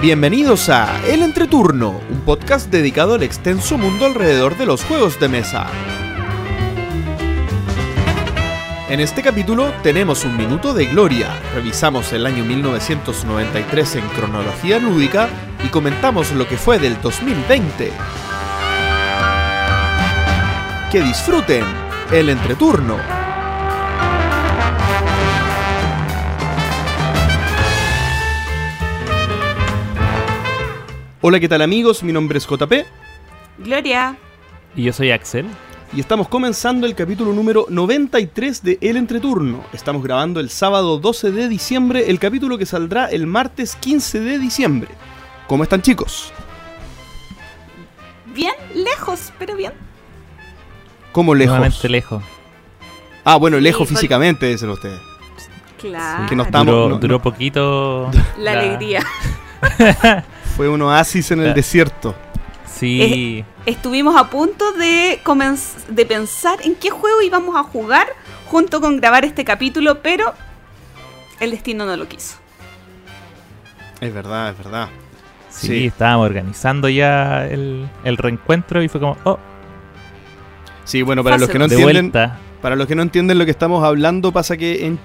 Bienvenidos 0.00 0.68
a 0.68 1.04
El 1.08 1.22
Entreturno, 1.22 2.00
un 2.08 2.20
podcast 2.20 2.70
dedicado 2.70 3.14
al 3.14 3.24
extenso 3.24 3.76
mundo 3.76 4.06
alrededor 4.06 4.56
de 4.56 4.64
los 4.64 4.84
juegos 4.84 5.18
de 5.18 5.26
mesa. 5.26 5.66
En 8.88 9.00
este 9.00 9.22
capítulo 9.22 9.72
tenemos 9.82 10.24
un 10.24 10.36
minuto 10.36 10.72
de 10.72 10.86
gloria, 10.86 11.30
revisamos 11.52 12.12
el 12.12 12.26
año 12.26 12.44
1993 12.44 13.96
en 13.96 14.06
cronología 14.10 14.78
lúdica 14.78 15.28
y 15.64 15.68
comentamos 15.68 16.30
lo 16.30 16.46
que 16.46 16.56
fue 16.56 16.78
del 16.78 17.00
2020. 17.02 17.90
Que 20.92 21.02
disfruten 21.02 21.64
el 22.12 22.28
entreturno. 22.28 23.17
Hola, 31.20 31.40
¿qué 31.40 31.48
tal 31.48 31.62
amigos? 31.62 32.02
Mi 32.02 32.12
nombre 32.12 32.38
es 32.38 32.46
JP 32.46 32.72
Gloria. 33.58 34.16
Y 34.76 34.84
yo 34.84 34.92
soy 34.92 35.10
Axel. 35.10 35.46
y 35.92 36.00
estamos 36.00 36.28
comenzando 36.28 36.86
el 36.86 36.94
capítulo 36.94 37.32
número 37.32 37.66
93 37.68 38.62
de 38.62 38.78
El 38.80 38.96
Entreturno. 38.96 39.64
Estamos 39.72 40.02
grabando 40.02 40.38
el 40.40 40.50
sábado 40.50 40.98
12 40.98 41.30
de 41.32 41.48
diciembre, 41.48 42.10
el 42.10 42.18
capítulo 42.18 42.58
que 42.58 42.66
saldrá 42.66 43.06
el 43.06 43.26
martes 43.26 43.74
15 43.76 44.20
de 44.20 44.38
diciembre. 44.38 44.90
¿Cómo 45.48 45.62
están 45.64 45.82
chicos? 45.82 46.32
Bien 48.26 48.54
lejos, 48.74 49.32
pero 49.38 49.56
bien. 49.56 49.72
¿Cómo 51.12 51.34
lejos? 51.34 51.56
Nuevamente 51.56 51.88
lejos. 51.88 52.22
Ah, 53.24 53.36
bueno, 53.36 53.58
lejos 53.58 53.88
Sí, 53.88 53.94
por- 53.94 54.00
físicamente, 54.00 54.46
dicen 54.46 54.70
ustedes. 54.70 55.00
Claro. 55.78 56.26
Que 56.28 56.36
no 56.36 56.44
estamos- 56.44 56.66
duró, 56.66 56.82
no- 56.88 56.94
no- 56.94 56.98
duró 57.00 57.20
poquito. 57.22 58.10
La 58.38 58.52
alegría. 58.52 59.02
Fue 60.58 60.68
un 60.68 60.82
oasis 60.82 61.30
en 61.30 61.40
el 61.40 61.54
desierto. 61.54 62.16
Sí. 62.66 63.44
Estuvimos 63.64 64.16
a 64.16 64.28
punto 64.28 64.72
de, 64.72 65.20
comenz- 65.24 65.86
de 65.88 66.04
pensar 66.04 66.58
en 66.64 66.74
qué 66.74 66.90
juego 66.90 67.22
íbamos 67.22 67.56
a 67.56 67.62
jugar 67.62 68.08
junto 68.46 68.80
con 68.80 68.96
grabar 68.96 69.24
este 69.24 69.44
capítulo, 69.44 70.02
pero 70.02 70.34
el 71.38 71.52
destino 71.52 71.86
no 71.86 71.96
lo 71.96 72.08
quiso. 72.08 72.38
Es 74.00 74.12
verdad, 74.12 74.50
es 74.50 74.58
verdad. 74.58 74.88
sí, 75.48 75.66
sí. 75.68 75.86
estábamos 75.86 76.26
organizando 76.26 76.88
ya 76.88 77.46
el, 77.46 77.88
el 78.02 78.16
reencuentro 78.16 78.82
y 78.82 78.88
fue 78.88 79.00
como, 79.00 79.16
oh, 79.24 79.38
Sí, 80.84 81.02
bueno, 81.02 81.22
para 81.22 81.38
los 81.38 81.48
que 81.50 81.58
no 81.60 81.68
de 81.68 81.76
entienden, 81.76 82.10
para 82.60 82.74
los 82.74 82.88
que 82.88 82.96
no 82.96 83.02
entienden 83.02 83.38
lo 83.38 83.44
que 83.44 83.52
estamos 83.52 83.84
hablando, 83.84 84.32
pasa 84.32 84.56
que 84.56 84.86
en 84.86 84.98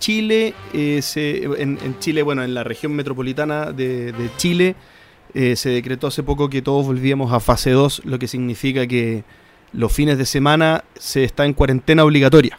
Chile, 0.00 0.52
eh, 0.72 1.00
se- 1.00 1.44
en, 1.44 1.78
en 1.80 1.98
Chile, 2.00 2.22
bueno, 2.22 2.42
en 2.42 2.54
la 2.54 2.64
región 2.64 2.92
metropolitana 2.92 3.66
de, 3.72 4.10
de 4.12 4.30
Chile, 4.36 4.74
eh, 5.34 5.56
se 5.56 5.70
decretó 5.70 6.06
hace 6.06 6.22
poco 6.22 6.48
que 6.48 6.62
todos 6.62 6.86
volvíamos 6.86 7.32
a 7.32 7.40
fase 7.40 7.70
2, 7.70 8.02
lo 8.04 8.18
que 8.18 8.28
significa 8.28 8.86
que 8.86 9.24
los 9.72 9.92
fines 9.92 10.18
de 10.18 10.26
semana 10.26 10.84
se 10.98 11.24
está 11.24 11.44
en 11.44 11.52
cuarentena 11.52 12.04
obligatoria. 12.04 12.58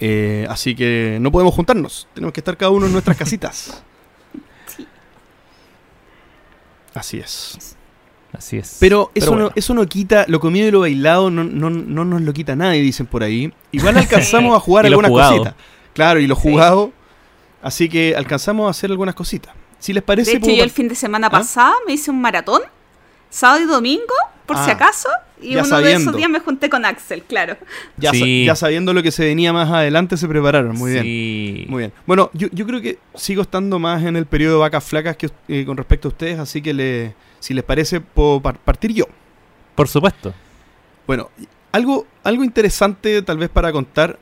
Eh, 0.00 0.46
así 0.50 0.74
que 0.74 1.18
no 1.20 1.30
podemos 1.30 1.54
juntarnos, 1.54 2.08
tenemos 2.14 2.32
que 2.32 2.40
estar 2.40 2.56
cada 2.56 2.70
uno 2.70 2.86
en 2.86 2.92
nuestras 2.92 3.16
casitas. 3.16 3.82
Sí. 4.66 4.86
Así 6.94 7.18
es. 7.18 7.76
Así 8.32 8.56
es. 8.56 8.78
Pero 8.80 9.10
eso, 9.14 9.30
bueno. 9.32 9.46
no, 9.46 9.52
eso 9.54 9.74
no 9.74 9.84
quita, 9.86 10.24
lo 10.28 10.40
comido 10.40 10.66
y 10.66 10.70
lo 10.70 10.80
bailado 10.80 11.30
no, 11.30 11.44
no, 11.44 11.68
no 11.68 12.04
nos 12.04 12.22
lo 12.22 12.32
quita 12.32 12.56
nadie, 12.56 12.80
dicen 12.80 13.06
por 13.06 13.22
ahí. 13.22 13.52
Igual 13.72 13.98
alcanzamos 13.98 14.56
a 14.56 14.60
jugar 14.60 14.86
algunas 14.86 15.10
cositas. 15.10 15.54
Claro, 15.92 16.20
y 16.20 16.26
lo 16.26 16.34
Sí. 16.36 16.42
jugado. 16.42 16.92
Así 17.62 17.88
que 17.88 18.14
alcanzamos 18.16 18.66
a 18.66 18.70
hacer 18.70 18.90
algunas 18.90 19.14
cositas. 19.14 19.54
Si 19.82 19.92
les 19.92 20.02
parece, 20.04 20.30
De 20.30 20.36
hecho, 20.36 20.50
yo 20.50 20.62
el 20.62 20.70
fin 20.70 20.86
de 20.86 20.94
semana 20.94 21.26
¿Ah? 21.26 21.30
pasado 21.30 21.74
me 21.86 21.92
hice 21.94 22.10
un 22.12 22.20
maratón, 22.20 22.62
sábado 23.30 23.62
y 23.62 23.66
domingo, 23.66 24.14
por 24.46 24.56
si 24.58 24.70
Ah, 24.70 24.74
acaso, 24.74 25.08
y 25.40 25.56
uno 25.56 25.80
de 25.80 25.94
esos 25.94 26.14
días 26.16 26.30
me 26.30 26.38
junté 26.38 26.70
con 26.70 26.84
Axel, 26.84 27.24
claro. 27.24 27.56
ya, 27.96 28.12
sa- 28.12 28.24
ya 28.26 28.54
sabiendo 28.54 28.92
lo 28.94 29.02
que 29.02 29.10
se 29.10 29.24
venía 29.24 29.52
más 29.52 29.68
adelante, 29.72 30.16
se 30.16 30.28
prepararon. 30.28 30.76
Muy 30.76 30.92
bien. 30.92 31.02
Sí. 31.04 31.66
Muy 31.68 31.78
bien. 31.80 31.92
Bueno, 32.06 32.30
yo, 32.32 32.46
yo 32.52 32.64
creo 32.64 32.80
que 32.80 32.98
sigo 33.16 33.42
estando 33.42 33.80
más 33.80 34.04
en 34.04 34.14
el 34.14 34.26
periodo 34.26 34.54
de 34.54 34.60
vacas 34.60 34.84
flacas 34.84 35.16
que 35.16 35.30
eh, 35.48 35.64
con 35.66 35.76
respecto 35.76 36.06
a 36.06 36.10
ustedes, 36.10 36.38
así 36.38 36.62
que 36.62 36.72
le, 36.72 37.14
si 37.40 37.52
les 37.52 37.64
parece, 37.64 38.00
puedo 38.00 38.40
par- 38.40 38.58
partir 38.58 38.92
yo. 38.92 39.06
Por 39.74 39.88
supuesto. 39.88 40.32
Bueno, 41.08 41.28
algo, 41.72 42.06
algo 42.22 42.44
interesante 42.44 43.20
tal 43.22 43.38
vez 43.38 43.48
para 43.50 43.72
contar 43.72 44.16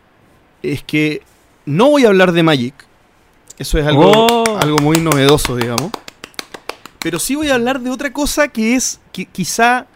es 0.62 0.82
que 0.82 1.20
no 1.66 1.90
voy 1.90 2.06
a 2.06 2.08
hablar 2.08 2.32
de 2.32 2.42
Magic. 2.42 2.74
Eso 3.58 3.76
es 3.78 3.86
algo, 3.86 4.10
Oh. 4.10 4.49
Algo 4.60 4.78
muy 4.78 4.98
novedoso, 5.00 5.56
digamos. 5.56 5.90
Pero 7.00 7.18
sí 7.18 7.34
voy 7.34 7.48
a 7.48 7.54
hablar 7.54 7.80
de 7.80 7.90
otra 7.90 8.12
cosa 8.12 8.48
que 8.48 8.74
es 8.74 9.00
qui- 9.12 9.28
quizá 9.30 9.86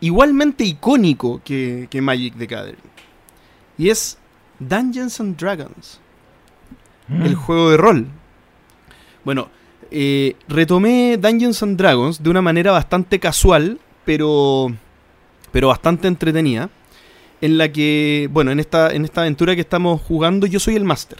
igualmente 0.00 0.64
icónico 0.64 1.40
que, 1.44 1.86
que 1.90 2.00
Magic 2.02 2.34
the 2.36 2.46
Gathering. 2.46 2.78
Y 3.78 3.88
es 3.90 4.18
Dungeons 4.58 5.20
and 5.20 5.36
Dragons 5.36 6.00
el 7.08 7.32
Mm. 7.36 7.40
juego 7.40 7.70
de 7.70 7.76
rol. 7.76 8.06
Bueno, 9.24 9.48
eh, 9.90 10.36
retomé 10.48 11.16
Dungeons 11.20 11.62
and 11.62 11.76
Dragons 11.76 12.22
de 12.22 12.30
una 12.30 12.40
manera 12.42 12.70
bastante 12.72 13.18
casual, 13.18 13.80
pero, 14.04 14.68
pero 15.52 15.68
bastante 15.68 16.08
entretenida. 16.08 16.70
En 17.40 17.56
la 17.58 17.72
que, 17.72 18.28
bueno, 18.30 18.50
en 18.50 18.60
esta, 18.60 18.92
en 18.92 19.04
esta 19.04 19.22
aventura 19.22 19.54
que 19.54 19.62
estamos 19.62 20.00
jugando, 20.02 20.46
yo 20.46 20.60
soy 20.60 20.76
el 20.76 20.84
máster. 20.84 21.18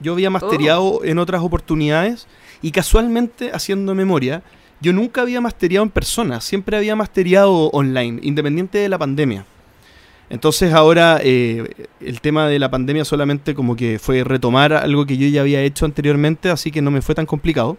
Yo 0.00 0.12
había 0.12 0.30
masteriado 0.30 1.04
en 1.04 1.18
otras 1.18 1.42
oportunidades 1.42 2.26
y 2.62 2.70
casualmente, 2.70 3.50
haciendo 3.52 3.94
memoria, 3.94 4.42
yo 4.80 4.92
nunca 4.92 5.22
había 5.22 5.40
masteriado 5.40 5.84
en 5.84 5.90
persona, 5.90 6.40
siempre 6.40 6.76
había 6.76 6.94
masteriado 6.94 7.68
online, 7.70 8.20
independiente 8.22 8.78
de 8.78 8.88
la 8.88 8.98
pandemia. 8.98 9.44
Entonces 10.30 10.74
ahora 10.74 11.18
eh, 11.22 11.86
el 12.00 12.20
tema 12.20 12.48
de 12.48 12.58
la 12.58 12.70
pandemia 12.70 13.04
solamente 13.04 13.54
como 13.54 13.76
que 13.76 13.98
fue 13.98 14.24
retomar 14.24 14.74
algo 14.74 15.06
que 15.06 15.16
yo 15.16 15.26
ya 15.26 15.40
había 15.40 15.62
hecho 15.62 15.84
anteriormente, 15.86 16.50
así 16.50 16.70
que 16.70 16.82
no 16.82 16.90
me 16.90 17.00
fue 17.00 17.14
tan 17.14 17.26
complicado. 17.26 17.78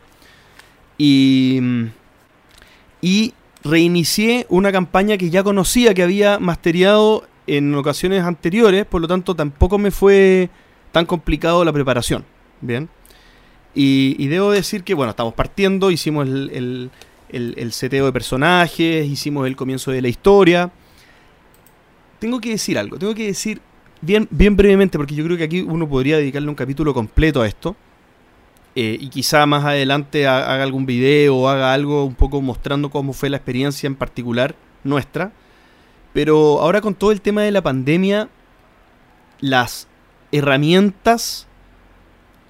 Y, 0.97 1.62
y 3.02 3.34
reinicié 3.63 4.46
una 4.50 4.72
campaña 4.72 5.18
que 5.18 5.29
ya 5.29 5.44
conocía, 5.44 5.94
que 5.94 6.03
había 6.03 6.40
masteriado 6.40 7.25
en 7.47 7.74
ocasiones 7.75 8.24
anteriores, 8.24 8.85
por 8.85 9.02
lo 9.02 9.08
tanto 9.08 9.35
tampoco 9.35 9.78
me 9.78 9.91
fue 9.91 10.50
tan 10.92 11.06
complicado 11.06 11.64
la 11.66 11.74
preparación. 11.74 12.26
Bien. 12.62 12.90
Y, 13.76 14.28
debo 14.28 14.52
decir 14.52 14.84
que, 14.84 14.94
bueno, 14.94 15.12
estamos 15.12 15.34
partiendo, 15.34 15.92
hicimos 15.92 16.28
el, 16.28 16.90
el, 17.30 17.56
el- 17.58 17.72
seteo 17.72 18.06
de 18.06 18.12
personajes, 18.12 19.06
hicimos 19.06 19.46
el 19.48 19.56
comienzo 19.56 19.92
de 19.92 20.02
la 20.02 20.08
historia 20.08 20.72
tengo 22.20 22.42
que 22.42 22.50
decir 22.50 22.78
algo, 22.78 22.98
tengo 22.98 23.16
que 23.16 23.28
decir 23.28 23.62
bien, 24.02 24.28
bien 24.30 24.56
brevemente, 24.58 24.98
porque 24.98 25.16
yo 25.16 25.24
creo 25.24 25.38
que 25.38 25.44
aquí 25.46 25.62
uno 25.62 25.88
podría 25.88 26.18
dedicarle 26.18 26.50
un 26.50 26.56
capítulo 26.56 26.94
completo 26.94 27.42
a 27.42 27.48
esto. 27.48 27.76
eh, 28.76 28.98
y 29.00 29.10
quizá 29.10 29.46
más 29.46 29.66
adelante 29.66 30.28
ha- 30.28 30.54
haga 30.54 30.64
algún 30.64 30.86
video 30.86 31.36
o 31.36 31.48
haga 31.50 31.74
algo 31.74 32.06
un 32.06 32.16
poco 32.16 32.42
mostrando 32.42 32.90
cómo 32.90 33.14
fue 33.14 33.30
la 33.30 33.38
experiencia 33.38 33.88
en 33.88 33.96
particular 33.96 34.56
nuestra. 34.84 35.32
Pero 36.14 36.60
ahora 36.62 36.80
con 36.82 36.94
todo 36.96 37.12
el 37.12 37.20
tema 37.22 37.42
de 37.44 37.52
la 37.52 37.62
pandemia, 37.62 38.30
las 39.42 39.88
herramientas 40.31 41.47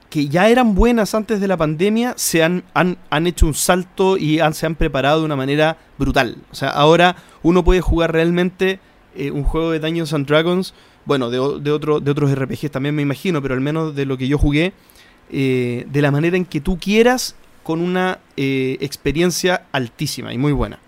que 0.10 0.28
ya 0.28 0.50
eran 0.50 0.74
buenas 0.74 1.14
antes 1.14 1.40
de 1.40 1.48
la 1.48 1.56
pandemia 1.56 2.14
se 2.18 2.44
han, 2.44 2.64
han, 2.74 2.98
han 3.12 3.28
hecho 3.28 3.46
un 3.46 3.54
salto 3.54 4.18
y 4.18 4.40
han- 4.40 4.56
se 4.56 4.66
han 4.66 4.76
preparado 4.76 5.20
de 5.20 5.26
una 5.26 5.36
manera 5.36 5.78
brutal. 6.00 6.38
O 6.52 6.56
sea, 6.56 6.70
ahora 6.70 7.16
uno 7.44 7.64
puede 7.64 7.82
jugar 7.82 8.12
realmente 8.12 8.80
eh, 9.16 9.30
un 9.30 9.44
juego 9.44 9.70
de 9.72 9.80
Dungeons 9.80 10.14
and 10.14 10.26
Dragons, 10.28 10.74
bueno, 11.06 11.30
de, 11.30 11.38
de, 11.62 11.72
otro, 11.72 12.00
de 12.00 12.10
otros 12.12 12.32
RPGs 12.34 12.72
también 12.72 12.96
me 12.96 13.04
imagino, 13.04 13.42
pero 13.42 13.54
al 13.54 13.62
menos 13.62 13.96
de 13.96 14.06
lo 14.06 14.18
que 14.18 14.28
yo 14.28 14.38
jugué, 14.40 14.74
eh, 15.32 15.86
de 15.92 16.02
la 16.02 16.10
manera 16.10 16.38
en 16.38 16.46
que 16.46 16.60
tú 16.60 16.80
quieras, 16.80 17.36
con 17.64 17.80
una 17.82 18.18
eh, 18.36 18.78
experiencia 18.82 19.68
altísima 19.72 20.34
y 20.34 20.38
muy 20.40 20.54
buena. 20.54 20.80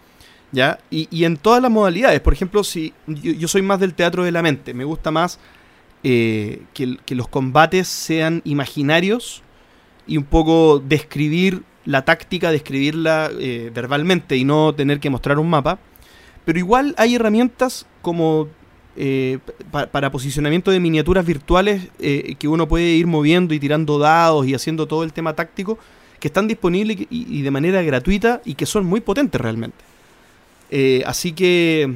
¿Ya? 0.51 0.79
Y, 0.89 1.07
y 1.11 1.23
en 1.25 1.37
todas 1.37 1.61
las 1.61 1.71
modalidades, 1.71 2.19
por 2.21 2.33
ejemplo, 2.33 2.63
si 2.63 2.91
yo, 3.07 3.31
yo 3.33 3.47
soy 3.47 3.61
más 3.61 3.79
del 3.79 3.93
teatro 3.93 4.23
de 4.25 4.31
la 4.33 4.41
mente, 4.41 4.73
me 4.73 4.83
gusta 4.83 5.09
más 5.11 5.39
eh, 6.03 6.63
que, 6.73 7.15
los 7.15 7.27
combates 7.27 7.87
sean 7.87 8.41
imaginarios 8.43 9.43
y 10.07 10.17
un 10.17 10.23
poco 10.23 10.79
describir 10.79 11.63
la 11.85 12.03
táctica, 12.05 12.51
describirla 12.51 13.29
eh, 13.39 13.71
verbalmente 13.73 14.35
y 14.35 14.43
no 14.43 14.73
tener 14.73 14.99
que 14.99 15.09
mostrar 15.09 15.37
un 15.37 15.49
mapa. 15.49 15.79
Pero 16.45 16.57
igual 16.57 16.95
hay 16.97 17.15
herramientas 17.15 17.85
como 18.01 18.47
eh, 18.95 19.37
pa- 19.69 19.87
para 19.87 20.11
posicionamiento 20.11 20.71
de 20.71 20.79
miniaturas 20.79 21.25
virtuales 21.25 21.89
que 21.99 22.47
uno 22.47 22.67
puede 22.67 22.95
ir 22.95 23.05
moviendo 23.05 23.53
y 23.53 23.59
tirando 23.59 23.99
dados 23.99 24.47
y 24.47 24.55
haciendo 24.55 24.87
todo 24.87 25.03
el 25.03 25.13
tema 25.13 25.35
táctico 25.35 25.77
que 26.19 26.27
están 26.27 26.47
disponibles 26.47 26.97
y, 27.09 27.41
de 27.41 27.51
manera 27.51 27.81
gratuita 27.83 28.41
y 28.43 28.55
que 28.55 28.65
son 28.65 28.85
muy 28.85 29.01
potentes 29.01 29.39
realmente. 29.39 29.77
Así 31.05 31.33
que... 31.33 31.95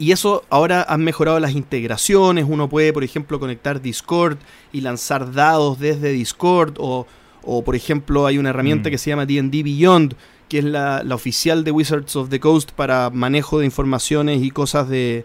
Y 0.00 0.12
eso 0.12 0.44
ahora 0.50 0.84
han 0.88 1.04
mejorado 1.04 1.38
las 1.38 1.52
integraciones. 1.52 2.46
Uno 2.48 2.68
puede, 2.70 2.92
por 2.92 3.04
ejemplo, 3.04 3.38
conectar 3.38 3.80
Discord 3.82 4.38
y 4.72 4.80
lanzar 4.80 5.32
dados 5.32 5.78
desde 5.78 6.10
Discord 6.10 6.74
o, 6.78 7.06
O 7.42 7.62
por 7.64 7.74
ejemplo 7.74 8.26
hay 8.26 8.36
una 8.36 8.50
herramienta 8.50 8.88
Mm. 8.88 8.92
que 8.92 8.98
se 8.98 9.08
llama 9.10 9.24
D&D 9.24 9.62
Beyond, 9.62 10.14
que 10.48 10.58
es 10.58 10.64
la, 10.64 11.02
la 11.02 11.14
oficial 11.14 11.64
de 11.64 11.70
Wizards 11.70 12.14
of 12.16 12.28
the 12.28 12.38
Coast 12.40 12.72
para 12.72 13.08
manejo 13.10 13.58
de 13.60 13.64
informaciones 13.64 14.42
y 14.42 14.50
cosas 14.50 14.88
de 14.88 15.24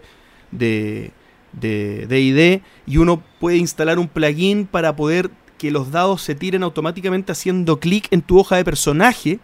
de 0.50 1.10
de 1.52 2.06
D&D 2.06 2.62
y 2.86 2.96
uno 2.98 3.22
puede 3.40 3.56
instalar 3.58 3.98
un 3.98 4.08
plugin 4.08 4.66
para 4.66 4.94
poder 4.96 5.30
que 5.58 5.70
los 5.70 5.90
dados 5.90 6.22
se 6.22 6.34
tiren 6.34 6.62
automáticamente 6.62 7.32
haciendo 7.32 7.80
clic 7.80 8.08
en 8.10 8.22
tu 8.22 8.38
hoja 8.38 8.56
de 8.56 8.64
personaje 8.64 9.38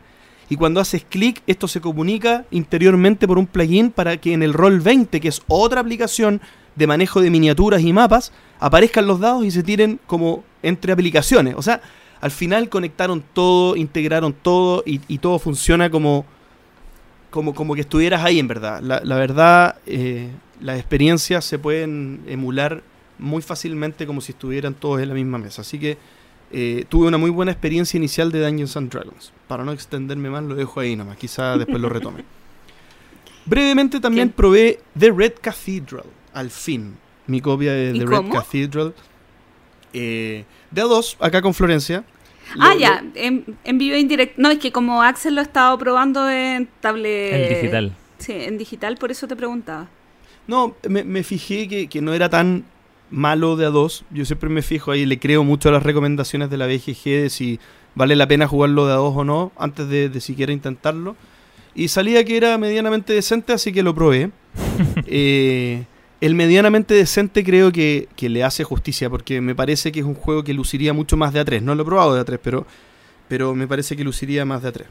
y 0.48 0.56
cuando 0.56 0.80
haces 0.80 1.04
clic 1.08 1.42
esto 1.46 1.68
se 1.68 1.80
comunica 1.80 2.44
interiormente 2.50 3.26
por 3.26 3.38
un 3.38 3.46
plugin 3.46 3.90
para 3.90 4.16
que 4.16 4.32
en 4.32 4.42
el 4.42 4.52
Roll 4.52 4.80
20, 4.80 5.20
que 5.20 5.28
es 5.28 5.42
otra 5.48 5.80
aplicación 5.80 6.40
de 6.76 6.86
manejo 6.86 7.20
de 7.20 7.30
miniaturas 7.30 7.82
y 7.82 7.92
mapas, 7.92 8.32
aparezcan 8.58 9.06
los 9.06 9.20
dados 9.20 9.44
y 9.44 9.50
se 9.50 9.62
tiren 9.62 10.00
como 10.06 10.44
entre 10.62 10.92
aplicaciones. 10.92 11.54
O 11.56 11.62
sea, 11.62 11.80
al 12.20 12.30
final 12.30 12.68
conectaron 12.68 13.22
todo, 13.32 13.76
integraron 13.76 14.32
todo 14.32 14.82
y, 14.86 15.18
todo 15.18 15.38
funciona 15.38 15.90
como, 15.90 16.24
como, 17.30 17.54
como 17.54 17.74
que 17.74 17.80
estuvieras 17.82 18.24
ahí 18.24 18.38
en 18.38 18.48
verdad. 18.48 18.80
La, 18.80 19.00
la 19.04 19.16
verdad, 19.16 19.76
eh, 19.86 20.30
las 20.60 20.78
experiencias 20.78 21.44
se 21.44 21.58
pueden 21.58 22.22
emular 22.26 22.82
muy 23.18 23.42
fácilmente 23.42 24.06
como 24.06 24.20
si 24.20 24.32
estuvieran 24.32 24.74
todos 24.74 25.00
en 25.00 25.08
la 25.08 25.14
misma 25.14 25.38
mesa. 25.38 25.62
Así 25.62 25.78
que 25.78 25.98
eh, 26.52 26.84
tuve 26.88 27.08
una 27.08 27.18
muy 27.18 27.30
buena 27.30 27.50
experiencia 27.52 27.96
inicial 27.98 28.30
de 28.30 28.40
Dungeons 28.44 28.76
and 28.76 28.90
Dragons. 28.90 29.32
Para 29.48 29.64
no 29.64 29.72
extenderme 29.72 30.30
más, 30.30 30.42
lo 30.44 30.54
dejo 30.54 30.80
ahí 30.80 30.94
nomás. 30.96 31.16
Quizá 31.16 31.56
después 31.56 31.80
lo 31.80 31.88
retome. 31.88 32.24
Brevemente 33.46 33.98
también 34.00 34.28
¿Qué? 34.28 34.34
probé 34.34 34.80
The 34.98 35.10
Red 35.10 35.34
Cathedral. 35.40 36.04
Al 36.32 36.50
fin. 36.50 36.96
Mi 37.26 37.40
copia 37.40 37.72
de 37.72 37.92
¿Y 37.96 37.98
The 37.98 38.04
cómo? 38.04 38.22
Red 38.22 38.38
Cathedral. 38.38 38.94
Eh, 39.92 40.44
de 40.70 40.80
a 40.80 40.84
dos, 40.84 41.16
acá 41.20 41.42
con 41.42 41.52
Florencia. 41.54 42.04
Ah, 42.58 42.74
Lo- 42.74 42.80
ya, 42.80 43.04
en, 43.14 43.56
en 43.64 43.78
vivo 43.78 43.94
e 43.96 44.00
indirecto. 44.00 44.40
No, 44.40 44.50
es 44.50 44.58
que 44.58 44.72
como 44.72 45.02
Axel 45.02 45.34
lo 45.34 45.40
ha 45.40 45.44
estado 45.44 45.76
probando 45.78 46.28
en 46.30 46.68
tablet. 46.80 47.32
En 47.34 47.48
digital. 47.60 47.96
Sí, 48.18 48.32
en 48.32 48.58
digital, 48.58 48.96
por 48.96 49.10
eso 49.10 49.26
te 49.26 49.36
preguntaba. 49.36 49.88
No, 50.46 50.74
me, 50.88 51.04
me 51.04 51.22
fijé 51.22 51.68
que, 51.68 51.88
que 51.88 52.00
no 52.00 52.12
era 52.14 52.28
tan 52.28 52.64
malo 53.12 53.54
de 53.56 53.66
a 53.66 53.70
dos. 53.70 54.04
Yo 54.10 54.24
siempre 54.24 54.48
me 54.48 54.62
fijo 54.62 54.90
ahí, 54.90 55.06
le 55.06 55.20
creo 55.20 55.44
mucho 55.44 55.68
a 55.68 55.72
las 55.72 55.84
recomendaciones 55.84 56.50
de 56.50 56.56
la 56.56 56.66
BGG 56.66 57.04
de 57.04 57.30
si 57.30 57.60
vale 57.94 58.16
la 58.16 58.26
pena 58.26 58.48
jugarlo 58.48 58.86
de 58.86 58.92
a 58.92 58.96
dos 58.96 59.14
o 59.14 59.24
no, 59.24 59.52
antes 59.56 59.88
de, 59.88 60.08
de 60.08 60.20
siquiera 60.20 60.52
intentarlo. 60.52 61.14
Y 61.74 61.88
salía 61.88 62.24
que 62.24 62.36
era 62.36 62.58
medianamente 62.58 63.12
decente, 63.12 63.52
así 63.52 63.72
que 63.72 63.84
lo 63.84 63.94
probé. 63.94 64.30
Eh, 65.06 65.84
el 66.20 66.34
medianamente 66.34 66.94
decente 66.94 67.44
creo 67.44 67.72
que, 67.72 68.08
que 68.16 68.28
le 68.28 68.44
hace 68.44 68.64
justicia, 68.64 69.10
porque 69.10 69.40
me 69.40 69.54
parece 69.54 69.92
que 69.92 70.00
es 70.00 70.06
un 70.06 70.14
juego 70.14 70.44
que 70.44 70.54
luciría 70.54 70.92
mucho 70.92 71.16
más 71.16 71.32
de 71.32 71.40
a 71.40 71.44
tres. 71.44 71.62
No 71.62 71.74
lo 71.74 71.82
he 71.82 71.84
probado 71.84 72.14
de 72.14 72.20
a 72.20 72.24
tres, 72.24 72.40
pero, 72.42 72.66
pero 73.28 73.54
me 73.54 73.66
parece 73.66 73.96
que 73.96 74.04
luciría 74.04 74.44
más 74.44 74.62
de 74.62 74.68
a 74.68 74.72
tres. 74.72 74.88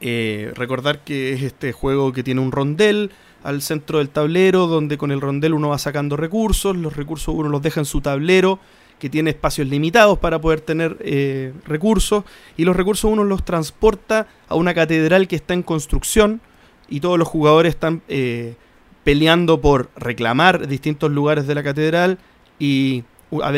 Eh, 0.00 0.52
recordar 0.54 1.04
que 1.04 1.32
es 1.32 1.42
este 1.42 1.72
juego 1.72 2.12
que 2.12 2.22
tiene 2.22 2.40
un 2.40 2.52
rondel 2.52 3.10
al 3.42 3.62
centro 3.62 3.98
del 3.98 4.10
tablero, 4.10 4.66
donde 4.66 4.98
con 4.98 5.10
el 5.10 5.20
rondel 5.20 5.54
uno 5.54 5.68
va 5.68 5.78
sacando 5.78 6.16
recursos, 6.16 6.76
los 6.76 6.96
recursos 6.96 7.34
uno 7.34 7.48
los 7.48 7.62
deja 7.62 7.80
en 7.80 7.86
su 7.86 8.00
tablero, 8.00 8.58
que 8.98 9.08
tiene 9.08 9.30
espacios 9.30 9.68
limitados 9.68 10.18
para 10.18 10.40
poder 10.40 10.60
tener 10.60 10.96
eh, 11.00 11.52
recursos, 11.64 12.24
y 12.56 12.64
los 12.64 12.76
recursos 12.76 13.10
uno 13.10 13.24
los 13.24 13.44
transporta 13.44 14.26
a 14.48 14.56
una 14.56 14.74
catedral 14.74 15.28
que 15.28 15.36
está 15.36 15.54
en 15.54 15.62
construcción, 15.62 16.40
y 16.88 17.00
todos 17.00 17.18
los 17.18 17.28
jugadores 17.28 17.74
están 17.74 18.02
eh, 18.08 18.56
peleando 19.04 19.60
por 19.60 19.90
reclamar 19.96 20.66
distintos 20.66 21.10
lugares 21.10 21.46
de 21.46 21.54
la 21.54 21.62
catedral 21.62 22.18
y 22.58 23.04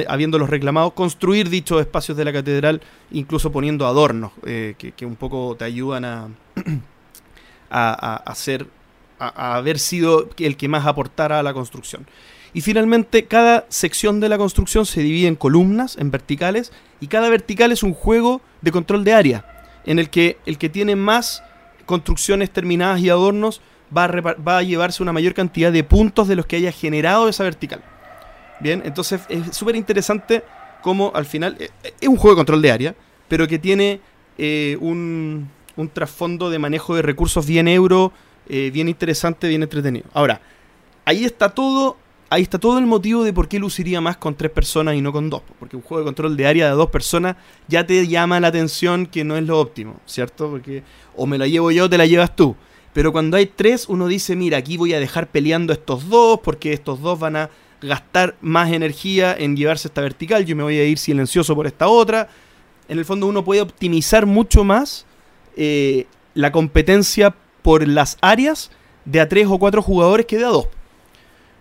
habiéndolos 0.09 0.51
reclamados, 0.51 0.93
construir 0.95 1.49
dichos 1.49 1.81
espacios 1.81 2.17
de 2.17 2.25
la 2.25 2.33
catedral, 2.33 2.81
incluso 3.13 3.53
poniendo 3.53 3.87
adornos 3.87 4.33
eh, 4.45 4.75
que, 4.79 5.07
un 5.07 5.17
poco 5.17 5.57
te 5.57 5.65
ayudan 5.65 6.05
a, 6.05 6.29
a, 7.71 8.35
ser, 8.35 8.67
a, 9.21 9.57
haber 9.57 9.79
sido 9.79 10.29
el 10.39 10.57
que 10.57 10.69
más 10.69 10.87
aportara 10.87 11.39
a 11.39 11.43
la 11.43 11.53
construcción. 11.53 12.07
Y 12.53 12.63
finalmente, 12.63 13.27
cada 13.27 13.67
sección 13.69 14.19
de 14.19 14.29
la 14.29 14.39
construcción 14.39 14.87
se 14.87 15.03
divide 15.03 15.29
en 15.29 15.37
columnas, 15.37 15.97
en 15.99 16.11
verticales, 16.11 16.73
y 17.01 17.07
cada 17.07 17.29
vertical 17.29 17.71
es 17.71 17.83
un 17.83 17.95
juego 17.95 18.41
de 18.61 18.73
control 18.73 19.05
de 19.05 19.15
área, 19.15 19.63
en 19.85 19.99
el 19.99 20.11
que 20.11 20.39
el 20.47 20.59
que 20.59 20.69
tiene 20.69 20.97
más 20.97 21.45
construcciones 21.87 22.51
terminadas 22.51 23.01
y 23.01 23.11
adornos 23.11 23.61
va 23.97 24.05
a, 24.05 24.35
va 24.35 24.59
a 24.59 24.63
llevarse 24.63 25.03
una 25.03 25.13
mayor 25.13 25.35
cantidad 25.35 25.71
de 25.71 25.85
puntos 25.85 26.27
de 26.29 26.37
los 26.37 26.47
que 26.47 26.57
haya 26.57 26.73
generado 26.73 27.29
esa 27.29 27.45
vertical. 27.45 27.83
Bien, 28.61 28.83
entonces 28.85 29.23
es 29.29 29.57
súper 29.57 29.77
interesante 29.77 30.45
cómo 30.83 31.13
al 31.15 31.25
final 31.25 31.57
eh, 31.59 31.71
eh, 31.83 31.95
es 32.01 32.09
un 32.09 32.17
juego 32.17 32.35
de 32.35 32.41
control 32.41 32.63
de 32.63 32.73
área, 32.73 32.95
pero 33.29 33.47
que 33.49 33.59
tiene 33.59 34.01
eh, 34.39 34.77
un, 34.81 35.49
un 35.77 35.89
trasfondo 35.89 36.51
de 36.51 36.59
manejo 36.59 36.95
de 36.95 37.03
recursos 37.03 37.47
bien 37.47 37.69
euro, 37.69 38.13
eh, 38.53 38.71
bien 38.73 38.89
interesante, 38.89 39.47
bien 39.47 39.63
entretenido. 39.63 40.07
Ahora, 40.13 40.41
ahí 41.05 41.25
está 41.25 41.51
todo, 41.51 41.97
ahí 42.31 42.43
está 42.43 42.59
todo 42.59 42.79
el 42.79 42.87
motivo 42.87 43.23
de 43.23 43.33
por 43.33 43.47
qué 43.47 43.61
luciría 43.61 44.01
más 44.01 44.17
con 44.17 44.35
tres 44.35 44.51
personas 44.51 44.97
y 44.97 45.01
no 45.01 45.13
con 45.13 45.31
dos. 45.31 45.43
Porque 45.61 45.77
un 45.77 45.83
juego 45.83 46.01
de 46.01 46.07
control 46.07 46.37
de 46.37 46.47
área 46.49 46.67
de 46.67 46.73
dos 46.73 46.91
personas 46.91 47.37
ya 47.69 47.87
te 47.87 48.09
llama 48.09 48.41
la 48.41 48.49
atención 48.49 49.07
que 49.07 49.23
no 49.23 49.37
es 49.37 49.45
lo 49.45 49.61
óptimo, 49.61 50.01
¿cierto? 50.05 50.51
Porque 50.51 50.83
o 51.15 51.27
me 51.27 51.39
la 51.39 51.47
llevo 51.47 51.71
yo 51.71 51.85
o 51.85 51.89
te 51.89 51.97
la 51.97 52.07
llevas 52.07 52.35
tú. 52.35 52.57
Pero 52.93 53.13
cuando 53.13 53.37
hay 53.37 53.47
tres, 53.47 53.89
uno 53.89 54.09
dice, 54.09 54.35
mira, 54.35 54.59
aquí 54.59 54.77
voy 54.77 54.95
a 54.95 54.99
dejar 54.99 55.29
peleando 55.29 55.73
estos 55.73 56.09
dos, 56.09 56.41
porque 56.43 56.73
estos 56.73 57.01
dos 57.01 57.21
van 57.21 57.37
a 57.37 57.51
gastar 57.81 58.37
más 58.41 58.73
energía 58.73 59.33
en 59.39 59.57
llevarse 59.57 59.87
esta 59.87 60.01
vertical, 60.01 60.45
yo 60.45 60.57
me 60.57 60.65
voy 60.65 60.77
a 60.77 60.85
ir 60.85 60.99
silencioso 60.99 61.55
por 61.55 61.69
esta 61.69 61.87
otra. 61.87 62.29
En 62.89 62.99
el 62.99 63.05
fondo 63.05 63.27
uno 63.27 63.45
puede 63.45 63.61
optimizar 63.61 64.27
mucho 64.27 64.65
más 64.65 65.07
eh, 65.57 66.07
la 66.35 66.51
competencia 66.51 67.35
por 67.63 67.87
las 67.87 68.17
áreas 68.21 68.71
de 69.05 69.21
a 69.21 69.29
tres 69.29 69.47
o 69.49 69.59
cuatro 69.59 69.83
jugadores 69.83 70.27
que 70.27 70.39
de 70.39 70.45
a 70.45 70.49
dos. 70.49 70.69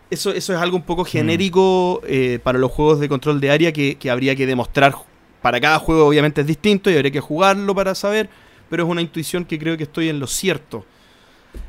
Eso, 0.10 0.32
eso 0.32 0.54
es 0.54 0.60
algo 0.60 0.76
un 0.76 0.84
poco 0.84 1.06
genérico 1.06 2.02
eh, 2.08 2.40
para 2.42 2.58
los 2.58 2.72
juegos 2.72 3.00
de 3.00 3.08
control 3.08 3.40
de 3.40 3.52
área 3.52 3.72
que, 3.72 3.96
que 3.96 4.10
habría 4.10 4.36
que 4.36 4.48
demostrar. 4.48 4.96
Para 5.42 5.62
cada 5.62 5.78
juego 5.80 6.06
obviamente 6.08 6.42
es 6.42 6.48
distinto 6.48 6.90
y 6.90 6.96
habría 6.96 7.12
que 7.12 7.20
jugarlo 7.22 7.74
para 7.76 7.94
saber, 7.96 8.30
pero 8.70 8.84
es 8.84 8.90
una 8.90 9.02
intuición 9.02 9.46
que 9.46 9.60
creo 9.60 9.78
que 9.78 9.84
estoy 9.84 10.10
en 10.10 10.20
lo 10.20 10.28
cierto, 10.28 10.84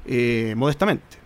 eh, 0.06 0.55
modestamente. 0.56 1.19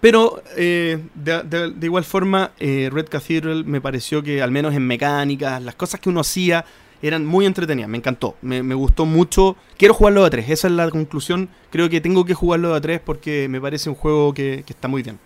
Pero 0.00 0.42
eh, 0.56 0.98
de, 1.14 1.42
de- 1.44 1.70
de 1.72 1.86
igual 1.86 2.04
forma, 2.04 2.52
Red 2.58 3.08
Cathedral 3.08 3.64
me 3.64 3.80
pareció 3.80 4.22
que 4.22 4.42
al 4.42 4.50
menos 4.50 4.74
en 4.74 4.86
mecánicas, 4.86 5.62
las 5.62 5.74
cosas 5.74 6.00
que 6.00 6.08
uno 6.08 6.20
hacía 6.20 6.64
eran 7.02 7.24
muy 7.26 7.46
entretenidas, 7.46 7.88
me 7.88 7.98
encantó, 7.98 8.36
me, 8.42 8.62
me 8.62 8.74
gustó 8.74 9.06
mucho. 9.06 9.56
Quiero 9.78 9.94
jugarlo 9.94 10.20
de 10.22 10.26
a 10.26 10.30
3, 10.30 10.50
esa 10.50 10.68
es 10.68 10.74
la 10.74 10.90
conclusión. 10.90 11.48
Creo 11.70 11.88
que 11.88 12.00
tengo 12.00 12.24
que 12.24 12.34
jugarlo 12.34 12.70
de 12.70 12.76
a 12.76 12.80
3 12.80 13.00
porque 13.04 13.48
me 13.48 13.60
parece 13.60 13.88
un 13.88 13.94
juego 13.96 14.34
que, 14.34 14.62
que 14.66 14.72
está 14.72 14.88
muy 14.88 15.02
bien. 15.02 15.18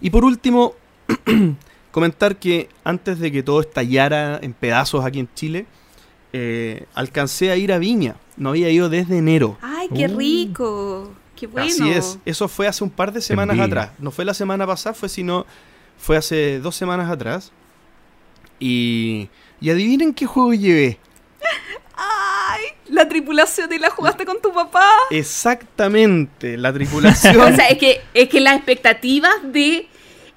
Y 0.00 0.10
por 0.10 0.24
último, 0.24 0.74
comentar 1.90 2.36
que 2.36 2.68
antes 2.84 3.18
de 3.18 3.32
que 3.32 3.42
todo 3.42 3.60
estallara 3.60 4.38
en 4.42 4.52
pedazos 4.52 5.04
aquí 5.04 5.20
en 5.20 5.28
Chile, 5.34 5.66
eh, 6.32 6.84
alcancé 6.94 7.50
a 7.50 7.56
ir 7.56 7.72
a 7.72 7.78
Viña. 7.78 8.16
No 8.36 8.50
había 8.50 8.68
ido 8.70 8.88
desde 8.90 9.16
enero. 9.18 9.56
¡Ay, 9.62 9.88
qué 9.94 10.06
Uh. 10.06 10.18
rico! 10.18 11.14
¡Qué 11.34 11.46
bueno! 11.46 11.66
Así 11.68 11.88
es. 11.90 12.18
Eso 12.26 12.48
fue 12.48 12.66
hace 12.66 12.84
un 12.84 12.90
par 12.90 13.12
de 13.12 13.20
semanas 13.22 13.58
atrás. 13.58 13.90
No 13.98 14.10
fue 14.10 14.24
la 14.24 14.34
semana 14.34 14.66
pasada, 14.66 14.94
fue 14.94 15.08
sino 15.08 15.46
fue 15.98 16.16
hace 16.18 16.60
dos 16.60 16.74
semanas 16.76 17.10
atrás. 17.10 17.52
Y, 18.60 19.28
y 19.60 19.70
adivinen 19.70 20.14
qué 20.14 20.26
juego 20.26 20.54
llevé. 20.54 20.98
¡Ay! 21.96 22.62
La 22.88 23.08
tripulación 23.08 23.72
y 23.72 23.78
la 23.78 23.90
jugaste 23.90 24.24
con 24.26 24.40
tu 24.40 24.52
papá. 24.52 24.84
Exactamente, 25.10 26.56
la 26.56 26.68
O 26.70 26.74
tripulación. 26.74 27.56
sea, 27.56 27.68
es 27.68 27.78
que, 27.78 28.00
es 28.14 28.28
que 28.28 28.40
las 28.40 28.56
expectativas 28.56 29.32
de. 29.44 29.88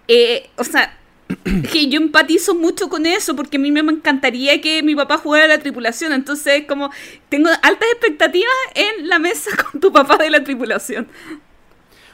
eh, 0.08 0.50
o 0.58 0.64
sea, 0.64 0.98
que 1.72 1.88
yo 1.88 2.00
empatizo 2.00 2.56
mucho 2.56 2.90
con 2.90 3.06
eso 3.06 3.36
porque 3.36 3.58
a 3.58 3.60
mí 3.60 3.72
me 3.72 3.82
encantaría 3.82 4.60
que 4.62 4.82
mi 4.84 4.96
papá 4.96 5.18
jugara 5.18 5.48
la 5.48 5.60
tripulación. 5.60 6.14
Entonces, 6.14 6.64
como 6.68 6.90
tengo 7.30 7.50
altas 7.62 7.88
expectativas 7.94 8.52
en 8.76 9.08
la 9.08 9.20
mesa 9.20 9.52
con 9.72 9.80
tu 9.82 9.92
papá 9.92 10.18
de 10.18 10.30
la 10.30 10.44
tripulación. 10.44 11.08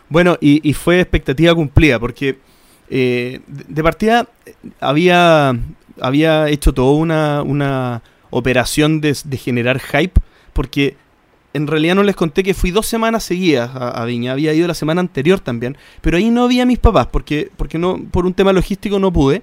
Bueno, 0.09 0.37
y, 0.41 0.67
y 0.67 0.73
fue 0.73 0.99
expectativa 0.99 1.53
cumplida, 1.55 1.99
porque 1.99 2.37
eh, 2.89 3.39
de, 3.47 3.63
de 3.67 3.83
partida 3.83 4.27
eh, 4.45 4.53
había, 4.79 5.57
había 5.99 6.49
hecho 6.49 6.73
toda 6.73 6.93
una, 6.93 7.41
una 7.43 8.01
operación 8.29 9.01
de, 9.01 9.15
de 9.23 9.37
generar 9.37 9.79
hype, 9.79 10.19
porque 10.53 10.97
en 11.53 11.67
realidad 11.67 11.95
no 11.95 12.03
les 12.03 12.15
conté 12.15 12.43
que 12.43 12.53
fui 12.53 12.71
dos 12.71 12.85
semanas 12.85 13.23
seguidas 13.23 13.71
a, 13.75 13.89
a 13.89 14.05
Viña, 14.05 14.33
había 14.33 14.53
ido 14.53 14.67
la 14.67 14.73
semana 14.73 15.01
anterior 15.01 15.39
también, 15.39 15.77
pero 16.01 16.17
ahí 16.17 16.29
no 16.29 16.43
había 16.43 16.65
mis 16.65 16.79
papás, 16.79 17.07
porque, 17.07 17.49
porque 17.55 17.77
no, 17.77 17.97
por 18.11 18.25
un 18.25 18.33
tema 18.33 18.51
logístico 18.51 18.99
no 18.99 19.11
pude. 19.11 19.41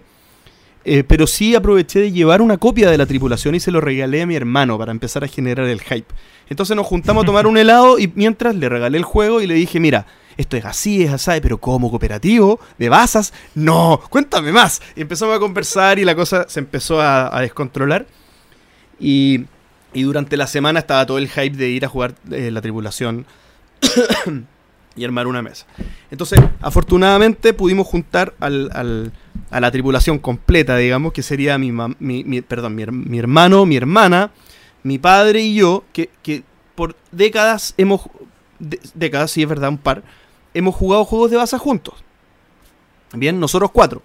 Eh, 0.84 1.04
pero 1.04 1.28
sí 1.28 1.54
aproveché 1.54 2.00
de 2.00 2.10
llevar 2.10 2.42
una 2.42 2.56
copia 2.58 2.90
de 2.90 2.98
la 2.98 3.06
tripulación 3.06 3.54
y 3.54 3.60
se 3.60 3.70
lo 3.70 3.80
regalé 3.80 4.22
a 4.22 4.26
mi 4.26 4.34
hermano 4.34 4.76
para 4.78 4.90
empezar 4.90 5.22
a 5.22 5.28
generar 5.28 5.66
el 5.68 5.80
hype. 5.80 6.12
Entonces 6.48 6.76
nos 6.76 6.86
juntamos 6.86 7.22
a 7.22 7.26
tomar 7.26 7.46
un 7.46 7.56
helado 7.58 7.98
y 7.98 8.10
mientras 8.14 8.56
le 8.56 8.68
regalé 8.68 8.98
el 8.98 9.04
juego 9.04 9.40
y 9.40 9.46
le 9.46 9.54
dije, 9.54 9.78
mira, 9.78 10.06
esto 10.36 10.56
es 10.56 10.64
así, 10.64 11.02
es 11.02 11.10
así, 11.12 11.40
pero 11.40 11.58
como 11.58 11.90
cooperativo, 11.90 12.58
de 12.78 12.88
basas, 12.88 13.32
no, 13.54 14.00
cuéntame 14.10 14.52
más. 14.52 14.80
Y 14.96 15.00
empezamos 15.02 15.36
a 15.36 15.38
conversar 15.38 15.98
y 15.98 16.04
la 16.04 16.14
cosa 16.14 16.46
se 16.48 16.60
empezó 16.60 17.00
a, 17.00 17.40
descontrolar. 17.40 18.06
Y, 18.98 19.44
y 19.92 20.02
durante 20.02 20.36
la 20.36 20.46
semana 20.46 20.80
estaba 20.80 21.04
todo 21.06 21.18
el 21.18 21.28
hype 21.28 21.56
de 21.56 21.68
ir 21.70 21.84
a 21.84 21.88
jugar 21.88 22.14
eh, 22.30 22.50
la 22.50 22.60
tripulación 22.60 23.26
y 24.96 25.04
armar 25.04 25.26
una 25.26 25.42
mesa. 25.42 25.66
Entonces, 26.10 26.38
afortunadamente 26.60 27.52
pudimos 27.54 27.86
juntar 27.86 28.34
al, 28.40 28.70
al- 28.74 29.12
a 29.50 29.60
la 29.60 29.70
tripulación 29.70 30.18
completa, 30.18 30.76
digamos, 30.76 31.12
que 31.12 31.22
sería 31.22 31.58
mi, 31.58 31.72
mi, 31.72 32.24
mi- 32.24 32.40
perdón, 32.42 32.74
mi, 32.74 32.86
mi 32.86 33.18
hermano, 33.18 33.66
mi 33.66 33.76
hermana, 33.76 34.30
mi 34.82 34.98
padre 34.98 35.40
y 35.42 35.54
yo, 35.54 35.84
que, 35.92 36.08
que 36.22 36.42
por 36.74 36.96
décadas 37.10 37.74
hemos, 37.76 38.02
de- 38.58 38.80
décadas, 38.94 39.30
sí 39.30 39.42
es 39.42 39.48
verdad, 39.48 39.68
un 39.70 39.78
par, 39.78 40.02
hemos 40.54 40.74
jugado 40.74 41.04
juegos 41.04 41.30
de 41.30 41.36
baza 41.36 41.58
juntos. 41.58 41.94
Bien, 43.14 43.38
nosotros 43.38 43.70
cuatro. 43.72 44.02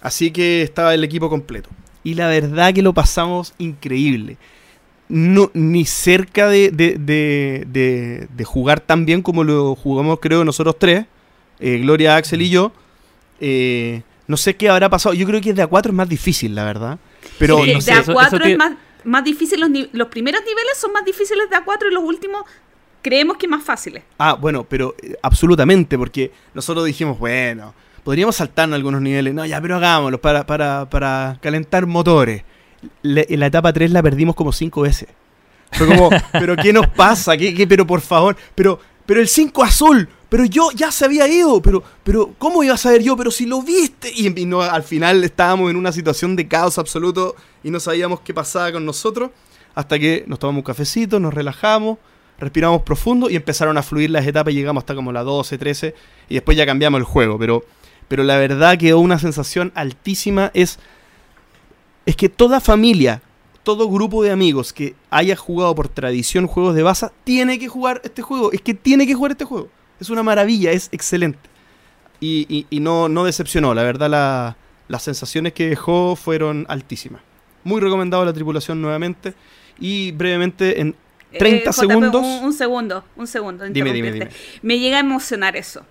Así 0.00 0.30
que 0.30 0.62
estaba 0.62 0.94
el 0.94 1.02
equipo 1.04 1.28
completo. 1.28 1.68
Y 2.04 2.14
la 2.14 2.28
verdad 2.28 2.72
que 2.72 2.82
lo 2.82 2.92
pasamos 2.92 3.54
increíble. 3.58 4.36
No, 5.08 5.50
ni 5.54 5.84
cerca 5.84 6.48
de, 6.48 6.70
de, 6.70 6.96
de- 6.98 8.28
de- 8.36 8.44
jugar 8.44 8.80
tan 8.80 9.06
bien 9.06 9.22
como 9.22 9.44
lo 9.44 9.74
jugamos, 9.74 10.18
creo, 10.20 10.44
nosotros 10.44 10.76
tres. 10.78 11.06
eh, 11.60 11.78
Gloria, 11.78 12.16
Axel 12.16 12.42
y 12.42 12.50
yo. 12.50 12.72
Eh, 13.40 14.02
no 14.26 14.36
sé 14.36 14.56
qué 14.56 14.68
habrá 14.68 14.88
pasado. 14.88 15.14
Yo 15.14 15.26
creo 15.26 15.40
que 15.40 15.52
de 15.54 15.62
a 15.62 15.66
4 15.66 15.90
es 15.90 15.96
más 15.96 16.08
difícil, 16.08 16.54
la 16.54 16.64
verdad. 16.64 16.98
Pero 17.38 17.58
Sí, 17.64 17.68
no 17.72 17.74
de 17.76 17.80
sé. 17.82 17.92
A4 17.92 18.00
eso- 18.02 18.20
eso 18.20 18.38
te- 18.38 18.52
es 18.52 18.58
más, 18.58 18.72
más 19.04 19.24
difícil, 19.24 19.60
los, 19.60 19.70
los 19.92 20.08
primeros 20.08 20.40
niveles 20.42 20.76
son 20.78 20.92
más 20.92 21.04
difíciles 21.04 21.48
de 21.50 21.56
A4 21.56 21.88
y 21.90 21.94
los 21.94 22.02
últimos 22.04 22.42
creemos 23.08 23.36
que 23.36 23.46
más 23.46 23.62
fáciles. 23.62 24.02
Ah, 24.18 24.34
bueno, 24.34 24.64
pero 24.68 24.96
eh, 25.00 25.14
absolutamente, 25.22 25.96
porque 25.96 26.32
nosotros 26.54 26.84
dijimos, 26.84 27.18
bueno, 27.20 27.72
podríamos 28.02 28.34
saltarnos 28.34 28.74
algunos 28.74 29.00
niveles. 29.00 29.32
No, 29.32 29.46
ya, 29.46 29.60
pero 29.60 29.76
hagámoslo 29.76 30.20
para, 30.20 30.44
para, 30.44 30.90
para 30.90 31.38
calentar 31.40 31.86
motores. 31.86 32.42
Le- 33.02 33.26
en 33.28 33.38
la 33.40 33.46
etapa 33.46 33.72
3 33.72 33.92
la 33.92 34.02
perdimos 34.02 34.34
como 34.34 34.52
5 34.52 34.80
veces. 34.82 35.08
Fue 35.70 35.86
como, 35.86 36.10
pero 36.32 36.56
¿qué 36.56 36.72
nos 36.72 36.88
pasa? 36.88 37.36
¿Qué, 37.36 37.54
qué? 37.54 37.66
Pero 37.68 37.86
por 37.86 38.00
favor, 38.00 38.36
pero, 38.56 38.80
pero 39.06 39.20
el 39.20 39.28
5 39.28 39.62
azul, 39.62 40.08
pero 40.28 40.44
yo 40.44 40.70
ya 40.74 40.90
se 40.90 41.04
había 41.04 41.28
ido, 41.28 41.62
pero, 41.62 41.82
pero 42.02 42.34
¿cómo 42.38 42.64
iba 42.64 42.74
a 42.74 42.78
saber 42.78 43.02
yo? 43.04 43.16
Pero 43.16 43.30
si 43.30 43.46
lo 43.46 43.62
viste. 43.62 44.10
Y, 44.12 44.40
y 44.40 44.44
no, 44.46 44.62
al 44.62 44.82
final 44.82 45.22
estábamos 45.22 45.70
en 45.70 45.76
una 45.76 45.92
situación 45.92 46.34
de 46.34 46.48
caos 46.48 46.78
absoluto 46.78 47.36
y 47.62 47.70
no 47.70 47.78
sabíamos 47.78 48.20
qué 48.22 48.34
pasaba 48.34 48.72
con 48.72 48.84
nosotros. 48.84 49.30
Hasta 49.76 49.98
que 49.98 50.24
nos 50.26 50.38
tomamos 50.38 50.60
un 50.60 50.64
cafecito, 50.64 51.20
nos 51.20 51.34
relajamos, 51.34 51.98
respiramos 52.38 52.82
profundo 52.82 53.30
y 53.30 53.36
empezaron 53.36 53.78
a 53.78 53.82
fluir 53.82 54.10
las 54.10 54.26
etapas 54.26 54.52
y 54.52 54.56
llegamos 54.56 54.82
hasta 54.82 54.94
como 54.94 55.12
la 55.12 55.22
12, 55.22 55.56
13 55.58 55.94
y 56.28 56.34
después 56.34 56.56
ya 56.56 56.66
cambiamos 56.66 56.98
el 56.98 57.04
juego. 57.04 57.38
Pero, 57.38 57.64
pero 58.08 58.22
la 58.24 58.36
verdad 58.36 58.76
quedó 58.78 58.98
una 59.00 59.18
sensación 59.18 59.72
altísima. 59.74 60.50
Es, 60.54 60.78
es 62.04 62.16
que 62.16 62.28
toda 62.28 62.60
familia, 62.60 63.22
todo 63.62 63.88
grupo 63.90 64.22
de 64.22 64.30
amigos 64.30 64.72
que 64.72 64.94
haya 65.10 65.34
jugado 65.36 65.74
por 65.74 65.88
tradición 65.88 66.46
juegos 66.46 66.74
de 66.74 66.82
baza, 66.82 67.12
tiene 67.24 67.58
que 67.58 67.68
jugar 67.68 68.00
este 68.04 68.22
juego. 68.22 68.52
Es 68.52 68.60
que 68.60 68.74
tiene 68.74 69.06
que 69.06 69.14
jugar 69.14 69.32
este 69.32 69.44
juego. 69.44 69.68
Es 69.98 70.10
una 70.10 70.22
maravilla, 70.22 70.72
es 70.72 70.88
excelente. 70.92 71.38
Y, 72.20 72.66
y- 72.70 72.80
no, 72.80 73.08
no 73.08 73.24
decepcionó, 73.24 73.74
la 73.74 73.82
verdad 73.82 74.08
la- 74.08 74.56
las 74.88 75.02
sensaciones 75.02 75.52
que 75.52 75.68
dejó 75.68 76.16
fueron 76.16 76.64
altísimas. 76.68 77.20
Muy 77.64 77.80
recomendado 77.80 78.24
la 78.24 78.32
tripulación 78.32 78.80
nuevamente. 78.80 79.34
Y 79.80 80.12
brevemente, 80.12 80.80
en 80.80 80.94
30 81.38 81.70
Eh, 81.70 81.72
JP, 81.72 81.72
segundos... 81.72 82.24
Un, 82.24 82.44
un 82.44 82.52
segundo, 82.52 83.04
un 83.16 83.26
segundo. 83.26 83.64
Dime, 83.68 83.92
dime, 83.92 84.08
interrumpirte. 84.08 84.58
Me 84.62 84.78
llega 84.78 84.96
a 84.98 85.00
emocionar 85.00 85.56
eso. 85.56 85.84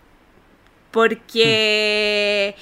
Porque 0.92 2.56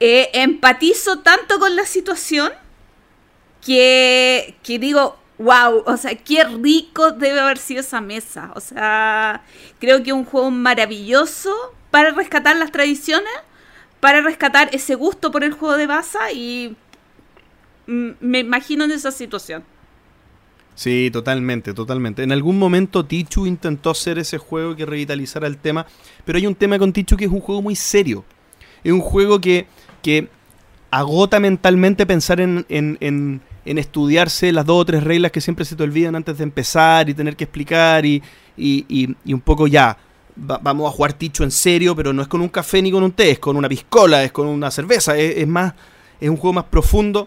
eh, 0.00 0.30
empatizo 0.32 1.20
tanto 1.20 1.58
con 1.58 1.74
la 1.76 1.84
situación 1.84 2.52
que, 3.64 4.56
que 4.62 4.78
digo, 4.78 5.16
wow, 5.38 5.82
o 5.86 5.96
sea, 5.96 6.14
qué 6.16 6.44
rico 6.44 7.12
debe 7.12 7.40
haber 7.40 7.58
sido 7.58 7.80
esa 7.80 8.00
mesa. 8.00 8.50
O 8.54 8.60
sea, 8.60 9.42
creo 9.78 10.02
que 10.02 10.10
es 10.10 10.16
un 10.16 10.24
juego 10.24 10.50
maravilloso 10.50 11.54
para 11.90 12.10
rescatar 12.10 12.56
las 12.56 12.70
tradiciones, 12.70 13.32
para 14.00 14.20
rescatar 14.20 14.68
ese 14.72 14.94
gusto 14.94 15.30
por 15.30 15.44
el 15.44 15.52
juego 15.52 15.76
de 15.76 15.86
baza 15.86 16.30
y 16.32 16.76
mm, 17.86 18.10
me 18.20 18.40
imagino 18.40 18.84
en 18.84 18.92
esa 18.92 19.10
situación. 19.10 19.64
Sí, 20.78 21.10
totalmente, 21.12 21.74
totalmente. 21.74 22.22
En 22.22 22.30
algún 22.30 22.56
momento 22.56 23.04
Tichu 23.04 23.46
intentó 23.46 23.90
hacer 23.90 24.16
ese 24.20 24.38
juego 24.38 24.76
que 24.76 24.86
revitalizara 24.86 25.48
el 25.48 25.56
tema, 25.58 25.84
pero 26.24 26.38
hay 26.38 26.46
un 26.46 26.54
tema 26.54 26.78
con 26.78 26.92
Tichu 26.92 27.16
que 27.16 27.24
es 27.24 27.30
un 27.32 27.40
juego 27.40 27.60
muy 27.60 27.74
serio. 27.74 28.24
Es 28.84 28.92
un 28.92 29.00
juego 29.00 29.40
que, 29.40 29.66
que 30.02 30.28
agota 30.92 31.40
mentalmente 31.40 32.06
pensar 32.06 32.40
en, 32.40 32.64
en- 32.68 32.96
en- 33.00 33.40
en 33.64 33.76
estudiarse 33.78 34.52
las 34.52 34.64
dos 34.66 34.80
o 34.82 34.84
tres 34.84 35.02
reglas 35.02 35.32
que 35.32 35.40
siempre 35.40 35.64
se 35.64 35.74
te 35.74 35.82
olvidan 35.82 36.14
antes 36.14 36.38
de 36.38 36.44
empezar 36.44 37.08
y 37.10 37.14
tener 37.14 37.34
que 37.34 37.42
explicar 37.42 38.06
y, 38.06 38.22
y- 38.56 38.86
y- 39.24 39.32
un 39.34 39.40
poco 39.40 39.66
ya. 39.66 39.98
va- 40.48 40.60
vamos 40.62 40.86
a 40.88 40.94
jugar 40.94 41.12
Tichu 41.14 41.42
en 41.42 41.50
serio, 41.50 41.96
pero 41.96 42.12
no 42.12 42.22
es 42.22 42.28
con 42.28 42.40
un 42.40 42.48
café 42.48 42.80
ni 42.80 42.92
con 42.92 43.02
un 43.02 43.10
té, 43.10 43.32
es 43.32 43.40
con 43.40 43.56
una 43.56 43.68
piscola, 43.68 44.22
es 44.22 44.30
con 44.30 44.46
una 44.46 44.70
cerveza, 44.70 45.16
es, 45.18 45.38
es 45.38 45.48
más, 45.48 45.74
es 46.20 46.30
un 46.30 46.36
juego 46.36 46.52
más 46.54 46.66
profundo. 46.66 47.26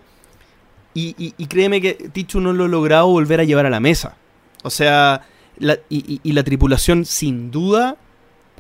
Y, 0.94 1.16
y- 1.18 1.34
y 1.38 1.46
créeme 1.48 1.80
que 1.82 1.94
Tichu 1.94 2.42
no 2.42 2.52
lo 2.54 2.66
ha 2.66 2.68
logrado 2.68 3.08
volver 3.08 3.40
a 3.40 3.44
llevar 3.44 3.66
a 3.66 3.70
la 3.70 3.80
mesa. 3.80 4.16
O 4.64 4.70
sea, 4.70 5.22
la- 5.58 5.80
y, 5.90 6.20
la 6.34 6.44
tripulación, 6.44 7.06
sin 7.06 7.50
duda, 7.52 7.98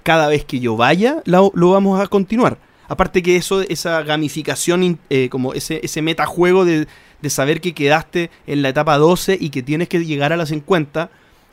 cada 0.04 0.28
vez 0.28 0.46
que 0.46 0.60
yo 0.60 0.76
vaya, 0.78 1.22
la- 1.26 1.50
lo 1.54 1.72
vamos 1.72 2.00
a 2.02 2.08
continuar. 2.08 2.58
Aparte 2.88 3.22
que 3.24 3.36
eso, 3.38 3.62
esa 3.62 4.02
gamificación, 4.04 5.00
eh, 5.10 5.30
como 5.30 5.54
ese, 5.54 5.80
ese 5.84 6.02
metajuego 6.02 6.66
de, 6.66 6.88
de 7.22 7.30
saber 7.30 7.62
que 7.62 7.74
quedaste 7.74 8.30
en 8.48 8.62
la 8.62 8.70
etapa 8.70 8.98
12 8.98 9.38
y 9.40 9.50
que 9.50 9.64
tienes 9.64 9.88
que 9.88 10.04
llegar 10.04 10.34
a 10.34 10.38
la 10.38 10.46
50 10.46 11.10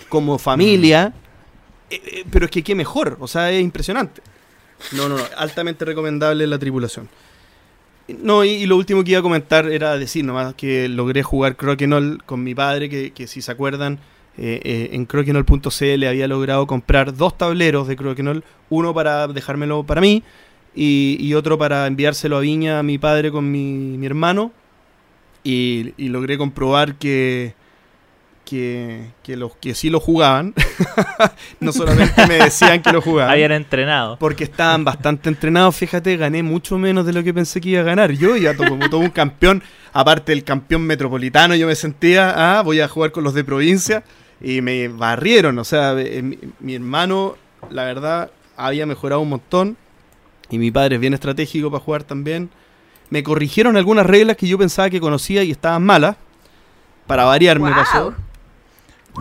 como 0.08 0.38
familia. 0.38 1.12
eh, 1.90 2.00
eh, 2.04 2.24
pero 2.30 2.44
es 2.46 2.50
que 2.50 2.62
qué 2.62 2.74
mejor, 2.74 3.16
o 3.20 3.26
sea, 3.28 3.50
es 3.50 3.62
impresionante. 3.62 4.20
No, 4.92 5.08
no, 5.08 5.16
no, 5.16 5.24
altamente 5.36 5.84
recomendable 5.84 6.46
la 6.46 6.58
tripulación. 6.58 7.08
No, 8.08 8.42
y, 8.42 8.64
lo 8.66 8.76
último 8.76 9.04
que 9.04 9.10
iba 9.10 9.20
a 9.20 9.22
comentar 9.22 9.68
era 9.70 9.98
decir 9.98 10.24
nomás 10.24 10.54
que 10.54 10.88
logré 10.88 11.22
jugar 11.22 11.56
Crokinole 11.56 12.18
con 12.24 12.42
mi 12.42 12.54
padre, 12.54 12.88
que, 12.88 13.12
que 13.12 13.26
si 13.26 13.42
se 13.42 13.52
acuerdan, 13.52 13.98
eh, 14.38 14.60
eh, 14.64 14.90
en 14.92 15.04
crokinole.cl 15.04 16.04
había 16.06 16.26
logrado 16.28 16.66
comprar 16.66 17.14
dos 17.14 17.36
tableros 17.36 17.86
de 17.86 17.96
Crokinole, 17.96 18.42
uno 18.70 18.94
para 18.94 19.28
dejármelo 19.28 19.84
para 19.84 20.00
mí 20.00 20.22
y, 20.74 21.18
y 21.20 21.34
otro 21.34 21.58
para 21.58 21.86
enviárselo 21.86 22.36
a 22.38 22.40
Viña 22.40 22.78
a 22.78 22.82
mi 22.82 22.98
padre 22.98 23.30
con 23.30 23.50
mi, 23.50 23.98
mi 23.98 24.06
hermano. 24.06 24.52
Y, 25.44 25.92
y 25.96 26.08
logré 26.08 26.38
comprobar 26.38 26.96
que, 26.96 27.54
que, 28.48 29.10
que 29.22 29.36
los 29.36 29.54
que 29.56 29.74
sí 29.74 29.90
lo 29.90 30.00
jugaban, 30.00 30.54
no 31.60 31.70
solamente 31.70 32.26
me 32.26 32.36
decían 32.36 32.80
que 32.80 32.90
lo 32.90 33.02
jugaban. 33.02 33.30
Habían 33.30 33.52
entrenado. 33.52 34.16
Porque 34.18 34.44
estaban 34.44 34.86
bastante 34.86 35.28
entrenados, 35.28 35.76
fíjate, 35.76 36.16
gané 36.16 36.42
mucho 36.42 36.78
menos 36.78 37.04
de 37.04 37.12
lo 37.12 37.22
que 37.22 37.34
pensé 37.34 37.60
que 37.60 37.68
iba 37.68 37.82
a 37.82 37.84
ganar. 37.84 38.12
Yo 38.12 38.36
ya 38.38 38.56
como 38.56 38.88
todo 38.88 39.00
un 39.00 39.10
campeón, 39.10 39.62
aparte 39.92 40.32
del 40.32 40.44
campeón 40.44 40.82
metropolitano, 40.86 41.54
yo 41.56 41.66
me 41.66 41.74
sentía, 41.74 42.58
ah, 42.58 42.62
voy 42.62 42.80
a 42.80 42.88
jugar 42.88 43.12
con 43.12 43.22
los 43.22 43.34
de 43.34 43.44
provincia, 43.44 44.02
y 44.40 44.62
me 44.62 44.88
barrieron. 44.88 45.58
O 45.58 45.64
sea, 45.64 45.94
eh, 45.98 46.22
mi, 46.22 46.38
mi 46.58 46.74
hermano, 46.74 47.36
la 47.68 47.84
verdad, 47.84 48.30
había 48.56 48.86
mejorado 48.86 49.20
un 49.20 49.28
montón, 49.28 49.76
y 50.48 50.56
mi 50.56 50.70
padre 50.70 50.94
es 50.94 51.02
bien 51.02 51.12
estratégico 51.12 51.70
para 51.70 51.84
jugar 51.84 52.04
también. 52.04 52.48
Me 53.10 53.22
corrigieron 53.22 53.76
algunas 53.76 54.06
reglas 54.06 54.38
que 54.38 54.48
yo 54.48 54.56
pensaba 54.56 54.88
que 54.88 55.00
conocía 55.00 55.44
y 55.44 55.50
estaban 55.50 55.84
malas. 55.84 56.16
Para 57.06 57.24
variar 57.24 57.58
me 57.58 57.72
pasó. 57.72 58.14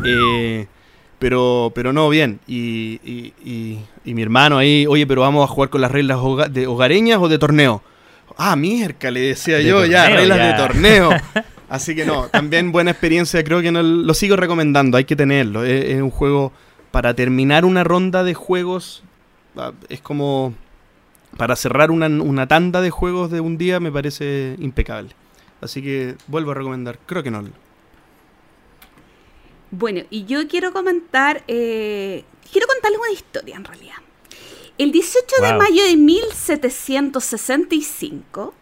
Eh, 0.06 0.68
pero, 1.20 1.72
pero 1.74 1.94
no, 1.94 2.10
bien. 2.10 2.40
Y, 2.48 3.00
y- 3.04 3.34
y- 3.44 3.80
y 4.06 4.14
mi 4.14 4.22
hermano 4.22 4.58
ahí, 4.58 4.86
oye, 4.88 5.08
pero 5.08 5.22
vamos 5.22 5.44
a 5.44 5.52
jugar 5.52 5.70
con 5.70 5.82
las 5.82 5.92
reglas 5.92 6.18
hoga- 6.20 6.48
de 6.48 6.68
hogareñas 6.68 7.20
o 7.20 7.28
de 7.28 7.40
torneo. 7.40 7.82
Ah, 8.38 8.56
mierda, 8.56 9.10
le 9.10 9.22
decía 9.22 9.58
De 9.58 9.64
yo, 9.66 9.84
ya, 9.86 10.10
reglas 10.10 10.38
ya. 10.38 10.48
de 10.48 10.54
torneo. 10.54 11.10
Así 11.70 11.96
que 11.96 12.06
no, 12.06 12.28
también 12.28 12.72
buena 12.72 12.92
experiencia, 12.92 13.44
creo 13.44 13.62
que 13.62 13.72
no, 13.72 13.82
lo 13.84 14.14
sigo 14.14 14.36
recomendando, 14.38 14.96
hay 14.98 15.04
que 15.06 15.16
tenerlo. 15.16 15.64
Es, 15.66 15.86
es 15.86 16.02
un 16.02 16.12
juego 16.12 16.54
para 16.92 17.14
terminar 17.14 17.66
una 17.66 17.84
ronda 17.84 18.24
de 18.24 18.34
juegos, 18.36 19.04
ah, 19.58 19.72
es 19.90 20.00
como 20.02 20.54
para 21.36 21.56
cerrar 21.56 21.92
una, 21.92 22.08
una 22.08 22.48
tanda 22.48 22.80
de 22.82 22.90
juegos 22.90 23.32
de 23.32 23.42
un 23.42 23.58
día, 23.58 23.80
me 23.80 23.92
parece 23.92 24.56
impecable. 24.60 25.10
Así 25.60 25.82
que 25.82 26.16
vuelvo 26.28 26.52
a 26.52 26.54
recomendar, 26.54 27.00
creo 27.06 27.22
que 27.24 27.32
no. 27.32 27.44
Bueno, 29.72 30.04
y 30.10 30.26
yo 30.26 30.48
quiero 30.48 30.72
comentar, 30.74 31.44
eh, 31.48 32.24
quiero 32.52 32.68
contarles 32.68 33.00
una 33.00 33.12
historia 33.12 33.56
en 33.56 33.64
realidad. 33.66 33.96
El 34.78 34.92
18 34.92 35.36
de 35.42 35.50
Wow. 35.52 35.58
mayo 35.60 35.84
de 35.84 35.98
1765, 35.98 38.54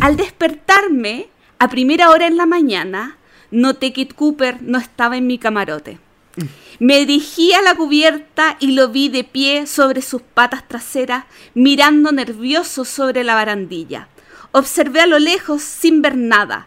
al 0.00 0.16
despertarme 0.16 1.28
a 1.58 1.68
primera 1.68 2.10
hora 2.10 2.26
en 2.26 2.36
la 2.36 2.46
mañana, 2.46 3.16
noté 3.50 3.92
que 3.92 4.08
Cooper 4.08 4.62
no 4.62 4.78
estaba 4.78 5.16
en 5.16 5.26
mi 5.26 5.38
camarote. 5.38 5.98
Me 6.78 6.98
dirigí 7.06 7.54
a 7.54 7.62
la 7.62 7.74
cubierta 7.74 8.56
y 8.60 8.72
lo 8.72 8.88
vi 8.88 9.08
de 9.08 9.24
pie 9.24 9.66
sobre 9.66 10.02
sus 10.02 10.20
patas 10.20 10.68
traseras, 10.68 11.24
mirando 11.54 12.12
nervioso 12.12 12.84
sobre 12.84 13.24
la 13.24 13.34
barandilla. 13.34 14.08
Observé 14.52 15.00
a 15.00 15.06
lo 15.06 15.18
lejos 15.18 15.62
sin 15.62 16.02
ver 16.02 16.16
nada. 16.16 16.66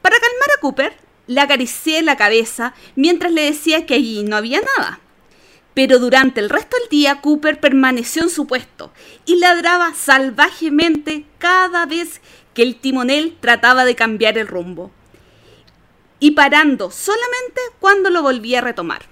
Para 0.00 0.16
calmar 0.18 0.48
a 0.56 0.60
Cooper, 0.60 0.96
le 1.26 1.40
acaricié 1.40 2.02
la 2.02 2.16
cabeza 2.16 2.74
mientras 2.96 3.32
le 3.32 3.42
decía 3.42 3.86
que 3.86 3.94
allí 3.94 4.22
no 4.24 4.36
había 4.36 4.60
nada. 4.76 5.00
Pero 5.74 5.98
durante 5.98 6.40
el 6.40 6.50
resto 6.50 6.76
del 6.78 6.88
día 6.88 7.20
Cooper 7.20 7.58
permaneció 7.58 8.22
en 8.22 8.30
su 8.30 8.46
puesto 8.46 8.92
y 9.26 9.36
ladraba 9.36 9.92
salvajemente 9.94 11.26
cada 11.38 11.84
vez 11.86 12.20
que 12.54 12.62
el 12.62 12.76
timonel 12.76 13.36
trataba 13.40 13.84
de 13.84 13.96
cambiar 13.96 14.38
el 14.38 14.46
rumbo. 14.46 14.92
Y 16.20 16.30
parando 16.30 16.90
solamente 16.90 17.60
cuando 17.80 18.08
lo 18.10 18.22
volvía 18.22 18.58
a 18.58 18.62
retomar. 18.62 19.02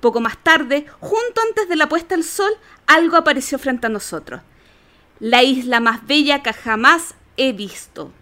Poco 0.00 0.20
más 0.20 0.38
tarde, 0.42 0.86
junto 1.00 1.40
antes 1.48 1.68
de 1.68 1.76
la 1.76 1.88
puesta 1.88 2.14
del 2.14 2.24
sol, 2.24 2.52
algo 2.86 3.16
apareció 3.16 3.58
frente 3.58 3.86
a 3.86 3.90
nosotros. 3.90 4.40
La 5.20 5.42
isla 5.42 5.80
más 5.80 6.06
bella 6.06 6.42
que 6.42 6.52
jamás 6.52 7.14
he 7.36 7.52
visto. 7.52 8.12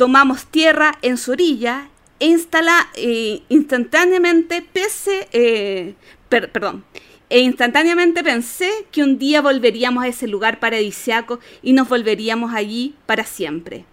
Tomamos 0.00 0.46
tierra 0.46 0.96
en 1.02 1.18
su 1.18 1.32
orilla 1.32 1.90
e 2.20 2.28
instala 2.28 2.88
eh, 2.94 3.42
instantáneamente 3.50 4.62
pese, 4.62 5.28
eh, 5.30 5.92
perdón, 6.30 6.86
e 7.28 7.40
instantáneamente 7.40 8.24
pensé 8.24 8.70
que 8.92 9.02
un 9.02 9.18
día 9.18 9.42
volveríamos 9.42 10.02
a 10.02 10.08
ese 10.08 10.26
lugar 10.26 10.58
paradisiaco 10.58 11.38
y 11.62 11.74
nos 11.74 11.86
volveríamos 11.86 12.54
allí 12.54 12.94
para 13.04 13.24
siempre. 13.24 13.84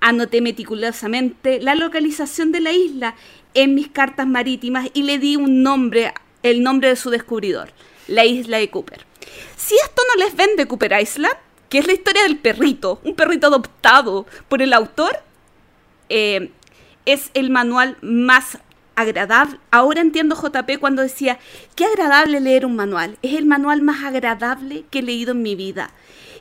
Anoté 0.00 0.40
meticulosamente 0.40 1.60
la 1.60 1.74
localización 1.74 2.50
de 2.50 2.60
la 2.60 2.72
isla 2.72 3.14
en 3.52 3.74
mis 3.74 3.88
cartas 3.88 4.26
marítimas 4.26 4.88
y 4.94 5.02
le 5.02 5.18
di 5.18 5.36
un 5.36 5.62
nombre, 5.62 6.14
el 6.42 6.62
nombre 6.62 6.88
de 6.88 6.96
su 6.96 7.10
descubridor, 7.10 7.74
la 8.08 8.24
isla 8.24 8.56
de 8.56 8.70
Cooper. 8.70 9.04
Si 9.58 9.74
esto 9.74 10.00
no 10.08 10.24
les 10.24 10.34
vende 10.34 10.66
Cooper 10.66 10.98
Island, 10.98 11.36
que 11.68 11.76
es 11.76 11.86
la 11.86 11.92
historia 11.92 12.22
del 12.22 12.38
perrito, 12.38 13.02
un 13.04 13.14
perrito 13.14 13.48
adoptado 13.48 14.24
por 14.48 14.62
el 14.62 14.72
autor, 14.72 15.20
eh, 16.14 16.50
es 17.06 17.30
el 17.32 17.48
manual 17.48 17.96
más 18.02 18.58
agradable. 18.96 19.58
Ahora 19.70 20.02
entiendo 20.02 20.36
JP 20.36 20.78
cuando 20.78 21.00
decía, 21.00 21.38
qué 21.74 21.86
agradable 21.86 22.38
leer 22.38 22.66
un 22.66 22.76
manual. 22.76 23.16
Es 23.22 23.32
el 23.34 23.46
manual 23.46 23.80
más 23.80 24.04
agradable 24.04 24.84
que 24.90 24.98
he 24.98 25.02
leído 25.02 25.32
en 25.32 25.40
mi 25.40 25.54
vida. 25.54 25.90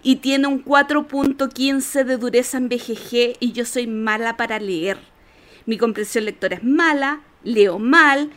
Y 0.03 0.17
tiene 0.17 0.47
un 0.47 0.65
4.15 0.65 2.03
de 2.03 2.17
dureza 2.17 2.57
en 2.57 2.67
BGG 2.67 3.37
y 3.39 3.53
yo 3.53 3.65
soy 3.65 3.87
mala 3.87 4.35
para 4.35 4.59
leer. 4.59 4.99
Mi 5.65 5.77
comprensión 5.77 6.25
lectora 6.25 6.57
es 6.57 6.63
mala, 6.63 7.21
leo 7.43 7.79
mal, 7.79 8.29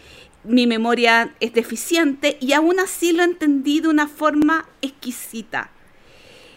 mi 0.45 0.69
memoria 0.69 1.35
es 1.41 1.53
deficiente 1.53 2.37
y 2.41 2.53
aún 2.53 2.79
así 2.79 3.13
lo 3.13 3.25
entendí 3.25 3.81
de 3.81 3.89
una 3.89 4.07
forma 4.07 4.69
exquisita. 4.83 5.71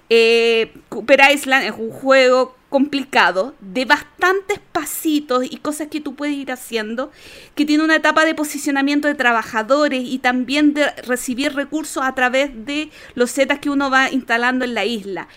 Eh, 0.10 0.74
Cooper 0.89 1.22
Island 1.34 1.65
es 1.65 1.74
un 1.77 1.89
juego 1.89 2.55
complicado, 2.77 3.55
de 3.60 3.86
bastantes 3.86 4.60
pasitos 4.72 5.43
y 5.50 5.57
cosas 5.57 5.88
que 5.88 6.00
tú 6.00 6.13
puedes 6.13 6.36
ir 6.36 6.51
haciendo, 6.51 7.12
que 7.55 7.65
tiene 7.65 7.84
una 7.84 7.96
etapa 7.96 8.24
de 8.24 8.36
posicionamiento 8.36 9.07
de 9.07 9.15
trabajadores 9.15 10.03
y 10.05 10.19
también 10.19 10.75
de 10.75 10.91
recibir 10.91 11.55
recursos 11.55 12.03
a 12.03 12.13
través 12.13 12.51
de 12.67 12.91
los 13.15 13.31
setas 13.31 13.57
que 13.57 13.72
uno 13.72 13.89
va 13.89 14.12
instalando 14.12 14.63
en 14.63 14.75
la 14.75 14.86
isla. 14.86 15.27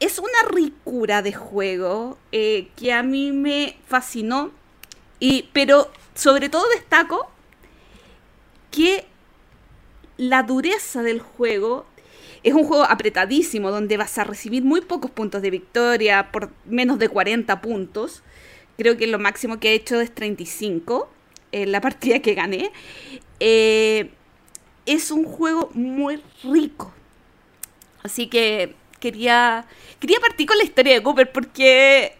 Es 0.00 0.18
una 0.18 0.50
ricura 0.50 1.22
de 1.22 1.32
juego 1.32 2.18
eh, 2.30 2.68
que 2.76 2.92
a 2.92 3.02
mí 3.02 3.32
me 3.32 3.78
fascinó, 3.86 4.50
y, 5.18 5.48
pero 5.54 5.90
sobre 6.14 6.50
todo 6.50 6.68
destaco 6.68 7.30
que 8.70 9.06
la 10.18 10.42
dureza 10.42 11.02
del 11.02 11.20
juego 11.20 11.86
es 12.46 12.54
un 12.54 12.62
juego 12.62 12.84
apretadísimo 12.84 13.72
donde 13.72 13.96
vas 13.96 14.16
a 14.18 14.24
recibir 14.24 14.62
muy 14.62 14.80
pocos 14.80 15.10
puntos 15.10 15.42
de 15.42 15.50
victoria 15.50 16.30
por 16.30 16.52
menos 16.64 16.96
de 17.00 17.08
40 17.08 17.60
puntos. 17.60 18.22
Creo 18.78 18.96
que 18.96 19.08
lo 19.08 19.18
máximo 19.18 19.58
que 19.58 19.70
he 19.70 19.74
hecho 19.74 20.00
es 20.00 20.14
35 20.14 21.10
en 21.50 21.72
la 21.72 21.80
partida 21.82 22.20
que 22.20 22.34
gané. 22.34 22.70
Eh, 23.40 24.10
es 24.86 25.10
un 25.10 25.24
juego 25.24 25.70
muy 25.74 26.22
rico. 26.44 26.94
Así 28.04 28.28
que 28.28 28.76
quería, 29.00 29.66
quería 29.98 30.20
partir 30.20 30.46
con 30.46 30.56
la 30.56 30.62
historia 30.62 30.94
de 30.94 31.02
Cooper 31.02 31.32
porque 31.32 32.12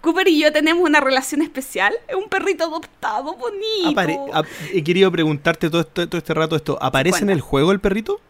Cooper 0.00 0.26
y 0.28 0.40
yo 0.40 0.54
tenemos 0.54 0.88
una 0.88 1.00
relación 1.00 1.42
especial. 1.42 1.92
Es 2.08 2.16
un 2.16 2.30
perrito 2.30 2.64
adoptado, 2.64 3.34
bonito. 3.34 4.42
he 4.72 4.82
querido 4.82 5.12
preguntarte 5.12 5.68
todo, 5.68 5.84
todo 5.84 6.16
este 6.16 6.32
rato 6.32 6.56
esto. 6.56 6.78
¿Aparece 6.80 7.24
en 7.24 7.28
el 7.28 7.42
juego 7.42 7.72
el 7.72 7.80
perrito? 7.80 8.22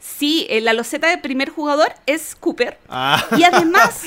Sí, 0.00 0.48
la 0.62 0.72
loseta 0.72 1.08
de 1.08 1.18
primer 1.18 1.50
jugador 1.50 1.92
es 2.06 2.34
Cooper. 2.34 2.78
Ah. 2.88 3.22
Y 3.36 3.44
además. 3.44 4.02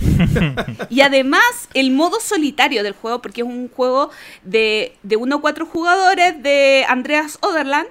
y 0.90 1.02
además, 1.02 1.68
el 1.74 1.90
modo 1.90 2.18
solitario 2.18 2.82
del 2.82 2.94
juego, 2.94 3.20
porque 3.20 3.42
es 3.42 3.46
un 3.46 3.68
juego 3.68 4.10
de, 4.42 4.96
de 5.02 5.16
uno 5.16 5.36
a 5.36 5.40
cuatro 5.42 5.66
jugadores 5.66 6.42
de 6.42 6.86
Andreas 6.88 7.38
Oderland. 7.42 7.88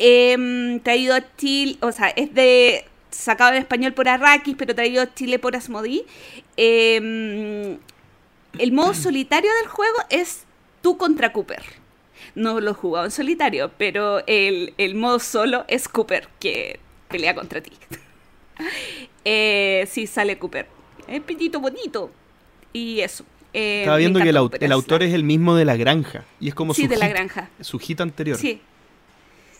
Eh, 0.00 0.80
traído 0.82 1.14
a 1.14 1.36
Chile, 1.36 1.78
o 1.80 1.92
sea, 1.92 2.08
es 2.08 2.34
de. 2.34 2.86
sacado 3.10 3.52
en 3.52 3.58
español 3.58 3.92
por 3.92 4.08
Arrakis, 4.08 4.56
pero 4.58 4.74
traído 4.74 5.02
a 5.02 5.14
Chile 5.14 5.38
por 5.38 5.54
Asmodee. 5.54 6.06
Em, 6.56 7.78
el 8.58 8.72
modo 8.72 8.94
solitario 8.94 9.50
del 9.60 9.68
juego 9.68 9.98
es 10.08 10.44
tú 10.82 10.96
contra 10.96 11.32
Cooper 11.32 11.79
no 12.34 12.60
lo 12.60 12.72
he 12.72 12.74
jugado 12.74 13.06
en 13.06 13.10
solitario, 13.10 13.70
pero 13.76 14.22
el, 14.26 14.94
modo 14.94 15.18
solo 15.18 15.64
es 15.68 15.88
Cooper, 15.88 16.28
que 16.38 16.80
pelea 17.08 17.34
contra 17.34 17.60
ti. 17.60 17.72
eh, 19.24 19.88
sí, 19.90 20.06
sale 20.06 20.38
Cooper. 20.38 20.66
Es 21.06 21.20
pitito 21.22 21.60
bonito. 21.60 22.10
Y 22.72 23.00
eso. 23.00 23.24
Eh, 23.52 23.80
Estaba 23.80 23.96
viendo 23.96 24.20
que 24.20 24.28
el, 24.28 24.72
autor 24.72 25.02
es 25.02 25.12
el 25.12 25.24
mismo 25.24 25.56
de 25.56 25.64
La 25.64 25.76
Granja. 25.76 26.24
Y 26.38 26.48
es 26.48 26.54
como 26.54 26.72
sí, 26.74 26.82
su, 26.82 26.88
de 26.88 26.96
la 26.96 27.08
granja. 27.08 27.48
su 27.60 27.78
hit 27.78 28.00
anterior. 28.00 28.38
Sí. 28.38 28.60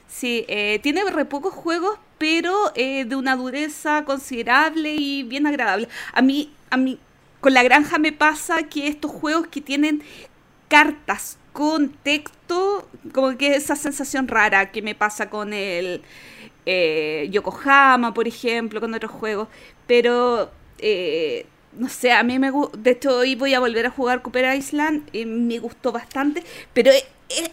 Sí, 0.09 0.44
eh, 0.48 0.80
tiene 0.83 1.09
re 1.09 1.24
pocos 1.24 1.54
juegos, 1.54 1.98
pero 2.18 2.72
eh, 2.74 3.04
de 3.04 3.14
una 3.14 3.37
dureza 3.37 4.04
considerable 4.04 4.94
y 4.94 5.22
bien 5.22 5.46
agradable. 5.46 5.88
A 6.12 6.20
mí, 6.20 6.52
a 6.70 6.76
mí, 6.76 6.98
con 7.40 7.54
La 7.54 7.62
Granja 7.62 7.98
me 7.98 8.12
pasa 8.12 8.64
que 8.64 8.88
estos 8.88 9.11
juegos 9.12 9.46
que 9.46 9.61
tienen 9.61 10.02
cartas 10.68 11.38
con 11.52 11.90
texto, 11.90 12.37
como 13.12 13.36
que 13.36 13.54
esa 13.56 13.76
sensación 13.76 14.28
rara 14.28 14.70
que 14.70 14.82
me 14.82 14.94
pasa 14.94 15.30
con 15.30 15.52
el 15.52 16.02
eh, 16.66 17.28
Yokohama, 17.30 18.14
por 18.14 18.28
ejemplo, 18.28 18.80
con 18.80 18.94
otros 18.94 19.12
juegos, 19.12 19.48
pero 19.86 20.50
eh, 20.78 21.46
no 21.72 21.88
sé, 21.88 22.12
a 22.12 22.22
mí 22.22 22.38
me 22.38 22.50
gusta, 22.50 22.76
de 22.78 22.90
hecho 22.92 23.16
hoy 23.16 23.34
voy 23.34 23.54
a 23.54 23.60
volver 23.60 23.86
a 23.86 23.90
jugar 23.90 24.22
Cooper 24.22 24.56
Island, 24.56 25.08
y 25.12 25.24
me 25.24 25.58
gustó 25.58 25.92
bastante, 25.92 26.42
pero 26.72 26.90
es, 26.90 27.04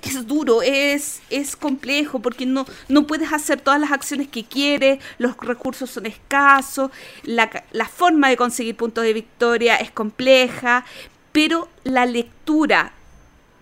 es, 0.03 0.27
duro, 0.27 0.61
es, 0.61 1.21
es 1.29 1.55
complejo, 1.55 2.19
porque 2.19 2.45
no, 2.45 2.65
no 2.89 3.05
puedes 3.05 3.31
hacer 3.31 3.61
todas 3.61 3.79
las 3.79 3.91
acciones 3.91 4.27
que 4.27 4.43
quieres, 4.43 4.99
los 5.19 5.37
recursos 5.37 5.89
son 5.89 6.05
escasos, 6.05 6.91
la, 7.23 7.49
la 7.71 7.87
forma 7.87 8.29
de 8.29 8.37
conseguir 8.37 8.75
puntos 8.75 9.03
de 9.03 9.13
victoria 9.13 9.75
es 9.75 9.91
compleja, 9.91 10.83
pero 11.31 11.69
la 11.83 12.05
lectura 12.05 12.93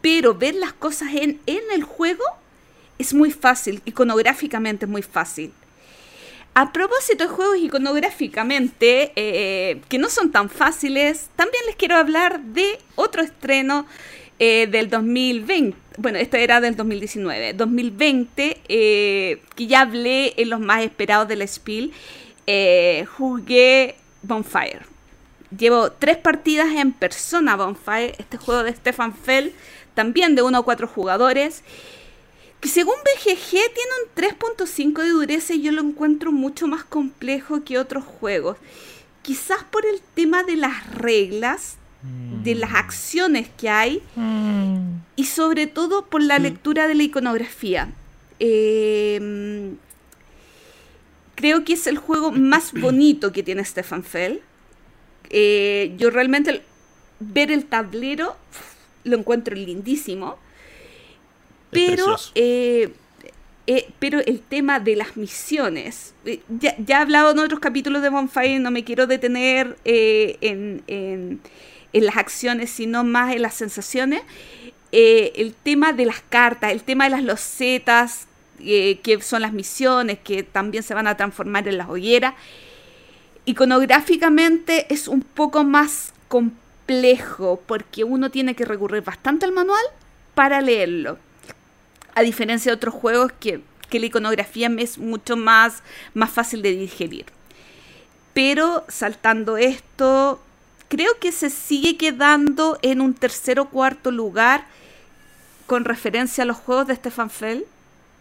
pero 0.06 0.36
ver 0.36 0.54
las 0.54 0.72
cosas 0.72 1.10
en, 1.16 1.40
el 1.48 1.82
juego 1.82 2.24
es 3.00 3.12
muy 3.16 3.32
fácil, 3.32 3.82
iconográficamente 3.86 4.86
es 4.86 4.92
muy 4.92 5.02
fácil. 5.02 5.52
A 6.54 6.72
propósito 6.72 7.24
de 7.24 7.30
juegos 7.32 7.58
iconográficamente, 7.58 9.14
eh, 9.16 9.82
que 9.90 9.98
no 9.98 10.12
son 10.12 10.32
tan 10.32 10.52
fáciles, 10.52 11.30
también 11.36 11.64
les 11.66 11.76
quiero 11.76 11.96
hablar 11.96 12.40
de 12.40 12.78
otro 12.94 13.24
estreno 13.24 13.88
eh, 14.38 14.68
del 14.70 14.92
2020. 14.92 15.76
Bueno, 15.98 16.20
este 16.20 16.44
era 16.44 16.62
del 16.62 16.76
2019. 16.76 17.54
2020, 17.54 18.62
eh, 18.70 19.42
que 19.56 19.66
ya 19.66 19.82
hablé 19.82 20.36
en 20.38 20.52
los 20.52 20.60
más 20.60 20.84
esperados 20.84 21.28
del 21.28 21.42
Spiel, 21.48 21.92
jugué 23.18 23.96
Bonfire. 24.22 24.82
Llevo 25.58 25.92
tres 25.92 26.18
partidas 26.18 26.68
en 26.76 26.92
persona 26.92 27.56
Bonfire, 27.56 28.14
este 28.20 28.38
juego 28.38 28.64
de 28.64 28.76
Stefan 28.76 29.16
Fell 29.16 29.52
también 29.96 30.36
de 30.36 30.44
1 30.44 30.58
a 30.58 30.64
4 30.64 30.88
jugadores, 30.88 31.64
que 32.60 32.70
según 32.70 32.96
BGG 33.04 33.50
tiene 33.50 33.92
un 34.04 34.16
3.5 34.16 35.04
de 35.04 35.10
dureza 35.10 35.54
y 35.54 35.62
yo 35.62 35.72
lo 35.72 35.82
encuentro 35.82 36.32
mucho 36.32 36.68
más 36.68 36.84
complejo 36.84 37.64
que 37.64 37.80
otros 37.80 38.04
juegos. 38.04 38.58
Quizás 39.22 39.64
por 39.64 39.86
el 39.86 40.02
tema 40.14 40.44
de 40.44 40.56
las 40.56 40.94
reglas, 40.94 41.78
de 42.44 42.54
las 42.54 42.72
mm. 42.72 42.76
acciones 42.76 43.48
que 43.58 43.70
hay 43.70 44.04
mm. 44.16 45.02
y 45.16 45.26
sobre 45.26 45.66
todo 45.66 46.06
por 46.06 46.22
la 46.22 46.38
mm. 46.38 46.44
lectura 46.44 46.88
de 46.88 46.96
la 46.96 47.04
iconografía. 47.04 47.90
Em, 48.40 49.78
creo 51.34 51.64
que 51.64 51.74
es 51.74 51.88
el 51.88 51.98
juego 51.98 52.32
más 52.32 52.72
bonito 52.80 53.32
que 53.32 53.44
tiene 53.44 53.66
Stefan 53.66 54.04
Fell. 54.04 54.42
Eh, 55.30 55.96
yo 55.98 56.12
realmente 56.12 56.62
ver 57.20 57.52
el 57.52 57.66
tablero 57.66 58.36
lo 59.06 59.18
encuentro 59.18 59.56
lindísimo. 59.56 60.38
Pero, 61.72 62.16
eh, 62.36 62.92
eh, 63.68 63.90
pero 64.00 64.20
el 64.20 64.42
tema 64.42 64.80
de 64.80 64.96
las 64.96 65.18
misiones, 65.18 66.14
eh, 66.26 66.42
ya, 66.50 66.76
ya, 66.78 67.00
he 67.00 67.02
hablado 67.02 67.32
en 67.32 67.40
otros 67.40 67.60
capítulos 67.60 68.02
de 68.02 68.10
Bonfire, 68.10 68.60
no 68.60 68.72
me 68.72 68.84
quiero 68.84 69.08
detener 69.08 69.78
en, 69.84 70.84
en 70.88 71.40
las 72.06 72.18
acciones, 72.18 72.70
sino 72.70 73.04
más 73.04 73.34
en 73.34 73.42
las 73.42 73.54
sensaciones. 73.54 74.22
El 74.92 75.54
tema 75.54 75.92
de 75.92 76.06
las 76.06 76.22
cartas, 76.22 76.72
el 76.72 76.84
tema 76.84 77.06
de 77.06 77.10
las 77.12 77.24
losetas, 77.24 78.28
que 78.58 79.20
son 79.22 79.42
las 79.42 79.52
misiones, 79.52 80.20
que 80.24 80.44
también 80.44 80.84
se 80.84 80.94
van 80.94 81.08
a 81.08 81.18
transformar 81.18 81.68
en 81.68 81.78
las 81.78 81.90
hogueras. 81.90 82.34
Iconográficamente 83.44 84.88
es 84.90 85.10
un 85.10 85.22
poco 85.22 85.64
más 85.66 86.14
complejo 86.30 86.65
porque 87.66 88.04
uno 88.04 88.30
tiene 88.30 88.56
que 88.56 88.66
recurrir 88.66 89.04
bastante 89.04 89.46
al 89.46 89.52
manual 89.52 89.84
para 90.34 90.62
leerlo. 90.62 91.18
A 92.14 92.22
diferencia 92.22 92.72
de 92.72 92.76
otros 92.76 92.94
juegos 92.94 93.32
que, 93.40 93.62
que 93.90 94.00
la 94.00 94.06
iconografía 94.06 94.70
es 94.78 94.98
mucho 94.98 95.36
más, 95.36 95.82
más 96.14 96.32
fácil 96.32 96.62
de 96.62 96.72
digerir. 96.72 97.26
Pero 98.34 98.86
saltando 98.88 99.58
esto, 99.58 100.42
creo 100.90 101.18
que 101.20 101.32
se 101.32 101.50
sigue 101.50 101.98
quedando 101.98 102.78
en 102.82 103.02
un 103.02 103.14
tercer 103.14 103.60
o 103.60 103.70
cuarto 103.70 104.12
lugar 104.12 104.66
con 105.66 105.86
referencia 105.86 106.44
a 106.44 106.48
los 106.48 106.58
juegos 106.58 106.88
de 106.88 106.96
Stefan 106.96 107.30
Fell. 107.30 107.66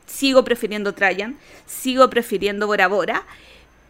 Sigo 0.06 0.44
prefiriendo 0.44 0.94
Trajan, 0.94 1.36
sigo 1.66 2.10
prefiriendo 2.10 2.66
Bora 2.66 2.88
Bora, 2.88 3.24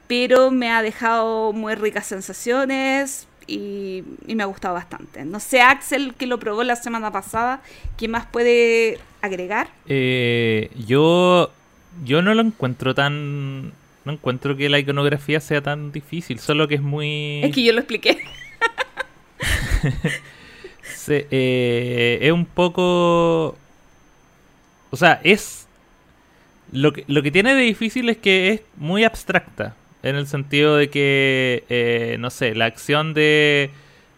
pero 0.07 0.51
me 0.51 0.71
ha 0.71 0.81
dejado 0.81 1.53
muy 1.53 1.75
ricas 1.75 2.07
sensaciones 2.07 3.27
y, 3.47 4.05
y, 4.27 4.35
me 4.35 4.43
ha 4.43 4.47
gustado 4.47 4.75
bastante. 4.75 5.25
No 5.25 5.41
sé, 5.41 5.61
Axel, 5.61 6.15
que 6.15 6.27
lo 6.27 6.39
probó 6.39 6.65
la 6.65 6.77
semana 6.77 7.11
pasada, 7.11 7.63
¿qué 7.97 8.09
más 8.09 8.27
puede 8.27 8.99
agregar? 9.21 9.69
Eh, 9.87 10.71
yo, 10.87 11.51
yo 12.05 12.23
no 12.23 12.35
lo 12.35 12.43
encuentro 12.43 12.95
tan... 12.95 13.73
No 14.05 14.13
encuentro 14.13 14.55
que 14.55 14.69
la 14.69 14.79
iconografía 14.79 15.41
sea 15.41 15.63
tan 15.63 15.91
difícil, 15.91 16.39
solo 16.39 16.69
que 16.69 16.75
es 16.75 16.83
muy... 16.83 17.41
Es 17.43 17.55
que 17.55 17.63
yo 17.63 17.73
lo 17.73 17.81
expliqué. 17.81 18.23
Se, 20.83 21.27
eh, 21.31 22.19
es 22.21 22.33
un 22.33 22.45
poco... 22.45 23.57
O 24.91 24.97
sea, 24.97 25.21
es... 25.25 25.67
Lo 26.71 26.93
que, 26.93 27.05
lo 27.07 27.23
que 27.23 27.31
tiene 27.31 27.55
de 27.55 27.63
difícil 27.63 28.09
es 28.11 28.19
que 28.19 28.51
es 28.51 28.61
muy 28.77 29.05
abstracta. 29.05 29.75
En 30.05 30.17
el 30.17 30.27
sentido 30.27 30.77
de 30.77 30.91
que, 30.91 31.65
eh, 31.71 32.17
no 32.21 32.31
sé, 32.31 32.55
la 32.55 32.67
acción 32.67 33.15
de, 33.15 33.71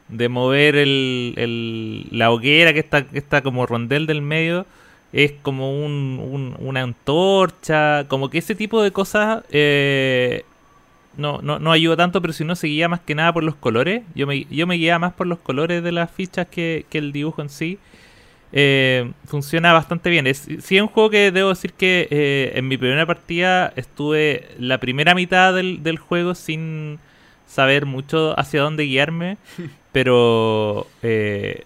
de 0.08 0.28
mover 0.28 0.74
el, 0.76 1.34
el, 1.36 2.08
la 2.10 2.30
hoguera 2.32 2.72
que 2.72 2.80
está, 2.80 3.06
que 3.06 3.18
está 3.18 3.40
como 3.42 3.66
rondel 3.66 4.06
del 4.06 4.20
medio 4.20 4.66
es 5.12 5.32
como 5.42 5.84
un, 5.84 6.20
un, 6.20 6.56
una 6.58 6.82
antorcha, 6.82 8.06
como 8.08 8.28
que 8.30 8.38
ese 8.38 8.56
tipo 8.56 8.82
de 8.82 8.90
cosas 8.90 9.44
eh, 9.50 10.44
no, 11.16 11.40
no, 11.40 11.58
no 11.60 11.72
ayuda 11.72 11.96
tanto, 11.96 12.20
pero 12.20 12.32
si 12.32 12.42
uno 12.42 12.56
se 12.56 12.66
guía 12.66 12.88
más 12.88 13.00
que 13.00 13.14
nada 13.14 13.32
por 13.32 13.44
los 13.44 13.54
colores, 13.54 14.02
yo 14.14 14.26
me, 14.26 14.44
yo 14.50 14.66
me 14.66 14.74
guía 14.74 14.98
más 14.98 15.12
por 15.12 15.26
los 15.26 15.38
colores 15.38 15.82
de 15.82 15.92
las 15.92 16.10
fichas 16.10 16.48
que, 16.48 16.84
que 16.90 16.98
el 16.98 17.12
dibujo 17.12 17.42
en 17.42 17.48
sí. 17.48 17.78
Eh, 18.52 19.12
funciona 19.26 19.72
bastante 19.72 20.10
bien. 20.10 20.26
Es, 20.26 20.48
sí, 20.60 20.76
es 20.76 20.82
un 20.82 20.88
juego 20.88 21.10
que 21.10 21.32
debo 21.32 21.50
decir 21.50 21.72
que 21.72 22.08
eh, 22.10 22.52
en 22.54 22.68
mi 22.68 22.76
primera 22.76 23.06
partida 23.06 23.72
estuve 23.76 24.48
la 24.58 24.78
primera 24.78 25.14
mitad 25.14 25.54
del, 25.54 25.82
del, 25.82 25.98
juego 25.98 26.34
sin 26.34 26.98
saber 27.46 27.86
mucho 27.86 28.38
hacia 28.38 28.62
dónde 28.62 28.84
guiarme, 28.84 29.38
pero 29.92 30.86
eh, 31.02 31.64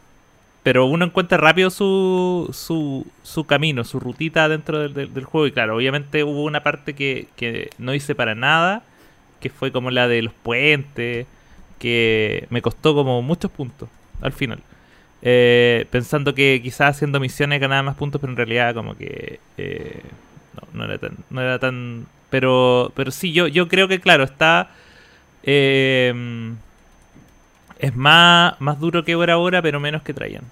pero 0.63 0.87
uno 0.87 1.07
encuentra 1.07 1.39
rápido 1.39 1.71
su, 1.71 2.51
su, 2.53 3.07
su 3.23 3.45
camino, 3.45 3.85
su 3.85 3.99
rutita 3.99 4.49
dentro 4.49 4.79
del, 4.79 4.95
del, 4.95 5.15
del, 5.15 5.25
juego. 5.25 5.47
Y 5.47 5.53
claro, 5.53 5.77
obviamente 5.77 6.23
hubo 6.25 6.45
una 6.45 6.63
parte 6.63 6.95
que, 6.95 7.29
que 7.37 7.71
no 7.79 7.95
hice 7.95 8.15
para 8.15 8.35
nada, 8.35 8.83
que 9.41 9.49
fue 9.51 9.73
como 9.73 9.91
la 9.91 10.07
de 10.07 10.23
los 10.23 10.35
puentes, 10.35 11.27
que 11.79 12.47
me 12.51 12.63
costó 12.63 12.95
como 12.95 13.23
muchos 13.23 13.51
puntos 13.51 13.89
al 14.21 14.33
final. 14.33 14.63
Eh, 15.23 15.87
pensando 15.91 16.35
que 16.35 16.61
quizás 16.63 16.97
haciendo 16.97 17.21
misiones 17.21 17.61
ganaba 17.61 17.83
más 17.83 17.97
puntos, 17.97 18.21
pero 18.21 18.33
en 18.33 18.37
realidad 18.37 18.75
como 18.75 18.97
que 18.97 19.39
eh, 19.59 20.01
no, 20.55 20.79
no, 20.79 20.85
era 20.85 20.99
tan, 20.99 21.17
no 21.29 21.41
era 21.41 21.59
tan... 21.59 22.07
Pero, 22.31 22.93
pero 22.95 23.11
sí, 23.11 23.33
yo, 23.33 23.47
yo 23.49 23.69
creo 23.69 23.89
que 23.89 24.01
claro, 24.01 24.25
está... 24.25 24.71
Eh, 25.43 26.53
es 27.79 27.97
más, 27.97 28.61
más 28.61 28.79
duro 28.79 29.05
que 29.05 29.15
Bora 29.15 29.37
Bora, 29.37 29.63
pero 29.63 29.81
menos 29.81 30.03
que 30.03 30.13
Trajan. 30.13 30.45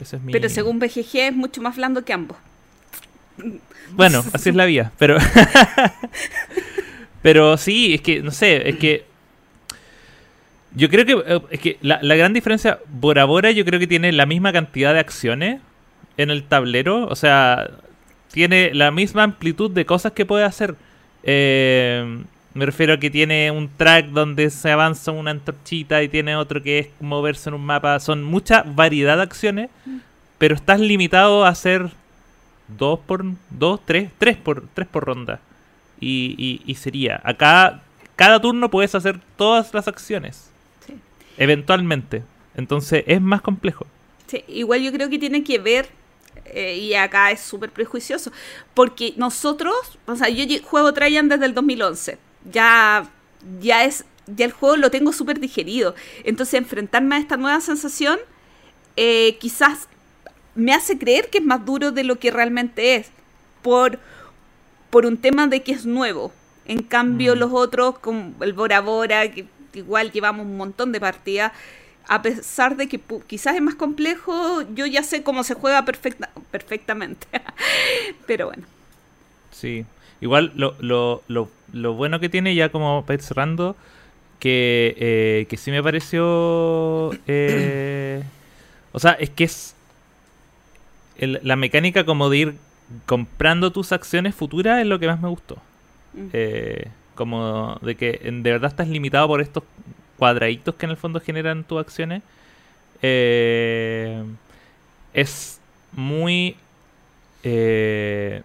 Ese 0.00 0.16
es 0.16 0.22
mi... 0.22 0.32
Pero 0.32 0.48
según 0.48 0.78
BGG 0.78 1.16
es 1.16 1.34
mucho 1.34 1.60
más 1.60 1.76
blando 1.76 2.04
que 2.04 2.12
ambos. 2.12 2.36
Bueno, 3.90 4.24
así 4.32 4.50
es 4.50 4.54
la 4.54 4.64
vía, 4.66 4.92
pero... 4.98 5.18
pero 7.22 7.56
sí, 7.56 7.94
es 7.94 8.00
que, 8.02 8.22
no 8.22 8.30
sé, 8.30 8.68
es 8.68 8.76
que 8.76 9.05
yo 10.76 10.90
creo 10.90 11.06
que 11.06 11.40
es 11.50 11.60
que 11.60 11.78
la, 11.80 11.98
la, 12.02 12.16
gran 12.16 12.34
diferencia, 12.34 12.78
Bora 12.88 13.24
Bora 13.24 13.50
yo 13.50 13.64
creo 13.64 13.80
que 13.80 13.86
tiene 13.86 14.12
la 14.12 14.26
misma 14.26 14.52
cantidad 14.52 14.92
de 14.92 15.00
acciones 15.00 15.60
en 16.18 16.30
el 16.30 16.44
tablero, 16.44 17.06
o 17.06 17.16
sea, 17.16 17.70
tiene 18.30 18.74
la 18.74 18.90
misma 18.90 19.22
amplitud 19.22 19.70
de 19.70 19.86
cosas 19.86 20.12
que 20.12 20.26
puede 20.26 20.44
hacer. 20.44 20.74
Eh, 21.22 22.22
me 22.52 22.66
refiero 22.66 22.92
a 22.92 22.98
que 22.98 23.10
tiene 23.10 23.50
un 23.50 23.70
track 23.74 24.08
donde 24.08 24.50
se 24.50 24.70
avanza 24.70 25.12
una 25.12 25.30
antorchita 25.30 26.02
y 26.02 26.08
tiene 26.08 26.36
otro 26.36 26.62
que 26.62 26.78
es 26.78 26.88
moverse 27.00 27.48
en 27.48 27.54
un 27.54 27.64
mapa. 27.64 27.98
Son 27.98 28.22
mucha 28.22 28.62
variedad 28.62 29.16
de 29.16 29.22
acciones, 29.22 29.70
pero 30.36 30.54
estás 30.54 30.80
limitado 30.80 31.46
a 31.46 31.48
hacer 31.48 31.88
dos 32.68 33.00
por 33.00 33.24
dos, 33.48 33.80
tres, 33.86 34.10
tres 34.18 34.36
por 34.36 34.64
tres 34.74 34.88
por 34.88 35.04
ronda. 35.06 35.40
Y, 36.00 36.34
y, 36.36 36.70
y 36.70 36.74
sería 36.74 37.22
acá 37.24 37.80
cada 38.16 38.38
turno 38.38 38.70
puedes 38.70 38.94
hacer 38.94 39.18
todas 39.38 39.72
las 39.72 39.88
acciones 39.88 40.50
eventualmente. 41.36 42.22
Entonces 42.54 43.04
es 43.06 43.20
más 43.20 43.42
complejo. 43.42 43.86
Sí, 44.26 44.44
igual 44.48 44.82
yo 44.82 44.92
creo 44.92 45.08
que 45.08 45.18
tiene 45.18 45.44
que 45.44 45.58
ver, 45.58 45.88
eh, 46.46 46.76
y 46.76 46.94
acá 46.94 47.30
es 47.30 47.40
súper 47.40 47.70
prejuicioso, 47.70 48.32
porque 48.74 49.14
nosotros, 49.16 49.74
o 50.06 50.16
sea, 50.16 50.28
yo 50.28 50.44
juego 50.64 50.92
Trajan 50.92 51.28
desde 51.28 51.46
el 51.46 51.54
2011, 51.54 52.18
ya, 52.50 53.08
ya 53.60 53.84
es, 53.84 54.04
ya 54.26 54.46
el 54.46 54.52
juego 54.52 54.76
lo 54.76 54.90
tengo 54.90 55.12
súper 55.12 55.38
digerido, 55.38 55.94
entonces 56.24 56.54
enfrentarme 56.54 57.16
a 57.16 57.18
esta 57.18 57.36
nueva 57.36 57.60
sensación 57.60 58.18
eh, 58.96 59.36
quizás 59.38 59.88
me 60.54 60.72
hace 60.72 60.98
creer 60.98 61.28
que 61.28 61.38
es 61.38 61.44
más 61.44 61.64
duro 61.64 61.92
de 61.92 62.02
lo 62.02 62.18
que 62.18 62.30
realmente 62.30 62.96
es, 62.96 63.10
por, 63.62 63.98
por 64.90 65.06
un 65.06 65.18
tema 65.18 65.46
de 65.46 65.62
que 65.62 65.72
es 65.72 65.84
nuevo. 65.84 66.32
En 66.64 66.82
cambio, 66.82 67.36
mm. 67.36 67.38
los 67.38 67.52
otros, 67.52 67.98
como 67.98 68.32
el 68.40 68.54
Bora 68.54 68.80
Bora, 68.80 69.30
que 69.30 69.46
igual 69.80 70.12
llevamos 70.12 70.46
un 70.46 70.56
montón 70.56 70.92
de 70.92 71.00
partidas, 71.00 71.52
a 72.08 72.22
pesar 72.22 72.76
de 72.76 72.88
que 72.88 73.00
quizás 73.26 73.56
es 73.56 73.62
más 73.62 73.74
complejo, 73.74 74.62
yo 74.74 74.86
ya 74.86 75.02
sé 75.02 75.22
cómo 75.22 75.42
se 75.44 75.54
juega 75.54 75.84
perfecta, 75.84 76.30
perfectamente. 76.50 77.26
Pero 78.26 78.46
bueno. 78.46 78.64
Sí, 79.50 79.84
igual 80.20 80.52
lo, 80.54 80.76
lo, 80.80 81.22
lo, 81.28 81.50
lo, 81.72 81.94
bueno 81.94 82.20
que 82.20 82.28
tiene, 82.28 82.54
ya 82.54 82.68
como 82.68 83.04
para 83.04 83.14
ir 83.14 83.22
cerrando, 83.22 83.76
que, 84.38 84.94
eh, 84.98 85.46
que 85.48 85.56
sí 85.56 85.70
me 85.70 85.82
pareció... 85.82 87.10
Eh, 87.26 88.22
o 88.92 88.98
sea, 88.98 89.12
es 89.12 89.28
que 89.28 89.44
es 89.44 89.74
el, 91.18 91.40
la 91.42 91.56
mecánica 91.56 92.06
como 92.06 92.30
de 92.30 92.38
ir 92.38 92.54
comprando 93.04 93.72
tus 93.72 93.92
acciones 93.92 94.34
futuras 94.34 94.80
es 94.80 94.86
lo 94.86 94.98
que 94.98 95.06
más 95.06 95.20
me 95.20 95.28
gustó. 95.28 95.56
Mm. 96.14 96.28
Eh, 96.32 96.88
como 97.16 97.78
de 97.82 97.96
que 97.96 98.20
de 98.22 98.52
verdad 98.52 98.70
estás 98.70 98.88
limitado 98.88 99.26
por 99.26 99.40
estos 99.40 99.64
cuadraditos 100.16 100.76
que 100.76 100.86
en 100.86 100.90
el 100.90 100.96
fondo 100.96 101.20
generan 101.20 101.64
tus 101.64 101.80
acciones. 101.80 102.22
Eh, 103.02 104.22
es 105.12 105.60
muy. 105.92 106.56
Eh, 107.42 108.42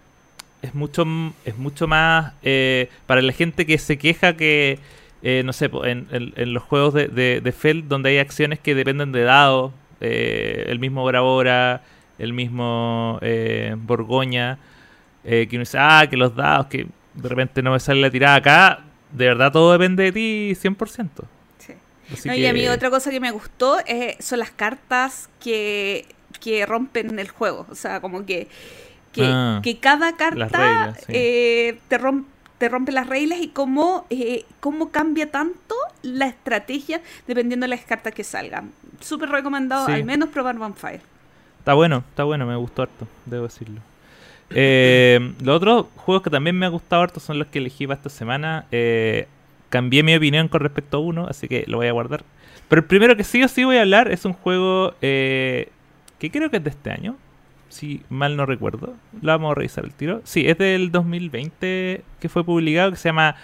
es 0.62 0.74
mucho 0.74 1.04
es 1.44 1.56
mucho 1.58 1.88
más 1.88 2.34
eh, 2.42 2.88
para 3.06 3.20
la 3.20 3.32
gente 3.32 3.66
que 3.66 3.78
se 3.78 3.98
queja 3.98 4.36
que 4.36 4.78
eh, 5.22 5.42
no 5.44 5.52
sé 5.52 5.70
en, 5.84 6.54
los 6.54 6.62
juegos 6.62 6.94
de, 6.94 7.08
de, 7.08 7.40
de 7.40 7.52
Feld 7.52 7.88
donde 7.88 8.10
hay 8.10 8.18
acciones 8.18 8.60
que 8.60 8.76
dependen 8.76 9.10
de 9.10 9.22
dados 9.24 9.72
el 9.98 10.78
mismo 10.78 11.04
Bravora 11.04 11.82
el 12.18 12.32
mismo 12.32 13.18
Borgoña 13.78 14.58
que 15.24 15.48
uno 15.50 15.60
dice 15.60 15.78
ah 15.80 16.06
que 16.08 16.16
los 16.16 16.36
dados 16.36 16.66
que 16.66 16.86
de 17.14 17.28
repente 17.28 17.62
no 17.62 17.72
me 17.72 17.80
sale 17.80 18.00
la 18.00 18.10
tirada 18.10 18.36
acá, 18.36 18.80
de 19.12 19.26
verdad 19.26 19.52
todo 19.52 19.72
depende 19.72 20.04
de 20.04 20.12
ti 20.12 20.52
100%. 20.54 21.08
Sí. 21.58 21.74
No, 22.26 22.32
que... 22.32 22.38
Y 22.38 22.46
a 22.46 22.52
mí 22.52 22.68
otra 22.68 22.90
cosa 22.90 23.10
que 23.10 23.20
me 23.20 23.30
gustó 23.30 23.78
es, 23.86 24.24
son 24.24 24.38
las 24.38 24.50
cartas 24.50 25.28
que, 25.40 26.06
que 26.40 26.66
rompen 26.66 27.18
el 27.18 27.28
juego. 27.28 27.66
O 27.70 27.74
sea, 27.74 28.00
como 28.00 28.24
que, 28.24 28.48
que, 29.12 29.24
ah, 29.24 29.60
que 29.62 29.78
cada 29.78 30.16
carta 30.16 30.46
reglas, 30.46 30.98
sí. 31.06 31.12
eh, 31.14 31.78
te, 31.88 31.98
rompe, 31.98 32.28
te 32.58 32.68
rompe 32.68 32.92
las 32.92 33.06
reglas 33.06 33.40
y 33.40 33.48
cómo, 33.48 34.06
eh, 34.10 34.44
cómo 34.60 34.90
cambia 34.90 35.30
tanto 35.30 35.74
la 36.02 36.26
estrategia 36.26 37.00
dependiendo 37.26 37.64
de 37.64 37.68
las 37.68 37.82
cartas 37.82 38.14
que 38.14 38.24
salgan. 38.24 38.72
Súper 39.00 39.28
recomendado, 39.28 39.86
sí. 39.86 39.92
al 39.92 40.04
menos 40.04 40.30
probar 40.30 40.58
Vampire. 40.58 41.00
Está 41.58 41.74
bueno, 41.74 42.02
está 42.08 42.24
bueno, 42.24 42.44
me 42.46 42.56
gustó 42.56 42.82
harto, 42.82 43.06
debo 43.24 43.44
decirlo. 43.44 43.80
Eh, 44.54 45.32
los 45.42 45.56
otros 45.56 45.86
juegos 45.96 46.22
que 46.22 46.30
también 46.30 46.56
me 46.58 46.66
ha 46.66 46.68
gustado 46.70 47.02
harto 47.02 47.20
son 47.20 47.38
los 47.38 47.48
que 47.48 47.58
elegí 47.58 47.86
para 47.86 47.96
esta 47.98 48.10
semana. 48.10 48.66
Eh, 48.72 49.26
cambié 49.68 50.02
mi 50.02 50.14
opinión 50.14 50.48
con 50.48 50.60
respecto 50.60 50.98
a 50.98 51.00
uno, 51.00 51.26
así 51.28 51.48
que 51.48 51.64
lo 51.66 51.78
voy 51.78 51.86
a 51.88 51.92
guardar. 51.92 52.24
Pero 52.68 52.80
el 52.82 52.86
primero 52.86 53.16
que 53.16 53.24
sí 53.24 53.42
o 53.42 53.48
sí 53.48 53.64
voy 53.64 53.76
a 53.76 53.82
hablar 53.82 54.10
es 54.10 54.24
un 54.24 54.32
juego 54.32 54.94
eh, 55.02 55.68
que 56.18 56.30
creo 56.30 56.50
que 56.50 56.58
es 56.58 56.64
de 56.64 56.70
este 56.70 56.90
año. 56.90 57.16
Si 57.68 58.02
mal 58.10 58.36
no 58.36 58.44
recuerdo. 58.44 58.94
Lo 59.22 59.32
vamos 59.32 59.52
a 59.52 59.54
revisar 59.54 59.84
el 59.84 59.92
tiro. 59.94 60.20
Sí, 60.24 60.46
es 60.46 60.58
del 60.58 60.90
2020 60.92 62.02
que 62.20 62.28
fue 62.28 62.44
publicado, 62.44 62.90
que 62.90 62.96
se 62.96 63.08
llama 63.08 63.36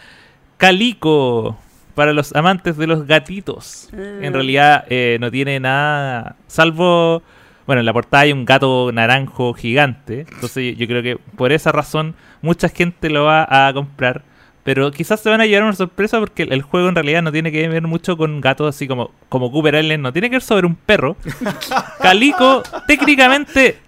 Calico. 0.59 1.57
Para 1.95 2.13
los 2.13 2.33
amantes 2.37 2.77
de 2.77 2.87
los 2.87 3.07
gatitos. 3.07 3.89
En 3.93 4.31
Mm. 4.31 4.35
realidad 4.35 4.85
eh, 4.89 5.17
no 5.21 5.31
tiene 5.33 5.59
nada. 5.59 6.37
Salvo. 6.47 7.23
Bueno, 7.69 7.81
en 7.81 7.87
la 7.87 7.93
portada 7.93 8.23
hay 8.23 8.33
un 8.33 8.47
gato 8.47 8.91
naranjo 8.95 9.53
gigante. 9.53 10.25
Entonces 10.33 10.75
yo 10.79 10.87
creo 10.87 11.03
que 11.03 11.19
por 11.37 11.53
esa 11.53 11.71
razón 11.71 12.15
mucha 12.41 12.71
gente 12.71 13.11
lo 13.11 13.25
va 13.25 13.47
a 13.47 13.71
comprar. 13.75 14.25
Pero 14.65 14.91
quizás 14.91 15.21
se 15.21 15.29
van 15.29 15.43
a 15.43 15.45
llevar 15.45 15.65
una 15.65 15.75
sorpresa 15.75 16.19
porque 16.19 16.45
el, 16.45 16.63
juego 16.63 16.89
en 16.89 16.95
realidad 16.95 17.21
no 17.21 17.31
tiene 17.31 17.53
que 17.53 17.69
ver 17.69 17.87
mucho 17.87 18.17
con 18.17 18.41
gatos 18.41 18.75
así 18.75 18.89
como, 18.89 19.11
como 19.29 19.53
Cooper 19.53 19.75
Island. 19.75 20.03
No 20.03 20.15
tiene 20.15 20.31
que 20.31 20.37
ver 20.37 20.43
sobre 20.43 20.67
un 20.67 20.77
perro. 20.77 21.19
Calico, 22.01 22.63
técnicamente 22.87 23.81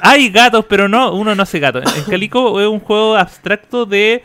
hay 0.00 0.28
gatos, 0.30 0.64
pero 0.68 0.86
no, 0.86 1.12
uno 1.12 1.34
no 1.34 1.42
hace 1.42 1.58
gato. 1.58 1.80
En 1.80 2.04
Calico 2.04 2.60
es 2.60 2.68
un 2.68 2.78
juego 2.78 3.16
abstracto 3.16 3.84
de 3.84 4.22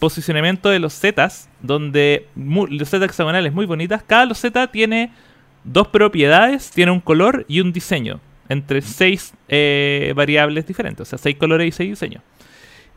posicionamiento 0.00 0.70
de 0.70 0.80
los 0.80 0.98
zetas, 0.98 1.48
donde 1.60 2.26
los 2.34 2.90
zetas 2.90 3.10
hexagonales 3.10 3.52
muy 3.52 3.66
bonitas. 3.66 4.02
Cada 4.04 4.24
loseta 4.24 4.66
tiene 4.66 5.12
dos 5.64 5.88
propiedades, 5.88 6.70
tiene 6.70 6.92
un 6.92 7.00
color 7.00 7.44
y 7.48 7.60
un 7.60 7.72
diseño, 7.72 8.20
entre 8.48 8.82
seis 8.82 9.34
eh, 9.48 10.12
variables 10.16 10.66
diferentes, 10.66 11.00
o 11.02 11.04
sea, 11.08 11.18
seis 11.18 11.36
colores 11.36 11.68
y 11.68 11.72
seis 11.72 11.90
diseños. 11.90 12.22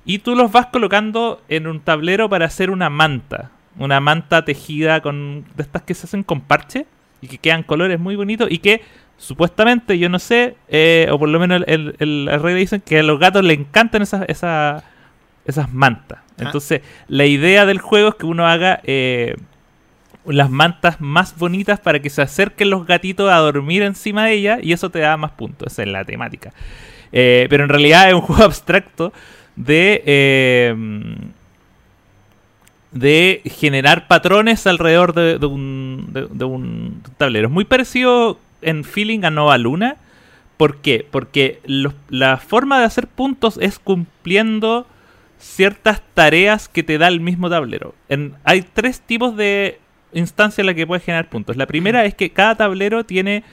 Y 0.06 0.20
tú 0.20 0.36
los 0.36 0.52
vas 0.52 0.68
colocando 0.68 1.42
en 1.50 1.68
un 1.68 1.80
tablero 1.80 2.30
para 2.30 2.46
hacer 2.46 2.70
una 2.70 2.90
manta, 2.90 3.52
una 3.78 4.00
manta 4.00 4.46
tejida 4.46 5.02
con 5.02 5.46
de 5.56 5.64
estas 5.64 5.82
que 5.82 5.94
se 5.94 6.06
hacen 6.06 6.24
con 6.24 6.42
parche 6.42 6.86
y 7.22 7.28
que 7.28 7.38
quedan 7.40 7.64
colores 7.64 8.00
muy 8.00 8.16
bonitos 8.16 8.50
y 8.52 8.60
que 8.60 8.82
supuestamente, 9.18 9.98
yo 9.98 10.10
no 10.10 10.20
sé, 10.20 10.56
eh, 10.68 11.08
o 11.12 11.18
por 11.18 11.30
lo 11.30 11.40
menos 11.40 11.64
el, 11.68 11.96
el, 12.00 12.28
el- 12.28 12.42
reglas 12.42 12.56
dicen 12.56 12.82
que 12.82 13.00
a 13.00 13.04
los 13.04 13.20
gatos 13.20 13.44
les 13.44 13.58
encantan 13.58 14.02
esas, 14.02 14.26
esas, 14.28 14.84
esas 15.46 15.74
mantas. 15.74 16.20
Entonces, 16.38 16.82
la 17.08 17.26
idea 17.26 17.66
del 17.66 17.80
juego 17.80 18.10
es 18.10 18.16
que 18.16 18.26
uno 18.26 18.46
haga 18.46 18.82
eh, 18.84 19.36
las 20.28 20.50
mantas 20.50 21.00
más 21.02 21.38
bonitas 21.38 21.80
para 21.80 22.00
que 22.00 22.10
se 22.10 22.22
acerquen 22.22 22.70
los 22.70 22.86
gatitos 22.86 23.32
a 23.32 23.38
dormir 23.38 23.84
encima 23.84 24.26
de 24.26 24.34
ellas 24.34 24.60
y 24.64 24.72
eso 24.74 24.90
te 24.90 25.00
da 25.00 25.18
más 25.18 25.32
puntos. 25.32 25.72
Esa 25.74 25.84
es 25.84 25.90
la 25.90 26.06
temática. 26.06 26.52
Eh, 27.12 27.48
pero 27.50 27.64
en 27.64 27.70
realidad 27.70 28.08
es 28.08 28.14
un 28.16 28.22
juego 28.28 28.44
abstracto 28.44 29.14
de 29.56 30.04
eh, 30.06 30.76
de 32.92 33.42
generar 33.46 34.08
patrones 34.08 34.66
alrededor 34.68 35.14
de, 35.14 35.38
de 35.38 35.46
un, 35.46 36.10
de- 36.12 36.46
un 36.46 37.02
tablero. 37.18 37.48
Es 37.48 37.54
muy 37.54 37.66
parecido 37.66 38.40
en 38.62 38.84
feeling 38.86 39.24
a 39.26 39.32
Nova 39.32 39.58
Luna. 39.58 39.98
¿Por 40.58 40.78
qué? 40.78 41.06
Porque 41.12 41.60
la 42.10 42.38
forma 42.38 42.80
de 42.80 42.86
hacer 42.86 43.08
puntos 43.08 43.58
es 43.62 43.80
cumpliendo 43.80 44.88
ciertas 45.38 46.02
tareas 46.14 46.70
que 46.70 46.84
te 46.84 46.98
da 46.98 47.10
el 47.10 47.20
mismo 47.20 47.50
tablero. 47.50 47.94
Hay 48.46 48.62
tres 48.62 49.02
tipos 49.02 49.36
de 49.36 49.80
instancias 50.16 50.60
en 50.60 50.66
las 50.68 50.76
que 50.76 50.88
puedes 50.88 51.04
generar 51.04 51.30
puntos. 51.30 51.58
La 51.58 51.68
primera 51.68 52.06
es 52.06 52.16
que 52.16 52.32
cada 52.32 52.56
tablero 52.56 53.06
tiene 53.06 53.44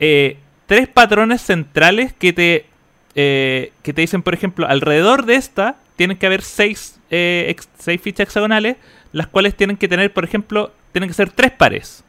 eh, 0.00 0.38
tres 0.66 0.88
patrones 0.88 1.42
centrales 1.42 2.12
que 2.12 2.32
te, 2.32 2.66
eh, 3.14 3.72
que 3.82 3.92
te 3.92 4.00
dicen, 4.00 4.22
por 4.22 4.34
ejemplo, 4.34 4.66
alrededor 4.66 5.24
de 5.24 5.36
esta 5.36 5.76
tienen 5.96 6.16
que 6.18 6.26
haber 6.26 6.42
seis, 6.42 6.98
eh, 7.10 7.54
seis 7.78 8.00
fichas 8.00 8.26
hexagonales, 8.26 8.76
las 9.12 9.26
cuales 9.26 9.56
tienen 9.56 9.76
que 9.76 9.88
tener, 9.88 10.12
por 10.12 10.24
ejemplo, 10.24 10.72
tienen 10.92 11.08
que 11.08 11.14
ser 11.14 11.30
tres 11.30 11.52
pares. 11.52 12.04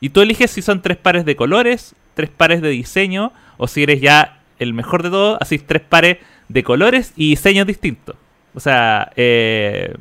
Y 0.00 0.10
tú 0.10 0.20
eliges 0.20 0.50
si 0.50 0.62
son 0.62 0.82
tres 0.82 0.96
pares 0.96 1.24
de 1.24 1.36
colores, 1.36 1.94
tres 2.14 2.30
pares 2.30 2.60
de 2.60 2.70
diseño, 2.70 3.32
o 3.56 3.68
si 3.68 3.84
eres 3.84 4.00
ya 4.00 4.40
el 4.58 4.74
mejor 4.74 5.02
de 5.02 5.10
todos, 5.10 5.38
así 5.40 5.58
tres 5.58 5.82
pares 5.82 6.18
de 6.48 6.64
colores 6.64 7.12
y 7.16 7.30
diseños 7.30 7.66
distintos. 7.66 8.16
O 8.54 8.60
sea, 8.60 9.12
eh, 9.16 9.94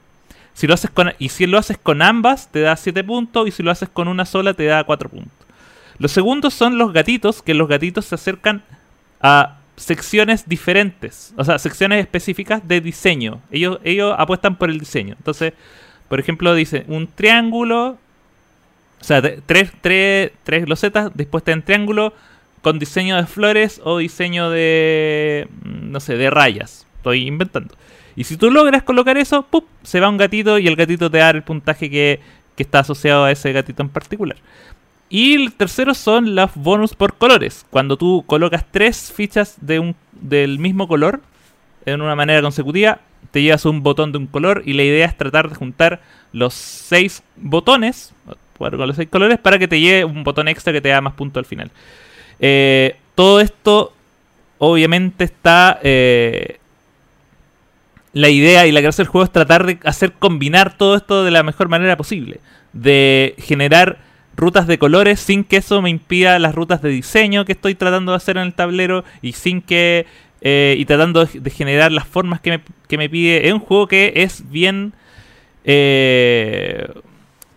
si 0.61 0.67
lo 0.67 0.75
haces 0.75 0.91
y 1.17 1.29
si 1.29 1.47
lo 1.47 1.57
haces 1.57 1.79
con 1.79 2.03
ambas, 2.03 2.51
te 2.51 2.59
da 2.59 2.75
7 2.75 3.03
puntos, 3.03 3.47
y 3.47 3.51
si 3.51 3.63
lo 3.63 3.71
haces 3.71 3.89
con 3.89 4.07
una 4.07 4.25
sola, 4.25 4.53
te 4.53 4.65
da 4.65 4.83
4 4.83 5.09
puntos. 5.09 5.33
Los 5.97 6.11
segundos 6.11 6.53
son 6.53 6.77
los 6.77 6.93
gatitos, 6.93 7.41
que 7.41 7.55
los 7.55 7.67
gatitos 7.67 8.05
se 8.05 8.13
acercan 8.13 8.61
a 9.21 9.57
secciones 9.75 10.47
diferentes, 10.47 11.33
o 11.35 11.43
sea, 11.43 11.57
secciones 11.57 11.99
específicas 11.99 12.67
de 12.67 12.79
diseño. 12.79 13.41
Ellos, 13.49 13.79
ellos 13.83 14.13
apuestan 14.15 14.55
por 14.55 14.69
el 14.69 14.77
diseño. 14.77 15.15
Entonces, 15.17 15.53
por 16.07 16.19
ejemplo, 16.19 16.53
dice 16.53 16.85
un 16.87 17.07
triángulo, 17.07 17.97
o 18.99 19.03
sea, 19.03 19.19
tres, 19.19 19.71
tres, 19.81 20.31
tres 20.43 20.69
losetas 20.69 21.09
dispuestas 21.15 21.53
en 21.53 21.63
triángulo 21.63 22.13
con 22.61 22.77
diseño 22.77 23.17
de 23.17 23.25
flores 23.25 23.81
o 23.83 23.97
diseño 23.97 24.51
de, 24.51 25.47
mm, 25.63 25.91
no 25.91 25.99
sé, 25.99 26.17
de 26.17 26.29
rayas. 26.29 26.85
Estoy 26.97 27.25
inventando. 27.25 27.73
Y 28.15 28.23
si 28.25 28.37
tú 28.37 28.51
logras 28.51 28.83
colocar 28.83 29.17
eso, 29.17 29.43
¡pup! 29.43 29.65
se 29.83 29.99
va 29.99 30.09
un 30.09 30.17
gatito 30.17 30.59
y 30.59 30.67
el 30.67 30.75
gatito 30.75 31.09
te 31.09 31.19
da 31.19 31.29
el 31.29 31.43
puntaje 31.43 31.89
que, 31.89 32.19
que 32.55 32.63
está 32.63 32.79
asociado 32.79 33.25
a 33.25 33.31
ese 33.31 33.51
gatito 33.53 33.81
en 33.81 33.89
particular. 33.89 34.37
Y 35.09 35.33
el 35.33 35.53
tercero 35.53 35.93
son 35.93 36.35
los 36.35 36.51
bonus 36.55 36.95
por 36.95 37.15
colores. 37.15 37.65
Cuando 37.69 37.97
tú 37.97 38.23
colocas 38.27 38.65
tres 38.71 39.11
fichas 39.13 39.57
de 39.59 39.79
un, 39.79 39.95
del 40.13 40.57
mismo 40.59 40.87
color 40.87 41.21
en 41.85 42.01
una 42.01 42.15
manera 42.15 42.41
consecutiva, 42.41 42.99
te 43.31 43.41
llevas 43.41 43.65
un 43.65 43.83
botón 43.83 44.11
de 44.11 44.19
un 44.19 44.27
color 44.27 44.63
y 44.65 44.73
la 44.73 44.83
idea 44.83 45.05
es 45.05 45.17
tratar 45.17 45.49
de 45.49 45.55
juntar 45.55 46.01
los 46.31 46.53
seis 46.53 47.23
botones 47.35 48.13
con 48.57 48.87
los 48.87 48.95
seis 48.95 49.09
colores 49.09 49.39
para 49.39 49.57
que 49.57 49.67
te 49.67 49.79
lleve 49.79 50.05
un 50.05 50.23
botón 50.23 50.47
extra 50.47 50.71
que 50.71 50.81
te 50.81 50.89
da 50.89 51.01
más 51.01 51.13
puntos 51.13 51.41
al 51.41 51.45
final. 51.45 51.71
Eh, 52.39 52.95
todo 53.15 53.41
esto 53.41 53.93
obviamente 54.59 55.23
está... 55.23 55.79
eh, 55.83 56.59
la 58.13 58.29
idea 58.29 58.67
y 58.67 58.71
la 58.71 58.81
gracia 58.81 59.03
del 59.03 59.09
juego 59.11 59.25
es 59.25 59.31
tratar 59.31 59.65
de 59.65 59.79
hacer 59.83 60.13
combinar 60.13 60.77
todo 60.77 60.95
esto 60.95 61.23
de 61.23 61.31
la 61.31 61.43
mejor 61.43 61.69
manera 61.69 61.95
posible. 61.97 62.39
De 62.73 63.35
generar 63.37 63.99
rutas 64.35 64.67
de 64.67 64.77
colores 64.79 65.19
sin 65.19 65.43
que 65.43 65.57
eso 65.57 65.81
me 65.81 65.89
impida 65.89 66.39
las 66.39 66.55
rutas 66.55 66.81
de 66.81 66.89
diseño 66.89 67.45
que 67.45 67.51
estoy 67.53 67.75
tratando 67.75 68.11
de 68.13 68.17
hacer 68.17 68.37
en 68.37 68.43
el 68.43 68.53
tablero 68.53 69.03
y 69.21 69.33
sin 69.33 69.61
que... 69.61 70.05
eh, 70.41 70.75
y 70.77 70.85
tratando 70.85 71.25
de, 71.25 71.49
generar 71.49 71.91
las 71.91 72.07
formas 72.07 72.41
que 72.41 72.51
me, 72.51 72.61
que 72.87 72.97
me 72.97 73.09
pide. 73.09 73.47
Es 73.47 73.53
un 73.53 73.59
juego 73.59 73.87
que 73.87 74.13
es 74.15 74.49
bien... 74.49 74.93
eh, 75.63 76.87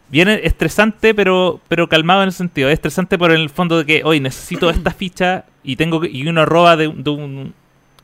bien 0.08 0.28
estresante, 0.28 1.14
pero, 1.14 1.60
pero 1.68 1.88
calmado 1.88 2.22
en 2.22 2.28
el 2.28 2.32
sentido. 2.32 2.68
Es 2.68 2.74
estresante 2.74 3.18
por 3.18 3.32
el 3.32 3.50
fondo 3.50 3.78
de 3.78 3.86
que 3.86 4.02
hoy 4.04 4.20
necesito 4.20 4.70
esta 4.70 4.90
ficha 4.92 5.44
y 5.64 5.76
tengo 5.76 6.00
que- 6.00 6.10
y 6.10 6.26
uno 6.28 6.44
roba 6.46 6.76
de, 6.76 6.88
un- 6.88 7.02
de, 7.02 7.10
un- 7.10 7.54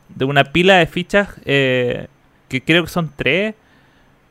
de 0.08 0.24
una 0.24 0.44
pila 0.44 0.76
de 0.78 0.86
fichas 0.86 1.28
eh, 1.44 2.08
que 2.50 2.60
creo 2.62 2.84
que 2.84 2.90
son 2.90 3.10
tres 3.16 3.54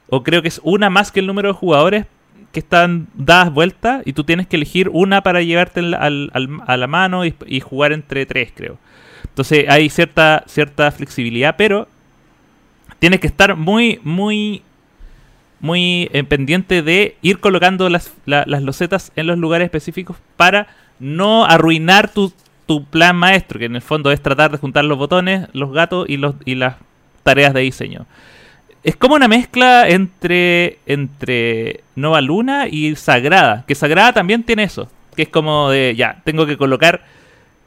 o 0.10 0.22
creo 0.24 0.44
que 0.44 0.50
es 0.50 0.62
una 0.64 0.92
más 0.92 1.12
que 1.12 1.20
el 1.22 1.26
número 1.28 1.48
de 1.50 1.54
jugadores 1.54 2.06
que 2.52 2.60
están 2.60 3.08
dadas 3.16 3.52
vueltas 3.54 4.02
y 4.06 4.14
tú 4.14 4.24
tienes 4.24 4.46
que 4.48 4.56
elegir 4.58 4.90
una 4.92 5.22
para 5.24 5.42
llevarte 5.42 5.80
a 5.82 6.78
la 6.78 6.88
mano 6.88 7.26
y, 7.26 7.34
y 7.48 7.60
jugar 7.60 7.92
entre 7.94 8.26
tres, 8.26 8.52
creo. 8.56 8.78
Entonces 9.24 9.66
hay 9.70 9.90
cierta, 9.90 10.44
cierta 10.48 10.92
flexibilidad, 10.92 11.56
pero 11.58 11.88
tienes 13.00 13.20
que 13.20 13.28
estar 13.28 13.56
muy, 13.56 14.00
muy, 14.04 14.64
muy 15.60 16.10
eh, 16.12 16.24
pendiente 16.24 16.82
de 16.82 17.16
ir 17.22 17.40
colocando 17.40 17.88
las, 17.90 18.12
la- 18.26 18.46
las 18.48 18.64
losetas 18.64 19.12
en 19.16 19.28
los 19.28 19.38
lugares 19.38 19.66
específicos 19.66 20.18
para 20.36 20.68
no 21.00 21.46
arruinar 21.46 22.12
tu, 22.12 22.34
tu 22.66 22.84
plan 22.86 23.16
maestro, 23.16 23.60
que 23.60 23.66
en 23.66 23.76
el 23.76 23.82
fondo 23.82 24.12
es 24.12 24.22
tratar 24.22 24.52
de 24.52 24.58
juntar 24.58 24.86
los 24.86 24.98
botones, 24.98 25.48
los 25.54 25.72
gatos 25.72 26.10
y, 26.10 26.18
los, 26.18 26.36
y 26.46 26.56
las 26.56 26.76
tareas 27.30 27.54
de 27.54 27.62
diseño. 27.62 28.06
Es 28.84 28.96
como 28.96 29.16
una 29.16 29.28
mezcla 29.28 29.88
entre, 29.90 30.80
entre 30.86 31.82
Nova 31.96 32.22
Luna 32.22 32.68
y 32.70 32.96
Sagrada, 32.96 33.64
que 33.68 33.76
Sagrada 33.76 34.14
también 34.14 34.44
tiene 34.44 34.64
eso, 34.64 34.90
que 35.16 35.24
es 35.24 35.30
como 35.30 35.70
de, 35.70 35.96
ya, 35.98 36.22
tengo 36.24 36.46
que 36.46 36.56
colocar 36.58 37.02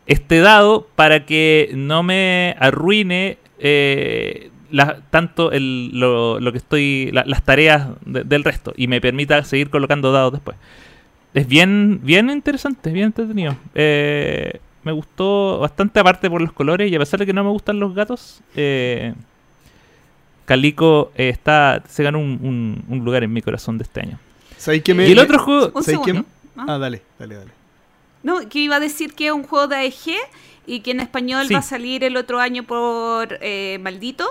este 0.07 0.41
dado 0.41 0.87
para 0.97 1.25
que 1.27 1.71
no 1.75 2.03
me 2.03 2.57
arruine 2.59 3.37
eh, 3.59 4.51
tanto 5.11 5.53
el, 5.53 5.91
lo, 5.93 6.41
lo 6.41 6.51
que 6.51 6.59
estoy 6.59 7.11
la- 7.13 7.25
las 7.27 7.43
tareas 7.45 7.89
de- 8.07 8.25
del 8.25 8.43
resto 8.43 8.73
y 8.77 8.87
me 8.89 9.01
permita 9.01 9.45
seguir 9.45 9.69
colocando 9.71 10.11
dados 10.13 10.33
después 10.33 10.57
es 11.35 11.47
bien 11.47 12.01
bien 12.03 12.31
interesante 12.31 12.91
bien 12.91 13.07
entretenido 13.07 13.55
Eh, 13.75 14.59
me 14.83 14.93
gustó 14.93 15.59
bastante 15.61 16.01
aparte 16.01 16.29
por 16.31 16.41
los 16.41 16.53
colores 16.53 16.91
y 16.91 16.95
a 16.97 16.99
pesar 16.99 17.21
de 17.21 17.27
que 17.27 17.33
no 17.35 17.45
me 17.45 17.51
gustan 17.51 17.79
los 17.79 17.95
gatos 17.95 18.41
eh, 18.57 19.13
Calico 20.45 21.13
eh, 21.17 21.29
está 21.29 21.83
se 21.89 22.03
ganó 22.03 22.19
un, 22.19 22.39
un- 22.43 22.85
un 22.89 23.05
lugar 23.05 23.23
en 23.25 23.33
mi 23.33 23.43
corazón 23.43 23.79
de 23.79 23.85
este 23.85 24.01
año 24.01 24.19
¿Sabéis 24.59 24.83
que 24.83 24.95
me.? 24.95 25.09
y 25.09 25.13
el 25.13 25.19
otro 25.19 25.39
juego 25.39 25.67
Un 25.75 25.83
¿sabéis 25.83 26.01
segundo. 26.05 26.23
qué? 26.25 26.29
¿Ah? 26.57 26.65
Ah, 26.69 26.79
dale, 26.79 27.03
dale, 27.19 27.35
dale. 27.37 27.51
No, 28.23 28.49
que 28.49 28.59
iba 28.61 28.77
a 28.77 28.81
decir 28.81 29.15
que 29.15 29.27
es 29.27 29.33
un 29.33 29.43
juego 29.45 29.67
de 29.69 29.77
AEG 29.77 30.15
y 30.67 30.81
que 30.81 30.93
en 30.93 31.01
español 31.01 31.47
Sí. 31.49 31.55
va 31.55 31.61
a 31.61 31.63
salir 31.63 32.05
el 32.05 32.17
otro 32.17 32.39
año 32.39 32.63
por 32.63 33.39
eh, 33.41 33.79
Maldito. 33.81 34.29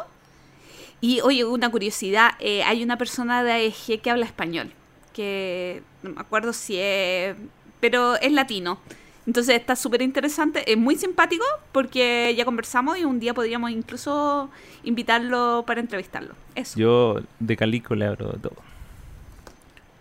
Y 1.01 1.19
oye, 1.21 1.43
una 1.43 1.69
curiosidad, 1.69 2.31
eh, 2.39 2.63
hay 2.63 2.83
una 2.83 2.95
persona 2.97 3.43
de 3.43 3.51
AEG 3.53 4.01
que 4.01 4.09
habla 4.11 4.25
español. 4.25 4.71
que 5.13 5.81
no 6.03 6.11
me 6.11 6.21
acuerdo 6.21 6.53
si 6.53 6.77
es, 6.77 7.35
pero 7.81 8.15
es 8.15 8.31
latino. 8.31 8.79
Entonces 9.27 9.55
está 9.55 9.75
súper 9.75 10.01
interesante, 10.01 10.69
es 10.71 10.77
muy 10.77 10.95
simpático 10.95 11.45
porque 11.71 12.33
ya 12.35 12.43
conversamos 12.43 12.97
y 12.97 13.05
un 13.05 13.19
día 13.19 13.33
podríamos 13.35 13.69
incluso 13.69 14.49
invitarlo 14.83 15.63
para 15.67 15.79
entrevistarlo. 15.79 16.33
Eso. 16.55 16.79
Yo 16.79 17.19
de 17.39 17.55
Calico 17.55 17.93
le 17.93 18.05
abro 18.07 18.29
de 18.31 18.39
todo. 18.39 18.55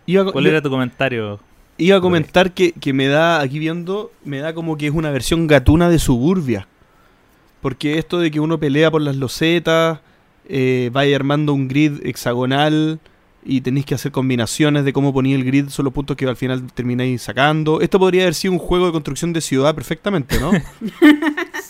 Iba 0.05 0.31
¿Cuál 0.31 0.45
yo- 0.45 0.49
era 0.49 0.61
tu 0.61 0.69
comentario? 0.69 1.39
Iba 1.77 1.97
a 1.97 2.01
comentar 2.01 2.51
que, 2.51 2.73
que 2.73 2.93
me 2.93 3.07
da, 3.07 3.39
aquí 3.41 3.57
viendo, 3.57 4.11
me 4.23 4.39
da 4.39 4.53
como 4.53 4.77
que 4.77 4.87
es 4.87 4.93
una 4.93 5.09
versión 5.09 5.47
gatuna 5.47 5.89
de 5.89 5.99
Suburbia. 5.99 6.67
Porque 7.61 7.97
esto 7.97 8.19
de 8.19 8.29
que 8.31 8.39
uno 8.39 8.59
pelea 8.59 8.91
por 8.91 9.01
las 9.01 9.15
losetas, 9.15 9.99
eh, 10.47 10.89
vaya 10.91 11.15
armando 11.15 11.53
un 11.53 11.67
grid 11.67 12.05
hexagonal 12.05 12.99
y 13.43 13.61
tenéis 13.61 13.85
que 13.85 13.95
hacer 13.95 14.11
combinaciones 14.11 14.85
de 14.85 14.93
cómo 14.93 15.13
ponía 15.13 15.35
el 15.35 15.43
grid, 15.43 15.69
son 15.69 15.85
los 15.85 15.93
puntos 15.93 16.15
que 16.15 16.25
al 16.25 16.35
final 16.35 16.71
termináis 16.73 17.21
sacando. 17.21 17.81
Esto 17.81 17.99
podría 17.99 18.23
haber 18.23 18.35
sido 18.35 18.53
un 18.53 18.59
juego 18.59 18.85
de 18.87 18.91
construcción 18.91 19.33
de 19.33 19.41
ciudad 19.41 19.73
perfectamente, 19.75 20.39
¿no? 20.39 20.51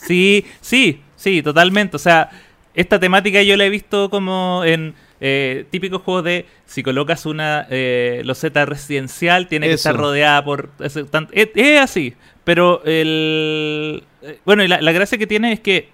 Sí, 0.03 0.45
sí, 0.60 0.99
sí, 1.15 1.41
totalmente. 1.41 1.95
O 1.95 1.99
sea, 1.99 2.29
esta 2.73 2.99
temática 2.99 3.41
yo 3.43 3.55
la 3.55 3.65
he 3.65 3.69
visto 3.69 4.10
como 4.10 4.63
en 4.65 4.93
eh, 5.21 5.65
típicos 5.69 6.01
juegos 6.01 6.25
de 6.25 6.45
si 6.65 6.84
colocas 6.84 7.25
una 7.25 7.67
eh, 7.69 8.21
loseta 8.25 8.65
residencial, 8.65 9.47
tiene 9.47 9.67
que 9.67 9.73
estar 9.73 9.95
rodeada 9.95 10.43
por... 10.43 10.71
es, 10.79 10.97
así, 11.79 12.13
pero 12.43 12.84
el... 12.84 14.03
eh, 14.23 14.39
Bueno, 14.43 14.63
y 14.63 14.67
la, 14.67 14.81
la 14.81 14.91
gracia 14.91 15.17
que 15.17 15.27
tiene 15.27 15.53
es 15.53 15.60
que... 15.62 15.89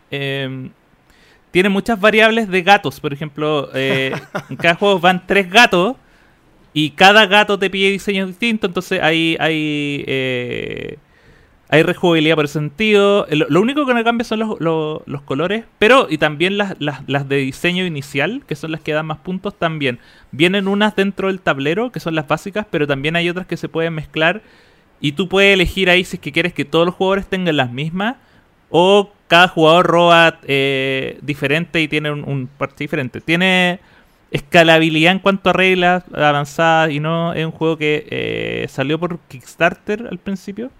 tiene 1.51 1.69
muchas 1.69 1.99
variables 1.99 2.49
de 2.49 2.61
gatos. 2.61 2.99
Por 2.99 3.13
ejemplo, 3.13 3.69
eh, 3.73 4.13
en 4.49 4.55
cada 4.57 4.75
juego 4.75 4.99
van 4.99 5.25
tres 5.27 5.49
gatos 5.49 5.95
y 6.73 6.91
cada 6.91 7.25
gato 7.25 7.57
te 7.57 7.69
pide 7.69 7.89
diseños 7.91 8.27
distintos. 8.27 8.69
Entonces 8.69 9.01
hay, 9.01 9.35
hay, 9.39 10.03
eh, 10.07 10.97
hay 11.69 11.83
rejugabilidad 11.83 12.35
por 12.35 12.45
ese 12.45 12.53
sentido. 12.59 13.25
Lo, 13.31 13.47
lo 13.49 13.61
único 13.61 13.85
que 13.85 13.93
no 13.93 14.03
cambia 14.03 14.23
son 14.23 14.39
los, 14.39 14.59
los- 14.61 15.01
los 15.05 15.21
colores. 15.23 15.65
Pero, 15.79 16.07
y 16.09 16.17
también 16.17 16.57
las, 16.57 16.75
las, 16.79 17.01
las 17.07 17.27
de 17.27 17.37
diseño 17.37 17.85
inicial, 17.85 18.43
que 18.47 18.55
son 18.55 18.71
las 18.71 18.81
que 18.81 18.93
dan 18.93 19.05
más 19.07 19.17
puntos, 19.19 19.55
también. 19.57 19.99
Vienen 20.31 20.67
unas 20.67 20.95
dentro 20.95 21.27
del 21.27 21.39
tablero, 21.41 21.91
que 21.91 21.99
son 21.99 22.15
las 22.15 22.27
básicas, 22.27 22.65
pero 22.69 22.87
también 22.87 23.15
hay 23.15 23.29
otras 23.29 23.47
que 23.47 23.57
se 23.57 23.69
pueden 23.69 23.93
mezclar. 23.95 24.41
Y 24.99 25.11
tú 25.13 25.27
puedes 25.29 25.53
elegir 25.53 25.89
ahí 25.89 26.03
si 26.03 26.17
es 26.17 26.21
que 26.21 26.31
quieres 26.31 26.53
que 26.53 26.65
todos 26.65 26.85
los 26.85 26.95
jugadores 26.95 27.27
tengan 27.27 27.57
las 27.57 27.71
mismas. 27.71 28.15
O 28.69 29.11
cada 29.27 29.47
jugador 29.47 29.85
roba 29.87 30.39
eh, 30.43 31.19
diferente 31.21 31.81
y 31.81 31.87
tiene 31.87 32.11
un, 32.11 32.23
un 32.23 32.47
parte 32.47 32.83
diferente. 32.83 33.21
Tiene 33.21 33.79
escalabilidad 34.31 35.13
en 35.13 35.19
cuanto 35.19 35.49
a 35.49 35.53
reglas 35.53 36.03
avanzadas 36.13 36.91
y 36.91 36.99
no 36.99 37.33
es 37.33 37.45
un 37.45 37.51
juego 37.51 37.77
que 37.77 38.05
eh, 38.09 38.65
salió 38.69 38.99
por 38.99 39.19
Kickstarter 39.27 40.07
al 40.09 40.17
principio. 40.17 40.71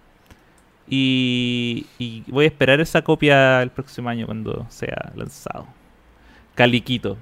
Y, 0.90 1.86
y 2.00 2.24
voy 2.28 2.46
a 2.46 2.48
esperar 2.48 2.80
esa 2.80 3.02
copia 3.02 3.62
el 3.62 3.70
próximo 3.72 4.08
año 4.10 4.26
cuando 4.26 4.66
sea 4.70 5.12
lanzado. 5.16 5.68
Caliquito. 6.56 7.18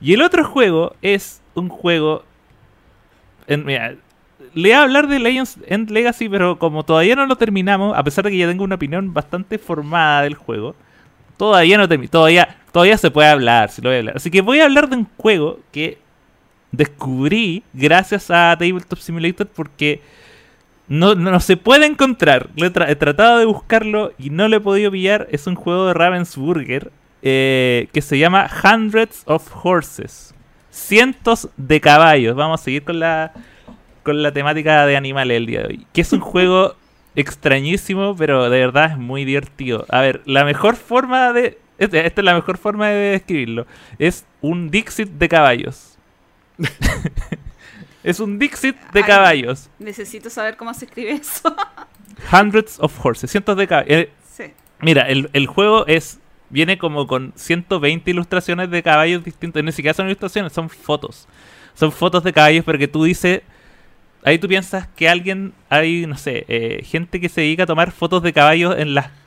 Y 0.00 0.12
el 0.12 0.20
otro 0.22 0.44
juego 0.44 0.94
es 1.00 1.40
un 1.54 1.70
juego... 1.70 2.24
en- 3.46 3.64
mira, 3.64 3.94
le 4.54 4.68
voy 4.68 4.72
a 4.72 4.82
hablar 4.82 5.08
de 5.08 5.18
Legends 5.18 5.58
End 5.66 5.90
Legacy, 5.90 6.28
pero 6.28 6.58
como 6.58 6.84
todavía 6.84 7.16
no 7.16 7.26
lo 7.26 7.36
terminamos, 7.36 7.96
a 7.96 8.02
pesar 8.04 8.24
de 8.24 8.30
que 8.30 8.38
ya 8.38 8.48
tengo 8.48 8.64
una 8.64 8.74
opinión 8.76 9.12
bastante 9.12 9.58
formada 9.58 10.22
del 10.22 10.34
juego, 10.34 10.74
todavía 11.36 11.78
no 11.78 11.88
todavía, 12.08 12.56
todavía 12.72 12.98
se 12.98 13.10
puede 13.10 13.28
hablar. 13.28 13.70
Así 14.14 14.30
que 14.30 14.40
voy 14.40 14.60
a 14.60 14.64
hablar 14.64 14.88
de 14.88 14.96
un 14.96 15.06
juego 15.16 15.60
que 15.72 15.98
descubrí 16.72 17.62
gracias 17.72 18.30
a 18.30 18.56
Tabletop 18.58 18.98
Simulator 18.98 19.46
porque 19.46 20.00
no, 20.88 21.14
no 21.14 21.40
se 21.40 21.56
puede 21.56 21.86
encontrar. 21.86 22.48
He, 22.56 22.66
he 22.66 22.96
tratado 22.96 23.38
de 23.38 23.44
buscarlo 23.44 24.12
y 24.18 24.30
no 24.30 24.48
lo 24.48 24.56
he 24.56 24.60
podido 24.60 24.90
pillar. 24.90 25.26
Es 25.30 25.46
un 25.46 25.54
juego 25.54 25.86
de 25.88 25.94
Ravensburger 25.94 26.90
eh, 27.22 27.88
que 27.92 28.02
se 28.02 28.18
llama 28.18 28.48
Hundreds 28.62 29.22
of 29.26 29.48
Horses. 29.64 30.34
Cientos 30.70 31.48
de 31.56 31.80
caballos. 31.80 32.36
Vamos 32.36 32.60
a 32.60 32.64
seguir 32.64 32.84
con 32.84 33.00
la, 33.00 33.32
con 34.06 34.22
la 34.22 34.32
temática 34.32 34.86
de 34.86 34.96
animales 34.96 35.36
el 35.36 35.46
día 35.46 35.62
de 35.62 35.66
hoy. 35.66 35.86
Que 35.92 36.00
es 36.00 36.12
un 36.12 36.20
juego 36.32 36.76
extrañísimo, 37.16 38.14
pero 38.16 38.48
de 38.48 38.60
verdad 38.60 38.92
es 38.92 38.98
muy 38.98 39.24
divertido. 39.24 39.84
A 39.88 40.00
ver, 40.00 40.22
la 40.24 40.44
mejor 40.44 40.76
forma 40.76 41.32
de... 41.32 41.58
Esta, 41.76 41.98
esta 41.98 42.20
es 42.20 42.24
la 42.24 42.34
mejor 42.34 42.56
forma 42.56 42.88
de 42.88 43.10
describirlo. 43.10 43.66
Es 43.98 44.24
un 44.40 44.70
Dixit 44.70 45.10
de 45.10 45.28
caballos. 45.28 45.98
es 48.04 48.20
un 48.20 48.38
Dixit 48.38 48.76
de 48.92 49.00
Ay. 49.00 49.06
caballos. 49.06 49.68
Necesito 49.78 50.30
saber 50.30 50.56
cómo 50.56 50.72
se 50.72 50.84
escribe 50.84 51.12
eso. 51.12 51.54
Hundreds 52.32 52.78
of 52.78 53.04
horses, 53.04 53.30
cientos 53.30 53.56
de 53.56 53.66
caballos. 53.66 53.90
Eh, 53.90 54.10
sí. 54.32 54.44
mira, 54.80 55.02
el, 55.02 55.28
el 55.32 55.46
juego 55.48 55.86
es 55.86 56.20
viene 56.48 56.78
como 56.78 57.08
con 57.08 57.32
120 57.34 58.08
ilustraciones 58.08 58.70
de 58.70 58.82
caballos 58.82 59.24
distintos. 59.24 59.62
Ni 59.64 59.72
siquiera 59.72 59.94
son 59.94 60.06
ilustraciones, 60.06 60.52
son 60.52 60.70
fotos. 60.70 61.26
Son 61.74 61.90
fotos 61.90 62.22
de 62.22 62.32
caballos, 62.32 62.64
pero 62.64 62.78
que 62.78 62.88
tú 62.88 63.02
dices... 63.02 63.42
Ahí 64.26 64.40
tú 64.40 64.48
piensas 64.48 64.88
que 64.88 65.08
alguien, 65.08 65.52
hay, 65.68 66.04
no 66.04 66.16
sé, 66.16 66.44
eh, 66.48 66.82
gente 66.84 67.20
que 67.20 67.28
se 67.28 67.42
dedica 67.42 67.62
a 67.62 67.66
tomar 67.66 67.92
fotos 67.92 68.24
de 68.24 68.32
caballos 68.32 68.74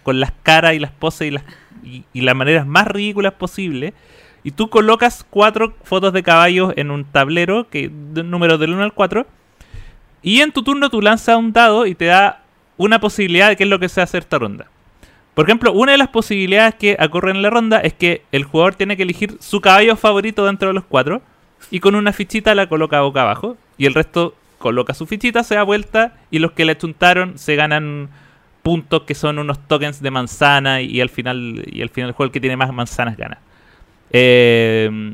con 0.03 0.19
las 0.19 0.33
caras 0.43 0.73
y 0.73 0.79
las 0.79 0.91
poses 0.91 1.31
y 2.11 2.21
las, 2.21 2.35
maneras 2.35 2.67
más 2.67 2.85
ridículas 2.85 3.31
posibles. 3.31 3.93
Y 4.43 4.51
tú 4.51 4.69
colocas 4.69 5.25
cuatro 5.29 5.73
fotos 5.83 6.11
de 6.11 6.21
caballos 6.21 6.73
en 6.75 6.91
un 6.91 7.05
tablero, 7.05 7.69
que 7.69 7.89
de 7.89 8.23
número 8.23 8.57
del 8.57 8.73
1 8.73 8.83
al 8.83 8.93
4. 8.93 9.25
Y 10.21 10.41
en 10.41 10.51
tu 10.51 10.63
turno 10.63 10.89
tú 10.89 11.01
lanzas 11.01 11.37
un 11.37 11.53
dado 11.53 11.85
y 11.85 11.95
te 11.95 12.03
da 12.03 12.43
una 12.75 12.99
posibilidad 12.99 13.47
de 13.47 13.55
qué 13.55 13.63
es 13.63 13.69
lo 13.69 13.79
que 13.79 13.87
se 13.87 14.01
hace 14.01 14.17
esta 14.17 14.37
ronda. 14.37 14.67
Por 15.33 15.45
ejemplo, 15.45 15.71
una 15.71 15.93
de 15.93 15.97
las 15.97 16.09
posibilidades 16.09 16.75
que 16.75 16.97
ocurren 16.99 17.37
en 17.37 17.41
la 17.43 17.49
ronda 17.49 17.79
es 17.79 17.93
que 17.93 18.23
el 18.33 18.43
jugador 18.43 18.75
tiene 18.75 18.97
que 18.97 19.03
elegir 19.03 19.37
su 19.39 19.61
caballo 19.61 19.95
favorito 19.95 20.45
dentro 20.45 20.67
de 20.67 20.73
los 20.73 20.83
cuatro 20.83 21.21
y 21.71 21.79
con 21.79 21.95
una 21.95 22.11
fichita 22.11 22.53
la 22.53 22.67
coloca 22.67 22.99
boca 22.99 23.21
abajo 23.21 23.55
y 23.77 23.85
el 23.85 23.93
resto 23.93 24.33
coloca 24.59 24.93
su 24.93 25.07
fichita, 25.07 25.43
se 25.43 25.55
da 25.55 25.63
vuelta 25.63 26.13
y 26.29 26.39
los 26.39 26.51
que 26.51 26.65
le 26.65 26.77
chuntaron 26.77 27.37
se 27.37 27.55
ganan 27.55 28.09
puntos 28.61 29.03
que 29.03 29.15
son 29.15 29.39
unos 29.39 29.67
tokens 29.67 30.01
de 30.01 30.11
manzana 30.11 30.81
y, 30.81 31.01
al 31.01 31.09
final 31.09 31.63
y 31.65 31.81
al 31.81 31.89
final 31.89 32.09
del 32.09 32.15
juego 32.15 32.27
el 32.27 32.31
que 32.31 32.39
tiene 32.39 32.57
más 32.57 32.71
manzanas 32.71 33.17
gana. 33.17 33.39
Eh, 34.11 35.13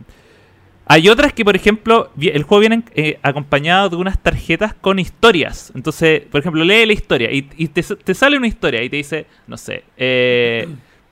hay 0.87 1.09
otras 1.09 1.33
que, 1.33 1.43
por 1.43 1.55
ejemplo, 1.55 2.11
el 2.21 2.43
juego 2.43 2.59
viene 2.59 2.83
eh, 2.93 3.17
acompañado 3.23 3.89
de 3.89 3.95
unas 3.95 4.19
tarjetas 4.19 4.75
con 4.75 4.99
historias. 4.99 5.71
Entonces, 5.73 6.21
por 6.29 6.41
ejemplo, 6.41 6.63
lee 6.63 6.85
la 6.85 6.93
historia 6.93 7.29
y, 7.31 7.41
te 7.41 8.13
sale 8.13 8.37
una 8.37 8.47
historia 8.47 8.83
y 8.83 8.89
te 8.89 8.97
dice, 8.97 9.25
no 9.47 9.57
sé, 9.57 9.83
eh, 9.97 10.67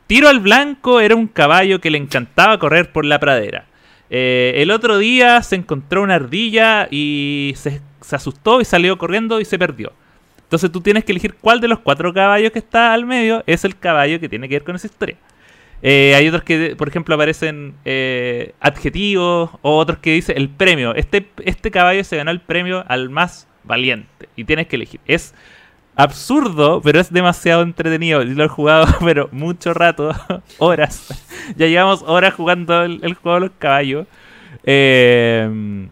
Tiro 0.05 0.29
al 0.29 0.41
Blanco 0.41 0.99
era 0.99 1.15
un 1.15 1.27
caballo 1.27 1.81
que 1.81 1.89
le 1.89 1.97
encantaba 1.97 2.59
correr 2.59 2.91
por 2.91 3.03
la 3.03 3.19
pradera. 3.19 3.65
Eh, 4.11 4.53
el 4.57 4.69
otro 4.69 4.99
día 4.99 5.41
se 5.41 5.55
encontró 5.55 6.03
una 6.03 6.15
ardilla 6.15 6.87
y 6.91 7.53
se, 7.55 7.81
se 8.03 8.15
asustó 8.15 8.61
y 8.61 8.65
salió 8.65 8.97
corriendo 8.97 9.39
y 9.39 9.45
se 9.45 9.57
perdió. 9.57 9.93
Entonces 10.53 10.71
tú 10.71 10.81
tienes 10.81 11.03
que 11.03 11.11
elegir 11.11 11.33
cuál 11.33 11.59
de 11.59 11.67
los 11.67 11.79
cuatro 11.79 12.13
caballos 12.13 12.51
que 12.51 12.59
está 12.59 12.93
al 12.93 13.05
medio 13.05 13.43
es 13.47 13.65
el 13.65 13.77
caballo 13.77 14.19
que 14.19 14.29
tiene 14.29 14.47
que 14.47 14.55
ver 14.55 14.63
con 14.63 14.75
esa 14.75 14.87
historia. 14.87 15.17
Eh, 15.81 16.13
hay 16.15 16.27
otros 16.27 16.43
que, 16.43 16.75
por 16.77 16.87
ejemplo, 16.87 17.15
aparecen 17.15 17.73
eh, 17.83 18.53
adjetivos 18.59 19.49
o 19.61 19.77
otros 19.77 19.97
que 19.99 20.13
dice 20.13 20.33
el 20.33 20.49
premio. 20.49 20.95
Este, 20.95 21.27
este 21.43 21.71
caballo 21.71 22.03
se 22.03 22.17
ganó 22.17 22.31
el 22.31 22.39
premio 22.39 22.85
al 22.87 23.09
más 23.09 23.47
valiente 23.63 24.29
y 24.35 24.45
tienes 24.45 24.67
que 24.67 24.75
elegir. 24.75 25.01
Es 25.07 25.33
absurdo, 25.95 26.81
pero 26.81 26.99
es 26.99 27.11
demasiado 27.11 27.63
entretenido. 27.63 28.23
Lo 28.23 28.45
he 28.45 28.47
jugado, 28.47 28.85
pero 29.03 29.29
mucho 29.31 29.73
rato, 29.73 30.11
horas. 30.59 31.25
ya 31.57 31.67
llevamos 31.67 32.03
horas 32.03 32.33
jugando 32.33 32.83
el, 32.83 32.99
el 33.03 33.15
juego 33.15 33.39
de 33.39 33.47
los 33.47 33.51
caballos. 33.59 34.07
Eh, 34.63 35.89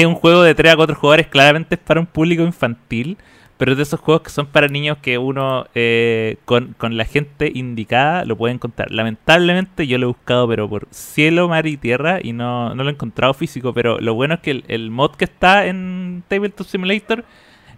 es 0.00 0.06
un 0.06 0.14
juego 0.14 0.42
de 0.42 0.54
3 0.54 0.72
a 0.72 0.76
4 0.76 0.96
jugadores, 0.96 1.26
claramente 1.28 1.76
es 1.76 1.80
para 1.80 2.00
un 2.00 2.06
público 2.06 2.42
infantil. 2.42 3.16
Pero 3.56 3.72
es 3.72 3.76
de 3.76 3.84
esos 3.84 4.00
juegos 4.00 4.22
que 4.22 4.30
son 4.30 4.46
para 4.46 4.66
niños 4.66 4.98
que 4.98 5.16
uno 5.16 5.66
eh, 5.76 6.38
con, 6.44 6.74
la 6.80 7.04
gente 7.04 7.52
indicada 7.54 8.24
lo 8.24 8.36
puede 8.36 8.52
encontrar. 8.52 8.90
Lamentablemente 8.90 9.86
yo 9.86 9.96
lo 9.98 10.06
he 10.06 10.08
buscado 10.08 10.48
pero 10.48 10.68
por 10.68 10.88
cielo, 10.90 11.48
mar 11.48 11.64
y 11.66 11.76
tierra 11.76 12.18
y 12.20 12.32
no, 12.32 12.74
no 12.74 12.82
lo 12.82 12.90
he 12.90 12.92
encontrado 12.92 13.32
físico. 13.32 13.72
Pero 13.72 14.00
lo 14.00 14.14
bueno 14.14 14.34
es 14.34 14.40
que 14.40 14.50
el, 14.50 14.64
el 14.66 14.90
mod 14.90 15.12
que 15.12 15.24
está 15.24 15.66
en 15.66 16.24
Tabletop 16.26 16.66
Simulator 16.66 17.24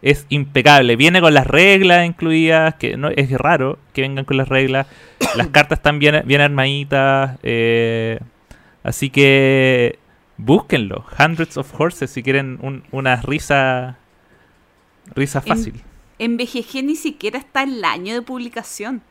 es 0.01 0.25
impecable. 0.31 0.97
Viene 0.97 1.21
con 1.21 1.35
las 1.35 1.47
reglas 1.47 2.07
incluidas, 2.07 2.75
que 2.77 2.97
no 2.97 3.09
es 3.09 3.31
raro 3.33 3.79
que 3.93 4.03
vengan 4.03 4.25
con 4.25 4.39
las 4.39 4.49
reglas. 4.49 4.87
Las 5.37 5.49
cartas 5.49 5.79
están 5.79 5.99
bien, 5.99 6.23
bien 6.25 6.41
armaditas. 6.41 7.39
eh, 7.43 8.19
así 8.83 9.11
que 9.11 9.99
búsquenlo. 10.39 11.05
Hundreds 11.19 11.57
of 11.57 11.73
Horses 11.79 12.11
si 12.11 12.23
quieren 12.23 12.59
un- 12.63 12.85
una 12.93 13.17
risa 13.17 13.99
risa 15.15 15.39
En- 15.41 15.45
fácil. 15.47 15.83
En 16.19 16.37
BGG 16.37 16.83
ni 16.83 16.97
siquiera 16.97 17.39
está 17.39 17.63
el 17.63 17.85
año 17.85 18.15
de 18.15 18.23
publicación. 18.23 19.03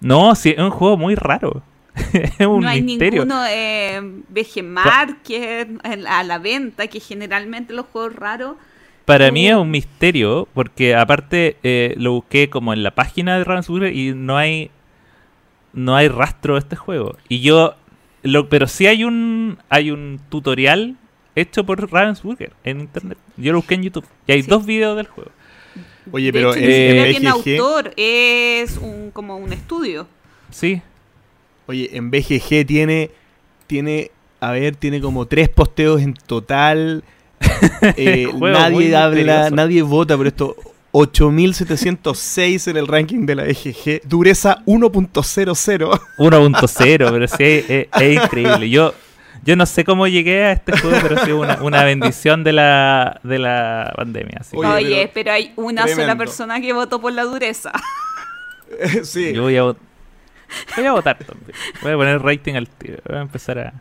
No, 0.00 0.34
sí, 0.34 0.50
es 0.56 0.58
un 0.62 0.70
juego 0.70 0.96
muy 0.96 1.14
raro. 1.14 1.62
es 2.12 2.46
un 2.46 2.60
no 2.62 2.68
hay 2.68 2.82
misterio. 2.82 3.22
ninguno 3.24 3.44
eh, 3.48 4.00
BG 4.28 4.62
Market 4.62 5.68
en- 5.84 6.06
a 6.06 6.22
la 6.22 6.38
venta, 6.38 6.86
que 6.86 7.00
generalmente 7.00 7.72
los 7.72 7.86
juegos 7.86 8.14
raros 8.14 8.56
para 9.04 9.30
mí 9.30 9.48
es 9.48 9.54
un 9.56 9.70
misterio, 9.70 10.46
porque 10.52 10.94
aparte 10.94 11.56
eh, 11.62 11.94
lo 11.96 12.12
busqué 12.12 12.50
como 12.50 12.74
en 12.74 12.82
la 12.82 12.90
página 12.94 13.38
de 13.38 13.44
Ravensburger 13.44 13.94
y 13.96 14.12
no 14.14 14.36
hay 14.36 14.70
no 15.72 15.96
hay 15.96 16.08
rastro 16.08 16.54
de 16.54 16.60
este 16.60 16.76
juego. 16.76 17.16
Y 17.28 17.40
yo, 17.40 17.74
lo, 18.22 18.48
pero 18.48 18.66
sí 18.66 18.86
hay 18.86 19.04
un 19.04 19.58
hay 19.68 19.90
un 19.90 20.20
tutorial 20.28 20.96
hecho 21.34 21.64
por 21.64 21.90
Ravensburger 21.90 22.52
en 22.64 22.80
internet. 22.80 23.18
Yo 23.36 23.52
lo 23.52 23.58
busqué 23.58 23.74
en 23.74 23.82
YouTube 23.84 24.06
y 24.26 24.32
hay 24.32 24.42
Sí. 24.42 24.48
dos 24.48 24.66
videos 24.66 24.96
del 24.96 25.06
juego. 25.06 25.30
Oye, 26.10 26.26
De 26.26 26.32
pero 26.32 26.54
hecho, 26.54 26.64
en, 26.64 27.22
BGG, 27.22 27.28
autor, 27.28 27.92
es 27.96 28.78
un, 28.78 29.10
como 29.12 29.36
un 29.36 29.52
estudio. 29.52 30.06
Sí, 30.50 30.80
oye, 31.66 31.90
en 31.92 32.10
BGG 32.10 32.64
tiene, 32.66 33.10
tiene, 33.66 34.10
a 34.40 34.52
ver, 34.52 34.74
tiene 34.76 35.00
como 35.02 35.26
tres 35.26 35.48
posteos 35.50 36.00
en 36.02 36.14
total. 36.14 37.04
Eh, 37.96 38.26
nadie 38.40 38.96
habla, 38.96 39.14
misterioso. 39.14 39.54
nadie 39.54 39.82
vota 39.82 40.16
por 40.16 40.26
esto. 40.26 40.56
8706 41.00 42.66
en 42.68 42.76
el 42.76 42.86
ranking 42.88 43.24
de 43.24 43.34
la 43.36 43.44
BGG. 43.44 44.02
Dureza 44.04 44.64
1.00. 44.66 46.00
1.0, 46.18 47.10
pero 47.10 47.28
sí, 47.28 47.44
es, 47.68 47.86
es 47.92 48.16
increíble. 48.24 48.68
Yo, 48.68 48.92
yo 49.44 49.54
no 49.54 49.64
sé 49.64 49.84
cómo 49.84 50.08
llegué 50.08 50.44
a 50.44 50.52
este 50.52 50.76
juego, 50.76 50.98
pero 51.00 51.24
sí 51.24 51.30
una, 51.32 51.62
una 51.62 51.84
bendición 51.84 52.42
de 52.42 52.52
la, 52.52 53.20
de 53.22 53.38
la 53.38 53.92
pandemia. 53.96 54.38
así 54.40 54.56
Oye, 54.56 54.68
Oye, 54.68 55.10
pero 55.14 55.24
pero, 55.28 55.32
hay 55.32 55.52
una 55.56 55.86
sola 55.86 56.16
persona 56.16 56.60
que 56.60 56.72
votó 56.72 57.00
por 57.00 57.12
la 57.12 57.22
dureza. 57.22 57.72
sí. 59.04 59.32
yo 59.32 59.42
voy 59.42 59.56
a, 59.56 59.62
voy 59.62 60.86
a 60.86 60.92
votar 60.92 61.16
también. 61.18 61.52
Voy 61.80 61.92
a 61.92 61.96
poner 61.96 62.20
rating 62.22 62.54
al 62.54 62.68
tiro. 62.68 62.98
Voy 63.08 63.18
a 63.18 63.22
empezar 63.22 63.58
a... 63.58 63.72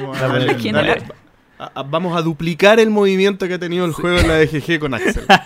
Vamos 0.00 0.16
a, 0.20 0.28
darle- 0.28 1.25
a- 1.58 1.70
a- 1.74 1.82
vamos 1.82 2.16
a 2.16 2.22
duplicar 2.22 2.78
el 2.80 2.90
movimiento 2.90 3.46
que 3.48 3.54
ha 3.54 3.58
tenido 3.58 3.84
el 3.84 3.92
juego 3.92 4.18
en 4.18 4.28
la 4.28 4.38
BGG 4.38 4.78
con 4.80 4.94
Axel. 4.94 5.26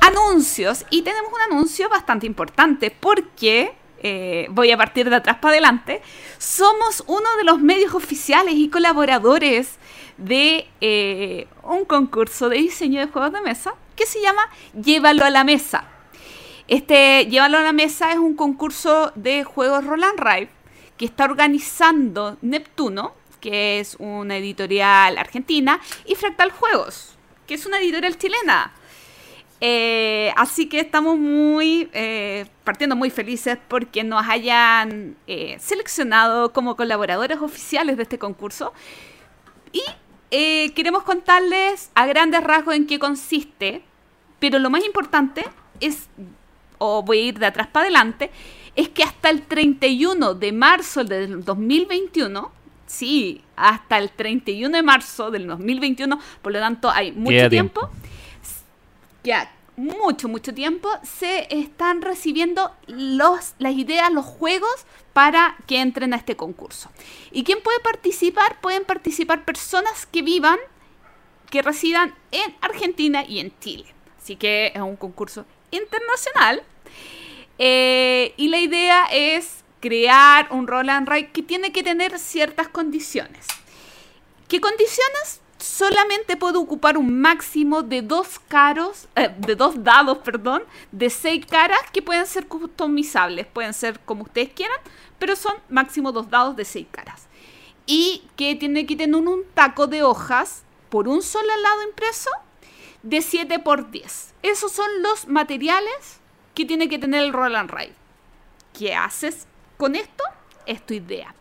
Anuncios. 0.00 0.84
Y 0.90 1.02
tenemos 1.02 1.32
un 1.32 1.52
anuncio 1.52 1.88
bastante 1.88 2.26
importante 2.26 2.90
porque, 2.90 3.72
eh, 4.02 4.46
voy 4.50 4.70
a 4.70 4.76
partir 4.76 5.08
de 5.08 5.16
atrás 5.16 5.38
para 5.40 5.52
adelante, 5.52 6.02
somos 6.38 7.04
uno 7.06 7.36
de 7.38 7.44
los 7.44 7.60
medios 7.60 7.94
oficiales 7.94 8.54
y 8.56 8.68
colaboradores 8.68 9.78
de 10.18 10.66
eh, 10.80 11.46
un 11.62 11.84
concurso 11.84 12.48
de 12.48 12.58
diseño 12.58 13.00
de 13.00 13.06
juegos 13.08 13.32
de 13.32 13.40
mesa 13.40 13.74
que 13.96 14.06
se 14.06 14.20
llama 14.20 14.42
Llévalo 14.74 15.24
a 15.24 15.30
la 15.30 15.44
mesa. 15.44 15.84
Este 16.68 17.26
Llévalo 17.26 17.58
a 17.58 17.62
la 17.62 17.72
mesa 17.72 18.12
es 18.12 18.18
un 18.18 18.34
concurso 18.34 19.12
de 19.14 19.44
juegos 19.44 19.84
Roland 19.84 20.18
Rive 20.18 20.48
que 20.96 21.04
está 21.04 21.24
organizando 21.24 22.36
Neptuno, 22.42 23.14
que 23.40 23.80
es 23.80 23.96
una 23.98 24.36
editorial 24.36 25.18
argentina, 25.18 25.80
y 26.06 26.14
Fractal 26.14 26.50
Juegos, 26.50 27.14
que 27.46 27.54
es 27.54 27.66
una 27.66 27.78
editorial 27.78 28.16
chilena. 28.16 28.72
Eh, 29.60 30.32
así 30.36 30.68
que 30.68 30.80
estamos 30.80 31.18
muy 31.18 31.88
eh, 31.92 32.46
partiendo 32.64 32.96
muy 32.96 33.08
felices 33.08 33.56
porque 33.68 34.04
nos 34.04 34.26
hayan 34.28 35.16
eh, 35.26 35.56
seleccionado 35.58 36.52
como 36.52 36.76
colaboradores 36.76 37.38
oficiales 37.40 37.96
de 37.96 38.02
este 38.02 38.18
concurso. 38.18 38.72
Y 39.72 39.82
queremos 40.74 41.04
contarles 41.04 41.90
a 41.94 42.06
grandes 42.06 42.42
rasgos 42.42 42.74
en 42.74 42.86
qué 42.86 42.98
consiste, 42.98 43.82
pero 44.38 44.58
lo 44.58 44.68
más 44.68 44.84
importante 44.84 45.44
es, 45.80 46.08
o 46.78 47.02
voy 47.02 47.18
a 47.18 47.22
ir 47.22 47.38
de 47.38 47.46
atrás 47.46 47.68
para 47.68 47.84
adelante, 47.84 48.30
es 48.76 48.88
que 48.88 49.02
hasta 49.02 49.30
el 49.30 49.42
31 49.42 50.34
de 50.34 50.52
marzo 50.52 51.04
del 51.04 51.44
2021, 51.44 52.52
sí, 52.86 53.42
hasta 53.56 53.98
el 53.98 54.10
31 54.10 54.76
de 54.76 54.82
marzo 54.82 55.30
del 55.30 55.46
2021, 55.46 56.18
por 56.42 56.52
lo 56.52 56.58
tanto 56.58 56.90
hay 56.90 57.12
mucho 57.12 57.48
tiempo, 57.48 57.88
ya 59.22 59.50
mucho, 59.76 60.28
mucho 60.28 60.54
tiempo, 60.54 60.88
se 61.02 61.46
están 61.50 62.02
recibiendo 62.02 62.72
los, 62.86 63.54
las 63.58 63.74
ideas, 63.74 64.12
los 64.12 64.24
juegos 64.24 64.86
para 65.12 65.56
que 65.66 65.80
entren 65.80 66.12
a 66.12 66.16
este 66.16 66.36
concurso. 66.36 66.90
¿Y 67.32 67.44
quién 67.44 67.60
puede 67.62 67.80
participar? 67.80 68.60
Pueden 68.60 68.84
participar 68.84 69.44
personas 69.44 70.06
que 70.06 70.22
vivan, 70.22 70.58
que 71.50 71.62
residan 71.62 72.14
en 72.30 72.54
Argentina 72.60 73.24
y 73.26 73.40
en 73.40 73.52
Chile. 73.60 73.86
Así 74.20 74.36
que 74.36 74.72
es 74.74 74.80
un 74.80 74.96
concurso 74.96 75.44
internacional. 75.70 76.62
Eh, 77.58 78.34
y 78.36 78.48
la 78.48 78.58
idea 78.58 79.06
es 79.12 79.64
crear 79.80 80.48
un 80.50 80.66
roll 80.66 80.88
and 80.88 81.08
write 81.08 81.30
que 81.30 81.42
tiene 81.42 81.72
que 81.72 81.82
tener 81.82 82.18
ciertas 82.18 82.68
condiciones. 82.68 83.46
¿Qué 84.48 84.60
condiciones? 84.60 85.40
Solamente 85.58 86.36
puede 86.36 86.58
ocupar 86.58 86.98
un 86.98 87.20
máximo 87.20 87.82
de 87.82 88.02
dos 88.02 88.38
caros, 88.48 89.08
eh, 89.16 89.30
de 89.38 89.54
dos 89.56 89.82
dados, 89.82 90.18
perdón, 90.18 90.62
de 90.92 91.08
seis 91.10 91.46
caras 91.46 91.78
que 91.92 92.02
pueden 92.02 92.26
ser 92.26 92.46
customizables, 92.46 93.46
pueden 93.46 93.72
ser 93.72 94.00
como 94.00 94.24
ustedes 94.24 94.50
quieran, 94.50 94.78
pero 95.18 95.36
son 95.36 95.54
máximo 95.68 96.12
dos 96.12 96.28
dados 96.28 96.56
de 96.56 96.64
seis 96.64 96.86
caras. 96.90 97.28
Y 97.86 98.24
que 98.36 98.54
tiene 98.54 98.86
que 98.86 98.96
tener 98.96 99.16
un 99.16 99.44
taco 99.54 99.86
de 99.86 100.02
hojas 100.02 100.64
por 100.88 101.08
un 101.08 101.22
solo 101.22 101.54
lado 101.56 101.82
impreso 101.82 102.30
de 103.02 103.20
7 103.20 103.58
por 103.58 103.90
10. 103.90 104.34
Esos 104.42 104.72
son 104.72 104.88
los 105.02 105.28
materiales 105.28 106.20
que 106.54 106.64
tiene 106.64 106.88
que 106.88 106.98
tener 106.98 107.22
el 107.22 107.32
roll 107.32 107.56
and. 107.56 107.70
¿Qué 108.76 108.94
haces 108.94 109.46
con 109.76 109.94
esto? 109.94 110.24
Es 110.66 110.84
tu 110.84 110.94
idea. 110.94 111.34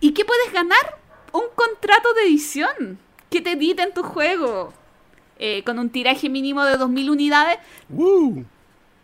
¿Y 0.00 0.12
qué 0.12 0.24
puedes 0.24 0.52
ganar? 0.52 0.98
Un 1.32 1.44
contrato 1.54 2.12
de 2.14 2.22
edición 2.22 2.98
que 3.30 3.40
te 3.40 3.52
editen 3.52 3.94
tu 3.94 4.02
juego 4.02 4.72
eh, 5.38 5.62
con 5.64 5.78
un 5.78 5.90
tiraje 5.90 6.28
mínimo 6.28 6.64
de 6.64 6.78
2.000 6.78 7.10
unidades 7.10 7.58
¡Woo! 7.88 8.44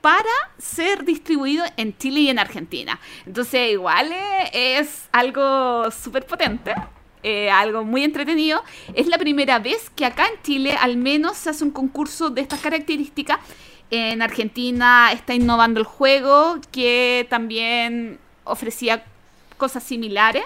para 0.01 0.31
ser 0.59 1.05
distribuido 1.05 1.65
en 1.77 1.97
Chile 1.97 2.21
y 2.21 2.29
en 2.29 2.39
Argentina. 2.39 3.01
Entonces, 3.27 3.73
igual 3.73 4.13
eh, 4.13 4.79
es 4.79 5.09
algo 5.13 5.91
súper 5.91 6.27
potente, 6.27 6.75
eh, 7.23 7.51
algo 7.51 7.85
muy 7.85 8.05
entretenido. 8.05 8.63
Es 8.95 9.07
la 9.09 9.19
primera 9.19 9.59
vez 9.59 9.91
que 9.91 10.05
acá 10.05 10.27
en 10.27 10.41
Chile 10.43 10.77
al 10.81 10.97
menos 10.97 11.37
se 11.37 11.51
hace 11.51 11.65
un 11.65 11.71
concurso 11.71 12.31
de 12.31 12.43
estas 12.43 12.61
características. 12.61 13.39
En 13.91 14.21
Argentina 14.21 15.11
está 15.13 15.35
innovando 15.35 15.81
el 15.81 15.87
juego, 15.87 16.59
que 16.73 17.27
también 17.31 18.19
ofrecía 18.45 19.05
cosas 19.57 19.83
similares, 19.83 20.45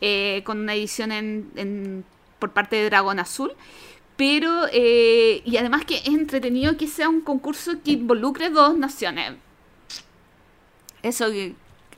eh, 0.00 0.42
con 0.44 0.58
una 0.60 0.74
edición 0.74 1.10
en- 1.12 2.04
por 2.38 2.52
parte 2.52 2.76
de 2.76 2.84
Dragón 2.84 3.18
Azul. 3.18 3.52
Pero, 4.16 4.66
eh, 4.72 5.42
y 5.44 5.56
además 5.56 5.84
que 5.84 5.96
es 5.96 6.06
entretenido 6.08 6.76
que 6.76 6.86
sea 6.88 7.08
un 7.08 7.20
concurso 7.20 7.72
que 7.84 7.92
involucre 7.92 8.50
dos 8.50 8.76
naciones. 8.76 9.34
Eso, 11.02 11.26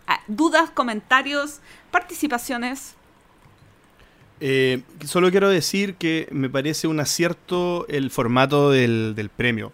ah, 0.06 0.20
dudas, 0.26 0.70
comentarios, 0.70 1.60
participaciones. 1.90 2.94
Eh, 4.40 4.82
solo 5.04 5.30
quiero 5.30 5.48
decir 5.50 5.94
que 5.94 6.26
me 6.30 6.48
parece 6.48 6.86
un 6.88 7.00
acierto 7.00 7.86
el 7.88 8.10
formato 8.10 8.70
del 8.70 9.30
premio. 9.34 9.72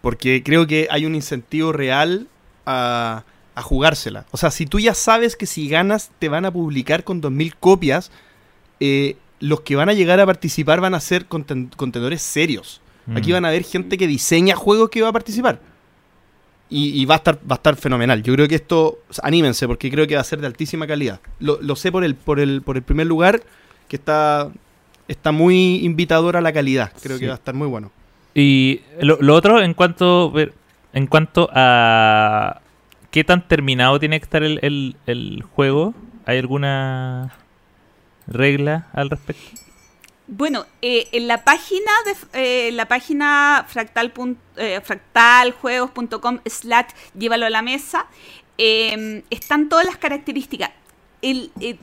Porque 0.00 0.42
creo 0.44 0.66
que 0.66 0.86
hay 0.90 1.06
un 1.06 1.14
incentivo 1.14 1.72
real 1.72 2.28
a, 2.66 3.24
a 3.54 3.62
jugársela. 3.62 4.26
O 4.30 4.36
sea, 4.36 4.50
si 4.50 4.66
tú 4.66 4.78
ya 4.78 4.94
sabes 4.94 5.36
que 5.36 5.46
si 5.46 5.68
ganas 5.68 6.10
te 6.18 6.28
van 6.28 6.44
a 6.44 6.50
publicar 6.52 7.02
con 7.04 7.20
2.000 7.20 7.54
copias, 7.58 8.10
eh, 8.80 9.16
los 9.40 9.60
que 9.62 9.76
van 9.76 9.88
a 9.88 9.92
llegar 9.94 10.20
a 10.20 10.26
participar 10.26 10.80
van 10.80 10.94
a 10.94 11.00
ser 11.00 11.28
conten- 11.28 11.74
contenedores 11.76 12.22
serios. 12.22 12.80
Aquí 13.14 13.30
Mm. 13.30 13.34
van 13.34 13.44
a 13.44 13.48
haber 13.48 13.64
gente 13.64 13.96
que 13.98 14.06
diseña 14.06 14.54
juegos 14.54 14.90
que 14.90 15.00
va 15.02 15.08
a 15.08 15.12
participar. 15.12 15.60
Y, 16.70 17.00
y 17.00 17.06
va, 17.06 17.14
a 17.14 17.18
estar, 17.18 17.36
va 17.50 17.54
a 17.54 17.56
estar 17.56 17.76
fenomenal. 17.76 18.22
Yo 18.22 18.34
creo 18.34 18.46
que 18.46 18.56
esto, 18.56 18.98
anímense, 19.22 19.66
porque 19.66 19.90
creo 19.90 20.06
que 20.06 20.16
va 20.16 20.20
a 20.20 20.24
ser 20.24 20.40
de 20.40 20.46
altísima 20.46 20.86
calidad. 20.86 21.18
Lo, 21.40 21.58
lo 21.62 21.76
sé 21.76 21.90
por 21.90 22.04
el, 22.04 22.14
por, 22.14 22.38
el, 22.40 22.60
por 22.60 22.76
el 22.76 22.82
primer 22.82 23.06
lugar, 23.06 23.42
que 23.88 23.96
está, 23.96 24.50
está 25.08 25.32
muy 25.32 25.76
invitador 25.76 26.36
a 26.36 26.42
la 26.42 26.52
calidad. 26.52 26.92
Creo 27.02 27.16
Sí. 27.16 27.20
que 27.22 27.28
va 27.28 27.34
a 27.34 27.38
estar 27.38 27.54
muy 27.54 27.66
bueno. 27.68 27.90
Y 28.34 28.82
lo, 29.00 29.18
lo 29.20 29.34
otro, 29.34 29.60
en 29.60 29.74
cuanto 29.74 30.32
en 30.92 31.06
cuanto 31.06 31.48
a 31.52 32.60
qué 33.10 33.24
tan 33.24 33.46
terminado 33.46 33.98
tiene 33.98 34.18
que 34.20 34.24
estar 34.24 34.42
el, 34.42 34.96
el- 35.06 35.42
juego, 35.54 35.94
¿hay 36.26 36.38
alguna 36.38 37.34
regla 38.26 38.88
al 38.92 39.10
respecto? 39.10 39.60
Bueno, 40.26 40.66
eh, 40.82 41.08
en 41.12 41.26
la 41.26 41.42
página 41.42 41.90
de 42.04 42.68
eh, 42.68 42.72
la 42.72 42.86
página 42.86 43.64
fractal 43.66 44.12
eh, 44.56 44.80
fractaljuegos.com 44.84 46.40
slash 46.44 46.88
llévalo 47.18 47.46
a 47.46 47.50
la 47.50 47.62
mesa 47.62 48.06
eh, 48.58 49.22
están 49.30 49.68
todas 49.68 49.86
las 49.86 49.96
características. 49.96 50.70
El, 51.22 51.50
eh, 51.60 51.78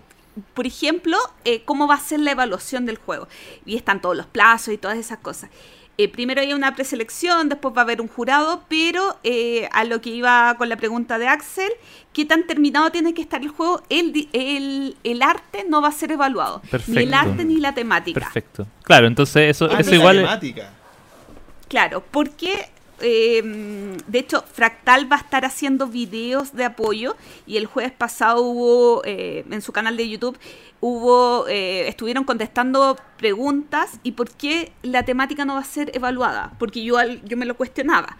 por 0.54 0.68
ejemplo, 0.68 1.18
eh, 1.44 1.64
cómo 1.64 1.88
va 1.88 1.96
a 1.96 2.00
ser 2.00 2.20
la 2.20 2.32
evaluación 2.32 2.86
del 2.86 2.98
juego. 2.98 3.28
Y 3.66 3.78
están 3.78 4.02
todos 4.02 4.16
los 4.16 4.26
plazos 4.28 4.74
y 4.74 4.78
todas 4.78 4.98
esas 4.98 5.18
cosas. 5.20 5.50
Eh, 5.98 6.10
primero 6.10 6.42
hay 6.42 6.54
una 6.54 6.76
preselección, 6.76 7.50
después 7.50 7.74
va 7.76 7.82
a 7.82 7.84
haber 7.84 8.02
un 8.02 8.08
jurado, 8.08 8.64
pero 8.68 9.18
eh, 9.24 9.70
a 9.72 9.84
lo 9.86 10.02
que 10.02 10.10
iba 10.10 10.56
con 10.58 10.68
la 10.70 10.76
pregunta 10.78 11.18
de 11.18 11.28
Axel, 11.28 11.70
¿qué 12.14 12.26
tan 12.26 12.46
terminado 12.48 12.92
tiene 12.92 13.14
que 13.14 13.22
estar 13.22 13.42
el 13.42 13.50
juego? 13.50 13.82
El, 13.90 14.28
el, 14.34 14.98
el 15.04 15.22
arte 15.22 15.66
no 15.70 15.82
va 15.82 15.88
a 15.90 15.92
ser 15.92 16.12
evaluado. 16.12 16.62
Ni 16.88 16.98
el 17.04 17.14
arte 17.14 17.46
ni 17.46 17.58
la 17.58 17.74
temática. 17.74 18.20
Perfecto. 18.20 18.68
Claro, 18.84 19.08
entonces 19.08 19.50
eso, 19.52 19.66
Ah, 19.66 19.80
eso 19.80 19.90
no 19.92 19.96
es 19.96 20.00
igual... 20.00 20.18
temática. 20.18 20.70
Claro, 21.68 22.04
porque 22.12 22.70
eh, 23.02 23.42
de 24.08 24.20
hecho 24.20 24.42
Fractal 24.42 25.12
va 25.12 25.18
a 25.18 25.20
estar 25.20 25.46
haciendo 25.46 25.88
videos 25.88 26.54
de 26.54 26.66
apoyo 26.66 27.16
y 27.46 27.58
el 27.58 27.66
jueves 27.66 27.92
pasado 27.92 28.42
hubo 28.42 29.04
eh, 29.06 29.46
en 29.50 29.62
su 29.62 29.72
canal 29.72 29.98
de 29.98 30.10
YouTube 30.10 30.38
hubo 30.82 31.48
eh, 31.48 31.88
estuvieron 31.88 32.26
contestando 32.26 32.98
preguntas 33.18 34.00
y 34.04 34.12
por 34.12 34.30
qué 34.30 34.72
la 34.84 35.04
temática 35.04 35.46
no 35.46 35.56
va 35.56 35.62
a 35.62 35.66
ser 35.66 35.92
evaluada, 35.96 36.54
porque 36.60 36.84
yo 36.84 36.98
yo 37.24 37.38
me 37.38 37.46
lo 37.46 37.56
cuestionaba. 37.56 38.18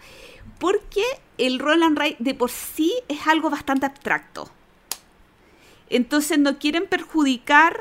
Porque 0.58 1.02
el 1.38 1.58
roll 1.58 1.82
and 1.82 1.98
write 1.98 2.16
de 2.18 2.34
por 2.34 2.50
sí 2.50 2.92
es 3.08 3.26
algo 3.26 3.50
bastante 3.50 3.86
abstracto. 3.86 4.50
Entonces 5.90 6.38
no 6.38 6.58
quieren 6.58 6.86
perjudicar 6.86 7.78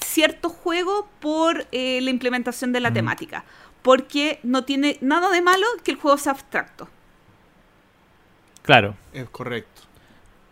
cierto 0.00 0.50
juego 0.50 1.08
por 1.18 1.66
eh, 1.72 2.00
la 2.00 2.10
implementación 2.10 2.72
de 2.72 2.80
la 2.80 2.92
temática. 2.92 3.44
Porque 3.82 4.38
no 4.42 4.64
tiene 4.64 4.98
nada 5.00 5.30
de 5.30 5.40
malo 5.42 5.66
que 5.84 5.92
el 5.92 5.96
juego 5.96 6.16
sea 6.18 6.32
abstracto. 6.32 6.88
Claro, 8.62 8.94
Es 9.12 9.28
correcto. 9.30 9.82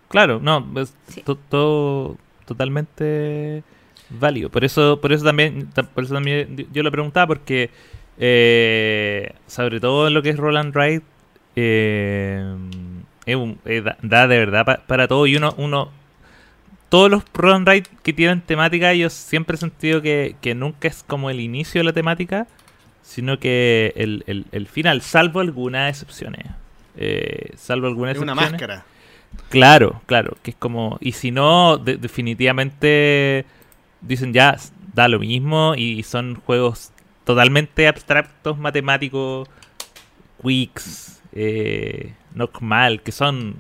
claro, 0.09 0.41
no, 0.43 0.67
es 0.81 0.95
Sí. 1.09 1.23
to- 1.23 1.37
todo 1.37 2.17
totalmente 2.47 3.63
válido. 4.11 4.49
Por 4.51 4.65
eso, 4.65 5.01
por 5.01 5.13
eso 5.13 5.25
también, 5.25 5.71
ta- 5.71 5.83
por 5.83 6.05
eso 6.05 6.15
también 6.15 6.67
yo 6.73 6.83
lo 6.83 6.91
preguntaba 6.91 7.27
porque 7.27 7.71
eh, 8.21 9.33
sobre 9.47 9.79
todo 9.79 10.09
en 10.09 10.15
lo 10.15 10.23
que 10.23 10.31
es 10.31 10.37
Roland 10.39 10.75
Wright 10.75 11.05
eh, 11.55 12.43
eh, 13.27 13.81
da, 13.83 13.97
da 14.03 14.27
de 14.27 14.39
verdad 14.39 14.65
pa- 14.65 14.79
para 14.87 15.07
todo 15.07 15.27
y 15.27 15.37
uno, 15.37 15.55
uno 15.59 15.91
todos 16.89 17.11
los 17.11 17.23
Roland 17.35 17.69
Wright 17.69 17.87
que 18.03 18.13
tienen 18.13 18.41
temática 18.41 18.93
yo 18.95 19.09
siempre 19.11 19.55
he 19.55 19.59
sentido 19.59 20.01
que, 20.03 20.35
que 20.41 20.55
nunca 20.57 20.89
es 20.89 21.05
como 21.07 21.31
el 21.31 21.39
inicio 21.39 21.81
de 21.81 21.85
la 21.85 21.93
temática 21.93 22.47
sino 23.09 23.39
que 23.39 23.95
el, 23.97 24.23
el- 24.27 24.45
el 24.53 24.67
final, 24.67 25.01
salvo 25.01 25.41
algunas 25.41 25.89
excepciones. 25.91 26.45
Eh, 26.97 27.53
salvo 27.57 27.87
algunas 27.87 28.17
Es 28.17 28.23
una 28.23 28.33
excepciones. 28.33 28.53
máscara. 28.61 28.85
Claro, 29.49 30.03
claro, 30.07 30.37
que 30.43 30.51
es 30.51 30.57
como... 30.59 30.99
Y 31.01 31.13
si 31.13 31.31
no, 31.31 31.79
de- 31.79 31.97
definitivamente 31.97 33.47
dicen 34.03 34.33
ya, 34.35 34.59
da 34.95 35.09
lo 35.09 35.19
mismo 35.21 35.75
y 35.75 36.03
son 36.03 36.35
juegos 36.45 36.91
totalmente 37.25 37.89
abstractos, 37.89 38.59
matemáticos, 38.59 39.49
quicks, 40.43 41.21
eh, 41.33 42.13
mal, 42.61 43.01
que 43.03 43.13
son 43.13 43.57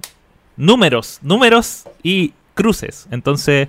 números, 0.56 1.20
números 1.22 1.84
y 2.02 2.32
cruces. 2.54 3.06
Entonces, 3.10 3.68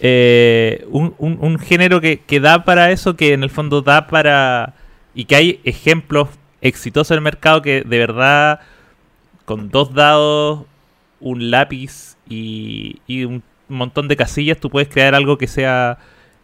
eh, 0.00 0.86
un, 0.90 1.14
un- 1.18 1.38
un 1.40 1.58
género 1.58 2.00
que, 2.00 2.20
que 2.20 2.40
da 2.40 2.64
para 2.64 2.90
eso, 2.92 3.14
que 3.16 3.34
en 3.34 3.42
el 3.42 3.50
fondo 3.50 3.82
da 3.82 4.06
para... 4.06 4.74
Y 5.14 5.24
que 5.24 5.36
hay 5.36 5.60
ejemplos 5.64 6.28
exitosos 6.60 7.12
en 7.12 7.16
el 7.16 7.22
mercado 7.22 7.62
que 7.62 7.82
de 7.82 7.98
verdad 7.98 8.60
con 9.44 9.70
dos 9.70 9.94
dados, 9.94 10.66
un 11.20 11.50
lápiz 11.50 12.16
y, 12.28 13.00
un 13.24 13.42
montón 13.68 14.06
de 14.08 14.16
casillas, 14.16 14.58
tú 14.58 14.68
puedes 14.68 14.88
crear 14.88 15.14
algo 15.14 15.38
que 15.38 15.46
sea 15.46 15.98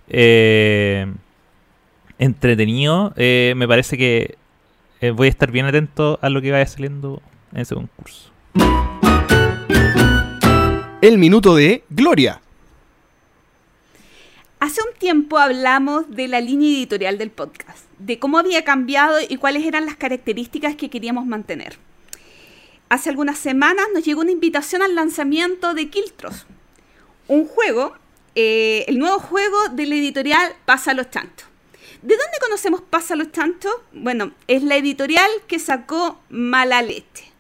eh, 0.09 1.07
entretenido. 2.19 3.13
Eh, 3.17 3.53
me 3.57 3.69
parece 3.69 3.99
que 3.99 4.37
eh, 5.01 5.11
voy 5.11 5.27
a 5.27 5.31
estar 5.31 5.51
bien 5.51 5.67
atento 5.67 6.19
a 6.23 6.31
lo 6.31 6.41
que 6.41 6.51
vaya 6.51 6.67
saliendo 6.67 7.21
en 7.53 7.61
ese 7.61 7.75
concurso. 7.75 8.31
El 11.03 11.19
minuto 11.19 11.55
de 11.55 11.85
Gloria. 11.91 12.41
Hace 14.65 14.81
un 14.81 14.97
tiempo 14.97 15.37
hablamos 15.37 16.09
de 16.09 16.27
la 16.27 16.41
línea 16.41 16.71
editorial 16.71 17.19
del 17.19 17.31
podcast, 17.31 17.85
de 17.99 18.19
cómo 18.19 18.39
había 18.39 18.65
cambiado 18.65 19.19
y 19.29 19.37
cuáles 19.37 19.67
eran 19.67 19.85
las 19.85 19.97
características 19.97 20.75
que 20.75 20.89
queríamos 20.89 21.27
mantener. 21.27 21.77
Hace 22.89 23.11
algunas 23.11 23.39
semanas 23.39 23.85
nos 23.93 24.07
llegó 24.07 24.23
una 24.23 24.31
invitación 24.31 24.81
al 24.81 24.95
lanzamiento 24.95 25.75
de 25.75 25.91
Kiltros, 25.91 26.47
un 27.29 27.47
juego, 27.47 27.93
eh, 28.37 28.87
el 28.89 28.99
nuevo 28.99 29.19
juego 29.19 29.69
de 29.71 29.85
la 29.85 29.97
editorial 29.97 30.55
Pasa 30.65 30.95
los 30.95 31.11
Chantos. 31.11 31.47
¿De 32.01 32.17
dónde 32.17 32.39
conocemos 32.41 32.81
Pasa 32.81 33.17
los 33.17 33.33
Chantos? 33.33 33.75
Bueno, 33.93 34.33
es 34.49 34.63
la 34.63 34.77
editorial 34.77 35.31
que 35.47 35.59
sacó 35.59 36.19
Mala 36.31 36.81
Leche. 36.81 37.31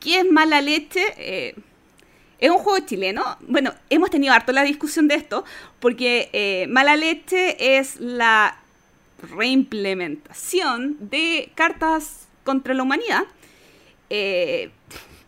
¿Qué 0.00 0.20
es 0.20 0.30
Mala 0.30 0.62
Leche? 0.62 1.12
Eh, 1.18 1.56
es 2.44 2.50
un 2.50 2.58
juego 2.58 2.84
chileno. 2.84 3.38
Bueno, 3.40 3.72
hemos 3.88 4.10
tenido 4.10 4.34
harto 4.34 4.52
la 4.52 4.64
discusión 4.64 5.08
de 5.08 5.14
esto, 5.14 5.46
porque 5.80 6.28
eh, 6.34 6.66
Mala 6.68 6.94
Leche 6.94 7.78
es 7.78 7.98
la 7.98 8.58
reimplementación 9.34 10.98
de 11.00 11.50
cartas 11.54 12.28
contra 12.44 12.74
la 12.74 12.82
humanidad 12.82 13.24
eh, 14.10 14.70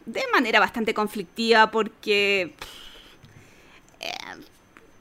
de 0.05 0.23
manera 0.31 0.61
bastante 0.61 0.93
conflictiva, 0.93 1.71
porque 1.71 2.53
eh, 4.01 4.13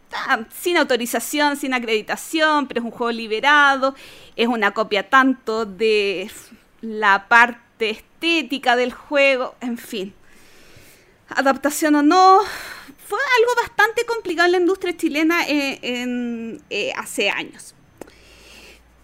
está 0.05 0.47
sin 0.57 0.78
autorización, 0.78 1.57
sin 1.57 1.74
acreditación, 1.74 2.68
pero 2.68 2.80
es 2.80 2.86
un 2.86 2.91
juego 2.91 3.11
liberado, 3.11 3.93
es 4.38 4.47
una 4.47 4.72
copia 4.72 5.09
tanto 5.09 5.66
de 5.66 6.32
la 6.80 7.28
parte 7.28 7.89
estética 7.89 8.78
del 8.78 8.93
juego, 8.93 9.55
en 9.59 9.78
fin 9.78 10.13
adaptación 11.30 11.95
o 11.95 12.03
no, 12.03 12.39
fue 13.07 13.19
algo 13.39 13.61
bastante 13.61 14.05
complicado 14.05 14.47
en 14.47 14.51
la 14.53 14.57
industria 14.59 14.95
chilena 14.97 15.47
eh, 15.47 15.80
en- 15.82 16.61
eh, 16.69 16.91
hace 16.95 17.30
años. 17.30 17.73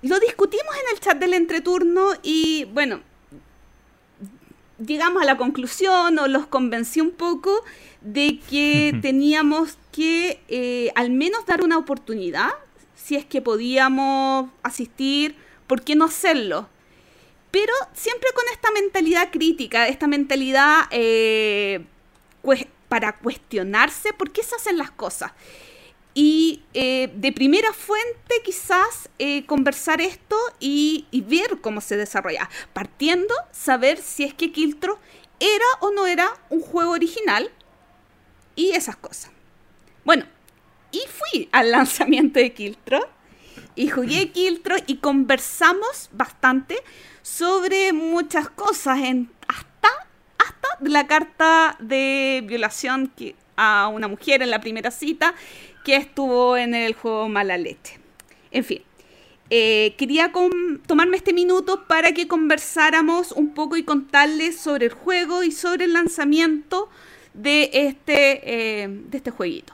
Lo 0.02 0.20
discutimos 0.20 0.74
en 0.84 0.96
el 0.96 1.00
chat 1.00 1.18
del 1.20 1.34
entreturno 1.34 2.10
y 2.24 2.66
bueno, 2.74 3.02
llegamos 4.84 5.22
a 5.22 5.26
la 5.26 5.38
conclusión 5.38 6.18
o 6.18 6.28
los 6.28 6.48
convencí 6.48 7.02
un 7.02 7.12
poco 7.12 7.64
de 8.02 8.40
que 8.50 8.98
teníamos 9.02 9.78
que 9.92 10.42
eh, 10.48 10.92
al 10.96 11.12
menos 11.12 11.46
dar 11.46 11.64
una 11.64 11.78
oportunidad, 11.78 12.50
si 12.96 13.16
es 13.16 13.26
que 13.26 13.42
podíamos 13.42 14.50
asistir, 14.64 15.36
¿por 15.68 15.84
qué 15.84 15.96
no 15.96 16.06
hacerlo? 16.06 16.68
Pero 17.52 17.74
siempre 17.94 18.30
con 18.34 18.46
esta 18.54 18.72
mentalidad 18.72 19.30
crítica, 19.32 19.88
esta 19.88 20.08
mentalidad 20.08 20.86
eh, 20.90 21.86
para 22.88 23.18
cuestionarse 23.18 24.14
por 24.14 24.32
qué 24.32 24.44
se 24.44 24.56
hacen 24.56 24.78
las 24.78 24.92
cosas. 24.92 25.32
Y 26.14 26.64
eh, 26.74 27.10
de 27.16 27.32
primera 27.32 27.72
fuente 27.72 28.42
quizás 28.44 29.10
eh, 29.18 29.46
conversar 29.46 30.02
esto 30.02 30.38
y, 30.60 31.08
ver 31.26 31.62
cómo 31.62 31.80
se 31.80 31.96
desarrolla. 31.96 32.50
Partiendo, 32.74 33.34
saber 33.52 33.98
si 33.98 34.24
es 34.26 34.34
que 34.34 34.52
Kiltro 34.52 35.00
era 35.40 35.66
o 35.80 35.92
no 35.92 36.08
era 36.08 36.30
un 36.50 36.62
juego 36.62 36.92
original 36.92 37.50
y 38.56 38.72
esas 38.72 38.98
cosas. 38.98 39.32
Bueno, 40.04 40.26
y 40.92 41.00
fui 41.08 41.48
al 41.54 41.72
lanzamiento 41.72 42.40
de 42.40 42.54
Kiltro 42.54 43.08
y 43.76 43.88
jugué 43.88 44.32
Kiltro 44.32 44.76
y 44.88 44.98
conversamos 44.98 46.10
bastante 46.12 46.78
sobre 47.22 47.94
muchas 47.94 48.50
cosas, 48.50 49.00
en, 49.00 49.32
hasta 50.62 50.90
la 50.90 51.08
carta 51.08 51.76
de 51.80 52.44
violación 52.46 53.12
a 53.56 53.88
una 53.88 54.08
mujer 54.08 54.42
en 54.42 54.50
la 54.50 54.62
primera 54.62 54.92
cita 54.92 55.34
que 55.84 55.96
estuvo 55.96 56.58
en 56.58 56.74
el 56.74 56.94
juego 56.94 57.30
Mala 57.30 57.58
Leche. 57.58 58.00
En 58.52 58.64
fin, 58.64 58.82
eh, 59.50 59.96
quería 59.98 60.32
tomarme 60.88 61.18
este 61.18 61.34
minuto 61.34 61.86
para 61.86 62.14
que 62.14 62.28
conversáramos 62.28 63.32
un 63.32 63.54
poco 63.54 63.78
y 63.78 63.84
contarles 63.84 64.60
sobre 64.60 64.88
el 64.88 64.94
juego 64.94 65.44
y 65.44 65.52
sobre 65.52 65.86
el 65.86 65.94
lanzamiento 65.94 66.90
de 67.34 67.70
este, 67.74 68.84
eh, 68.84 68.88
de 68.88 69.18
este 69.18 69.32
jueguito. 69.32 69.74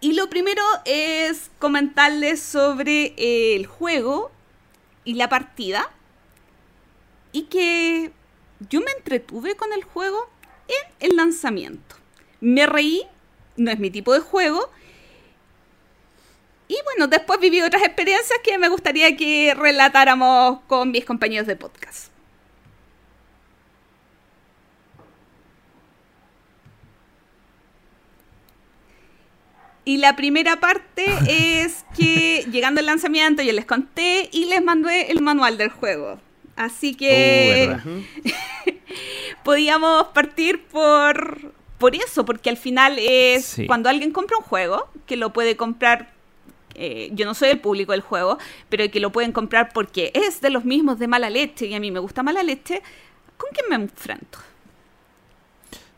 Y 0.00 0.12
lo 0.12 0.28
primero 0.28 0.62
es 0.84 1.50
comentarles 1.58 2.40
sobre 2.40 3.14
eh, 3.16 3.56
el 3.56 3.66
juego 3.66 4.30
y 5.04 5.14
la 5.14 5.28
partida. 5.28 5.90
Y 7.32 7.42
que 7.44 8.12
yo 8.60 8.80
me 8.80 8.90
entretuve 8.92 9.54
con 9.56 9.72
el 9.72 9.84
juego 9.84 10.28
en 10.68 11.10
el 11.10 11.16
lanzamiento. 11.16 11.96
Me 12.40 12.66
reí, 12.66 13.06
no 13.56 13.70
es 13.70 13.78
mi 13.78 13.90
tipo 13.90 14.12
de 14.12 14.20
juego. 14.20 14.70
Y 16.68 16.76
bueno, 16.84 17.06
después 17.06 17.38
viví 17.38 17.62
otras 17.62 17.82
experiencias 17.82 18.38
que 18.42 18.58
me 18.58 18.68
gustaría 18.68 19.16
que 19.16 19.54
relatáramos 19.56 20.60
con 20.66 20.90
mis 20.90 21.04
compañeros 21.04 21.46
de 21.46 21.56
podcast. 21.56 22.10
Y 29.84 29.98
la 29.98 30.16
primera 30.16 30.58
parte 30.58 31.06
es 31.62 31.84
que 31.96 32.44
llegando 32.50 32.80
al 32.80 32.86
lanzamiento 32.86 33.42
yo 33.42 33.52
les 33.52 33.64
conté 33.64 34.28
y 34.32 34.46
les 34.46 34.62
mandé 34.62 35.12
el 35.12 35.22
manual 35.22 35.56
del 35.56 35.70
juego. 35.70 36.20
Así 36.56 36.94
que 36.94 37.76
Oh, 37.84 37.90
podíamos 39.44 40.08
partir 40.08 40.64
por, 40.64 41.52
por 41.78 41.94
eso, 41.94 42.24
porque 42.24 42.50
al 42.50 42.56
final 42.56 42.96
es 42.98 43.44
Sí. 43.44 43.66
cuando 43.66 43.88
alguien 43.88 44.10
compra 44.10 44.38
un 44.38 44.42
juego, 44.44 44.88
que 45.06 45.16
lo 45.16 45.32
puede 45.32 45.56
comprar, 45.56 46.12
eh, 46.74 47.10
yo 47.12 47.24
no 47.26 47.34
soy 47.34 47.50
el 47.50 47.60
público 47.60 47.92
del 47.92 48.00
juego, 48.00 48.38
pero 48.68 48.90
que 48.90 49.00
lo 49.00 49.12
pueden 49.12 49.32
comprar 49.32 49.72
porque 49.72 50.10
es 50.14 50.40
de 50.40 50.50
los 50.50 50.64
mismos 50.64 50.98
de 50.98 51.08
mala 51.08 51.30
leche 51.30 51.66
y 51.66 51.74
a 51.74 51.80
mí 51.80 51.90
me 51.90 51.98
gusta 52.00 52.22
mala 52.22 52.42
leche, 52.42 52.82
¿con 53.36 53.50
quién 53.52 53.68
me 53.68 53.76
enfrento? 53.76 54.38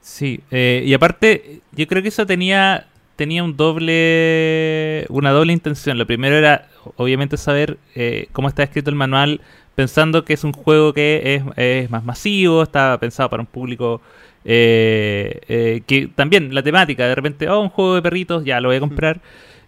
Sí, 0.01 0.41
eh, 0.51 0.83
y 0.87 0.95
aparte, 0.95 1.61
yo 1.73 1.87
creo 1.87 2.03
que 2.03 2.09
eso 2.09 2.27
tenía, 2.27 2.87
tenía 3.19 3.43
un 3.45 3.57
doble, 3.57 5.05
una 5.11 5.33
doble 5.33 5.53
intención. 5.53 5.99
Lo 5.99 6.07
primero 6.07 6.37
era, 6.37 6.69
obviamente, 6.97 7.37
saber 7.37 7.77
eh, 7.95 8.29
cómo 8.33 8.49
está 8.49 8.63
escrito 8.63 8.89
el 8.91 8.97
manual, 8.97 9.41
pensando 9.75 10.25
que 10.25 10.33
es 10.35 10.45
un 10.45 10.53
juego 10.53 10.93
que 10.95 11.35
es, 11.35 11.43
es 11.57 11.91
más 11.91 12.05
masivo, 12.05 12.63
está 12.63 12.97
pensado 12.99 13.29
para 13.29 13.43
un 13.43 13.47
público 13.47 14.01
eh, 14.45 15.41
eh, 15.49 15.83
que 15.87 16.07
también 16.15 16.55
la 16.55 16.63
temática, 16.63 17.07
de 17.09 17.15
repente, 17.15 17.49
oh, 17.51 17.61
un 17.61 17.69
juego 17.69 17.97
de 17.97 18.03
perritos, 18.03 18.45
ya 18.45 18.61
lo 18.61 18.69
voy 18.69 18.77
a 18.77 18.81
comprar. 18.81 19.21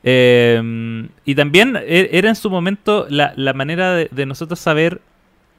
Eh, 0.04 1.08
y 1.24 1.34
también 1.34 1.76
e- 1.76 2.08
era 2.12 2.28
en 2.28 2.36
su 2.36 2.48
momento 2.50 3.06
la, 3.10 3.32
la 3.36 3.52
manera 3.52 3.94
de, 3.94 4.08
de 4.10 4.26
nosotros 4.26 4.58
saber 4.58 5.00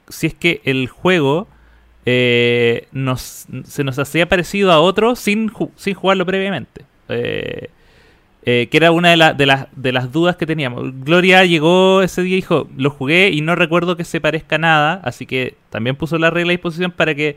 si 0.08 0.26
es 0.28 0.34
que 0.34 0.60
el 0.64 0.88
juego 0.88 1.46
eh, 2.06 2.88
nos, 2.90 3.46
se 3.64 3.84
nos 3.84 3.98
hacía 3.98 4.28
parecido 4.28 4.72
a 4.72 4.80
otro 4.80 5.14
sin, 5.14 5.48
ju- 5.50 5.70
sin 5.76 5.94
jugarlo 5.94 6.26
previamente. 6.26 6.82
Eh, 7.08 7.68
eh, 8.44 8.68
que 8.70 8.76
era 8.76 8.90
una 8.92 9.10
de, 9.10 9.16
la- 9.16 9.34
de, 9.34 9.46
las, 9.46 9.66
de 9.76 9.92
las 9.92 10.10
dudas 10.12 10.36
que 10.36 10.46
teníamos. 10.46 10.92
Gloria 11.04 11.44
llegó 11.44 12.02
ese 12.02 12.22
día 12.22 12.32
y 12.34 12.36
dijo, 12.36 12.68
lo 12.76 12.90
jugué 12.90 13.30
y 13.30 13.40
no 13.40 13.54
recuerdo 13.54 13.96
que 13.96 14.04
se 14.04 14.20
parezca 14.20 14.58
nada, 14.58 15.00
así 15.04 15.26
que 15.26 15.54
también 15.70 15.96
puso 15.96 16.18
la 16.18 16.30
regla 16.30 16.50
a 16.50 16.54
disposición 16.56 16.90
para 16.90 17.14
que 17.14 17.36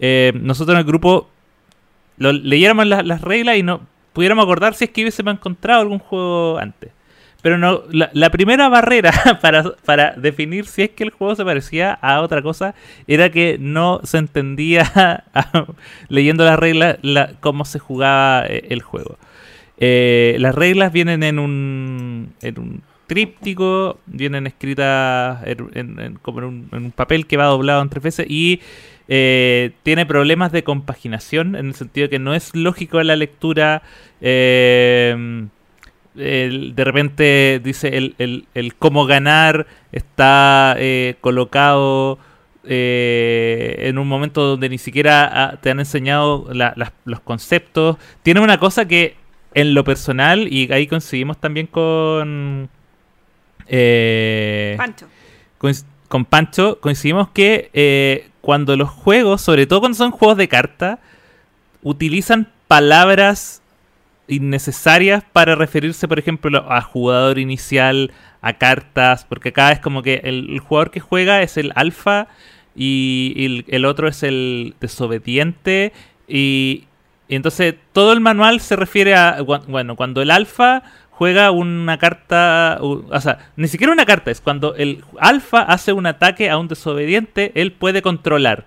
eh, 0.00 0.32
nosotros 0.36 0.74
en 0.74 0.78
el 0.80 0.84
grupo 0.86 1.28
leyéramos 2.18 2.86
la- 2.86 3.02
las 3.02 3.20
reglas 3.20 3.56
y 3.56 3.62
no 3.62 3.80
pudiéramos 4.12 4.44
acordar 4.44 4.74
si 4.74 4.84
es 4.84 4.90
que 4.90 5.02
hubiésemos 5.02 5.34
encontrado 5.34 5.80
algún 5.80 5.98
juego 5.98 6.58
antes. 6.58 6.90
Pero 7.42 7.58
no, 7.58 7.82
la, 7.90 8.08
la 8.14 8.30
primera 8.30 8.68
barrera 8.68 9.12
para, 9.42 9.64
para 9.84 10.12
definir 10.12 10.66
si 10.66 10.82
es 10.82 10.90
que 10.90 11.04
el 11.04 11.10
juego 11.10 11.34
se 11.34 11.44
parecía 11.44 11.92
a 11.92 12.20
otra 12.22 12.40
cosa 12.40 12.74
era 13.06 13.30
que 13.30 13.58
no 13.60 14.00
se 14.04 14.18
entendía 14.18 15.24
leyendo 16.08 16.44
las 16.44 16.58
reglas 16.58 16.98
la- 17.02 17.32
cómo 17.40 17.64
se 17.64 17.78
jugaba 17.78 18.46
eh, 18.46 18.66
el 18.70 18.80
juego. 18.82 19.18
Eh, 19.78 20.36
las 20.38 20.54
reglas 20.54 20.92
vienen 20.92 21.22
en 21.22 21.38
un, 21.38 22.32
en 22.42 22.58
un 22.58 22.82
tríptico, 23.06 23.98
vienen 24.06 24.46
escritas 24.46 25.40
en, 25.46 26.18
como 26.22 26.40
en 26.40 26.68
un, 26.72 26.92
papel 26.92 27.26
que 27.26 27.36
va 27.36 27.46
doblado 27.46 27.82
en 27.82 27.88
tres 27.90 28.02
veces 28.02 28.26
y 28.28 28.60
eh, 29.08 29.72
tiene 29.82 30.06
problemas 30.06 30.52
de 30.52 30.64
compaginación 30.64 31.56
en 31.56 31.66
el 31.66 31.74
sentido 31.74 32.08
que 32.08 32.18
no 32.18 32.34
es 32.34 32.54
lógico 32.54 33.02
la 33.02 33.16
lectura. 33.16 33.82
eh, 34.20 35.46
de 36.16 36.84
repente 36.84 37.60
dice 37.62 37.96
el, 37.96 38.46
el- 38.54 38.74
cómo 38.76 39.04
ganar 39.04 39.66
está 39.90 40.76
colocado 41.20 42.20
en 42.62 43.98
un 43.98 44.06
momento 44.06 44.42
donde 44.42 44.68
ni 44.68 44.78
siquiera 44.78 45.28
ah, 45.32 45.56
te 45.60 45.70
han 45.70 45.80
enseñado 45.80 46.48
los 47.04 47.20
conceptos. 47.20 47.96
Tiene 48.22 48.38
una 48.40 48.58
cosa 48.58 48.86
que 48.86 49.16
en 49.54 49.74
lo 49.74 49.84
personal, 49.84 50.52
y 50.52 50.70
ahí 50.72 50.86
coincidimos 50.86 51.38
también 51.40 51.66
con... 51.66 52.68
eh, 53.66 54.74
Pancho. 54.76 55.06
coinc- 55.58 55.84
con 56.08 56.24
Pancho, 56.24 56.78
coincidimos 56.80 57.28
que 57.30 57.70
eh, 57.72 58.28
cuando 58.40 58.76
los 58.76 58.90
juegos, 58.90 59.40
sobre 59.40 59.66
todo 59.66 59.80
cuando 59.80 59.96
son 59.96 60.10
juegos 60.10 60.36
de 60.36 60.48
carta, 60.48 60.98
utilizan 61.82 62.48
palabras 62.68 63.62
innecesarias 64.28 65.22
para 65.32 65.54
referirse, 65.54 66.08
por 66.08 66.18
ejemplo, 66.18 66.64
a 66.70 66.80
jugador 66.82 67.38
inicial, 67.38 68.10
a 68.40 68.54
cartas, 68.54 69.24
porque 69.28 69.50
acá 69.50 69.72
es 69.72 69.80
como 69.80 70.02
que 70.02 70.20
el, 70.24 70.50
el 70.50 70.60
jugador 70.60 70.90
que 70.90 71.00
juega 71.00 71.42
es 71.42 71.56
el 71.56 71.72
alfa 71.74 72.28
y, 72.76 73.32
y 73.36 73.44
el, 73.46 73.64
el 73.68 73.84
otro 73.84 74.08
es 74.08 74.22
el 74.22 74.74
desobediente 74.80 75.92
y, 76.28 76.84
y 77.28 77.36
entonces 77.36 77.74
todo 77.92 78.12
el 78.12 78.20
manual 78.20 78.60
se 78.60 78.76
refiere 78.76 79.14
a, 79.14 79.40
bueno, 79.42 79.96
cuando 79.96 80.20
el 80.22 80.30
alfa 80.30 80.82
juega 81.10 81.50
una 81.52 81.96
carta, 81.98 82.78
o 82.80 83.20
sea, 83.20 83.38
ni 83.56 83.68
siquiera 83.68 83.92
una 83.92 84.04
carta, 84.04 84.30
es 84.30 84.40
cuando 84.40 84.74
el 84.74 85.04
alfa 85.18 85.62
hace 85.62 85.92
un 85.92 86.06
ataque 86.06 86.50
a 86.50 86.58
un 86.58 86.68
desobediente, 86.68 87.52
él 87.54 87.72
puede 87.72 88.02
controlar. 88.02 88.66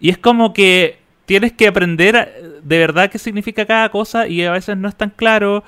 Y 0.00 0.10
es 0.10 0.18
como 0.18 0.52
que 0.52 0.98
tienes 1.26 1.52
que 1.52 1.68
aprender 1.68 2.16
a- 2.16 2.28
de 2.62 2.78
verdad 2.78 3.10
qué 3.10 3.18
significa 3.18 3.66
cada 3.66 3.88
cosa 3.90 4.26
y 4.26 4.42
a 4.44 4.50
veces 4.52 4.76
no 4.76 4.88
es 4.88 4.96
tan 4.96 5.10
claro 5.10 5.62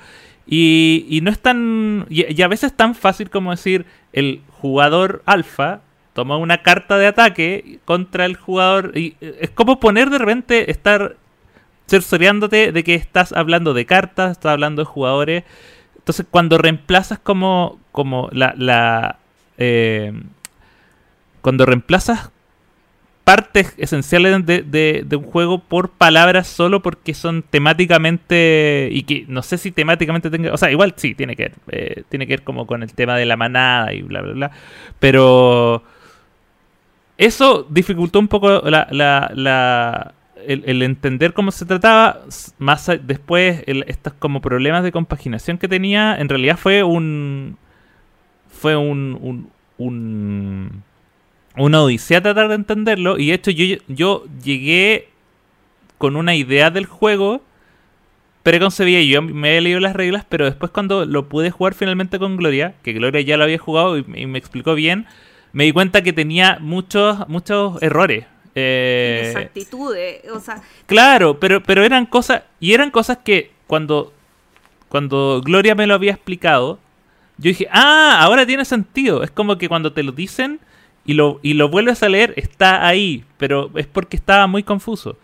y, 0.45 1.05
y 1.09 1.21
no 1.21 1.31
es 1.31 1.39
tan... 1.39 2.05
Y, 2.09 2.41
a 2.41 2.47
veces 2.47 2.71
es 2.71 2.77
tan 2.77 2.95
fácil 2.95 3.29
como 3.29 3.51
decir 3.51 3.85
el 4.11 4.41
jugador 4.49 5.23
alfa 5.25 5.81
toma 6.13 6.37
una 6.37 6.61
carta 6.63 6.97
de 6.97 7.07
ataque 7.07 7.79
contra 7.85 8.25
el 8.25 8.35
jugador 8.35 8.91
y 8.97 9.15
eh, 9.21 9.37
es 9.41 9.49
como 9.51 9.79
poner 9.79 10.09
de 10.09 10.17
repente 10.19 10.69
estar 10.69 11.15
cercioreándote 11.87 12.71
de 12.71 12.83
que 12.83 12.95
estás 12.95 13.33
hablando 13.33 13.73
de 13.73 13.85
cartas, 13.85 14.31
estás 14.33 14.51
hablando 14.53 14.81
de 14.81 14.85
jugadores. 14.85 15.43
Entonces 15.97 16.25
cuando 16.29 16.57
reemplazas 16.57 17.19
como, 17.19 17.79
como 17.91 18.29
la... 18.31 18.53
la 18.57 19.19
eh, 19.57 20.13
cuando 21.41 21.65
reemplazas 21.65 22.31
partes 23.23 23.73
esenciales 23.77 24.45
de, 24.45 24.63
de- 24.63 25.03
de 25.05 25.15
un 25.15 25.23
juego 25.23 25.59
por 25.59 25.91
palabras 25.91 26.47
solo 26.47 26.81
porque 26.81 27.13
son 27.13 27.41
temáticamente 27.43 28.89
y 28.91 29.03
que 29.03 29.25
no 29.29 29.41
sé 29.43 29.57
si 29.57 29.71
temáticamente 29.71 30.29
tenga 30.29 30.53
o 30.53 30.57
sea 30.57 30.71
igual 30.71 30.93
sí 30.97 31.15
tiene 31.15 31.35
que 31.37 31.43
ver 31.43 31.53
eh, 31.69 32.03
tiene 32.09 32.27
que 32.27 32.33
ver 32.33 32.43
como 32.43 32.67
con 32.67 32.83
el 32.83 32.93
tema 32.93 33.15
de 33.15 33.25
la 33.25 33.37
manada 33.37 33.93
y 33.93 34.01
bla 34.01 34.21
bla 34.21 34.33
bla 34.33 34.51
pero 34.99 35.83
eso 37.17 37.65
dificultó 37.69 38.19
un 38.19 38.27
poco 38.27 38.61
la, 38.69 40.13
el, 40.47 40.81
entender 40.81 41.33
cómo 41.33 41.51
se 41.51 41.65
trataba 41.65 42.21
más 42.59 42.89
después 43.03 43.63
el- 43.67 43.85
estos 43.87 44.13
como 44.13 44.41
problemas 44.41 44.83
de 44.83 44.91
compaginación 44.91 45.57
que 45.57 45.67
tenía 45.67 46.15
en 46.19 46.29
realidad 46.29 46.57
fue 46.57 46.83
un 46.83 47.57
fue 48.49 48.75
un, 48.75 49.17
un, 49.21 49.49
un 49.77 50.83
una 51.55 51.81
odisea 51.83 52.21
tratar 52.21 52.47
de 52.49 52.55
entenderlo. 52.55 53.19
Y 53.19 53.27
de 53.27 53.33
hecho, 53.35 53.51
yo, 53.51 53.77
yo 53.87 54.25
llegué 54.43 55.09
con 55.97 56.15
una 56.15 56.35
idea 56.35 56.71
del 56.71 56.85
juego 56.85 57.41
preconcebida 58.43 58.99
y 58.99 59.09
yo 59.09 59.21
me 59.21 59.49
había 59.49 59.61
leído 59.61 59.79
las 59.79 59.95
reglas, 59.95 60.25
pero 60.27 60.45
después 60.45 60.71
cuando 60.71 61.05
lo 61.05 61.29
pude 61.29 61.51
jugar 61.51 61.73
finalmente 61.75 62.19
con 62.19 62.35
Gloria, 62.37 62.75
que 62.83 62.93
Gloria 62.93 63.21
ya 63.21 63.37
lo 63.37 63.45
había 63.45 63.57
jugado 63.57 63.97
y, 63.97 64.05
y 64.15 64.25
me 64.25 64.37
explicó 64.37 64.75
bien, 64.75 65.05
me 65.53 65.63
di 65.65 65.71
cuenta 65.71 66.01
que 66.03 66.11
tenía 66.13 66.57
muchos, 66.59 67.27
muchos 67.29 67.81
errores. 67.81 68.25
Eh, 68.55 69.23
Exactitudes, 69.25 70.29
o 70.31 70.39
sea, 70.39 70.61
Claro, 70.85 71.39
pero, 71.39 71.63
pero 71.63 71.83
eran 71.83 72.05
cosas. 72.05 72.43
Y 72.59 72.73
eran 72.73 72.91
cosas 72.91 73.19
que 73.23 73.51
cuando. 73.67 74.13
Cuando 74.89 75.41
Gloria 75.43 75.73
me 75.73 75.87
lo 75.87 75.95
había 75.95 76.11
explicado. 76.11 76.79
Yo 77.37 77.49
dije, 77.49 77.67
ah, 77.71 78.19
ahora 78.21 78.45
tiene 78.45 78.63
sentido. 78.63 79.23
Es 79.23 79.31
como 79.31 79.57
que 79.57 79.67
cuando 79.67 79.91
te 79.91 80.03
lo 80.03 80.11
dicen 80.11 80.59
y 81.03 81.13
lo, 81.13 81.39
y 81.41 81.53
lo 81.55 81.67
vuelves 81.67 82.03
a 82.03 82.09
leer, 82.09 82.33
está 82.37 82.85
ahí. 82.85 83.25
Pero 83.37 83.71
es 83.75 83.87
porque 83.87 84.15
estaba 84.15 84.45
muy 84.45 84.61
confuso. 84.61 85.17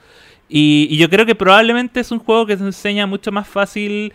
Y, 0.50 0.88
y 0.90 0.98
yo 0.98 1.08
creo 1.08 1.28
que 1.28 1.36
probablemente 1.36 2.00
es 2.00 2.12
un 2.12 2.18
juego 2.18 2.48
que 2.48 2.58
se 2.58 2.64
enseña 2.64 3.06
mucho 3.06 3.32
más 3.32 3.48
fácil 3.48 4.12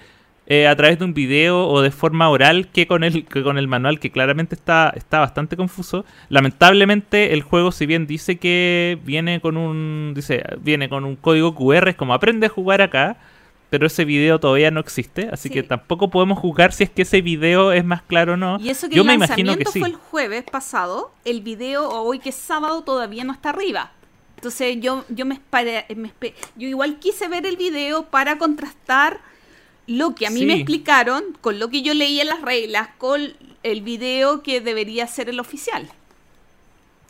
eh, 0.46 0.66
a 0.68 0.76
través 0.76 0.98
de 0.98 1.04
un 1.06 1.14
video 1.14 1.66
o 1.68 1.80
de 1.80 1.90
forma 1.90 2.28
oral 2.28 2.68
que 2.68 2.86
con 2.86 3.02
el, 3.04 3.24
que 3.24 3.42
con 3.42 3.56
el 3.58 3.66
manual, 3.68 3.98
que 3.98 4.10
claramente 4.10 4.54
está, 4.54 4.92
está 4.94 5.20
bastante 5.20 5.56
confuso. 5.56 6.04
Lamentablemente, 6.28 7.32
el 7.32 7.42
juego, 7.42 7.72
si 7.72 7.86
bien 7.86 8.06
dice 8.06 8.36
que 8.38 8.98
viene 9.04 9.40
con 9.40 9.56
un. 9.56 10.12
dice, 10.14 10.44
viene 10.60 10.88
con 10.88 11.04
un 11.04 11.16
código 11.16 11.54
QR, 11.54 11.88
es 11.88 11.96
como 11.96 12.14
aprende 12.14 12.46
a 12.46 12.50
jugar 12.50 12.82
acá. 12.82 13.16
Pero 13.70 13.88
ese 13.88 14.04
video 14.04 14.38
todavía 14.38 14.70
no 14.70 14.78
existe, 14.78 15.28
así 15.32 15.48
Sí. 15.48 15.54
que 15.54 15.62
tampoco 15.64 16.08
podemos 16.08 16.38
jugar 16.38 16.72
si 16.72 16.84
es 16.84 16.90
que 16.90 17.02
ese 17.02 17.22
video 17.22 17.72
es 17.72 17.84
más 17.84 18.02
claro 18.02 18.34
o 18.34 18.36
no. 18.36 18.58
y 18.60 18.68
eso 18.68 18.88
que 18.88 18.94
Yo 18.94 19.02
el 19.02 19.08
me 19.08 19.14
imagino 19.14 19.48
lanzamiento 19.48 19.64
que 19.64 19.72
sí. 19.72 19.80
fue 19.80 19.88
el 19.88 19.96
jueves 19.96 20.44
pasado, 20.44 21.10
el 21.24 21.40
video 21.40 21.88
hoy 21.88 22.20
que 22.20 22.28
es 22.28 22.36
sábado 22.36 22.82
todavía 22.84 23.24
no 23.24 23.32
está 23.32 23.50
arriba. 23.50 23.90
Entonces 24.36 24.76
yo, 24.80 25.04
yo 25.08 25.24
me, 25.26 25.34
espere- 25.40 25.86
me 25.96 26.08
espe- 26.08 26.34
yo 26.54 26.68
igual 26.68 26.98
quise 27.00 27.26
ver 27.26 27.46
el 27.46 27.56
video 27.56 28.04
para 28.04 28.38
contrastar 28.38 29.18
lo 29.86 30.14
que 30.14 30.26
a 30.26 30.30
mí 30.30 30.46
me 30.46 30.54
explicaron 30.54 31.22
con 31.40 31.58
lo 31.58 31.68
que 31.68 31.82
yo 31.82 31.92
leí 31.94 32.20
en 32.20 32.28
las 32.28 32.40
reglas, 32.42 32.88
con 32.98 33.20
el 33.62 33.82
video 33.82 34.42
que 34.42 34.60
debería 34.60 35.06
ser 35.06 35.28
el 35.28 35.40
oficial. 35.40 35.88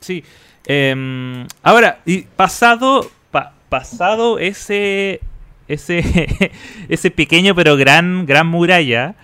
Sí. 0.01 0.25
Em, 0.67 1.47
ahora, 1.63 2.01
y 2.07 2.23
pasado, 2.23 3.11
pa- 3.31 3.53
pasado 3.69 4.39
ese, 4.39 5.21
ese, 5.69 6.51
ese 6.89 7.11
pequeño 7.11 7.55
pero 7.55 7.77
gran, 7.77 8.27
gran 8.27 8.47
muralla. 8.47 9.15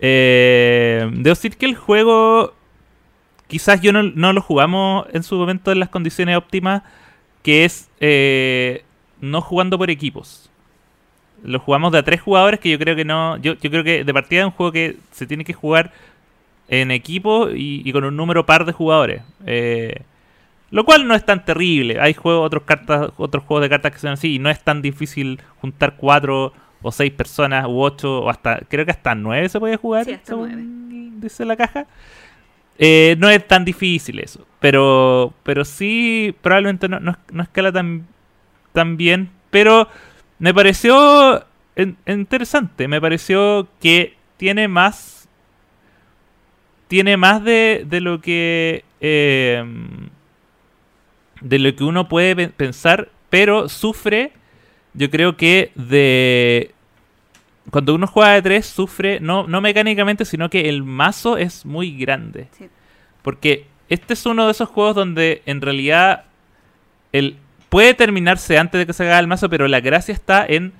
Eh, 0.00 1.08
debo 1.12 1.34
decir 1.34 1.56
que 1.56 1.66
el 1.66 1.74
juego, 1.76 2.54
quizás 3.48 3.80
yo 3.80 3.92
no, 3.92 4.02
no, 4.02 4.32
lo 4.32 4.40
jugamos 4.42 5.06
en 5.12 5.22
su 5.22 5.36
momento 5.36 5.72
en 5.72 5.80
las 5.80 5.88
condiciones 5.88 6.36
óptimas, 6.36 6.82
que 7.42 7.64
es 7.64 7.88
eh, 8.00 8.84
no 9.20 9.40
jugando 9.40 9.78
por 9.78 9.90
equipos. 9.90 10.50
Lo 11.42 11.58
jugamos 11.58 11.92
de 11.92 11.98
a 11.98 12.02
tres 12.02 12.20
jugadores 12.20 12.60
que 12.60 12.70
yo 12.70 12.78
creo 12.78 12.96
que 12.96 13.04
no, 13.04 13.36
yo, 13.36 13.54
yo 13.54 13.70
creo 13.70 13.84
que 13.84 14.04
de 14.04 14.12
partida 14.12 14.40
es 14.40 14.46
un 14.46 14.52
juego 14.52 14.72
que 14.72 14.96
se 15.12 15.26
tiene 15.26 15.44
que 15.44 15.52
jugar 15.52 15.92
en 16.68 16.90
equipo 16.90 17.50
y, 17.50 17.82
y 17.84 17.92
con 17.92 18.04
un 18.04 18.16
número 18.16 18.44
par 18.44 18.64
de 18.64 18.72
jugadores. 18.72 19.22
Eh, 19.46 20.02
lo 20.70 20.84
cual 20.84 21.06
no 21.06 21.14
es 21.14 21.24
tan 21.24 21.44
terrible. 21.44 22.00
Hay 22.00 22.14
juegos, 22.14 22.46
otros 22.46 22.64
cartas, 22.64 23.10
otros 23.16 23.44
juegos 23.44 23.62
de 23.62 23.68
cartas 23.70 23.92
que 23.92 23.98
son 23.98 24.10
así 24.10 24.34
y 24.34 24.38
no 24.38 24.50
es 24.50 24.60
tan 24.62 24.82
difícil 24.82 25.40
juntar 25.60 25.96
cuatro 25.96 26.52
o 26.82 26.92
seis 26.92 27.12
personas 27.12 27.66
u 27.66 27.80
ocho 27.80 28.20
o 28.20 28.30
hasta 28.30 28.60
creo 28.68 28.84
que 28.84 28.90
hasta 28.90 29.14
nueve 29.14 29.48
se 29.48 29.58
puede 29.58 29.76
jugar. 29.76 30.04
Sí, 30.04 30.12
hasta 30.12 30.34
nueve. 30.34 30.62
Dice 31.20 31.44
la 31.44 31.56
caja. 31.56 31.86
Eh, 32.78 33.16
no 33.18 33.28
es 33.28 33.46
tan 33.48 33.64
difícil 33.64 34.20
eso, 34.20 34.46
pero 34.60 35.32
pero 35.42 35.64
sí 35.64 36.32
probablemente 36.40 36.88
no, 36.88 37.00
no, 37.00 37.16
no 37.32 37.42
escala 37.42 37.72
tan 37.72 38.06
tan 38.72 38.96
bien, 38.96 39.30
pero 39.50 39.88
me 40.38 40.54
pareció 40.54 41.44
interesante. 42.06 42.88
Me 42.88 43.00
pareció 43.00 43.68
que 43.80 44.16
tiene 44.36 44.68
más 44.68 45.28
tiene 46.88 47.18
más 47.18 47.44
de, 47.44 47.84
de 47.86 48.00
lo 48.00 48.22
que 48.22 48.84
eh, 49.00 49.62
de 51.40 51.58
lo 51.58 51.74
que 51.74 51.84
uno 51.84 52.08
puede 52.08 52.48
pensar, 52.48 53.10
pero 53.30 53.68
sufre, 53.68 54.32
yo 54.94 55.10
creo 55.10 55.36
que 55.36 55.72
de... 55.74 56.72
Cuando 57.70 57.94
uno 57.94 58.06
juega 58.06 58.32
de 58.32 58.42
3 58.42 58.66
sufre, 58.66 59.20
no, 59.20 59.46
no 59.46 59.60
mecánicamente, 59.60 60.24
sino 60.24 60.48
que 60.48 60.70
el 60.70 60.82
mazo 60.82 61.36
es 61.36 61.66
muy 61.66 61.96
grande. 61.96 62.48
Sí. 62.52 62.68
Porque 63.20 63.66
este 63.90 64.14
es 64.14 64.24
uno 64.24 64.46
de 64.46 64.52
esos 64.52 64.70
juegos 64.70 64.94
donde 64.94 65.42
en 65.44 65.60
realidad 65.60 66.24
el, 67.12 67.36
puede 67.68 67.94
terminarse 67.94 68.58
antes 68.58 68.78
de 68.78 68.86
que 68.86 68.92
se 68.92 69.04
haga 69.04 69.18
el 69.18 69.26
mazo, 69.26 69.48
pero 69.48 69.68
la 69.68 69.80
gracia 69.80 70.12
está 70.12 70.44
en 70.46 70.72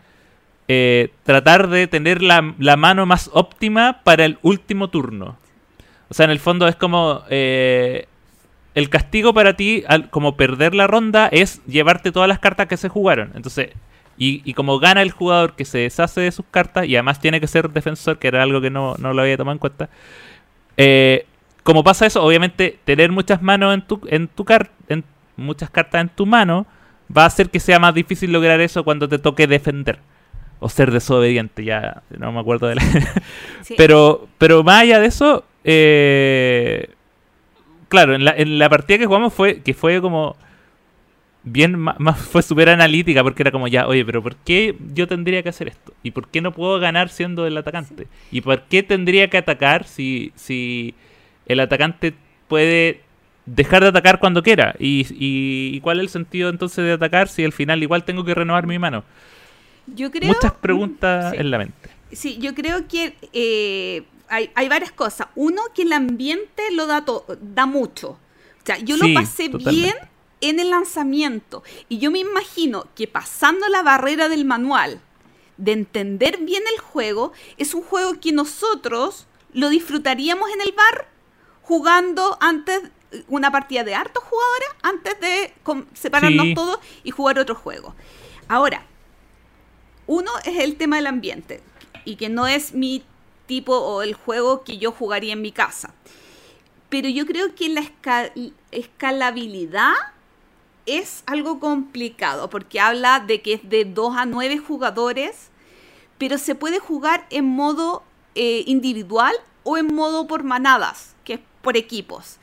eh, 0.68 1.10
tratar 1.22 1.68
de 1.68 1.86
tener 1.86 2.22
la, 2.22 2.42
mano 2.76 3.06
más 3.06 3.30
óptima 3.32 4.00
para 4.04 4.24
el 4.24 4.38
último 4.42 4.88
turno. 4.88 5.36
O 6.08 6.14
sea, 6.14 6.24
en 6.24 6.30
el 6.30 6.40
fondo 6.40 6.68
es 6.68 6.76
como... 6.76 7.22
Eh, 7.30 8.06
el 8.74 8.90
castigo 8.90 9.34
para 9.34 9.56
ti, 9.56 9.82
al, 9.88 10.08
como 10.08 10.36
perder 10.36 10.72
la 10.72 10.86
ronda, 10.86 11.26
es 11.32 11.64
llevarte 11.66 12.12
todas 12.12 12.28
las 12.28 12.38
cartas 12.38 12.68
que 12.68 12.76
se 12.76 12.88
jugaron. 12.88 13.32
Entonces, 13.34 13.70
y, 14.16 14.40
y, 14.44 14.54
como 14.54 14.78
gana 14.78 15.02
el 15.02 15.10
jugador 15.10 15.54
que 15.56 15.64
se 15.64 15.78
deshace 15.78 16.20
de 16.20 16.30
sus 16.30 16.44
cartas, 16.48 16.86
y 16.86 16.94
además 16.94 17.18
tiene 17.18 17.40
que 17.40 17.48
ser 17.48 17.70
defensor, 17.70 18.20
que 18.20 18.28
era 18.28 18.42
algo 18.42 18.60
que 18.60 18.70
no, 18.70 18.94
no 18.98 19.12
lo 19.12 19.22
había 19.22 19.36
tomado 19.36 19.54
en 19.54 19.58
cuenta. 19.58 19.88
Eh, 20.76 21.26
como 21.64 21.82
pasa 21.82 22.06
eso, 22.06 22.22
obviamente 22.24 22.78
tener 22.84 23.10
muchas 23.10 23.42
manos 23.42 23.74
en 23.74 23.82
tu, 23.82 24.00
en 24.06 24.28
tu 24.28 24.44
car 24.44 24.70
en 24.88 25.04
muchas 25.36 25.70
cartas 25.70 26.00
en 26.00 26.08
tu 26.08 26.24
mano, 26.24 26.66
va 27.14 27.24
a 27.24 27.26
hacer 27.26 27.50
que 27.50 27.60
sea 27.60 27.78
más 27.78 27.94
difícil 27.94 28.32
lograr 28.32 28.60
eso 28.60 28.84
cuando 28.84 29.08
te 29.08 29.18
toque 29.18 29.46
defender. 29.46 29.98
O 30.60 30.68
ser 30.68 30.90
desobediente, 30.90 31.64
ya 31.64 32.02
no 32.10 32.32
me 32.32 32.40
acuerdo 32.40 32.66
de 32.66 32.74
la... 32.74 32.82
sí. 33.62 33.74
pero, 33.76 34.28
pero 34.38 34.64
más 34.64 34.82
allá 34.82 34.98
de 34.98 35.06
eso, 35.06 35.44
eh, 35.62 36.88
claro, 37.88 38.14
en 38.14 38.24
la, 38.24 38.32
en 38.36 38.58
la, 38.58 38.68
partida 38.68 38.98
que 38.98 39.06
jugamos 39.06 39.32
fue 39.32 39.60
que 39.62 39.72
fue 39.74 40.00
como 40.00 40.36
bien 41.44 41.78
más 41.78 42.18
fue 42.18 42.42
súper 42.42 42.68
analítica 42.68 43.22
porque 43.22 43.42
era 43.42 43.52
como 43.52 43.68
ya, 43.68 43.86
oye, 43.86 44.04
pero 44.04 44.22
¿por 44.22 44.36
qué 44.36 44.76
yo 44.94 45.06
tendría 45.06 45.42
que 45.42 45.48
hacer 45.50 45.68
esto? 45.68 45.92
¿Y 46.02 46.10
por 46.10 46.28
qué 46.28 46.40
no 46.40 46.52
puedo 46.52 46.80
ganar 46.80 47.08
siendo 47.08 47.46
el 47.46 47.56
atacante? 47.56 48.08
¿Y 48.30 48.40
por 48.40 48.62
qué 48.62 48.82
tendría 48.82 49.30
que 49.30 49.38
atacar 49.38 49.84
si, 49.84 50.32
si 50.34 50.94
el 51.46 51.60
atacante 51.60 52.14
puede 52.48 53.02
dejar 53.54 53.82
de 53.82 53.88
atacar 53.88 54.18
cuando 54.18 54.42
quiera? 54.42 54.74
¿Y, 54.78 55.06
y, 55.10 55.76
y 55.76 55.80
cuál 55.80 55.98
es 55.98 56.04
el 56.04 56.08
sentido 56.08 56.48
entonces 56.48 56.84
de 56.84 56.92
atacar 56.92 57.28
si 57.28 57.44
al 57.44 57.52
final 57.52 57.82
igual 57.82 58.04
tengo 58.04 58.24
que 58.24 58.34
renovar 58.34 58.66
mi 58.66 58.78
mano? 58.78 59.04
Yo 59.86 60.10
creo, 60.10 60.28
Muchas 60.28 60.52
preguntas 60.52 61.32
sí. 61.32 61.40
en 61.40 61.50
la 61.50 61.58
mente. 61.58 61.90
Sí, 62.12 62.38
yo 62.38 62.54
creo 62.54 62.86
que 62.88 63.14
eh, 63.32 64.04
hay, 64.28 64.50
hay, 64.54 64.68
varias 64.68 64.92
cosas. 64.92 65.28
Uno, 65.34 65.62
que 65.74 65.82
el 65.82 65.92
ambiente 65.92 66.70
lo 66.72 66.86
da, 66.86 67.04
da 67.40 67.66
mucho. 67.66 68.10
O 68.10 68.66
sea, 68.66 68.78
yo 68.78 68.96
sí, 68.96 69.12
lo 69.12 69.20
pasé 69.20 69.48
totalmente. 69.48 69.70
bien 69.70 69.94
en 70.40 70.60
el 70.60 70.70
lanzamiento. 70.70 71.62
Y 71.88 71.98
yo 71.98 72.10
me 72.10 72.18
imagino 72.18 72.86
que 72.94 73.06
pasando 73.06 73.68
la 73.68 73.82
barrera 73.82 74.28
del 74.28 74.44
manual, 74.44 75.00
de 75.56 75.72
entender 75.72 76.38
bien 76.38 76.62
el 76.72 76.80
juego, 76.80 77.32
es 77.56 77.74
un 77.74 77.82
juego 77.82 78.20
que 78.20 78.32
nosotros 78.32 79.26
lo 79.52 79.70
disfrutaríamos 79.70 80.50
en 80.50 80.60
el 80.60 80.72
bar 80.72 81.08
jugando 81.62 82.38
antes 82.40 82.80
una 83.28 83.50
partida 83.50 83.84
de 83.84 83.94
hartos 83.94 84.22
jugadores 84.24 84.68
antes 84.82 85.20
de 85.20 85.54
separarnos 85.94 86.46
sí. 86.46 86.54
todos 86.54 86.78
y 87.04 87.10
jugar 87.10 87.38
otro 87.38 87.54
juego. 87.54 87.94
Ahora, 88.48 88.84
uno 90.06 90.30
es 90.44 90.58
el 90.58 90.76
tema 90.76 90.96
del 90.96 91.06
ambiente 91.06 91.62
y 92.04 92.16
que 92.16 92.28
no 92.28 92.46
es 92.46 92.72
mi 92.72 93.04
tipo 93.46 93.76
o 93.76 94.02
el 94.02 94.14
juego 94.14 94.64
que 94.64 94.78
yo 94.78 94.92
jugaría 94.92 95.32
en 95.32 95.42
mi 95.42 95.52
casa. 95.52 95.94
Pero 96.88 97.08
yo 97.08 97.26
creo 97.26 97.54
que 97.54 97.68
la 97.68 97.80
escal 97.80 98.32
escalabilidad 98.70 99.92
es 100.86 101.22
algo 101.26 101.60
complicado 101.60 102.48
porque 102.48 102.80
habla 102.80 103.20
de 103.20 103.42
que 103.42 103.54
es 103.54 103.68
de 103.68 103.84
2 103.84 104.16
a 104.16 104.24
9 104.24 104.58
jugadores, 104.58 105.50
pero 106.16 106.38
se 106.38 106.54
puede 106.54 106.78
jugar 106.78 107.26
en 107.28 107.44
modo 107.44 108.02
eh, 108.34 108.64
individual 108.66 109.34
o 109.64 109.76
en 109.76 109.94
modo 109.94 110.26
por 110.26 110.44
manadas, 110.44 111.14
que 111.24 111.34
es 111.34 111.40
por 111.60 111.76
equipos. 111.76 112.38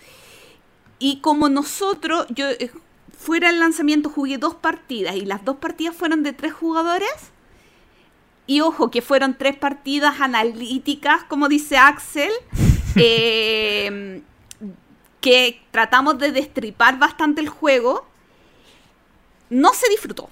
Y 0.99 1.19
como 1.19 1.49
nosotros, 1.49 2.25
yo 2.29 2.49
eh, 2.49 2.71
fuera 3.17 3.49
el 3.49 3.59
lanzamiento 3.59 4.09
jugué 4.09 4.37
dos 4.37 4.55
partidas 4.55 5.15
y 5.15 5.21
las 5.25 5.43
dos 5.43 5.57
partidas 5.57 5.95
fueron 5.95 6.23
de 6.23 6.33
tres 6.33 6.53
jugadores, 6.53 7.31
y 8.47 8.61
ojo, 8.61 8.91
que 8.91 9.01
fueron 9.01 9.37
tres 9.37 9.55
partidas 9.55 10.21
analíticas, 10.21 11.23
como 11.23 11.47
dice 11.47 11.77
Axel, 11.77 12.31
eh, 12.95 14.21
que 15.19 15.61
tratamos 15.71 16.19
de 16.19 16.31
destripar 16.31 16.99
bastante 16.99 17.41
el 17.41 17.49
juego. 17.49 18.05
No 19.49 19.73
se 19.73 19.89
disfrutó. 19.89 20.29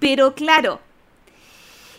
Pero 0.00 0.34
claro, 0.34 0.80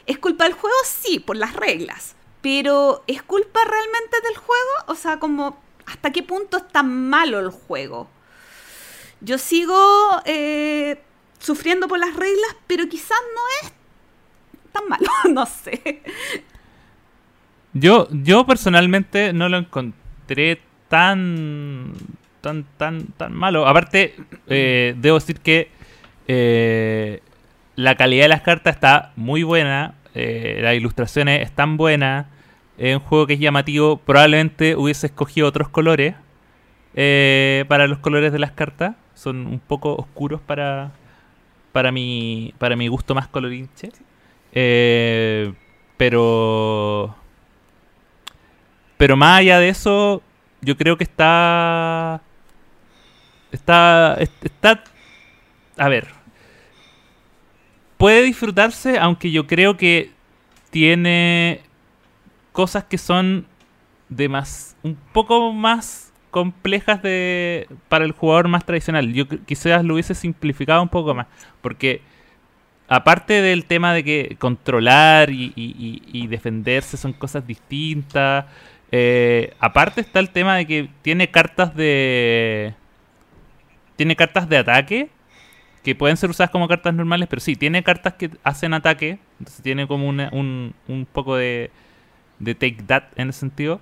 ¿es 0.05 0.19
culpa 0.19 0.43
del 0.43 0.53
juego? 0.53 0.75
Sí, 0.85 1.19
por 1.19 1.37
las 1.37 1.53
reglas. 1.53 2.15
Pero 2.41 3.03
¿es 3.07 3.23
culpa 3.23 3.61
realmente 3.63 4.21
del 4.21 4.37
juego? 4.37 4.71
O 4.87 4.95
sea, 4.95 5.19
como, 5.19 5.57
¿hasta 5.87 6.11
qué 6.11 6.21
punto 6.21 6.57
es 6.57 6.67
tan 6.67 7.09
malo 7.09 7.39
el 7.39 7.49
juego? 7.49 8.09
Yo 9.21 9.37
sigo 9.37 10.21
eh, 10.25 11.01
sufriendo 11.39 11.87
por 11.87 11.99
las 11.99 12.15
reglas, 12.15 12.55
pero 12.67 12.87
quizás 12.87 13.17
no 13.33 13.67
es 13.67 13.73
tan 14.71 14.87
malo, 14.87 15.07
no 15.33 15.45
sé. 15.45 16.03
Yo, 17.73 18.07
yo 18.11 18.45
personalmente 18.45 19.33
no 19.33 19.49
lo 19.49 19.57
encontré 19.57 20.61
tan 20.87 21.93
tan 22.41 22.65
tan 22.77 23.07
tan 23.17 23.33
malo. 23.33 23.67
Aparte, 23.67 24.15
eh, 24.47 24.95
debo 24.97 25.19
decir 25.19 25.39
que 25.39 25.69
eh, 26.27 27.21
la 27.75 27.95
calidad 27.95 28.23
de 28.23 28.29
las 28.29 28.41
cartas 28.41 28.75
está 28.75 29.11
muy 29.15 29.43
buena. 29.43 29.95
Eh, 30.15 30.59
las 30.61 30.75
ilustraciones 30.75 31.41
están 31.41 31.77
buenas. 31.77 32.27
Es 32.77 32.95
un 32.95 33.01
juego 33.01 33.27
que 33.27 33.33
es 33.33 33.39
llamativo. 33.39 33.97
Probablemente 33.97 34.75
hubiese 34.75 35.07
escogido 35.07 35.47
otros 35.47 35.69
colores 35.69 36.15
eh, 36.95 37.65
para 37.67 37.87
los 37.87 37.99
colores 37.99 38.31
de 38.31 38.39
las 38.39 38.51
cartas. 38.51 38.95
Son 39.15 39.47
un 39.47 39.59
poco 39.59 39.95
oscuros 39.95 40.41
para 40.41 40.91
para 41.71 41.91
mi 41.91 42.53
para 42.57 42.75
mi 42.75 42.87
gusto 42.87 43.15
más 43.15 43.27
colorinche. 43.27 43.91
Eh, 44.53 45.53
pero. 45.97 47.15
Pero 48.97 49.15
más 49.15 49.39
allá 49.39 49.59
de 49.59 49.69
eso, 49.69 50.21
yo 50.61 50.77
creo 50.77 50.97
que 50.97 51.03
está. 51.03 52.21
Está. 53.51 54.17
Está. 54.19 54.83
A 55.77 55.89
ver. 55.89 56.07
Puede 57.97 58.23
disfrutarse, 58.23 58.99
aunque 58.99 59.31
yo 59.31 59.47
creo 59.47 59.77
que 59.77 60.11
tiene 60.69 61.61
cosas 62.57 62.85
que 62.85 62.97
son 62.97 63.45
de 64.09 64.27
más. 64.29 64.75
un 64.81 64.97
poco 65.13 65.53
más 65.53 66.11
complejas 66.31 67.03
de 67.03 67.67
para 67.87 68.03
el 68.03 68.13
jugador 68.13 68.47
más 68.47 68.65
tradicional. 68.65 69.13
Yo 69.13 69.27
quizás 69.27 69.85
lo 69.85 69.93
hubiese 69.93 70.15
simplificado 70.15 70.81
un 70.81 70.89
poco 70.89 71.13
más. 71.13 71.27
Porque 71.61 72.01
aparte 72.87 73.43
del 73.43 73.65
tema 73.65 73.93
de 73.93 74.03
que 74.03 74.37
controlar 74.39 75.29
y, 75.29 76.27
defenderse 76.31 76.97
son 76.97 77.13
cosas 77.13 77.45
distintas, 77.45 78.45
eh, 78.91 79.53
aparte 79.59 80.01
está 80.01 80.19
el 80.19 80.31
tema 80.31 80.55
de 80.55 80.65
que 80.65 80.89
tiene 81.03 81.29
cartas 81.29 81.75
de... 81.75 82.73
Tiene 83.97 84.15
cartas 84.15 84.49
de 84.49 84.57
ataque 84.57 85.09
que 85.83 85.93
pueden 85.93 86.17
ser 86.17 86.31
usadas 86.31 86.49
como 86.49 86.67
cartas 86.67 86.95
normales, 86.95 87.27
pero 87.29 87.39
sí, 87.39 87.55
tiene 87.55 87.83
cartas 87.83 88.13
que 88.13 88.31
hacen 88.43 88.73
ataque, 88.73 89.19
entonces 89.39 89.61
tiene 89.61 89.87
como 89.87 90.09
una- 90.09 90.29
un, 90.33 90.73
un 90.87 91.05
poco 91.05 91.35
de, 91.35 91.69
de 92.39 92.55
take 92.55 92.77
that 92.87 93.03
en 93.15 93.29
ese 93.29 93.39
sentido. 93.39 93.79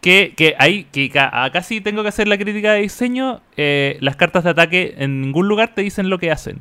Que, 0.00 0.34
que 0.36 0.56
hay, 0.58 0.84
que 0.84 1.12
acá 1.14 1.62
sí 1.62 1.80
tengo 1.80 2.02
que 2.02 2.08
hacer 2.08 2.26
la 2.26 2.36
crítica 2.36 2.72
de 2.72 2.82
diseño, 2.82 3.40
eh, 3.56 3.98
las 4.00 4.16
cartas 4.16 4.42
de 4.42 4.50
ataque 4.50 4.94
en 4.98 5.20
ningún 5.20 5.46
lugar 5.46 5.74
te 5.74 5.82
dicen 5.82 6.10
lo 6.10 6.18
que 6.18 6.32
hacen. 6.32 6.58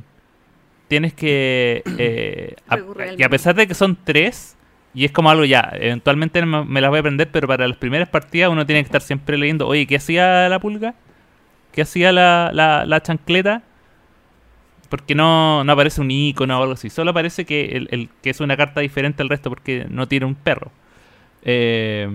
Tienes 0.87 1.13
que, 1.13 1.81
eh, 1.97 2.55
a, 2.67 2.75
a 2.75 3.29
pesar 3.29 3.55
de 3.55 3.67
que 3.67 3.73
son 3.73 3.97
tres, 4.03 4.57
y 4.93 5.05
es 5.05 5.11
como 5.11 5.31
algo 5.31 5.45
ya, 5.45 5.71
eventualmente 5.73 6.45
me, 6.45 6.65
me 6.65 6.81
las 6.81 6.89
voy 6.89 6.97
a 6.97 6.99
aprender, 6.99 7.29
pero 7.31 7.47
para 7.47 7.67
las 7.67 7.77
primeras 7.77 8.09
partidas 8.09 8.51
uno 8.51 8.65
tiene 8.65 8.81
que 8.81 8.87
estar 8.87 9.01
siempre 9.01 9.37
leyendo, 9.37 9.67
oye, 9.67 9.87
¿qué 9.87 9.95
hacía 9.95 10.47
la 10.47 10.59
pulga? 10.59 10.93
¿Qué 11.71 11.81
hacía 11.81 12.11
la, 12.11 12.51
la, 12.53 12.85
la 12.85 13.01
chancleta? 13.01 13.63
Porque 14.91 15.15
no, 15.15 15.63
no 15.63 15.71
aparece 15.71 16.01
un 16.01 16.11
icono 16.11 16.59
o 16.59 16.61
algo 16.61 16.73
así. 16.73 16.91
Solo 16.91 17.09
aparece 17.11 17.45
que, 17.45 17.77
el, 17.77 17.87
el- 17.91 18.09
que 18.21 18.29
es 18.29 18.39
una 18.41 18.55
carta 18.57 18.81
diferente 18.81 19.23
al 19.23 19.29
resto 19.29 19.49
porque 19.49 19.87
no 19.89 20.07
tiene 20.07 20.27
un 20.27 20.35
perro. 20.35 20.69
Eh, 21.43 22.07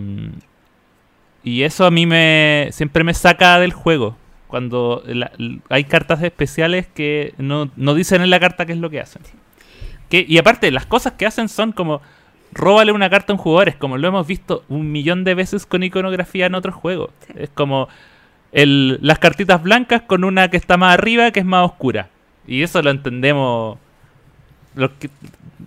y 1.42 1.62
eso 1.62 1.86
a 1.86 1.90
mí 1.90 2.06
me 2.06 2.68
siempre 2.72 3.02
me 3.02 3.14
saca 3.14 3.58
del 3.58 3.72
juego. 3.72 4.16
Cuando 4.46 5.02
la- 5.06 5.32
hay 5.70 5.84
cartas 5.84 6.22
especiales 6.22 6.86
que 6.86 7.34
no, 7.38 7.70
no 7.76 7.94
dicen 7.94 8.22
en 8.22 8.30
la 8.30 8.38
carta 8.38 8.66
qué 8.66 8.72
es 8.74 8.78
lo 8.78 8.90
que 8.90 9.00
hacen. 9.00 9.22
Que, 10.10 10.24
y 10.28 10.38
aparte, 10.38 10.70
las 10.70 10.86
cosas 10.86 11.14
que 11.14 11.26
hacen 11.26 11.48
son 11.48 11.72
como 11.72 12.00
róbale 12.52 12.92
una 12.92 13.10
carta 13.10 13.32
a 13.32 13.36
un 13.36 13.40
jugador. 13.40 13.68
Es 13.70 13.76
como 13.76 13.96
lo 13.96 14.06
hemos 14.06 14.26
visto 14.26 14.64
un 14.68 14.92
millón 14.92 15.24
de 15.24 15.34
veces 15.34 15.66
con 15.66 15.82
iconografía 15.82 16.46
en 16.46 16.54
otros 16.54 16.74
juegos. 16.74 17.10
Sí. 17.26 17.32
Es 17.38 17.48
como 17.50 17.88
el, 18.52 18.98
las 19.02 19.18
cartitas 19.18 19.62
blancas 19.62 20.02
con 20.02 20.24
una 20.24 20.48
que 20.50 20.56
está 20.58 20.76
más 20.76 20.94
arriba 20.94 21.30
que 21.30 21.40
es 21.40 21.46
más 21.46 21.64
oscura. 21.64 22.10
Y 22.46 22.62
eso 22.62 22.80
lo 22.82 22.90
entendemos 22.90 23.78
los 24.74 24.90
que, 24.92 25.10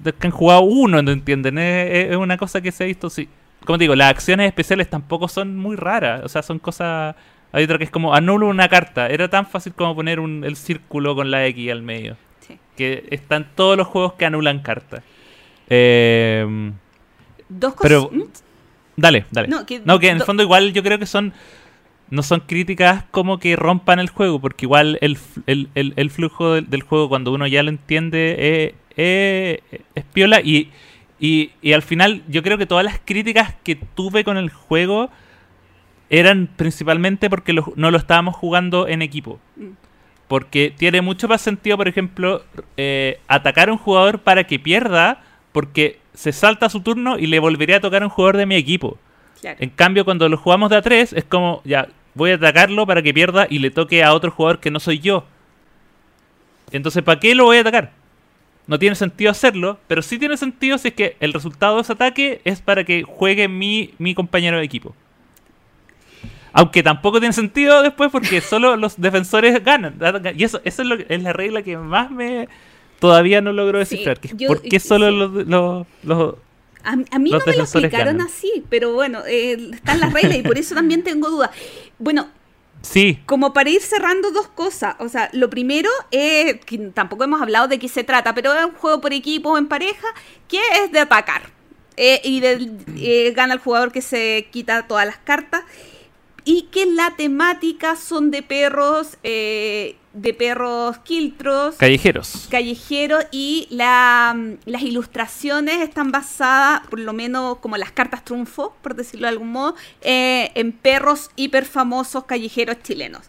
los 0.04 0.14
que 0.14 0.28
han 0.28 0.32
jugado 0.32 0.62
uno, 0.62 1.02
¿no 1.02 1.12
entienden? 1.12 1.58
Es, 1.58 2.16
una 2.16 2.38
cosa 2.38 2.62
que 2.62 2.72
se 2.72 2.84
ha 2.84 2.88
visto, 2.88 3.10
sí. 3.10 3.28
Como 3.66 3.78
te 3.78 3.84
digo, 3.84 3.96
las 3.96 4.10
acciones 4.10 4.48
especiales 4.48 4.90
tampoco 4.90 5.28
son 5.28 5.58
muy 5.58 5.76
raras. 5.76 6.22
O 6.24 6.30
sea, 6.30 6.42
son 6.42 6.60
cosas... 6.60 7.16
Hay 7.52 7.64
otra 7.64 7.78
que 7.80 7.84
es 7.84 7.90
como 7.90 8.14
anulo 8.14 8.48
una 8.48 8.70
carta. 8.70 9.08
Era 9.08 9.28
tan 9.28 9.46
fácil 9.48 9.74
como 9.74 9.96
poner 9.96 10.20
un, 10.20 10.44
el 10.44 10.56
círculo 10.56 11.16
con 11.16 11.32
la 11.32 11.46
X 11.48 11.72
al 11.72 11.82
medio. 11.82 12.16
Sí. 12.42 12.58
Que 12.78 13.06
están 13.10 13.48
todos 13.56 13.76
los 13.76 13.88
juegos 13.88 14.14
que 14.14 14.26
anulan 14.26 14.60
cartas. 14.60 15.02
Eh, 15.70 16.72
Dos 17.50 17.74
cosas. 17.74 17.82
pero 17.82 18.10
¿Mm? 18.14 18.24
dale, 18.96 19.26
dale. 19.32 19.48
No, 19.48 19.66
que- 19.66 19.82
No, 19.84 20.00
que 20.00 20.08
en 20.08 20.14
el 20.14 20.20
do- 20.20 20.26
fondo 20.26 20.44
igual 20.44 20.72
yo 20.74 20.84
creo 20.84 21.00
que 21.00 21.06
son 21.08 21.34
no 22.12 22.24
son 22.24 22.42
críticas 22.42 23.04
como 23.12 23.38
que 23.40 23.56
rompan 23.56 24.00
el 24.00 24.10
juego, 24.10 24.40
porque 24.40 24.66
igual 24.66 24.98
el, 25.02 25.18
el, 25.46 25.70
el- 25.76 25.94
el 25.96 26.10
flujo 26.10 26.54
del, 26.54 26.70
del 26.70 26.82
juego 26.82 27.10
cuando 27.10 27.32
uno 27.32 27.46
ya 27.48 27.62
lo 27.64 27.70
entiende 27.70 28.36
eh, 28.40 28.76
eh, 28.98 29.62
es 29.96 30.04
piola 30.06 30.42
y, 30.42 30.70
y, 31.20 31.52
y 31.62 31.74
al 31.74 31.82
final 31.84 32.24
yo 32.28 32.42
creo 32.44 32.58
que 32.58 32.66
todas 32.66 32.84
las 32.84 33.00
críticas 33.04 33.54
que 33.64 33.76
tuve 33.76 34.24
con 34.24 34.38
el 34.38 34.50
juego 34.50 35.10
eran 36.10 36.50
principalmente 36.56 37.30
porque 37.30 37.54
lo- 37.54 37.74
no 37.76 37.92
lo 37.92 37.98
estábamos 37.98 38.36
jugando 38.36 38.88
en 38.88 39.02
equipo. 39.02 39.40
Mm. 39.56 39.68
Porque 40.28 40.72
tiene 40.76 41.02
mucho 41.02 41.28
más 41.28 41.42
sentido, 41.42 41.76
por 41.78 41.88
ejemplo, 41.88 42.44
eh, 42.78 43.20
atacar 43.28 43.70
a 43.70 43.72
un 43.72 43.78
jugador 43.80 44.20
para 44.20 44.44
que 44.46 44.60
pierda, 44.60 45.24
porque 45.52 46.00
se 46.14 46.32
salta 46.32 46.70
su 46.70 46.82
turno 46.82 47.18
y 47.18 47.26
le 47.28 47.40
volvería 47.40 47.78
a 47.78 47.80
tocar 47.80 48.04
a 48.04 48.06
un 48.06 48.12
jugador 48.12 48.38
de 48.38 48.46
mi 48.46 48.56
equipo. 48.56 48.98
Claro. 49.42 49.58
En 49.60 49.70
cambio, 49.70 50.06
cuando 50.06 50.28
lo 50.30 50.38
jugamos 50.38 50.70
de 50.70 50.76
a 50.78 50.82
3, 50.84 51.14
es 51.14 51.24
como, 51.24 51.62
ya, 51.66 51.88
voy 52.20 52.32
a 52.32 52.36
atacarlo 52.36 52.86
para 52.86 53.02
que 53.02 53.14
pierda 53.14 53.48
y 53.50 53.58
le 53.60 53.72
toque 53.72 54.04
a 54.04 54.14
otro 54.14 54.30
jugador 54.30 54.60
que 54.60 54.70
no 54.70 54.80
soy 54.80 55.00
yo. 55.00 55.26
Entonces, 56.72 57.02
¿para 57.02 57.20
qué 57.20 57.34
lo 57.34 57.46
voy 57.46 57.58
a 57.58 57.62
atacar? 57.62 57.92
No 58.68 58.78
tiene 58.78 58.96
sentido 58.96 59.32
hacerlo, 59.32 59.80
pero 59.88 60.04
sí 60.04 60.20
tiene 60.20 60.38
sentido 60.38 60.78
si 60.78 60.90
es 60.90 60.94
que 60.94 61.18
el 61.20 61.34
resultado 61.34 61.78
de 61.78 61.82
ese 61.82 61.94
ataque 61.94 62.42
es 62.46 62.62
para 62.62 62.84
que 62.84 63.02
juegue 63.04 63.48
mi, 63.48 63.96
mi 63.98 64.14
compañero 64.14 64.58
de 64.58 64.64
equipo. 64.66 64.94
Aunque 66.54 66.84
tampoco 66.84 67.20
tiene 67.20 67.34
sentido 67.34 67.82
después 67.82 68.12
porque 68.12 68.42
solo 68.54 68.76
los 68.76 69.00
defensores 69.02 69.64
ganan. 69.64 69.96
Y 70.36 70.44
eso, 70.44 70.62
eso 70.64 70.82
es, 70.84 70.88
lo 70.88 70.98
que- 70.98 71.06
es 71.10 71.24
la 71.24 71.34
regla 71.34 71.62
que 71.64 71.78
más 71.78 72.12
me... 72.12 72.48
Todavía 73.00 73.40
no 73.42 73.54
logro 73.54 73.80
descifrar. 73.80 74.20
yo- 74.36 74.48
¿Por 74.48 74.62
qué 74.62 74.80
solo 74.80 75.10
sí. 75.10 75.16
los, 75.16 75.48
los- 75.48 75.88
los- 76.04 76.36
A, 76.84 76.94
a 77.12 77.20
mí 77.20 77.32
no 77.32 77.40
me 77.46 77.56
lo 77.56 77.64
explicaron 77.64 78.18
ganan. 78.18 78.28
así, 78.28 78.64
pero 78.70 78.94
bueno, 78.94 79.24
eh, 79.28 79.72
están 79.74 80.00
las 80.00 80.14
reglas 80.14 80.38
y 80.38 80.42
por 80.44 80.58
eso 80.58 80.76
también 80.76 81.04
tengo 81.04 81.30
dudas. 81.30 81.52
Bueno, 81.98 82.30
Sí, 82.82 83.20
como 83.26 83.52
para 83.52 83.70
ir 83.70 83.82
cerrando 83.82 84.32
dos 84.32 84.48
cosas, 84.48 84.96
o 85.00 85.10
sea, 85.10 85.30
lo 85.34 85.50
primero 85.50 85.90
es, 86.12 86.64
que 86.64 86.78
tampoco 86.94 87.26
hemos 87.26 87.42
hablado 87.42 87.68
de 87.68 87.78
qué 87.78 87.90
se 87.90 88.04
trata, 88.06 88.34
pero 88.34 88.54
es 88.54 88.66
un 88.66 88.72
juego 88.72 89.02
por 89.02 89.12
equipo 89.12 89.50
o 89.52 89.58
en 89.58 89.68
pareja 89.68 90.08
que 90.48 90.62
es 90.84 90.92
de 90.92 91.00
atacar. 91.00 91.50
Eh, 91.98 92.22
y 92.24 92.40
de, 92.40 92.72
eh, 92.98 93.34
gana 93.36 93.54
el 93.54 93.60
jugador 93.60 93.92
que 93.92 94.02
se 94.02 94.48
quita 94.52 94.88
todas 94.88 95.06
las 95.06 95.18
cartas. 95.18 95.64
Y 96.46 96.64
que 96.64 96.86
la 96.86 97.16
temática 97.16 97.96
son 97.96 98.32
de 98.32 98.44
perros, 98.44 99.18
eh, 99.24 99.98
de 100.14 100.34
perros 100.34 100.98
quiltros, 101.00 101.76
callejeros. 101.76 102.48
callejero 102.50 103.20
y 103.32 103.68
la, 103.70 104.34
mm, 104.36 104.58
las 104.66 104.82
ilustraciones 104.82 105.82
están 105.82 106.12
basadas, 106.12 106.88
por 106.88 107.00
lo 107.00 107.14
menos 107.14 107.58
como 107.58 107.78
las 107.78 107.92
cartas 107.92 108.26
trunfo, 108.26 108.76
por 108.82 108.96
decirlo 108.96 109.28
de 109.28 109.30
algún 109.30 109.52
modo, 109.52 109.76
eh, 110.02 110.52
en 110.56 110.72
perros 110.72 111.30
hiper 111.36 111.66
famosos 111.66 112.26
callejeros 112.26 112.82
chilenos. 112.82 113.26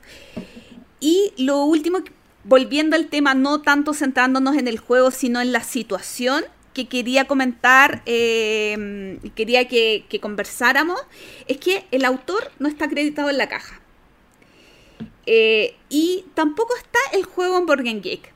Y 1.00 1.32
lo 1.38 1.64
último, 1.64 1.98
volviendo 2.44 2.96
al 2.96 3.06
tema, 3.08 3.34
no 3.34 3.60
tanto 3.60 3.94
centrándonos 3.94 4.56
en 4.56 4.68
el 4.68 4.78
juego, 4.78 5.10
sino 5.10 5.40
en 5.40 5.52
la 5.52 5.62
situación 5.62 6.44
que 6.72 6.88
quería 6.88 7.26
comentar 7.26 8.02
eh, 8.06 9.18
quería 9.34 9.68
que, 9.68 10.04
conversáramos, 10.20 11.00
es 11.46 11.58
que 11.58 11.84
el 11.90 12.04
autor 12.04 12.50
no 12.58 12.68
está 12.68 12.86
acreditado 12.86 13.30
en 13.30 13.38
la 13.38 13.48
caja. 13.48 13.80
Eh, 15.26 15.76
y 15.88 16.24
tampoco 16.34 16.74
está 16.76 16.98
el 17.12 17.24
juego 17.24 17.58
en 17.58 17.66
Game 17.66 18.00
Geek. 18.00 18.32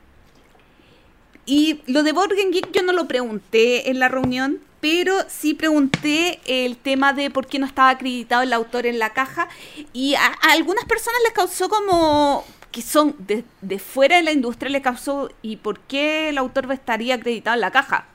Y 1.47 1.80
lo 1.87 2.03
de 2.03 2.12
Game 2.12 2.53
Geek 2.53 2.72
yo 2.72 2.82
no 2.82 2.93
lo 2.93 3.07
pregunté 3.07 3.91
en 3.91 3.99
la 3.99 4.09
reunión, 4.09 4.61
pero 4.80 5.16
sí 5.28 5.55
pregunté 5.55 6.41
el 6.47 6.76
tema 6.76 7.12
de 7.12 7.30
por 7.30 7.47
qué 7.47 7.59
no 7.59 7.66
estaba 7.66 7.91
acreditado 7.91 8.43
el 8.43 8.53
autor 8.53 8.87
en 8.87 8.99
la 8.99 9.12
caja. 9.12 9.49
Y 9.93 10.14
a, 10.14 10.26
a 10.26 10.53
algunas 10.53 10.85
personas 10.87 11.20
les 11.24 11.32
causó 11.32 11.68
como 11.68 12.45
que 12.70 12.82
son 12.82 13.14
de, 13.20 13.45
de 13.61 13.78
fuera 13.78 14.16
de 14.16 14.24
la 14.24 14.32
industria, 14.32 14.68
les 14.68 14.82
causó 14.82 15.30
¿y 15.43 15.57
por 15.57 15.78
qué 15.80 16.30
el 16.30 16.39
autor 16.39 16.70
estaría 16.72 17.14
acreditado 17.14 17.55
en 17.55 17.61
la 17.61 17.70
caja? 17.70 18.09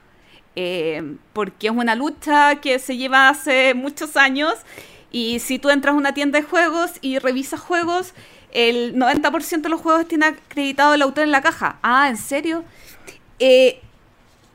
Eh, 0.62 1.16
porque 1.32 1.68
es 1.68 1.74
una 1.74 1.95
lucha 1.95 2.57
que 2.57 2.80
se 2.80 2.97
lleva 2.97 3.30
hace 3.30 3.74
muchos 3.74 4.18
años 4.18 4.55
y 5.10 5.39
si 5.39 5.57
tú 5.57 5.70
entras 5.70 5.95
a 5.95 5.97
una 5.97 6.14
tienda 6.14 6.38
de 6.38 6.45
juegos 6.45 6.91
y 6.99 7.18
revisas 7.18 7.62
juegos, 7.62 8.14
el 8.51 8.93
90% 8.93 9.62
de 9.62 9.70
los 9.70 9.80
juegos 9.80 10.05
tiene 10.10 10.26
acreditado 10.26 10.93
el 10.93 11.01
autor 11.01 11.24
en 11.24 11.32
la 11.32 11.41
caja. 11.41 11.80
Ah, 11.82 12.10
¿en 12.10 12.18
serio? 12.18 12.66
Eh, 13.39 13.80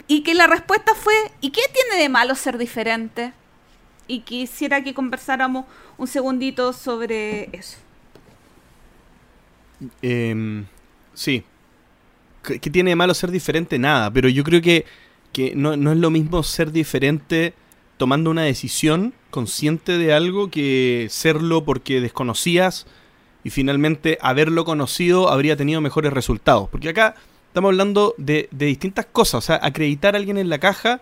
y 0.07 0.23
que 0.25 0.35
la 0.35 0.47
respuesta 0.47 0.95
fue, 0.95 1.15
¿y 1.41 1.49
qué 1.53 1.63
tiene 1.73 2.03
de 2.03 2.11
malo 2.11 2.35
ser 2.35 2.59
diferente? 2.59 3.33
Y 4.07 4.21
quisiera 4.21 4.85
que 4.85 4.93
conversáramos 4.93 5.65
un 5.97 6.07
segundito 6.07 6.75
sobre 6.75 7.49
eso. 7.57 7.79
Em, 10.03 10.67
sí. 11.15 11.45
¿Qué, 12.43 12.61
qué 12.61 12.69
tiene 12.69 12.91
de 12.91 12.97
malo 12.97 13.15
ser 13.15 13.31
diferente? 13.31 13.79
Nada, 13.79 14.11
pero 14.11 14.29
yo 14.29 14.45
creo 14.45 14.61
que, 14.61 14.85
que 15.35 15.55
no, 15.55 15.77
no 15.77 15.93
es 15.93 15.99
lo 15.99 16.09
mismo 16.11 16.43
ser 16.43 16.73
diferente 16.73 17.53
tomando 17.99 18.31
una 18.31 18.43
decisión 18.43 19.13
consciente 19.31 19.99
de 19.99 20.15
algo 20.15 20.49
que 20.51 21.09
serlo 21.11 21.65
porque 21.65 22.01
desconocías 22.01 22.87
y 23.43 23.51
finalmente 23.51 24.17
haberlo 24.23 24.65
conocido 24.65 25.29
habría 25.29 25.57
tenido 25.57 25.81
mejores 25.83 26.13
resultados. 26.15 26.69
Porque 26.71 26.89
acá 26.89 27.15
estamos 27.49 27.69
hablando 27.69 28.15
de, 28.17 28.49
de 28.53 28.67
distintas 28.67 29.07
cosas. 29.07 29.35
O 29.35 29.47
sea, 29.47 29.61
acreditar 29.63 30.15
a 30.15 30.19
alguien 30.19 30.39
en 30.39 30.49
la 30.49 30.59
caja 30.59 31.01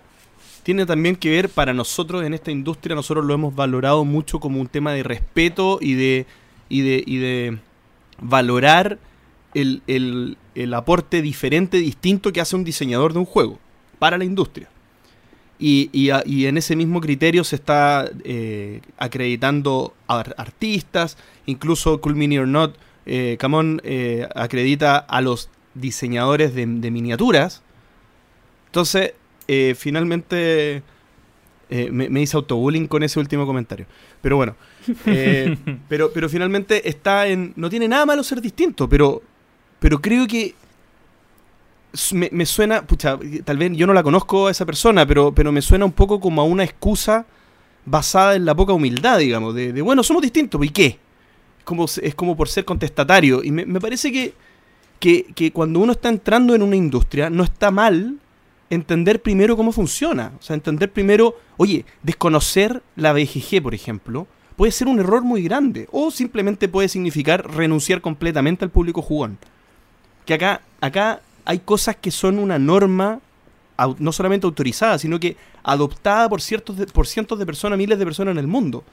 tiene 0.64 0.86
también 0.86 1.14
que 1.16 1.30
ver 1.30 1.48
para 1.48 1.72
nosotros 1.74 2.24
en 2.24 2.34
esta 2.34 2.50
industria, 2.50 2.96
nosotros 2.96 3.24
lo 3.24 3.34
hemos 3.34 3.54
valorado 3.54 4.04
mucho 4.04 4.40
como 4.40 4.60
un 4.60 4.66
tema 4.66 4.92
de 4.92 5.02
respeto 5.02 5.78
y 5.80 5.94
de, 5.94 6.26
y 6.68 6.80
de, 6.80 7.04
y 7.06 7.16
de 7.18 7.58
valorar 8.20 8.98
el, 9.54 9.82
el- 9.86 10.36
el 10.54 10.74
aporte 10.74 11.22
diferente, 11.22 11.78
distinto 11.78 12.32
que 12.32 12.40
hace 12.40 12.56
un 12.56 12.64
diseñador 12.64 13.12
de 13.12 13.18
un 13.20 13.24
juego 13.24 13.58
para 14.02 14.18
la 14.18 14.24
industria. 14.24 14.68
Y, 15.60 15.90
y 15.92 16.46
en 16.46 16.56
ese 16.56 16.74
mismo 16.74 17.00
criterio 17.00 17.44
se 17.44 17.54
está 17.54 18.10
eh, 18.24 18.80
acreditando 18.98 19.94
a 20.08 20.18
ar- 20.18 20.34
artistas, 20.36 21.16
incluso 21.46 22.00
Cool 22.00 22.16
Mini 22.16 22.36
or 22.36 22.48
Not, 22.48 22.74
eh, 23.06 23.36
Camón 23.38 23.80
eh, 23.84 24.26
acredita 24.34 24.96
a 24.98 25.20
los 25.20 25.50
diseñadores 25.74 26.52
de, 26.56 26.66
de 26.66 26.90
miniaturas. 26.90 27.62
Entonces, 28.66 29.12
finalmente 29.76 30.82
me, 31.70 32.08
me 32.08 32.22
hice 32.22 32.36
autobullying 32.36 32.88
con 32.88 33.04
ese 33.04 33.20
último 33.20 33.46
comentario. 33.46 33.86
Pero 34.20 34.36
bueno, 34.36 34.56
pero, 35.88 36.12
pero 36.12 36.28
finalmente 36.28 36.88
está 36.88 37.28
en. 37.28 37.52
No 37.54 37.70
tiene 37.70 37.86
nada 37.86 38.04
malo 38.04 38.24
ser 38.24 38.40
distinto, 38.40 38.88
pero, 38.88 39.22
pero 39.78 40.00
creo 40.00 40.26
que 40.26 40.54
me, 42.12 42.46
suena, 42.46 42.82
pucha, 42.82 43.18
tal 43.44 43.58
vez 43.58 43.72
yo 43.74 43.86
no 43.86 43.92
la 43.92 44.02
conozco 44.02 44.46
a 44.46 44.50
esa 44.50 44.64
persona, 44.64 45.06
pero, 45.06 45.34
pero 45.34 45.52
me 45.52 45.62
suena 45.62 45.84
un 45.84 45.92
poco 45.92 46.20
como 46.20 46.40
a 46.40 46.44
una 46.44 46.64
excusa 46.64 47.26
basada 47.84 48.34
en 48.36 48.44
la 48.44 48.54
poca 48.54 48.72
humildad, 48.72 49.18
digamos, 49.18 49.54
de, 49.54 49.80
bueno, 49.82 50.02
somos 50.02 50.22
distintos, 50.22 50.64
¿y 50.64 50.70
qué? 50.70 50.98
Es 51.58 51.64
como, 51.64 51.84
es 51.84 52.14
como 52.14 52.36
por 52.36 52.48
ser 52.48 52.64
contestatario. 52.64 53.42
Y 53.44 53.50
me, 53.50 53.66
me 53.66 53.80
parece 53.80 54.10
que, 54.10 54.34
que, 54.98 55.24
que 55.34 55.52
cuando 55.52 55.80
uno 55.80 55.92
está 55.92 56.08
entrando 56.08 56.54
en 56.54 56.62
una 56.62 56.76
industria, 56.76 57.28
no 57.28 57.44
está 57.44 57.70
mal 57.70 58.18
entender 58.70 59.20
primero 59.20 59.56
cómo 59.56 59.70
funciona. 59.70 60.32
O 60.38 60.42
sea, 60.42 60.54
entender 60.54 60.90
primero, 60.90 61.36
oye, 61.58 61.84
desconocer 62.02 62.82
la 62.96 63.12
BGG, 63.12 63.62
por 63.62 63.74
ejemplo, 63.74 64.26
puede 64.56 64.72
ser 64.72 64.88
un 64.88 64.98
error 64.98 65.22
muy 65.22 65.42
grande. 65.42 65.88
O 65.92 66.10
simplemente 66.10 66.68
puede 66.68 66.88
significar 66.88 67.54
renunciar 67.54 68.00
completamente 68.00 68.64
al 68.64 68.70
público 68.70 69.02
jugón. 69.02 69.38
Que 70.24 70.34
acá, 70.34 70.62
acá 70.80 71.20
hay 71.44 71.58
cosas 71.60 71.96
que 71.96 72.10
son 72.10 72.38
una 72.38 72.58
norma 72.58 73.20
no 73.98 74.12
solamente 74.12 74.46
autorizada, 74.46 74.96
sino 74.98 75.18
que 75.18 75.36
adoptada 75.64 76.28
por, 76.28 76.40
ciertos 76.40 76.76
de- 76.76 76.86
por 76.86 77.06
cientos 77.06 77.38
de 77.38 77.46
personas, 77.46 77.76
miles 77.78 77.98
de 77.98 78.04
personas 78.04 78.32
en 78.32 78.38
el 78.38 78.46
mundo. 78.46 78.84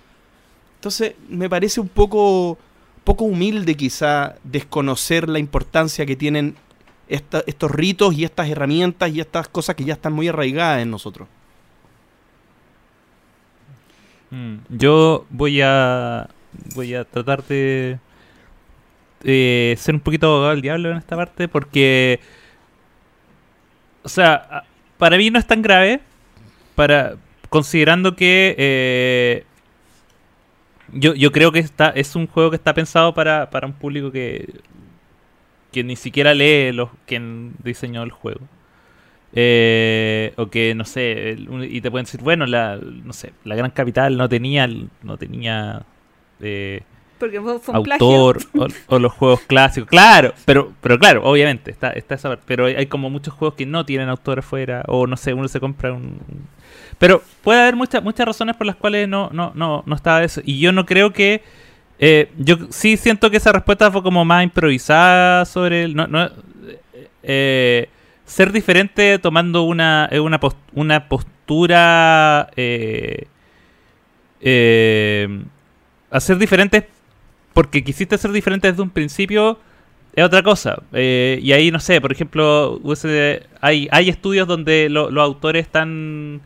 Entonces, 0.76 1.14
me 1.30 1.47
parece 1.50 1.80
un 1.80 1.89
poco, 1.89 2.58
poco 3.04 3.26
humilde 3.26 3.76
quizá 3.76 4.36
desconocer 4.43 5.30
la 5.30 5.38
importancia 5.38 6.06
que 6.08 6.16
tienen 6.16 6.56
esta- 7.08 7.43
estos 7.45 7.70
ritos 7.70 8.16
y 8.16 8.24
estas 8.24 8.50
herramientas 8.50 9.12
y 9.12 9.20
estas 9.20 9.47
cosas 9.47 9.76
que 9.76 9.84
ya 9.84 9.93
están 9.93 10.14
muy 10.14 10.28
arraigadas 10.28 10.82
en 10.82 10.89
nosotros. 10.89 11.28
Mm, 14.32 14.56
Yo 14.70 15.26
voy 15.30 15.62
a 15.62 16.30
voy 16.76 16.95
a 16.95 17.04
tratar 17.06 17.43
de 17.45 18.00
eh, 19.24 19.76
ser 19.78 19.95
un 19.95 20.02
poquito 20.02 20.28
abogado 20.28 20.52
del 20.52 20.62
diablo 20.62 20.91
en 20.91 20.97
esta 20.97 21.16
parte 21.16 21.47
porque 21.47 22.20
o 24.04 24.10
sea, 24.10 24.64
para 24.97 25.18
mí 25.18 25.30
no 25.30 25.39
es 25.39 25.47
tan 25.47 25.62
grave 25.62 26.02
para 26.76 27.16
considerando 27.50 28.16
que 28.16 28.56
eh, 28.58 29.43
yo, 30.93 31.14
yo 31.16 31.32
creo 31.32 31.52
que 31.52 31.60
está 31.60 31.89
es 31.89 32.16
un 32.16 32.28
juego 32.28 32.52
que 32.52 32.56
está 32.56 32.74
pensado 32.74 33.14
para, 33.14 33.50
para 33.50 33.68
un 33.68 33.74
público 33.74 34.12
que 34.12 34.62
que 35.72 35.84
ni 35.84 35.95
siquiera 35.95 36.34
lee 36.34 36.72
los 36.72 36.89
quien 37.06 37.54
diseñó 37.64 38.04
el 38.04 38.12
juego. 38.12 38.41
Eh, 39.34 40.34
o 40.38 40.50
que 40.50 40.74
no 40.74 40.86
sé 40.86 41.38
y 41.70 41.82
te 41.82 41.91
pueden 41.91 42.06
decir 42.06 42.20
bueno 42.24 42.47
la 42.47 42.78
no 42.78 43.14
sé 43.14 43.32
la 43.43 43.56
gran 43.56 43.70
capital 43.70 44.18
no 44.18 44.28
tenía 44.28 44.68
no 45.04 45.18
tenía 45.18 45.84
eh, 46.41 46.82
Porque 47.20 47.41
fue, 47.41 47.59
fue 47.59 47.78
un 47.78 47.84
plagio. 47.84 48.07
autor 48.07 48.39
o, 48.57 48.95
o 48.95 48.99
los 48.99 49.13
juegos 49.13 49.41
clásicos. 49.41 49.89
Claro 49.89 50.34
pero 50.45 50.74
pero 50.82 50.97
claro 50.97 51.24
obviamente 51.24 51.72
está 51.72 51.91
está 51.91 52.15
esa 52.15 52.30
parte. 52.30 52.43
Pero 52.47 52.65
hay, 52.65 52.76
hay 52.76 52.86
como 52.88 53.09
muchos 53.09 53.34
juegos 53.34 53.55
que 53.55 53.65
no 53.65 53.86
tienen 53.86 54.09
autor 54.09 54.39
afuera 54.39 54.84
o 54.88 55.07
no 55.07 55.17
sé 55.17 55.34
uno 55.34 55.47
se 55.47 55.59
compra 55.59 55.93
un 55.93 56.20
pero 56.97 57.22
puede 57.43 57.61
haber 57.61 57.76
muchas 57.76 58.03
muchas 58.03 58.26
razones 58.26 58.55
por 58.55 58.67
las 58.67 58.76
cuales 58.76 59.07
no 59.07 59.30
no 59.32 59.51
no 59.55 59.84
no 59.86 59.95
estaba 59.95 60.24
eso. 60.24 60.41
Y 60.43 60.59
yo 60.59 60.72
no 60.72 60.86
creo 60.86 61.13
que 61.13 61.43
eh, 61.99 62.32
yo 62.38 62.57
sí 62.70 62.97
siento 62.97 63.30
que 63.30 63.38
esa 63.38 63.51
respuesta 63.51 63.91
fue 63.91 64.03
como 64.03 64.24
más 64.26 64.43
improvisada 64.43 65.45
sobre 65.45 65.84
el 65.84 65.95
no, 65.95 66.07
no 66.07 66.30
eh, 67.24 67.89
ser 68.26 68.51
diferente 68.51 69.20
tomando 69.20 69.63
una 69.63 70.07
eh, 70.11 70.20
una, 70.20 70.39
una 70.74 71.07
postura 71.09 72.49
eh, 72.55 73.28
a 76.11 76.20
ser 76.20 76.38
diferentes 76.38 76.86
porque 77.60 77.84
quisiste 77.84 78.18
ser 78.18 78.32
diferente 78.32 78.70
desde 78.72 78.82
un 78.82 78.89
principio 78.89 79.60
es 80.14 80.24
otra 80.24 80.41
cosa. 80.43 80.82
Eh, 80.93 81.39
y 81.43 81.51
ahí, 81.51 81.72
no 81.72 81.82
sé, 81.82 81.99
por 81.99 82.10
ejemplo, 82.10 82.80
hay, 83.60 83.89
hay 83.91 84.07
estudios 84.07 84.47
donde 84.47 84.88
lo- 84.88 85.12
los 85.12 85.22
autores 85.26 85.66
están... 85.66 86.39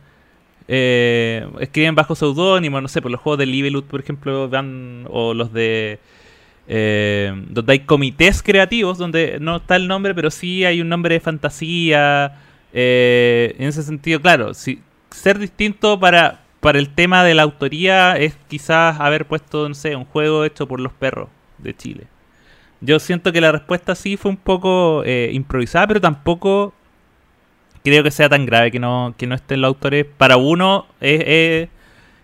eh, 0.66 1.46
escriben 1.60 1.94
bajo 1.94 2.16
seudónimo, 2.16 2.80
no 2.80 2.88
sé, 2.88 3.00
por 3.00 3.12
los 3.12 3.20
juegos 3.20 3.38
de 3.38 3.46
Libelut, 3.46 3.84
por 3.86 4.00
ejemplo, 4.00 4.48
van, 4.48 5.06
o 5.08 5.34
los 5.34 5.52
de... 5.52 6.00
eh, 6.66 7.32
donde 7.48 7.72
hay 7.74 7.78
comités 7.80 8.42
creativos, 8.42 8.98
donde 8.98 9.38
no 9.40 9.58
está 9.58 9.76
el 9.76 9.86
nombre, 9.86 10.16
pero 10.16 10.32
sí 10.32 10.64
hay 10.64 10.80
un 10.80 10.88
nombre 10.88 11.14
de 11.14 11.20
fantasía. 11.20 12.40
eh, 12.72 13.54
en 13.60 13.68
ese 13.68 13.84
sentido, 13.84 14.20
claro, 14.20 14.50
ser 14.52 15.38
distinto 15.38 16.00
para, 16.00 16.40
para 16.64 16.78
el 16.78 16.88
tema 16.88 17.22
de 17.24 17.34
la 17.34 17.42
autoría 17.42 18.16
es 18.16 18.38
quizás 18.48 18.98
haber 18.98 19.26
puesto, 19.26 19.68
no 19.68 19.74
sé, 19.74 19.94
un 19.96 20.06
juego 20.06 20.46
hecho 20.46 20.66
por 20.66 20.80
los 20.80 20.94
perros 20.94 21.28
de 21.58 21.76
Chile. 21.76 22.06
Yo 22.80 22.98
siento 23.00 23.32
que 23.32 23.42
la 23.42 23.52
respuesta 23.52 23.94
sí 23.94 24.16
fue 24.16 24.30
un 24.30 24.38
poco 24.38 25.02
eh, 25.04 25.28
improvisada, 25.34 25.86
pero 25.88 26.00
tampoco 26.00 26.72
creo 27.84 28.02
que 28.02 28.10
sea 28.10 28.30
tan 28.30 28.46
grave 28.46 28.70
que 28.70 28.78
no, 28.78 29.14
que 29.18 29.26
no 29.26 29.34
estén 29.34 29.60
los 29.60 29.68
autores. 29.68 30.06
Para 30.16 30.38
uno 30.38 30.86
es, 31.02 31.22
es, 31.26 31.68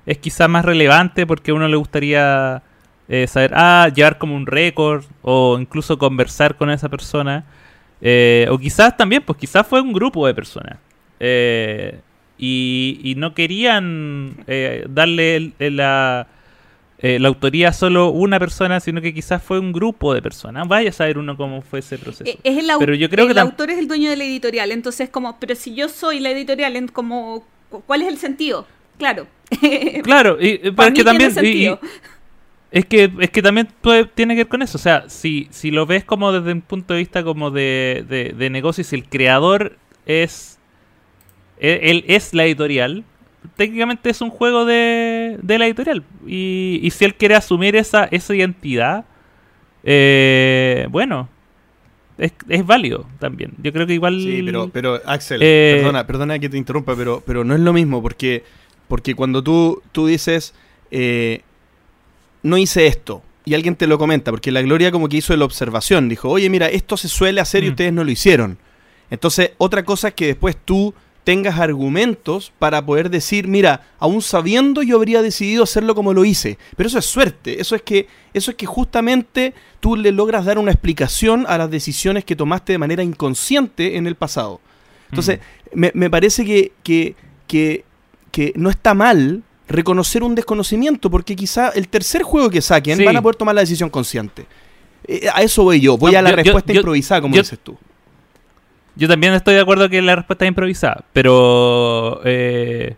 es 0.07 0.17
quizás 0.17 0.49
más 0.49 0.65
relevante 0.65 1.27
porque 1.27 1.51
a 1.51 1.55
uno 1.55 1.69
le 1.69 1.77
gustaría 1.77 2.63
eh, 3.09 3.27
saber, 3.27 3.53
ah, 3.55 3.91
llevar 3.95 4.17
como 4.17 4.35
un 4.35 4.47
récord 4.47 5.05
o 5.21 5.59
incluso 5.61 5.99
conversar 5.99 6.57
con 6.57 6.71
esa 6.71 6.89
persona. 6.89 7.45
Eh, 8.01 8.47
o 8.51 8.57
quizás 8.57 8.97
también, 8.97 9.23
pues 9.23 9.39
quizás 9.39 9.67
fue 9.67 9.83
un 9.83 9.93
grupo 9.93 10.27
de 10.27 10.33
personas. 10.33 10.79
Eh, 11.19 12.01
y, 12.41 12.99
y 13.05 13.15
no 13.17 13.35
querían 13.35 14.35
eh, 14.47 14.87
darle 14.89 15.37
el- 15.37 15.53
el- 15.59 15.77
la, 15.77 16.27
eh, 16.99 17.19
la 17.19 17.29
autoría 17.29 17.69
a 17.69 17.73
solo 17.73 18.09
una 18.11 18.39
persona, 18.39 18.81
sino 18.81 19.01
que 19.03 19.13
quizás 19.13 19.43
fue 19.43 19.59
un 19.59 19.73
grupo 19.73 20.15
de 20.15 20.23
personas. 20.23 20.67
Vaya 20.67 20.89
a 20.91 20.93
saber 20.93 21.19
uno 21.19 21.37
cómo 21.37 21.61
fue 21.63 21.81
ese 21.81 21.99
proceso. 21.99 22.25
Eh, 22.31 22.39
Es 22.43 22.57
el, 22.59 22.71
Pero 22.79 22.95
yo 22.95 23.11
creo 23.11 23.27
el 23.27 23.35
que 23.35 23.41
autor 23.41 23.71
es 23.71 23.79
el 23.79 23.89
dueño 23.89 24.09
de 24.11 24.17
la 24.17 24.25
editorial, 24.25 24.73
entonces 24.73 25.11
como, 25.11 25.39
pero 25.39 25.55
si 25.55 25.75
yo 25.75 25.89
soy 25.89 26.21
la 26.21 26.31
editorial, 26.31 26.77
en 26.77 26.89
como, 26.89 27.45
cu- 27.69 27.83
¿cuál 27.87 28.03
es 28.03 28.09
el 28.09 28.17
sentido? 28.19 28.67
Claro. 28.99 29.27
Claro, 30.03 30.39
y, 30.41 30.49
eh, 30.49 30.73
pero 30.77 30.89
es 30.89 30.95
que 30.95 31.05
también... 31.05 31.31
y- 31.31 31.35
sentido. 31.35 31.81
y- 31.83 31.87
es 32.73 32.87
que, 32.87 33.11
es 33.19 33.31
que 33.31 33.43
también 33.43 33.69
puede- 33.81 34.05
tiene 34.05 34.35
que 34.35 34.45
ver 34.45 34.49
con 34.49 34.63
eso. 34.63 34.79
O 34.79 34.81
sea, 34.81 35.09
si, 35.09 35.49
si 35.51 35.73
lo 35.73 35.87
ves 35.87 36.05
como 36.05 36.31
desde 36.33 36.53
un 36.53 36.61
punto 36.61 36.95
de 36.95 37.01
vista 37.01 37.25
como 37.25 37.51
de, 37.51 38.05
de, 38.09 38.33
de 38.37 38.49
negocio, 38.51 38.85
si 38.85 38.95
el 38.95 39.09
creador 39.09 39.77
es... 40.07 40.60
Él, 41.61 41.79
él 41.83 42.05
es 42.09 42.35
la 42.35 42.45
editorial, 42.47 43.05
técnicamente 43.57 44.11
es 44.11 44.21
un 44.21 44.31
juego 44.31 44.65
de, 44.65 45.39
de 45.43 45.59
la 45.59 45.67
editorial. 45.67 46.03
Y, 46.27 46.81
y 46.83 46.91
si 46.91 47.05
él 47.05 47.15
quiere 47.15 47.35
asumir 47.37 47.77
esa, 47.77 48.05
esa 48.11 48.35
identidad, 48.35 49.05
eh, 49.85 50.87
bueno, 50.91 51.29
es, 52.19 52.33
es 52.49 52.67
válido 52.67 53.07
también. 53.19 53.53
Yo 53.63 53.73
creo 53.73 53.87
que 53.87 53.95
igual... 53.95 54.21
Sí, 54.21 54.43
pero, 54.45 54.69
pero 54.71 55.01
Axel, 55.07 55.41
Eh, 55.43 55.77
perdona, 55.79 56.07
perdona 56.07 56.39
que 56.39 56.49
te 56.49 56.57
interrumpa, 56.59 56.95
pero, 56.97 57.23
pero 57.25 57.45
no 57.45 57.55
es 57.55 57.61
lo 57.61 57.73
mismo, 57.73 58.03
porque, 58.03 58.45
porque 58.89 59.15
cuando 59.15 59.43
tú, 59.43 59.83
tú 59.93 60.07
dices, 60.07 60.55
eh, 60.91 61.41
no 62.43 62.57
hice 62.59 62.87
esto, 62.87 63.23
y 63.45 63.55
alguien 63.55 63.75
te 63.75 63.87
lo 63.87 63.99
comenta, 63.99 64.31
porque 64.31 64.53
la 64.53 64.61
Gloria 64.63 64.91
como 64.93 65.09
que 65.09 65.17
hizo 65.17 65.35
la 65.37 65.45
observación, 65.47 66.09
dijo, 66.09 66.29
oye, 66.29 66.51
mira, 66.51 66.69
esto 66.69 66.97
se 66.97 67.09
suele 67.09 67.41
hacer 67.41 67.65
y 67.65 67.69
Mm. 67.69 67.71
ustedes 67.71 67.93
no 67.93 68.05
lo 68.05 68.11
hicieron. 68.11 68.59
Entonces, 69.11 69.53
otra 69.59 69.83
cosa 69.85 70.09
es 70.09 70.15
que 70.15 70.27
después 70.27 70.57
tú 70.63 70.95
tengas 71.25 71.59
argumentos 71.61 72.53
para 72.59 72.85
poder 72.85 73.11
decir, 73.11 73.47
mira, 73.47 73.87
aún 73.99 74.23
sabiendo 74.23 74.83
yo 74.83 74.97
habría 74.97 75.23
decidido 75.23 75.65
hacerlo 75.65 75.95
como 75.95 76.15
lo 76.15 76.25
hice. 76.25 76.59
Pero 76.77 76.89
eso 76.89 76.99
es 76.99 77.07
suerte, 77.07 77.61
eso 77.61 77.75
es 77.77 77.83
que, 77.83 78.09
eso 78.33 78.51
es 78.51 78.57
que 78.57 78.67
justamente 78.67 79.55
tú 79.81 79.97
le 79.97 80.13
logras 80.13 80.45
dar 80.47 80.59
una 80.59 80.73
explicación 80.73 81.45
a 81.49 81.59
las 81.59 81.71
decisiones 81.71 82.25
que 82.25 82.37
tomaste 82.37 82.73
de 82.73 82.79
manera 82.79 83.03
inconsciente 83.03 83.97
en 83.97 84.07
el 84.07 84.15
pasado. 84.15 84.61
Entonces, 85.11 85.41
me, 85.75 85.91
me 85.95 86.09
parece 86.09 86.45
que, 86.45 86.73
que, 86.83 87.15
que, 87.47 87.85
que 88.31 88.53
no 88.57 88.71
está 88.71 88.95
mal 88.95 89.43
reconocer 89.69 90.23
un 90.25 90.35
desconocimiento, 90.35 91.11
porque 91.11 91.37
quizá 91.37 91.69
el 91.71 91.87
tercer 91.89 92.23
juego 92.23 92.49
que 92.51 92.61
saquen 92.63 92.97
Sí. 92.99 93.05
van 93.05 93.17
a 93.17 93.23
poder 93.23 93.37
tomar 93.37 93.55
la 93.55 93.61
decisión 93.61 93.91
consciente. 93.91 94.47
Eh, 95.07 95.29
a 95.33 95.43
eso 95.43 95.63
voy 95.65 95.81
yo, 95.81 95.97
voy 95.97 96.13
No, 96.13 96.19
a 96.19 96.23
la 96.23 96.31
yo- 96.31 96.37
respuesta 96.37 96.73
yo- 96.73 96.81
improvisada, 96.81 97.21
como 97.21 97.35
yo- 97.35 97.43
dices 97.43 97.59
tú. 97.63 97.77
Yo 99.01 99.09
también 99.09 99.33
estoy 99.33 99.55
de 99.55 99.61
acuerdo 99.61 99.89
que 99.89 100.03
la 100.03 100.15
respuesta 100.15 100.45
es 100.45 100.51
improvisada, 100.51 101.05
pero 101.15 102.21
eh, 102.23 102.97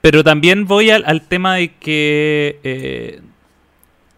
pero 0.00 0.24
también 0.24 0.64
voy 0.64 0.88
al, 0.88 1.20
tema 1.28 1.56
de 1.56 1.74
que 1.74 2.58
eh, 2.64 3.20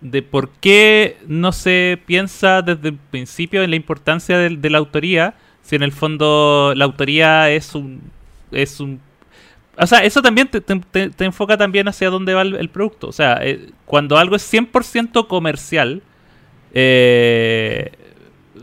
de 0.01 0.23
por 0.23 0.51
qué 0.51 1.17
no 1.27 1.51
se 1.51 2.01
piensa 2.07 2.63
desde 2.63 2.91
el 2.91 2.97
principio 3.11 3.65
en 3.65 3.71
la 3.71 3.77
importancia 3.77 4.39
de, 4.39 4.71
la 4.71 4.79
autoría, 4.79 5.35
si 5.63 5.75
en 5.75 5.83
el 5.83 5.91
fondo 5.91 6.75
la 6.77 6.85
autoría 6.85 7.51
es 7.51 7.75
un 7.75 8.01
es 8.53 8.79
un 8.79 9.01
o 9.77 9.87
sea, 9.89 10.05
eso 10.05 10.23
también 10.23 10.47
te, 10.47 10.61
te- 10.61 11.25
enfoca 11.25 11.57
también 11.57 11.89
hacia 11.89 12.09
dónde 12.09 12.35
va 12.35 12.43
el, 12.43 12.69
producto. 12.69 13.09
O 13.09 13.13
sea, 13.13 13.41
eh, 13.43 13.71
cuando 13.85 14.17
algo 14.17 14.37
es 14.37 14.53
100% 14.53 15.27
comercial, 15.27 16.03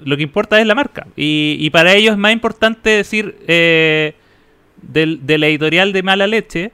lo 0.06 0.18
que 0.18 0.24
importa 0.24 0.60
es 0.60 0.68
la 0.68 0.76
marca. 0.76 1.08
Y, 1.16 1.58
y 1.60 1.70
para 1.70 1.93
ellos 1.93 2.14
es 2.14 2.18
más 2.18 2.34
importante 2.34 2.89
decir 2.91 3.38
eh, 3.48 4.16
del, 4.82 5.26
de 5.26 5.38
la 5.38 5.48
editorial 5.48 5.93
de 5.93 6.04
mala 6.04 6.28
leche 6.28 6.72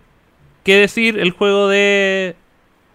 que 0.64 0.76
decir 0.78 1.20
el 1.20 1.32
juego 1.32 1.68
de 1.68 2.36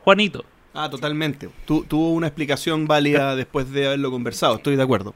Juanito. 0.04 0.44
Ah, 0.74 0.88
totalmente. 0.90 1.48
Tu- 1.66 1.84
tuvo 1.84 2.12
una 2.12 2.28
explicación 2.28 2.86
válida 2.86 3.34
después 3.36 3.70
de 3.70 3.86
haberlo 3.88 4.10
conversado, 4.10 4.56
estoy 4.56 4.76
de 4.76 4.82
acuerdo. 4.82 5.14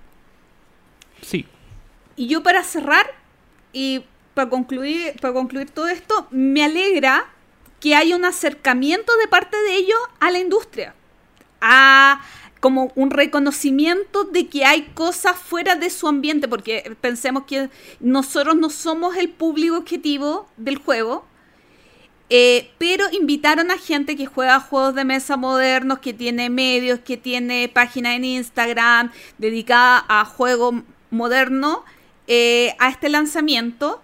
Sí. 1.22 1.46
y 2.16 2.26
yo 2.26 2.42
para 2.42 2.62
cerrar 2.64 3.06
y 3.72 4.02
para 4.34 4.48
concluir, 4.50 5.14
para 5.20 5.32
concluir 5.34 5.70
todo 5.70 5.88
esto, 5.88 6.26
me 6.30 6.64
alegra 6.64 7.26
que 7.80 7.94
haya 7.94 8.16
un 8.16 8.24
acercamiento 8.24 9.12
de 9.18 9.28
parte 9.28 9.56
de 9.56 9.76
ellos 9.76 9.98
a 10.20 10.30
la 10.30 10.38
industria, 10.40 10.94
a 11.60 12.20
como 12.62 12.92
un 12.94 13.10
reconocimiento 13.10 14.22
de 14.22 14.46
que 14.46 14.64
hay 14.64 14.82
cosas 14.94 15.36
fuera 15.36 15.74
de 15.74 15.90
su 15.90 16.06
ambiente, 16.06 16.46
porque 16.46 16.96
pensemos 17.00 17.42
que 17.42 17.70
nosotros 17.98 18.54
no 18.54 18.70
somos 18.70 19.16
el 19.16 19.30
público 19.30 19.76
objetivo 19.76 20.46
del 20.56 20.76
juego, 20.76 21.26
eh, 22.30 22.70
pero 22.78 23.06
invitaron 23.10 23.72
a 23.72 23.78
gente 23.78 24.14
que 24.14 24.26
juega 24.26 24.60
juegos 24.60 24.94
de 24.94 25.04
mesa 25.04 25.36
modernos, 25.36 25.98
que 25.98 26.14
tiene 26.14 26.50
medios, 26.50 27.00
que 27.00 27.16
tiene 27.16 27.68
página 27.68 28.14
en 28.14 28.24
Instagram 28.24 29.10
dedicada 29.38 30.04
a 30.08 30.24
juegos 30.24 30.84
modernos, 31.10 31.80
eh, 32.28 32.76
a 32.78 32.90
este 32.90 33.08
lanzamiento. 33.08 34.00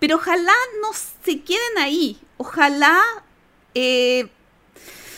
Pero 0.00 0.16
ojalá 0.16 0.52
no 0.82 0.88
se 0.92 1.42
queden 1.42 1.78
ahí. 1.78 2.18
Ojalá 2.38 3.00
eh, 3.74 4.26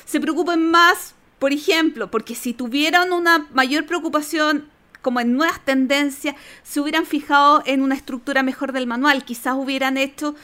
se 0.05 0.21
preocupen 0.21 0.71
más, 0.71 1.16
por 1.39 1.53
ejemplo, 1.53 2.11
porque 2.11 2.35
si 2.35 2.53
tuvieran 2.53 3.13
una 3.13 3.47
mayor 3.53 3.87
preocupación 3.87 4.69
como 5.03 5.21
en 5.21 5.35
nuevas 5.35 5.65
tendencias, 5.65 6.35
se 6.63 6.81
hubieran 6.81 7.07
fijado 7.07 7.63
en 7.67 7.83
una 7.83 7.95
estructura 7.95 8.43
mejor 8.43 8.73
del 8.73 8.87
manual, 8.87 9.25
quizás 9.25 9.55
hubieran 9.55 9.97
hecho 9.99 10.35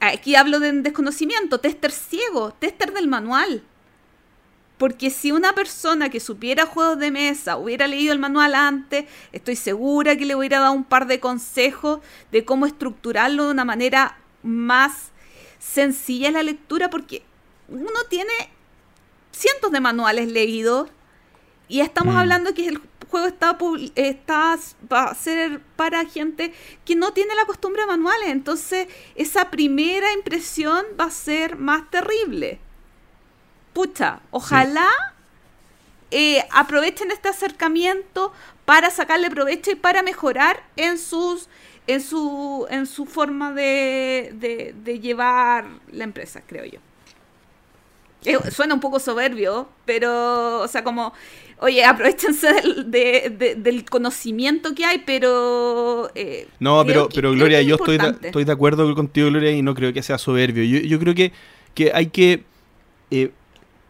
aquí 0.00 0.34
hablo 0.36 0.60
de 0.60 0.72
desconocimiento, 0.72 1.58
tester 1.58 1.90
ciego, 1.90 2.52
tester 2.52 2.92
del 2.92 3.08
manual. 3.08 3.62
Porque 4.78 5.10
si 5.10 5.30
una 5.30 5.54
persona 5.54 6.08
que 6.08 6.18
supiera 6.18 6.66
juegos 6.66 6.98
de 6.98 7.10
mesa 7.10 7.56
hubiera 7.56 7.86
leído 7.86 8.12
el 8.12 8.18
manual 8.18 8.54
antes, 8.54 9.04
estoy 9.30 9.54
segura 9.54 10.16
que 10.16 10.26
le 10.26 10.34
hubiera 10.34 10.58
dado 10.58 10.72
un 10.72 10.84
par 10.84 11.06
de 11.06 11.20
consejos 11.20 12.00
de 12.32 12.44
cómo 12.44 12.66
estructurarlo 12.66 13.44
de 13.44 13.52
una 13.52 13.64
manera 13.64 14.18
más 14.42 15.10
sencilla 15.60 16.28
en 16.28 16.34
la 16.34 16.42
lectura, 16.42 16.90
porque 16.90 17.22
uno 17.68 18.04
tiene 18.08 18.32
cientos 19.32 19.72
de 19.72 19.80
manuales 19.80 20.30
leídos 20.30 20.90
y 21.68 21.80
estamos 21.80 22.14
mm. 22.14 22.18
hablando 22.18 22.54
que 22.54 22.68
el 22.68 22.80
juego 23.10 23.26
está, 23.26 23.58
está, 23.94 24.58
va 24.90 25.04
a 25.04 25.14
ser 25.14 25.60
para 25.76 26.04
gente 26.06 26.52
que 26.84 26.96
no 26.96 27.12
tiene 27.12 27.34
la 27.34 27.44
costumbre 27.44 27.84
manuales. 27.86 28.30
Entonces, 28.30 28.88
esa 29.14 29.50
primera 29.50 30.12
impresión 30.12 30.84
va 30.98 31.04
a 31.04 31.10
ser 31.10 31.56
más 31.56 31.90
terrible. 31.90 32.58
Pucha, 33.72 34.20
ojalá 34.30 34.88
eh, 36.10 36.44
aprovechen 36.50 37.10
este 37.10 37.28
acercamiento 37.28 38.32
para 38.64 38.90
sacarle 38.90 39.30
provecho 39.30 39.70
y 39.70 39.76
para 39.76 40.02
mejorar 40.02 40.62
en 40.76 40.98
sus 40.98 41.48
en 41.86 42.00
su 42.00 42.66
en 42.70 42.86
su 42.86 43.06
forma 43.06 43.52
de, 43.52 44.74
de 44.74 45.00
llevar 45.00 45.66
la 45.90 46.04
empresa, 46.04 46.42
creo 46.46 46.64
yo. 46.64 46.80
Suena 48.50 48.74
un 48.74 48.80
poco 48.80 49.00
soberbio, 49.00 49.68
pero, 49.84 50.60
o 50.60 50.68
sea, 50.68 50.84
como, 50.84 51.12
oye, 51.58 51.84
aprovechense 51.84 52.48
del, 52.86 53.84
conocimiento 53.84 54.74
que 54.74 54.84
hay, 54.84 55.02
pero... 55.04 56.10
Eh, 56.14 56.48
no, 56.58 56.84
pero, 56.84 57.08
pero 57.12 57.32
Gloria, 57.32 57.62
yo 57.62 57.76
estoy 57.76 57.98
de, 57.98 58.14
estoy 58.22 58.44
de 58.44 58.52
acuerdo 58.52 58.94
contigo, 58.94 59.28
Gloria, 59.28 59.52
y 59.52 59.62
no 59.62 59.74
creo 59.74 59.92
que 59.92 60.02
sea 60.02 60.18
soberbio. 60.18 60.64
Yo, 60.64 60.86
yo 60.86 60.98
creo 60.98 61.14
que, 61.14 61.32
que 61.74 61.92
hay 61.94 62.06
que... 62.06 62.44
Eh, 63.10 63.30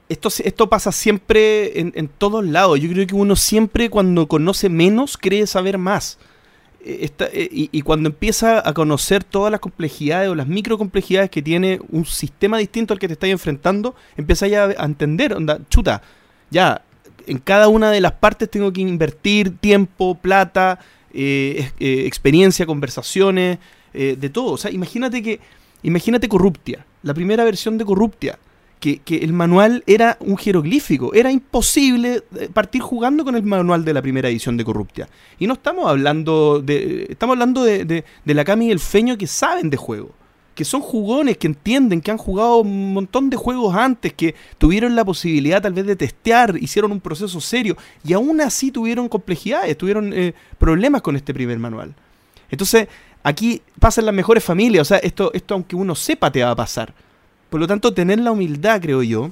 esto, 0.08 0.28
esto 0.44 0.68
pasa 0.68 0.92
siempre 0.92 1.80
en, 1.80 1.92
en 1.94 2.08
todos 2.08 2.44
lados. 2.44 2.78
Yo 2.78 2.90
creo 2.90 3.06
que 3.06 3.14
uno 3.14 3.34
siempre 3.34 3.88
cuando 3.88 4.28
conoce 4.28 4.68
menos 4.68 5.16
cree 5.16 5.46
saber 5.46 5.78
más. 5.78 6.18
Eh, 6.84 7.10
eh, 7.32 7.48
y, 7.70 7.82
cuando 7.82 8.08
empieza 8.08 8.68
a 8.68 8.74
conocer 8.74 9.22
todas 9.22 9.52
las 9.52 9.60
complejidades 9.60 10.28
o 10.28 10.34
las 10.34 10.48
microcomplejidades 10.48 11.30
que 11.30 11.40
tiene 11.40 11.80
un 11.90 12.04
sistema 12.04 12.58
distinto 12.58 12.92
al 12.92 12.98
que 12.98 13.06
te 13.06 13.12
estás 13.12 13.30
enfrentando, 13.30 13.94
empieza 14.16 14.48
ya 14.48 14.64
a 14.64 14.84
entender, 14.84 15.36
chuta, 15.70 16.02
ya, 16.50 16.82
en 17.28 17.38
cada 17.38 17.68
una 17.68 17.92
de 17.92 18.00
las 18.00 18.12
partes 18.12 18.50
tengo 18.50 18.72
que 18.72 18.80
invertir 18.80 19.56
tiempo, 19.58 20.16
plata, 20.16 20.80
eh, 21.12 21.70
experiencia, 21.78 22.66
conversaciones, 22.66 23.58
de 23.92 24.30
todo. 24.30 24.52
O 24.52 24.56
sea, 24.56 24.70
imagínate 24.70 25.22
que, 25.22 25.38
imagínate 25.82 26.26
Corruptia, 26.26 26.86
la 27.02 27.12
primera 27.12 27.44
versión 27.44 27.76
de 27.76 27.84
Corruptia 27.84 28.38
que, 28.82 29.16
el 29.22 29.32
manual 29.32 29.84
era 29.86 30.16
un 30.20 30.36
jeroglífico. 30.36 31.14
Era 31.14 31.30
imposible 31.30 32.24
eh, 32.36 32.48
partir 32.52 32.82
jugando 32.82 33.24
con 33.24 33.36
el 33.36 33.44
manual 33.44 33.84
de 33.84 33.94
la 33.94 34.02
primera 34.02 34.28
edición 34.28 34.56
de 34.56 34.64
Corruptia. 34.64 35.08
Y 35.38 35.46
no 35.46 35.54
estamos 35.54 35.86
hablando 35.88 36.60
de. 36.60 37.06
Estamos 37.08 37.34
hablando 37.34 37.62
de, 37.62 37.84
de, 37.84 38.34
la 38.34 38.44
Cami 38.44 38.66
y 38.66 38.70
el 38.72 38.80
Feño 38.80 39.16
que 39.16 39.28
saben 39.28 39.70
de 39.70 39.76
juego. 39.76 40.10
Que 40.56 40.64
son 40.64 40.80
jugones, 40.82 41.38
que 41.38 41.46
entienden, 41.46 42.00
que 42.00 42.10
han 42.10 42.18
jugado 42.18 42.58
un 42.58 42.92
montón 42.92 43.30
de 43.30 43.36
juegos 43.36 43.74
antes, 43.74 44.12
que 44.12 44.34
tuvieron 44.58 44.94
la 44.94 45.04
posibilidad 45.04 45.62
tal 45.62 45.72
vez 45.72 45.86
de 45.86 45.96
testear, 45.96 46.56
hicieron 46.60 46.92
un 46.92 47.00
proceso 47.00 47.40
serio. 47.40 47.76
Y 48.04 48.12
aún 48.12 48.40
así 48.40 48.70
tuvieron 48.70 49.08
complejidades, 49.08 49.78
tuvieron 49.78 50.12
eh, 50.12 50.34
problemas 50.58 51.00
con 51.02 51.16
este 51.16 51.32
primer 51.32 51.58
manual. 51.58 51.94
Entonces, 52.50 52.88
aquí 53.22 53.62
pasan 53.78 54.04
las 54.06 54.14
mejores 54.14 54.44
familias. 54.44 54.82
O 54.82 54.88
sea, 54.88 54.98
esto, 54.98 55.30
esto 55.32 55.54
aunque 55.54 55.76
uno 55.76 55.94
sepa, 55.94 56.30
te 56.30 56.42
va 56.42 56.50
a 56.50 56.56
pasar. 56.56 56.92
Por 57.52 57.60
lo 57.60 57.66
tanto, 57.66 57.92
tener 57.92 58.18
la 58.18 58.32
humildad, 58.32 58.80
creo 58.80 59.02
yo, 59.02 59.30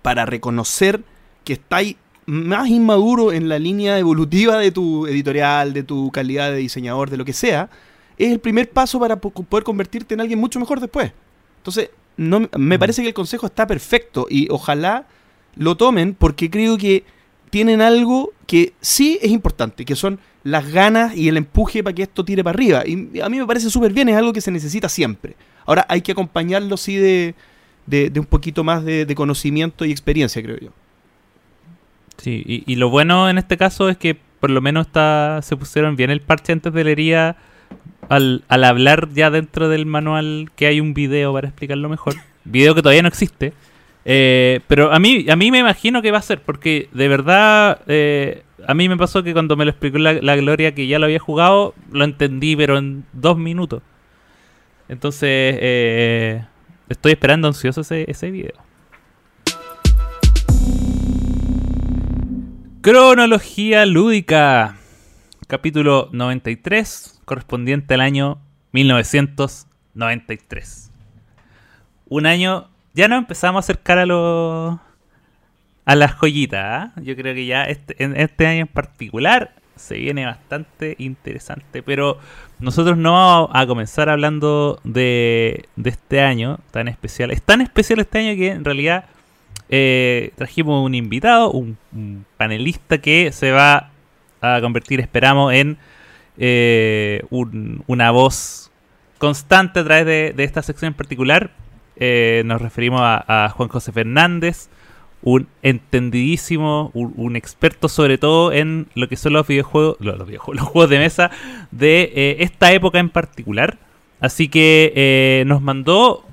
para 0.00 0.24
reconocer 0.24 1.02
que 1.42 1.54
estáis 1.54 1.96
más 2.24 2.68
inmaduro 2.68 3.32
en 3.32 3.48
la 3.48 3.58
línea 3.58 3.98
evolutiva 3.98 4.58
de 4.58 4.70
tu 4.70 5.08
editorial, 5.08 5.72
de 5.72 5.82
tu 5.82 6.12
calidad 6.12 6.52
de 6.52 6.58
diseñador, 6.58 7.10
de 7.10 7.16
lo 7.16 7.24
que 7.24 7.32
sea, 7.32 7.68
es 8.16 8.30
el 8.30 8.38
primer 8.38 8.70
paso 8.70 9.00
para 9.00 9.16
poder 9.16 9.64
convertirte 9.64 10.14
en 10.14 10.20
alguien 10.20 10.38
mucho 10.38 10.60
mejor 10.60 10.78
después. 10.78 11.10
Entonces, 11.56 11.90
no, 12.16 12.48
me 12.56 12.78
parece 12.78 13.02
que 13.02 13.08
el 13.08 13.14
consejo 13.14 13.46
está 13.46 13.66
perfecto 13.66 14.28
y 14.30 14.46
ojalá 14.52 15.08
lo 15.56 15.76
tomen 15.76 16.14
porque 16.14 16.48
creo 16.50 16.78
que 16.78 17.02
tienen 17.50 17.80
algo 17.80 18.34
que 18.46 18.72
sí 18.80 19.18
es 19.20 19.32
importante, 19.32 19.84
que 19.84 19.96
son 19.96 20.20
las 20.44 20.70
ganas 20.70 21.16
y 21.16 21.26
el 21.26 21.36
empuje 21.36 21.82
para 21.82 21.92
que 21.92 22.04
esto 22.04 22.24
tire 22.24 22.44
para 22.44 22.54
arriba. 22.54 22.84
Y 22.86 23.18
a 23.18 23.28
mí 23.28 23.36
me 23.36 23.46
parece 23.46 23.68
súper 23.68 23.92
bien, 23.92 24.08
es 24.10 24.16
algo 24.16 24.32
que 24.32 24.40
se 24.40 24.52
necesita 24.52 24.88
siempre. 24.88 25.34
Ahora 25.68 25.84
hay 25.90 26.00
que 26.00 26.12
acompañarlo 26.12 26.78
sí 26.78 26.96
de, 26.96 27.34
un 28.16 28.24
poquito 28.24 28.64
más 28.64 28.86
de, 28.86 29.14
conocimiento 29.14 29.84
y 29.84 29.90
experiencia, 29.90 30.42
creo 30.42 30.58
yo. 30.58 30.70
Sí, 32.16 32.64
y, 32.66 32.74
lo 32.76 32.88
bueno 32.88 33.28
en 33.28 33.36
este 33.36 33.58
caso 33.58 33.90
es 33.90 33.98
que 33.98 34.16
por 34.40 34.48
lo 34.48 34.62
menos 34.62 34.86
está, 34.86 35.40
se 35.42 35.56
pusieron 35.58 35.94
bien 35.94 36.08
el 36.10 36.22
parche 36.22 36.52
antes 36.52 36.72
de 36.72 36.84
leería 36.84 37.36
al, 38.08 38.44
al 38.48 38.64
hablar 38.64 39.10
ya 39.12 39.30
dentro 39.30 39.68
del 39.68 39.84
manual 39.84 40.50
que 40.56 40.66
hay 40.66 40.80
un 40.80 40.94
video 40.94 41.34
para 41.34 41.48
explicarlo 41.48 41.90
mejor. 41.90 42.14
Video 42.44 42.74
que 42.74 42.80
todavía 42.80 43.02
no 43.02 43.08
existe. 43.08 43.52
Eh, 44.06 44.60
pero 44.68 44.90
a 44.90 44.98
mí, 44.98 45.26
a 45.28 45.36
mí 45.36 45.50
me 45.50 45.58
imagino 45.58 46.00
que 46.00 46.12
va 46.12 46.16
a 46.16 46.22
ser, 46.22 46.40
porque 46.40 46.88
de 46.92 47.08
verdad 47.08 47.82
eh, 47.88 48.42
a 48.66 48.72
mí 48.72 48.88
me 48.88 48.96
pasó 48.96 49.22
que 49.22 49.34
cuando 49.34 49.54
me 49.54 49.66
lo 49.66 49.70
explicó 49.70 49.98
la, 49.98 50.14
la, 50.14 50.34
Gloria 50.36 50.74
que 50.74 50.86
ya 50.86 50.98
lo 50.98 51.04
había 51.04 51.18
jugado, 51.18 51.74
lo 51.92 52.04
entendí, 52.04 52.56
pero 52.56 52.78
en 52.78 53.04
dos 53.12 53.36
minutos. 53.36 53.82
Entonces, 54.88 55.58
eh, 55.60 56.44
estoy 56.88 57.12
esperando 57.12 57.46
ansioso 57.48 57.82
ese, 57.82 58.10
ese 58.10 58.30
video. 58.30 58.54
Cronología 62.80 63.84
lúdica. 63.84 64.76
Capítulo 65.46 66.08
93, 66.12 67.20
correspondiente 67.24 67.94
al 67.94 68.00
año 68.00 68.40
1993. 68.72 70.90
Un 72.06 72.26
año, 72.26 72.68
ya 72.94 73.08
nos 73.08 73.18
empezamos 73.18 73.56
a 73.56 73.60
acercar 73.60 73.98
a 73.98 74.06
los 74.06 74.78
a 75.84 75.94
las 75.94 76.12
joyitas. 76.12 76.62
¿ah? 76.62 76.92
Yo 77.00 77.14
creo 77.16 77.34
que 77.34 77.46
ya 77.46 77.64
este, 77.64 78.02
en 78.02 78.14
este 78.14 78.46
año 78.46 78.60
en 78.60 78.68
particular 78.68 79.54
se 79.78 79.96
viene 79.96 80.26
bastante 80.26 80.96
interesante. 80.98 81.82
Pero 81.82 82.18
nosotros 82.58 82.96
no 82.96 83.12
vamos 83.12 83.50
a 83.52 83.66
comenzar 83.66 84.08
hablando 84.08 84.80
de, 84.84 85.66
este 85.82 86.20
año 86.20 86.58
tan 86.70 86.88
especial. 86.88 87.30
Es 87.30 87.42
tan 87.42 87.60
especial 87.60 88.00
este 88.00 88.18
año 88.18 88.36
que 88.36 88.48
en 88.50 88.64
realidad 88.64 89.06
eh, 89.68 90.32
trajimos 90.36 90.84
un 90.84 90.94
invitado, 90.94 91.50
un, 91.50 91.76
panelista 92.36 92.98
que 92.98 93.32
se 93.32 93.52
va 93.52 93.90
a 94.40 94.60
convertir, 94.60 95.00
esperamos, 95.00 95.52
en 95.52 95.78
eh, 96.36 97.22
una 97.30 98.10
voz 98.10 98.70
constante 99.18 99.80
a 99.80 99.84
través 99.84 100.06
de, 100.36 100.44
esta 100.44 100.62
sección 100.62 100.88
en 100.88 100.94
particular. 100.94 101.50
Eh, 101.96 102.42
nos 102.44 102.62
referimos 102.62 103.00
a 103.02 103.52
Juan 103.56 103.68
José 103.68 103.90
Fernández 103.90 104.68
un 105.22 105.48
entendidísimo, 105.62 106.90
un, 106.94 107.36
experto 107.36 107.88
sobre 107.88 108.18
todo 108.18 108.52
en 108.52 108.86
lo 108.94 109.08
que 109.08 109.16
son 109.16 109.32
los 109.32 109.46
videojuegos, 109.46 109.96
los, 110.00 110.26
videojuegos, 110.26 110.56
los 110.62 110.68
juegos 110.68 110.90
de 110.90 110.98
mesa 110.98 111.30
de 111.70 112.12
eh, 112.14 112.36
esta 112.40 112.72
época 112.72 112.98
en 112.98 113.10
particular. 113.10 113.78
Así 114.20 114.48
que 114.48 114.92
eh, 114.96 115.44
nos 115.46 115.62
mandó 115.62 116.24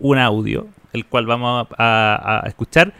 un 0.00 0.18
audio, 0.18 0.66
el 0.92 1.06
cual 1.06 1.26
vamos 1.26 1.66
a, 1.78 2.42
escuchar 2.46 2.92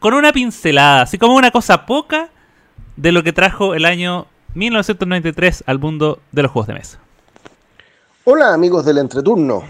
con 0.00 0.14
una 0.14 0.32
pincelada, 0.32 1.02
así 1.02 1.16
como 1.18 1.34
una 1.36 1.52
cosa 1.52 1.86
poca 1.86 2.30
de 2.96 3.12
lo 3.12 3.22
que 3.22 3.32
trajo 3.32 3.74
el 3.74 3.84
año 3.84 4.26
1993 4.54 5.64
al 5.66 5.78
mundo 5.78 6.20
de 6.32 6.42
los 6.42 6.50
juegos 6.50 6.66
de 6.66 6.74
mesa. 6.74 6.98
Hola 8.24 8.52
amigos 8.52 8.84
del 8.84 8.98
entreturno. 8.98 9.62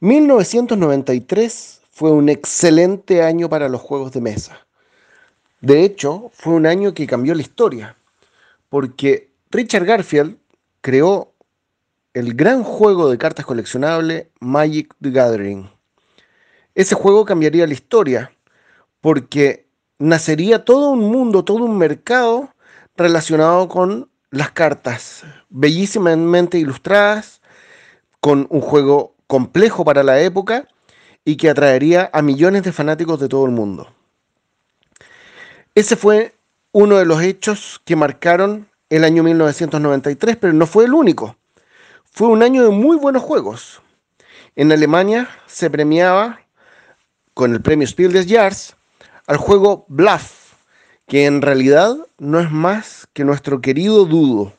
1993 0.00 1.77
fue 1.98 2.12
un 2.12 2.28
excelente 2.28 3.24
año 3.24 3.48
para 3.48 3.68
los 3.68 3.80
juegos 3.80 4.12
de 4.12 4.20
mesa. 4.20 4.64
De 5.60 5.82
hecho, 5.82 6.30
fue 6.32 6.52
un 6.52 6.64
año 6.64 6.94
que 6.94 7.08
cambió 7.08 7.34
la 7.34 7.42
historia, 7.42 7.96
porque 8.68 9.32
Richard 9.50 9.84
Garfield 9.84 10.38
creó 10.80 11.32
el 12.14 12.34
gran 12.34 12.62
juego 12.62 13.10
de 13.10 13.18
cartas 13.18 13.44
coleccionable 13.44 14.30
Magic 14.38 14.94
the 15.02 15.10
Gathering. 15.10 15.68
Ese 16.76 16.94
juego 16.94 17.24
cambiaría 17.24 17.66
la 17.66 17.74
historia, 17.74 18.30
porque 19.00 19.66
nacería 19.98 20.64
todo 20.64 20.90
un 20.90 21.00
mundo, 21.00 21.44
todo 21.44 21.64
un 21.64 21.78
mercado 21.78 22.54
relacionado 22.96 23.66
con 23.66 24.08
las 24.30 24.52
cartas, 24.52 25.24
bellísimamente 25.48 26.58
ilustradas, 26.58 27.42
con 28.20 28.46
un 28.50 28.60
juego 28.60 29.16
complejo 29.26 29.84
para 29.84 30.04
la 30.04 30.20
época 30.20 30.68
y 31.28 31.36
que 31.36 31.50
atraería 31.50 32.08
a 32.14 32.22
millones 32.22 32.62
de 32.62 32.72
fanáticos 32.72 33.20
de 33.20 33.28
todo 33.28 33.44
el 33.44 33.50
mundo. 33.50 33.86
Ese 35.74 35.94
fue 35.94 36.34
uno 36.72 36.96
de 36.96 37.04
los 37.04 37.20
hechos 37.20 37.82
que 37.84 37.96
marcaron 37.96 38.66
el 38.88 39.04
año 39.04 39.22
1993, 39.22 40.38
pero 40.38 40.54
no 40.54 40.66
fue 40.66 40.86
el 40.86 40.94
único. 40.94 41.36
Fue 42.10 42.28
un 42.28 42.42
año 42.42 42.64
de 42.64 42.70
muy 42.70 42.96
buenos 42.96 43.22
juegos. 43.22 43.82
En 44.56 44.72
Alemania 44.72 45.28
se 45.46 45.68
premiaba 45.68 46.40
con 47.34 47.52
el 47.52 47.60
premio 47.60 47.86
Spiel 47.86 48.14
des 48.14 48.26
Jahres 48.26 48.74
al 49.26 49.36
juego 49.36 49.84
Bluff, 49.88 50.54
que 51.06 51.26
en 51.26 51.42
realidad 51.42 51.94
no 52.16 52.40
es 52.40 52.50
más 52.50 53.06
que 53.12 53.24
nuestro 53.24 53.60
querido 53.60 54.06
Dudo. 54.06 54.54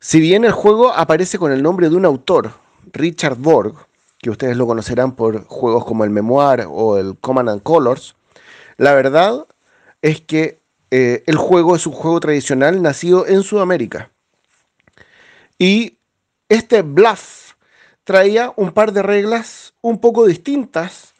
Si 0.00 0.20
bien 0.20 0.44
el 0.44 0.52
juego 0.52 0.92
aparece 0.92 1.38
con 1.38 1.50
el 1.50 1.62
nombre 1.62 1.88
de 1.88 1.96
un 1.96 2.04
autor, 2.04 2.52
Richard 2.92 3.36
Borg, 3.36 3.86
que 4.22 4.30
ustedes 4.30 4.56
lo 4.56 4.68
conocerán 4.68 5.16
por 5.16 5.44
juegos 5.46 5.84
como 5.84 6.04
el 6.04 6.10
Memoir 6.10 6.64
o 6.70 6.96
el 6.96 7.18
Command 7.18 7.48
and 7.48 7.62
Colors, 7.62 8.14
la 8.76 8.94
verdad 8.94 9.46
es 10.00 10.20
que 10.20 10.60
eh, 10.92 11.24
el 11.26 11.36
juego 11.36 11.74
es 11.74 11.86
un 11.88 11.92
juego 11.92 12.20
tradicional 12.20 12.80
nacido 12.82 13.26
en 13.26 13.42
Sudamérica. 13.42 14.12
Y 15.58 15.98
este 16.48 16.82
bluff 16.82 17.54
traía 18.04 18.52
un 18.56 18.70
par 18.70 18.92
de 18.92 19.02
reglas 19.02 19.74
un 19.80 19.98
poco 19.98 20.26
distintas 20.26 21.14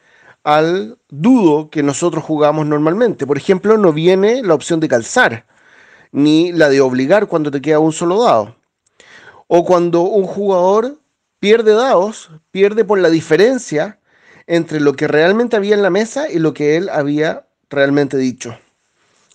al 0.44 0.96
dudo 1.08 1.70
que 1.70 1.82
nosotros 1.82 2.22
jugamos 2.22 2.66
normalmente. 2.66 3.26
Por 3.26 3.36
ejemplo, 3.36 3.78
no 3.78 3.92
viene 3.92 4.42
la 4.44 4.54
opción 4.54 4.78
de 4.78 4.88
calzar, 4.88 5.44
ni 6.12 6.52
la 6.52 6.68
de 6.68 6.80
obligar 6.80 7.26
cuando 7.26 7.50
te 7.50 7.60
queda 7.60 7.80
un 7.80 7.92
solo 7.92 8.22
dado. 8.22 8.54
O 9.48 9.64
cuando 9.64 10.02
un 10.02 10.24
jugador 10.24 11.01
pierde 11.42 11.72
dados, 11.72 12.30
pierde 12.52 12.84
por 12.84 13.00
la 13.00 13.10
diferencia 13.10 13.98
entre 14.46 14.78
lo 14.78 14.92
que 14.92 15.08
realmente 15.08 15.56
había 15.56 15.74
en 15.74 15.82
la 15.82 15.90
mesa 15.90 16.30
y 16.30 16.38
lo 16.38 16.54
que 16.54 16.76
él 16.76 16.88
había 16.88 17.48
realmente 17.68 18.16
dicho. 18.16 18.56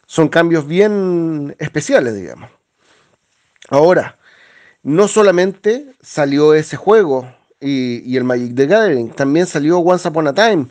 Son 0.06 0.30
cambios 0.30 0.66
bien 0.66 1.54
especiales, 1.60 2.16
digamos. 2.16 2.50
Ahora, 3.68 4.18
no 4.84 5.10
solamente 5.10 5.96
salió 6.02 6.54
ese 6.54 6.78
juego 6.78 7.30
y, 7.60 8.16
el 8.16 8.24
Magic 8.24 8.56
the 8.56 8.68
Gathering, 8.68 9.10
también 9.10 9.46
salió 9.46 9.80
Once 9.80 10.08
Upon 10.08 10.30
a 10.30 10.34
Time, 10.34 10.68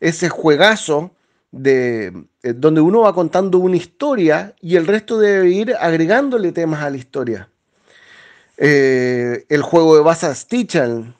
ese 0.00 0.30
juegazo 0.30 1.10
de, 1.50 2.06
eh, 2.42 2.54
donde 2.56 2.80
uno 2.80 3.00
va 3.00 3.12
contando 3.12 3.58
una 3.58 3.76
historia 3.76 4.54
y 4.62 4.76
el 4.76 4.86
resto 4.86 5.18
debe 5.18 5.50
ir 5.50 5.74
agregándole 5.78 6.52
temas 6.52 6.82
a 6.82 6.88
la 6.88 6.96
historia. 6.96 7.49
Eh, 8.62 9.46
el 9.48 9.62
juego 9.62 9.96
de 9.96 10.02
Basa 10.02 10.34
Stichan, 10.34 11.16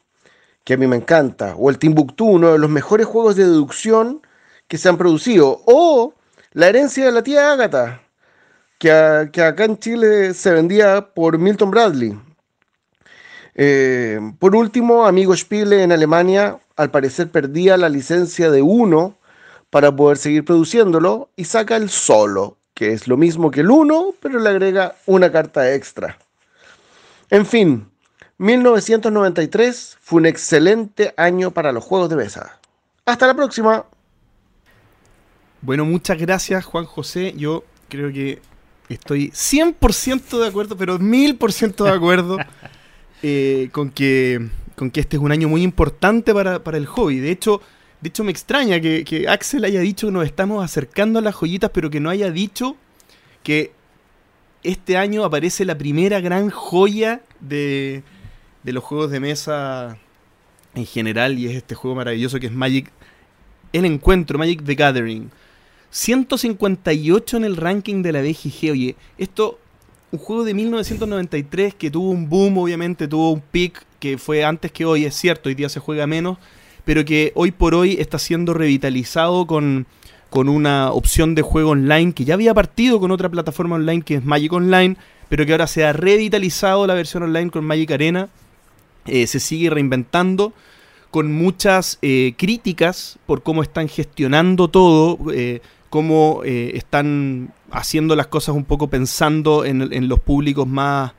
que 0.62 0.74
a 0.74 0.76
mí 0.76 0.86
me 0.86 0.96
encanta, 0.96 1.54
o 1.56 1.70
el 1.70 1.78
Timbuktu, 1.78 2.26
uno 2.26 2.52
de 2.52 2.58
los 2.58 2.68
mejores 2.68 3.06
juegos 3.06 3.34
de 3.34 3.44
deducción 3.44 4.20
que 4.68 4.76
se 4.76 4.90
han 4.90 4.98
producido, 4.98 5.62
o 5.64 6.14
La 6.52 6.68
herencia 6.68 7.06
de 7.06 7.12
la 7.12 7.22
tía 7.22 7.52
Agatha, 7.52 8.02
que, 8.78 8.90
acá 8.90 9.64
en 9.64 9.78
Chile 9.78 10.34
se 10.34 10.52
vendía 10.52 11.14
por 11.14 11.38
Milton 11.38 11.70
Bradley. 11.70 12.18
Eh, 13.54 14.20
por 14.38 14.54
último, 14.54 15.06
Amigo 15.06 15.34
Spiele 15.34 15.82
en 15.82 15.92
Alemania 15.92 16.58
al 16.76 16.90
parecer 16.90 17.30
perdía 17.30 17.76
la 17.78 17.88
licencia 17.88 18.50
de 18.50 18.62
uno 18.62 19.16
para 19.70 19.94
poder 19.94 20.18
seguir 20.18 20.44
produciéndolo 20.44 21.30
y 21.36 21.44
saca 21.44 21.76
el 21.76 21.88
solo, 21.88 22.58
que 22.74 22.92
es 22.92 23.08
lo 23.08 23.16
mismo 23.16 23.50
que 23.50 23.60
el 23.60 23.70
uno, 23.70 24.14
pero 24.20 24.40
le 24.40 24.50
agrega 24.50 24.94
una 25.06 25.32
carta 25.32 25.72
extra. 25.72 26.18
En 27.30 27.46
fin, 27.46 27.88
1993 28.38 29.98
fue 30.00 30.20
un 30.20 30.26
excelente 30.26 31.14
año 31.16 31.52
para 31.52 31.70
los 31.70 31.84
juegos 31.84 32.10
de 32.10 32.16
mesa. 32.16 32.58
Hasta 33.06 33.28
la 33.28 33.34
próxima. 33.34 33.84
Bueno, 35.62 35.84
muchas 35.84 36.18
gracias 36.18 36.64
Juan 36.64 36.86
José. 36.86 37.34
Yo 37.36 37.64
creo 37.88 38.12
que 38.12 38.40
estoy 38.88 39.30
100% 39.30 40.40
de 40.40 40.48
acuerdo, 40.48 40.76
pero 40.76 40.98
1000% 40.98 41.84
de 41.84 41.90
acuerdo 41.90 42.38
eh, 43.22 43.68
con, 43.70 43.90
que, 43.90 44.48
con 44.74 44.90
que 44.90 45.00
este 45.00 45.16
es 45.16 45.22
un 45.22 45.30
año 45.30 45.48
muy 45.48 45.62
importante 45.62 46.34
para, 46.34 46.60
el 46.76 46.86
hobby. 46.86 47.20
De 47.20 47.30
hecho, 47.30 47.60
de 48.00 48.08
hecho 48.08 48.24
me 48.24 48.32
extraña 48.32 48.80
que, 48.80 49.04
que 49.04 49.28
Axel 49.28 49.64
haya 49.64 49.80
dicho 49.80 50.08
que 50.08 50.12
nos 50.12 50.24
estamos 50.24 50.64
acercando 50.64 51.20
a 51.20 51.22
las 51.22 51.36
joyitas, 51.36 51.70
pero 51.72 51.90
que 51.90 52.00
no 52.00 52.10
haya 52.10 52.32
dicho 52.32 52.76
que 53.44 53.72
este 54.62 54.96
año 54.96 55.24
aparece 55.24 55.64
la 55.64 55.78
primera 55.78 56.20
gran 56.20 56.50
joya 56.50 57.22
de, 57.40 58.02
los 58.64 58.84
juegos 58.84 59.10
de 59.10 59.20
mesa 59.20 59.98
en 60.74 60.86
general 60.86 61.38
y 61.38 61.46
es 61.46 61.56
este 61.56 61.74
juego 61.74 61.96
maravilloso 61.96 62.38
que 62.38 62.46
es 62.46 62.52
Magic 62.52 62.90
el 63.72 63.84
encuentro, 63.84 64.38
Magic 64.38 64.64
the 64.64 64.74
Gathering. 64.74 65.30
158 65.90 67.36
en 67.36 67.44
el 67.44 67.56
ranking 67.56 68.02
de 68.02 68.12
la 68.12 68.20
BGG. 68.20 68.72
Oye, 68.72 68.96
esto, 69.16 69.58
un 70.10 70.18
juego 70.18 70.44
de 70.44 70.54
1993 70.54 71.74
que 71.74 71.90
tuvo 71.90 72.10
un 72.10 72.28
boom, 72.28 72.58
obviamente, 72.58 73.08
tuvo 73.08 73.32
un 73.32 73.40
peak 73.40 73.84
que 73.98 74.18
fue 74.18 74.44
antes 74.44 74.72
que 74.72 74.84
hoy, 74.84 75.04
es 75.04 75.14
cierto, 75.14 75.48
hoy 75.48 75.54
día 75.54 75.68
se 75.68 75.80
juega 75.80 76.06
menos, 76.06 76.38
pero 76.84 77.04
que 77.04 77.32
hoy 77.34 77.50
por 77.50 77.74
hoy 77.74 77.96
está 78.00 78.18
siendo 78.18 78.54
revitalizado 78.54 79.46
con 79.46 79.86
con 80.30 80.48
una 80.48 80.92
opción 80.92 81.34
de 81.34 81.42
juego 81.42 81.70
online 81.70 82.12
que 82.12 82.24
ya 82.24 82.34
había 82.34 82.54
partido 82.54 83.00
con 83.00 83.10
otra 83.10 83.28
plataforma 83.28 83.76
online 83.76 84.02
que 84.02 84.14
es 84.14 84.24
Magic 84.24 84.52
Online, 84.52 84.96
pero 85.28 85.44
que 85.44 85.52
ahora 85.52 85.66
se 85.66 85.84
ha 85.84 85.92
revitalizado 85.92 86.86
la 86.86 86.94
versión 86.94 87.24
online 87.24 87.50
con 87.50 87.64
Magic 87.64 87.90
Arena. 87.90 88.28
Eh, 89.06 89.26
se 89.26 89.40
sigue 89.40 89.70
reinventando 89.70 90.52
con 91.10 91.32
muchas 91.32 91.98
eh, 92.02 92.34
críticas 92.36 93.18
por 93.26 93.42
cómo 93.42 93.62
están 93.62 93.88
gestionando 93.88 94.68
todo, 94.68 95.18
eh, 95.32 95.60
cómo 95.90 96.42
están 96.44 97.52
haciendo 97.72 98.14
las 98.14 98.28
cosas 98.28 98.54
un 98.54 98.64
poco 98.64 98.88
pensando 98.88 99.64
en, 99.64 100.08
los 100.08 100.20
públicos 100.20 100.68
más, 100.68 101.12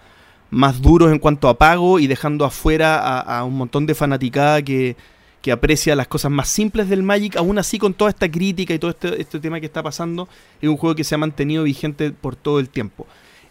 más 0.50 0.82
duros 0.82 1.12
en 1.12 1.20
cuanto 1.20 1.50
a 1.50 1.58
pago 1.58 2.00
y 2.00 2.08
dejando 2.08 2.46
afuera 2.46 3.00
a, 3.00 3.40
a 3.40 3.44
un 3.44 3.58
montón 3.58 3.86
de 3.86 3.96
fanaticada 3.96 4.62
que, 4.62 4.96
que 5.42 5.52
aprecia 5.52 5.96
las 5.96 6.08
cosas 6.08 6.32
más 6.32 6.48
simples 6.48 6.88
del 6.88 7.04
Magic, 7.04 7.36
aún 7.36 7.58
así 7.58 7.80
con 7.80 7.94
toda 7.94 8.10
esta 8.10 8.30
crítica 8.30 8.74
y 8.74 8.80
todo 8.80 8.92
este, 8.92 9.20
este 9.22 9.40
tema 9.40 9.60
que 9.60 9.66
está 9.66 9.82
pasando, 9.82 10.30
es 10.62 10.70
un 10.70 10.78
juego 10.78 10.96
que 10.96 11.04
se 11.04 11.16
ha 11.16 11.18
mantenido 11.18 11.64
vigente 11.64 12.12
por 12.12 12.36
todo 12.36 12.60
el 12.60 12.70
tiempo. 12.70 13.08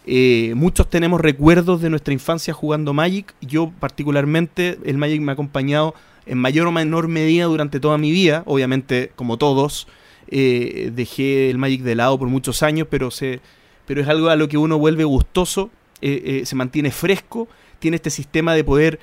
Eh, 0.07 0.55
muchos 0.57 0.89
tenemos 0.89 1.21
recuerdos 1.21 1.83
de 1.83 1.91
nuestra 1.91 2.15
infancia 2.15 2.55
jugando 2.55 2.93
Magic. 2.93 3.35
Yo 3.41 3.73
particularmente, 3.81 4.79
el 4.85 4.99
Magic 4.99 5.21
me 5.21 5.33
ha 5.33 5.35
acompañado 5.35 5.95
en 6.27 6.39
mayor 6.39 6.67
o 6.69 6.73
menor 6.73 7.09
medida 7.09 7.45
durante 7.47 7.81
toda 7.81 7.99
mi 7.99 8.11
vida. 8.11 8.45
Obviamente, 8.47 9.13
como 9.17 9.37
todos, 9.37 9.89
eh, 10.29 10.91
dejé 10.95 11.51
el 11.51 11.59
Magic 11.59 11.83
de 11.83 11.97
lado 11.97 12.19
por 12.19 12.29
muchos 12.29 12.63
años, 12.63 12.87
pero, 12.89 13.11
se, 13.11 13.41
pero 13.87 14.01
es 14.01 14.09
algo 14.09 14.29
a 14.29 14.37
lo 14.37 14.49
que 14.49 14.59
uno 14.59 14.79
vuelve 14.79 15.05
gustoso, 15.05 15.71
eh, 16.01 16.43
se 16.45 16.57
mantiene 16.57 16.93
fresco, 16.93 17.49
tiene 17.79 17.97
este 17.97 18.11
sistema 18.11 18.55
de 18.55 18.65
poder 18.65 19.01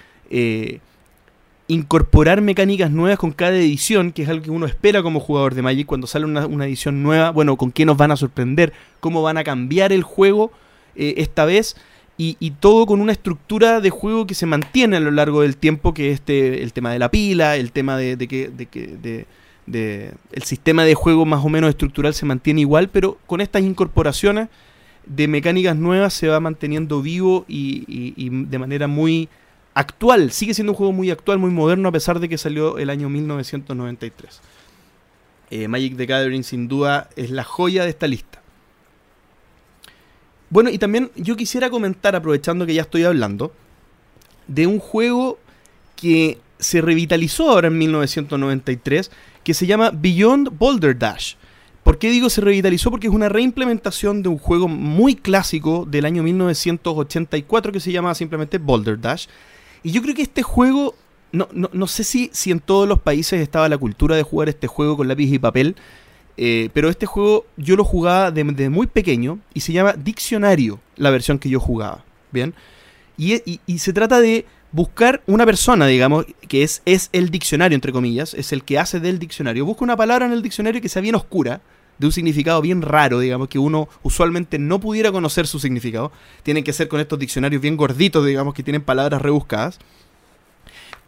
incorporar 1.68 2.42
mecánicas 2.42 2.92
nuevas 2.92 3.20
con 3.20 3.32
cada 3.32 3.56
edición, 3.58 4.12
que 4.12 4.24
es 4.24 4.30
algo 4.30 4.44
que 4.44 4.52
uno 4.52 4.66
espera 4.66 5.04
como 5.04 5.20
jugador 5.20 5.54
de 5.54 5.62
Magic 5.62 5.86
cuando 5.86 6.08
sale 6.08 6.26
una, 6.26 6.66
edición 6.66 7.04
nueva, 7.04 7.32
bueno, 7.32 7.58
con 7.58 7.72
qué 7.72 7.86
nos 7.86 7.98
van 7.98 8.12
a 8.12 8.16
sorprender, 8.16 8.74
cómo 9.00 9.22
van 9.22 9.38
a 9.38 9.44
cambiar 9.44 9.92
el 9.92 10.04
juego 10.04 10.52
eh, 10.96 11.16
esta 11.18 11.46
vez, 11.46 11.76
y, 12.20 12.52
todo 12.60 12.88
con 12.88 13.00
una 13.00 13.12
estructura 13.12 13.80
de 13.80 13.92
juego 13.92 14.26
que 14.26 14.34
se 14.34 14.48
mantiene 14.48 14.98
a 14.98 15.00
lo 15.00 15.12
largo 15.12 15.42
del 15.42 15.56
tiempo, 15.56 15.94
que 15.94 16.10
es 16.10 16.16
este, 16.16 16.64
el 16.64 16.74
tema 16.74 16.92
de 16.92 16.98
la 16.98 17.12
pila, 17.12 17.58
el 17.58 17.72
tema 17.72 17.96
de, 17.96 18.18
que, 18.28 18.50
de, 19.68 20.14
el 20.32 20.44
sistema 20.44 20.84
de 20.84 20.96
juego 20.96 21.28
más 21.28 21.46
o 21.46 21.50
menos 21.50 21.70
estructural 21.70 22.16
se 22.16 22.26
mantiene 22.26 22.62
igual, 22.62 22.90
pero 22.90 23.20
con 23.28 23.40
estas 23.40 23.62
incorporaciones 23.62 24.50
de 25.06 25.28
mecánicas 25.28 25.76
nuevas 25.76 26.12
se 26.16 26.28
va 26.28 26.40
manteniendo 26.40 27.04
vivo 27.04 27.46
y 27.48 28.30
de 28.30 28.58
manera 28.58 28.88
muy 28.88 29.30
actual, 29.78 30.32
sigue 30.32 30.56
siendo 30.56 30.72
un 30.74 30.78
juego 30.78 30.92
muy 30.92 31.12
actual, 31.12 31.38
muy 31.38 31.52
moderno, 31.52 31.90
a 31.90 31.92
pesar 31.92 32.20
de 32.20 32.28
que 32.28 32.40
salió 32.40 32.80
el 32.80 32.90
año 32.90 33.10
1993. 33.10 34.42
Eh, 35.52 35.68
Magic 35.68 35.96
the 35.96 36.08
Gathering 36.08 36.44
sin 36.44 36.68
duda 36.68 37.10
es 37.16 37.30
la 37.30 37.44
joya 37.44 37.84
de 37.84 37.92
esta 37.92 38.08
lista. 38.08 38.42
Bueno, 40.50 40.72
y 40.72 40.80
también 40.80 41.12
yo 41.16 41.36
quisiera 41.36 41.70
comentar, 41.70 42.16
aprovechando 42.16 42.66
que 42.66 42.74
ya 42.74 42.82
estoy 42.82 43.04
hablando, 43.04 43.54
de 44.48 44.66
un 44.66 44.80
juego 44.80 45.38
que 45.96 46.40
se 46.58 46.82
revitalizó 46.82 47.52
ahora 47.52 47.68
en 47.68 47.78
1993, 47.78 49.12
que 49.44 49.54
se 49.54 49.68
llama 49.68 49.92
Beyond 49.94 50.58
Boulder 50.58 50.98
Dash. 50.98 51.36
¿Por 51.84 52.00
qué 52.00 52.10
digo 52.10 52.30
se 52.30 52.42
revitalizó? 52.42 52.90
Porque 52.90 53.08
es 53.08 53.14
una 53.14 53.30
reimplementación 53.30 54.24
de 54.24 54.30
un 54.30 54.40
juego 54.40 54.68
muy 54.68 55.16
clásico 55.16 55.86
del 55.88 56.06
año 56.06 56.24
1984 56.24 57.72
que 57.72 57.80
se 57.80 57.92
llama 57.92 58.16
simplemente 58.16 58.58
Boulder 58.58 59.00
Dash. 59.00 59.28
Y 59.88 59.92
yo 59.92 60.02
creo 60.02 60.14
que 60.14 60.24
este 60.24 60.44
juego, 60.44 60.96
no, 61.32 61.48
no, 61.54 61.70
no 61.72 61.88
sé 61.88 62.04
si, 62.04 62.30
si 62.34 62.52
en 62.52 62.60
todos 62.60 62.90
los 62.90 63.00
países 63.00 63.40
estaba 63.40 63.70
la 63.70 63.78
cultura 63.78 64.18
de 64.18 64.24
jugar 64.24 64.50
este 64.50 64.68
juego 64.68 64.98
con 64.98 65.08
lápiz 65.08 65.32
y 65.32 65.40
papel, 65.40 65.78
eh, 66.36 66.70
pero 66.74 66.90
este 66.90 67.06
juego 67.06 67.46
yo 67.56 67.78
lo 67.78 67.86
jugaba 67.86 68.30
desde 68.32 68.70
muy 68.70 68.88
pequeño 68.88 69.40
y 69.54 69.62
se 69.62 69.72
llama 69.72 69.94
Diccionario, 69.94 70.82
la 70.98 71.10
versión 71.10 71.40
que 71.40 71.48
yo 71.48 71.62
jugaba. 71.62 72.04
Bien. 72.34 72.54
Y, 73.18 73.42
y, 73.66 73.80
se 73.80 73.94
trata 73.94 74.20
de 74.20 74.46
buscar 74.74 75.24
una 75.26 75.46
persona, 75.46 75.88
digamos, 75.88 76.26
que 76.50 76.64
es, 76.64 76.82
es 76.84 77.08
el 77.14 77.30
diccionario, 77.30 77.76
entre 77.76 77.94
comillas, 77.94 78.34
es 78.34 78.52
el 78.52 78.66
que 78.66 78.80
hace 78.80 79.00
del 79.00 79.20
diccionario. 79.20 79.66
Busca 79.66 79.86
una 79.86 79.96
palabra 79.96 80.26
en 80.26 80.34
el 80.34 80.42
diccionario 80.42 80.82
que 80.82 80.90
sea 80.90 81.02
bien 81.02 81.16
oscura, 81.16 81.62
de 81.98 82.06
un 82.06 82.12
significado 82.12 82.62
bien 82.62 82.82
raro, 82.82 83.20
digamos, 83.20 83.48
que 83.48 83.60
uno 83.60 83.90
usualmente 84.04 84.60
no 84.60 84.80
pudiera 84.80 85.12
conocer 85.12 85.48
su 85.48 85.60
significado. 85.60 86.12
Tienen 86.44 86.64
que 86.64 86.74
ser 86.74 86.88
con 86.88 87.00
estos 87.00 87.20
diccionarios 87.20 87.62
bien 87.62 87.78
gorditos, 87.78 88.26
digamos, 88.26 88.54
que 88.54 88.64
tienen 88.64 88.82
palabras 88.82 89.22
rebuscadas. 89.22 89.80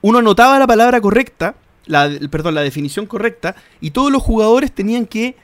Uno 0.02 0.20
anotaba 0.20 0.58
la 0.60 0.68
palabra 0.68 1.02
correcta 1.02 1.56
la, 1.90 2.10
perdón, 2.30 2.56
la 2.56 2.62
definición 2.62 3.08
correcta 3.08 3.56
y 3.82 3.92
todos 3.92 4.12
los 4.12 4.22
jugadores 4.22 4.72
tenían 4.72 5.08
que 5.08 5.36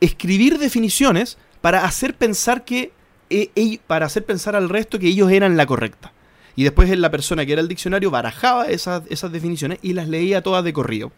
escribir 0.00 0.58
definiciones 0.58 1.36
para 1.60 1.84
hacer 1.84 2.14
pensar 2.14 2.64
que 2.64 2.92
e, 3.28 3.80
para 3.86 4.06
hacer 4.06 4.24
pensar 4.24 4.54
al 4.54 4.68
resto 4.68 4.98
que 4.98 5.08
ellos 5.08 5.30
eran 5.30 5.56
la 5.56 5.66
correcta. 5.66 6.12
Y 6.54 6.62
después 6.62 6.96
la 6.96 7.10
persona 7.10 7.44
que 7.44 7.52
era 7.52 7.60
el 7.60 7.66
diccionario 7.66 8.12
barajaba 8.12 8.66
esas, 8.66 9.02
esas 9.10 9.32
definiciones 9.32 9.80
y 9.82 9.94
las 9.94 10.08
leía 10.08 10.42
todas 10.42 10.62
de 10.62 10.72
corrido. 10.72 11.10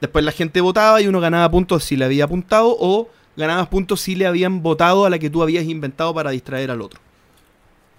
Después 0.00 0.24
la 0.24 0.32
gente 0.32 0.60
votaba 0.60 1.00
y 1.00 1.06
uno 1.06 1.20
ganaba 1.20 1.50
puntos 1.50 1.84
si 1.84 1.96
le 1.96 2.04
había 2.04 2.24
apuntado 2.24 2.76
o 2.78 3.08
ganabas 3.36 3.68
puntos 3.68 4.00
si 4.00 4.14
le 4.14 4.26
habían 4.26 4.62
votado 4.62 5.04
a 5.04 5.10
la 5.10 5.18
que 5.18 5.30
tú 5.30 5.42
habías 5.42 5.64
inventado 5.64 6.14
para 6.14 6.30
distraer 6.30 6.70
al 6.70 6.82
otro. 6.82 7.00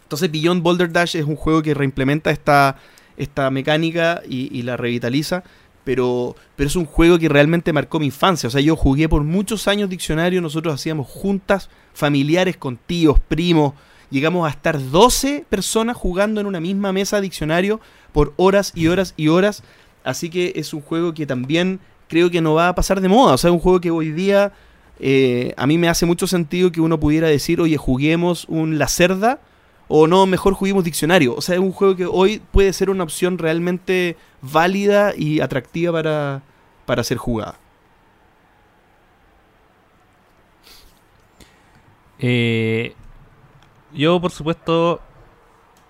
Entonces 0.03 0.31
Beyond 0.31 0.61
Boulder 0.61 0.91
Dash 0.91 1.15
es 1.15 1.25
un 1.25 1.35
juego 1.35 1.61
que 1.61 1.73
reimplementa 1.73 2.29
esta, 2.29 2.77
esta 3.17 3.49
mecánica 3.49 4.21
y 4.27 4.61
la 4.61 4.77
revitaliza 4.77 5.43
pero, 5.85 6.35
pero 6.57 6.67
es 6.67 6.75
un 6.75 6.85
juego 6.85 7.17
que 7.17 7.29
realmente 7.29 7.71
marcó 7.71 7.99
mi 7.99 8.07
infancia. 8.07 8.47
O 8.47 8.49
sea, 8.49 8.59
yo 8.59 8.75
jugué 8.75 9.07
por 9.07 9.23
muchos 9.23 9.69
años 9.69 9.89
diccionario, 9.89 10.41
nosotros 10.41 10.73
hacíamos 10.73 11.07
juntas 11.07 11.69
familiares 11.93 12.57
con 12.57 12.75
tíos, 12.75 13.19
primos, 13.21 13.73
llegamos 14.09 14.45
a 14.45 14.49
estar 14.49 14.77
12 14.91 15.45
personas 15.47 15.95
jugando 15.95 16.41
en 16.41 16.47
una 16.47 16.59
misma 16.59 16.91
mesa 16.91 17.21
diccionario 17.21 17.79
por 18.11 18.33
horas 18.35 18.73
y 18.75 18.87
horas 18.87 19.13
y 19.15 19.29
horas. 19.29 19.63
Así 20.05 20.29
que 20.29 20.53
es 20.55 20.73
un 20.73 20.81
juego 20.81 21.13
que 21.13 21.25
también 21.25 21.79
creo 22.07 22.29
que 22.29 22.39
no 22.39 22.53
va 22.53 22.69
a 22.69 22.75
pasar 22.75 23.01
de 23.01 23.09
moda. 23.09 23.33
O 23.33 23.37
sea, 23.37 23.49
es 23.49 23.53
un 23.53 23.59
juego 23.59 23.81
que 23.81 23.91
hoy 23.91 24.11
día 24.11 24.53
eh, 24.99 25.53
a 25.57 25.67
mí 25.67 25.77
me 25.77 25.89
hace 25.89 26.05
mucho 26.05 26.27
sentido 26.27 26.71
que 26.71 26.79
uno 26.79 26.99
pudiera 26.99 27.27
decir, 27.27 27.59
oye, 27.59 27.75
juguemos 27.75 28.45
un 28.47 28.77
La 28.77 28.87
Cerda 28.87 29.39
o 29.87 30.07
no, 30.07 30.25
mejor 30.25 30.53
juguemos 30.53 30.83
diccionario. 30.83 31.35
O 31.35 31.41
sea, 31.41 31.55
es 31.55 31.61
un 31.61 31.71
juego 31.71 31.95
que 31.95 32.05
hoy 32.05 32.41
puede 32.51 32.71
ser 32.73 32.89
una 32.89 33.03
opción 33.03 33.37
realmente 33.37 34.15
válida 34.41 35.13
y 35.17 35.41
atractiva 35.41 35.91
para, 35.91 36.43
para 36.85 37.03
ser 37.03 37.17
jugada. 37.17 37.59
Eh, 42.19 42.95
yo, 43.93 44.19
por 44.21 44.31
supuesto, 44.31 45.01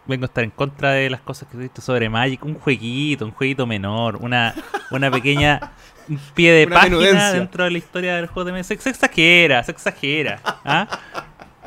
vengo 0.07 0.25
a 0.25 0.27
estar 0.27 0.43
en 0.43 0.51
contra 0.51 0.91
de 0.91 1.09
las 1.09 1.21
cosas 1.21 1.47
que 1.49 1.57
he 1.57 1.59
visto 1.59 1.81
sobre 1.81 2.09
Magic. 2.09 2.43
Un 2.43 2.55
jueguito, 2.55 3.25
un 3.25 3.31
jueguito 3.31 3.65
menor, 3.65 4.17
una, 4.17 4.53
una 4.91 5.11
pequeña 5.11 5.71
un 6.09 6.19
pie 6.33 6.51
de 6.51 6.67
página 6.67 7.33
dentro 7.33 7.63
de 7.63 7.71
la 7.71 7.77
historia 7.77 8.15
del 8.15 8.27
juego 8.27 8.45
de 8.45 8.53
mesa. 8.53 8.75
Se, 8.77 8.89
exagera, 8.89 9.63
se 9.63 9.71
exagera. 9.71 10.39
¿ah? 10.63 10.87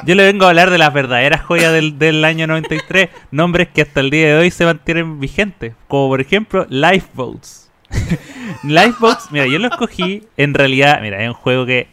Yo 0.05 0.15
le 0.15 0.24
vengo 0.24 0.44
a 0.44 0.51
hablar 0.51 0.70
de 0.70 0.78
las 0.78 0.93
verdaderas 0.93 1.43
joyas 1.43 1.73
del, 1.73 1.98
del, 1.98 2.24
año 2.24 2.47
93, 2.47 3.10
nombres 3.31 3.69
que 3.69 3.82
hasta 3.82 4.01
el 4.01 4.10
día 4.10 4.28
de 4.28 4.36
hoy 4.36 4.51
se 4.51 4.65
mantienen 4.65 5.19
vigentes, 5.19 5.74
como 5.89 6.09
por 6.09 6.20
ejemplo 6.20 6.66
Lifeboats. 6.69 7.70
Lifeboats, 8.62 9.32
mira, 9.32 9.47
yo 9.47 9.59
lo 9.59 9.69
escogí, 9.69 10.24
en 10.36 10.55
realidad, 10.55 11.01
mira, 11.02 11.23
es 11.23 11.28
un 11.28 11.35
juego 11.35 11.66
que... 11.66 11.89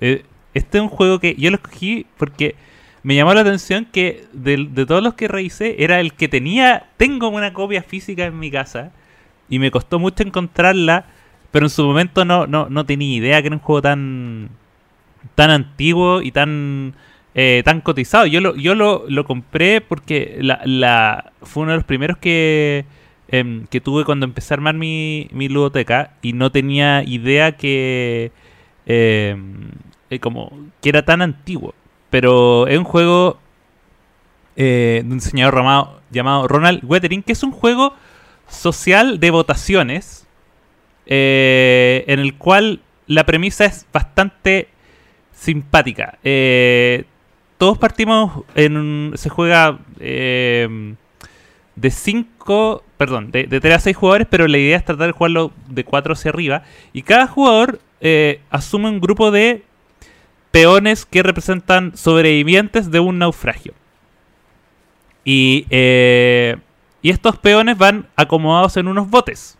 Eh, 0.00 0.24
este 0.54 0.78
es 0.78 0.82
un 0.82 0.88
juego 0.88 1.18
que 1.18 1.34
yo 1.36 1.50
lo 1.50 1.56
escogí 1.56 2.06
porque 2.16 2.56
me 3.08 3.14
llamó 3.14 3.32
la 3.32 3.40
atención 3.40 3.86
que 3.86 4.26
de, 4.34 4.84
todos 4.86 5.02
los 5.02 5.14
que 5.14 5.28
revisé 5.28 5.82
era 5.82 5.98
el 5.98 6.12
que 6.12 6.28
tenía, 6.28 6.90
tengo 6.98 7.30
una 7.30 7.54
copia 7.54 7.82
física 7.82 8.26
en 8.26 8.38
mi 8.38 8.50
casa 8.50 8.92
y 9.48 9.58
me 9.58 9.70
costó 9.70 9.98
mucho 9.98 10.22
encontrarla, 10.22 11.06
pero 11.50 11.64
en 11.64 11.70
su 11.70 11.86
momento 11.86 12.26
no, 12.26 12.46
no, 12.46 12.68
no 12.68 12.84
tenía 12.84 13.16
idea 13.16 13.40
que 13.40 13.46
era 13.46 13.56
un 13.56 13.62
juego 13.62 13.80
tan, 13.80 14.50
tan 15.34 15.50
antiguo 15.50 16.20
y 16.20 16.32
tan 16.32 16.96
eh, 17.34 17.62
tan 17.64 17.80
cotizado. 17.80 18.26
Yo 18.26 18.42
lo, 18.42 18.54
yo 18.56 18.74
lo, 18.74 19.06
lo 19.08 19.24
compré 19.24 19.80
porque 19.80 20.36
la, 20.42 20.60
la, 20.66 21.32
fue 21.40 21.62
uno 21.62 21.72
de 21.72 21.78
los 21.78 21.86
primeros 21.86 22.18
que, 22.18 22.84
em, 23.28 23.66
que 23.68 23.80
tuve 23.80 24.04
cuando 24.04 24.26
empecé 24.26 24.52
a 24.52 24.56
armar 24.56 24.74
mi, 24.74 25.28
mi 25.32 25.48
ludoteca 25.48 26.12
y 26.20 26.34
no 26.34 26.52
tenía 26.52 27.02
idea 27.04 27.52
que, 27.56 28.32
em, 28.84 29.70
eh, 30.10 30.18
como, 30.18 30.52
que 30.82 30.90
era 30.90 31.06
tan 31.06 31.22
antiguo. 31.22 31.74
Pero 32.10 32.66
es 32.66 32.78
un 32.78 32.84
juego 32.84 33.38
eh, 34.56 35.02
de 35.04 35.10
un 35.10 35.18
diseñador 35.18 35.54
llamado 36.10 36.48
Ronald 36.48 36.82
Wettering, 36.84 37.22
que 37.22 37.32
es 37.32 37.42
un 37.42 37.52
juego 37.52 37.94
social 38.48 39.20
de 39.20 39.30
votaciones 39.30 40.26
en 41.06 42.20
el 42.20 42.34
cual 42.36 42.80
la 43.06 43.24
premisa 43.24 43.64
es 43.64 43.86
bastante 43.92 44.68
simpática. 45.32 46.18
Eh, 46.22 47.04
todos 47.56 47.78
partimos 47.78 48.44
en 48.54 49.12
se 49.14 49.28
juega 49.28 49.78
eh, 49.98 50.94
de 51.74 51.90
5, 51.90 52.84
perdón, 52.96 53.30
de, 53.30 53.46
3 53.46 53.74
a 53.74 53.78
6 53.80 53.96
jugadores, 53.96 54.26
pero 54.30 54.46
la 54.46 54.58
idea 54.58 54.76
es 54.76 54.84
tratar 54.84 55.08
de 55.08 55.12
jugarlo 55.12 55.52
de 55.68 55.84
4 55.84 56.12
hacia 56.12 56.30
arriba. 56.30 56.62
Y 56.92 57.02
cada 57.02 57.26
jugador 57.26 57.80
eh, 58.00 58.40
asume 58.50 58.88
un 58.88 59.00
grupo 59.00 59.30
de 59.30 59.64
peones 60.50 61.06
que 61.06 61.22
representan 61.22 61.96
sobrevivientes 61.96 62.90
de 62.90 63.00
un 63.00 63.18
naufragio. 63.18 63.74
Y, 65.24 65.66
eh, 65.70 66.56
y 67.02 67.10
estos 67.10 67.36
peones 67.38 67.76
van 67.76 68.06
acomodados 68.16 68.76
en 68.76 68.88
unos 68.88 69.10
botes. 69.10 69.56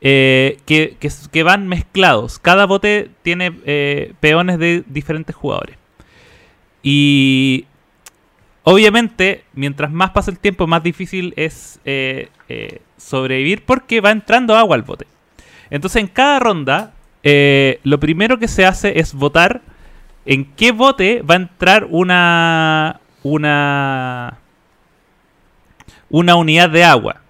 que, 0.00 0.96
que, 1.30 1.42
van 1.42 1.68
mezclados. 1.68 2.38
Cada 2.38 2.66
bote 2.66 3.10
tiene 3.22 3.52
peones 4.20 4.58
de 4.58 4.82
diferentes 4.86 5.36
jugadores. 5.36 5.80
Y 6.82 7.66
obviamente, 8.62 9.44
mientras 9.52 9.90
más 9.90 10.10
pasa 10.10 10.30
el 10.30 10.38
tiempo, 10.38 10.66
más 10.66 10.82
difícil 10.82 11.34
es 11.36 11.80
eh, 11.84 12.28
eh, 12.48 12.80
sobrevivir 12.96 13.64
porque 13.64 14.00
va 14.00 14.10
entrando 14.10 14.56
agua 14.56 14.76
al 14.76 14.82
bote. 14.82 15.06
Entonces, 15.70 16.00
en 16.00 16.08
cada 16.08 16.40
ronda, 16.40 16.94
eh, 17.22 17.80
lo 17.84 18.00
primero 18.00 18.38
que 18.38 18.48
se 18.48 18.64
hace 18.64 18.98
es 18.98 19.14
votar 19.14 19.62
en 20.24 20.44
qué 20.44 20.72
bote 20.72 21.22
va 21.22 21.34
a 21.34 21.38
entrar 21.38 21.86
una 21.90 23.00
una 23.22 24.38
una 26.08 26.36
unidad 26.36 26.70
de 26.70 26.84
agua. 26.84 27.20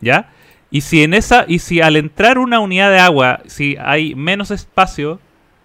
¿Ya? 0.00 0.30
Y 0.70 0.82
si 0.82 1.02
en 1.02 1.14
esa 1.14 1.44
y 1.48 1.58
si 1.60 1.80
al 1.80 1.96
entrar 1.96 2.38
una 2.38 2.60
unidad 2.60 2.90
de 2.90 2.98
agua, 2.98 3.40
si 3.46 3.76
hay 3.80 4.14
menos 4.14 4.50
espacio, 4.50 5.20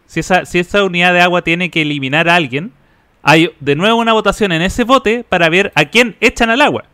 si 0.05 0.19
esa, 0.19 0.45
si 0.45 0.59
esa 0.59 0.83
unidad 0.83 1.13
de 1.13 1.21
agua 1.21 1.41
tiene 1.41 1.69
que 1.69 1.81
eliminar 1.81 2.29
a 2.29 2.35
alguien, 2.35 2.71
hay 3.21 3.51
de 3.59 3.75
nuevo 3.75 3.99
una 3.99 4.13
votación 4.13 4.51
en 4.51 4.61
ese 4.61 4.83
bote 4.83 5.23
para 5.27 5.49
ver 5.49 5.71
a 5.75 5.85
quién 5.85 6.15
echan 6.19 6.49
al 6.49 6.61
agua. 6.61 6.85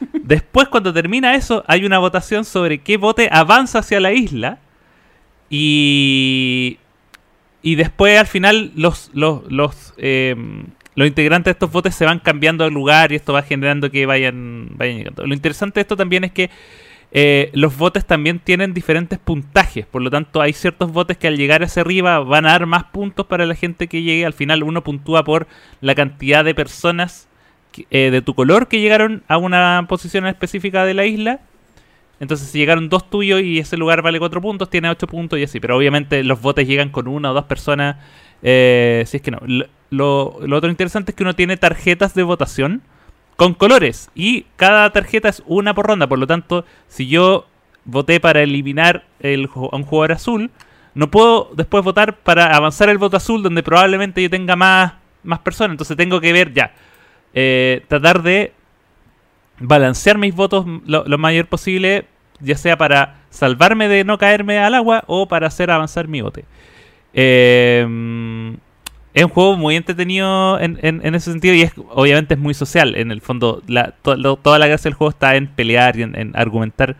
Después, 0.12 0.68
cuando 0.68 0.92
termina 0.92 1.34
eso, 1.34 1.64
hay 1.66 1.84
una 1.84 1.98
votación 1.98 2.44
sobre 2.44 2.78
qué 2.78 2.96
bote 2.96 3.28
avanza 3.30 3.80
hacia 3.80 4.00
la 4.00 4.12
isla. 4.12 4.58
Y. 5.50 6.78
Y 7.62 7.74
después, 7.74 8.18
al 8.18 8.26
final, 8.26 8.72
los, 8.76 9.10
los, 9.14 9.50
los, 9.50 9.94
em, 9.96 10.66
los 10.94 11.08
integrantes 11.08 11.46
de 11.46 11.52
estos 11.52 11.70
botes 11.70 11.94
se 11.94 12.04
van 12.04 12.20
cambiando 12.20 12.64
de 12.64 12.70
lugar 12.70 13.12
y 13.12 13.16
esto 13.16 13.32
va 13.32 13.42
generando 13.42 13.90
que 13.90 14.06
vayan, 14.06 14.70
vayan 14.76 14.96
llegando. 14.98 15.26
Lo 15.26 15.34
interesante 15.34 15.74
de 15.74 15.82
esto 15.82 15.96
también 15.96 16.24
es 16.24 16.32
que 16.32 16.50
eh, 17.10 17.50
los 17.54 17.76
botes 17.76 18.04
también 18.04 18.38
tienen 18.38 18.74
diferentes 18.74 19.18
puntajes. 19.18 19.86
Por 19.86 20.02
lo 20.02 20.10
tanto, 20.10 20.40
hay 20.40 20.52
ciertos 20.52 20.92
botes 20.92 21.16
que 21.16 21.26
al 21.26 21.36
llegar 21.36 21.62
hacia 21.62 21.82
arriba 21.82 22.20
van 22.20 22.46
a 22.46 22.50
dar 22.50 22.66
más 22.66 22.84
puntos 22.84 23.26
para 23.26 23.46
la 23.46 23.54
gente 23.54 23.88
que 23.88 24.02
llegue. 24.02 24.26
Al 24.26 24.34
final, 24.34 24.62
uno 24.62 24.84
puntúa 24.84 25.24
por 25.24 25.46
la 25.80 25.94
cantidad 25.94 26.44
de 26.44 26.54
personas 26.54 27.28
eh, 27.90 28.10
de 28.10 28.22
tu 28.22 28.34
color 28.34 28.68
que 28.68 28.80
llegaron 28.80 29.22
a 29.28 29.38
una 29.38 29.86
posición 29.88 30.26
específica 30.26 30.84
de 30.84 30.94
la 30.94 31.06
isla. 31.06 31.40
Entonces, 32.20 32.48
si 32.48 32.58
llegaron 32.58 32.88
dos 32.88 33.08
tuyos 33.08 33.40
y 33.42 33.58
ese 33.58 33.76
lugar 33.76 34.02
vale 34.02 34.18
cuatro 34.18 34.40
puntos, 34.40 34.68
tiene 34.70 34.90
ocho 34.90 35.06
puntos 35.06 35.38
y 35.38 35.44
así. 35.44 35.60
Pero 35.60 35.76
obviamente 35.76 36.24
los 36.24 36.40
botes 36.40 36.66
llegan 36.66 36.90
con 36.90 37.06
una 37.08 37.30
o 37.30 37.34
dos 37.34 37.44
personas. 37.44 37.96
Eh, 38.42 39.04
si 39.06 39.18
es 39.18 39.22
que 39.22 39.30
no. 39.30 39.40
lo, 39.90 40.38
otro 40.56 40.70
interesante 40.70 41.12
es 41.12 41.16
que 41.16 41.22
uno 41.22 41.34
tiene 41.34 41.56
tarjetas 41.56 42.14
de 42.14 42.22
votación 42.22 42.82
con 43.36 43.54
colores 43.54 44.10
y 44.14 44.46
cada 44.56 44.90
tarjeta 44.90 45.28
es 45.28 45.42
una 45.46 45.74
por 45.74 45.86
ronda. 45.86 46.08
Por 46.08 46.18
lo 46.18 46.26
tanto, 46.26 46.64
si 46.88 47.08
yo 47.08 47.46
voté 47.84 48.20
para 48.20 48.42
eliminar 48.42 49.04
a 49.22 49.28
un 49.76 49.84
jugador 49.84 50.12
azul, 50.12 50.50
no 50.94 51.10
puedo 51.10 51.50
después 51.54 51.84
votar 51.84 52.16
para 52.18 52.56
avanzar 52.56 52.88
el 52.88 52.98
voto 52.98 53.16
azul 53.16 53.42
donde 53.42 53.62
probablemente 53.62 54.20
yo 54.22 54.28
tenga 54.30 54.56
más, 54.56 54.94
más 55.22 55.38
personas. 55.40 55.72
Entonces 55.74 55.96
tengo 55.96 56.20
que 56.20 56.32
ver 56.32 56.52
ya. 56.52 56.72
eh, 57.34 57.84
tratar 57.88 58.22
de 58.22 58.52
balancear 59.60 60.18
mis 60.18 60.34
votos 60.34 60.66
lo, 60.86 61.04
mayor 61.18 61.46
posible, 61.46 62.06
ya 62.40 62.56
sea 62.56 62.76
para 62.78 63.16
salvarme 63.30 63.88
de 63.88 64.04
no 64.04 64.18
caerme 64.18 64.58
al 64.58 64.74
agua 64.74 65.04
o 65.06 65.26
para 65.28 65.46
hacer 65.48 65.70
avanzar 65.70 66.08
mi 66.08 66.20
bote. 66.20 66.44
Eh, 67.14 67.86
es 69.14 69.24
un 69.24 69.30
juego 69.30 69.56
muy 69.56 69.74
entretenido 69.74 70.60
en, 70.60 70.78
en- 70.82 71.14
ese 71.14 71.32
sentido 71.32 71.54
y 71.54 71.62
es 71.62 71.72
obviamente 71.90 72.34
es 72.34 72.40
muy 72.40 72.54
social. 72.54 72.94
En 72.94 73.10
el 73.10 73.20
fondo, 73.20 73.62
toda 74.02 74.58
la 74.58 74.66
gracia 74.68 74.90
del 74.90 74.94
juego 74.94 75.10
está 75.10 75.34
en 75.36 75.48
pelear 75.48 75.96
y 75.98 76.02
en, 76.02 76.14
en 76.14 76.36
argumentar 76.36 76.96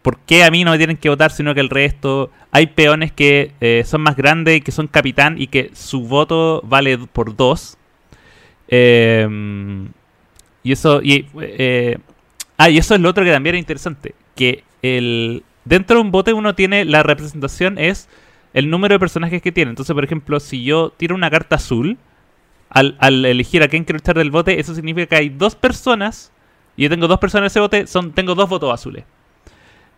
por 0.00 0.18
qué 0.20 0.44
a 0.44 0.50
mí 0.50 0.64
no 0.64 0.70
me 0.70 0.78
tienen 0.78 0.96
que 0.96 1.08
votar, 1.10 1.30
sino 1.30 1.54
que 1.54 1.60
el 1.60 1.68
resto. 1.68 2.30
Hay 2.52 2.68
peones 2.68 3.12
que 3.12 3.52
eh, 3.60 3.82
son 3.84 4.00
más 4.02 4.16
grandes 4.16 4.56
y 4.56 4.60
que 4.62 4.72
son 4.72 4.86
capitán 4.86 5.36
y 5.40 5.46
que 5.48 5.70
su 5.74 6.02
voto 6.02 6.62
vale 6.64 6.96
por 6.98 7.36
dos. 7.36 7.76
Eh, 8.68 9.28
y 10.62 10.72
eso. 10.72 11.00
Y, 11.02 11.26
eh, 11.40 11.98
ah, 12.58 12.70
y 12.70 12.78
eso 12.78 12.94
es 12.94 13.00
lo 13.00 13.10
otro 13.10 13.24
que 13.24 13.30
también 13.30 13.56
es 13.56 13.60
interesante. 13.60 14.14
Que 14.34 14.64
el 14.82 15.42
dentro 15.64 15.96
de 15.96 16.02
un 16.02 16.10
bote 16.10 16.32
uno 16.32 16.54
tiene 16.54 16.84
la 16.84 17.02
representación 17.02 17.78
es 17.78 18.08
el 18.54 18.70
número 18.70 18.94
de 18.94 18.98
personajes 18.98 19.42
que 19.42 19.52
tiene. 19.52 19.70
Entonces, 19.70 19.94
por 19.94 20.04
ejemplo, 20.04 20.40
si 20.40 20.64
yo 20.64 20.90
tiro 20.90 21.14
una 21.14 21.30
carta 21.30 21.56
azul, 21.56 21.98
al, 22.70 22.96
al 23.00 23.24
elegir 23.24 23.62
a 23.62 23.68
quién 23.68 23.84
quiero 23.84 23.98
echar 23.98 24.16
del 24.16 24.30
bote, 24.30 24.58
eso 24.58 24.74
significa 24.74 25.06
que 25.06 25.16
hay 25.16 25.28
dos 25.28 25.54
personas. 25.54 26.32
Y 26.76 26.84
yo 26.84 26.90
tengo 26.90 27.06
dos 27.06 27.18
personas 27.18 27.42
en 27.42 27.46
ese 27.46 27.60
bote, 27.60 27.86
son, 27.86 28.12
tengo 28.12 28.34
dos 28.34 28.48
votos 28.48 28.72
azules. 28.72 29.04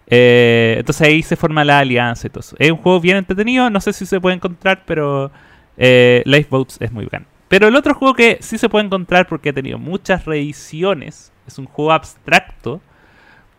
Eh, 0.06 0.76
entonces 0.78 1.06
ahí 1.06 1.22
se 1.22 1.36
forma 1.36 1.64
la 1.64 1.78
alianza 1.78 2.26
y. 2.26 2.30
Es 2.58 2.70
un 2.70 2.76
juego 2.76 3.00
bien 3.00 3.16
entretenido, 3.16 3.70
no 3.70 3.80
sé 3.80 3.92
si 3.92 4.06
se 4.06 4.20
puede 4.20 4.36
encontrar, 4.36 4.82
pero 4.86 5.30
eh, 5.76 6.22
Lifeboats 6.26 6.78
es 6.80 6.92
muy 6.92 7.04
bacán. 7.04 7.26
Pero 7.54 7.68
el 7.68 7.76
otro 7.76 7.94
juego 7.94 8.14
que 8.14 8.38
sí 8.40 8.58
se 8.58 8.68
puede 8.68 8.86
encontrar 8.86 9.28
porque 9.28 9.50
ha 9.50 9.52
tenido 9.52 9.78
muchas 9.78 10.24
reediciones, 10.24 11.32
es 11.46 11.56
un 11.56 11.66
juego 11.66 11.92
abstracto 11.92 12.80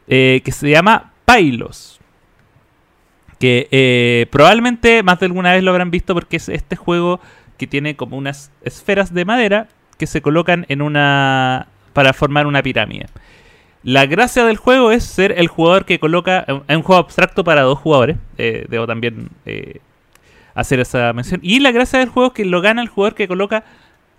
eh, 0.10 0.42
que 0.44 0.52
se 0.52 0.70
llama 0.70 1.14
Pylos. 1.24 2.02
Que 3.40 3.70
eh, 3.72 4.28
probablemente 4.32 5.02
más 5.02 5.22
de 5.22 5.28
alguna 5.28 5.54
vez 5.54 5.64
lo 5.64 5.72
habrán 5.72 5.92
visto 5.92 6.14
porque 6.14 6.36
es 6.36 6.50
este 6.50 6.76
juego 6.76 7.22
que 7.58 7.68
tiene 7.68 7.96
como 7.96 8.18
unas 8.18 8.52
esferas 8.64 9.14
de 9.14 9.24
madera 9.24 9.70
que 9.98 10.08
se 10.08 10.22
colocan 10.22 10.66
en 10.68 10.82
una 10.82 11.70
para 11.94 12.12
formar 12.12 12.48
una 12.48 12.62
pirámide. 12.62 13.06
La 13.82 14.08
gracia 14.08 14.44
del 14.44 14.58
juego 14.58 14.92
es 14.92 15.06
ser 15.06 15.32
el 15.38 15.48
jugador 15.48 15.86
que 15.86 16.00
coloca. 16.00 16.46
Es 16.68 16.76
un 16.76 16.84
juego 16.84 17.00
abstracto 17.00 17.46
para 17.46 17.62
dos 17.62 17.80
jugadores. 17.80 18.18
eh, 18.38 18.66
debo 18.68 18.88
también 18.88 19.30
eh, 19.46 19.80
hacer 20.54 20.82
esa 20.82 21.14
mención. 21.14 21.40
Y 21.42 21.62
la 21.62 21.72
gracia 21.72 22.00
del 22.00 22.10
juego 22.10 22.28
es 22.28 22.34
que 22.34 22.44
lo 22.44 22.60
gana 22.60 22.82
el 22.82 22.90
jugador 22.90 23.16
que 23.16 23.30
coloca 23.30 23.64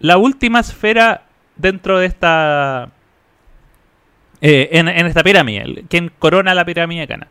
la 0.01 0.18
última 0.18 0.60
esfera 0.60 1.23
dentro 1.56 1.98
de 1.98 2.06
esta. 2.06 2.90
eh, 4.40 4.68
en, 4.73 4.89
en 4.89 5.06
esta 5.06 5.23
pirámide. 5.23 5.85
Quien 5.89 6.10
corona 6.18 6.55
la 6.55 6.64
pirámide 6.64 7.06
gana. 7.06 7.28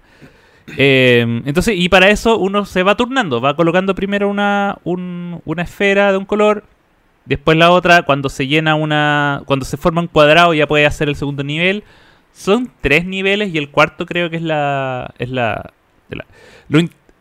Eh, 0.77 1.41
entonces, 1.45 1.75
y 1.77 1.89
para 1.89 2.09
eso 2.09 2.37
uno 2.39 2.65
se 2.65 2.81
va 2.83 2.95
turnando. 2.97 3.39
Va 3.41 3.55
colocando 3.55 3.93
primero 3.93 4.27
una, 4.29 4.77
un- 4.83 5.41
una 5.45 5.61
esfera 5.63 6.11
de 6.11 6.17
un 6.17 6.25
color. 6.25 6.63
Después 7.25 7.57
la 7.57 7.71
otra, 7.71 8.03
cuando 8.03 8.29
se 8.29 8.47
llena 8.47 8.75
una. 8.75 9.41
Cuando 9.45 9.65
se 9.65 9.77
forma 9.77 10.01
un 10.01 10.07
cuadrado, 10.07 10.53
ya 10.53 10.67
puede 10.67 10.85
hacer 10.85 11.07
el 11.09 11.15
segundo 11.15 11.43
nivel. 11.43 11.83
Son 12.33 12.69
tres 12.81 13.05
niveles 13.05 13.53
y 13.53 13.57
el 13.57 13.69
cuarto 13.69 14.05
creo 14.05 14.29
que 14.29 14.37
es 14.37 14.41
la. 14.43 15.13
Es 15.19 15.29
la. 15.29 15.71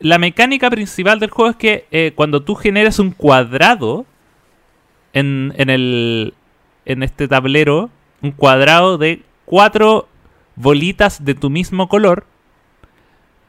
la 0.00 0.18
mecánica 0.18 0.70
principal 0.70 1.20
del 1.20 1.30
juego 1.30 1.50
es 1.50 1.56
que 1.56 1.86
eh, 1.90 2.12
cuando 2.14 2.42
tú 2.42 2.54
generas 2.54 2.98
un 2.98 3.12
cuadrado 3.12 4.04
en, 5.14 5.54
en 5.56 5.70
el. 5.70 6.34
en 6.84 7.02
este 7.02 7.28
tablero, 7.28 7.90
un 8.22 8.32
cuadrado 8.32 8.98
de 8.98 9.22
cuatro 9.46 10.08
bolitas 10.56 11.24
de 11.24 11.34
tu 11.34 11.50
mismo 11.50 11.88
color. 11.88 12.26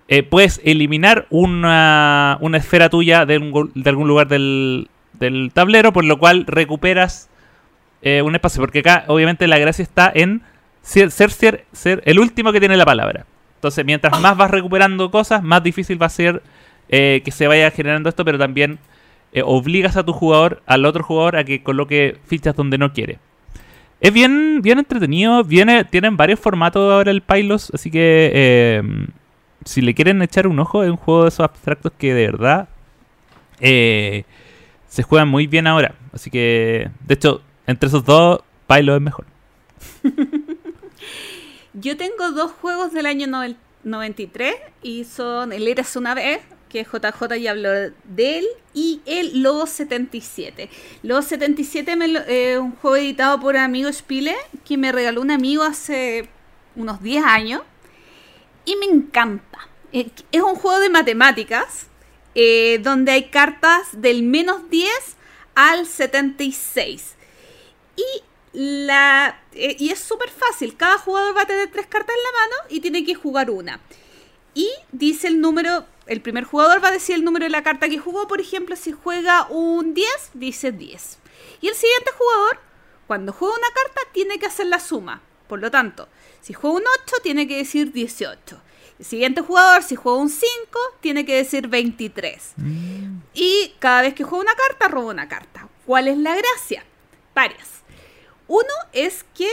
eh, 0.08 0.24
puedes 0.24 0.62
eliminar 0.64 1.26
una, 1.30 2.38
una 2.42 2.58
esfera 2.58 2.90
tuya 2.90 3.26
de, 3.26 3.38
un 3.40 3.72
de 3.74 3.90
algún 3.90 4.08
lugar 4.08 4.28
del, 4.28 4.90
del 5.14 5.52
tablero, 5.54 5.94
por 5.94 6.06
lo 6.06 6.20
cual 6.20 6.46
recuperas 6.48 7.30
eh, 8.02 8.22
un 8.22 8.36
espacio. 8.36 8.62
Porque 8.62 8.80
acá, 8.80 9.06
obviamente, 9.08 9.48
la 9.48 9.58
gracia 9.58 9.84
está 9.84 10.12
en 10.14 10.44
ser, 10.82 11.12
ser, 11.12 11.32
ser, 11.32 11.66
ser 11.72 12.02
el 12.06 12.20
último 12.20 12.52
que 12.52 12.60
tiene 12.60 12.78
la 12.78 12.86
palabra. 12.86 13.26
Entonces, 13.56 13.86
mientras 13.86 14.20
más 14.20 14.38
vas 14.38 14.52
recuperando 14.52 15.10
cosas, 15.10 15.42
más 15.44 15.64
difícil 15.64 16.00
va 16.02 16.06
a 16.08 16.10
ser 16.10 16.44
eh, 16.90 17.22
que 17.26 17.32
se 17.32 17.48
vaya 17.48 17.72
generando 17.72 18.10
esto, 18.10 18.24
pero 18.26 18.38
también 18.38 18.78
eh, 19.36 19.44
obligas 19.46 19.98
a 19.98 20.04
tu 20.04 20.14
jugador, 20.14 20.64
al 20.66 20.86
otro 20.86 21.04
jugador, 21.04 21.36
a 21.36 21.44
que 21.44 21.62
coloque 21.62 22.18
fichas 22.26 22.56
donde 22.56 22.78
no 22.80 22.92
quiere. 22.94 23.20
Es 24.02 24.12
bien, 24.14 24.62
bien 24.64 24.80
entretenido, 24.80 25.44
viene, 25.44 25.84
tienen 25.84 26.18
varios 26.18 26.40
formatos 26.40 26.92
ahora 26.92 27.12
el 27.12 27.22
Pylos, 27.22 27.72
así 27.74 27.92
que 27.92 28.32
eh, 28.34 28.82
si 29.64 29.82
le 29.82 29.94
quieren 29.94 30.22
echar 30.22 30.48
un 30.48 30.60
ojo, 30.60 30.84
es 30.84 30.90
un 30.90 30.98
juego 30.98 31.24
de 31.24 31.30
esos 31.30 31.42
abstractos 31.42 31.92
que 31.98 32.14
de 32.14 32.26
verdad 32.26 32.70
eh, 33.60 34.24
se 34.88 35.04
juegan 35.04 35.28
muy 35.28 35.48
bien 35.48 35.68
ahora. 35.68 35.96
Así 36.14 36.30
que, 36.30 36.90
de 37.06 37.14
hecho, 37.14 37.42
entre 37.68 37.88
esos 37.88 38.04
dos, 38.06 38.40
Pylos 38.68 38.96
es 38.96 39.02
mejor. 39.02 39.26
Yo 41.74 41.98
tengo 41.98 42.32
dos 42.32 42.52
juegos 42.54 42.94
del 42.94 43.06
año 43.06 43.28
novel- 43.28 43.58
93 43.84 44.56
y 44.82 45.04
son 45.04 45.54
El 45.54 45.68
Eras 45.68 45.96
una 45.96 46.16
vez, 46.16 46.42
que 46.76 46.84
JJ 46.84 47.38
ya 47.42 47.52
habló 47.52 47.70
de 47.72 48.40
él, 48.40 48.46
y 48.74 49.02
el 49.06 49.42
Lobo 49.42 49.66
77. 49.66 50.70
Lobo 51.04 51.22
77 51.22 51.96
me 51.96 52.10
lo- 52.10 52.20
es 52.20 52.58
un 52.58 52.76
juego 52.76 52.98
editado 52.98 53.40
por 53.40 53.56
Amigo 53.56 53.92
Spile, 53.94 54.36
que 54.66 54.78
me 54.78 54.92
regaló 54.92 55.22
un 55.22 55.32
amigo 55.32 55.64
hace 55.64 56.28
unos 56.76 57.02
10 57.02 57.24
años, 57.24 57.62
y 58.66 58.76
me 58.76 58.86
encanta. 58.88 59.60
Eh, 59.94 60.10
Es 60.32 60.42
un 60.42 60.56
juego 60.56 60.80
de 60.82 60.90
matemáticas, 60.90 61.88
eh, 62.34 62.80
donde 62.84 63.14
hay 63.14 63.30
cartas 63.30 63.88
del 63.94 64.24
menos 64.24 64.70
10 64.70 65.16
al 65.56 65.86
76. 65.86 67.16
Y 67.96 68.24
la 68.52 69.40
eh, 69.54 69.78
y 69.80 69.90
es 69.92 70.00
súper 70.00 70.30
fácil. 70.30 70.76
Cada 70.76 70.98
jugador 70.98 71.38
va 71.38 71.44
a 71.44 71.48
tener 71.48 71.72
tres 71.72 71.88
cartas 71.88 72.14
en 72.14 72.24
la 72.24 72.40
mano 72.40 72.56
y 72.70 72.82
tiene 72.82 73.06
que 73.06 73.16
jugar 73.16 73.50
una. 73.50 73.80
Y 74.54 74.70
dice 74.92 75.28
el 75.28 75.40
número, 75.40 75.86
el 76.08 76.22
primer 76.22 76.44
jugador 76.44 76.84
va 76.84 76.90
a 76.90 76.92
decir 76.92 77.16
el 77.16 77.24
número 77.24 77.46
de 77.46 77.50
la 77.50 77.64
carta 77.64 77.90
que 77.90 77.98
jugó. 77.98 78.28
Por 78.28 78.40
ejemplo, 78.40 78.76
si 78.76 78.92
juega 78.92 79.48
un 79.50 79.94
10, 79.94 80.08
dice 80.34 80.72
10. 80.72 81.20
Y 81.62 81.68
el 81.68 81.76
siguiente 81.76 82.12
jugador, 82.18 82.60
cuando 83.08 83.34
juega 83.34 83.56
una 83.56 83.74
carta, 83.74 84.02
tiene 84.12 84.38
que 84.38 84.46
hacer 84.46 84.68
la 84.68 84.80
suma. 84.80 85.22
Por 85.48 85.60
lo 85.60 85.72
tanto, 85.72 86.08
si 86.42 86.54
juega 86.54 86.78
un 86.78 86.84
8, 87.04 87.16
tiene 87.24 87.48
que 87.48 87.58
decir 87.58 87.92
18. 87.92 88.62
El 89.00 89.06
siguiente 89.06 89.42
jugador, 89.42 89.84
si 89.84 89.96
juega 89.96 90.20
un 90.20 90.30
5, 90.30 90.48
tiene 91.02 91.26
que 91.26 91.36
decir 91.36 91.68
23. 91.68 92.54
Y 93.34 93.74
cada 93.80 94.02
vez 94.02 94.14
que 94.14 94.24
juega 94.24 94.44
una 94.44 94.56
carta, 94.56 94.88
roba 94.88 95.12
una 95.12 95.28
carta. 95.28 95.68
¿Cuál 95.86 96.08
es 96.08 96.18
la 96.18 96.36
gracia? 96.36 96.86
Varias. 97.34 97.84
Uno 98.48 98.74
es 98.94 99.26
que 99.34 99.50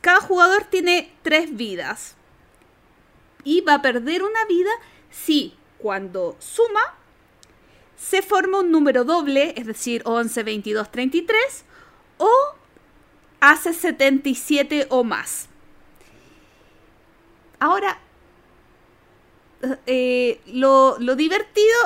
cada 0.00 0.20
jugador 0.20 0.64
tiene 0.64 1.12
tres 1.22 1.56
vidas. 1.56 2.16
Y 3.44 3.62
va 3.62 3.74
a 3.74 3.82
perder 3.82 4.22
una 4.22 4.44
vida 4.44 4.70
si 5.10 5.57
cuando 5.78 6.36
suma 6.38 6.94
se 7.96 8.22
forma 8.22 8.60
un 8.60 8.70
número 8.70 9.04
doble, 9.04 9.54
es 9.56 9.66
decir, 9.66 10.02
11, 10.04 10.42
22, 10.42 10.90
33, 10.90 11.64
o 12.18 12.30
hace 13.40 13.72
77 13.72 14.86
o 14.90 15.04
más. 15.04 15.48
Ahora, 17.58 17.98
eh, 19.86 20.40
lo, 20.46 20.96
lo 21.00 21.16
divertido, 21.16 21.76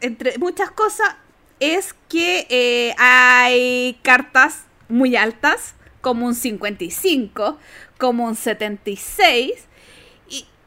entre 0.00 0.36
muchas 0.38 0.70
cosas, 0.70 1.16
es 1.58 1.94
que 2.08 2.46
eh, 2.50 2.94
hay 2.98 3.98
cartas 4.02 4.64
muy 4.88 5.16
altas, 5.16 5.74
como 6.02 6.26
un 6.26 6.34
55, 6.34 7.58
como 7.98 8.26
un 8.26 8.34
76, 8.34 9.68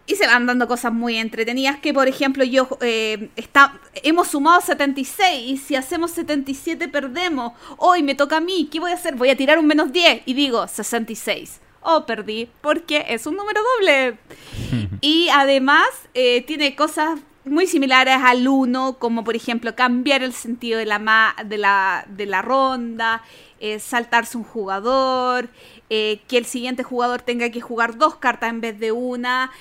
y, 0.07 0.15
se 0.15 0.27
van 0.27 0.45
dando 0.45 0.67
cosas 0.67 0.93
muy 0.93 1.17
entretenidas, 1.17 1.79
que 1.79 1.93
por 1.93 2.07
ejemplo 2.07 2.43
yo, 2.43 2.67
eh, 2.81 3.29
está, 3.35 3.79
hemos 4.03 4.27
sumado 4.29 4.61
76, 4.61 5.51
y 5.51 5.57
si 5.57 5.75
hacemos 5.75 6.11
77 6.11 6.87
perdemos, 6.87 7.53
hoy 7.77 8.03
me 8.03 8.15
toca 8.15 8.37
a 8.37 8.41
mí, 8.41 8.69
¿qué 8.71 8.79
voy 8.79 8.91
a 8.91 8.95
hacer? 8.95 9.15
Voy 9.15 9.29
a 9.29 9.35
tirar 9.37 9.57
un 9.59 9.67
menos 9.67 9.91
10, 9.91 10.23
y 10.25 10.33
digo 10.33 10.67
66. 10.67 11.59
Oh, 11.81 12.05
perdí, 12.05 12.49
porque 12.61 13.05
es 13.09 13.27
un 13.27 13.35
número 13.35 13.61
doble. 13.77 14.17
Y 15.01 15.29
además 15.29 15.85
eh, 16.15 16.41
tiene 16.47 16.75
cosas 16.75 17.19
muy 17.43 17.67
similares 17.67 18.17
al 18.23 18.47
1, 18.47 18.97
como 18.97 19.23
por 19.23 19.35
ejemplo 19.35 19.75
cambiar 19.75 20.23
el 20.23 20.33
sentido 20.33 20.79
de 20.79 20.85
la, 20.85 20.97
ma- 20.97 21.35
de 21.45 21.59
la, 21.59 22.05
de 22.09 22.25
la 22.25 22.41
ronda, 22.41 23.21
eh, 23.59 23.79
saltarse 23.79 24.35
un 24.37 24.43
jugador, 24.43 25.49
eh, 25.91 26.21
que 26.27 26.37
el 26.39 26.45
siguiente 26.45 26.81
jugador 26.81 27.21
tenga 27.21 27.51
que 27.51 27.61
jugar 27.61 27.97
dos 27.97 28.15
cartas 28.15 28.49
en 28.49 28.61
vez 28.61 28.79
de 28.79 28.91
una. 28.91 29.51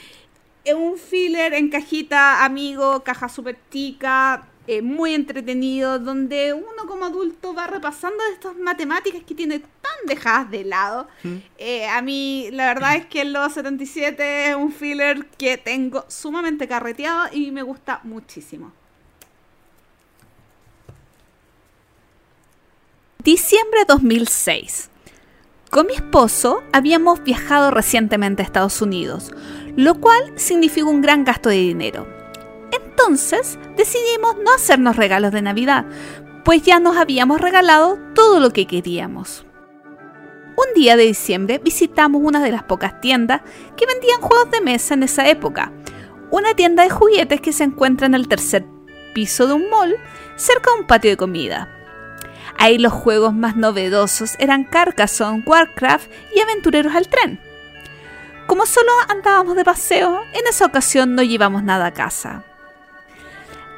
Es 0.65 0.75
un 0.75 0.97
filler 0.97 1.55
en 1.55 1.69
cajita 1.69 2.45
amigo, 2.45 3.05
caja 3.05 3.29
super 3.29 3.57
tica, 3.69 4.49
eh, 4.67 4.81
muy 4.81 5.13
entretenido, 5.13 5.99
donde 5.99 6.55
uno 6.55 6.87
como 6.87 7.05
adulto 7.05 7.53
va 7.53 7.67
repasando 7.67 8.17
estas 8.33 8.57
matemáticas 8.57 9.23
que 9.23 9.35
tiene 9.35 9.59
tan 9.59 10.07
dejadas 10.07 10.51
de 10.51 10.65
lado. 10.65 11.07
Eh, 11.59 11.87
a 11.87 12.01
mí, 12.01 12.49
la 12.51 12.69
verdad 12.69 12.97
es 12.97 13.05
que 13.05 13.21
el 13.21 13.35
Lodo 13.35 13.51
77 13.51 14.49
es 14.49 14.57
un 14.57 14.73
filler 14.73 15.27
que 15.37 15.59
tengo 15.59 16.07
sumamente 16.09 16.67
carreteado 16.67 17.29
y 17.31 17.51
me 17.51 17.63
gusta 17.63 18.01
muchísimo. 18.05 18.73
Diciembre 23.23 23.81
2006. 23.87 24.89
Con 25.71 25.89
mi 25.89 25.95
esposo 25.95 26.63
habíamos 26.73 27.23
viajado 27.23 27.71
recientemente 27.71 28.43
a 28.43 28.45
Estados 28.45 28.81
Unidos, 28.81 29.31
lo 29.77 29.95
cual 30.01 30.33
significó 30.37 30.91
un 30.91 31.03
gran 31.03 31.25
gasto 31.25 31.49
de 31.49 31.57
dinero. 31.57 32.07
Entonces 32.73 33.59
decidimos 33.77 34.37
no 34.45 34.55
hacernos 34.55 34.97
regalos 34.97 35.33
de 35.33 35.43
Navidad, 35.43 35.87
pues 36.45 36.63
ya 36.63 36.79
nos 36.79 36.97
habíamos 36.97 37.41
regalado 37.41 37.99
todo 38.15 38.41
lo 38.41 38.51
que 38.51 38.67
queríamos. 38.67 39.47
Un 40.57 40.75
día 40.75 40.97
de 40.97 41.05
diciembre 41.05 41.59
visitamos 41.59 42.23
una 42.25 42.43
de 42.43 42.53
las 42.53 42.63
pocas 42.63 43.01
tiendas 43.01 43.43
que 43.77 43.87
vendían 43.87 44.21
juegos 44.21 44.51
de 44.51 44.61
mesa 44.61 44.95
en 44.95 45.03
esa 45.03 45.29
época, 45.29 45.73
una 46.31 46.55
tienda 46.55 46.85
de 46.85 46.91
juguetes 46.91 47.41
que 47.41 47.53
se 47.53 47.65
encuentra 47.65 48.07
en 48.07 48.15
el 48.15 48.29
tercer 48.29 48.65
piso 49.15 49.47
de 49.47 49.55
un 49.55 49.69
mall 49.69 49.97
cerca 50.37 50.71
de 50.73 50.81
un 50.81 50.87
patio 50.87 51.11
de 51.11 51.17
comida. 51.17 51.69
Ahí 52.59 52.79
los 52.79 52.93
juegos 52.93 53.35
más 53.35 53.57
novedosos 53.57 54.37
eran 54.39 54.65
Carcassonne, 54.65 55.43
Warcraft 55.45 56.11
y 56.35 56.41
Aventureros 56.41 56.95
al 56.95 57.09
Tren. 57.09 57.41
Como 58.55 58.67
solo 58.67 58.93
andábamos 59.09 59.57
de 59.57 59.65
paseo, 59.65 60.23
en 60.33 60.47
esa 60.47 60.65
ocasión 60.65 61.17
no 61.17 61.25
llevamos 61.25 61.65
nada 61.65 61.87
a 61.87 61.93
casa. 61.93 62.45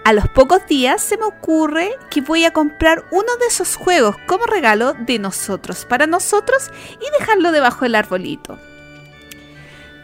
A 0.05 0.13
los 0.13 0.29
pocos 0.29 0.67
días 0.67 1.01
se 1.01 1.17
me 1.17 1.25
ocurre 1.25 1.97
que 2.11 2.21
voy 2.21 2.45
a 2.45 2.53
comprar 2.53 3.07
uno 3.11 3.37
de 3.41 3.47
esos 3.47 3.77
juegos 3.77 4.17
como 4.27 4.45
regalo 4.45 4.93
de 4.93 5.19
nosotros 5.19 5.87
para 5.87 6.07
nosotros 6.07 6.71
y 6.93 7.19
dejarlo 7.19 7.53
debajo 7.53 7.87
del 7.87 7.95
arbolito. 7.95 8.59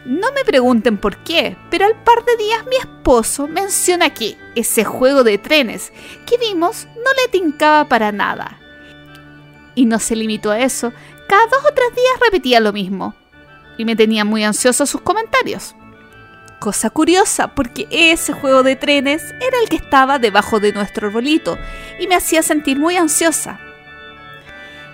No 0.05 0.31
me 0.31 0.43
pregunten 0.43 0.97
por 0.97 1.17
qué, 1.17 1.55
pero 1.69 1.85
al 1.85 1.93
par 2.03 2.25
de 2.25 2.35
días 2.37 2.65
mi 2.65 2.77
esposo 2.77 3.47
menciona 3.47 4.11
que 4.11 4.39
ese 4.55 4.83
juego 4.83 5.23
de 5.23 5.37
trenes 5.37 5.93
que 6.25 6.39
vimos 6.39 6.87
no 6.95 7.13
le 7.21 7.27
tincaba 7.31 7.87
para 7.87 8.11
nada. 8.11 8.57
Y 9.75 9.85
no 9.85 9.99
se 9.99 10.15
limitó 10.15 10.49
a 10.49 10.61
eso, 10.61 10.91
cada 11.29 11.45
dos 11.45 11.59
o 11.63 11.73
tres 11.75 11.93
días 11.93 12.19
repetía 12.25 12.59
lo 12.59 12.73
mismo. 12.73 13.13
Y 13.77 13.85
me 13.85 13.95
tenía 13.95 14.25
muy 14.25 14.43
ansioso 14.43 14.85
sus 14.85 15.01
comentarios. 15.01 15.75
Cosa 16.59 16.89
curiosa, 16.89 17.49
porque 17.49 17.87
ese 17.91 18.31
juego 18.31 18.63
de 18.63 18.75
trenes 18.75 19.23
era 19.23 19.59
el 19.61 19.69
que 19.69 19.75
estaba 19.75 20.19
debajo 20.19 20.59
de 20.59 20.71
nuestro 20.71 21.07
arbolito 21.07 21.57
y 21.99 22.07
me 22.07 22.15
hacía 22.15 22.41
sentir 22.41 22.79
muy 22.79 22.95
ansiosa. 22.95 23.59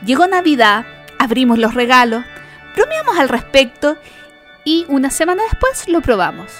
Llegó 0.03 0.25
Navidad, 0.27 0.85
abrimos 1.19 1.59
los 1.59 1.75
regalos, 1.75 2.23
bromeamos 2.75 3.19
al 3.19 3.29
respecto 3.29 3.97
y 4.63 4.85
una 4.87 5.11
semana 5.11 5.43
después 5.43 5.87
lo 5.87 6.01
probamos. 6.01 6.51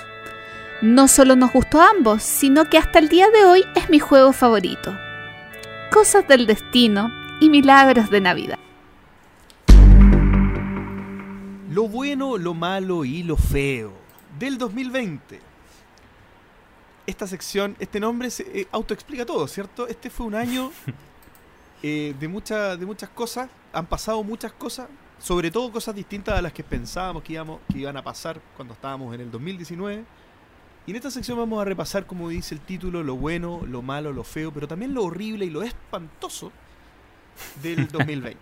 No 0.81 1.07
solo 1.07 1.35
nos 1.35 1.51
gustó 1.51 1.81
a 1.81 1.89
ambos, 1.89 2.23
sino 2.23 2.69
que 2.69 2.77
hasta 2.77 2.99
el 2.99 3.09
día 3.09 3.29
de 3.29 3.45
hoy 3.45 3.65
es 3.75 3.89
mi 3.89 3.99
juego 3.99 4.31
favorito. 4.31 4.97
Cosas 5.91 6.27
del 6.27 6.45
destino 6.45 7.11
y 7.41 7.49
milagros 7.49 8.09
de 8.09 8.21
Navidad. 8.21 8.59
Lo 11.79 11.87
bueno, 11.87 12.37
lo 12.37 12.53
malo 12.53 13.05
y 13.05 13.23
lo 13.23 13.37
feo 13.37 13.93
del 14.37 14.57
2020. 14.57 15.39
Esta 17.07 17.25
sección, 17.25 17.77
este 17.79 18.01
nombre 18.01 18.29
se 18.31 18.43
eh, 18.63 18.67
autoexplica 18.69 19.25
todo, 19.25 19.47
¿cierto? 19.47 19.87
Este 19.87 20.09
fue 20.09 20.25
un 20.25 20.35
año 20.35 20.73
eh, 21.81 22.13
de, 22.19 22.27
mucha- 22.27 22.75
de 22.75 22.85
muchas 22.85 23.07
cosas. 23.11 23.49
Han 23.71 23.85
pasado 23.85 24.21
muchas 24.23 24.51
cosas, 24.51 24.89
sobre 25.19 25.51
todo 25.51 25.71
cosas 25.71 25.95
distintas 25.95 26.37
a 26.37 26.41
las 26.41 26.51
que 26.51 26.65
pensábamos 26.65 27.23
que, 27.23 27.31
íbamos, 27.31 27.61
que 27.71 27.77
iban 27.79 27.95
a 27.95 28.03
pasar 28.03 28.41
cuando 28.57 28.73
estábamos 28.73 29.15
en 29.15 29.21
el 29.21 29.31
2019. 29.31 30.03
Y 30.85 30.89
en 30.91 30.95
esta 30.97 31.09
sección 31.09 31.37
vamos 31.37 31.61
a 31.61 31.63
repasar, 31.63 32.05
como 32.05 32.27
dice 32.27 32.55
el 32.55 32.59
título, 32.59 33.03
lo 33.03 33.15
bueno, 33.15 33.61
lo 33.65 33.81
malo, 33.81 34.11
lo 34.11 34.25
feo, 34.25 34.51
pero 34.51 34.67
también 34.67 34.93
lo 34.93 35.05
horrible 35.05 35.45
y 35.45 35.49
lo 35.49 35.63
espantoso 35.63 36.51
del 37.63 37.87
2020. 37.91 38.37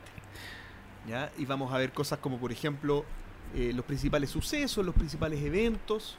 ¿ya? 1.07 1.31
Y 1.37 1.45
vamos 1.45 1.71
a 1.71 1.77
ver 1.77 1.93
cosas 1.93 2.17
como, 2.17 2.39
por 2.39 2.51
ejemplo, 2.51 3.05
eh, 3.55 3.71
los 3.73 3.85
principales 3.85 4.29
sucesos, 4.29 4.85
los 4.85 4.95
principales 4.95 5.41
eventos. 5.43 6.17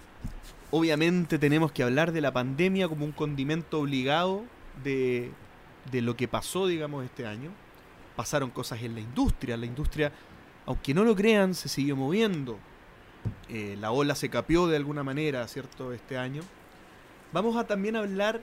Obviamente 0.71 1.39
tenemos 1.39 1.73
que 1.73 1.83
hablar 1.83 2.13
de 2.13 2.21
la 2.21 2.33
pandemia 2.33 2.89
como 2.89 3.05
un 3.05 3.13
condimento 3.13 3.81
obligado 3.81 4.45
de, 4.85 5.31
de 5.91 6.03
lo 6.03 6.17
que 6.17 6.29
pasó, 6.29 6.67
digamos, 6.67 7.05
este 7.05 7.27
año. 7.27 7.51
Pasaron 8.17 8.51
cosas 8.51 8.83
en 8.83 8.95
la 8.95 9.01
industria. 9.01 9.57
La 9.57 9.67
industria, 9.67 10.13
aunque 10.67 10.93
no 10.95 11.05
lo 11.05 11.15
crean, 11.15 11.55
se 11.55 11.69
siguió 11.69 11.97
moviendo. 11.97 12.59
Eh, 13.49 13.77
la 13.81 13.91
ola 13.91 14.15
se 14.15 14.29
capió 14.29 14.67
de 14.67 14.77
alguna 14.77 15.03
manera, 15.03 15.47
¿cierto?, 15.49 15.93
este 15.93 16.19
año. 16.19 16.43
Vamos 17.33 17.57
a 17.57 17.67
también 17.67 17.97
hablar 17.97 18.41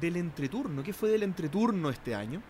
del 0.00 0.16
entreturno. 0.16 0.82
¿Qué 0.82 0.92
fue 0.92 1.08
del 1.08 1.22
entreturno 1.22 1.90
este 1.90 2.14
año? 2.14 2.42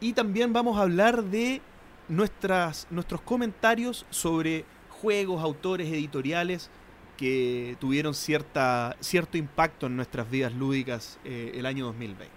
Y 0.00 0.12
también 0.12 0.52
vamos 0.52 0.78
a 0.78 0.82
hablar 0.82 1.24
de 1.24 1.62
nuestras, 2.08 2.86
nuestros 2.90 3.20
comentarios 3.20 4.06
sobre 4.10 4.64
juegos, 4.90 5.42
autores, 5.42 5.88
editoriales 5.88 6.70
que 7.16 7.76
tuvieron 7.80 8.14
cierta, 8.14 8.96
cierto 9.00 9.38
impacto 9.38 9.86
en 9.86 9.96
nuestras 9.96 10.30
vidas 10.30 10.52
lúdicas 10.52 11.18
eh, 11.24 11.52
el 11.54 11.66
año 11.66 11.86
2020. 11.86 12.34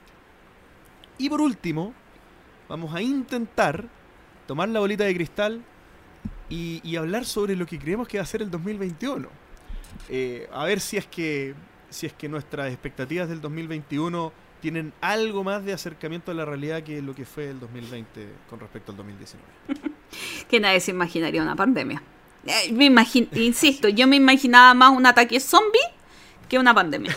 Y 1.18 1.30
por 1.30 1.42
último, 1.42 1.94
vamos 2.70 2.94
a 2.94 3.02
intentar 3.02 3.88
tomar 4.46 4.70
la 4.70 4.80
bolita 4.80 5.04
de 5.04 5.16
cristal 5.16 5.64
y, 6.50 6.96
hablar 6.96 7.26
sobre 7.26 7.56
lo 7.56 7.66
que 7.66 7.78
creemos 7.78 8.08
que 8.08 8.18
va 8.18 8.24
a 8.24 8.28
ser 8.28 8.42
el 8.42 8.50
2021. 8.50 9.28
Eh, 10.10 10.48
a 10.54 10.66
ver 10.66 10.80
si 10.80 10.98
es 10.98 11.08
que 11.08 11.56
si 11.90 12.06
es 12.06 12.14
que 12.14 12.28
nuestras 12.28 12.72
expectativas 12.72 13.30
del 13.30 13.42
2021 13.42 14.32
tienen 14.68 14.92
algo 15.00 15.46
más 15.46 15.64
de 15.64 15.72
acercamiento 15.72 16.30
a 16.32 16.34
la 16.34 16.44
realidad 16.44 16.84
que 16.84 17.02
lo 17.02 17.16
que 17.16 17.24
fue 17.24 17.50
el 17.52 17.58
2020 17.62 18.28
con 18.50 18.60
respecto 18.60 18.92
al 18.92 18.98
2019. 18.98 19.48
Que 20.50 20.60
nadie 20.60 20.82
se 20.82 20.92
imaginaría 20.92 21.42
una 21.42 21.56
pandemia. 21.56 22.02
Eh, 22.46 22.74
Me 22.74 22.90
imagin- 22.92 23.30
insisto, 23.38 23.88
yo 23.88 24.08
me 24.08 24.18
imaginaba 24.18 24.74
más 24.74 24.92
un 24.92 25.06
ataque 25.06 25.40
zombie 25.40 25.80
que 26.50 26.60
una 26.60 26.74
pandemia. 26.74 27.16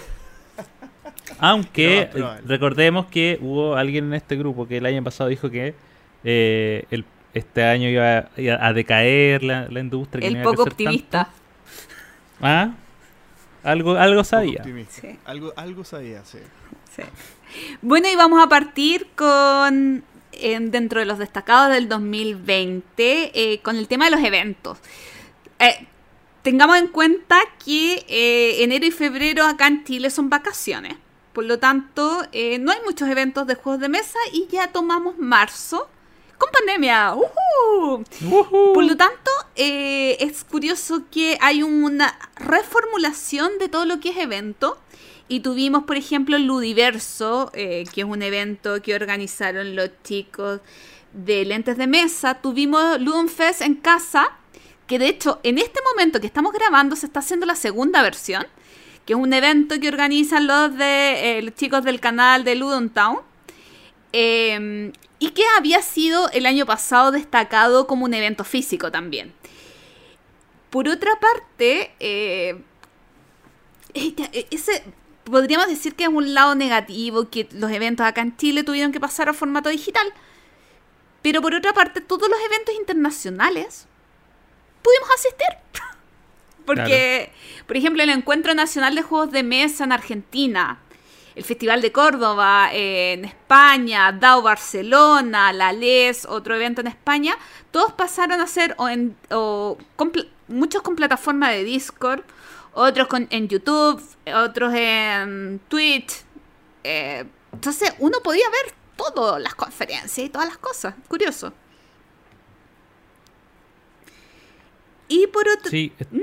Aunque 1.40 2.09
recordemos 2.47 3.06
que 3.06 3.36
hubo 3.40 3.74
alguien 3.74 4.05
en 4.06 4.14
este 4.14 4.36
grupo 4.36 4.68
que 4.68 4.77
el 4.77 4.86
año 4.86 5.02
pasado 5.02 5.28
dijo 5.28 5.51
que 5.51 5.74
eh, 6.22 6.85
el- 6.93 7.05
este 7.35 7.64
año 7.64 7.89
iba, 7.89 8.28
iba 8.36 8.64
a 8.64 8.72
decaer 8.72 9.43
la, 9.43 9.66
la 9.68 9.81
industria. 9.81 10.27
El 10.28 10.36
a 10.36 10.43
poco 10.44 10.64
crecer 10.66 10.72
tanto. 10.77 10.85
optimista. 10.85 11.31
Ah, 12.40 12.74
algo, 13.64 13.97
algo 13.97 14.22
sabía. 14.22 14.59
Optimista. 14.60 15.01
Sí. 15.01 15.18
Algo, 15.24 15.52
algo 15.56 15.82
sabía, 15.85 16.24
sí. 16.24 16.39
Sí. 16.97 17.02
Bueno, 17.82 18.09
y 18.09 18.16
vamos 18.16 18.43
a 18.43 18.48
partir 18.48 19.09
con 19.16 20.05
en- 20.32 20.70
dentro 20.70 21.01
de 21.01 21.06
los 21.06 21.18
destacados 21.18 21.72
del 21.72 21.89
2020 21.89 23.31
eh, 23.35 23.60
con 23.62 23.77
el 23.77 23.89
tema 23.89 24.06
de 24.06 24.10
los 24.12 24.20
eventos. 24.24 24.78
Eh, 25.59 25.86
tengamos 26.43 26.78
en 26.78 26.89
cuenta 26.89 27.39
que 27.64 28.05
eh, 28.09 28.62
enero 28.62 28.86
y 28.86 28.90
febrero 28.90 29.44
acá 29.44 29.66
en 29.66 29.85
Chile 29.85 30.10
son 30.10 30.31
vacaciones. 30.31 30.94
Por 31.32 31.44
lo 31.44 31.59
tanto, 31.59 32.22
eh, 32.32 32.59
no 32.59 32.72
hay 32.72 32.78
muchos 32.85 33.09
eventos 33.09 33.47
de 33.47 33.55
juegos 33.55 33.81
de 33.81 33.89
mesa 33.89 34.18
y 34.32 34.47
ya 34.51 34.68
tomamos 34.68 35.16
marzo 35.18 35.89
con 36.39 36.51
pandemia. 36.51 37.14
¡Ujú! 37.14 38.05
Por 38.74 38.85
lo 38.85 38.97
tanto, 38.97 39.31
eh, 39.56 40.16
es 40.20 40.43
curioso 40.44 41.02
que 41.10 41.36
hay 41.40 41.62
una 41.62 42.18
reformulación 42.36 43.59
de 43.59 43.68
todo 43.68 43.85
lo 43.85 44.01
que 44.01 44.09
es 44.10 44.16
evento. 44.16 44.78
Y 45.31 45.40
tuvimos, 45.40 45.85
por 45.85 45.97
ejemplo, 45.97 46.36
Ludiverso, 46.39 47.52
eh, 47.55 47.85
que 47.94 48.01
es 48.01 48.07
un 48.07 48.20
evento 48.20 48.82
que 48.82 48.97
organizaron 48.97 49.77
los 49.77 49.90
chicos 50.02 50.61
de 51.12 51.44
lentes 51.44 51.78
de 51.78 51.86
mesa. 51.86 52.35
Tuvimos 52.43 53.01
Ludonfest 53.01 53.61
en 53.61 53.77
casa, 53.77 54.32
que 54.89 54.98
de 54.98 55.07
hecho, 55.07 55.39
en 55.44 55.59
este 55.59 55.78
momento 55.89 56.20
que 56.20 56.27
estamos 56.27 56.52
grabando, 56.52 56.97
se 56.97 57.07
está 57.07 57.20
haciendo 57.20 57.47
la 57.47 57.55
segunda 57.55 58.02
versión, 58.02 58.44
que 59.07 59.12
es 59.12 59.19
un 59.20 59.32
evento 59.32 59.78
que 59.78 59.86
organizan 59.86 60.48
los, 60.48 60.77
de, 60.77 61.39
eh, 61.39 61.43
los 61.43 61.55
chicos 61.55 61.85
del 61.85 62.01
canal 62.01 62.43
de 62.43 62.57
Ludon 62.57 62.90
Town. 62.90 63.20
Eh, 64.12 64.90
y 65.20 65.31
que 65.31 65.44
había 65.57 65.81
sido 65.82 66.28
el 66.31 66.44
año 66.44 66.66
pasado 66.66 67.12
destacado 67.12 67.86
como 67.86 68.05
un 68.05 68.15
evento 68.15 68.43
físico 68.43 68.90
también. 68.90 69.32
Por 70.70 70.89
otra 70.89 71.12
parte, 71.20 71.93
eh, 72.01 72.57
Este, 73.93 74.47
ese 74.51 74.85
podríamos 75.31 75.69
decir 75.69 75.94
que 75.94 76.05
es 76.05 76.11
un 76.11 76.35
lado 76.35 76.55
negativo, 76.55 77.28
que 77.31 77.48
los 77.52 77.70
eventos 77.70 78.07
acá 78.07 78.20
en 78.20 78.36
Chile 78.36 78.65
tuvieron 78.65 78.93
que 78.93 79.01
pasar 79.01 79.28
a 79.28 79.32
formato 79.32 79.69
digital. 79.69 80.07
Pero 81.23 81.43
por 81.43 81.55
otra 81.55 81.73
parte, 81.73 82.01
todos 82.01 82.28
los 82.28 82.39
eventos 82.40 82.74
internacionales 82.74 83.86
pudimos 84.82 85.11
asistir. 85.15 85.48
Porque, 86.66 87.32
por 87.66 87.77
ejemplo, 87.77 88.02
el 88.02 88.11
Encuentro 88.11 88.55
Nacional 88.55 88.94
de 88.94 89.02
Juegos 89.02 89.32
de 89.32 89.43
Mesa 89.43 89.85
en 89.85 89.93
Argentina, 89.93 90.78
el 91.35 91.44
Festival 91.44 91.81
de 91.82 91.93
Córdoba 91.93 92.70
en 92.73 93.24
España, 93.24 94.12
DAO 94.12 94.43
Barcelona, 94.43 95.52
la 95.52 95.73
LES, 95.73 96.27
otro 96.27 96.55
evento 96.55 96.81
en 96.81 96.86
España, 96.86 97.36
todos 97.70 97.93
pasaron 97.93 98.40
a 98.40 98.47
ser 98.47 98.74
o 98.78 98.89
en, 98.89 99.16
o 99.31 99.78
muchos 100.48 100.82
con 100.82 100.97
plataforma 100.97 101.51
de 101.51 101.65
Discord, 101.65 102.23
otros 102.75 103.09
con, 103.09 103.27
en 103.31 103.49
YouTube, 103.49 104.03
otros 104.35 104.75
en 104.75 105.61
Twitch. 105.69 106.23
Eh, 106.85 107.25
entonces 107.53 107.95
uno 107.99 108.19
podía 108.23 108.45
ver 108.49 108.75
todas 108.97 109.41
las 109.41 109.55
conferencias 109.55 110.19
y 110.19 110.29
todas 110.29 110.49
las 110.49 110.59
cosas. 110.59 110.95
Curioso. 111.09 111.53
Y 115.09 115.27
por 115.27 115.49
otro... 115.49 115.71
Sí. 115.71 115.93
¿Mm? 116.11 116.21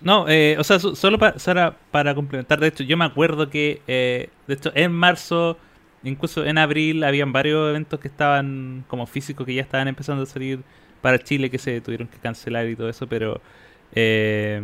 No, 0.00 0.26
eh, 0.28 0.56
o 0.58 0.64
sea, 0.64 0.78
solo 0.78 1.18
para, 1.18 1.78
para 1.90 2.14
complementar, 2.14 2.60
de 2.60 2.66
hecho, 2.68 2.82
yo 2.84 2.96
me 2.96 3.06
acuerdo 3.06 3.48
que, 3.48 3.80
eh, 3.86 4.28
de 4.46 4.54
hecho, 4.54 4.70
en 4.74 4.92
marzo, 4.92 5.56
incluso 6.02 6.44
en 6.44 6.58
abril, 6.58 7.04
habían 7.04 7.32
varios 7.32 7.70
eventos 7.70 8.00
que 8.00 8.08
estaban 8.08 8.84
como 8.86 9.06
físicos 9.06 9.46
que 9.46 9.54
ya 9.54 9.62
estaban 9.62 9.88
empezando 9.88 10.24
a 10.24 10.26
salir 10.26 10.60
para 11.00 11.18
Chile, 11.18 11.50
que 11.50 11.58
se 11.58 11.80
tuvieron 11.80 12.08
que 12.08 12.18
cancelar 12.18 12.68
y 12.68 12.76
todo 12.76 12.88
eso, 12.88 13.06
pero... 13.06 13.40
Eh, 13.92 14.60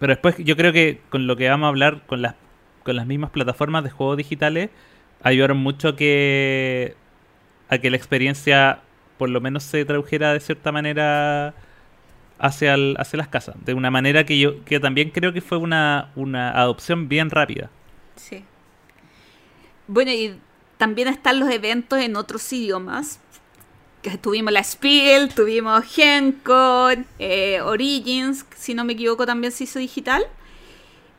pero 0.00 0.14
después 0.14 0.34
yo 0.38 0.56
creo 0.56 0.72
que 0.72 1.00
con 1.10 1.26
lo 1.28 1.36
que 1.36 1.48
vamos 1.48 1.66
a 1.66 1.68
hablar, 1.68 2.06
con 2.06 2.22
las, 2.22 2.34
con 2.82 2.96
las 2.96 3.06
mismas 3.06 3.30
plataformas 3.30 3.84
de 3.84 3.90
juegos 3.90 4.16
digitales, 4.16 4.70
ayudaron 5.22 5.58
mucho 5.58 5.88
a 5.88 5.96
que, 5.96 6.96
a 7.68 7.78
que 7.78 7.90
la 7.90 7.98
experiencia 7.98 8.80
por 9.18 9.28
lo 9.28 9.42
menos 9.42 9.62
se 9.62 9.84
tradujera 9.84 10.32
de 10.32 10.40
cierta 10.40 10.72
manera 10.72 11.54
hacia, 12.38 12.74
hacia 12.96 13.16
las 13.18 13.28
casas. 13.28 13.54
De 13.62 13.74
una 13.74 13.90
manera 13.90 14.24
que 14.24 14.38
yo 14.38 14.64
que 14.64 14.80
también 14.80 15.10
creo 15.10 15.34
que 15.34 15.42
fue 15.42 15.58
una, 15.58 16.10
una 16.16 16.50
adopción 16.50 17.06
bien 17.08 17.28
rápida. 17.28 17.68
Sí. 18.16 18.42
Bueno, 19.86 20.12
y 20.12 20.38
también 20.78 21.08
están 21.08 21.40
los 21.40 21.50
eventos 21.50 22.00
en 22.00 22.16
otros 22.16 22.50
idiomas. 22.54 23.20
Tuvimos 24.22 24.52
la 24.52 24.64
Spiel, 24.64 25.34
tuvimos 25.34 25.84
Gencon, 25.84 27.06
eh, 27.18 27.60
Origins, 27.60 28.46
si 28.56 28.72
no 28.72 28.84
me 28.84 28.94
equivoco 28.94 29.26
también 29.26 29.52
se 29.52 29.64
hizo 29.64 29.78
digital. 29.78 30.26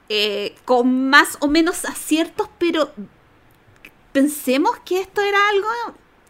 Eh, 0.09 0.55
con 0.65 1.09
más 1.09 1.37
o 1.39 1.47
menos 1.47 1.85
aciertos, 1.85 2.49
pero 2.57 2.91
pensemos 4.11 4.71
que 4.83 4.99
esto 4.99 5.21
era 5.21 5.37
algo 5.49 5.67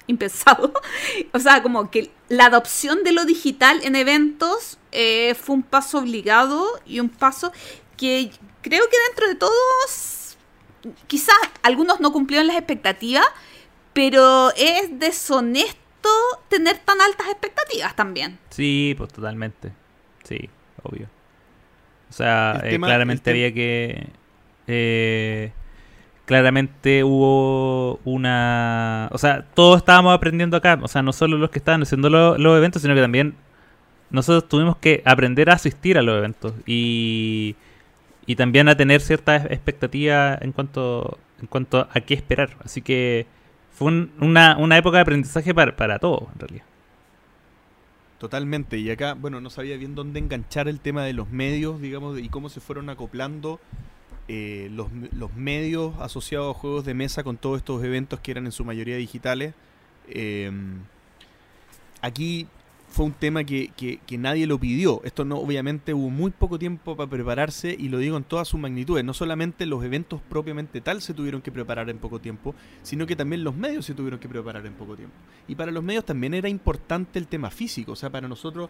impensado. 0.07 0.73
o 1.33 1.39
sea, 1.39 1.63
como 1.63 1.89
que 1.89 2.11
la 2.29 2.45
adopción 2.45 3.03
de 3.03 3.11
lo 3.11 3.25
digital 3.25 3.79
en 3.83 3.95
eventos 3.95 4.77
eh, 4.91 5.35
fue 5.35 5.55
un 5.55 5.63
paso 5.63 5.99
obligado 5.99 6.67
y 6.85 6.99
un 6.99 7.09
paso 7.09 7.51
que 7.97 8.31
creo 8.61 8.83
que 8.89 8.97
dentro 9.07 9.27
de 9.27 9.35
todos, 9.35 10.37
quizás 11.07 11.35
algunos 11.63 11.99
no 11.99 12.11
cumplieron 12.11 12.47
las 12.47 12.57
expectativas, 12.57 13.25
pero 13.93 14.51
es 14.55 14.99
deshonesto 14.99 15.80
tener 16.47 16.77
tan 16.79 16.99
altas 17.01 17.27
expectativas 17.27 17.95
también. 17.95 18.37
Sí, 18.49 18.93
pues 18.97 19.11
totalmente. 19.11 19.71
Sí, 20.23 20.49
obvio. 20.83 21.07
O 22.09 22.13
sea, 22.13 22.59
eh, 22.63 22.77
claramente 22.77 23.29
había 23.29 23.53
que... 23.53 24.09
Eh, 24.67 25.51
claramente 26.25 27.03
hubo 27.03 27.99
una... 28.03 29.09
O 29.11 29.17
sea, 29.17 29.45
todos 29.53 29.77
estábamos 29.77 30.13
aprendiendo 30.13 30.57
acá. 30.57 30.77
O 30.81 30.87
sea, 30.87 31.01
no 31.01 31.13
solo 31.13 31.37
los 31.37 31.49
que 31.49 31.59
estaban 31.59 31.81
haciendo 31.81 32.09
los 32.09 32.57
eventos, 32.57 32.81
sino 32.81 32.93
que 32.95 33.01
también 33.01 33.35
nosotros 34.09 34.49
tuvimos 34.49 34.77
que 34.77 35.01
aprender 35.05 35.49
a 35.49 35.53
asistir 35.53 35.97
a 35.97 36.01
los 36.01 36.17
eventos 36.17 36.53
y, 36.65 37.55
y 38.25 38.35
también 38.35 38.67
a 38.67 38.75
tener 38.75 38.99
ciertas 38.99 39.45
expectativas 39.45 40.41
en 40.41 40.51
cuanto, 40.51 41.17
en 41.39 41.47
cuanto 41.47 41.87
a 41.89 42.01
qué 42.01 42.13
esperar. 42.13 42.57
Así 42.63 42.81
que 42.81 43.25
fue 43.73 43.91
una, 44.19 44.57
una, 44.57 44.77
época 44.77 44.97
de 44.97 45.01
aprendizaje 45.01 45.53
para, 45.53 45.75
para 45.75 45.99
todos, 45.99 46.23
en 46.33 46.39
realidad. 46.39 46.65
Totalmente, 48.19 48.77
y 48.77 48.91
acá, 48.91 49.13
bueno, 49.13 49.41
no 49.41 49.49
sabía 49.49 49.77
bien 49.77 49.95
dónde 49.95 50.19
enganchar 50.19 50.67
el 50.67 50.79
tema 50.79 51.03
de 51.03 51.13
los 51.13 51.29
medios, 51.29 51.81
digamos, 51.81 52.19
y 52.19 52.29
cómo 52.29 52.49
se 52.49 52.59
fueron 52.59 52.89
acoplando 52.89 53.59
eh, 54.27 54.69
los, 54.71 54.89
los, 55.17 55.33
medios 55.33 55.99
asociados 55.99 56.55
a 56.55 56.59
juegos 56.59 56.85
de 56.85 56.93
mesa 56.93 57.23
con 57.23 57.37
todos 57.37 57.57
estos 57.57 57.83
eventos 57.83 58.19
que 58.19 58.31
eran 58.31 58.45
en 58.45 58.51
su 58.51 58.63
mayoría 58.63 58.95
digitales. 58.95 59.55
Eh, 60.07 60.51
aquí 62.01 62.47
fue 62.91 63.05
un 63.05 63.13
tema 63.13 63.45
que, 63.45 63.71
que, 63.75 64.17
nadie 64.17 64.45
lo 64.45 64.59
pidió. 64.59 65.01
Esto 65.05 65.23
no, 65.23 65.37
obviamente 65.37 65.93
hubo 65.93 66.09
muy 66.09 66.31
poco 66.31 66.59
tiempo 66.59 66.97
para 66.97 67.09
prepararse 67.09 67.73
y 67.77 67.87
lo 67.87 67.97
digo 67.97 68.17
en 68.17 68.23
todas 68.23 68.49
sus 68.49 68.59
magnitudes. 68.59 69.05
No 69.05 69.13
solamente 69.13 69.65
los 69.65 69.83
eventos 69.83 70.19
propiamente 70.29 70.81
tal 70.81 71.01
se 71.01 71.13
tuvieron 71.13 71.41
que 71.41 71.53
preparar 71.53 71.89
en 71.89 71.99
poco 71.99 72.19
tiempo, 72.19 72.53
sino 72.83 73.07
que 73.07 73.15
también 73.15 73.45
los 73.45 73.55
medios 73.55 73.85
se 73.85 73.93
tuvieron 73.93 74.19
que 74.19 74.27
preparar 74.27 74.65
en 74.65 74.73
poco 74.73 74.97
tiempo. 74.97 75.15
Y 75.47 75.55
para 75.55 75.71
los 75.71 75.83
medios 75.83 76.03
también 76.03 76.33
era 76.33 76.49
importante 76.49 77.17
el 77.17 77.27
tema 77.27 77.49
físico. 77.49 77.93
O 77.93 77.95
sea, 77.95 78.09
para 78.09 78.27
nosotros 78.27 78.69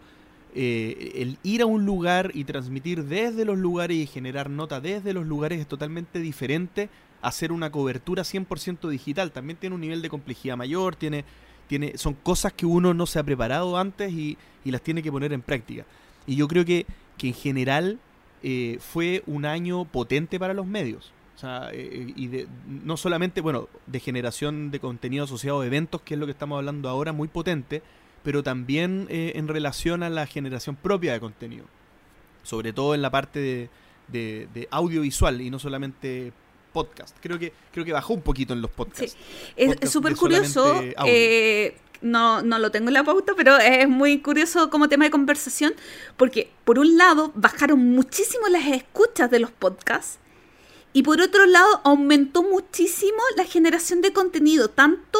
eh, 0.54 1.12
el 1.16 1.38
ir 1.42 1.62
a 1.62 1.66
un 1.66 1.84
lugar 1.84 2.30
y 2.32 2.44
transmitir 2.44 3.04
desde 3.04 3.44
los 3.44 3.58
lugares 3.58 3.96
y 3.96 4.06
generar 4.06 4.50
nota 4.50 4.80
desde 4.80 5.14
los 5.14 5.26
lugares 5.26 5.58
es 5.58 5.66
totalmente 5.66 6.20
diferente 6.20 6.90
a 7.22 7.28
hacer 7.28 7.50
una 7.50 7.72
cobertura 7.72 8.22
100% 8.22 8.88
digital. 8.88 9.32
También 9.32 9.58
tiene 9.58 9.74
un 9.74 9.80
nivel 9.80 10.00
de 10.00 10.08
complejidad 10.08 10.56
mayor, 10.56 10.94
tiene 10.94 11.24
son 11.96 12.14
cosas 12.14 12.52
que 12.52 12.66
uno 12.66 12.94
no 12.94 13.06
se 13.06 13.18
ha 13.18 13.22
preparado 13.22 13.76
antes 13.76 14.12
y, 14.12 14.36
las 14.64 14.82
tiene 14.82 15.02
que 15.02 15.10
poner 15.10 15.32
en 15.32 15.42
práctica. 15.42 15.84
Y 16.26 16.36
yo 16.36 16.46
creo 16.46 16.64
que, 16.64 16.86
que 17.18 17.28
en 17.28 17.34
general 17.34 17.98
eh, 18.42 18.78
fue 18.80 19.22
un 19.26 19.44
año 19.44 19.84
potente 19.84 20.38
para 20.38 20.54
los 20.54 20.66
medios. 20.66 21.12
O 21.34 21.38
sea, 21.38 21.70
eh, 21.72 22.12
y 22.14 22.28
de, 22.28 22.46
no 22.68 22.96
solamente, 22.96 23.40
bueno, 23.40 23.68
de 23.86 23.98
generación 23.98 24.70
de 24.70 24.78
contenido 24.78 25.24
asociado 25.24 25.60
a 25.60 25.66
eventos, 25.66 26.00
que 26.02 26.14
es 26.14 26.20
lo 26.20 26.26
que 26.26 26.32
estamos 26.32 26.58
hablando 26.58 26.88
ahora, 26.88 27.12
muy 27.12 27.28
potente, 27.28 27.82
pero 28.22 28.42
también 28.42 29.06
eh, 29.10 29.32
en 29.34 29.48
relación 29.48 30.02
a 30.02 30.10
la 30.10 30.26
generación 30.26 30.76
propia 30.76 31.12
de 31.12 31.20
contenido. 31.20 31.64
Sobre 32.44 32.72
todo 32.72 32.94
en 32.94 33.02
la 33.02 33.10
parte 33.10 33.68
de, 34.08 34.48
de 34.52 34.68
audiovisual 34.70 35.40
y 35.40 35.50
no 35.50 35.58
solamente 35.58 36.32
podcast. 36.72 37.16
Creo 37.20 37.38
que, 37.38 37.52
creo 37.72 37.84
que 37.84 37.92
bajó 37.92 38.14
un 38.14 38.22
poquito 38.22 38.52
en 38.52 38.62
los 38.62 38.70
podcasts. 38.70 39.16
Es 39.56 39.90
súper 39.90 40.16
curioso. 40.16 40.82
Eh, 41.06 41.76
no, 42.00 42.42
no 42.42 42.58
lo 42.58 42.70
tengo 42.70 42.88
en 42.88 42.94
la 42.94 43.04
pauta, 43.04 43.32
pero 43.36 43.56
es 43.58 43.88
muy 43.88 44.18
curioso 44.20 44.70
como 44.70 44.88
tema 44.88 45.04
de 45.04 45.10
conversación, 45.10 45.72
porque 46.16 46.50
por 46.64 46.78
un 46.78 46.98
lado 46.98 47.32
bajaron 47.34 47.78
muchísimo 47.78 48.48
las 48.48 48.66
escuchas 48.66 49.30
de 49.30 49.38
los 49.38 49.50
podcasts 49.52 50.18
y 50.92 51.02
por 51.02 51.20
otro 51.20 51.46
lado 51.46 51.80
aumentó 51.84 52.42
muchísimo 52.42 53.22
la 53.36 53.44
generación 53.44 54.00
de 54.02 54.12
contenido, 54.12 54.68
tanto 54.68 55.18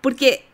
porque 0.00 0.44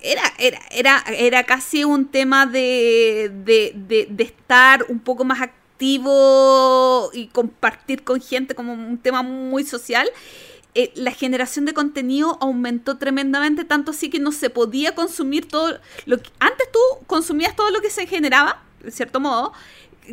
era, 0.00 0.22
era, 0.38 0.60
era, 0.70 1.04
era 1.08 1.44
casi 1.44 1.84
un 1.84 2.06
tema 2.06 2.46
de, 2.46 3.32
de, 3.44 3.72
de, 3.74 4.06
de 4.10 4.24
estar 4.24 4.86
un 4.88 5.00
poco 5.00 5.24
más 5.24 5.40
activo 5.40 5.63
y 5.80 7.28
compartir 7.32 8.04
con 8.04 8.20
gente 8.20 8.54
como 8.54 8.72
un 8.72 8.98
tema 8.98 9.22
muy 9.22 9.64
social, 9.64 10.08
eh, 10.74 10.92
la 10.94 11.12
generación 11.12 11.66
de 11.66 11.74
contenido 11.74 12.38
aumentó 12.40 12.96
tremendamente, 12.96 13.64
tanto 13.64 13.92
así 13.92 14.10
que 14.10 14.18
no 14.18 14.32
se 14.32 14.50
podía 14.50 14.94
consumir 14.94 15.46
todo 15.46 15.78
lo 16.06 16.18
que 16.18 16.30
antes 16.40 16.70
tú 16.72 16.78
consumías 17.06 17.54
todo 17.54 17.70
lo 17.70 17.80
que 17.80 17.90
se 17.90 18.06
generaba, 18.06 18.62
de 18.82 18.90
cierto 18.90 19.20
modo, 19.20 19.52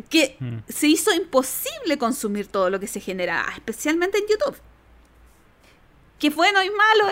que 0.08 0.36
mm. 0.38 0.58
se 0.68 0.88
hizo 0.88 1.12
imposible 1.12 1.98
consumir 1.98 2.46
todo 2.46 2.70
lo 2.70 2.78
que 2.78 2.86
se 2.86 3.00
generaba, 3.00 3.52
especialmente 3.54 4.18
en 4.18 4.24
YouTube. 4.28 4.56
Que 6.18 6.30
bueno 6.30 6.62
y 6.62 6.70
malo 6.70 7.08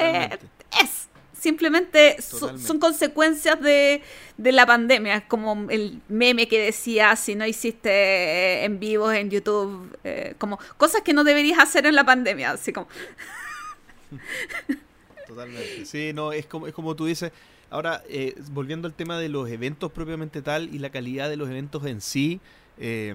es 0.80 0.99
simplemente 1.40 2.20
son 2.20 2.78
consecuencias 2.78 3.60
de, 3.60 4.02
la 4.36 4.66
pandemia, 4.66 5.26
como 5.26 5.70
el 5.70 6.00
meme 6.08 6.46
que 6.48 6.60
decía, 6.60 7.16
si 7.16 7.34
no 7.34 7.46
hiciste 7.46 8.64
en 8.64 8.78
vivo 8.78 9.10
en 9.10 9.30
YouTube, 9.30 9.96
eh, 10.04 10.34
como 10.38 10.58
cosas 10.76 11.00
que 11.02 11.14
no 11.14 11.24
deberías 11.24 11.58
hacer 11.58 11.86
en 11.86 11.94
la 11.94 12.04
pandemia, 12.04 12.52
así 12.52 12.72
como... 12.72 12.88
Totalmente, 15.26 15.86
sí, 15.86 16.12
no, 16.12 16.32
es 16.32 16.44
como, 16.46 16.66
es 16.66 16.74
como 16.74 16.94
tú 16.94 17.06
dices, 17.06 17.32
ahora, 17.70 18.02
eh, 18.08 18.34
volviendo 18.50 18.86
al 18.86 18.94
tema 18.94 19.18
de 19.18 19.28
los 19.28 19.48
eventos 19.48 19.90
propiamente 19.92 20.42
tal 20.42 20.74
y 20.74 20.78
la 20.78 20.90
calidad 20.90 21.30
de 21.30 21.36
los 21.36 21.48
eventos 21.48 21.86
en 21.86 22.00
sí, 22.00 22.40
eh, 22.78 23.14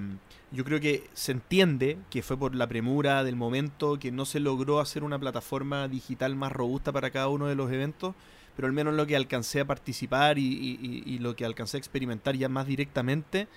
yo 0.56 0.64
creo 0.64 0.80
que 0.80 1.07
se 1.14 1.34
entiende 1.34 1.98
que 2.10 2.23
fue 2.23 2.38
por 2.38 2.56
la 2.56 2.68
premura 2.68 3.23
del 3.23 3.36
momento, 3.36 3.99
que 3.99 4.11
no 4.11 4.26
se 4.26 4.40
logró 4.40 4.80
hacer 4.80 5.03
una 5.03 5.19
plataforma 5.19 5.88
digital 5.88 6.36
más 6.36 6.52
robusta 6.52 6.91
para 6.91 7.11
cada 7.11 7.27
uno 7.27 7.48
de 7.48 7.56
los 7.56 7.72
eventos, 7.72 8.15
pero 8.56 8.68
al 8.68 8.73
menos 8.73 8.94
lo 8.94 9.06
que 9.06 9.15
alcancé 9.15 9.60
a 9.60 9.65
participar 9.65 10.40
y, 10.40 11.19
lo 11.19 11.36
que 11.36 11.45
alcancé 11.45 11.77
a 11.77 11.80
experimentar 11.80 12.36
ya 12.36 12.48
más 12.48 12.65
directamente, 12.65 13.48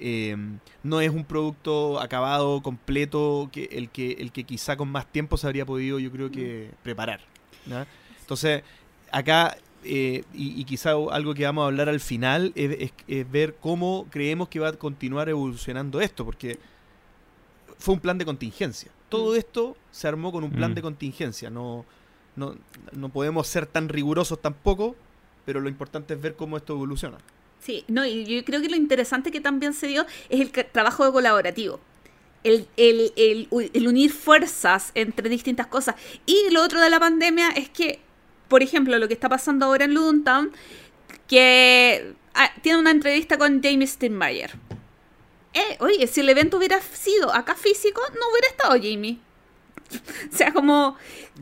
eh, 0.00 0.36
no 0.82 1.00
es 1.00 1.10
un 1.10 1.24
producto 1.24 2.00
acabado, 2.00 2.62
completo, 2.62 3.48
que 3.52 3.64
el, 3.72 3.90
que 3.90 4.12
el 4.12 4.32
que 4.32 4.44
quizá 4.44 4.76
con 4.76 4.88
más 4.88 5.06
tiempo 5.06 5.36
se 5.36 5.46
habría 5.46 5.64
podido, 5.64 5.98
yo 5.98 6.10
creo 6.10 6.30
que, 6.30 6.70
preparar. 6.82 7.20
¿ya? 7.66 7.86
Entonces, 8.20 8.62
acá, 9.12 9.56
eh, 9.84 10.24
y, 10.34 10.60
y 10.60 10.64
quizá 10.64 10.90
algo 11.10 11.34
que 11.34 11.44
vamos 11.44 11.62
a 11.62 11.66
hablar 11.66 11.88
al 11.88 12.00
final, 12.00 12.52
es, 12.54 12.70
es- 12.80 12.92
es 13.08 13.30
ver 13.30 13.56
cómo 13.60 14.06
creemos 14.10 14.48
que 14.48 14.60
va 14.60 14.68
a 14.68 14.72
continuar 14.72 15.28
evolucionando 15.28 16.00
esto, 16.00 16.24
porque 16.24 16.58
fue 17.78 17.94
un 17.94 18.00
plan 18.00 18.18
de 18.18 18.24
contingencia. 18.24 18.90
Todo 19.08 19.34
Mm. 19.34 19.38
esto 19.38 19.76
se 19.90 20.06
armó 20.08 20.32
con 20.32 20.44
un 20.44 20.50
plan 20.50 20.72
Mm. 20.72 20.74
de 20.74 20.82
contingencia. 20.82 21.50
No, 21.50 21.84
no, 22.36 22.56
no 22.92 23.08
podemos 23.08 23.46
ser 23.48 23.66
tan 23.66 23.88
rigurosos 23.88 24.40
tampoco, 24.40 24.94
pero 25.46 25.60
lo 25.60 25.68
importante 25.68 26.14
es 26.14 26.20
ver 26.20 26.36
cómo 26.36 26.56
esto 26.56 26.74
evoluciona. 26.74 27.18
Sí, 27.60 27.84
no, 27.88 28.04
y 28.06 28.24
yo 28.24 28.44
creo 28.44 28.60
que 28.62 28.68
lo 28.68 28.76
interesante 28.76 29.30
que 29.30 29.40
también 29.40 29.72
se 29.74 29.86
dio 29.86 30.06
es 30.28 30.40
el 30.40 30.50
trabajo 30.50 31.10
colaborativo. 31.12 31.80
El, 32.42 32.66
el, 32.78 33.12
el 33.16 33.86
unir 33.88 34.12
fuerzas 34.12 34.92
entre 34.94 35.28
distintas 35.28 35.66
cosas. 35.66 35.94
Y 36.24 36.48
lo 36.52 36.62
otro 36.62 36.80
de 36.80 36.88
la 36.88 36.98
pandemia 36.98 37.50
es 37.50 37.68
que, 37.68 38.00
por 38.50 38.62
ejemplo, 38.62 38.98
lo 38.98 39.08
que 39.08 39.14
está 39.14 39.30
pasando 39.30 39.64
ahora 39.64 39.86
en 39.86 39.94
Ludon 39.94 40.24
Town, 40.24 40.52
que 41.26 42.14
ah, 42.34 42.50
tiene 42.62 42.78
una 42.78 42.90
entrevista 42.90 43.38
con 43.38 43.62
Jamie 43.62 43.86
Steinmeier. 43.86 44.50
Eh, 45.54 45.76
oye, 45.80 46.06
si 46.06 46.20
el 46.20 46.28
evento 46.28 46.58
hubiera 46.58 46.80
sido 46.80 47.32
acá 47.32 47.54
físico, 47.54 48.02
no 48.12 48.28
hubiera 48.30 48.48
estado 48.48 48.72
Jamie. 48.72 49.18
o 50.32 50.36
sea, 50.36 50.52
como... 50.52 50.96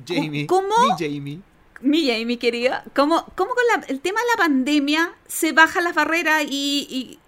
Jamie. 0.07 0.47
¿Cómo? 0.47 0.69
Mi 0.69 0.91
Jamie. 0.99 1.41
Mi 1.81 2.07
Jamie, 2.07 2.39
querida, 2.39 2.85
¿cómo, 2.95 3.25
cómo 3.37 3.53
con 3.55 3.65
la- 3.73 3.87
el 3.87 4.01
tema 4.01 4.21
de 4.21 4.27
la 4.37 4.37
pandemia 4.37 5.15
se 5.27 5.53
bajan 5.53 5.85
las 5.85 5.95
barreras 5.95 6.45
y, 6.49 7.19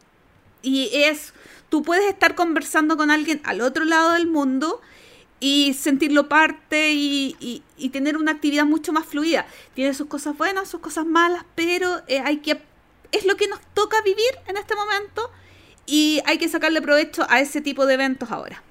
y, 0.63 0.69
y 0.69 0.91
es, 1.05 1.33
tú 1.69 1.83
puedes 1.83 2.07
estar 2.07 2.35
conversando 2.35 2.97
con 2.97 3.11
alguien 3.11 3.41
al 3.45 3.61
otro 3.61 3.85
lado 3.85 4.13
del 4.13 4.27
mundo 4.27 4.81
y 5.41 5.73
sentirlo 5.75 6.29
parte 6.29 6.93
y, 6.93 7.37
y- 7.41 7.63
y 7.79 7.89
tener 7.91 8.17
una 8.17 8.33
actividad 8.33 8.67
mucho 8.67 8.93
más 8.93 9.07
fluida. 9.07 9.47
Tiene 9.75 9.95
sus 9.95 10.07
cosas 10.09 10.37
buenas, 10.37 10.69
sus 10.69 10.81
cosas 10.81 11.07
malas, 11.07 11.45
pero 11.55 12.03
eh, 12.09 12.21
hay 12.25 12.39
que, 12.39 12.61
es 13.13 13.25
lo 13.27 13.37
que 13.37 13.49
nos 13.49 13.61
toca 13.75 14.03
vivir 14.03 14.31
en 14.47 14.57
este 14.59 14.75
momento 14.77 15.31
y 15.87 16.21
hay 16.27 16.39
que 16.39 16.49
sacarle 16.49 16.83
provecho 16.83 17.27
a 17.31 17.41
ese 17.41 17.61
tipo 17.63 17.87
de 17.87 17.95
eventos 17.95 18.31
ahora. 18.31 18.63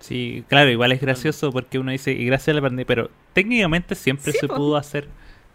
Sí, 0.00 0.44
claro, 0.48 0.70
igual 0.70 0.92
es 0.92 1.00
gracioso 1.00 1.52
porque 1.52 1.78
uno 1.78 1.90
dice, 1.90 2.12
y 2.12 2.24
gracias 2.24 2.48
a 2.48 2.54
la 2.54 2.62
pandemia, 2.62 2.86
pero 2.86 3.10
técnicamente 3.32 3.94
siempre 3.94 4.32
Sí, 4.32 4.38
se 4.38 4.48
po. 4.48 4.54
pudo 4.54 4.76
hacer. 4.76 5.08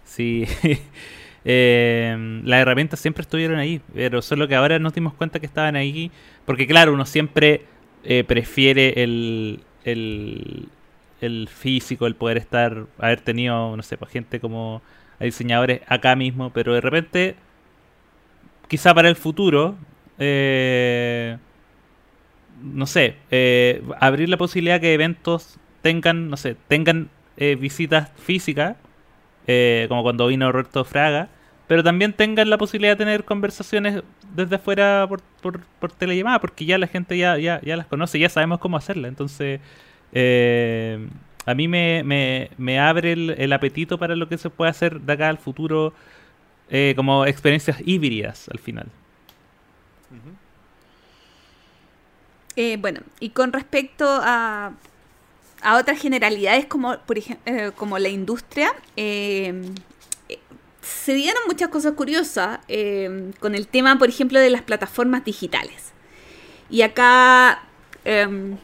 Sí, 0.03 0.45
eh, 1.45 2.41
las 2.43 2.59
herramientas 2.61 2.99
siempre 2.99 3.21
estuvieron 3.21 3.57
ahí, 3.59 3.81
pero 3.93 4.21
solo 4.21 4.47
que 4.47 4.55
ahora 4.55 4.79
nos 4.79 4.93
dimos 4.93 5.13
cuenta 5.13 5.39
que 5.39 5.45
estaban 5.45 5.75
ahí, 5.75 6.11
porque 6.45 6.67
claro, 6.67 6.93
uno 6.93 7.05
siempre 7.05 7.65
eh, 8.03 8.23
prefiere 8.25 9.01
el, 9.03 9.63
el, 9.85 10.67
el 11.21 11.47
físico, 11.47 12.07
el 12.07 12.15
poder 12.15 12.37
estar, 12.37 12.85
haber 12.97 13.21
tenido, 13.21 13.75
no 13.75 13.83
sé, 13.83 13.97
pues, 13.97 14.11
gente 14.11 14.39
como 14.39 14.81
diseñadores 15.19 15.81
acá 15.87 16.15
mismo, 16.15 16.49
pero 16.51 16.73
de 16.73 16.81
repente, 16.81 17.35
quizá 18.67 18.93
para 18.93 19.09
el 19.09 19.15
futuro, 19.15 19.75
eh, 20.19 21.37
no 22.61 22.85
sé, 22.85 23.15
eh, 23.31 23.83
abrir 23.99 24.29
la 24.29 24.37
posibilidad 24.37 24.79
que 24.79 24.93
eventos 24.93 25.57
tengan, 25.81 26.29
no 26.29 26.37
sé, 26.37 26.55
tengan 26.67 27.09
eh, 27.37 27.55
visitas 27.55 28.11
físicas, 28.17 28.77
como 29.89 30.03
cuando 30.03 30.27
vino 30.27 30.49
Roberto 30.51 30.85
Fraga, 30.85 31.27
pero 31.67 31.83
también 31.83 32.13
tengan 32.13 32.49
la 32.49 32.57
posibilidad 32.57 32.93
de 32.93 33.03
tener 33.03 33.25
conversaciones 33.25 34.03
desde 34.33 34.55
afuera 34.55 35.05
por, 35.07 35.21
por, 35.41 35.59
por 35.79 35.91
telellamada, 35.91 36.39
porque 36.39 36.65
ya 36.65 36.77
la 36.77 36.87
gente 36.87 37.17
ya, 37.17 37.37
ya, 37.37 37.61
ya 37.61 37.77
las 37.77 37.87
conoce, 37.87 38.19
ya 38.19 38.29
sabemos 38.29 38.59
cómo 38.59 38.77
hacerla. 38.77 39.07
Entonces, 39.07 39.59
eh, 40.11 41.07
a 41.45 41.53
mí 41.53 41.67
me, 41.67 42.03
me, 42.03 42.49
me 42.57 42.79
abre 42.79 43.13
el, 43.13 43.35
el 43.37 43.53
apetito 43.53 43.97
para 43.97 44.15
lo 44.15 44.27
que 44.27 44.37
se 44.37 44.49
puede 44.49 44.71
hacer 44.71 44.99
de 44.99 45.13
acá 45.13 45.29
al 45.29 45.37
futuro, 45.37 45.93
eh, 46.69 46.93
como 46.95 47.25
experiencias 47.25 47.77
híbridas 47.85 48.49
al 48.49 48.59
final. 48.59 48.87
Eh, 52.55 52.77
bueno, 52.79 53.01
y 53.19 53.29
con 53.29 53.51
respecto 53.51 54.05
a, 54.07 54.73
a 55.61 55.77
otras 55.77 55.99
generalidades 55.99 56.67
como, 56.67 56.97
por 56.99 57.17
ejemplo, 57.17 57.73
como 57.75 57.97
la 57.97 58.09
industria, 58.09 58.71
eh, 58.95 59.53
eh, 59.55 59.92
se 60.83 61.13
dieron 61.13 61.41
muchas 61.47 61.69
cosas 61.69 61.93
curiosas 61.93 62.59
eh, 62.67 63.31
con 63.39 63.55
el 63.55 63.67
tema, 63.67 63.97
por 63.97 64.09
ejemplo, 64.09 64.39
de 64.39 64.49
las 64.49 64.61
plataformas 64.61 65.23
digitales. 65.23 65.93
Y 66.69 66.81
acá 66.81 67.63
em, 68.03 68.57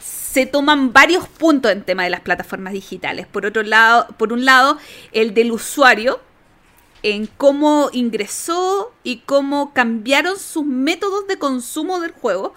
se 0.00 0.46
toman 0.46 0.92
varios 0.92 1.28
puntos 1.28 1.70
en 1.70 1.82
tema 1.82 2.04
de 2.04 2.10
las 2.10 2.20
plataformas 2.20 2.72
digitales. 2.72 3.26
Por 3.26 3.44
otro 3.44 3.62
lado, 3.62 4.08
por 4.16 4.32
un 4.32 4.44
lado, 4.44 4.78
el 5.12 5.34
del 5.34 5.52
usuario, 5.52 6.20
en 7.02 7.26
cómo 7.26 7.90
ingresó 7.92 8.92
y 9.02 9.18
cómo 9.18 9.74
cambiaron 9.74 10.38
sus 10.38 10.64
métodos 10.64 11.26
de 11.26 11.38
consumo 11.38 12.00
del 12.00 12.12
juego. 12.12 12.54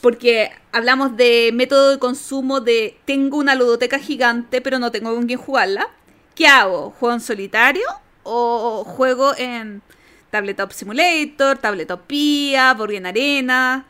Porque 0.00 0.50
hablamos 0.72 1.16
de 1.16 1.50
método 1.54 1.92
de 1.92 1.98
consumo 1.98 2.60
de 2.60 2.98
tengo 3.04 3.38
una 3.38 3.54
ludoteca 3.54 3.98
gigante 3.98 4.60
pero 4.60 4.78
no 4.78 4.90
tengo 4.90 5.14
con 5.14 5.26
quién 5.26 5.38
jugarla. 5.38 5.88
¿Qué 6.34 6.46
hago? 6.46 6.90
¿Juego 6.98 7.14
en 7.14 7.20
solitario 7.20 7.86
o 8.22 8.84
juego 8.84 9.34
en 9.36 9.82
Tabletop 10.30 10.72
Simulator, 10.72 11.58
Tabletopía, 11.58 12.74
Board 12.74 12.92
Game 12.92 13.08
Arena? 13.08 13.86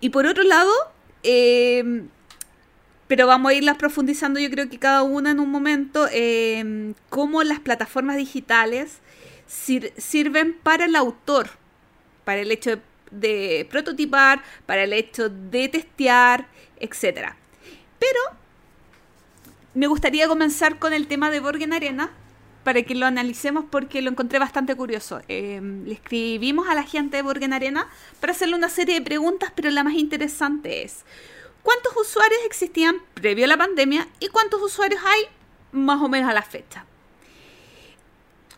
Y 0.00 0.10
por 0.10 0.26
otro 0.26 0.42
lado, 0.44 0.70
eh, 1.22 2.02
pero 3.08 3.26
vamos 3.26 3.50
a 3.50 3.54
irlas 3.54 3.76
profundizando 3.76 4.40
yo 4.40 4.50
creo 4.50 4.68
que 4.68 4.78
cada 4.78 5.02
una 5.02 5.30
en 5.32 5.40
un 5.40 5.50
momento, 5.50 6.08
eh, 6.12 6.94
cómo 7.08 7.42
las 7.42 7.60
plataformas 7.60 8.16
digitales 8.16 8.98
sir- 9.46 9.92
sirven 9.96 10.54
para 10.62 10.84
el 10.86 10.96
autor, 10.96 11.50
para 12.24 12.40
el 12.40 12.50
hecho 12.52 12.70
de, 12.70 12.80
de 13.10 13.66
prototipar, 13.70 14.42
para 14.66 14.84
el 14.84 14.92
hecho 14.92 15.28
de 15.28 15.68
testear, 15.68 16.46
etc. 16.80 17.34
Pero 17.98 18.20
me 19.74 19.86
gustaría 19.86 20.28
comenzar 20.28 20.78
con 20.78 20.92
el 20.92 21.06
tema 21.06 21.30
de 21.30 21.40
Borgen 21.40 21.72
Arena 21.72 22.10
para 22.64 22.82
que 22.82 22.94
lo 22.94 23.06
analicemos 23.06 23.64
porque 23.70 24.02
lo 24.02 24.10
encontré 24.10 24.38
bastante 24.38 24.74
curioso. 24.74 25.20
Eh, 25.28 25.60
le 25.84 25.94
escribimos 25.94 26.68
a 26.68 26.74
la 26.74 26.84
gente 26.84 27.16
de 27.16 27.22
Borgen 27.22 27.52
Arena 27.52 27.88
para 28.20 28.32
hacerle 28.32 28.54
una 28.54 28.68
serie 28.68 28.96
de 28.96 29.02
preguntas, 29.02 29.52
pero 29.54 29.70
la 29.70 29.82
más 29.82 29.94
interesante 29.94 30.84
es, 30.84 31.04
¿cuántos 31.62 31.96
usuarios 31.96 32.40
existían 32.44 32.96
previo 33.14 33.46
a 33.46 33.48
la 33.48 33.56
pandemia 33.56 34.08
y 34.20 34.28
cuántos 34.28 34.62
usuarios 34.62 35.00
hay 35.04 35.22
más 35.72 36.00
o 36.02 36.08
menos 36.08 36.30
a 36.30 36.34
la 36.34 36.42
fecha? 36.42 36.84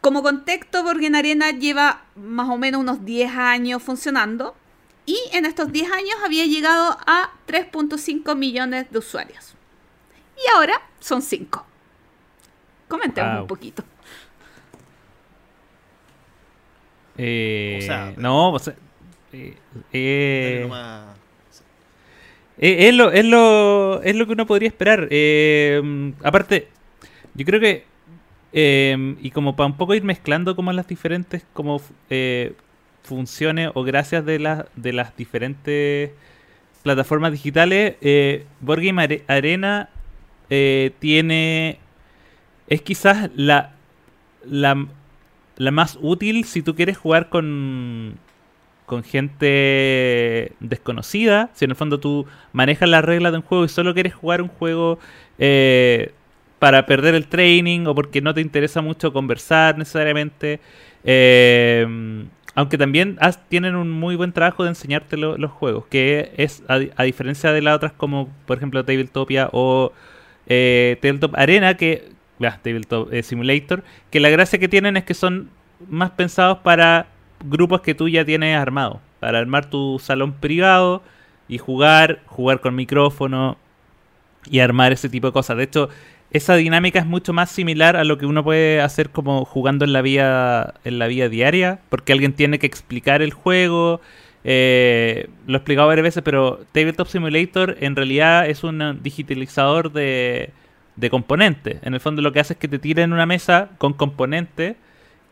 Como 0.01 0.23
contexto, 0.23 0.83
Borgen 0.83 1.15
Arena 1.15 1.51
lleva 1.51 2.05
más 2.15 2.51
o 2.51 2.59
menos 2.59 2.83
unos 2.83 3.07
10 3.07 3.31
años 3.37 3.83
funcionando 3.83 4.55
y 5.07 5.19
en 5.33 5.47
estos 5.47 5.73
10 5.73 5.93
años 5.93 6.17
había 6.23 6.45
llegado 6.45 6.99
a 7.07 7.31
3.5 7.47 8.37
millones 8.37 8.91
de 8.91 8.99
usuarios. 8.99 9.55
Y 10.37 10.57
ahora 10.57 10.83
son 11.05 11.21
5. 11.21 11.67
Comentemos 12.89 13.33
Wow. 13.33 13.41
un 13.43 13.47
poquito. 13.47 13.83
Eh, 17.17 17.79
O 17.79 17.83
sea, 17.85 18.13
no, 18.17 18.53
o 18.53 18.59
sea, 18.59 18.75
eh, 19.33 19.55
eh. 19.93 20.69
Eh, 22.59 22.89
es, 22.89 22.95
lo, 22.95 23.11
es, 23.13 23.25
lo, 23.25 24.03
es 24.03 24.15
lo 24.17 24.27
que 24.27 24.33
uno 24.33 24.47
podría 24.47 24.69
esperar. 24.69 25.09
Aparte, 26.23 26.69
yo 27.35 27.45
creo 27.45 27.61
que, 27.61 27.85
eh, 28.53 29.17
y 29.21 29.31
como 29.31 29.57
para 29.57 29.67
un 29.67 29.77
poco 29.77 29.95
ir 29.95 30.05
mezclando 30.05 30.55
como 30.57 30.73
las 30.73 30.87
diferentes 30.87 31.45
como 31.53 31.81
eh, 32.11 32.55
funciones 33.03 33.71
o 33.75 33.83
gracias 33.83 34.25
de, 34.25 34.39
las 34.39 34.65
de 34.77 34.93
las 34.93 35.17
diferentes 35.17 36.13
plataformas 36.83 37.33
digitales, 37.33 37.97
eh, 38.01 38.47
Board 38.61 38.83
Game 38.83 39.03
Are- 39.03 39.25
Arena 39.27 39.89
eh, 40.51 40.93
tiene, 40.99 41.79
es 42.69 42.83
quizás 42.83 43.31
la, 43.37 43.73
la, 44.45 44.87
la 45.57 45.71
más 45.71 45.99
útil 46.01 46.45
si 46.45 46.63
tú 46.63 46.75
quieres 46.75 46.99
jugar 46.99 47.29
con, 47.31 48.17
con 48.87 49.03
gente 49.05 50.53
desconocida. 50.61 51.51
Si 51.55 51.65
en 51.65 51.73
el 51.73 51.77
fondo 51.77 52.01
tú 52.01 52.27
manejas 52.53 52.89
las 52.89 53.05
reglas 53.05 53.33
de 53.33 53.39
un 53.39 53.45
juego 53.45 53.65
y 53.65 53.69
solo 53.69 53.95
quieres 53.95 54.15
jugar 54.15 54.43
un 54.43 54.49
juego 54.49 54.99
eh, 55.39 56.13
para 56.59 56.87
perder 56.87 57.15
el 57.15 57.27
training 57.29 57.87
o 57.87 57.95
porque 57.95 58.21
no 58.21 58.35
te 58.35 58.41
interesa 58.41 58.83
mucho 58.83 59.13
conversar 59.13 59.79
necesariamente. 59.79 60.61
Eh, 61.05 62.27
aunque 62.55 62.79
también 62.79 63.17
has- 63.21 63.49
tienen 63.49 63.75
un 63.75 63.91
muy 63.91 64.17
buen 64.17 64.33
trabajo 64.33 64.63
de 64.63 64.71
enseñarte 64.71 65.17
lo- 65.17 65.37
los 65.39 65.51
juegos, 65.51 65.87
que 65.87 66.33
es 66.37 66.63
a, 66.69 66.79
a 66.97 67.03
diferencia 67.05 67.53
de 67.53 67.63
las 67.63 67.77
otras 67.77 67.93
como 67.93 68.29
por 68.47 68.57
ejemplo 68.59 68.85
Tabletopia 68.85 69.49
o 69.53 69.93
eh, 70.47 70.99
Tabletop 71.01 71.35
Arena, 71.37 71.77
que 71.77 72.11
ah, 72.43 72.59
Tabletop 72.63 73.13
eh, 73.13 73.23
Simulator, 73.23 73.85
que 74.11 74.21
la 74.21 74.31
gracia 74.31 74.59
que 74.59 74.69
tienen 74.69 74.97
es 74.97 75.05
que 75.05 75.15
son 75.15 75.51
más 75.89 76.11
pensados 76.13 76.59
para 76.59 77.07
grupos 77.45 77.81
que 77.81 77.95
tú 77.95 78.09
ya 78.09 78.25
tienes 78.25 78.57
armados. 78.57 78.99
para 79.21 79.39
armar 79.39 79.71
tu 79.71 79.99
salón 79.99 80.35
privado 80.35 81.03
y 81.49 81.59
jugar, 81.59 82.21
jugar 82.27 82.61
con 82.61 82.75
micrófono 82.75 83.57
y 84.51 84.61
armar 84.61 84.93
ese 84.93 85.09
tipo 85.09 85.29
de 85.29 85.33
cosas. 85.33 85.57
De 85.57 85.65
hecho, 85.65 85.89
esa 86.31 86.57
dinámica 86.57 86.99
es 86.99 87.07
mucho 87.07 87.33
más 87.33 87.51
similar 87.51 87.97
a 87.97 88.05
lo 88.05 88.19
que 88.19 88.27
uno 88.27 88.43
puede 88.43 88.81
hacer 88.81 89.11
como 89.11 89.45
jugando 89.45 89.85
en 89.85 89.93
la 89.93 90.03
vía 90.03 90.75
en 90.85 90.99
la 90.99 91.07
vía 91.07 91.29
diaria, 91.29 91.79
porque 91.89 92.13
alguien 92.13 92.33
tiene 92.33 92.59
que 92.59 92.67
explicar 92.67 93.23
el 93.23 93.33
juego. 93.33 94.01
Eh, 94.45 95.31
lo 95.47 95.55
he 95.55 95.57
explicado 95.57 95.89
varias 95.89 96.05
veces, 96.05 96.23
pero 96.23 96.61
Tabletop 96.73 97.09
Simulator 97.09 97.77
en 97.81 97.97
realidad 97.97 98.49
es 98.49 98.63
un 98.63 99.01
digitalizador 99.03 99.93
de, 99.93 100.51
de 100.97 101.11
componentes. 101.11 101.79
En 101.83 101.95
el 101.95 102.01
fondo 102.01 102.23
lo 102.23 102.33
que 102.33 102.41
hace 102.41 102.53
es 102.53 102.59
que 102.59 102.69
te 102.69 102.79
tiren 102.79 103.13
una 103.13 103.27
mesa 103.27 103.71
con 103.79 103.95
componentes 103.95 104.77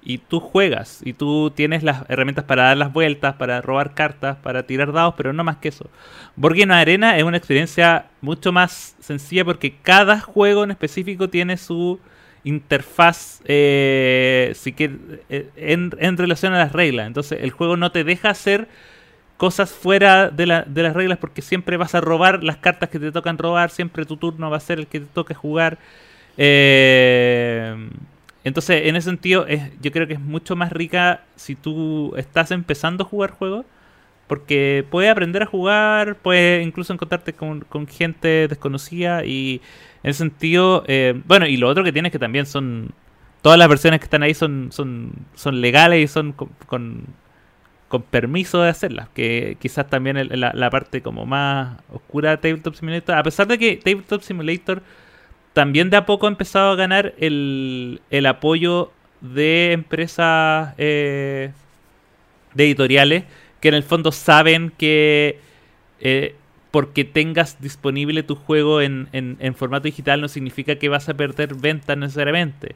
y 0.04 0.18
tú 0.18 0.40
juegas 0.40 1.00
y 1.04 1.12
tú 1.12 1.52
tienes 1.54 1.82
las 1.82 2.04
herramientas 2.08 2.44
para 2.44 2.64
dar 2.64 2.76
las 2.76 2.92
vueltas, 2.92 3.34
para 3.34 3.60
robar 3.60 3.94
cartas, 3.94 4.36
para 4.38 4.64
tirar 4.64 4.92
dados, 4.92 5.14
pero 5.16 5.32
no 5.32 5.44
más 5.44 5.58
que 5.58 5.68
eso. 5.68 5.88
Borgino 6.34 6.74
Arena 6.74 7.16
es 7.16 7.22
una 7.22 7.36
experiencia 7.36 8.06
mucho 8.20 8.52
más 8.52 8.96
sencilla 9.00 9.44
porque 9.44 9.76
cada 9.82 10.20
juego 10.20 10.64
en 10.64 10.72
específico 10.72 11.28
tiene 11.28 11.56
su 11.56 12.00
interfaz 12.44 13.40
eh, 13.44 14.54
que, 14.76 14.96
eh, 15.28 15.48
en, 15.56 15.92
en, 15.98 16.16
relación 16.16 16.52
a 16.54 16.58
las 16.58 16.72
reglas. 16.72 17.06
Entonces 17.06 17.38
el 17.40 17.52
juego 17.52 17.76
no 17.76 17.92
te 17.92 18.02
deja 18.02 18.30
hacer 18.30 18.66
cosas 19.42 19.72
fuera 19.72 20.30
de, 20.30 20.46
la, 20.46 20.62
de 20.62 20.84
las 20.84 20.94
reglas 20.94 21.18
porque 21.18 21.42
siempre 21.42 21.76
vas 21.76 21.96
a 21.96 22.00
robar 22.00 22.44
las 22.44 22.58
cartas 22.58 22.88
que 22.90 23.00
te 23.00 23.10
tocan 23.10 23.38
robar, 23.38 23.70
siempre 23.70 24.04
tu 24.04 24.16
turno 24.16 24.48
va 24.48 24.58
a 24.58 24.60
ser 24.60 24.78
el 24.78 24.86
que 24.86 25.00
te 25.00 25.06
toque 25.06 25.34
jugar. 25.34 25.78
Eh, 26.36 27.74
entonces, 28.44 28.86
en 28.86 28.94
ese 28.94 29.10
sentido, 29.10 29.44
es, 29.48 29.60
yo 29.80 29.90
creo 29.90 30.06
que 30.06 30.12
es 30.12 30.20
mucho 30.20 30.54
más 30.54 30.70
rica 30.70 31.22
si 31.34 31.56
tú 31.56 32.14
estás 32.16 32.52
empezando 32.52 33.02
a 33.02 33.08
jugar 33.08 33.32
juegos. 33.32 33.66
Porque 34.28 34.86
puedes 34.88 35.10
aprender 35.10 35.42
a 35.42 35.46
jugar, 35.46 36.18
puedes 36.22 36.64
incluso 36.64 36.92
encontrarte 36.92 37.32
con, 37.32 37.66
gente 37.88 38.46
desconocida 38.46 39.24
y 39.24 39.60
en 40.04 40.10
ese 40.10 40.18
sentido, 40.18 40.84
eh, 40.86 41.20
bueno, 41.26 41.48
y 41.48 41.56
lo 41.56 41.68
otro 41.68 41.82
que 41.82 41.92
tienes 41.92 42.12
que 42.12 42.20
también 42.20 42.46
son, 42.46 42.92
todas 43.42 43.58
las 43.58 43.68
versiones 43.68 43.98
que 43.98 44.04
están 44.04 44.22
ahí 44.22 44.34
son, 44.34 44.68
son, 44.70 45.12
son 45.34 45.60
legales 45.60 46.04
y 46.04 46.06
son 46.06 46.32
con, 46.32 46.48
con, 46.66 47.06
permiso 48.00 48.62
de 48.62 48.70
hacerlas, 48.70 49.08
que 49.10 49.58
quizás 49.60 49.90
también 49.90 50.16
la, 50.40 50.52
la, 50.54 50.70
parte 50.70 51.02
como 51.02 51.26
más 51.26 51.78
oscura 51.92 52.30
de 52.30 52.36
Tabletop 52.38 52.74
Simulator, 52.74 53.16
a 53.16 53.22
pesar 53.22 53.46
de 53.46 53.58
que 53.58 53.76
Tabletop 53.76 54.22
Simulator 54.22 54.82
también 55.52 55.90
de 55.90 55.98
a 55.98 56.06
poco 56.06 56.26
ha 56.26 56.30
empezado 56.30 56.70
a 56.70 56.76
ganar 56.76 57.14
el, 57.18 58.00
el 58.10 58.26
apoyo 58.26 58.90
de 59.20 59.72
empresas 59.72 60.74
eh, 60.78 61.52
de 62.54 62.64
editoriales 62.64 63.24
que 63.60 63.68
en 63.68 63.74
el 63.74 63.82
fondo 63.82 64.10
saben 64.12 64.72
que 64.76 65.38
eh, 66.00 66.34
porque 66.72 67.04
tengas 67.04 67.60
disponible 67.60 68.22
tu 68.22 68.34
juego 68.34 68.80
en, 68.80 69.08
en, 69.12 69.54
formato 69.54 69.84
digital 69.84 70.20
no 70.20 70.28
significa 70.28 70.76
que 70.76 70.88
vas 70.88 71.08
a 71.08 71.14
perder 71.14 71.54
ventas 71.54 71.96
necesariamente. 71.98 72.74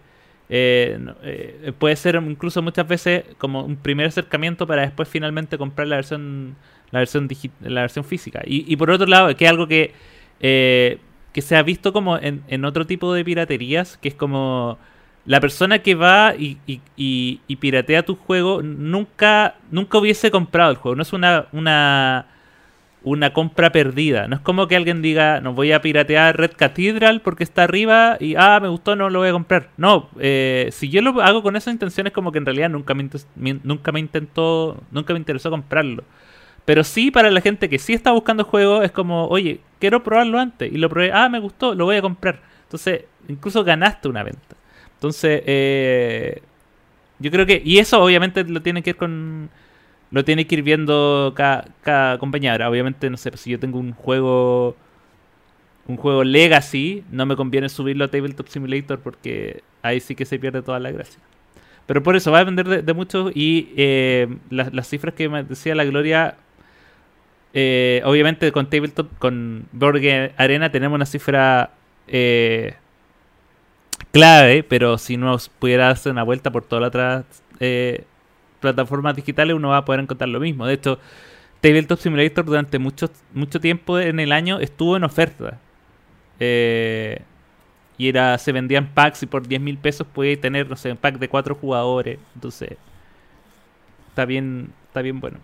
Eh, 0.49 1.73
puede 1.79 1.97
ser 1.97 2.15
incluso 2.25 2.63
muchas 2.63 2.87
veces 2.87 3.25
como 3.39 3.65
un 3.65 3.77
primer 3.77 4.07
acercamiento 4.07 4.65
para 4.67 4.83
después 4.83 5.09
finalmente 5.09 5.59
comprar 5.59 5.89
la 5.89 5.97
versión 5.97 6.55
la 6.93 7.01
versión 7.01 7.29
la 7.63 7.81
versión 7.81 8.05
física 8.05 8.43
y, 8.47 8.65
y 8.73 8.77
por 8.77 8.93
otro 8.93 9.09
lado 9.09 9.35
que 9.35 9.45
es 9.45 9.51
algo 9.51 9.67
que 9.67 9.93
que 11.37 11.43
se 11.43 11.55
ha 11.55 11.63
visto 11.63 11.93
como 11.93 12.17
en, 12.17 12.65
otro 12.65 12.87
tipo 12.87 13.13
de 13.13 13.23
piraterías, 13.23 13.99
que 13.99 14.09
es 14.09 14.15
como 14.15 14.79
la 15.27 15.39
persona 15.39 15.81
que 15.81 15.95
va 15.95 16.35
y, 16.35 16.57
y, 16.97 17.57
piratea 17.57 18.07
tu 18.07 18.17
juego 18.17 18.63
nunca, 18.63 19.57
nunca 19.71 19.99
hubiese 19.99 20.31
comprado 20.31 20.71
el 20.71 20.79
juego. 20.79 20.97
No 20.97 21.03
es 21.03 21.13
una, 21.13 21.45
una, 21.53 22.25
una 23.07 23.33
compra 23.33 23.71
perdida. 23.71 24.27
No 24.27 24.35
es 24.35 24.43
como 24.43 24.67
que 24.67 24.75
alguien 24.75 25.01
diga, 25.01 25.41
no 25.41 25.55
voy 25.55 25.71
a 25.71 25.81
piratear 25.81 26.37
Red 26.37 26.53
Cathedral 26.57 27.21
porque 27.21 27.45
está 27.45 27.63
arriba 27.63 28.17
y, 28.19 28.35
ah, 28.35 28.59
me 28.61 28.67
gustó, 28.69 28.97
no 28.97 29.09
lo 29.11 29.21
voy 29.21 29.29
a 29.29 29.33
comprar. 29.33 29.69
No, 29.77 30.11
eh, 30.19 30.71
si 30.73 30.89
yo 30.89 31.01
lo 31.03 31.23
hago 31.23 31.41
con 31.41 31.55
esa 31.55 31.71
intención 31.71 32.09
es 32.09 32.13
como 32.13 32.33
que 32.33 32.39
en 32.39 32.47
realidad 32.47 32.69
nunca 32.69 32.95
me, 32.95 33.09
nunca 33.63 33.93
me 33.93 34.01
intentó, 34.01 34.83
nunca 34.91 35.13
me 35.13 35.21
interesó 35.21 35.51
comprarlo. 35.51 36.03
Pero 36.65 36.83
sí, 36.83 37.13
para 37.13 37.31
la 37.31 37.41
gente 37.41 37.69
que 37.69 37.79
sí 37.79 37.93
está 37.95 38.11
buscando 38.11 38.43
juegos, 38.43 38.85
es 38.85 38.91
como, 38.91 39.29
oye, 39.29 39.61
quiero 39.79 40.03
probarlo 40.03 40.41
antes. 40.41 40.73
Y 40.73 40.77
lo 40.77 40.89
probé, 40.91 41.13
ah, 41.13 41.29
me 41.29 41.39
gustó, 41.39 41.77
lo 41.77 41.85
voy 41.85 41.95
a 41.97 42.03
comprar. 42.03 42.41
Entonces, 42.65 43.05
incluso 43.29 43.63
ganaste 43.63 44.09
una 44.09 44.25
venta. 44.25 44.57
Entonces, 44.95 45.43
eh, 45.47 46.43
yo 47.21 47.31
creo 47.31 47.47
que. 47.47 47.63
Y 47.65 47.79
eso 47.79 48.03
obviamente 48.03 48.43
lo 48.43 48.63
tiene 48.63 48.83
que 48.83 48.91
ir 48.91 48.97
con. 48.97 49.49
Lo 50.11 50.25
tiene 50.25 50.47
que 50.47 50.57
ir 50.57 50.63
viendo 50.63 51.33
cada, 51.35 51.67
cada 51.83 52.17
obviamente, 52.17 53.11
no 53.11 53.17
sé, 53.17 53.37
si 53.37 53.51
yo 53.51 53.59
tengo 53.59 53.79
un 53.79 53.93
juego. 53.93 54.77
Un 55.89 55.97
juego 55.97 56.25
Legacy, 56.25 57.05
no 57.13 57.27
me 57.27 57.37
conviene 57.37 57.69
subirlo 57.69 58.07
a 58.07 58.09
Tabletop 58.09 58.49
Simulator 58.49 58.99
porque 58.99 59.63
ahí 59.83 60.01
sí 60.01 60.17
que 60.17 60.25
se 60.25 60.37
pierde 60.37 60.61
toda 60.61 60.81
la 60.81 60.91
gracia. 60.91 61.21
Pero 61.87 62.03
por 62.03 62.17
eso 62.17 62.33
va 62.33 62.39
a 62.39 62.45
depender 62.45 62.85
de, 62.85 62.95
mucho 62.95 63.31
y 63.33 63.69
eh, 63.77 64.27
las, 64.51 64.89
cifras 64.89 65.15
que 65.15 65.29
me 65.29 65.45
decía 65.45 65.77
la 65.77 65.85
Gloria 65.85 66.37
eh, 67.55 68.03
obviamente 68.05 68.51
con 68.53 68.69
Tabletop, 68.69 69.17
con 69.19 69.67
Board 69.73 70.03
Arena 70.37 70.71
tenemos 70.71 70.97
una 70.97 71.07
cifra 71.07 71.71
eh, 72.09 72.75
clave, 74.13 74.63
pero 74.63 74.99
si 74.99 75.15
uno 75.15 75.37
pudiera 75.59 75.91
hacer 75.91 76.13
una 76.13 76.23
vuelta 76.23 76.51
por 76.51 76.65
todas 76.65 76.83
las 76.83 76.89
otras 76.89 77.25
eh, 77.61 78.05
plataformas 78.61 79.17
digitales, 79.17 79.55
uno 79.55 79.71
va 79.71 79.79
a 79.79 79.85
poder 79.85 80.01
encontrar 80.01 80.29
lo 80.29 80.41
mismo. 80.41 80.67
De 80.67 80.75
hecho, 80.75 80.99
Tabletop 81.61 81.99
Simulator 81.99 82.45
durante 82.45 82.79
mucho, 82.79 83.11
mucho 83.33 83.61
tiempo 83.61 83.99
en 83.99 84.21
el 84.21 84.33
año 84.33 84.59
estuvo 84.59 84.97
en 84.97 85.05
oferta. 85.05 85.59
y 87.99 88.09
era 88.09 88.37
se 88.39 88.53
vendían 88.53 88.89
packs 88.93 89.23
y 89.23 89.27
por 89.27 89.47
10 89.49 89.61
mil 89.61 89.79
pesos 89.79 90.07
podía 90.07 90.39
tener, 90.41 90.69
no 90.69 90.77
sé, 90.77 90.93
un 90.93 90.99
pack 90.99 91.19
de 91.19 91.29
4 91.29 91.55
jugadores. 91.55 92.19
Entonces, 92.35 92.77
está 94.09 94.25
bien, 94.25 94.73
está 94.89 95.03
bien 95.03 95.21
bueno. 95.21 95.39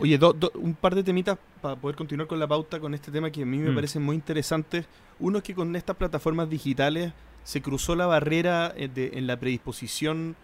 Oye, 0.00 0.18
un 0.54 0.74
par 0.74 0.94
de 0.94 1.02
temitas 1.02 1.36
para 1.60 1.74
poder 1.74 1.96
continuar 1.96 2.28
con 2.28 2.38
la 2.38 2.46
pauta 2.46 2.78
con 2.78 2.94
este 2.94 3.10
tema 3.10 3.30
que 3.30 3.42
a 3.42 3.46
mí 3.46 3.58
me 3.58 3.70
mm. 3.70 3.74
parecen 3.74 4.02
muy 4.02 4.14
interesantes. 4.14 4.86
Uno 5.18 5.38
es 5.38 5.44
que 5.44 5.54
con 5.54 5.74
estas 5.74 5.96
plataformas 5.96 6.48
digitales 6.48 7.12
se 7.42 7.60
cruzó 7.60 7.96
la 7.96 8.06
barrera 8.06 8.72
eh, 8.76 9.10
en 9.14 9.26
la 9.26 9.36
predisposición 9.38 10.36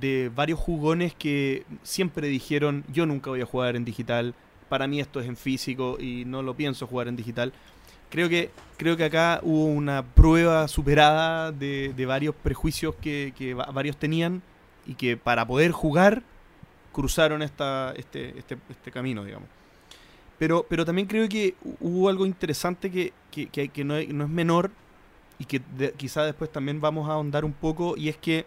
de 0.00 0.30
varios 0.34 0.58
jugones 0.58 1.14
que 1.14 1.64
siempre 1.82 2.28
dijeron 2.28 2.84
yo 2.92 3.06
nunca 3.06 3.30
voy 3.30 3.40
a 3.40 3.46
jugar 3.46 3.76
en 3.76 3.84
digital, 3.84 4.34
para 4.68 4.86
mí 4.86 5.00
esto 5.00 5.20
es 5.20 5.26
en 5.26 5.36
físico 5.36 5.96
y 6.00 6.24
no 6.24 6.42
lo 6.42 6.54
pienso 6.54 6.86
jugar 6.86 7.08
en 7.08 7.16
digital. 7.16 7.52
Creo 8.10 8.28
que, 8.28 8.50
creo 8.76 8.96
que 8.96 9.04
acá 9.04 9.40
hubo 9.42 9.66
una 9.66 10.04
prueba 10.04 10.68
superada 10.68 11.50
de, 11.50 12.06
varios 12.06 12.34
prejuicios 12.34 12.94
que, 12.96 13.32
que 13.36 13.54
varios 13.54 13.96
tenían 13.96 14.42
y 14.86 14.94
que 14.94 15.16
para 15.16 15.46
poder 15.46 15.72
jugar 15.72 16.22
cruzaron 16.92 17.42
esta, 17.42 17.92
este, 17.96 18.38
este, 18.38 18.56
este 18.70 18.90
camino, 18.90 19.24
digamos. 19.24 19.48
Pero, 20.38 20.66
pero 20.68 20.84
también 20.84 21.06
creo 21.06 21.28
que 21.28 21.54
hubo 21.80 22.08
algo 22.08 22.24
interesante 22.26 22.90
que, 22.90 23.12
que, 23.30 23.84
no, 23.84 23.96
es, 23.96 24.08
menor 24.08 24.70
y 25.38 25.44
que 25.44 25.60
quizá 25.96 26.24
después 26.24 26.50
también 26.50 26.80
vamos 26.80 27.08
a 27.08 27.12
ahondar 27.12 27.44
un 27.44 27.52
poco, 27.52 27.96
y 27.96 28.08
es 28.08 28.16
que 28.16 28.46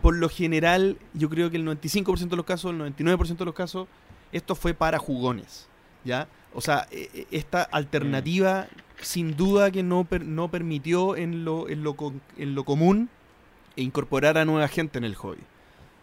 por 0.00 0.16
lo 0.16 0.28
general, 0.28 0.96
yo 1.14 1.28
creo 1.28 1.50
que 1.50 1.56
el 1.56 1.66
95% 1.66 2.28
de 2.28 2.36
los 2.36 2.46
casos, 2.46 2.72
el 2.72 2.78
99% 2.78 3.36
de 3.36 3.44
los 3.44 3.54
casos, 3.54 3.88
esto 4.32 4.54
fue 4.54 4.74
para 4.74 4.98
jugones, 4.98 5.68
¿ya? 6.04 6.28
O 6.54 6.60
sea, 6.60 6.86
e, 6.90 7.08
e, 7.14 7.26
esta 7.30 7.62
alternativa 7.62 8.68
sin 9.00 9.36
duda 9.36 9.70
que 9.70 9.82
no, 9.82 10.06
no 10.24 10.48
permitió 10.48 11.16
en 11.16 11.44
lo, 11.44 11.68
en, 11.68 11.82
lo, 11.82 11.96
en 12.36 12.54
lo 12.54 12.64
común 12.64 13.08
incorporar 13.76 14.38
a 14.38 14.44
nueva 14.44 14.68
gente 14.68 14.98
en 14.98 15.04
el 15.04 15.14
hobby. 15.14 15.42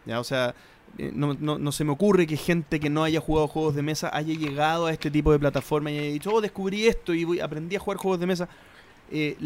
¿ya? 0.05 0.19
O 0.19 0.23
sea, 0.23 0.53
eh, 0.97 1.11
no, 1.13 1.33
no, 1.33 1.71
se 1.71 1.83
me 1.83 1.91
ocurre 1.91 2.27
que 2.27 2.37
gente 2.37 2.79
que 2.79 2.89
no 2.89 3.03
haya 3.03 3.19
jugado 3.19 3.47
juegos 3.47 3.75
de 3.75 3.81
mesa 3.81 4.09
haya 4.13 4.33
llegado 4.33 4.87
a 4.87 4.91
este 4.91 5.11
tipo 5.11 5.31
de 5.31 5.39
plataforma 5.39 5.91
y 5.91 5.99
haya 5.99 6.11
dicho, 6.11 6.31
oh, 6.33 6.41
descubrí 6.41 6.87
esto 6.87 7.13
y 7.13 7.23
voy, 7.23 7.39
aprendí 7.39 7.75
a 7.75 7.79
jugar 7.79 7.97
juegos 7.97 8.19
de 8.19 8.25
mesa. 8.25 8.49
Eh, 9.11 9.37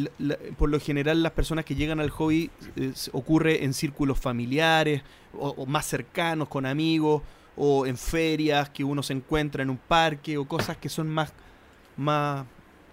por 0.57 0.69
lo 0.69 0.79
general 0.79 1.23
las 1.23 1.31
personas 1.31 1.63
que 1.63 1.75
llegan 1.75 1.99
al 1.99 2.09
hobby 2.09 2.51
eh, 2.75 2.93
ocurre 3.13 3.63
en 3.63 3.73
círculos 3.73 4.19
familiares 4.19 5.01
o, 5.37 5.65
más 5.65 5.85
cercanos, 5.85 6.47
con 6.49 6.65
amigos, 6.65 7.21
o 7.55 7.85
en 7.85 7.97
ferias 7.97 8.69
que 8.69 8.83
uno 8.83 9.01
se 9.01 9.13
encuentra 9.13 9.63
en 9.63 9.69
un 9.69 9.77
parque, 9.77 10.37
o 10.37 10.47
cosas 10.47 10.77
que 10.77 10.89
son 10.89 11.09
más, 11.09 11.33
más 11.97 12.45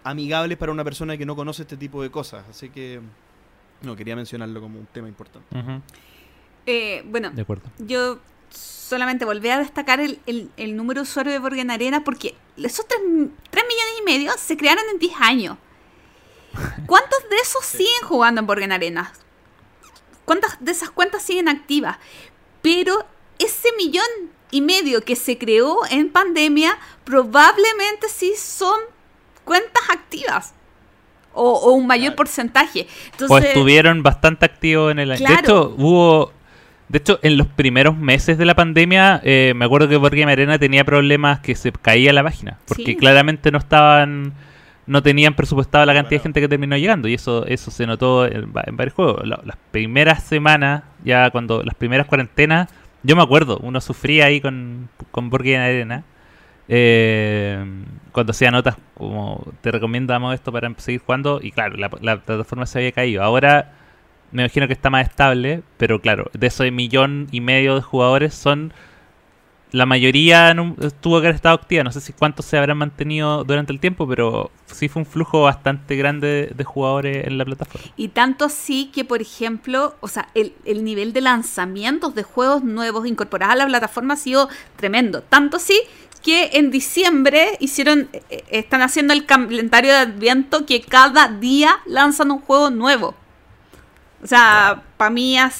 amigables 0.04 0.56
para 0.56 0.72
una 0.72 0.84
persona 0.84 1.16
que 1.16 1.26
no 1.26 1.36
conoce 1.36 1.62
este 1.62 1.76
tipo 1.76 2.02
de 2.02 2.10
cosas. 2.10 2.44
Así 2.48 2.70
que 2.70 3.00
no, 3.82 3.96
quería 3.96 4.16
mencionarlo 4.16 4.60
como 4.60 4.78
un 4.78 4.86
tema 4.86 5.08
importante. 5.08 5.48
bueno, 7.06 7.30
de 7.30 7.42
acuerdo. 7.42 7.70
yo 7.78 8.20
solamente 8.50 9.24
volver 9.24 9.52
a 9.52 9.58
destacar 9.58 10.00
el, 10.00 10.18
el, 10.26 10.76
número 10.76 11.00
de 11.00 11.02
usuarios 11.02 11.32
de 11.34 11.38
Borgen 11.38 11.70
Arena 11.70 12.02
porque 12.02 12.34
esos 12.56 12.86
3, 12.86 13.00
millones 13.10 13.94
y 14.00 14.04
medio 14.04 14.32
se 14.36 14.56
crearon 14.56 14.84
en 14.92 14.98
10 14.98 15.12
años. 15.20 15.56
¿Cuántos 16.86 17.18
de 17.30 17.36
esos 17.36 17.64
siguen 17.64 18.02
jugando 18.02 18.40
en 18.40 18.46
Borgen 18.46 18.72
Arena? 18.72 19.12
¿Cuántas 20.24 20.62
de 20.62 20.72
esas 20.72 20.90
cuentas 20.90 21.22
siguen 21.22 21.48
activas? 21.48 21.98
Pero 22.62 23.06
ese 23.38 23.68
millón 23.76 24.04
y 24.50 24.60
medio 24.60 25.02
que 25.02 25.16
se 25.16 25.38
creó 25.38 25.78
en 25.90 26.10
pandemia 26.10 26.78
probablemente 27.04 28.08
sí 28.08 28.32
son 28.36 28.80
cuentas 29.44 29.82
activas. 29.90 30.54
O, 31.32 31.72
un 31.72 31.86
mayor 31.86 32.16
porcentaje. 32.16 32.88
Entonces, 33.12 33.30
o 33.30 33.38
estuvieron 33.38 34.02
bastante 34.02 34.44
activos 34.46 34.90
en 34.90 34.98
el 34.98 35.12
año. 35.12 35.28
De 35.28 35.34
hecho, 35.34 35.74
hubo 35.78 36.32
de 36.90 36.98
hecho, 36.98 37.20
en 37.22 37.36
los 37.36 37.46
primeros 37.46 37.96
meses 37.96 38.36
de 38.36 38.44
la 38.44 38.56
pandemia, 38.56 39.20
eh, 39.22 39.52
me 39.54 39.64
acuerdo 39.64 39.88
que 39.88 39.96
Borgia 39.96 40.26
Arena 40.26 40.58
tenía 40.58 40.82
problemas 40.82 41.38
que 41.38 41.54
se 41.54 41.70
caía 41.70 42.12
la 42.12 42.24
página. 42.24 42.58
Porque 42.66 42.96
claramente 42.96 43.52
no 43.52 43.58
estaban. 43.58 44.34
No 44.86 45.02
tenían 45.02 45.34
presupuestado 45.34 45.84
la 45.86 45.94
cantidad 45.94 46.20
de 46.20 46.22
gente 46.22 46.40
que 46.40 46.48
terminó 46.48 46.76
llegando. 46.76 47.08
Y 47.08 47.14
eso 47.14 47.46
eso 47.46 47.70
se 47.70 47.86
notó 47.86 48.26
en, 48.26 48.52
varios 48.52 48.94
juegos. 48.94 49.26
las 49.26 49.56
primeras 49.70 50.24
semanas, 50.24 50.82
ya 51.04 51.30
cuando. 51.30 51.62
Las 51.62 51.74
primeras 51.74 52.06
cuarentenas, 52.06 52.68
yo 53.02 53.16
me 53.16 53.22
acuerdo, 53.22 53.58
uno 53.62 53.80
sufría 53.80 54.26
ahí 54.26 54.40
con, 54.40 54.88
con 55.10 55.30
Borgia 55.30 55.64
Arena. 55.64 56.04
Eh, 56.72 57.64
cuando 58.12 58.30
hacía 58.30 58.52
notas 58.52 58.76
como 58.94 59.44
te 59.60 59.72
recomendamos 59.72 60.34
esto 60.34 60.52
para 60.52 60.72
seguir 60.78 61.00
jugando. 61.00 61.40
Y 61.42 61.52
claro, 61.52 61.76
la, 61.76 61.90
la 62.00 62.16
plataforma 62.18 62.66
se 62.66 62.78
había 62.78 62.92
caído. 62.92 63.22
Ahora 63.22 63.72
me 64.32 64.42
imagino 64.42 64.66
que 64.66 64.72
está 64.72 64.90
más 64.90 65.06
estable, 65.06 65.62
pero 65.76 66.00
claro, 66.00 66.30
de 66.32 66.46
ese 66.46 66.70
millón 66.70 67.28
y 67.32 67.40
medio 67.40 67.74
de 67.74 67.82
jugadores 67.82 68.34
son 68.34 68.72
la 69.72 69.86
mayoría 69.86 70.54
tuvo 71.00 71.20
que 71.20 71.26
haber 71.26 71.34
estado 71.36 71.54
activa. 71.54 71.84
No 71.84 71.92
sé 71.92 72.00
si 72.00 72.12
cuántos 72.12 72.46
se 72.46 72.58
habrán 72.58 72.78
mantenido 72.78 73.44
durante 73.44 73.72
el 73.72 73.80
tiempo, 73.80 74.06
pero 74.06 74.50
sí 74.66 74.88
fue 74.88 75.02
un 75.02 75.06
flujo 75.06 75.42
bastante 75.42 75.96
grande 75.96 76.52
de, 76.54 76.64
jugadores 76.64 77.26
en 77.26 77.38
la 77.38 77.44
plataforma. 77.44 77.86
Y 77.96 78.08
tanto 78.08 78.44
así 78.44 78.90
que, 78.92 79.04
por 79.04 79.20
ejemplo, 79.20 79.96
o 80.00 80.08
sea, 80.08 80.28
el, 80.34 80.54
el, 80.64 80.84
nivel 80.84 81.12
de 81.12 81.20
lanzamientos 81.20 82.14
de 82.14 82.22
juegos 82.22 82.64
nuevos 82.64 83.06
incorporados 83.06 83.54
a 83.54 83.58
la 83.58 83.66
plataforma 83.66 84.14
ha 84.14 84.16
sido 84.16 84.48
tremendo. 84.76 85.22
Tanto 85.22 85.56
así 85.56 85.80
que 86.22 86.50
en 86.54 86.70
diciembre 86.70 87.56
hicieron, 87.60 88.08
eh, 88.12 88.44
están 88.50 88.82
haciendo 88.82 89.12
el 89.12 89.26
calendario 89.26 89.92
de 89.92 89.98
Adviento 89.98 90.66
que 90.66 90.82
cada 90.82 91.28
día 91.28 91.80
lanzan 91.86 92.30
un 92.30 92.40
juego 92.40 92.70
nuevo. 92.70 93.14
O 94.22 94.26
sea, 94.26 94.82
para 94.96 95.10
mí 95.10 95.38
ha, 95.38 95.50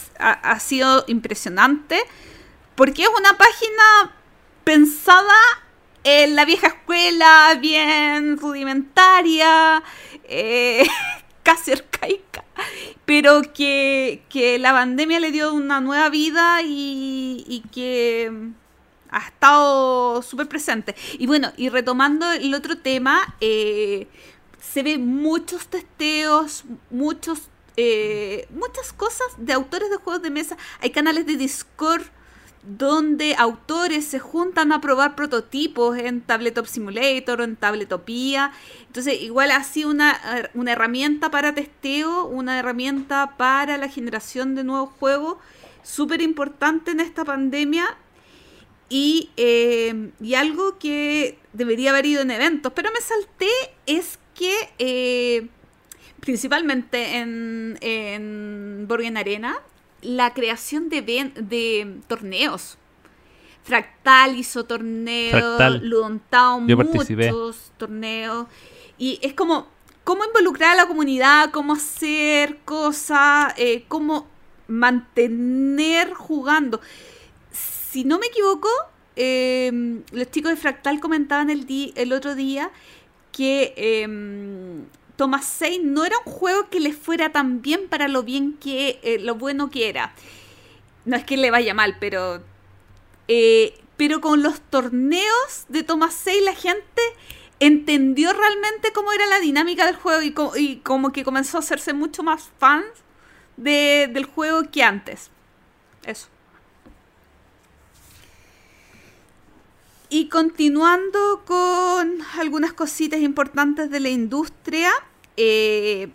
sido 0.60 1.04
impresionante 1.08 1.98
porque 2.74 3.02
es 3.02 3.08
una 3.08 3.36
página 3.36 4.14
pensada 4.64 5.34
en 6.04 6.34
la 6.34 6.44
vieja 6.44 6.68
escuela, 6.68 7.58
bien 7.60 8.38
rudimentaria, 8.38 9.82
eh, 10.24 10.86
casi 11.42 11.72
arcaica, 11.72 12.44
pero 13.04 13.42
que, 13.52 14.22
la 14.60 14.72
pandemia 14.72 15.20
le 15.20 15.30
dio 15.32 15.52
una 15.52 15.80
nueva 15.80 16.08
vida 16.08 16.60
y, 16.62 17.62
que 17.72 18.32
ha 19.10 19.18
estado 19.18 20.22
súper 20.22 20.48
presente. 20.48 20.94
Y 21.18 21.26
bueno, 21.26 21.52
y 21.56 21.68
retomando 21.68 22.30
el 22.30 22.54
otro 22.54 22.78
tema, 22.78 23.34
eh, 23.40 24.06
se 24.60 24.82
ve 24.82 24.98
muchos 24.98 25.66
testeos, 25.66 26.64
muchos 26.90 27.50
eh, 27.76 28.46
muchas 28.50 28.92
cosas 28.92 29.28
de 29.38 29.52
autores 29.52 29.90
de 29.90 29.96
juegos 29.96 30.22
de 30.22 30.30
mesa. 30.30 30.56
Hay 30.80 30.90
canales 30.90 31.24
de 31.26 31.36
Discord 31.36 32.02
donde 32.62 33.34
autores 33.38 34.04
se 34.04 34.18
juntan 34.18 34.72
a 34.72 34.80
probar 34.80 35.16
prototipos 35.16 35.96
en 35.96 36.20
Tabletop 36.20 36.66
Simulator 36.66 37.40
o 37.40 37.44
en 37.44 37.56
Tabletopía. 37.56 38.52
Entonces, 38.86 39.20
igual 39.22 39.50
ha 39.50 39.64
sido 39.64 39.90
una, 39.90 40.50
una 40.54 40.72
herramienta 40.72 41.30
para 41.30 41.54
testeo, 41.54 42.26
una 42.26 42.58
herramienta 42.58 43.34
para 43.38 43.78
la 43.78 43.88
generación 43.88 44.54
de 44.54 44.64
nuevos 44.64 44.90
juegos, 44.98 45.38
súper 45.82 46.20
importante 46.20 46.90
en 46.90 47.00
esta 47.00 47.24
pandemia. 47.24 47.96
Y, 48.92 49.30
eh, 49.36 50.10
y, 50.20 50.34
algo 50.34 50.76
que 50.78 51.38
debería 51.52 51.90
haber 51.90 52.06
ido 52.06 52.22
en 52.22 52.32
eventos, 52.32 52.72
pero 52.74 52.90
me 52.92 53.00
salté, 53.00 53.48
es 53.86 54.18
que 54.34 54.52
eh, 54.80 55.46
principalmente 56.18 57.18
en, 57.18 57.78
en 57.80 58.86
Borgen 58.88 59.16
Arena, 59.16 59.60
la 60.02 60.32
creación 60.32 60.88
de, 60.88 61.02
de 61.02 62.00
torneos. 62.06 62.78
Fractal 63.62 64.38
hizo 64.38 64.64
torneos, 64.64 65.82
Ludontown, 65.82 66.66
muchos 66.66 67.72
torneos. 67.76 68.46
Y 68.98 69.18
es 69.22 69.34
como, 69.34 69.68
cómo 70.04 70.24
involucrar 70.24 70.72
a 70.72 70.76
la 70.82 70.86
comunidad, 70.86 71.50
cómo 71.50 71.74
hacer 71.74 72.58
cosas, 72.64 73.54
eh, 73.56 73.84
cómo 73.88 74.26
mantener 74.66 76.14
jugando. 76.14 76.80
Si 77.52 78.04
no 78.04 78.18
me 78.18 78.26
equivoco, 78.26 78.68
em, 79.16 80.02
los 80.12 80.30
chicos 80.30 80.52
de 80.52 80.56
Fractal 80.56 81.00
comentaban 81.00 81.50
el, 81.50 81.66
el 81.94 82.12
otro 82.12 82.34
día 82.34 82.70
que 83.32 83.74
em, 83.76 84.86
Thomas 85.20 85.44
6 85.44 85.82
no 85.82 86.06
era 86.06 86.16
un 86.24 86.32
juego 86.32 86.70
que 86.70 86.80
le 86.80 86.94
fuera 86.94 87.30
tan 87.30 87.60
bien 87.60 87.90
para 87.90 88.08
lo 88.08 88.22
bien 88.22 88.54
que 88.54 88.98
eh, 89.02 89.18
lo 89.18 89.34
bueno 89.34 89.68
que 89.68 89.90
era. 89.90 90.14
No 91.04 91.14
es 91.14 91.24
que 91.24 91.36
le 91.36 91.50
vaya 91.50 91.74
mal, 91.74 91.98
pero 92.00 92.42
eh, 93.28 93.78
pero 93.98 94.22
con 94.22 94.42
los 94.42 94.62
torneos 94.62 95.66
de 95.68 95.82
Thomas 95.82 96.14
6 96.14 96.42
la 96.42 96.54
gente 96.54 97.02
entendió 97.58 98.32
realmente 98.32 98.92
cómo 98.94 99.12
era 99.12 99.26
la 99.26 99.40
dinámica 99.40 99.84
del 99.84 99.96
juego 99.96 100.22
y, 100.56 100.76
como 100.78 101.12
que 101.12 101.22
comenzó 101.22 101.58
a 101.58 101.60
hacerse 101.60 101.92
mucho 101.92 102.22
más 102.22 102.48
fans 102.58 102.86
del 103.58 104.24
juego 104.24 104.70
que 104.70 104.82
antes. 104.82 105.30
Eso. 106.06 106.28
Y 110.08 110.30
continuando 110.30 111.42
con 111.44 112.22
algunas 112.38 112.72
cositas 112.72 113.20
importantes 113.20 113.90
de 113.90 114.00
la 114.00 114.08
industria, 114.08 114.90
eh, 115.42 116.08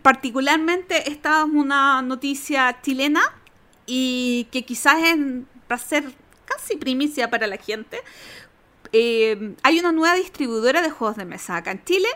particularmente 0.00 1.10
esta 1.10 1.40
es 1.40 1.44
una 1.44 2.00
noticia 2.00 2.80
chilena 2.80 3.20
y 3.84 4.48
que 4.50 4.64
quizás 4.64 4.96
va 5.70 5.76
a 5.76 5.78
ser 5.78 6.10
casi 6.46 6.76
primicia 6.76 7.28
para 7.28 7.46
la 7.46 7.58
gente. 7.58 8.02
Eh, 8.92 9.54
hay 9.62 9.80
una 9.80 9.92
nueva 9.92 10.14
distribuidora 10.14 10.80
de 10.80 10.88
juegos 10.88 11.18
de 11.18 11.26
mesa 11.26 11.56
acá 11.56 11.72
en 11.72 11.84
Chile, 11.84 12.08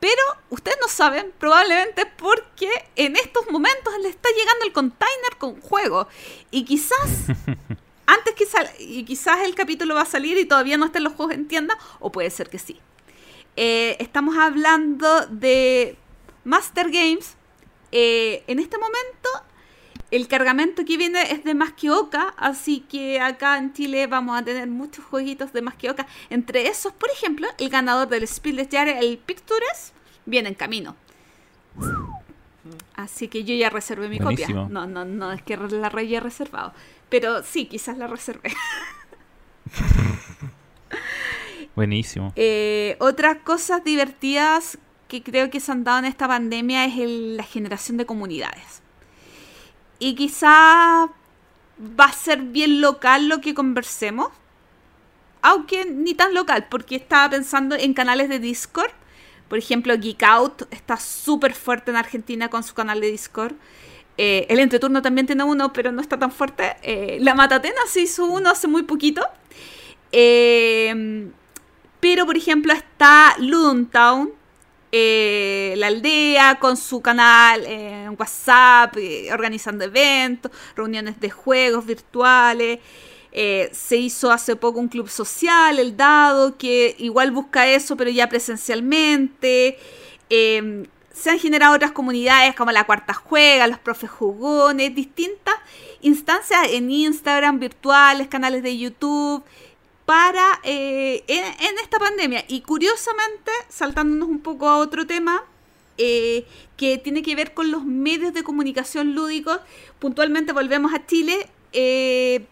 pero 0.00 0.20
ustedes 0.50 0.76
no 0.82 0.88
saben, 0.88 1.32
probablemente 1.38 2.04
porque 2.18 2.68
en 2.96 3.16
estos 3.16 3.50
momentos 3.50 3.94
le 4.02 4.10
está 4.10 4.28
llegando 4.36 4.66
el 4.66 4.72
container 4.74 5.38
con 5.38 5.62
juego 5.62 6.08
y 6.50 6.66
quizás 6.66 7.08
antes 8.06 8.34
que 8.34 8.44
sal 8.44 8.68
y 8.78 9.02
quizás 9.06 9.40
el 9.46 9.54
capítulo 9.54 9.94
va 9.94 10.02
a 10.02 10.06
salir 10.06 10.36
y 10.36 10.44
todavía 10.44 10.76
no 10.76 10.84
estén 10.84 11.04
los 11.04 11.14
juegos 11.14 11.34
en 11.34 11.48
tienda 11.48 11.78
o 12.00 12.12
puede 12.12 12.28
ser 12.28 12.50
que 12.50 12.58
sí. 12.58 12.82
Eh, 13.56 13.96
estamos 14.00 14.36
hablando 14.36 15.26
de 15.26 15.96
Master 16.44 16.90
Games. 16.90 17.36
Eh, 17.92 18.42
en 18.48 18.58
este 18.58 18.76
momento, 18.78 19.28
el 20.10 20.26
cargamento 20.26 20.84
que 20.84 20.96
viene 20.96 21.32
es 21.32 21.44
de 21.44 21.54
Más 21.54 21.72
que 21.72 21.90
Oca, 21.90 22.34
así 22.36 22.80
que 22.80 23.20
acá 23.20 23.58
en 23.58 23.72
Chile 23.72 24.06
vamos 24.06 24.36
a 24.36 24.44
tener 24.44 24.68
muchos 24.68 25.04
jueguitos 25.04 25.52
de 25.52 25.62
Más 25.62 25.74
que 25.76 25.90
Oca. 25.90 26.06
Entre 26.30 26.66
esos, 26.66 26.92
por 26.92 27.10
ejemplo, 27.10 27.46
el 27.58 27.68
ganador 27.68 28.08
del 28.08 28.26
Spiel 28.26 28.56
des 28.56 28.68
Jahres, 28.70 28.96
el 29.00 29.18
Pictures, 29.18 29.92
viene 30.26 30.48
en 30.48 30.54
camino. 30.54 30.96
Así 32.96 33.28
que 33.28 33.44
yo 33.44 33.54
ya 33.54 33.70
reservé 33.70 34.08
mi 34.08 34.18
copia. 34.18 34.48
No, 34.48 34.86
no, 34.86 35.04
no 35.04 35.32
es 35.32 35.42
que 35.42 35.56
la 35.56 35.88
haya 35.88 36.20
reservado. 36.20 36.72
Pero 37.08 37.42
sí, 37.42 37.66
quizás 37.66 37.98
la 37.98 38.06
reservé. 38.06 38.52
Buenísimo. 41.76 42.32
Eh, 42.36 42.96
otras 43.00 43.38
cosas 43.38 43.82
divertidas 43.84 44.78
que 45.08 45.22
creo 45.22 45.50
que 45.50 45.60
se 45.60 45.72
han 45.72 45.84
dado 45.84 45.98
en 45.98 46.04
esta 46.06 46.28
pandemia 46.28 46.84
es 46.84 46.94
la 46.96 47.42
generación 47.42 47.96
de 47.96 48.06
comunidades. 48.06 48.82
Y 49.98 50.14
quizá 50.14 51.08
va 51.78 52.04
a 52.04 52.12
ser 52.12 52.42
bien 52.42 52.80
local 52.80 53.28
lo 53.28 53.40
que 53.40 53.54
conversemos. 53.54 54.28
Aunque 55.42 55.84
ni 55.84 56.14
tan 56.14 56.32
local, 56.32 56.66
porque 56.70 56.96
estaba 56.96 57.28
pensando 57.30 57.74
en 57.76 57.92
canales 57.92 58.28
de 58.28 58.38
Discord. 58.38 58.92
Por 59.48 59.58
ejemplo, 59.58 59.94
Geek 59.96 60.22
Out 60.22 60.62
está 60.70 60.96
súper 60.96 61.54
fuerte 61.54 61.90
en 61.90 61.98
Argentina 61.98 62.48
con 62.48 62.62
su 62.62 62.74
canal 62.74 63.00
de 63.00 63.10
Discord. 63.10 63.54
Eh, 64.16 64.46
el 64.48 64.58
entreturno 64.60 65.02
también 65.02 65.26
tiene 65.26 65.44
uno, 65.44 65.72
pero 65.72 65.92
no 65.92 66.00
está 66.00 66.18
tan 66.18 66.32
fuerte. 66.32 66.76
Eh, 66.82 67.18
la 67.20 67.34
Matatena 67.34 67.80
se 67.86 68.00
hizo 68.00 68.24
uno 68.24 68.50
hace 68.50 68.68
muy 68.68 68.84
poquito. 68.84 69.22
Eh, 70.12 71.30
pero, 72.04 72.26
por 72.26 72.36
ejemplo, 72.36 72.74
está 72.74 73.34
Ludontown, 73.38 74.30
eh, 74.92 75.72
la 75.78 75.86
aldea, 75.86 76.58
con 76.60 76.76
su 76.76 77.00
canal 77.00 77.64
en 77.64 78.14
WhatsApp, 78.18 78.94
eh, 78.98 79.32
organizando 79.32 79.86
eventos, 79.86 80.52
reuniones 80.76 81.18
de 81.18 81.30
juegos 81.30 81.86
virtuales. 81.86 82.80
Eh, 83.32 83.70
se 83.72 83.96
hizo 83.96 84.30
hace 84.30 84.54
poco 84.54 84.80
un 84.80 84.88
club 84.88 85.08
social, 85.08 85.78
el 85.78 85.96
Dado, 85.96 86.58
que 86.58 86.94
igual 86.98 87.30
busca 87.30 87.66
eso, 87.66 87.96
pero 87.96 88.10
ya 88.10 88.28
presencialmente. 88.28 89.78
se 90.28 91.30
han 91.30 91.38
generado 91.38 91.74
otras 91.74 91.92
comunidades 91.92 92.54
como 92.54 92.70
la 92.70 92.84
Cuarta 92.84 93.14
Juega, 93.14 93.66
los 93.66 93.78
Profes 93.78 94.10
Jugones, 94.10 94.94
distintas 94.94 95.54
instancias 96.02 96.68
en 96.70 96.90
Instagram, 96.90 97.58
virtuales, 97.60 98.28
canales 98.28 98.62
de 98.62 98.76
YouTube, 98.76 99.42
para 100.04 100.60
eh, 100.62 101.24
en, 101.26 101.78
esta 101.82 101.98
pandemia. 101.98 102.44
Y 102.48 102.60
curiosamente, 102.60 103.50
saltándonos 103.68 104.28
un 104.28 104.40
poco 104.40 104.68
a 104.68 104.78
otro 104.78 105.06
tema, 105.06 105.44
eh, 105.96 106.46
que 106.76 106.98
tiene 106.98 107.22
que 107.22 107.36
ver 107.36 107.54
con 107.54 107.70
los 107.70 107.84
medios 107.84 108.34
de 108.34 108.42
comunicación 108.42 109.14
lúdicos, 109.14 109.60
puntualmente 109.98 110.52
volvemos 110.52 110.92
a 110.92 111.06
Chile, 111.06 111.48
eh, 111.72 112.44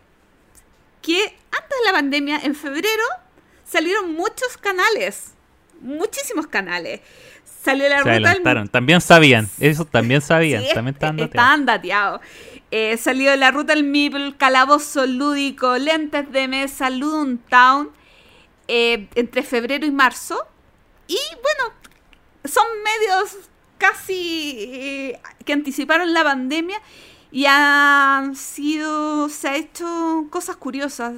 que 1.00 1.18
antes 1.50 1.78
de 1.78 1.84
la 1.84 1.92
pandemia, 1.92 2.40
en 2.42 2.54
febrero, 2.54 3.04
salieron 3.64 4.14
muchos 4.14 4.56
canales, 4.56 5.32
muchísimos 5.80 6.46
canales. 6.46 7.00
Salió 7.62 7.88
la 7.88 8.00
ruta 8.00 8.64
También 8.70 9.00
sabían, 9.00 9.48
eso 9.60 9.84
también 9.84 10.20
sabían, 10.20 10.64
también 10.74 11.28
estaban 11.28 11.64
dateados. 11.66 12.20
Eh, 12.74 12.96
salió 12.96 13.36
la 13.36 13.50
ruta 13.50 13.74
del 13.74 13.84
Meeple, 13.84 14.34
Calabozo 14.38 15.06
Lúdico, 15.06 15.76
Lentes 15.76 16.32
de 16.32 16.48
Mesa, 16.48 16.88
Ludum 16.88 17.36
Town, 17.36 17.90
eh, 18.66 19.10
entre 19.14 19.42
febrero 19.42 19.84
y 19.84 19.90
marzo. 19.90 20.46
Y 21.06 21.18
bueno, 21.42 21.74
son 22.46 22.64
medios 22.82 23.50
casi 23.76 24.56
eh, 24.58 25.20
que 25.44 25.52
anticiparon 25.52 26.14
la 26.14 26.24
pandemia 26.24 26.80
y 27.30 27.44
han 27.44 28.34
sido, 28.36 29.28
se 29.28 29.48
ha 29.48 29.56
hecho 29.56 30.28
cosas 30.30 30.56
curiosas. 30.56 31.12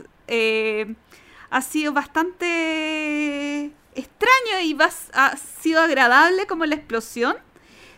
ha 1.50 1.62
sido 1.62 1.92
bastante 1.92 3.70
extraño 3.94 4.60
y 4.60 4.76
ha 5.12 5.36
sido 5.36 5.82
agradable 5.82 6.48
como 6.48 6.66
la 6.66 6.74
explosión 6.74 7.36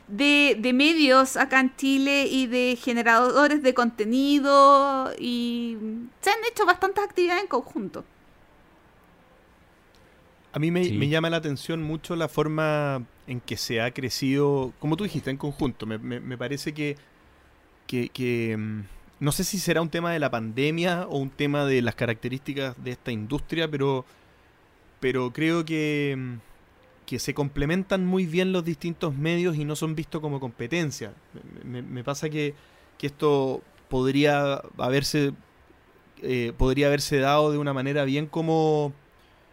de, 0.08 0.56
de, 0.58 0.72
medios 0.72 1.36
acá 1.36 1.60
en 1.60 1.74
Chile 1.76 2.26
y 2.30 2.46
de 2.46 2.78
generadores 2.80 3.62
de 3.62 3.74
contenido 3.74 5.12
y 5.18 5.76
se 6.20 6.30
han 6.30 6.38
hecho 6.50 6.64
bastantes 6.64 7.02
actividades 7.02 7.42
en 7.42 7.48
conjunto. 7.48 8.04
A 10.56 10.58
mí 10.58 10.70
me, 10.70 11.08
llama 11.08 11.28
la 11.28 11.36
atención 11.36 11.82
mucho 11.82 12.16
la 12.16 12.28
forma 12.28 13.02
en 13.26 13.42
que 13.42 13.58
se 13.58 13.82
ha 13.82 13.90
crecido, 13.90 14.72
como 14.78 14.96
tú 14.96 15.04
dijiste, 15.04 15.30
en 15.30 15.36
conjunto. 15.36 15.84
Me, 15.84 15.98
me, 15.98 16.38
parece 16.38 16.72
que, 16.72 16.96
que, 17.86 18.08
que, 18.08 18.56
mm, 18.56 18.80
no 19.20 19.32
sé 19.32 19.44
si 19.44 19.58
será 19.58 19.82
un 19.82 19.90
tema 19.90 20.12
de 20.12 20.18
la 20.18 20.30
pandemia 20.30 21.06
o 21.08 21.18
un 21.18 21.28
tema 21.28 21.66
de 21.66 21.82
las 21.82 21.94
características 21.94 22.82
de 22.82 22.92
esta 22.92 23.12
industria, 23.12 23.70
pero, 23.70 24.06
pero 24.98 25.30
creo 25.30 25.62
que 25.66 26.14
mm, 26.16 26.34
que 27.06 27.20
se 27.20 27.34
complementan 27.34 28.04
muy 28.04 28.26
bien 28.26 28.52
los 28.52 28.64
distintos 28.64 29.14
medios 29.14 29.56
y 29.56 29.64
no 29.64 29.76
son 29.76 29.94
vistos 29.94 30.20
como 30.20 30.40
competencia. 30.40 31.14
Me, 31.64 32.02
pasa 32.02 32.28
que, 32.28 32.54
esto 33.00 33.62
podría 33.88 34.60
haberse, 34.76 35.32
eh, 36.20 36.52
podría 36.58 36.88
haberse 36.88 37.18
dado 37.18 37.52
de 37.52 37.58
una 37.58 37.72
manera 37.72 38.04
bien 38.04 38.26
como 38.26 38.92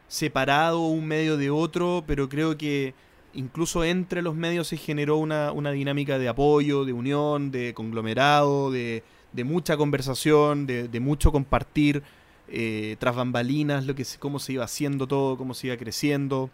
separado 0.08 0.80
un 0.88 1.06
medio 1.06 1.38
de 1.38 1.52
otro, 1.52 2.04
pero 2.08 2.28
creo 2.28 2.58
que 2.58 2.96
incluso 3.36 3.84
entre 3.84 4.24
los 4.24 4.34
medios 4.34 4.68
se 4.68 4.78
generó 4.78 5.18
una, 5.18 5.72
dinámica 5.72 6.18
de 6.18 6.30
apoyo, 6.30 6.86
de 6.86 6.94
unión, 6.94 7.52
de 7.52 7.76
conglomerado, 7.76 8.72
de, 8.72 9.04
mucha 9.46 9.78
conversación, 9.78 10.66
de, 10.66 11.00
mucho 11.00 11.32
compartir 11.32 12.02
eh, 12.48 12.96
tras 12.98 13.16
bambalinas, 13.16 13.86
lo 13.86 13.94
que, 13.94 14.06
cómo 14.18 14.40
se 14.40 14.54
iba 14.54 14.64
haciendo 14.64 15.08
todo, 15.08 15.38
cómo 15.38 15.54
se 15.54 15.68
iba 15.68 15.78
creciendo. 15.78 16.50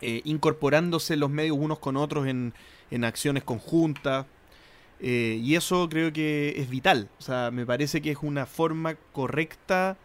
Eh, 0.00 0.22
incorporándose 0.24 1.16
los 1.16 1.28
medios 1.28 1.56
unos 1.58 1.80
con 1.80 1.96
otros 1.96 2.26
en, 2.28 2.52
acciones 3.04 3.42
conjuntas. 3.42 4.26
Eh, 5.00 5.40
y 5.42 5.54
eso 5.54 5.88
creo 5.88 6.12
que 6.12 6.54
es 6.56 6.70
vital. 6.70 7.08
O 7.18 7.22
sea, 7.22 7.50
me 7.50 7.66
parece 7.66 8.00
que 8.00 8.10
es 8.10 8.18
una 8.22 8.46
forma 8.46 8.94
correcta 9.12 9.96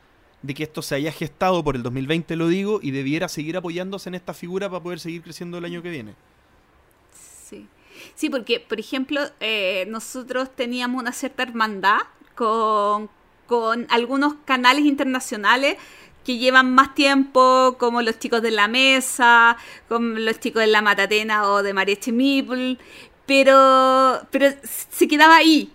de 0.42 0.54
que 0.54 0.64
esto 0.64 0.82
se 0.82 0.96
haya 0.96 1.12
gestado 1.12 1.64
por 1.64 1.76
el 1.76 1.84
2020, 1.84 2.36
lo 2.36 2.48
digo, 2.48 2.80
y 2.82 2.92
debiera 2.92 3.30
seguir 3.30 3.56
apoyándose 3.56 4.10
en 4.10 4.16
esta 4.16 4.34
figura 4.34 4.70
para 4.70 4.84
poder 4.84 5.00
seguir 5.00 5.22
creciendo 5.22 5.58
el 5.58 5.66
año 5.66 5.82
que 5.82 5.90
viene. 5.90 6.14
Sí, 7.46 7.68
sí 8.14 8.30
porque, 8.30 8.60
por 8.60 8.80
ejemplo, 8.80 9.22
eh, 9.40 9.86
nosotros 9.88 10.54
teníamos 10.56 11.02
una 11.02 11.14
cierta 11.14 11.44
hermandad 11.44 12.00
con, 12.36 13.10
con 13.48 13.88
algunos 13.90 14.34
canales 14.46 14.86
internacionales 14.86 15.78
que 16.24 16.38
llevan 16.38 16.74
más 16.74 16.96
tiempo, 16.96 17.76
como 17.80 18.02
los 18.02 18.20
chicos 18.20 18.42
de 18.42 18.52
la 18.52 18.68
mesa, 18.68 19.58
como 19.88 20.18
los 20.18 20.40
chicos 20.40 20.62
de 20.62 20.68
la 20.68 20.82
Matatena 20.82 21.50
o 21.50 21.64
de 21.64 21.74
Mariachi 21.74 22.12
Meeple, 22.12 22.78
pero, 23.26 24.22
pero 24.32 24.48
se 24.64 25.08
quedaba 25.08 25.38
ahí. 25.38 25.72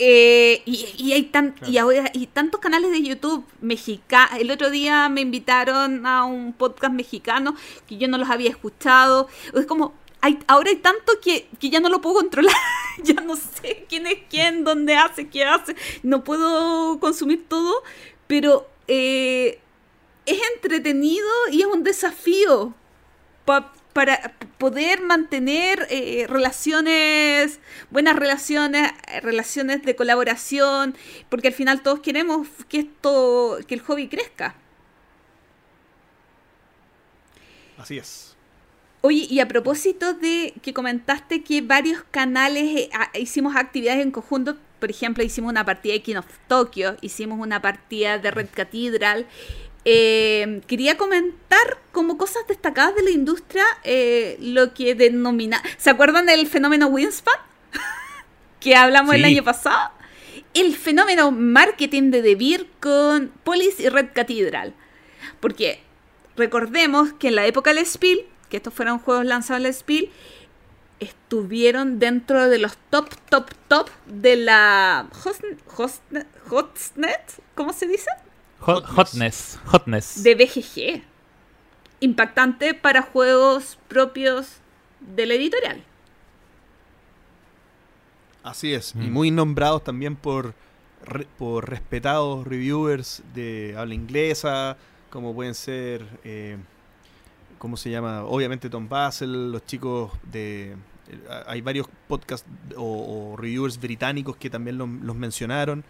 Eh, 0.00 0.62
y, 0.64 1.12
hay 1.12 1.24
tan, 1.24 1.56
y, 1.66 1.76
ahora, 1.78 2.08
y 2.14 2.28
tantos 2.28 2.60
canales 2.60 2.92
de 2.92 3.02
YouTube 3.02 3.44
mexicanos. 3.60 4.38
El 4.38 4.50
otro 4.52 4.70
día 4.70 5.08
me 5.08 5.22
invitaron 5.22 6.06
a 6.06 6.24
un 6.24 6.52
podcast 6.52 6.94
mexicano 6.94 7.56
que 7.88 7.96
yo 7.98 8.06
no 8.06 8.16
los 8.16 8.30
había 8.30 8.50
escuchado. 8.50 9.28
Es 9.54 9.66
como, 9.66 9.92
hay, 10.20 10.38
ahora 10.46 10.70
hay 10.70 10.76
tanto 10.76 11.14
que, 11.20 11.48
que 11.58 11.70
ya 11.70 11.80
no 11.80 11.88
lo 11.88 12.00
puedo 12.00 12.16
controlar. 12.16 12.54
ya 13.02 13.14
no 13.14 13.34
sé 13.34 13.86
quién 13.88 14.06
es 14.06 14.18
quién, 14.30 14.62
dónde 14.62 14.94
hace, 14.96 15.28
qué 15.28 15.44
hace. 15.44 15.74
No 16.04 16.22
puedo 16.22 17.00
consumir 17.00 17.46
todo, 17.48 17.82
pero 18.28 18.68
eh, 18.88 19.60
es 20.26 20.38
entretenido 20.54 21.28
y 21.50 21.60
es 21.60 21.66
un 21.66 21.84
desafío 21.84 22.74
para 23.92 24.34
poder 24.58 25.02
mantener 25.02 25.86
eh, 25.90 26.26
relaciones, 26.28 27.60
buenas 27.90 28.16
relaciones, 28.16 28.92
relaciones 29.22 29.82
de 29.82 29.96
colaboración, 29.96 30.96
porque 31.28 31.48
al 31.48 31.54
final 31.54 31.82
todos 31.82 32.00
queremos 32.00 32.48
que 32.68 32.80
esto, 32.80 33.58
que 33.66 33.74
el 33.74 33.80
hobby 33.80 34.08
crezca. 34.08 34.54
Así 37.78 37.96
es. 37.96 38.36
Oye, 39.00 39.26
y 39.30 39.40
a 39.40 39.46
propósito 39.46 40.12
de 40.12 40.52
que 40.60 40.74
comentaste 40.74 41.42
que 41.44 41.60
varios 41.62 42.02
canales 42.10 42.64
eh, 42.64 42.90
hicimos 43.14 43.54
actividades 43.54 44.02
en 44.02 44.10
conjunto, 44.10 44.58
por 44.78 44.90
ejemplo, 44.90 45.24
hicimos 45.24 45.50
una 45.50 45.64
partida 45.64 45.94
de 45.94 46.02
King 46.02 46.16
of 46.16 46.26
Tokyo, 46.46 46.96
hicimos 47.00 47.38
una 47.40 47.60
partida 47.60 48.18
de 48.18 48.30
Red 48.30 48.48
Cathedral. 48.52 49.26
Eh, 49.84 50.60
quería 50.66 50.96
comentar 50.96 51.78
como 51.92 52.18
cosas 52.18 52.42
destacadas 52.46 52.94
de 52.94 53.02
la 53.02 53.10
industria 53.10 53.64
eh, 53.84 54.36
lo 54.40 54.74
que 54.74 54.94
denomina... 54.94 55.62
¿Se 55.78 55.90
acuerdan 55.90 56.26
del 56.26 56.46
fenómeno 56.46 56.88
Winspan? 56.88 57.34
que 58.60 58.76
hablamos 58.76 59.14
el 59.14 59.24
año 59.24 59.42
pasado. 59.42 59.92
El 60.54 60.76
fenómeno 60.76 61.30
marketing 61.30 62.10
de 62.10 62.22
DeVir 62.22 62.68
con 62.80 63.32
Polis 63.44 63.80
y 63.80 63.88
Red 63.88 64.08
Cathedral. 64.12 64.74
Porque 65.40 65.80
recordemos 66.36 67.12
que 67.14 67.28
en 67.28 67.36
la 67.36 67.46
época 67.46 67.72
del 67.72 67.84
Spiel, 67.84 68.26
que 68.48 68.58
estos 68.58 68.74
fueron 68.74 68.98
juegos 68.98 69.24
lanzados 69.24 69.60
en 69.60 69.66
el 69.66 69.74
Spiel, 69.74 70.10
estuvieron 71.00 71.98
dentro 71.98 72.48
de 72.48 72.58
los 72.58 72.76
top, 72.90 73.08
top, 73.28 73.50
top 73.68 73.88
de 74.06 74.36
la 74.36 75.08
Hotnet, 76.50 77.40
¿cómo 77.54 77.72
se 77.72 77.86
dice? 77.86 78.10
hotness, 78.60 79.58
hotness. 79.66 80.22
De 80.22 80.34
BGG. 80.34 81.02
Impactante 82.00 82.74
para 82.74 83.02
juegos 83.02 83.78
propios 83.88 84.48
de 85.00 85.26
la 85.26 85.34
editorial. 85.34 85.82
Así 88.42 88.72
es, 88.72 88.94
y 88.94 88.98
mm. 88.98 89.12
muy 89.12 89.30
nombrados 89.30 89.84
también 89.84 90.16
por, 90.16 90.54
por 91.38 91.68
respetados 91.68 92.46
reviewers 92.46 93.22
de 93.34 93.74
habla 93.76 93.94
inglesa, 93.94 94.76
como 95.10 95.34
pueden 95.34 95.54
ser... 95.54 96.06
Eh, 96.24 96.56
¿cómo 97.58 97.76
se 97.76 97.90
llama? 97.90 98.24
Obviamente 98.24 98.70
Tom 98.70 98.88
Basel, 98.88 99.52
los 99.52 99.64
chicos 99.66 100.12
de... 100.30 100.72
Eh, 100.72 101.18
hay 101.46 101.60
varios 101.60 101.88
podcasts 102.06 102.48
o, 102.76 103.36
reviewers 103.38 103.80
británicos 103.80 104.36
que 104.36 104.50
también 104.50 104.78
los 104.78 105.16
mencionaron. 105.16 105.84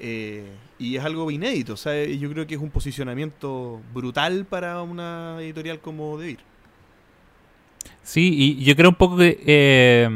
Eh, 0.00 0.44
y 0.78 0.96
es 0.96 1.04
algo 1.04 1.28
inédito, 1.28 1.76
sea, 1.76 2.04
yo 2.04 2.30
creo 2.30 2.46
que 2.46 2.54
es 2.54 2.60
un 2.60 2.70
posicionamiento 2.70 3.80
brutal 3.92 4.44
para 4.44 4.80
una 4.82 5.38
editorial 5.40 5.80
como 5.80 6.16
Devir. 6.16 6.38
Sí, 8.04 8.32
y 8.32 8.64
yo 8.64 8.76
creo 8.76 8.90
un 8.90 8.94
poco 8.94 9.16
que 9.16 9.42
eh, 9.44 10.08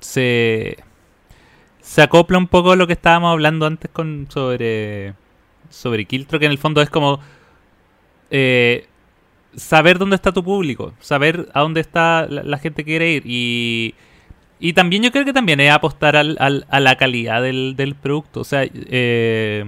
se, 0.00 0.78
se 1.80 2.02
acopla 2.02 2.38
un 2.38 2.46
poco 2.46 2.70
a 2.70 2.76
lo 2.76 2.86
que 2.86 2.92
estábamos 2.92 3.32
hablando 3.32 3.66
antes 3.66 3.90
con 3.90 4.28
sobre, 4.30 5.14
sobre 5.68 6.04
Kiltro, 6.04 6.38
que 6.38 6.46
en 6.46 6.52
el 6.52 6.58
fondo 6.58 6.80
es 6.80 6.88
como 6.88 7.18
saber 9.56 9.98
dónde 9.98 10.16
está 10.16 10.32
tu 10.32 10.44
público, 10.44 10.94
saber 11.00 11.48
a 11.54 11.60
dónde 11.60 11.80
está 11.80 12.26
la, 12.28 12.58
gente 12.58 12.84
que 12.84 12.92
quiere 12.92 13.12
ir. 13.12 13.22
Y, 13.26 13.94
y 14.60 14.72
también 14.72 15.02
yo 15.02 15.12
creo 15.12 15.24
que 15.24 15.32
también 15.32 15.60
es 15.60 15.70
apostar 15.70 16.16
al, 16.16 16.36
a 16.68 16.80
la 16.80 16.96
calidad 16.96 17.42
del, 17.42 17.96
producto. 18.00 18.40
O 18.40 18.44
sea, 18.44 18.66
eh, 18.72 19.64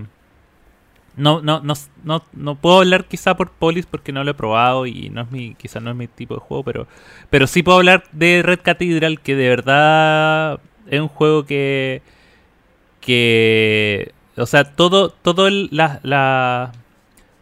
no, 1.17 1.41
no, 1.41 1.61
no, 1.61 1.75
no, 2.05 2.23
no 2.35 2.55
puedo 2.57 2.79
hablar 2.79 3.07
quizá 3.07 3.37
por 3.37 3.51
Polis 3.51 3.87
porque 3.87 4.13
no 4.13 4.23
lo 4.23 4.33
he 4.33 4.35
probado 4.35 4.87
y 4.87 5.09
no 5.09 5.23
es 5.23 5.31
mi, 5.31 5.55
quizá 5.55 5.81
no 5.81 5.91
es 5.91 5.97
mi 5.97 6.09
tipo 6.09 6.35
de 6.35 6.41
juego, 6.41 6.63
pero, 6.63 6.87
pero 7.31 7.47
sí 7.47 7.63
puedo 7.63 7.79
hablar 7.79 8.05
de 8.13 8.43
Red 8.45 8.61
Cathedral, 8.63 9.21
que 9.21 9.35
de 9.35 9.49
verdad 9.49 10.61
es 10.89 11.01
un 11.01 11.09
juego 11.09 11.47
que, 11.47 12.03
que, 13.01 14.13
o 14.37 14.47
sea, 14.47 14.65
todo, 14.65 15.11
todo 15.11 15.49
la, 15.51 16.73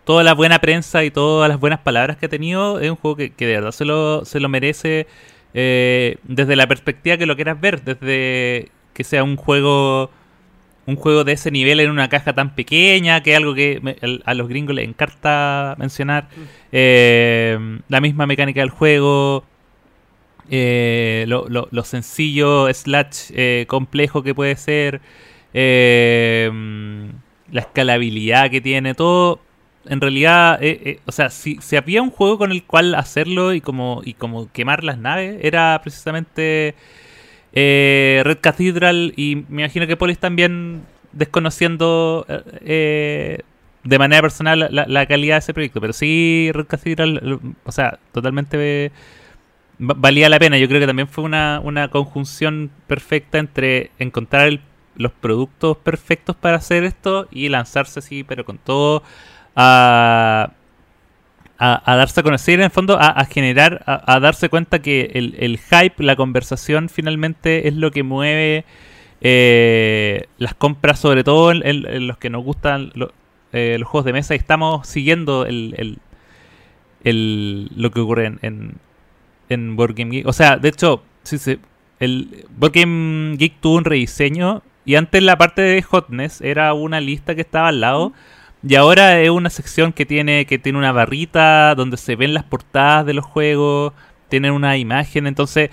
toda 0.04 0.22
la 0.24 0.34
buena 0.34 0.58
prensa 0.60 1.04
y 1.04 1.10
todas 1.10 1.48
las 1.48 1.58
buenas 1.60 1.80
palabras 1.80 2.16
que 2.16 2.26
ha 2.26 2.28
tenido 2.28 2.78
es 2.80 2.90
un 2.90 2.96
juego 2.96 3.16
que, 3.16 3.30
que 3.32 3.46
de 3.46 3.54
verdad 3.54 3.72
se 3.72 3.84
lo, 3.84 4.24
se 4.24 4.40
lo 4.40 4.48
merece 4.48 5.06
eh, 5.54 6.16
desde 6.24 6.56
la 6.56 6.66
perspectiva 6.66 7.16
que 7.16 7.26
lo 7.26 7.36
quieras 7.36 7.60
ver, 7.60 7.82
desde 7.82 8.68
que 8.92 9.04
sea 9.04 9.24
un 9.24 9.36
juego 9.36 10.10
un 10.86 10.96
juego 10.96 11.24
de 11.24 11.32
ese 11.32 11.50
nivel 11.50 11.80
en 11.80 11.90
una 11.90 12.10
caja 12.10 12.34
tan 12.34 12.54
pequeña, 12.54 13.22
que 13.22 13.30
es 13.32 13.38
algo 13.38 13.54
que 13.54 13.80
me- 13.82 13.96
el- 14.02 14.22
a 14.26 14.34
los 14.34 14.48
gringos 14.48 14.74
les 14.76 14.86
encanta 14.86 15.74
mencionar. 15.78 16.28
Eh, 16.72 17.58
la 17.88 18.00
misma 18.02 18.26
mecánica 18.26 18.60
del 18.60 18.68
juego, 18.68 19.44
eh, 20.50 21.24
lo, 21.26 21.46
lo- 21.48 21.68
lo 21.70 21.84
sencillo 21.84 22.68
slash 22.72 23.30
eh, 23.34 23.64
complejo 23.66 24.22
que 24.22 24.34
puede 24.34 24.56
ser, 24.56 25.00
eh, 25.54 26.50
la 27.50 27.60
escalabilidad 27.60 28.50
que 28.50 28.60
tiene, 28.60 28.94
todo. 28.94 29.40
En 29.86 30.00
realidad, 30.00 30.62
eh, 30.62 30.80
eh, 30.84 31.00
o 31.06 31.12
sea, 31.12 31.30
si, 31.30 31.58
si 31.60 31.76
había 31.76 32.02
un 32.02 32.10
juego 32.10 32.38
con 32.38 32.52
el 32.52 32.64
cual 32.64 32.94
hacerlo 32.94 33.52
y 33.54 33.60
como, 33.60 34.00
y 34.04 34.14
como 34.14 34.50
quemar 34.52 34.82
las 34.84 34.98
naves, 34.98 35.38
era 35.42 35.78
precisamente 35.82 36.74
eh, 37.52 38.22
Red 38.24 38.38
Cathedral 38.40 39.12
y 39.16 39.44
me 39.48 39.62
imagino 39.62 39.86
que 39.86 39.96
Polis 39.96 40.18
también 40.18 40.82
desconociendo 41.12 42.26
eh, 42.28 42.42
eh, 42.62 43.38
de 43.84 43.98
manera 43.98 44.22
personal 44.22 44.68
la, 44.70 45.06
calidad 45.06 45.36
de 45.36 45.38
ese 45.40 45.54
proyecto, 45.54 45.80
pero 45.80 45.92
sí 45.92 46.50
Red 46.54 46.66
Cathedral, 46.66 47.40
o 47.64 47.72
sea, 47.72 47.98
totalmente 48.12 48.90
va- 49.80 49.94
valía 49.96 50.28
la 50.28 50.38
pena. 50.38 50.58
Yo 50.58 50.68
creo 50.68 50.80
que 50.80 50.86
también 50.86 51.08
fue 51.08 51.24
una, 51.24 51.60
una 51.62 51.88
conjunción 51.88 52.70
perfecta 52.86 53.38
entre 53.38 53.90
encontrar 53.98 54.60
los 54.96 55.12
productos 55.12 55.76
perfectos 55.78 56.36
para 56.36 56.56
hacer 56.56 56.84
esto 56.84 57.26
y 57.30 57.48
lanzarse 57.48 57.98
así, 57.98 58.22
pero 58.24 58.44
con 58.44 58.58
todo 58.58 59.02
a, 59.56 60.50
a, 61.58 61.96
darse 61.96 62.20
a 62.20 62.22
conocer, 62.22 62.54
en 62.60 62.64
el 62.66 62.70
fondo, 62.70 62.98
a, 63.00 63.24
generar, 63.26 63.82
a, 63.86 64.18
darse 64.20 64.48
cuenta 64.48 64.80
que 64.80 65.12
el, 65.14 65.34
el 65.38 65.58
hype, 65.58 66.02
la 66.02 66.16
conversación 66.16 66.88
finalmente 66.88 67.68
es 67.68 67.74
lo 67.74 67.90
que 67.90 68.02
mueve 68.02 68.64
eh, 69.20 70.26
las 70.38 70.54
compras, 70.54 70.98
sobre 70.98 71.24
todo 71.24 71.52
en, 71.52 72.06
los 72.06 72.18
que 72.18 72.30
nos 72.30 72.44
gustan 72.44 72.92
eh, 73.52 73.76
los 73.78 73.88
juegos 73.88 74.04
de 74.04 74.12
mesa 74.12 74.34
y 74.34 74.38
estamos 74.38 74.86
siguiendo 74.86 75.46
el, 75.46 75.74
el- 75.78 75.98
el- 77.04 77.70
lo 77.76 77.90
que 77.90 78.00
ocurre 78.00 78.26
en, 78.26 78.38
en, 78.42 78.72
en 79.48 79.76
Board 79.76 79.94
Game 79.94 80.10
Geek. 80.10 80.26
O 80.26 80.32
sea, 80.32 80.56
de 80.56 80.68
hecho, 80.70 81.02
sí, 81.22 81.38
sí, 81.38 81.58
el 82.00 82.46
Board 82.56 82.72
Game 82.72 83.36
Geek 83.36 83.60
tuvo 83.60 83.76
un 83.76 83.84
rediseño 83.84 84.62
y 84.84 84.96
antes 84.96 85.22
la 85.22 85.36
parte 85.38 85.62
de 85.62 85.82
Hotness 85.82 86.40
era 86.40 86.72
una 86.74 87.00
lista 87.00 87.34
que 87.34 87.40
estaba 87.42 87.68
al 87.68 87.80
lado. 87.80 88.12
Y 88.66 88.76
ahora 88.76 89.20
es 89.20 89.28
una 89.30 89.50
sección 89.50 89.92
que 89.92 90.06
tiene, 90.06 90.46
que 90.46 90.58
tiene 90.58 90.78
una 90.78 90.92
barrita 90.92 91.74
donde 91.74 91.96
se 91.98 92.16
ven 92.16 92.32
las 92.32 92.44
portadas 92.44 93.04
de 93.04 93.12
los 93.14 93.24
juegos, 93.24 93.92
tienen 94.28 94.52
una 94.52 94.76
imagen, 94.76 95.26
entonces... 95.26 95.70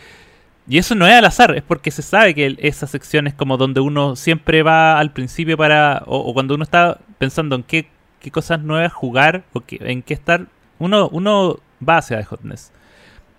Y 0.68 0.78
eso 0.78 0.94
no 0.94 1.08
es 1.08 1.14
al 1.16 1.26
azar, 1.26 1.56
es 1.58 1.64
porque 1.64 1.90
se 1.90 2.02
sabe 2.02 2.36
que 2.36 2.46
el- 2.46 2.60
esa 2.62 2.86
sección 2.88 3.28
es 3.28 3.34
como 3.34 3.58
donde 3.58 3.80
uno 3.82 4.16
siempre 4.16 4.62
va 4.64 5.00
al 5.00 5.12
principio 5.12 5.58
para... 5.58 6.04
O, 6.06 6.34
cuando 6.34 6.54
uno 6.56 6.64
está 6.64 7.00
pensando 7.18 7.56
en 7.56 7.64
qué, 7.64 7.88
qué 8.20 8.30
cosas 8.32 8.62
nuevas 8.62 8.94
jugar 8.94 9.44
o 9.54 9.64
en 9.70 10.02
qué 10.04 10.14
estar, 10.14 10.48
uno, 10.80 11.10
uno 11.12 11.60
va 11.88 11.98
hacia 11.98 12.18
The 12.20 12.26
Hotness. 12.26 12.72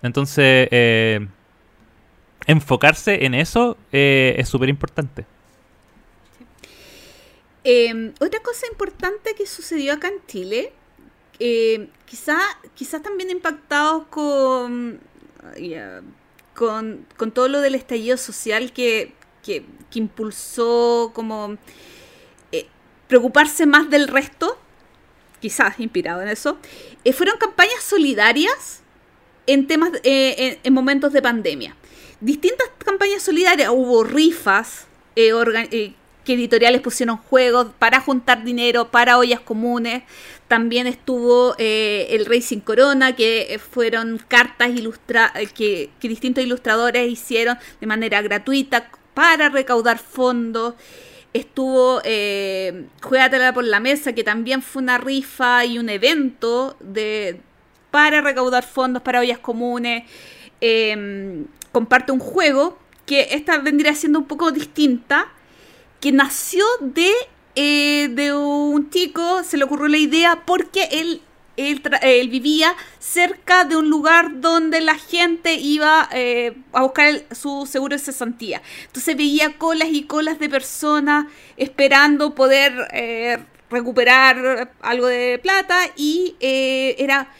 Entonces, 0.01 0.67
eh, 0.71 1.25
enfocarse 2.45 3.25
en 3.25 3.33
eso 3.35 3.77
eh, 3.91 4.35
es 4.37 4.49
súper 4.49 4.69
importante. 4.69 5.25
Eh, 7.63 8.13
otra 8.19 8.41
cosa 8.41 8.67
importante 8.67 9.35
que 9.35 9.45
sucedió 9.45 9.93
acá 9.93 10.09
en 10.09 10.25
Chile, 10.27 10.73
eh, 11.39 11.89
quizá, 12.05 12.37
quizás 12.75 13.01
también 13.01 13.29
impactados 13.29 14.05
con, 14.07 14.99
con, 16.53 17.31
todo 17.33 17.47
lo 17.47 17.61
del 17.61 17.75
estallido 17.75 18.17
social 18.17 18.71
que, 18.71 19.13
que, 19.43 19.65
impulsó 19.95 21.11
como 21.13 21.57
eh, 22.51 22.67
preocuparse 23.07 23.65
más 23.65 23.89
del 23.89 24.07
resto, 24.07 24.57
quizás 25.39 25.79
inspirado 25.79 26.21
en 26.21 26.29
eso, 26.29 26.57
eh, 27.03 27.13
fueron 27.13 27.37
campañas 27.37 27.83
solidarias 27.83 28.81
en 29.45 29.67
temas 29.67 29.91
eh, 30.03 30.35
en, 30.37 30.59
en 30.63 30.73
momentos 30.73 31.13
de 31.13 31.21
pandemia. 31.21 31.75
Distintas 32.21 32.69
campañas 32.77 33.21
solidarias, 33.21 33.69
hubo 33.71 34.03
rifas, 34.03 34.87
que 36.23 36.33
editoriales 36.33 36.81
pusieron 36.81 37.17
juegos 37.17 37.67
para 37.79 37.99
juntar 37.99 38.43
dinero 38.43 38.89
para 38.89 39.17
ollas 39.17 39.39
comunes. 39.39 40.03
También 40.47 40.87
estuvo 40.87 41.55
eh, 41.57 42.07
el 42.11 42.25
Racing 42.25 42.59
Corona, 42.59 43.15
que 43.15 43.59
fueron 43.71 44.21
cartas 44.27 44.69
ilustra 44.69 45.31
eh, 45.35 45.47
que, 45.47 45.89
distintos 46.01 46.43
ilustradores 46.43 47.09
hicieron 47.09 47.57
de 47.79 47.87
manera 47.87 48.21
gratuita 48.21 48.89
para 49.13 49.49
recaudar 49.49 49.99
fondos. 49.99 50.75
Estuvo 51.33 52.01
eh, 52.03 52.85
Juégatela 53.01 53.53
por 53.53 53.63
la 53.63 53.79
Mesa, 53.79 54.13
que 54.13 54.23
también 54.23 54.61
fue 54.61 54.81
una 54.81 54.97
rifa 54.97 55.65
y 55.65 55.79
un 55.79 55.89
evento 55.89 56.77
de, 56.79 57.41
para 57.89 58.21
recaudar 58.21 58.63
fondos 58.63 59.01
para 59.01 59.19
ollas 59.19 59.39
comunes. 59.39 60.03
Eh, 60.61 61.43
comparte 61.73 62.11
un 62.11 62.19
juego 62.19 62.77
que 63.05 63.27
esta 63.31 63.57
vendría 63.57 63.93
siendo 63.95 64.19
un 64.19 64.25
poco 64.25 64.51
distinta, 64.51 65.27
que 66.03 66.11
nació 66.11 66.65
de, 66.81 67.13
eh, 67.55 68.09
de 68.11 68.33
un 68.33 68.89
chico, 68.89 69.41
se 69.45 69.55
le 69.55 69.63
ocurrió 69.63 69.87
la 69.87 69.97
idea 69.97 70.43
porque 70.45 70.89
él, 70.91 71.21
él, 71.55 72.27
vivía 72.27 72.75
cerca 72.99 73.63
de 73.63 73.77
un 73.77 73.89
lugar 73.89 74.41
donde 74.41 74.81
la 74.81 74.95
gente 74.95 75.53
iba 75.53 76.09
eh, 76.11 76.57
a 76.73 76.81
buscar 76.81 77.23
su 77.31 77.65
seguro 77.71 77.95
de 77.95 78.03
cesantía. 78.03 78.61
Entonces 78.85 79.15
veía 79.15 79.57
colas 79.57 79.87
y 79.93 80.03
colas 80.03 80.39
de 80.39 80.49
personas 80.49 81.27
esperando 81.55 82.35
poder 82.35 82.73
eh, 82.91 83.37
recuperar 83.69 84.73
algo 84.81 85.07
de 85.07 85.39
plata 85.41 85.89
y 85.95 86.35
era, 86.41 87.31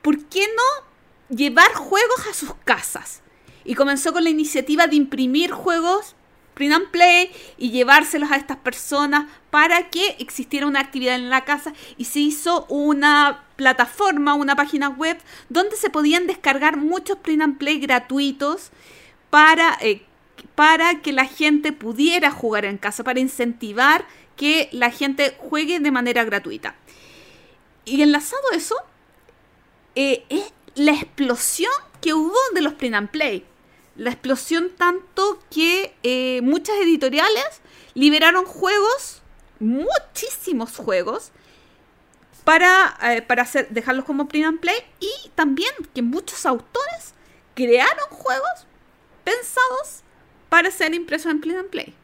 ¿por 0.00 0.26
qué 0.26 0.46
no 0.46 1.36
llevar 1.36 1.72
juegos 1.74 2.28
a 2.30 2.34
sus 2.34 2.54
casas? 2.64 3.20
Y 3.64 3.74
comenzó 3.74 4.12
con 4.12 4.22
la 4.22 4.30
iniciativa 4.30 4.86
de 4.86 4.94
imprimir 4.94 5.50
juegos 5.50 6.14
print 6.54 6.74
and 6.74 6.90
play 6.90 7.30
y 7.58 7.70
llevárselos 7.70 8.30
a 8.30 8.36
estas 8.36 8.56
personas 8.58 9.26
para 9.50 9.88
que 9.90 10.16
existiera 10.18 10.66
una 10.66 10.80
actividad 10.80 11.14
en 11.14 11.30
la 11.30 11.44
casa 11.44 11.72
y 11.96 12.06
se 12.06 12.20
hizo 12.20 12.66
una 12.68 13.44
plataforma, 13.56 14.34
una 14.34 14.56
página 14.56 14.88
web 14.88 15.18
donde 15.48 15.76
se 15.76 15.90
podían 15.90 16.26
descargar 16.26 16.76
muchos 16.76 17.18
print 17.18 17.42
and 17.42 17.58
play 17.58 17.78
gratuitos 17.78 18.70
para, 19.30 19.78
eh, 19.80 20.02
para 20.54 21.00
que 21.00 21.12
la 21.12 21.26
gente 21.26 21.72
pudiera 21.72 22.30
jugar 22.30 22.64
en 22.64 22.78
casa, 22.78 23.04
para 23.04 23.20
incentivar 23.20 24.06
que 24.36 24.68
la 24.72 24.90
gente 24.90 25.36
juegue 25.38 25.80
de 25.80 25.90
manera 25.90 26.24
gratuita. 26.24 26.74
Y 27.84 28.02
enlazado 28.02 28.42
eso, 28.52 28.76
eh, 29.94 30.24
es 30.28 30.52
la 30.74 30.92
explosión 30.92 31.72
que 32.00 32.14
hubo 32.14 32.36
de 32.54 32.62
los 32.62 32.74
print 32.74 32.94
and 32.94 33.10
play. 33.10 33.44
La 33.96 34.10
explosión 34.10 34.70
tanto 34.76 35.38
que 35.50 35.94
eh, 36.02 36.40
muchas 36.42 36.76
editoriales 36.76 37.60
liberaron 37.94 38.44
juegos, 38.44 39.22
muchísimos 39.60 40.76
juegos, 40.76 41.32
para, 42.44 42.96
eh, 43.02 43.22
para 43.22 43.42
hacer, 43.42 43.68
dejarlos 43.68 44.04
como 44.04 44.28
print 44.28 44.46
and 44.46 44.60
play 44.60 44.76
y 44.98 45.28
también 45.34 45.70
que 45.94 46.02
muchos 46.02 46.44
autores 46.46 47.14
crearon 47.54 48.08
juegos 48.10 48.66
pensados 49.24 50.02
para 50.48 50.70
ser 50.70 50.94
impresos 50.94 51.30
en 51.30 51.40
print 51.40 51.58
and 51.58 51.70
play. 51.70 51.94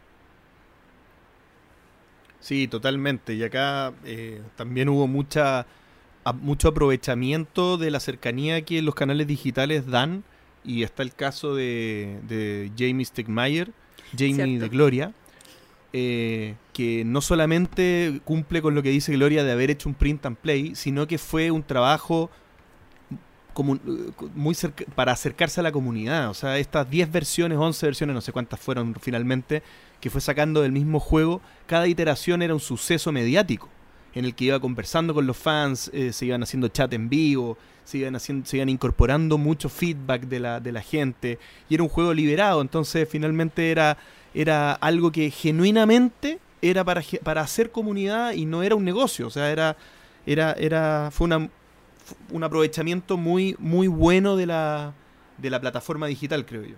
Sí, 2.41 2.69
totalmente. 2.69 3.35
Y 3.35 3.43
acá 3.43 3.93
eh, 4.05 4.41
también 4.57 4.89
hubo 4.89 5.07
mucha 5.07 5.67
mucho 6.35 6.69
aprovechamiento 6.69 7.79
de 7.79 7.91
la 7.91 8.01
cercanía 8.01 8.63
que 8.63 8.83
los 8.83 8.95
canales 8.95 9.27
digitales 9.27 9.87
dan. 9.87 10.25
Y 10.69 10.83
está 10.83 11.03
el 11.03 11.15
caso 11.15 11.55
de, 11.55 12.19
de 12.29 12.71
Jamie 12.79 13.05
Stegmaier, 13.05 13.73
Jamie 14.17 14.35
Cierto. 14.35 14.61
de 14.63 14.69
Gloria, 14.69 15.13
eh, 15.93 16.55
que 16.75 17.03
no 17.05 17.21
solamente 17.23 18.21
cumple 18.25 18.61
con 18.61 18.75
lo 18.75 18.83
que 18.83 18.91
dice 18.91 19.13
Gloria 19.13 19.43
de 19.45 19.51
haber 19.53 19.71
hecho 19.71 19.89
un 19.89 19.95
print 19.95 20.27
and 20.27 20.37
play, 20.37 20.75
sino 20.75 21.07
que 21.07 21.17
fue 21.19 21.51
un 21.51 21.63
trabajo 21.63 22.31
como 23.55 23.73
un- 23.73 24.15
muy 24.35 24.55
cerca- 24.55 24.85
para 24.95 25.13
acercarse 25.13 25.61
a 25.61 25.63
la 25.63 25.73
comunidad. 25.73 26.31
O 26.31 26.35
sea, 26.35 26.59
estas 26.59 26.89
10 26.89 27.11
versiones, 27.11 27.59
11 27.59 27.87
versiones, 27.87 28.15
no 28.15 28.21
sé 28.21 28.31
cuántas 28.31 28.61
fueron 28.61 28.95
finalmente, 29.01 29.63
que 30.01 30.11
fue 30.11 30.21
sacando 30.21 30.63
del 30.63 30.71
mismo 30.73 31.01
juego, 31.01 31.41
cada 31.67 31.89
iteración 31.89 32.43
era 32.43 32.55
un 32.55 32.61
suceso 32.61 33.11
mediático. 33.13 33.69
en 34.15 34.25
el 34.25 34.35
que 34.35 34.47
iba 34.47 34.59
conversando 34.59 35.13
con 35.15 35.27
los 35.27 35.37
fans, 35.37 35.91
eh, 35.93 36.13
se 36.13 36.27
iban 36.27 36.43
haciendo 36.43 36.67
chat 36.69 36.93
en 36.95 37.09
vivo, 37.09 37.57
se 37.89 37.97
iban, 37.97 38.15
haciendo, 38.17 38.45
se 38.45 38.59
iban 38.59 38.69
incorporando 38.69 39.39
mucho 39.39 39.71
feedback 39.71 40.25
de 40.25 40.41
la, 40.41 40.61
de 40.61 40.73
la 40.73 40.83
gente, 40.83 41.39
y 41.71 41.75
era 41.75 41.83
un 41.83 41.89
juego 41.89 42.13
liberado, 42.13 42.61
entonces 42.61 43.09
finalmente 43.11 43.71
era, 43.71 43.97
era 44.35 44.75
algo 44.75 45.11
que 45.11 45.31
genuinamente 45.31 46.39
era 46.61 46.85
para, 46.85 47.03
para 47.25 47.41
hacer 47.41 47.71
comunidad 47.71 48.35
y 48.35 48.45
no 48.45 48.63
era 48.63 48.75
un 48.75 48.85
negocio, 48.85 49.29
o 49.29 49.31
sea, 49.31 49.51
era, 49.51 49.75
era, 50.27 50.53
era, 50.53 51.09
fue 51.11 51.25
una, 51.25 51.49
un 52.31 52.45
aprovechamiento 52.45 53.17
muy, 53.17 53.57
muy 53.59 53.89
bueno 53.89 54.37
de 54.37 54.45
la, 54.45 54.93
de 55.39 55.49
la 55.49 55.59
plataforma 55.59 56.09
digital, 56.09 56.45
creo 56.45 56.65
yo. 56.65 56.77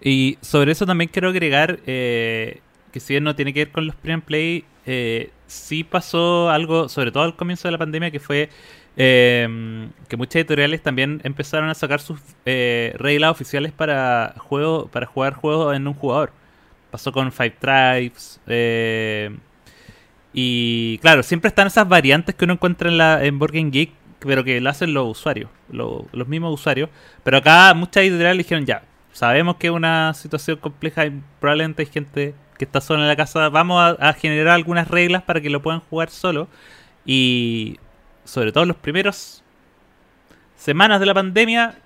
Y 0.00 0.36
sobre 0.40 0.72
eso 0.72 0.84
también 0.84 1.10
quiero 1.12 1.28
agregar 1.28 1.78
eh, 1.86 2.60
que 2.90 2.98
si 2.98 3.12
bien 3.12 3.22
no 3.22 3.36
tiene 3.36 3.52
que 3.52 3.66
ver 3.66 3.70
con 3.70 3.86
los 3.86 3.94
pre 3.94 4.14
and 4.14 4.24
play, 4.24 4.64
eh, 4.84 5.30
sí 5.46 5.84
pasó 5.84 6.50
algo, 6.50 6.88
sobre 6.88 7.12
todo 7.12 7.22
al 7.22 7.36
comienzo 7.36 7.68
de 7.68 7.72
la 7.72 7.78
pandemia, 7.78 8.10
que 8.10 8.18
fue 8.18 8.48
eh, 8.96 9.88
que 10.08 10.16
muchas 10.16 10.36
editoriales 10.36 10.82
también 10.82 11.20
empezaron 11.24 11.68
a 11.70 11.74
sacar 11.74 12.00
sus 12.00 12.20
eh, 12.44 12.94
reglas 12.98 13.30
oficiales 13.30 13.72
para 13.72 14.34
juego, 14.38 14.88
para 14.88 15.06
jugar 15.06 15.34
juegos 15.34 15.74
en 15.76 15.86
un 15.86 15.94
jugador. 15.94 16.32
Pasó 16.90 17.12
con 17.12 17.30
Five 17.32 17.56
Tribes. 17.60 18.40
eh, 18.46 19.30
y 20.32 20.98
claro, 20.98 21.22
siempre 21.22 21.48
están 21.48 21.66
esas 21.66 21.88
variantes 21.88 22.34
que 22.34 22.44
uno 22.44 22.54
encuentra 22.54 22.88
en, 22.88 22.98
la, 22.98 23.24
en 23.24 23.38
Board 23.38 23.52
Game 23.52 23.70
Geek, 23.70 23.90
pero 24.20 24.44
que 24.44 24.60
lo 24.60 24.70
hacen 24.70 24.92
los 24.94 25.08
usuarios, 25.08 25.50
lo- 25.70 26.06
los 26.12 26.28
mismos 26.28 26.54
usuarios. 26.54 26.88
Pero 27.24 27.38
acá 27.38 27.74
muchas 27.74 28.04
editoriales 28.04 28.44
dijeron 28.44 28.64
ya, 28.66 28.82
sabemos 29.12 29.56
que 29.56 29.68
es 29.68 29.72
una 29.72 30.14
situación 30.14 30.58
compleja 30.58 31.06
y 31.06 31.20
probablemente 31.40 31.82
hay 31.82 31.88
gente 31.88 32.34
que 32.58 32.64
está 32.64 32.80
sola 32.80 33.00
en 33.02 33.08
la 33.08 33.16
casa. 33.16 33.48
Vamos 33.48 33.80
a, 33.80 34.08
a 34.08 34.12
generar 34.12 34.54
algunas 34.54 34.88
reglas 34.88 35.22
para 35.22 35.40
que 35.40 35.50
lo 35.50 35.62
puedan 35.62 35.80
jugar 35.80 36.10
solo. 36.10 36.48
Y 37.04 37.78
sobre 38.30 38.52
todo 38.52 38.64
los 38.64 38.76
primeros 38.76 39.42
semanas 40.56 41.00
de 41.00 41.06
la 41.06 41.14
pandemia, 41.14 41.78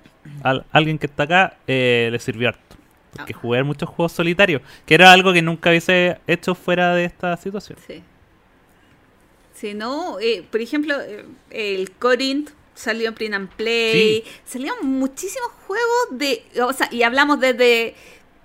a 0.43 0.63
alguien 0.73 0.99
que 0.99 1.07
está 1.07 1.25
acá 1.25 1.57
eh, 1.67 2.09
le 2.13 2.19
sirvió 2.19 2.49
harto. 2.49 2.77
Porque 3.13 3.33
Ah. 3.33 3.39
jugué 3.41 3.63
muchos 3.63 3.89
juegos 3.89 4.13
solitarios, 4.13 4.61
que 4.87 4.95
era 4.95 5.13
algo 5.13 5.33
que 5.33 5.41
nunca 5.43 5.71
hubiese 5.71 6.19
hecho 6.27 6.55
fuera 6.55 6.95
de 6.95 7.05
esta 7.05 7.37
situación. 7.37 7.79
Sí. 7.87 8.03
Sí, 9.55 9.73
no, 9.75 10.19
eh, 10.21 10.45
por 10.51 10.61
ejemplo, 10.61 11.01
eh, 11.01 11.25
el 11.51 11.93
Corinth 11.93 12.51
salió 12.75 13.09
en 13.09 13.15
Print 13.15 13.35
and 13.35 13.49
Play, 13.51 14.23
Sí. 14.27 14.31
salieron 14.45 14.85
muchísimos 14.87 15.49
juegos 15.67 16.07
de, 16.11 16.45
o 16.61 16.73
sea, 16.73 16.89
y 16.91 17.03
hablamos 17.05 17.39
desde, 17.39 17.95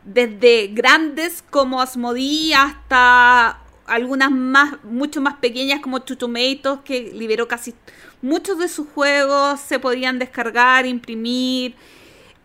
desde 0.03 0.67
grandes 0.67 1.43
como 1.49 1.81
Asmodee 1.81 2.53
hasta 2.53 3.58
algunas 3.89 4.31
más, 4.31 4.75
mucho 4.83 5.21
más 5.21 5.35
pequeñas 5.35 5.79
como 5.81 5.99
Chuchumatos, 5.99 6.79
que 6.85 7.11
liberó 7.13 7.47
casi 7.47 7.73
muchos 8.21 8.57
de 8.59 8.67
sus 8.67 8.87
juegos, 8.89 9.59
se 9.59 9.79
podían 9.79 10.19
descargar, 10.19 10.85
imprimir. 10.85 11.75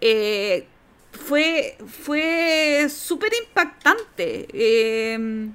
eh, 0.00 0.66
fue 1.12 1.76
fue 1.86 2.88
súper 2.90 3.32
impactante. 3.46 4.48
Eh, 4.52 5.48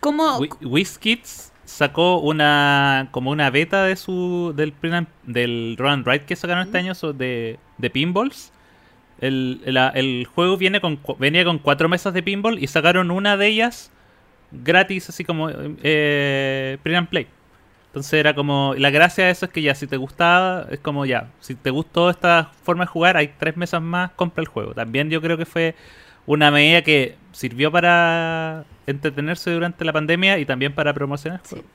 como, 0.00 0.38
Wi- 0.38 0.48
WizKids 0.62 1.52
sacó 1.64 2.18
una 2.18 3.08
como 3.12 3.30
una 3.30 3.50
beta 3.50 3.84
de 3.84 3.96
su 3.96 4.52
del 4.56 4.72
del 5.24 5.76
Run 5.78 5.90
and 5.90 6.06
Ride 6.06 6.24
que 6.24 6.34
sacaron 6.34 6.64
este 6.66 6.78
año 6.78 6.94
de, 6.94 7.58
de 7.78 7.90
pinballs. 7.90 8.52
El, 9.20 9.60
la- 9.66 9.90
el 9.90 10.26
juego 10.34 10.56
viene 10.56 10.80
con 10.80 10.98
venía 11.18 11.44
con 11.44 11.58
cuatro 11.58 11.88
mesas 11.88 12.12
de 12.14 12.22
pinball 12.24 12.58
y 12.58 12.66
sacaron 12.66 13.10
una 13.12 13.36
de 13.36 13.46
ellas 13.46 13.91
gratis 14.52 15.08
así 15.08 15.24
como 15.24 15.48
eh, 15.50 16.78
print 16.82 16.98
and 16.98 17.08
play. 17.08 17.26
Entonces 17.88 18.14
era 18.14 18.34
como 18.34 18.74
la 18.78 18.88
gracia 18.90 19.24
de 19.26 19.30
eso 19.30 19.44
es 19.46 19.52
que 19.52 19.60
ya 19.60 19.74
si 19.74 19.86
te 19.86 19.96
gustaba 19.98 20.66
es 20.70 20.78
como 20.80 21.04
ya 21.04 21.28
si 21.40 21.54
te 21.54 21.68
gustó 21.70 22.08
esta 22.08 22.50
forma 22.62 22.84
de 22.84 22.88
jugar 22.88 23.16
hay 23.18 23.34
tres 23.38 23.56
mesas 23.56 23.82
más 23.82 24.10
compra 24.12 24.40
el 24.42 24.48
juego. 24.48 24.72
También 24.74 25.10
yo 25.10 25.20
creo 25.20 25.36
que 25.36 25.44
fue 25.44 25.74
una 26.24 26.50
medida 26.50 26.82
que 26.82 27.16
sirvió 27.32 27.70
para 27.70 28.64
entretenerse 28.86 29.50
durante 29.50 29.84
la 29.84 29.92
pandemia 29.92 30.38
y 30.38 30.46
también 30.46 30.74
para 30.74 30.94
promocionar 30.94 31.40
el 31.42 31.46
Sí. 31.48 31.54
juego. 31.56 31.68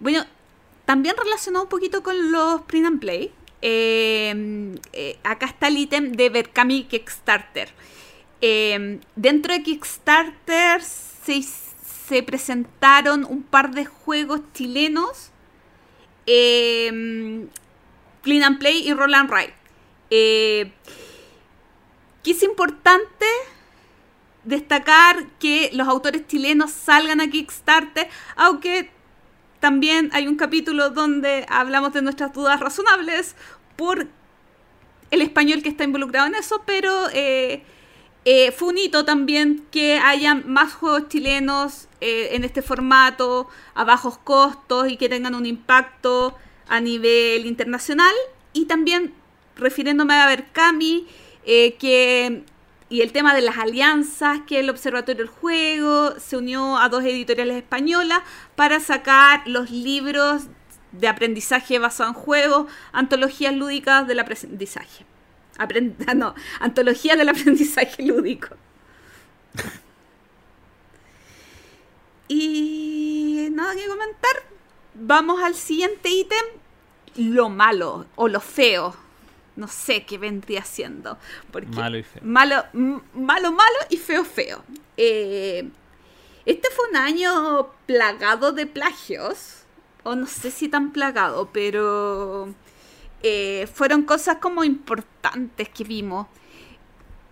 Bueno, 0.00 0.24
también 0.84 1.14
relacionado 1.16 1.64
un 1.64 1.70
poquito 1.70 2.02
con 2.02 2.30
los 2.32 2.62
print 2.62 2.86
and 2.86 3.00
play. 3.00 3.30
eh, 3.60 4.74
eh, 4.92 5.18
acá 5.24 5.46
está 5.46 5.66
el 5.68 5.78
ítem 5.78 6.12
de 6.12 6.28
Berkami 6.30 6.84
Kickstarter. 6.84 7.68
Eh, 8.40 9.00
dentro 9.16 9.52
de 9.52 9.62
Kickstarter 9.64 10.80
se, 10.82 11.42
se 12.08 12.22
presentaron 12.22 13.24
un 13.24 13.42
par 13.42 13.72
de 13.72 13.84
juegos 13.86 14.40
chilenos. 14.54 15.30
eh, 16.26 17.46
Clean 18.22 18.42
and 18.42 18.58
Play 18.58 18.86
y 18.86 18.92
Roll 18.92 19.14
and 19.14 19.30
Ride. 19.30 19.54
Eh, 20.10 20.72
es 22.30 22.42
importante 22.42 23.26
destacar 24.44 25.26
que 25.38 25.70
los 25.72 25.88
autores 25.88 26.26
chilenos 26.26 26.70
salgan 26.70 27.20
a 27.20 27.30
Kickstarter, 27.30 28.08
aunque 28.36 28.90
también 29.60 30.10
hay 30.12 30.26
un 30.26 30.36
capítulo 30.36 30.90
donde 30.90 31.46
hablamos 31.48 31.92
de 31.92 32.02
nuestras 32.02 32.32
dudas 32.32 32.60
razonables 32.60 33.34
por 33.76 34.06
el 35.10 35.22
español 35.22 35.62
que 35.62 35.68
está 35.70 35.84
involucrado 35.84 36.26
en 36.26 36.34
eso, 36.34 36.62
pero 36.66 37.08
eh, 37.12 37.62
eh, 38.30 38.52
fue 38.52 38.68
un 38.68 38.76
hito 38.76 39.06
también 39.06 39.64
que 39.70 39.98
haya 39.98 40.34
más 40.34 40.74
juegos 40.74 41.08
chilenos 41.08 41.88
eh, 42.02 42.28
en 42.32 42.44
este 42.44 42.60
formato, 42.60 43.48
a 43.74 43.84
bajos 43.84 44.18
costos 44.18 44.90
y 44.90 44.98
que 44.98 45.08
tengan 45.08 45.34
un 45.34 45.46
impacto 45.46 46.36
a 46.68 46.78
nivel 46.82 47.46
internacional. 47.46 48.14
Y 48.52 48.66
también 48.66 49.14
refiriéndome 49.56 50.12
a 50.12 50.26
Berkami, 50.26 51.06
eh, 51.46 51.76
que 51.76 52.44
y 52.90 53.00
el 53.00 53.12
tema 53.12 53.34
de 53.34 53.40
las 53.40 53.56
alianzas, 53.56 54.40
que 54.46 54.60
el 54.60 54.68
Observatorio 54.68 55.24
del 55.24 55.32
Juego 55.32 56.12
se 56.20 56.36
unió 56.36 56.76
a 56.76 56.90
dos 56.90 57.04
editoriales 57.04 57.56
españolas 57.56 58.20
para 58.56 58.78
sacar 58.78 59.40
los 59.46 59.70
libros 59.70 60.48
de 60.92 61.08
aprendizaje 61.08 61.78
basado 61.78 62.10
en 62.10 62.14
juegos, 62.14 62.70
antologías 62.92 63.54
lúdicas 63.54 64.06
del 64.06 64.18
aprendizaje. 64.18 65.07
Aprend- 65.58 66.04
ah, 66.06 66.14
no, 66.14 66.34
antologías 66.60 67.18
del 67.18 67.28
aprendizaje 67.28 68.02
lúdico. 68.02 68.48
Y 72.28 73.48
nada 73.52 73.74
que 73.74 73.86
comentar. 73.86 74.42
Vamos 74.94 75.42
al 75.42 75.54
siguiente 75.54 76.08
ítem. 76.10 76.44
Lo 77.16 77.48
malo 77.48 78.06
o 78.16 78.28
lo 78.28 78.40
feo. 78.40 78.94
No 79.56 79.66
sé 79.66 80.04
qué 80.04 80.18
vendría 80.18 80.62
siendo. 80.64 81.18
Porque 81.50 81.68
Malo 81.68 81.98
y 81.98 82.02
feo. 82.02 82.22
Malo, 82.24 82.64
malo, 82.72 83.50
malo 83.52 83.78
y 83.90 83.96
feo, 83.96 84.24
feo. 84.24 84.62
Eh, 84.96 85.68
este 86.46 86.68
fue 86.70 86.88
un 86.90 86.96
año 86.96 87.68
plagado 87.86 88.52
de 88.52 88.66
plagios. 88.66 89.64
O 90.04 90.14
no 90.14 90.26
sé 90.26 90.50
si 90.50 90.68
tan 90.68 90.92
plagado, 90.92 91.50
pero 91.52 92.54
eh, 93.22 93.68
fueron 93.72 94.02
cosas 94.02 94.36
como 94.36 94.64
importantes 94.64 95.68
que 95.68 95.84
vimos. 95.84 96.26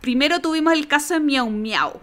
Primero 0.01 0.41
tuvimos 0.41 0.73
el 0.73 0.87
caso 0.87 1.15
de 1.15 1.21
Miau 1.21 1.51
Miau. 1.51 2.01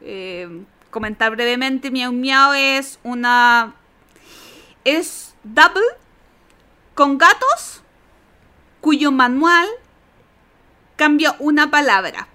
Eh, 0.00 0.62
comentar 0.90 1.30
brevemente, 1.30 1.90
Miau 1.90 2.12
Miau 2.12 2.52
es 2.52 2.98
una... 3.02 3.74
Es 4.84 5.34
double 5.44 5.82
con 6.94 7.18
gatos 7.18 7.82
cuyo 8.80 9.12
manual 9.12 9.68
cambia 10.96 11.36
una 11.38 11.70
palabra. 11.70 12.28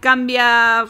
Cambia 0.00 0.86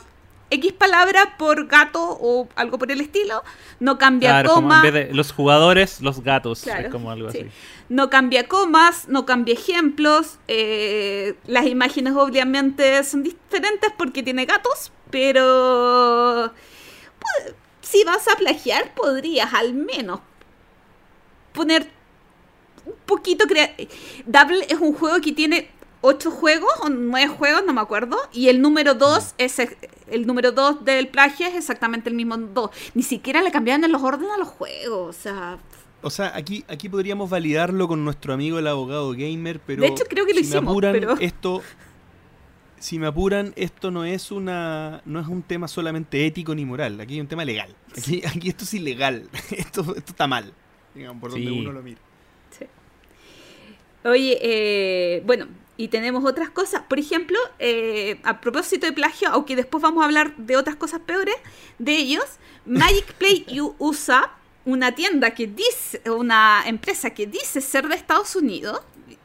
X 0.50 0.72
palabra 0.72 1.36
por 1.36 1.66
gato 1.66 2.00
o 2.20 2.48
algo 2.56 2.78
por 2.78 2.90
el 2.90 3.00
estilo. 3.00 3.42
No 3.80 3.98
cambia 3.98 4.30
Claro, 4.30 4.48
como 4.50 4.68
coma. 4.68 4.76
en 4.76 4.82
vez 4.82 5.08
de 5.08 5.14
los 5.14 5.32
jugadores, 5.32 6.00
los 6.00 6.22
gatos. 6.22 6.62
Claro, 6.62 6.86
es 6.86 6.92
como 6.92 7.10
algo 7.10 7.30
sí. 7.30 7.38
así. 7.38 7.50
No 7.88 8.10
cambia 8.10 8.48
comas, 8.48 9.08
no 9.08 9.24
cambia 9.24 9.54
ejemplos. 9.54 10.38
eh, 10.48 11.36
las 11.46 11.66
imágenes 11.66 12.14
obviamente 12.14 13.02
son 13.04 13.22
diferentes 13.22 13.90
porque 13.96 14.22
tiene 14.22 14.44
gatos, 14.44 14.92
pero 15.10 16.52
pues, 17.18 17.54
si 17.80 18.04
vas 18.04 18.28
a 18.28 18.36
plagiar 18.36 18.94
podrías 18.94 19.54
al 19.54 19.72
menos 19.74 20.20
poner 21.52 21.90
un 22.84 22.94
poquito 23.06 23.46
Double 24.26 24.66
es 24.68 24.78
un 24.80 24.92
juego 24.94 25.20
que 25.20 25.32
tiene 25.32 25.70
ocho 26.00 26.30
juegos 26.30 26.70
o 26.82 26.88
nueve 26.90 27.28
juegos, 27.28 27.64
no 27.66 27.72
me 27.72 27.80
acuerdo, 27.80 28.16
y 28.32 28.48
el 28.48 28.60
número 28.60 28.94
dos 28.94 29.34
es 29.38 29.58
ex- 29.58 29.76
el 30.06 30.26
número 30.26 30.52
dos 30.52 30.84
del 30.84 31.08
plagio 31.08 31.46
es 31.46 31.54
exactamente 31.54 32.08
el 32.08 32.14
mismo 32.14 32.36
dos. 32.36 32.70
Ni 32.94 33.02
siquiera 33.02 33.42
le 33.42 33.50
cambiaron 33.50 33.90
los 33.90 34.02
órdenes 34.02 34.32
a 34.34 34.38
los 34.38 34.48
juegos, 34.48 35.16
o 35.16 35.20
sea, 35.20 35.58
O 36.02 36.10
sea, 36.10 36.32
aquí, 36.36 36.64
aquí 36.68 36.88
podríamos 36.88 37.28
validarlo 37.28 37.88
con 37.88 38.04
nuestro 38.04 38.32
amigo 38.32 38.58
el 38.58 38.66
abogado 38.68 39.12
gamer, 39.12 39.58
pero 39.60 39.82
De 39.82 39.88
hecho, 39.88 40.04
creo 40.08 40.26
que 40.26 40.32
lo 40.34 40.40
si 40.40 40.46
hicimos, 40.46 40.64
me 40.64 40.70
apuran, 40.70 40.92
pero- 40.92 41.16
esto 41.18 41.62
si 42.78 42.98
me 43.00 43.08
apuran, 43.08 43.52
esto 43.56 43.90
no 43.90 44.04
es 44.04 44.30
una 44.30 45.02
no 45.04 45.18
es 45.18 45.26
un 45.26 45.42
tema 45.42 45.66
solamente 45.66 46.24
ético 46.26 46.54
ni 46.54 46.64
moral, 46.64 47.00
aquí 47.00 47.14
hay 47.14 47.20
un 47.20 47.26
tema 47.26 47.44
legal. 47.44 47.74
Aquí, 47.96 48.22
aquí 48.24 48.48
esto 48.50 48.62
es 48.64 48.74
ilegal. 48.74 49.28
Esto, 49.50 49.80
esto 49.96 50.12
está 50.12 50.28
mal. 50.28 50.52
digamos, 50.94 51.20
por 51.20 51.32
donde 51.32 51.50
uno 51.50 51.72
lo 51.72 51.82
mira. 51.82 51.98
Sí. 52.56 52.66
Oye, 54.04 54.38
eh, 54.40 55.22
bueno, 55.26 55.48
y 55.76 55.88
tenemos 55.88 56.24
otras 56.24 56.50
cosas. 56.50 56.82
Por 56.88 56.98
ejemplo, 57.00 57.36
eh, 57.58 58.20
a 58.22 58.40
propósito 58.40 58.86
de 58.86 58.92
plagio, 58.92 59.28
aunque 59.30 59.56
después 59.56 59.82
vamos 59.82 60.02
a 60.02 60.06
hablar 60.06 60.36
de 60.36 60.56
otras 60.56 60.76
cosas 60.76 61.00
peores 61.00 61.34
de 61.78 61.96
ellos, 61.96 62.24
Magic 62.64 63.12
Play 63.14 63.44
USA, 63.78 64.30
una 64.68 64.94
tienda 64.94 65.34
que 65.34 65.46
dice, 65.46 66.02
una 66.10 66.62
empresa 66.66 67.10
que 67.14 67.26
dice 67.26 67.62
ser 67.62 67.88
de 67.88 67.94
Estados 67.94 68.36
Unidos, 68.36 68.82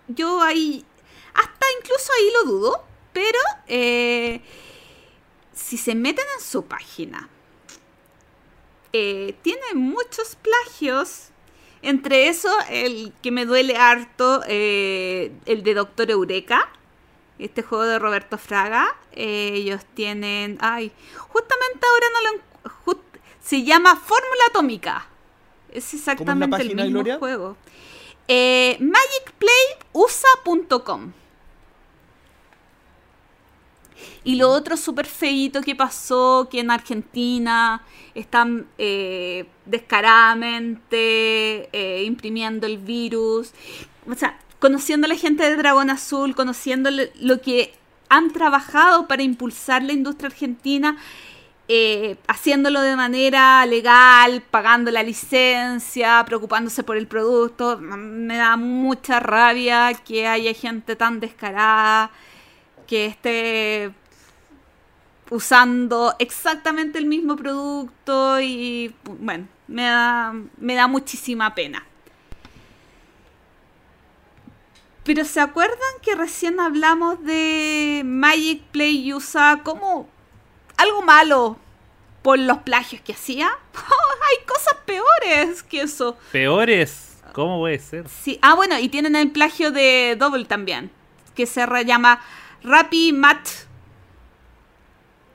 yo 0.08 0.42
ahí, 0.42 0.86
hasta 1.34 1.66
incluso 1.82 2.12
ahí 2.14 2.32
lo 2.34 2.52
dudo, 2.52 2.84
pero 3.12 3.40
eh, 3.68 4.42
si 5.54 5.78
se 5.78 5.96
meten 5.96 6.26
en 6.38 6.44
su 6.44 6.64
página, 6.66 7.28
eh, 8.94 9.36
tiene 9.42 9.74
muchos 9.74 10.38
plagios 10.38 11.30
entre 11.82 12.30
eso, 12.30 12.50
el 12.70 13.12
que 13.22 13.32
me 13.32 13.46
duele 13.46 13.76
harto, 13.76 14.42
eh, 14.48 15.34
el 15.46 15.64
de 15.64 15.74
Doctor 15.74 16.10
Eureka, 16.10 16.70
este 17.38 17.64
juego 17.64 17.84
de 17.84 18.00
Roberto 18.00 18.38
Fraga. 18.38 18.96
Ellos 19.12 19.82
tienen, 19.94 20.58
ay, 20.62 20.94
justamente 21.18 21.86
ahora 21.86 22.08
no 22.14 22.32
lo 22.32 22.72
jut- 22.86 23.20
se 23.42 23.64
llama 23.64 23.98
Fórmula 23.98 24.44
Atómica. 24.50 25.10
Es 25.74 25.94
exactamente 25.94 26.62
el 26.62 26.76
mismo 26.76 26.92
Gloria? 26.92 27.18
juego. 27.18 27.58
Eh, 28.28 28.78
magicplayusa.com 28.80 31.12
y 34.24 34.36
lo 34.36 34.50
otro 34.50 34.78
súper 34.78 35.06
feíto 35.06 35.62
que 35.62 35.76
pasó, 35.76 36.48
que 36.50 36.62
en 36.62 36.72
Argentina 36.72 37.84
están 38.16 38.68
eh, 38.78 39.46
descaradamente 39.66 41.70
eh, 41.74 42.04
imprimiendo 42.06 42.66
el 42.66 42.78
virus. 42.78 43.52
O 44.10 44.16
sea, 44.16 44.40
conociendo 44.60 45.06
a 45.06 45.10
la 45.10 45.16
gente 45.16 45.44
de 45.44 45.58
Dragón 45.58 45.90
Azul, 45.90 46.36
conociendo 46.36 46.90
lo 47.20 47.42
que 47.42 47.74
han 48.08 48.32
trabajado 48.32 49.08
para 49.08 49.24
impulsar 49.24 49.84
la 49.84 49.92
industria 49.92 50.28
argentina, 50.28 50.96
eh, 51.68 52.18
haciéndolo 52.28 52.82
de 52.82 52.96
manera 52.96 53.66
legal, 53.66 54.42
pagando 54.42 54.92
la 54.92 55.02
licencia, 55.02 56.24
preocupándose 56.26 56.84
por 56.84 56.98
el 56.98 57.08
producto. 57.08 57.78
Me 57.80 58.38
da 58.38 58.58
mucha 58.58 59.20
rabia 59.20 59.94
que 59.94 60.28
haya 60.28 60.54
gente 60.54 60.96
tan 60.96 61.20
descarada 61.20 62.12
que 62.88 63.06
esté 63.06 63.94
usando 65.30 66.14
exactamente 66.20 67.00
el 67.00 67.06
mismo 67.06 67.36
producto 67.36 68.40
y 68.42 68.94
bueno, 69.06 69.48
me 69.68 69.84
da, 69.84 70.34
me 70.58 70.76
da 70.76 70.88
muchísima 70.88 71.56
pena. 71.56 71.86
Pero 75.04 75.26
¿se 75.26 75.42
acuerdan 75.42 75.78
que 76.02 76.16
recién 76.16 76.60
hablamos 76.60 77.22
de 77.24 78.04
Magic 78.06 78.62
Play 78.72 79.12
USA 79.14 79.62
como 79.64 80.08
algo 80.78 81.02
malo 81.02 81.58
por 82.22 82.40
los 82.40 82.60
plagios 82.60 83.02
que 83.02 83.14
hacía? 83.14 83.50
Hay 83.74 84.46
cosas 84.46 84.76
peores 84.86 85.64
que 85.64 85.82
eso. 85.82 86.18
Peores. 86.32 87.10
¿Cómo 87.34 87.60
puede 87.60 87.80
ser? 87.80 88.08
Sí. 88.10 88.38
Ah, 88.42 88.54
bueno, 88.54 88.78
y 88.80 88.90
tienen 88.90 89.16
el 89.16 89.32
plagio 89.32 89.72
de 89.72 90.16
Double 90.20 90.46
también, 90.46 90.92
que 91.36 91.46
se 91.48 91.66
llama 91.86 92.22
Rappi 92.64 93.12
Mat. 93.12 93.48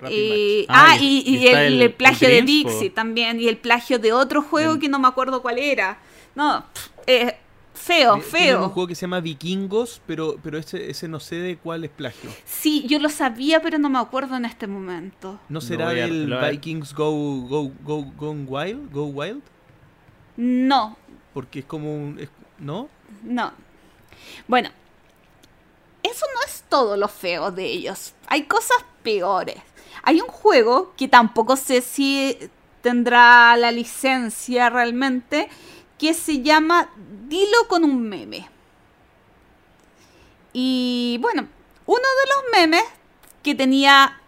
Y- 0.09 0.65
Match. 0.69 0.79
ah, 0.79 0.97
y- 1.01 1.47
el, 1.49 1.57
el- 1.57 1.83
el 1.83 1.93
plagio 1.93 2.29
el 2.29 2.35
de. 2.35 2.43
Dixie 2.43 2.91
también, 2.91 3.41
y 3.41 3.49
el 3.49 3.57
plagio 3.57 3.99
de 3.99 4.13
otro 4.13 4.43
juego 4.43 4.79
que 4.79 4.89
no 4.89 5.01
me 5.01 5.09
acuerdo 5.09 5.43
cuál 5.43 5.59
era. 5.59 5.99
No, 6.37 6.65
eh, 7.07 7.37
feo, 7.79 8.17
Eh, 8.17 8.23
Tienen 8.31 8.57
un 8.57 8.61
feo. 8.63 8.69
juego 8.71 8.87
que 8.89 8.95
se 8.95 9.03
llama 9.03 9.21
Vikingos, 9.21 10.01
pero, 10.07 10.37
pero 10.43 10.59
ese, 10.59 10.91
ese 10.91 11.09
no 11.09 11.21
sé 11.21 11.37
de 11.37 11.57
cuál 11.57 11.85
es 11.85 11.91
plagio. 11.91 12.31
Sí, 12.45 12.85
yo 12.89 12.99
lo 12.99 13.09
sabía, 13.09 13.61
pero 13.63 13.79
no 13.79 13.89
me 13.89 13.99
acuerdo 13.99 14.37
en 14.37 14.45
este 14.45 14.67
momento. 14.67 15.39
¿No 15.49 15.61
será 15.61 15.91
a- 15.91 15.95
Vikings 16.51 16.93
Go, 16.95 17.11
Go, 17.49 17.71
Go, 17.85 18.03
Gone 18.17 18.45
Wild? 18.47 18.93
Go 18.93 19.05
Wild? 19.07 19.43
No, 20.37 20.97
Porque 21.35 21.61
es 21.61 21.65
como 21.65 21.95
un... 21.95 22.19
es- 22.21 22.29
¿No? 22.59 22.89
no. 23.23 23.53
Bueno, 24.47 24.71
eso 26.03 26.27
no 26.35 26.41
es 26.47 26.65
todo 26.69 26.97
lo 26.97 27.09
feo 27.09 27.51
de 27.51 27.65
ellos. 27.67 28.15
Hay 28.29 28.45
cosas 28.45 28.79
peores. 29.03 29.57
Hay 30.03 30.21
un 30.21 30.29
juego 30.29 30.95
que 30.97 31.09
tampoco 31.09 31.57
sé 31.57 31.81
si 31.81 32.37
tendrá 32.83 33.57
la 33.57 33.71
licencia 33.73 34.71
realmente, 34.71 35.49
que 35.99 36.15
se 36.15 36.43
llama 36.43 36.91
Dilo 37.29 37.69
con 37.69 37.85
un 37.85 38.09
meme. 38.09 38.49
Y 40.53 41.19
bueno, 41.21 41.49
uno 41.87 41.99
de 42.01 42.29
los 42.35 42.61
memes 42.61 42.85
que 43.43 43.55
tenía 43.55 44.21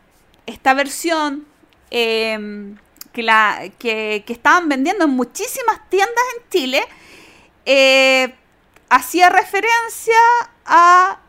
esta 0.47 0.75
versión 0.75 1.47
eh, 1.91 2.75
que, 3.13 3.23
la, 3.23 3.71
que, 3.79 4.25
que 4.27 4.33
estaban 4.33 4.69
vendiendo 4.69 5.05
en 5.05 5.11
muchísimas 5.11 5.89
tiendas 5.89 6.25
en 6.37 6.49
Chile, 6.51 6.85
eh, 7.67 8.35
hacía 8.89 9.29
referencia 9.29 10.19
a 10.65 11.21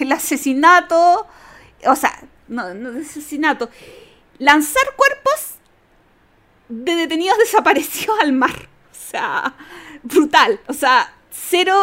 el 0.00 0.12
asesinato, 0.12 1.26
o 1.86 1.96
sea, 1.96 2.22
no, 2.48 2.74
no 2.74 2.98
asesinato, 2.98 3.70
lanzar 4.38 4.82
cuerpos 4.96 5.56
de 6.68 6.96
detenidos 6.96 7.38
desaparecidos 7.44 8.18
al 8.20 8.32
mar. 8.32 8.68
O 9.06 9.10
sea, 9.10 9.54
brutal. 10.02 10.60
O 10.68 10.72
sea, 10.72 11.14
cero 11.30 11.74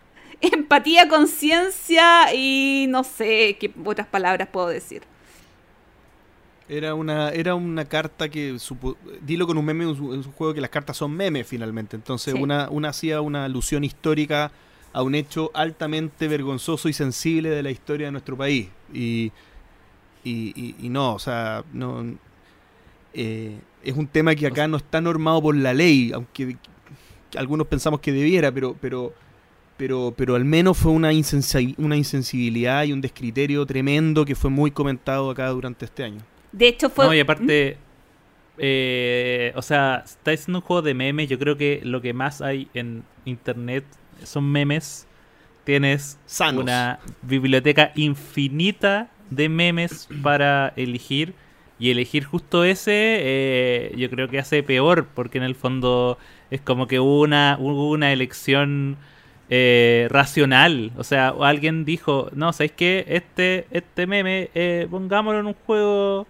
empatía, 0.40 1.08
conciencia 1.08 2.32
y 2.34 2.86
no 2.88 3.02
sé 3.04 3.56
qué 3.58 3.72
otras 3.84 4.06
palabras 4.06 4.48
puedo 4.48 4.68
decir. 4.68 5.02
Era 6.68 6.94
una, 6.94 7.30
era 7.30 7.54
una 7.54 7.84
carta 7.84 8.28
que... 8.28 8.54
supo- 8.54 8.96
Dilo 9.20 9.46
con 9.46 9.58
un 9.58 9.64
meme, 9.64 9.90
es 9.90 9.98
un, 9.98 10.22
juego 10.32 10.54
que 10.54 10.60
las 10.60 10.70
cartas 10.70 10.96
son 10.96 11.12
memes 11.12 11.46
finalmente. 11.46 11.96
Entonces 11.96 12.34
Sí. 12.34 12.40
una, 12.40 12.68
una 12.70 12.90
hacía 12.90 13.20
una 13.20 13.44
alusión 13.44 13.84
histórica 13.84 14.52
a 14.92 15.02
un 15.02 15.14
hecho 15.14 15.50
altamente 15.54 16.28
vergonzoso 16.28 16.88
y 16.88 16.92
sensible 16.92 17.50
de 17.50 17.62
la 17.62 17.70
historia 17.70 18.06
de 18.06 18.12
nuestro 18.12 18.36
país. 18.36 18.68
Y, 18.92 19.32
y, 20.24 20.52
y- 20.54 20.76
y 20.80 20.88
no, 20.88 21.14
o 21.14 21.18
sea, 21.18 21.64
no... 21.72 22.04
eh, 23.14 23.58
es 23.84 23.96
un 23.96 24.06
tema 24.06 24.34
que 24.34 24.46
acá 24.46 24.68
no 24.68 24.76
está 24.76 25.00
normado 25.00 25.42
por 25.42 25.56
la 25.56 25.72
ley, 25.74 26.12
aunque 26.12 26.56
algunos 27.36 27.66
pensamos 27.66 28.00
que 28.00 28.12
debiera, 28.12 28.52
pero... 28.52 28.76
pero 28.80 29.14
pero, 29.74 30.14
pero 30.16 30.36
al 30.36 30.44
menos 30.44 30.76
fue 30.78 30.92
una, 30.92 31.12
insensi- 31.12 31.74
una 31.76 31.96
insensibilidad 31.96 32.84
y 32.84 32.92
un 32.92 33.00
descriterio 33.00 33.66
tremendo 33.66 34.24
que 34.24 34.36
fue 34.36 34.48
muy 34.48 34.70
comentado 34.70 35.30
acá 35.30 35.48
durante 35.48 35.86
este 35.86 36.04
año. 36.04 36.20
De 36.52 36.68
hecho, 36.68 36.88
fue. 36.88 37.06
No, 37.06 37.14
y 37.14 37.18
aparte, 37.18 37.78
eh, 38.58 39.52
o 39.56 39.62
sea, 39.62 40.02
está 40.04 40.36
siendo 40.36 40.58
un 40.58 40.62
juego 40.64 40.82
de 40.82 40.94
memes. 40.94 41.28
Yo 41.28 41.36
creo 41.36 41.56
que 41.56 41.80
lo 41.82 42.00
que 42.00 42.12
más 42.12 42.42
hay 42.42 42.68
en 42.74 43.02
internet 43.24 43.84
son 44.22 44.44
memes. 44.52 45.08
Tienes 45.64 46.16
Sanos. 46.26 46.62
una 46.62 47.00
biblioteca 47.22 47.90
infinita 47.96 49.10
de 49.30 49.48
memes 49.48 50.06
para 50.22 50.74
elegir. 50.76 51.34
Y 51.82 51.90
elegir 51.90 52.24
justo 52.24 52.64
ese, 52.64 52.92
eh, 52.94 53.94
yo 53.96 54.08
creo 54.10 54.28
que 54.28 54.38
hace 54.38 54.62
peor, 54.62 55.06
porque 55.14 55.38
en 55.38 55.44
el 55.44 55.54
fondo 55.56 56.18
es 56.50 56.60
como 56.60 56.86
que 56.86 57.00
hubo 57.00 57.22
una, 57.22 57.56
hubo 57.60 57.90
una 57.90 58.12
elección 58.12 58.96
eh, 59.50 60.06
racional. 60.10 60.92
O 60.96 61.04
sea, 61.04 61.28
alguien 61.40 61.84
dijo, 61.84 62.28
no, 62.34 62.52
¿sabéis 62.52 62.72
qué? 62.72 63.04
Este, 63.08 63.66
este 63.72 64.06
meme, 64.06 64.50
eh, 64.54 64.86
pongámoslo 64.90 65.40
en 65.40 65.46
un 65.46 65.54
juego 65.66 66.26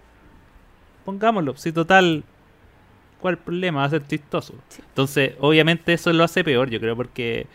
pongámoslo. 1.05 1.55
Si 1.57 1.71
total, 1.71 2.23
¿cuál 3.19 3.37
problema? 3.39 3.81
Va 3.81 3.85
a 3.85 3.89
ser 3.89 4.07
chistoso. 4.07 4.55
Entonces, 4.89 5.33
obviamente 5.39 5.93
eso 5.93 6.13
lo 6.13 6.23
hace 6.23 6.43
peor, 6.43 6.69
yo 6.69 6.79
creo, 6.79 6.95
porque... 6.95 7.47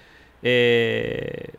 eh, 0.43 1.55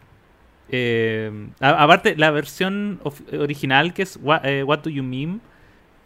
eh, 0.69 1.31
a- 1.61 1.83
aparte, 1.83 2.15
la 2.17 2.31
versión 2.31 2.99
of- 3.03 3.21
original, 3.33 3.93
que 3.93 4.03
es 4.03 4.19
What, 4.21 4.45
eh, 4.45 4.63
What 4.63 4.79
Do 4.81 4.89
You 4.91 5.03
Meme, 5.03 5.39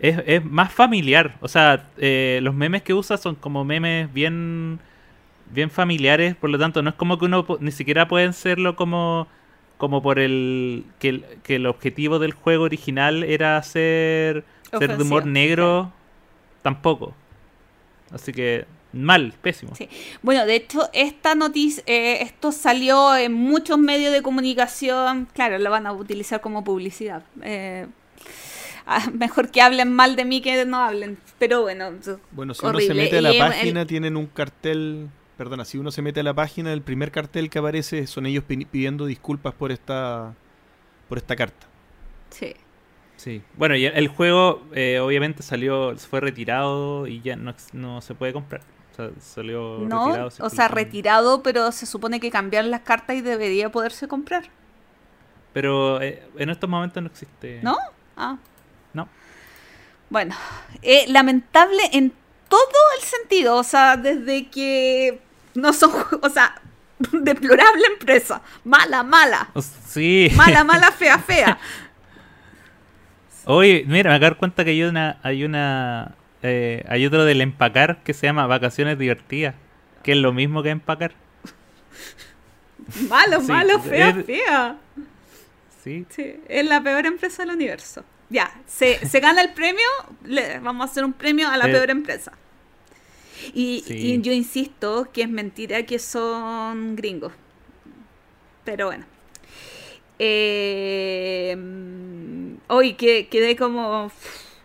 es, 0.04 0.22
es 0.28 0.44
más 0.44 0.72
familiar. 0.72 1.38
O 1.40 1.48
sea, 1.48 1.88
eh, 1.98 2.40
los 2.44 2.54
memes 2.54 2.84
que 2.84 2.94
usa 2.94 3.18
son 3.18 3.36
como 3.36 3.64
memes 3.64 4.14
bien 4.14 4.80
bien 5.50 5.70
familiares, 5.70 6.36
por 6.36 6.50
lo 6.50 6.60
tanto, 6.60 6.82
no 6.82 6.90
es 6.90 6.96
como 6.96 7.18
que 7.18 7.26
uno 7.26 7.46
ni 7.60 7.72
siquiera 7.72 8.08
pueden 8.08 8.34
serlo 8.34 8.76
como 8.76 9.28
como 9.78 10.02
por 10.02 10.20
el 10.20 10.86
que, 11.00 11.10
el 11.10 11.26
que 11.44 11.56
el 11.56 11.66
objetivo 11.68 12.20
del 12.20 12.34
juego 12.34 12.66
original 12.66 13.24
era 13.24 13.62
ser 13.64 14.44
ser 14.78 14.98
de 14.98 15.04
humor 15.04 15.26
negro, 15.26 15.92
tampoco. 16.62 17.14
Así 18.12 18.34
que 18.34 18.66
mal, 18.92 19.34
pésimo. 19.42 19.74
Sí. 19.76 19.88
Bueno, 20.22 20.46
de 20.46 20.56
hecho, 20.56 20.90
esta 20.94 21.36
noticia, 21.36 21.84
eh, 21.88 22.24
esto 22.24 22.52
salió 22.52 23.16
en 23.16 23.34
muchos 23.34 23.78
medios 23.78 24.12
de 24.12 24.22
comunicación. 24.22 25.28
Claro, 25.34 25.60
lo 25.60 25.70
van 25.70 25.88
a 25.88 25.94
utilizar 25.94 26.42
como 26.42 26.64
publicidad. 26.64 27.24
Eh, 27.42 27.88
ah, 28.86 29.10
mejor 29.14 29.50
que 29.52 29.62
hablen 29.62 29.92
mal 29.94 30.16
de 30.16 30.26
mí 30.26 30.42
que 30.42 30.66
no 30.66 30.78
hablen. 30.78 31.18
Pero 31.40 31.62
bueno, 31.62 31.92
Bueno, 32.32 32.54
si 32.54 32.66
uno 32.66 32.80
se 32.80 32.94
mete 32.94 33.18
a 33.18 33.22
la 33.22 33.34
Y, 33.34 33.40
página, 33.40 33.82
el- 33.82 33.88
tienen 33.88 34.18
un 34.18 34.28
cartel 34.28 35.10
perdona, 35.38 35.66
si 35.66 35.78
uno 35.80 35.92
se 35.92 36.02
mete 36.02 36.20
a 36.20 36.24
la 36.24 36.34
página, 36.34 36.72
el 36.72 36.82
primer 36.84 37.12
cartel 37.12 37.50
que 37.50 37.60
aparece 37.60 38.06
son 38.08 38.26
ellos 38.28 38.44
pi- 38.44 38.66
pidiendo 38.66 39.06
disculpas 39.08 39.54
por 39.54 39.72
esta, 39.72 40.34
por 41.10 41.18
esta 41.18 41.36
carta. 41.36 41.66
Sí. 42.30 42.54
Sí. 43.18 43.42
Bueno, 43.58 43.76
y 43.76 43.86
el- 43.86 44.08
juego 44.08 44.64
eh, 44.74 45.00
obviamente 45.00 45.42
salió, 45.44 45.98
fue 45.98 46.20
retirado 46.22 47.08
y 47.08 47.22
ya 47.22 47.36
no, 47.36 47.54
no 47.74 48.02
se 48.02 48.14
puede 48.16 48.32
comprar. 48.32 48.62
O 48.92 48.96
sea, 48.96 49.10
salió 49.20 49.80
No, 49.80 50.06
retirado. 50.08 50.30
o 50.40 50.50
sea, 50.52 50.68
retirado, 50.68 51.42
pero 51.42 51.72
se 51.72 51.88
supone 51.88 52.20
que 52.20 52.30
cambiaron 52.30 52.70
las 52.70 52.82
cartas 52.82 53.16
y 53.16 53.22
debería 53.22 53.72
poderse 53.72 54.08
comprar. 54.08 54.44
Pero 55.52 56.02
eh, 56.02 56.24
en 56.38 56.50
estos 56.52 56.70
momentos 56.70 57.02
no 57.02 57.10
existe. 57.10 57.60
¿No? 57.64 57.76
Ah. 58.16 58.38
No. 58.94 59.08
Bueno, 60.10 60.36
eh, 60.82 61.06
lamentable 61.08 61.82
en 61.94 62.12
todo 62.50 62.60
el 62.98 63.04
sentido, 63.04 63.56
o 63.58 63.64
sea, 63.64 63.98
desde 63.98 64.48
que 64.50 65.20
no 65.56 65.74
son, 65.74 65.92
o 66.22 66.30
sea, 66.30 66.62
deplorable 67.12 67.88
empresa, 67.88 68.42
mala, 68.64 69.04
mala, 69.04 69.50
Sí. 69.88 70.32
mala, 70.36 70.64
mala, 70.72 70.92
fea, 70.92 71.18
fea. 71.20 71.58
Oye, 73.46 73.84
mira, 73.88 74.12
me 74.12 74.16
acabo 74.16 74.20
de 74.26 74.30
dar 74.32 74.38
cuenta 74.38 74.64
que 74.64 74.72
hay 74.72 74.84
una, 74.84 75.20
hay 75.24 75.44
una, 75.44 76.16
eh, 76.44 76.86
hay 76.88 77.06
otro 77.06 77.26
del 77.26 77.42
empacar 77.42 78.02
que 78.04 78.14
se 78.14 78.28
llama 78.28 78.48
vacaciones 78.48 78.98
divertidas, 78.98 79.56
que 80.04 80.14
es 80.14 80.18
lo 80.18 80.32
mismo 80.32 80.64
que 80.64 80.70
empacar. 80.70 81.14
Malo, 83.10 83.42
Sí, 83.42 83.48
malo, 83.48 83.80
fea, 83.80 84.10
es- 84.10 84.26
fea. 84.26 84.78
Sí. 85.84 86.06
Sí, 86.10 86.36
es 86.48 86.66
la 86.66 86.82
peor 86.82 87.06
empresa 87.06 87.44
del 87.44 87.56
universo. 87.56 88.06
Ya, 88.34 88.52
se, 88.66 89.08
se 89.08 89.20
gana 89.20 89.42
el 89.42 89.54
premio, 89.54 89.86
le 90.26 90.60
vamos 90.60 90.88
a 90.88 90.92
hacer 90.92 91.06
un 91.06 91.14
premio 91.14 91.48
a 91.50 91.56
la 91.56 91.66
peor 91.66 91.90
empresa. 91.92 92.32
Y, 93.54 93.84
Sí. 93.86 93.94
y 93.94 94.22
yo 94.22 94.32
insisto 94.32 95.08
que 95.14 95.22
es 95.22 95.30
mentira 95.30 95.84
que 95.84 96.00
son 96.00 96.96
gringos. 96.96 97.32
Pero 98.66 98.88
bueno. 98.88 99.06
Eh, 100.20 101.56
hoy 102.68 102.94
que 102.94 103.28
quedé 103.28 103.56
como... 103.56 104.12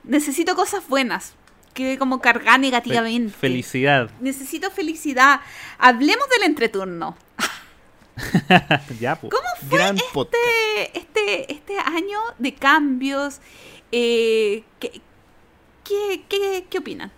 Necesito 0.05 0.55
cosas 0.57 0.87
buenas. 0.89 1.35
Quedé 1.75 1.99
como 1.99 2.21
cargada 2.21 2.57
Fe- 2.57 2.63
negativamente. 2.63 3.35
felicidad. 3.37 4.11
Necesito 4.21 4.71
felicidad. 4.71 5.41
Hablemos 5.79 6.29
del 6.31 6.45
entreturno. 6.45 7.17
ya, 9.01 9.17
pues. 9.17 9.33
Gran 9.71 9.97
podcast. 10.13 10.35
este, 10.95 10.99
este, 10.99 11.53
este 11.53 11.79
año 11.79 12.19
de 12.39 12.55
cambios, 12.55 13.41
eh, 13.93 14.65
¿qué, 14.79 15.01
qué, 15.85 16.25
qué, 16.29 16.67
qué 16.69 16.79
opinan? 16.79 17.13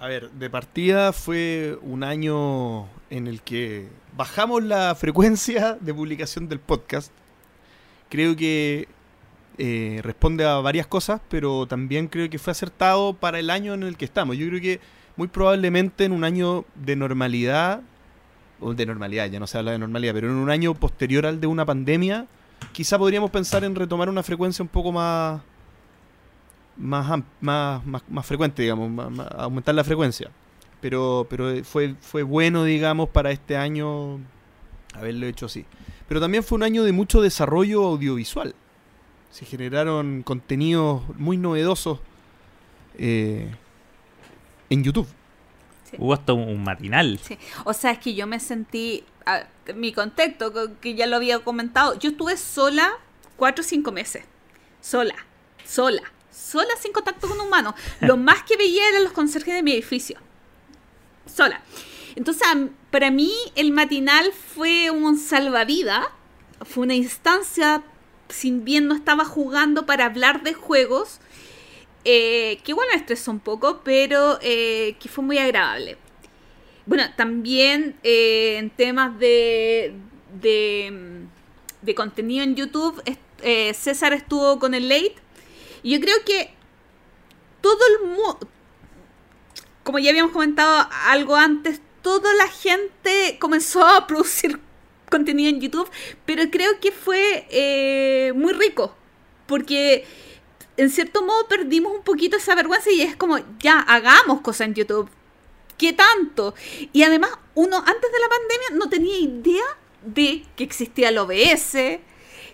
A 0.00 0.06
ver, 0.06 0.30
de 0.30 0.48
partida 0.48 1.12
fue 1.12 1.78
un 1.82 2.02
año 2.04 2.88
en 3.10 3.26
el 3.26 3.42
que 3.42 3.86
bajamos 4.16 4.62
la 4.62 4.94
frecuencia 4.94 5.76
de 5.78 5.92
publicación 5.92 6.48
del 6.48 6.58
podcast. 6.58 7.12
Creo 8.08 8.34
que 8.34 8.88
eh, 9.58 10.00
responde 10.02 10.46
a 10.46 10.54
varias 10.60 10.86
cosas, 10.86 11.20
pero 11.28 11.66
también 11.66 12.08
creo 12.08 12.30
que 12.30 12.38
fue 12.38 12.52
acertado 12.52 13.12
para 13.12 13.38
el 13.38 13.50
año 13.50 13.74
en 13.74 13.82
el 13.82 13.98
que 13.98 14.06
estamos. 14.06 14.38
Yo 14.38 14.48
creo 14.48 14.60
que 14.62 14.80
muy 15.16 15.28
probablemente 15.28 16.06
en 16.06 16.12
un 16.12 16.24
año 16.24 16.64
de 16.76 16.96
normalidad, 16.96 17.82
de 18.60 18.86
normalidad, 18.86 19.26
ya 19.26 19.40
no 19.40 19.46
se 19.46 19.58
habla 19.58 19.72
de 19.72 19.78
normalidad, 19.78 20.14
pero 20.14 20.28
en 20.28 20.36
un 20.36 20.50
año 20.50 20.74
posterior 20.74 21.26
al 21.26 21.40
de 21.40 21.46
una 21.46 21.64
pandemia, 21.64 22.26
quizá 22.72 22.98
podríamos 22.98 23.30
pensar 23.30 23.64
en 23.64 23.74
retomar 23.74 24.08
una 24.08 24.22
frecuencia 24.22 24.62
un 24.62 24.68
poco 24.68 24.92
más 24.92 25.40
más, 26.80 27.22
más, 27.40 27.86
más, 27.86 28.02
más 28.08 28.26
frecuente, 28.26 28.62
digamos, 28.62 29.18
aumentar 29.36 29.74
la 29.74 29.84
frecuencia. 29.84 30.30
Pero, 30.80 31.26
pero 31.28 31.62
fue, 31.62 31.94
fue 32.00 32.22
bueno, 32.22 32.64
digamos, 32.64 33.10
para 33.10 33.30
este 33.30 33.56
año 33.56 34.18
haberlo 34.94 35.26
hecho 35.26 35.46
así. 35.46 35.66
Pero 36.08 36.20
también 36.20 36.42
fue 36.42 36.56
un 36.56 36.62
año 36.62 36.82
de 36.82 36.92
mucho 36.92 37.20
desarrollo 37.20 37.84
audiovisual. 37.84 38.54
Se 39.30 39.44
generaron 39.44 40.22
contenidos 40.22 41.02
muy 41.18 41.36
novedosos 41.36 42.00
eh, 42.98 43.54
en 44.70 44.82
YouTube. 44.82 45.06
Hubo 45.98 46.12
hasta 46.14 46.32
un, 46.32 46.42
un 46.48 46.62
matinal. 46.62 47.18
Sí. 47.22 47.38
O 47.64 47.72
sea, 47.72 47.90
es 47.92 47.98
que 47.98 48.14
yo 48.14 48.26
me 48.26 48.40
sentí, 48.40 49.04
ah, 49.26 49.44
mi 49.74 49.92
contexto, 49.92 50.52
co- 50.52 50.78
que 50.80 50.94
ya 50.94 51.06
lo 51.06 51.16
había 51.16 51.38
comentado, 51.40 51.98
yo 51.98 52.10
estuve 52.10 52.36
sola 52.36 52.90
cuatro 53.36 53.62
o 53.62 53.66
cinco 53.66 53.92
meses. 53.92 54.24
Sola, 54.80 55.14
sola, 55.64 56.02
sola 56.30 56.70
sin 56.80 56.92
contacto 56.92 57.28
con 57.28 57.40
humanos. 57.40 57.74
Lo 58.00 58.16
más 58.16 58.42
que 58.44 58.56
veía 58.56 58.88
eran 58.88 59.04
los 59.04 59.12
conserjes 59.12 59.54
de 59.54 59.62
mi 59.62 59.72
edificio. 59.72 60.18
Sola. 61.26 61.60
Entonces, 62.16 62.46
para 62.90 63.10
mí 63.10 63.32
el 63.54 63.72
matinal 63.72 64.32
fue 64.32 64.90
un 64.90 65.16
salvavidas, 65.16 66.06
fue 66.62 66.82
una 66.84 66.94
instancia, 66.94 67.82
sin 68.28 68.64
bien 68.64 68.86
no 68.88 68.94
estaba 68.94 69.24
jugando 69.24 69.86
para 69.86 70.06
hablar 70.06 70.42
de 70.42 70.54
juegos, 70.54 71.20
eh, 72.04 72.60
que 72.64 72.74
me 72.74 72.80
estresó 72.94 73.30
un 73.30 73.40
poco, 73.40 73.82
pero 73.84 74.38
eh, 74.40 74.96
que 74.98 75.08
fue 75.08 75.22
muy 75.22 75.38
agradable. 75.38 75.98
Bueno, 76.86 77.04
también 77.14 77.98
eh, 78.02 78.56
en 78.58 78.70
temas 78.70 79.18
de, 79.18 79.94
de, 80.40 81.94
contenido 81.94 82.42
en 82.42 82.56
YouTube, 82.56 83.02
César 83.74 84.14
estuvo 84.14 84.58
con 84.58 84.74
el 84.74 84.88
late. 84.88 85.16
Y 85.82 85.92
yo 85.92 86.00
creo 86.00 86.16
que 86.24 86.54
todo 87.60 87.78
el 87.86 88.08
mundo, 88.08 88.38
como 89.82 89.98
ya 89.98 90.10
habíamos 90.10 90.32
comentado 90.32 90.88
algo 91.06 91.36
antes, 91.36 91.82
toda 92.00 92.32
la 92.34 92.48
gente 92.48 93.36
comenzó 93.38 93.86
a 93.86 94.06
producir 94.06 94.58
contenido 95.10 95.50
en 95.50 95.60
YouTube, 95.60 95.90
pero 96.24 96.44
creo 96.50 96.80
que 96.80 96.92
fue 96.92 98.32
muy 98.34 98.54
rico, 98.54 98.94
porque 99.46 100.06
en 100.80 100.90
cierto 100.90 101.22
modo 101.22 101.46
perdimos 101.46 101.92
un 101.92 102.02
poquito 102.02 102.38
esa 102.38 102.54
vergüenza 102.54 102.90
y 102.90 103.02
es 103.02 103.14
como, 103.14 103.38
ya, 103.58 103.80
hagamos 103.80 104.40
cosas 104.40 104.68
en 104.68 104.74
YouTube. 104.74 105.10
¿Qué 105.76 105.92
tanto? 105.92 106.54
Y 106.92 107.02
además, 107.02 107.30
uno 107.54 107.76
antes 107.76 108.12
de 108.12 108.18
la 108.18 108.28
pandemia 108.28 108.78
no 108.78 108.88
tenía 108.88 109.18
idea 109.18 109.64
de 110.02 110.46
que 110.56 110.64
existía 110.64 111.10
el 111.10 111.18
OBS, 111.18 112.00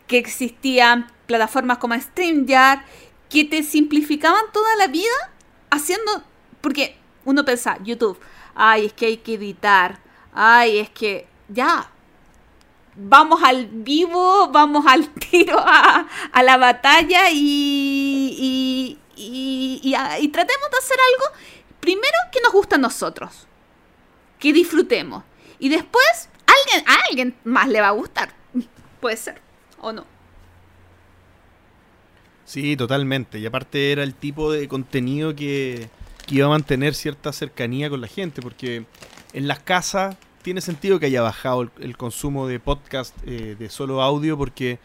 que 0.09 0.19
existían 0.19 1.13
plataformas 1.27 1.79
como 1.79 1.95
StreamYard, 1.95 2.81
que 3.31 3.45
te 3.45 3.63
simplificaban 3.63 4.45
toda 4.53 4.75
la 4.77 4.89
vida 4.89 5.33
haciendo... 5.71 6.25
Porque 6.61 6.97
uno 7.25 7.45
piensa, 7.45 7.79
YouTube, 7.85 8.19
ay, 8.57 8.87
es 8.87 8.93
que 8.93 9.07
hay 9.07 9.17
que 9.19 9.35
editar, 9.35 10.01
ay, 10.33 10.79
es 10.79 10.91
que 10.91 11.29
ya, 11.49 11.93
vamos 12.97 13.43
al 13.43 13.67
vivo, 13.67 14.49
vamos 14.51 14.85
al 14.87 15.09
tiro 15.31 15.59
a, 15.59 16.07
la 16.43 16.57
batalla 16.57 17.31
y, 17.31 18.99
y, 19.17 19.83
y, 19.83 19.95
y 20.21 20.29
tratemos 20.29 20.71
de 20.71 20.79
hacer 20.79 20.97
algo, 21.13 21.37
primero 21.81 22.19
que 22.33 22.41
nos 22.41 22.53
gusta 22.53 22.77
a 22.77 22.79
nosotros, 22.79 23.47
que 24.39 24.53
disfrutemos, 24.53 25.25
y 25.59 25.69
después 25.69 26.29
a 26.87 26.97
alguien 27.09 27.35
más 27.45 27.69
le 27.69 27.81
va 27.81 27.89
a 27.89 27.93
gustar, 27.93 28.35
puede 29.01 29.17
ser, 29.17 29.41
o 29.81 29.93
no. 29.93 30.05
Sí, 32.45 32.77
totalmente. 32.77 33.39
Y 33.39 33.47
aparte 33.47 33.91
era 33.91 34.05
el 34.05 34.15
tipo 34.15 34.53
de 34.53 34.69
contenido 34.69 35.35
que, 35.35 35.89
que 36.27 36.37
iba 36.37 36.47
a 36.47 36.51
mantener 36.51 36.95
cierta 36.95 37.33
cercanía 37.33 37.91
con 37.91 38.01
la 38.01 38.07
gente, 38.07 38.41
porque 38.41 38.87
en 39.33 39.49
las 39.49 39.59
casas 39.59 40.17
tiene 40.47 40.61
sentido 40.61 41.01
que 41.01 41.07
haya 41.07 41.23
bajado 41.23 41.69
el, 41.81 41.97
consumo 41.97 42.47
de 42.47 42.61
podcast 42.61 43.13
eh, 43.27 43.57
de 43.59 43.69
solo 43.69 44.01
audio, 44.01 44.39
porque 44.39 44.79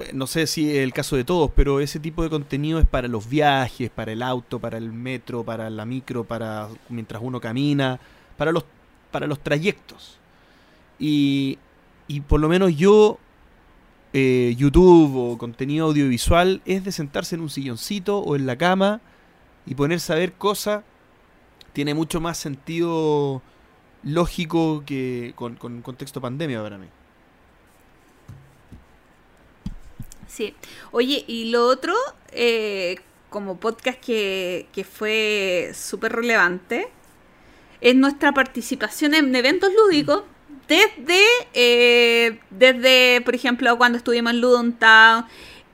eh, 0.00 0.12
no 0.14 0.26
sé 0.26 0.46
si 0.46 0.70
es 0.70 0.78
el 0.78 0.94
caso 0.94 1.14
de 1.14 1.24
todos, 1.24 1.50
pero 1.54 1.80
ese 1.80 2.00
tipo 2.00 2.22
de 2.22 2.30
contenido 2.30 2.80
es 2.80 2.86
para 2.86 3.06
los 3.06 3.28
viajes, 3.28 3.90
para 3.90 4.12
el 4.12 4.22
auto, 4.22 4.60
para 4.60 4.78
el 4.78 4.90
metro, 4.90 5.44
para 5.44 5.68
la 5.68 5.84
micro, 5.84 6.24
para 6.24 6.68
mientras 6.88 7.20
uno 7.22 7.38
camina, 7.38 8.00
para 8.38 8.50
los, 8.50 8.64
para 9.10 9.26
los 9.26 9.40
trayectos. 9.40 10.16
Y, 10.98 11.58
y 12.08 12.22
por 12.22 12.40
lo 12.40 12.48
menos 12.48 12.74
yo 12.74 13.18
eh, 14.14 14.54
YouTube 14.56 15.14
o 15.14 15.36
contenido 15.36 15.84
audiovisual 15.84 16.62
es 16.64 16.82
de 16.82 16.92
sentarse 16.92 17.34
en 17.34 17.42
un 17.42 17.50
silloncito 17.50 18.20
o 18.20 18.36
en 18.36 18.46
la 18.46 18.56
cama 18.56 19.02
y 19.66 19.74
ponerse 19.74 20.14
a 20.14 20.16
ver 20.16 20.32
cosas. 20.32 20.82
Tiene 21.74 21.92
mucho 21.92 22.22
más 22.22 22.38
sentido 22.38 23.42
lógico 24.02 24.82
que 24.86 25.32
con, 25.36 25.56
con 25.56 25.82
contexto 25.82 26.20
pandemia 26.20 26.62
para 26.62 26.78
mí. 26.78 26.86
Sí. 30.28 30.54
Oye, 30.92 31.24
y 31.26 31.50
lo 31.50 31.66
otro, 31.66 31.94
eh, 32.30 32.96
como 33.28 33.58
podcast 33.58 34.00
que, 34.00 34.66
que 34.72 34.84
fue 34.84 35.72
súper 35.74 36.12
relevante, 36.12 36.88
es 37.80 37.94
nuestra 37.94 38.32
participación 38.32 39.14
en 39.14 39.34
eventos 39.34 39.70
lúdicos. 39.74 40.24
Desde, 40.68 41.20
eh, 41.52 42.40
desde, 42.50 43.20
por 43.22 43.34
ejemplo, 43.34 43.76
cuando 43.76 43.98
estuvimos 43.98 44.32
en 44.32 44.40
Ludon 44.40 44.76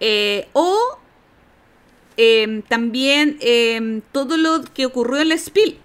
eh, 0.00 0.48
o 0.54 0.98
eh, 2.16 2.62
también 2.68 3.36
eh, 3.40 4.00
todo 4.10 4.36
lo 4.36 4.64
que 4.64 4.86
ocurrió 4.86 5.20
en 5.20 5.30
el 5.30 5.38
Spiel. 5.38 5.78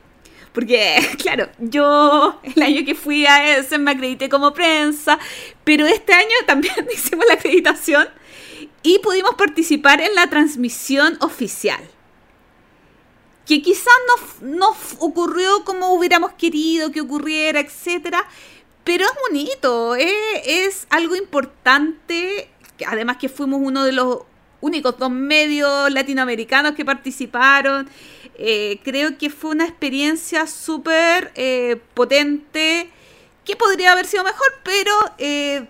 Porque, 0.53 0.97
claro, 1.17 1.49
yo 1.59 2.39
el 2.43 2.61
año 2.61 2.85
que 2.85 2.95
fui 2.95 3.25
a 3.25 3.57
ese 3.57 3.77
me 3.77 3.91
acredité 3.91 4.30
como 4.30 4.53
prensa, 4.53 5.19
pero 5.63 5.85
este 5.85 6.13
año 6.13 6.35
también 6.47 6.88
hicimos 6.93 7.25
la 7.27 7.34
acreditación 7.34 8.07
y 8.84 8.99
pudimos 8.99 9.35
participar 9.35 10.01
en 10.01 10.13
la 10.15 10.27
transmisión 10.27 11.17
oficial. 11.21 11.81
Que 13.45 13.61
quizás 13.61 13.93
no, 14.41 14.47
no 14.47 14.75
ocurrió 14.99 15.65
como 15.65 15.93
hubiéramos 15.93 16.34
querido 16.34 16.91
que 16.91 17.01
ocurriera, 17.01 17.59
etcétera, 17.59 18.25
pero 18.84 19.05
es 19.05 19.11
bonito, 19.30 19.95
eh, 19.95 20.65
es 20.65 20.88
algo 20.89 21.15
importante. 21.15 22.49
Además 22.85 23.17
que 23.17 23.30
fuimos 23.30 23.59
uno 23.61 23.84
de 23.84 23.93
los 23.93 24.19
únicos 24.63 24.97
dos 24.97 25.11
medios 25.11 25.91
latinoamericanos 25.91 26.73
que 26.73 26.85
participaron. 26.85 27.89
Eh, 28.35 28.80
creo 28.84 29.18
que 29.18 29.30
fue 29.30 29.51
una 29.51 29.65
experiencia 29.65 30.47
súper 30.47 31.31
eh, 31.35 31.80
potente, 31.93 32.89
que 33.45 33.55
podría 33.55 33.91
haber 33.91 34.05
sido 34.05 34.23
mejor, 34.23 34.47
pero 34.64 34.91
eh, 35.18 35.68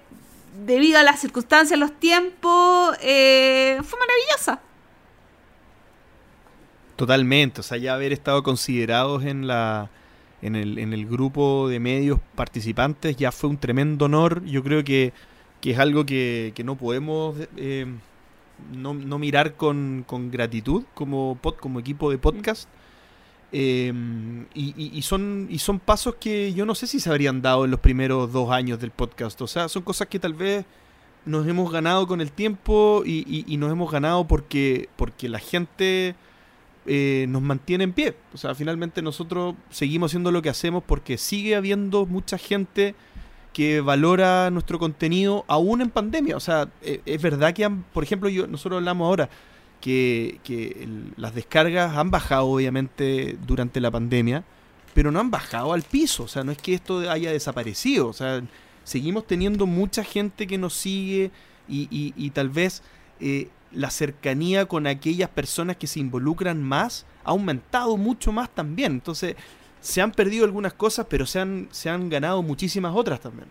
debido 0.65 0.99
a 0.99 1.03
las 1.03 1.19
circunstancias, 1.19 1.79
los 1.79 1.99
tiempos, 1.99 2.97
fue 2.97 3.99
maravillosa. 3.99 4.61
Totalmente, 6.95 7.61
o 7.61 7.63
sea, 7.63 7.77
ya 7.77 7.95
haber 7.95 8.13
estado 8.13 8.43
considerados 8.43 9.25
en 9.25 9.47
la 9.47 9.89
en 10.43 10.55
el, 10.57 10.77
en 10.77 10.93
el 10.93 11.07
grupo 11.07 11.69
de 11.69 11.79
medios 11.79 12.19
participantes 12.35 13.15
ya 13.15 13.31
fue 13.31 13.49
un 13.49 13.57
tremendo 13.57 14.05
honor. 14.05 14.43
Yo 14.45 14.61
creo 14.61 14.83
que, 14.83 15.13
que 15.61 15.71
es 15.71 15.79
algo 15.79 16.05
que, 16.05 16.51
que 16.53 16.65
no 16.65 16.75
podemos 16.75 17.37
no, 18.71 18.93
no 18.93 19.19
mirar 19.19 19.55
con, 19.55 20.03
con, 20.07 20.31
gratitud 20.31 20.83
como, 20.93 21.37
pod, 21.41 21.55
como 21.55 21.79
equipo 21.79 22.09
de 22.11 22.17
podcast. 22.17 22.69
Eh, 23.51 23.93
y, 24.53 24.97
y, 24.97 25.01
son, 25.03 25.47
y 25.49 25.59
son 25.59 25.79
pasos 25.79 26.15
que 26.15 26.53
yo 26.53 26.65
no 26.65 26.73
sé 26.73 26.87
si 26.87 26.99
se 26.99 27.09
habrían 27.09 27.41
dado 27.41 27.65
en 27.65 27.71
los 27.71 27.79
primeros 27.79 28.31
dos 28.31 28.51
años 28.51 28.79
del 28.79 28.91
podcast. 28.91 29.41
O 29.41 29.47
sea, 29.47 29.69
son 29.69 29.83
cosas 29.83 30.07
que 30.07 30.19
tal 30.19 30.33
vez 30.33 30.65
nos 31.25 31.47
hemos 31.47 31.71
ganado 31.71 32.07
con 32.07 32.19
el 32.19 32.31
tiempo 32.31 33.03
y, 33.05 33.45
y 33.47 33.57
nos 33.57 33.71
hemos 33.71 33.91
ganado 33.91 34.27
porque, 34.27 34.89
porque 34.95 35.29
la 35.29 35.39
gente 35.39 36.15
eh, 36.85 37.25
nos 37.29 37.41
mantiene 37.41 37.85
en 37.85 37.93
pie. 37.93 38.15
O 38.33 38.37
sea, 38.37 38.55
finalmente 38.55 39.01
nosotros 39.01 39.55
seguimos 39.69 40.11
haciendo 40.11 40.31
lo 40.31 40.41
que 40.41 40.49
hacemos 40.49 40.83
porque 40.85 41.17
sigue 41.17 41.55
habiendo 41.55 42.05
mucha 42.05 42.37
gente 42.37 42.95
que 43.53 43.81
valora 43.81 44.49
nuestro 44.49 44.79
contenido 44.79 45.45
aún 45.47 45.81
en 45.81 45.89
pandemia. 45.89 46.35
O 46.35 46.39
sea, 46.39 46.69
eh, 46.81 47.01
es 47.05 47.21
verdad 47.21 47.53
que, 47.53 47.69
por 47.69 48.03
ejemplo, 48.03 48.27
yo, 48.27 48.47
nosotros 48.47 48.79
hablamos 48.79 49.05
ahora 49.05 49.29
que, 49.79 50.87
las 51.17 51.35
descargas 51.35 51.95
han 51.95 52.09
bajado 52.09 52.47
obviamente 52.47 53.37
durante 53.45 53.79
la 53.79 53.91
pandemia, 53.91 54.43
pero 54.93 55.11
no 55.11 55.19
han 55.19 55.29
bajado 55.29 55.73
al 55.73 55.83
piso. 55.83 56.23
O 56.23 56.27
sea, 56.27 56.43
no 56.43 56.51
es 56.51 56.57
que 56.57 56.73
esto 56.73 57.09
haya 57.09 57.31
desaparecido. 57.31 58.07
O 58.07 58.13
sea, 58.13 58.41
seguimos 58.83 59.27
teniendo 59.27 59.65
mucha 59.67 60.03
gente 60.03 60.47
que 60.47 60.57
nos 60.57 60.73
sigue 60.73 61.31
y, 61.67 62.29
tal 62.31 62.49
vez 62.49 62.81
eh, 63.19 63.49
la 63.71 63.89
cercanía 63.89 64.65
con 64.65 64.87
aquellas 64.87 65.29
personas 65.29 65.77
que 65.77 65.87
se 65.87 65.99
involucran 65.99 66.61
más 66.61 67.05
ha 67.23 67.31
aumentado 67.31 67.97
mucho 67.97 68.31
más 68.31 68.49
también. 68.49 68.93
Entonces, 68.93 69.35
se 69.83 70.01
han 70.01 70.13
perdido 70.13 70.45
algunas 70.45 70.73
cosas, 70.73 71.05
pero 71.09 71.25
se 71.25 71.39
han, 71.39 71.67
se 71.71 71.89
han 71.89 72.09
ganado 72.09 72.41
muchísimas 72.41 72.95
otras 72.95 73.19
también. 73.19 73.49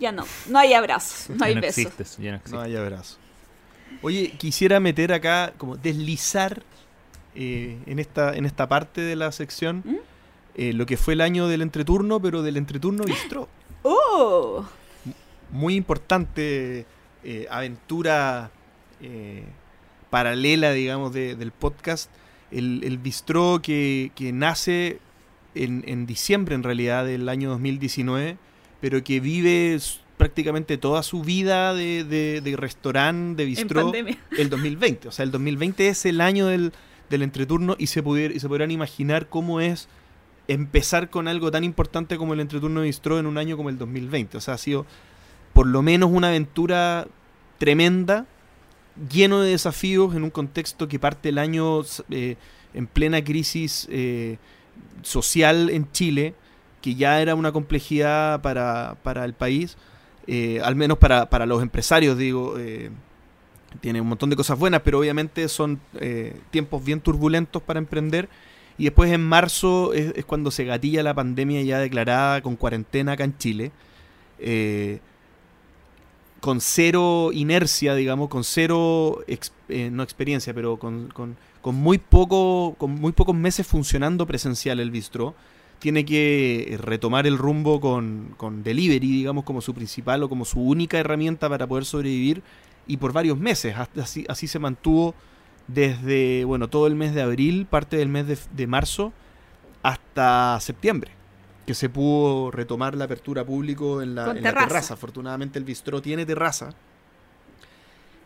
Ya 0.00 0.12
no. 0.12 0.24
No 0.48 0.58
hay 0.58 0.72
abrazos. 0.72 1.28
No 1.28 1.44
hay 1.44 1.54
besos. 1.54 2.18
no, 2.50 2.60
hay 2.60 2.74
abrazos. 2.74 3.18
Oye, 4.02 4.32
quisiera 4.38 4.80
meter 4.80 5.12
acá, 5.12 5.52
como 5.58 5.76
deslizar 5.76 6.62
eh, 7.34 7.78
en, 7.86 7.98
esta, 7.98 8.34
en 8.34 8.46
esta 8.46 8.66
parte 8.66 9.02
de 9.02 9.14
la 9.14 9.30
sección 9.30 9.82
¿Mm? 9.84 9.96
eh, 10.54 10.72
lo 10.72 10.86
que 10.86 10.96
fue 10.96 11.14
el 11.14 11.20
año 11.20 11.48
del 11.48 11.60
entreturno, 11.60 12.20
pero 12.20 12.42
del 12.42 12.56
entreturno 12.56 13.04
bistró. 13.04 13.48
¡Oh! 13.82 14.64
Muy 15.50 15.74
importante 15.76 16.86
eh, 17.22 17.46
aventura 17.50 18.50
paralela, 20.16 20.72
digamos, 20.72 21.12
del 21.12 21.52
podcast, 21.52 22.10
el, 22.50 22.80
el 22.84 22.96
bistró 22.96 23.60
que, 23.60 24.10
nace 24.32 24.98
en, 25.54 26.06
diciembre, 26.06 26.54
en 26.54 26.62
realidad, 26.62 27.04
del 27.04 27.28
año 27.28 27.50
2019, 27.50 28.38
pero 28.80 29.04
que 29.04 29.20
vive 29.20 29.78
prácticamente 30.16 30.78
toda 30.78 31.02
su 31.02 31.20
vida 31.20 31.74
de, 31.74 32.02
de, 32.42 32.56
restaurante, 32.56 33.42
de 33.42 33.46
bistró, 33.46 33.92
el 34.38 34.48
2020. 34.48 35.08
O 35.08 35.12
sea, 35.12 35.22
el 35.22 35.32
2020 35.32 35.86
es 35.86 36.06
el 36.06 36.22
año 36.22 36.46
del, 36.46 36.72
del 37.10 37.20
entreturno 37.20 37.76
y 37.78 37.88
se, 37.88 38.02
pudiera, 38.02 38.32
y 38.32 38.40
se 38.40 38.48
podrán 38.48 38.70
imaginar 38.70 39.28
cómo 39.28 39.60
es 39.60 39.86
empezar 40.48 41.10
con 41.10 41.28
algo 41.28 41.50
tan 41.50 41.62
importante 41.62 42.16
como 42.16 42.32
el 42.32 42.40
entreturno 42.40 42.80
de 42.80 42.86
bistró 42.86 43.18
en 43.18 43.26
un 43.26 43.36
año 43.36 43.58
como 43.58 43.68
el 43.68 43.76
2020. 43.76 44.38
O 44.38 44.40
sea, 44.40 44.54
ha 44.54 44.58
sido 44.58 44.86
por 45.52 45.66
lo 45.66 45.82
menos 45.82 46.08
una 46.10 46.28
aventura 46.28 47.06
tremenda 47.58 48.24
lleno 49.10 49.40
de 49.40 49.50
desafíos 49.50 50.14
en 50.14 50.22
un 50.24 50.30
contexto 50.30 50.88
que 50.88 50.98
parte 50.98 51.28
el 51.28 51.38
año 51.38 51.82
eh, 52.10 52.36
en 52.74 52.86
plena 52.86 53.22
crisis 53.22 53.86
eh, 53.90 54.38
social 55.02 55.70
en 55.70 55.90
Chile, 55.92 56.34
que 56.80 56.94
ya 56.94 57.20
era 57.20 57.34
una 57.34 57.52
complejidad 57.52 58.40
para, 58.42 58.96
para 59.02 59.24
el 59.24 59.34
país, 59.34 59.76
eh, 60.26 60.60
al 60.62 60.76
menos 60.76 60.98
para, 60.98 61.28
para, 61.30 61.46
los 61.46 61.62
empresarios, 61.62 62.18
digo, 62.18 62.56
tiene 63.80 64.00
un 64.00 64.08
montón 64.08 64.30
de 64.30 64.36
cosas 64.36 64.58
buenas, 64.58 64.82
pero 64.82 64.98
obviamente 64.98 65.48
son 65.48 65.80
tiempos 66.50 66.84
bien 66.84 67.00
turbulentos 67.00 67.62
para 67.62 67.78
emprender. 67.78 68.28
Y 68.78 68.84
después 68.84 69.10
en 69.10 69.26
marzo 69.26 69.94
es, 69.94 70.12
es 70.16 70.24
cuando 70.26 70.50
se 70.50 70.64
gatilla 70.64 71.02
la 71.02 71.14
pandemia 71.14 71.62
ya 71.62 71.78
declarada 71.78 72.42
con 72.42 72.56
cuarentena 72.56 73.12
acá 73.12 73.24
en 73.24 73.38
Chile. 73.38 73.72
Con 76.40 76.60
cero 76.60 77.30
inercia, 77.32 77.94
digamos, 77.94 78.28
con 78.28 78.44
cero, 78.44 79.24
eh, 79.68 79.90
no 79.90 80.02
experiencia, 80.02 80.54
pero 80.54 80.78
con, 80.78 81.08
con- 81.08 81.36
con 81.62 81.74
muy 81.74 81.98
poco, 81.98 82.76
con 82.78 82.92
muy 82.92 83.12
pocos 83.12 83.34
meses 83.34 83.66
funcionando 83.66 84.26
presencial 84.26 84.78
el 84.78 84.90
bistro, 84.92 85.34
tiene 85.80 86.04
que 86.04 86.68
eh, 86.74 86.76
retomar 86.76 87.26
el 87.26 87.36
rumbo 87.38 87.80
con, 87.80 88.34
con 88.36 88.62
delivery, 88.62 89.08
digamos, 89.10 89.44
como 89.44 89.60
su 89.60 89.74
principal 89.74 90.22
o 90.22 90.28
como 90.28 90.44
su 90.44 90.60
única 90.60 90.98
herramienta 90.98 91.48
para 91.48 91.66
poder 91.66 91.84
sobrevivir 91.84 92.42
y 92.86 92.98
por 92.98 93.12
varios 93.12 93.38
meses. 93.38 93.74
Así, 94.00 94.24
así 94.28 94.46
se 94.46 94.58
mantuvo 94.60 95.14
desde, 95.66 96.44
bueno, 96.44 96.68
todo 96.68 96.86
el 96.86 96.94
mes 96.94 97.14
de 97.14 97.22
abril, 97.22 97.66
parte 97.66 97.96
del 97.96 98.08
mes 98.08 98.26
de, 98.28 98.38
de 98.54 98.66
marzo, 98.68 99.12
hasta 99.82 100.58
septiembre, 100.60 101.10
que 101.66 101.74
se 101.74 101.88
pudo 101.88 102.50
retomar 102.52 102.94
la 102.94 103.04
apertura 103.06 103.44
público 103.44 104.00
en 104.00 104.14
la, 104.14 104.32
terraza. 104.34 104.66
terraza. 104.68 104.94
Afortunadamente 104.94 105.58
el 105.58 105.64
bistró 105.64 106.00
tiene 106.00 106.24
terraza. 106.24 106.70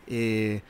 Eh, 0.07 0.61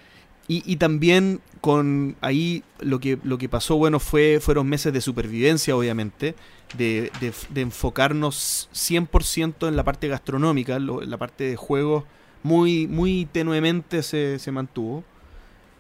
y, 0.48 0.64
y 0.72 0.76
también 0.78 1.40
con 1.62 2.16
ahí 2.22 2.64
lo 2.80 3.00
que, 3.00 3.18
lo 3.24 3.38
que 3.38 3.48
pasó, 3.48 3.76
bueno, 3.78 4.00
fue, 4.00 4.40
fueron 4.42 4.68
meses 4.68 4.92
de 4.92 5.02
supervivencia, 5.02 5.76
obviamente, 5.76 6.36
de, 6.78 7.12
de- 7.22 7.34
de 7.50 7.62
enfocarnos 7.62 8.70
100% 8.74 9.68
en 9.68 9.76
la 9.76 9.84
parte 9.84 10.08
gastronómica, 10.08 10.80
lo- 10.80 11.02
en 11.04 11.10
la 11.10 11.18
parte 11.18 11.44
de 11.46 11.56
juegos 11.56 12.04
muy, 12.44 12.88
muy 12.88 13.28
tenuemente 13.32 14.02
se, 14.04 14.40
se 14.40 14.52
mantuvo. 14.52 15.04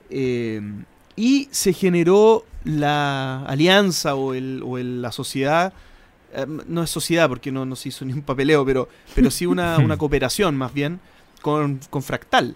Eh, 0.10 0.62
y 1.16 1.48
se 1.52 1.74
generó 1.74 2.46
la 2.64 3.44
alianza 3.46 4.16
o, 4.16 4.34
el, 4.34 4.62
o 4.64 4.78
el- 4.78 5.02
la 5.02 5.12
sociedad, 5.12 5.74
eh, 6.34 6.46
no 6.68 6.84
es 6.84 6.90
sociedad 6.90 7.28
porque 7.30 7.52
no, 7.52 7.66
no 7.66 7.76
se 7.76 7.90
hizo 7.90 8.06
ni 8.06 8.14
un 8.14 8.22
papeleo, 8.22 8.66
pero, 8.66 8.88
pero 9.16 9.32
sí 9.32 9.46
una, 9.46 9.78
una 9.84 9.98
cooperación 9.98 10.56
más 10.58 10.74
bien 10.74 11.00
con, 11.42 11.80
con 11.90 12.02
Fractal. 12.04 12.56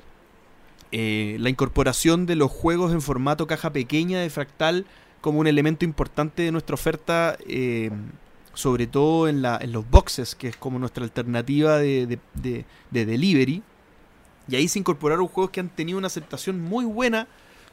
Eh, 0.91 1.37
la 1.39 1.49
incorporación 1.49 2.25
de 2.25 2.35
los 2.35 2.51
juegos 2.51 2.93
en 2.93 3.01
formato 3.01 3.47
caja 3.47 3.73
pequeña 3.73 4.19
de 4.21 4.29
Fractal 4.29 4.85
como 5.19 5.39
un 5.39 5.47
elemento 5.47 5.83
importante 5.83 6.43
de 6.43 6.51
nuestra 6.51 6.75
oferta, 6.75 7.35
eh, 7.47 7.89
sobre 8.53 8.87
todo 8.87 9.27
en, 9.27 9.41
la, 9.41 9.57
en 9.61 9.71
los 9.71 9.89
boxes, 9.89 10.35
que 10.35 10.47
es 10.47 10.55
como 10.55 10.77
nuestra 10.79 11.03
alternativa 11.03 11.77
de, 11.79 12.05
de- 12.05 12.19
de- 12.35 12.65
de 12.91 13.05
delivery. 13.05 13.63
Y 14.47 14.55
ahí 14.55 14.67
se 14.67 14.77
incorporaron 14.79 15.27
juegos 15.27 15.49
que 15.51 15.59
han 15.59 15.69
tenido 15.69 15.97
una 15.97 16.07
aceptación 16.07 16.61
muy 16.61 16.85
buena, 16.85 17.27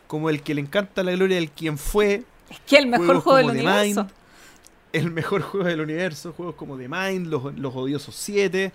como 0.06 0.30
el 0.30 0.42
que 0.42 0.54
le 0.54 0.62
encanta 0.62 1.02
la 1.02 1.12
gloria 1.12 1.36
del 1.36 1.50
quien 1.50 1.76
fue, 1.78 2.24
Es 2.50 2.58
que 2.66 2.78
el 2.78 2.86
mejor 2.86 3.20
juego 3.20 3.36
del 3.38 3.50
universo. 3.50 4.04
Mind, 4.04 4.12
el 4.92 5.10
mejor 5.10 5.42
juego 5.42 5.66
del 5.66 5.80
universo, 5.80 6.32
juegos 6.32 6.54
como 6.54 6.76
The 6.76 6.88
Mind, 6.88 7.26
los, 7.28 7.54
los 7.58 7.74
odiosos 7.74 8.14
7, 8.14 8.72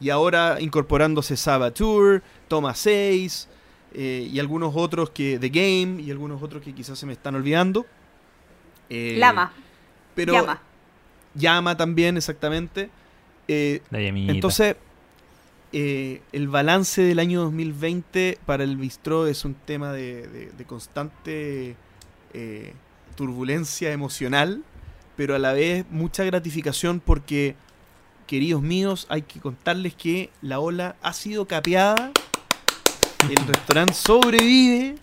y 0.00 0.10
ahora 0.10 0.58
incorporándose 0.60 1.36
Saboteur, 1.36 2.22
Toma 2.48 2.74
6, 2.74 3.48
eh, 3.94 4.28
y 4.32 4.38
algunos 4.38 4.72
otros 4.76 5.10
que 5.10 5.38
The 5.38 5.48
Game, 5.50 6.02
y 6.02 6.10
algunos 6.10 6.42
otros 6.42 6.62
que 6.62 6.74
quizás 6.74 6.98
se 6.98 7.06
me 7.06 7.12
están 7.12 7.34
olvidando. 7.34 7.86
Eh, 8.88 9.16
Lama. 9.18 9.52
Pero 10.14 10.32
Llama. 10.32 10.62
Llama 11.34 11.76
también, 11.76 12.16
exactamente. 12.16 12.90
Eh, 13.46 13.82
entonces, 13.92 14.76
eh, 15.72 16.22
el 16.32 16.48
balance 16.48 17.02
del 17.02 17.18
año 17.20 17.42
2020 17.42 18.38
para 18.46 18.64
el 18.64 18.76
Bistro 18.76 19.26
es 19.28 19.44
un 19.44 19.54
tema 19.54 19.92
de, 19.92 20.26
de- 20.26 20.50
de 20.50 20.64
constante 20.64 21.76
eh, 22.32 22.72
turbulencia 23.16 23.92
emocional, 23.92 24.62
pero 25.20 25.34
a 25.34 25.38
la 25.38 25.52
vez 25.52 25.84
mucha 25.90 26.24
gratificación 26.24 26.98
porque, 26.98 27.54
queridos 28.26 28.62
míos, 28.62 29.06
hay 29.10 29.20
que 29.20 29.38
contarles 29.38 29.94
que 29.94 30.30
la 30.40 30.60
ola 30.60 30.96
ha 31.02 31.12
sido 31.12 31.44
capeada, 31.44 32.10
el 33.28 33.46
restaurante 33.46 33.92
sobrevive 34.06 34.94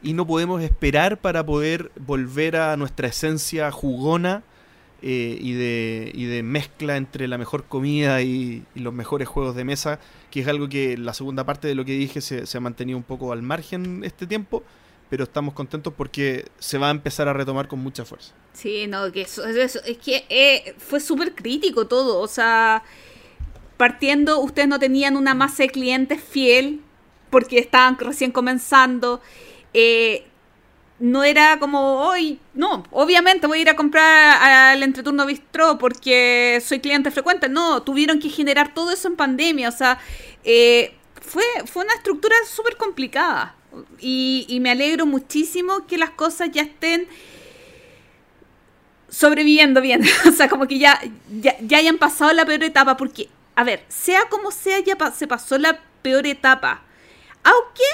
y 0.00 0.12
no 0.12 0.28
podemos 0.28 0.62
esperar 0.62 1.18
para 1.18 1.44
poder 1.44 1.90
volver 1.98 2.54
a 2.54 2.76
nuestra 2.76 3.08
esencia 3.08 3.72
jugona 3.72 4.44
eh, 5.02 5.36
y, 5.40 5.54
de, 5.54 6.12
y 6.14 6.26
de 6.26 6.44
mezcla 6.44 6.96
entre 6.96 7.26
la 7.26 7.36
mejor 7.36 7.64
comida 7.64 8.22
y, 8.22 8.62
y 8.76 8.78
los 8.78 8.94
mejores 8.94 9.26
juegos 9.26 9.56
de 9.56 9.64
mesa, 9.64 9.98
que 10.30 10.42
es 10.42 10.46
algo 10.46 10.68
que 10.68 10.96
la 10.96 11.14
segunda 11.14 11.42
parte 11.42 11.66
de 11.66 11.74
lo 11.74 11.84
que 11.84 11.98
dije 11.98 12.20
se, 12.20 12.46
se 12.46 12.58
ha 12.58 12.60
mantenido 12.60 12.96
un 12.96 13.02
poco 13.02 13.32
al 13.32 13.42
margen 13.42 14.04
este 14.04 14.28
tiempo, 14.28 14.62
pero 15.10 15.24
estamos 15.24 15.54
contentos 15.54 15.92
porque 15.96 16.46
se 16.58 16.78
va 16.78 16.88
a 16.88 16.90
empezar 16.90 17.28
a 17.28 17.32
retomar 17.32 17.68
con 17.68 17.78
mucha 17.80 18.04
fuerza. 18.04 18.32
Sí, 18.52 18.86
no, 18.86 19.10
que 19.12 19.22
eso, 19.22 19.44
eso- 19.46 19.80
es 19.84 19.98
que 19.98 20.26
eh, 20.28 20.74
fue 20.78 21.00
súper 21.00 21.34
crítico 21.34 21.86
todo. 21.86 22.20
O 22.20 22.28
sea, 22.28 22.82
partiendo, 23.76 24.40
ustedes 24.40 24.68
no 24.68 24.78
tenían 24.78 25.16
una 25.16 25.34
masa 25.34 25.62
de 25.64 25.70
clientes 25.70 26.22
fiel 26.22 26.80
porque 27.30 27.58
estaban 27.58 27.98
recién 27.98 28.32
comenzando. 28.32 29.20
Eh, 29.74 30.24
no 30.98 31.22
era 31.22 31.60
como 31.60 32.00
hoy, 32.08 32.40
no, 32.54 32.82
obviamente 32.90 33.46
voy 33.46 33.58
a 33.58 33.62
ir 33.62 33.68
a 33.70 33.76
comprar 33.76 34.42
al 34.42 34.82
entreturno 34.82 35.26
bistró 35.26 35.78
porque 35.78 36.60
soy 36.64 36.80
cliente 36.80 37.10
frecuente. 37.12 37.48
No, 37.48 37.82
tuvieron 37.82 38.18
que 38.18 38.28
generar 38.28 38.74
todo 38.74 38.90
eso 38.90 39.06
en 39.06 39.14
pandemia. 39.16 39.68
O 39.68 39.72
sea, 39.72 39.98
eh, 40.42 40.94
fue, 41.22 41.44
fue 41.66 41.84
una 41.84 41.94
estructura 41.94 42.34
súper 42.50 42.76
complicada. 42.76 43.54
Y, 44.00 44.58
me 44.60 44.70
alegro 44.70 45.06
muchísimo 45.06 45.86
que 45.86 45.98
las 45.98 46.10
cosas 46.10 46.50
ya 46.52 46.62
estén 46.62 47.08
sobreviviendo 49.08 49.80
bien. 49.80 50.02
o 50.28 50.32
sea, 50.32 50.48
como 50.48 50.66
que 50.66 50.78
ya, 50.78 51.00
ya, 51.40 51.56
ya 51.60 51.78
hayan 51.78 51.98
pasado 51.98 52.32
la 52.32 52.44
peor 52.44 52.64
etapa. 52.64 52.96
Porque, 52.96 53.28
a 53.54 53.64
ver, 53.64 53.84
sea 53.88 54.28
como 54.28 54.50
sea, 54.50 54.80
ya 54.80 54.96
se 55.12 55.26
pasó 55.26 55.58
la 55.58 55.80
peor 56.02 56.26
etapa. 56.26 56.82
Aunque 57.44 57.84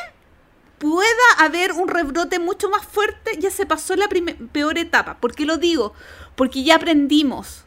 pueda 0.79 1.27
haber 1.39 1.73
un 1.73 1.89
rebrote 1.89 2.39
mucho 2.39 2.69
más 2.69 2.85
fuerte, 2.85 3.39
ya 3.39 3.51
se 3.51 3.67
pasó 3.67 3.97
la 3.97 4.09
peor 4.53 4.79
etapa. 4.79 5.19
¿Por 5.19 5.35
qué 5.35 5.47
lo 5.47 5.57
digo? 5.57 5.95
Porque 6.37 6.63
ya 6.63 6.77
aprendimos. 6.77 7.65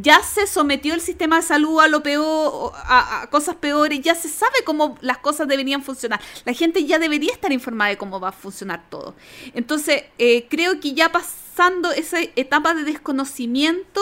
Ya 0.00 0.22
se 0.22 0.46
sometió 0.46 0.94
el 0.94 1.02
sistema 1.02 1.36
de 1.36 1.42
salud 1.42 1.78
a 1.80 1.86
lo 1.86 2.02
peor, 2.02 2.72
a, 2.74 3.22
a 3.22 3.26
cosas 3.28 3.56
peores, 3.56 4.00
ya 4.00 4.14
se 4.14 4.28
sabe 4.28 4.64
cómo 4.64 4.96
las 5.02 5.18
cosas 5.18 5.46
deberían 5.46 5.82
funcionar. 5.82 6.18
La 6.46 6.54
gente 6.54 6.86
ya 6.86 6.98
debería 6.98 7.30
estar 7.30 7.52
informada 7.52 7.90
de 7.90 7.98
cómo 7.98 8.18
va 8.18 8.28
a 8.28 8.32
funcionar 8.32 8.88
todo. 8.88 9.14
Entonces, 9.52 10.04
eh, 10.16 10.46
creo 10.48 10.80
que 10.80 10.94
ya 10.94 11.12
pasando 11.12 11.92
esa 11.92 12.20
etapa 12.36 12.72
de 12.72 12.84
desconocimiento, 12.84 14.00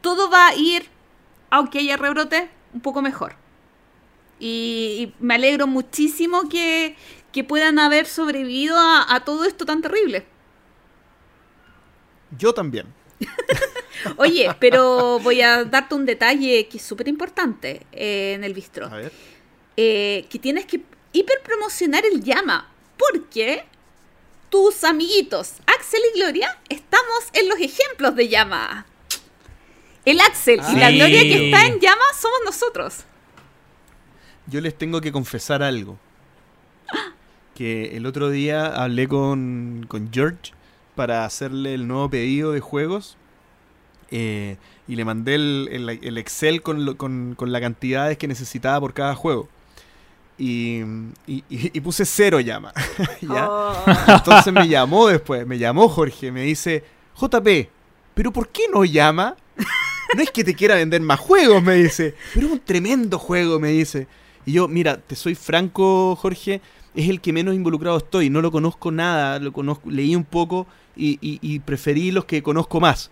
todo 0.00 0.28
va 0.28 0.48
a 0.48 0.54
ir, 0.56 0.88
aunque 1.50 1.78
haya 1.78 1.96
rebrote, 1.96 2.50
un 2.74 2.80
poco 2.80 3.00
mejor. 3.00 3.36
Y, 4.40 5.14
me 5.20 5.36
alegro 5.36 5.68
muchísimo 5.68 6.48
que, 6.48 6.96
que 7.32 7.44
puedan 7.44 7.78
haber 7.78 8.06
sobrevivido 8.06 8.76
a 8.76 9.22
todo 9.24 9.44
esto 9.44 9.64
tan 9.64 9.82
terrible. 9.82 10.26
Yo 12.36 12.52
también. 12.52 12.86
Oye, 14.16 14.54
pero 14.60 15.18
voy 15.20 15.42
a 15.42 15.64
darte 15.64 15.94
un 15.94 16.06
detalle 16.06 16.68
que 16.68 16.78
es 16.78 16.82
súper 16.82 17.08
importante 17.08 17.86
eh, 17.92 18.34
en 18.34 18.44
el 18.44 18.54
bistro. 18.54 18.86
A 18.86 18.96
ver. 18.96 19.12
Eh, 19.76 20.26
que 20.30 20.38
tienes 20.38 20.66
que 20.66 20.82
hiperpromocionar 21.12 22.04
el 22.06 22.22
llama. 22.22 22.70
Porque 22.96 23.64
tus 24.48 24.84
amiguitos 24.84 25.54
Axel 25.66 26.00
y 26.14 26.18
Gloria 26.18 26.58
estamos 26.68 27.24
en 27.34 27.48
los 27.48 27.58
ejemplos 27.58 28.16
de 28.16 28.28
llama. 28.28 28.86
El 30.04 30.20
Axel 30.20 30.60
y 30.72 30.76
la. 30.76 30.90
Gloria 30.90 31.22
que 31.22 31.46
está 31.46 31.66
en 31.66 31.80
llama 31.80 32.04
somos 32.18 32.38
nosotros. 32.44 33.04
Yo 34.46 34.60
les 34.60 34.76
tengo 34.76 35.00
que 35.00 35.12
confesar 35.12 35.62
algo. 35.62 35.98
Que 37.56 37.96
el 37.96 38.04
otro 38.04 38.28
día 38.28 38.66
hablé 38.66 39.08
con, 39.08 39.86
con 39.88 40.12
George 40.12 40.52
para 40.96 41.24
hacerle 41.24 41.74
el 41.74 41.86
nuevo 41.86 42.10
pedido 42.10 42.50
de 42.52 42.60
juegos. 42.60 43.16
eh, 44.10 44.56
y 44.88 44.94
le 44.96 45.04
mandé 45.04 45.34
el, 45.34 45.68
el- 45.72 45.88
el 46.02 46.18
Excel 46.18 46.62
con, 46.62 46.84
lo- 46.84 46.96
con, 46.96 47.34
con 47.36 47.50
las 47.52 47.60
cantidades 47.60 48.16
que 48.18 48.28
necesitaba 48.28 48.78
por 48.80 48.94
cada 48.94 49.14
juego. 49.16 49.48
Y, 50.38 50.80
y- 51.26 51.42
y- 51.48 51.70
y 51.72 51.80
puse 51.80 52.04
cero 52.04 52.38
llama. 52.40 52.72
¿ya? 53.22 53.48
Oh. 53.50 53.74
Entonces 54.08 54.52
me 54.52 54.68
llamó 54.68 55.08
después, 55.08 55.46
me 55.46 55.58
llamó 55.58 55.88
Jorge, 55.88 56.30
me 56.30 56.42
dice, 56.42 56.84
JP, 57.16 57.68
¿pero 58.14 58.32
por 58.32 58.48
qué 58.48 58.62
no 58.72 58.84
llama? 58.84 59.34
No 60.14 60.22
es 60.22 60.30
que 60.30 60.44
te 60.44 60.54
quiera 60.54 60.76
vender 60.76 61.00
más 61.00 61.18
juegos, 61.18 61.60
me 61.62 61.74
dice, 61.74 62.14
pero 62.32 62.46
es 62.46 62.52
un 62.52 62.60
tremendo 62.60 63.18
juego, 63.18 63.58
me 63.58 63.70
dice. 63.70 64.06
Y 64.44 64.52
yo, 64.52 64.68
mira, 64.68 64.98
te 64.98 65.16
soy 65.16 65.34
franco, 65.34 66.14
Jorge, 66.14 66.60
es 66.96 67.08
el 67.08 67.20
que 67.20 67.32
menos 67.32 67.54
involucrado 67.54 67.96
estoy, 67.98 68.30
no 68.30 68.40
lo 68.42 68.50
conozco 68.50 68.90
nada, 68.90 69.38
lo 69.38 69.52
conozco, 69.52 69.90
leí 69.90 70.16
un 70.16 70.24
poco 70.24 70.66
y, 70.96 71.18
y- 71.20 71.38
y 71.42 71.60
preferí 71.60 72.10
los 72.10 72.24
que 72.24 72.42
conozco 72.42 72.80
más. 72.80 73.10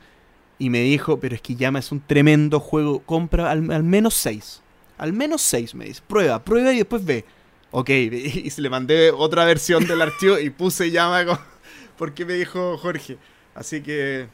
Y 0.58 0.70
me 0.70 0.80
dijo, 0.80 1.18
pero 1.20 1.34
es 1.34 1.40
que 1.42 1.54
llama 1.56 1.78
es 1.80 1.92
un 1.92 2.00
tremendo 2.00 2.60
juego, 2.60 3.00
compra 3.00 3.50
al, 3.50 3.70
al 3.70 3.82
menos 3.84 4.14
seis. 4.14 4.62
Al 4.98 5.12
menos 5.12 5.42
seis, 5.42 5.74
me 5.74 5.84
dice. 5.86 6.00
Prueba, 6.06 6.42
prueba 6.44 6.72
y 6.72 6.78
después 6.78 7.04
ve. 7.04 7.24
Ok, 7.72 7.90
y 7.90 8.50
se 8.50 8.62
le 8.62 8.70
mandé 8.70 9.10
otra 9.10 9.44
versión 9.44 9.84
del 9.86 10.00
archivo 10.02 10.38
y 10.38 10.50
puse 10.50 10.90
llama 10.90 11.24
con- 11.26 11.38
porque 11.98 12.24
me 12.24 12.34
dijo 12.34 12.78
Jorge. 12.78 13.18
Así 13.54 13.82
que. 13.82 14.28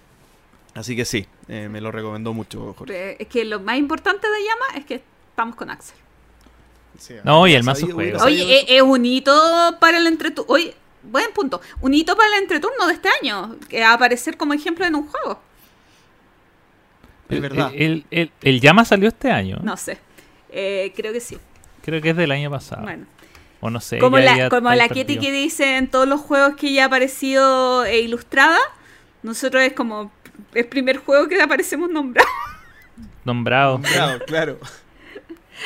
Así 0.75 0.95
que 0.95 1.05
sí, 1.05 1.27
eh, 1.49 1.69
me 1.69 1.81
lo 1.81 1.91
recomendó 1.91 2.33
mucho, 2.33 2.75
Jorge. 2.79 3.20
Es 3.20 3.27
que 3.29 3.45
lo 3.45 3.59
más 3.59 3.77
importante 3.77 4.29
de 4.29 4.39
Llama 4.45 4.79
es 4.79 4.85
que 4.85 5.03
estamos 5.31 5.57
con 5.57 5.69
Axel. 5.69 5.97
Sí, 6.99 7.15
No, 7.25 7.47
y 7.47 7.55
el 7.55 7.62
mazo 7.65 7.86
juega. 7.86 7.97
hubiera 7.97 8.25
Oye, 8.25 8.39
sabido 8.41 8.59
es, 8.59 8.65
es 8.69 8.83
un 8.83 9.05
hito 9.07 9.77
para 9.81 9.99
el 9.99 10.07
entreturno. 10.07 10.52
Oye, 10.52 10.75
buen 11.02 11.33
punto. 11.33 11.60
Un 11.81 11.94
hito 11.94 12.17
para 12.17 12.28
el 12.36 12.43
entreturno 12.43 12.86
de 12.86 12.93
este 12.94 13.09
año. 13.23 13.57
Que 13.69 13.81
va 13.81 13.91
a 13.91 13.93
aparecer 13.94 14.36
como 14.36 14.52
ejemplo 14.55 14.85
en 14.85 14.94
un 14.94 15.07
juego. 15.07 15.41
Es 17.28 17.41
verdad. 17.41 17.70
El, 17.75 18.05
el, 18.10 18.33
el 18.43 18.60
llama 18.60 18.85
salió 18.85 19.09
este 19.09 19.31
año. 19.31 19.59
No 19.62 19.77
sé. 19.77 19.99
Eh, 20.51 20.93
creo 20.97 21.12
que 21.12 21.20
sí. 21.20 21.39
Creo 21.83 22.02
que 22.02 22.10
es 22.10 22.17
del 22.17 22.33
año 22.33 22.51
pasado. 22.51 22.83
Bueno. 22.83 23.07
O 23.60 23.70
no 23.70 23.81
sé. 23.81 23.99
Como 23.99 24.19
ya- 24.19 24.25
la, 24.25 24.36
ya 24.36 24.49
como 24.51 24.70
la 24.75 24.89
perdido. 24.89 25.20
que 25.23 25.33
dice 25.33 25.77
en 25.77 25.89
todos 25.89 26.09
los 26.09 26.20
juegos 26.20 26.57
que 26.57 26.73
ya 26.73 26.85
ha 26.85 26.86
aparecido 26.86 27.85
e 27.85 28.01
ilustrada. 28.01 28.59
Nosotros 29.23 29.62
es 29.62 29.73
como 29.75 30.10
el 30.55 30.67
primer 30.67 30.97
juego 30.99 31.28
que 31.28 31.41
aparecemos 31.41 31.89
nombrados. 31.91 32.31
Nombrado. 33.25 33.81
Claro, 33.83 34.25
claro. 34.27 34.59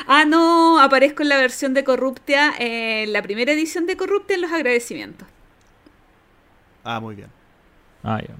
Ah, 0.07 0.25
no, 0.25 0.81
aparezco 0.81 1.23
en 1.23 1.29
la 1.29 1.37
versión 1.37 1.75
de 1.75 1.85
Corruptia, 1.85 2.53
en 2.59 3.13
la 3.13 3.23
primera 3.23 3.53
edición 3.53 3.87
de 3.87 3.97
Corruptia 3.97 4.35
en 4.35 4.43
los 4.43 4.53
agradecimientos. 4.53 5.27
Ah, 6.83 7.01
muy 7.01 7.15
bien. 7.15 7.29
Ah, 8.03 8.21
ya. 8.21 8.35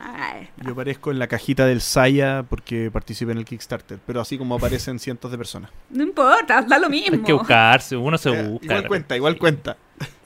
Ay, 0.00 0.48
Yo 0.58 0.72
aparezco 0.72 1.10
en 1.10 1.18
la 1.18 1.26
cajita 1.26 1.66
del 1.66 1.80
Saya 1.80 2.44
porque 2.48 2.88
participé 2.92 3.32
en 3.32 3.38
el 3.38 3.44
Kickstarter, 3.44 3.98
pero 4.06 4.20
así 4.20 4.38
como 4.38 4.54
aparecen 4.54 4.98
cientos 5.00 5.30
de 5.30 5.38
personas. 5.38 5.70
no 5.90 6.02
importa, 6.04 6.62
da 6.62 6.78
lo 6.78 6.88
mismo. 6.88 7.16
Hay 7.16 7.22
que 7.22 7.32
buscarse, 7.32 7.96
uno 7.96 8.16
se 8.18 8.30
Eh, 8.30 8.42
busca. 8.44 8.66
igual 8.66 8.86
cuenta, 8.86 9.16
igual 9.16 9.38
cuenta. 9.38 9.76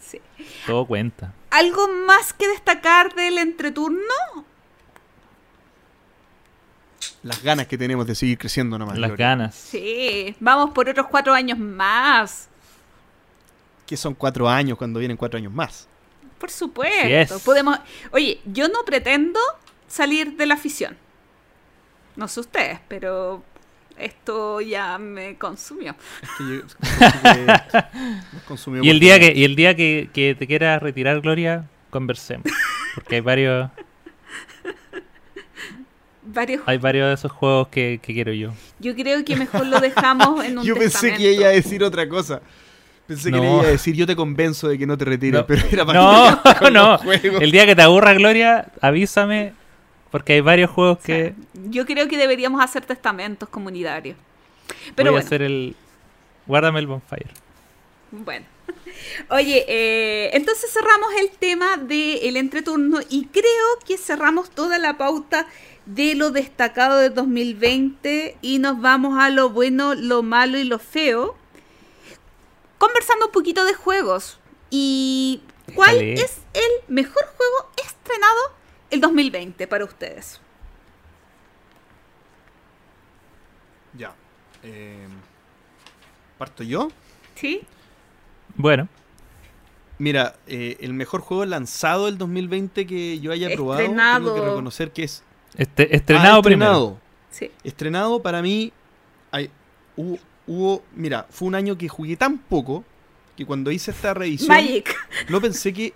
Sí. 0.01 0.21
Todo 0.67 0.85
cuenta. 0.85 1.33
¿Algo 1.51 1.89
más 2.07 2.33
que 2.35 2.49
destacar 2.49 3.15
del 3.15 3.39
entreturno? 3.39 4.03
Las 7.23 7.43
ganas 7.43 7.67
que 7.69 7.79
tenemos 7.79 8.07
de 8.07 8.15
seguir 8.15 8.37
creciendo 8.39 8.79
nomás. 8.79 8.99
Las 8.99 9.11
Gloria. 9.11 9.27
ganas. 9.29 9.55
Sí, 9.55 10.35
vamos 10.41 10.71
por 10.71 10.89
otros 10.89 11.07
cuatro 11.09 11.33
años 11.33 11.59
más. 11.59 12.49
Que 13.87 13.97
son 13.97 14.15
cuatro 14.15 14.49
años 14.49 14.77
cuando 14.79 14.99
vienen 14.99 15.17
cuatro 15.17 15.39
años 15.39 15.53
más. 15.53 15.89
Por 16.39 16.51
supuesto. 16.51 16.99
Así 17.05 17.13
es. 17.13 17.33
Podemos. 17.43 17.79
Oye, 18.11 18.41
yo 18.47 18.67
no 18.69 18.85
pretendo 18.85 19.39
salir 19.87 20.37
de 20.37 20.47
la 20.47 20.55
afición. 20.55 20.97
No 22.17 22.27
sé 22.27 22.41
ustedes, 22.41 22.81
pero 22.89 23.45
esto 23.97 24.61
ya 24.61 24.99
me 24.99 25.37
consumió. 25.39 25.95
Es 26.23 26.29
que 26.37 26.45
yo- 26.45 26.63
que 27.23 27.47
nos 28.33 28.43
consumió 28.49 28.83
Y 28.83 28.91
el 28.91 28.99
día 28.99 29.21
que, 29.21 29.33
y 29.35 29.45
el 29.45 29.55
día 29.55 29.77
que, 29.77 30.11
que 30.13 30.35
te 30.35 30.47
quieras 30.49 30.83
retirar, 30.83 31.21
Gloria, 31.21 31.69
conversemos. 31.91 32.47
Porque 32.95 33.17
hay 33.17 33.21
varios, 33.21 33.71
Varios. 36.33 36.63
hay 36.67 36.79
varios 36.79 37.09
de 37.09 37.15
esos 37.15 37.33
juegos 37.33 37.69
que, 37.69 38.01
que 38.03 38.13
quiero 38.15 38.33
yo. 38.33 38.53
Yo 38.79 38.95
creo 38.95 39.25
que 39.25 39.37
mejor 39.37 39.67
lo 39.67 39.81
dejamos 39.81 40.45
en 40.45 40.59
un 40.59 40.65
Yo 40.65 40.75
pensé 40.75 40.91
testamento. 40.93 41.19
que 41.19 41.29
ella 41.31 41.41
iba 41.41 41.49
a 41.49 41.53
decir 41.53 41.83
otra 41.85 42.09
cosa. 42.09 42.41
Pensé 43.07 43.31
que 43.31 43.37
No. 43.37 43.43
le 43.43 43.51
iba 43.53 43.63
a 43.63 43.67
decir, 43.67 43.95
yo 43.95 44.07
te 44.07 44.15
convenzo 44.17 44.69
de 44.69 44.79
que 44.79 44.87
no 44.87 44.97
te 44.97 45.05
retires, 45.05 45.41
No. 45.41 45.47
pero 45.47 45.63
era 45.71 45.85
para 45.85 46.01
No, 46.01 46.43
que 46.59 46.71
no. 46.71 46.99
El 47.41 47.51
día 47.51 47.67
que 47.67 47.75
te 47.75 47.83
aburra, 47.83 48.15
Gloria, 48.15 48.67
avísame. 48.81 49.53
Porque 50.11 50.35
hay 50.35 50.41
varios 50.43 50.71
juegos 50.71 50.99
que 50.99 51.35
Yo 51.71 51.87
creo 51.87 52.07
que 52.07 52.17
deberíamos 52.19 52.63
hacer 52.63 52.85
testamentos 52.85 53.49
comunitarios. 53.49 54.17
Pero 54.95 55.11
voy 55.11 55.13
bueno. 55.13 55.17
a 55.19 55.27
hacer 55.27 55.43
el. 55.43 55.75
Guárdame 56.47 56.81
el 56.81 56.87
bonfire. 56.87 57.31
Bueno. 58.11 58.45
Oye, 59.31 59.65
eh, 59.69 60.31
entonces 60.35 60.71
cerramos 60.73 61.09
el 61.21 61.31
tema 61.31 61.77
del 61.79 62.37
entreturno 62.37 63.01
y 63.09 63.27
creo 63.27 63.45
que 63.87 63.97
cerramos 63.97 64.51
toda 64.51 64.79
la 64.79 64.97
pauta 64.99 65.47
de 65.87 66.15
lo 66.15 66.31
destacado 66.31 66.99
de 66.99 67.11
2020 67.11 68.39
y 68.41 68.59
nos 68.59 68.81
vamos 68.81 69.19
a 69.19 69.31
lo 69.31 69.51
bueno, 69.51 69.95
lo 69.95 70.23
malo 70.23 70.59
y 70.59 70.65
lo 70.65 70.79
feo. 70.79 71.37
Conversando 72.79 73.27
un 73.27 73.33
poquito 73.33 73.65
de 73.65 73.75
juegos. 73.75 74.39
¿Y 74.71 75.43
cuál 75.75 76.01
es 76.01 76.39
el 76.55 76.89
mejor 76.89 77.25
juego 77.37 77.71
estrenado 77.85 78.41
el 78.91 79.01
2020 79.01 79.67
para 79.67 79.85
ustedes? 79.85 80.41
Ya. 83.95 84.15
eh, 84.63 85.07
¿Parto 86.39 86.63
yo? 86.63 86.89
¿Sí? 87.35 87.61
Bueno, 88.55 88.89
Mira, 90.03 90.35
eh, 90.49 90.79
el 90.81 90.95
mejor 90.95 91.21
juego 91.21 91.45
lanzado 91.45 92.07
del 92.07 92.19
2020 92.19 92.89
que 92.89 93.21
yo 93.21 93.31
haya 93.31 93.55
probado, 93.55 93.85
tengo 93.85 94.35
que 94.35 94.41
reconocer 94.41 94.91
que 94.91 95.05
es 95.05 95.23
este, 95.57 95.95
estrenado 95.97 96.39
Ah, 96.41 96.43
primero. 96.43 96.71
estrenado. 96.71 97.01
Sí. 97.31 97.51
Estrenado 97.65 98.23
para 98.23 98.43
mí, 98.43 98.73
hay, 99.31 99.51
hubo, 99.97 100.19
hubo- 100.47 100.83
mira, 100.95 101.27
fue 101.31 101.49
un 101.49 101.55
año 101.55 101.77
que 101.79 101.89
jugué 101.89 102.17
tan 102.17 102.39
poco 102.39 102.85
que 103.37 103.47
cuando 103.47 103.71
hice 103.71 103.91
esta 103.91 104.13
revisión 104.15 104.49
Magic. 104.49 104.95
no 105.29 105.41
pensé 105.41 105.73
que... 105.73 105.93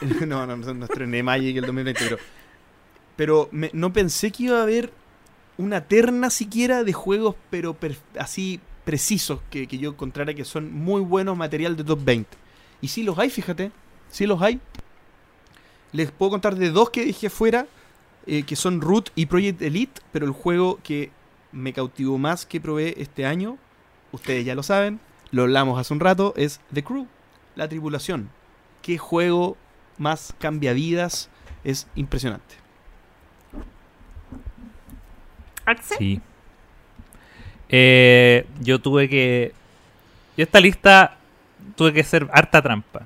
No, 0.26 0.46
no, 0.46 0.56
no, 0.56 0.74
no 0.74 0.84
estrené 0.86 1.22
Magic 1.22 1.56
el 1.56 1.66
2020, 1.66 2.02
pero, 2.04 2.18
pero 3.16 3.48
me- 3.52 3.70
no 3.74 3.92
pensé 3.92 4.30
que 4.32 4.44
iba 4.44 4.58
a 4.58 4.62
haber 4.62 4.90
una 5.58 5.82
terna 5.82 6.30
siquiera 6.30 6.82
de 6.84 6.92
juegos, 6.94 7.34
pero 7.50 7.74
per- 7.74 7.98
así 8.18 8.60
precisos, 8.84 9.40
que, 9.50 9.66
que 9.66 9.76
yo 9.78 9.90
encontrara 9.90 10.32
que 10.32 10.44
son 10.46 10.72
muy 10.72 11.00
buenos 11.02 11.36
material 11.36 11.76
de 11.76 11.84
top 11.84 12.00
20. 12.04 12.30
Y 12.80 12.88
sí 12.88 13.02
los 13.02 13.18
hay, 13.18 13.28
fíjate, 13.30 13.70
sí 14.10 14.26
los 14.26 14.40
hay. 14.40 14.60
Les 15.92 16.10
puedo 16.10 16.30
contar 16.30 16.54
de 16.56 16.70
dos 16.70 16.90
que 16.90 17.04
dejé 17.06 17.28
fuera, 17.30 17.66
eh, 18.26 18.42
que 18.42 18.56
son 18.56 18.80
Root 18.80 19.10
y 19.14 19.26
Project 19.26 19.62
Elite, 19.62 20.00
pero 20.12 20.26
el 20.26 20.32
juego 20.32 20.80
que 20.82 21.10
me 21.52 21.72
cautivó 21.72 22.18
más 22.18 22.44
que 22.44 22.60
probé 22.60 23.00
este 23.00 23.24
año, 23.24 23.58
ustedes 24.12 24.44
ya 24.44 24.54
lo 24.54 24.62
saben, 24.62 25.00
lo 25.30 25.42
hablamos 25.42 25.78
hace 25.78 25.94
un 25.94 26.00
rato, 26.00 26.34
es 26.36 26.60
The 26.72 26.82
Crew, 26.82 27.06
la 27.54 27.68
tripulación. 27.68 28.30
Qué 28.82 28.98
juego 28.98 29.56
más 29.98 30.34
cambia 30.38 30.72
vidas, 30.72 31.30
es 31.64 31.86
impresionante. 31.94 32.56
Axel. 35.64 35.98
Sí. 35.98 36.20
Eh, 37.68 38.46
yo 38.60 38.80
tuve 38.80 39.08
que. 39.08 39.52
Yo 40.36 40.44
esta 40.44 40.60
lista 40.60 41.16
tuve 41.74 41.92
que 41.92 42.00
hacer 42.00 42.28
harta 42.32 42.62
trampa. 42.62 43.02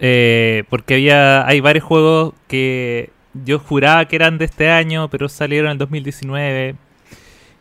Eh, 0.00 0.64
porque 0.68 0.94
había. 0.94 1.46
Hay 1.46 1.60
varios 1.60 1.84
juegos 1.84 2.34
que 2.48 3.10
yo 3.44 3.58
juraba 3.58 4.06
que 4.06 4.16
eran 4.16 4.38
de 4.38 4.44
este 4.44 4.70
año, 4.70 5.08
pero 5.08 5.28
salieron 5.28 5.66
en 5.66 5.72
el 5.72 5.78
2019. 5.78 6.76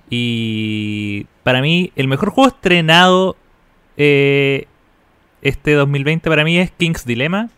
Y 0.09 1.25
para 1.43 1.61
mí, 1.61 1.91
el 1.95 2.07
mejor 2.07 2.29
juego 2.29 2.49
estrenado 2.49 3.35
eh, 3.97 4.67
este 5.41 5.73
2020 5.73 6.29
para 6.29 6.43
mí 6.43 6.57
es 6.57 6.71
King's 6.71 7.05
Dilemma. 7.05 7.49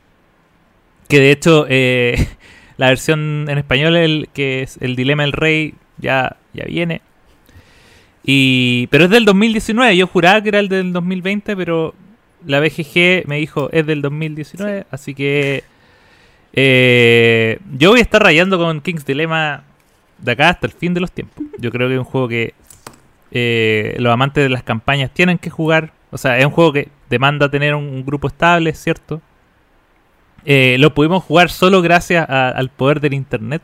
Que 1.07 1.19
de 1.19 1.31
hecho, 1.31 1.65
eh, 1.69 2.27
la 2.77 2.89
versión 2.89 3.47
en 3.49 3.57
español, 3.57 3.95
el, 3.95 4.29
que 4.33 4.63
es 4.63 4.77
El 4.81 4.95
Dilema 4.95 5.23
del 5.23 5.33
Rey, 5.33 5.75
ya, 5.97 6.37
ya 6.53 6.65
viene. 6.65 7.01
Y, 8.23 8.87
pero 8.87 9.05
es 9.05 9.09
del 9.11 9.25
2019. 9.25 9.95
Yo 9.97 10.07
juraba 10.07 10.41
que 10.41 10.49
era 10.49 10.59
el 10.59 10.69
del 10.69 10.93
2020, 10.93 11.55
pero 11.55 11.93
la 12.45 12.59
BGG 12.59 13.27
me 13.27 13.37
dijo 13.37 13.69
es 13.71 13.85
del 13.85 14.01
2019. 14.01 14.85
Así 14.89 15.13
que 15.13 15.63
eh, 16.55 17.59
yo 17.77 17.91
voy 17.91 17.99
a 17.99 18.03
estar 18.03 18.23
rayando 18.23 18.57
con 18.57 18.81
King's 18.81 19.05
Dilemma 19.05 19.63
de 20.17 20.31
acá 20.31 20.49
hasta 20.49 20.67
el 20.67 20.73
fin 20.73 20.93
de 20.93 21.01
los 21.01 21.11
tiempos. 21.11 21.43
Yo 21.59 21.71
creo 21.71 21.87
que 21.87 21.95
es 21.95 21.99
un 21.99 22.05
juego 22.05 22.27
que 22.29 22.53
eh, 23.31 23.95
los 23.99 24.13
amantes 24.13 24.43
de 24.43 24.49
las 24.49 24.63
campañas 24.63 25.11
tienen 25.11 25.37
que 25.37 25.49
jugar. 25.49 25.91
O 26.11 26.17
sea, 26.17 26.37
es 26.37 26.45
un 26.45 26.51
juego 26.51 26.71
que 26.71 26.87
demanda 27.09 27.49
tener 27.49 27.75
un, 27.75 28.05
grupo 28.05 28.27
estable, 28.27 28.73
¿cierto? 28.73 29.21
Eh, 30.45 30.77
lo 30.79 30.93
pudimos 30.93 31.23
jugar 31.23 31.49
solo 31.49 31.81
gracias 31.81 32.25
al 32.29 32.69
poder 32.69 33.01
del 33.01 33.13
internet. 33.13 33.61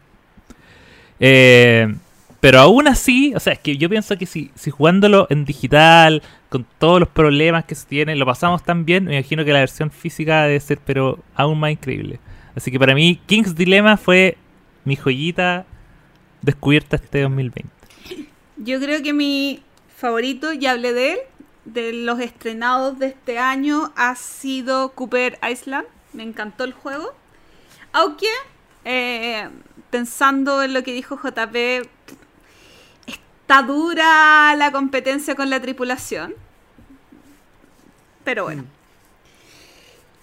Eh, 1.20 1.94
pero 2.42 2.60
aún 2.60 2.88
así, 2.88 3.34
o 3.36 3.40
sea, 3.40 3.54
es 3.54 3.60
que 3.60 3.78
yo 3.78 3.88
pienso 3.88 4.18
que 4.18 4.26
si, 4.26 4.52
si 4.56 4.72
jugándolo 4.72 5.28
en 5.30 5.46
digital, 5.46 6.24
con 6.50 6.66
todos 6.80 7.00
los 7.00 7.08
problemas 7.08 7.66
que 7.66 7.76
se 7.76 7.86
tienen, 7.86 8.18
lo 8.20 8.26
pasamos 8.26 8.64
tan 8.64 8.84
bien, 8.84 9.06
me 9.06 9.14
imagino 9.14 9.46
que 9.46 9.54
la 9.54 9.60
versión 9.60 9.92
física 9.92 10.44
debe 10.44 10.60
ser, 10.60 10.80
pero 10.84 11.20
aún 11.36 11.60
más 11.60 11.72
increíble. 11.72 12.20
Así 12.56 12.72
que 12.72 12.80
para 12.80 12.94
mí, 12.96 13.20
King's 13.26 13.56
Dilemma 13.56 13.98
fue 13.98 14.38
mi 14.86 14.96
joyita 14.96 15.66
descubierta 16.42 16.96
este 16.98 17.22
2020. 17.22 17.70
Yo 18.58 18.80
creo 18.80 19.02
que 19.02 19.14
mi 19.14 19.64
favorito, 19.96 20.54
ya 20.54 20.72
hablé 20.72 20.94
de 20.94 21.14
él, 21.14 21.20
de 21.66 21.94
los 21.94 22.20
estrenados 22.20 22.98
de 23.00 23.08
este 23.08 23.38
año, 23.40 23.94
ha 23.96 24.16
sido 24.16 24.92
Cooper 24.94 25.40
Island. 25.50 25.86
Me 26.14 26.24
encantó 26.24 26.64
el 26.64 26.74
juego. 26.74 27.14
Aunque, 27.94 28.28
eh, 28.86 29.48
pensando 29.90 30.64
en 30.64 30.74
lo 30.74 30.84
que 30.84 30.94
dijo 30.94 31.18
JP, 31.18 31.88
está 33.08 33.62
dura 33.64 34.56
la 34.56 34.72
competencia 34.72 35.36
con 35.36 35.50
la 35.50 35.62
tripulación. 35.62 36.34
Pero 38.24 38.44
bueno. 38.46 38.66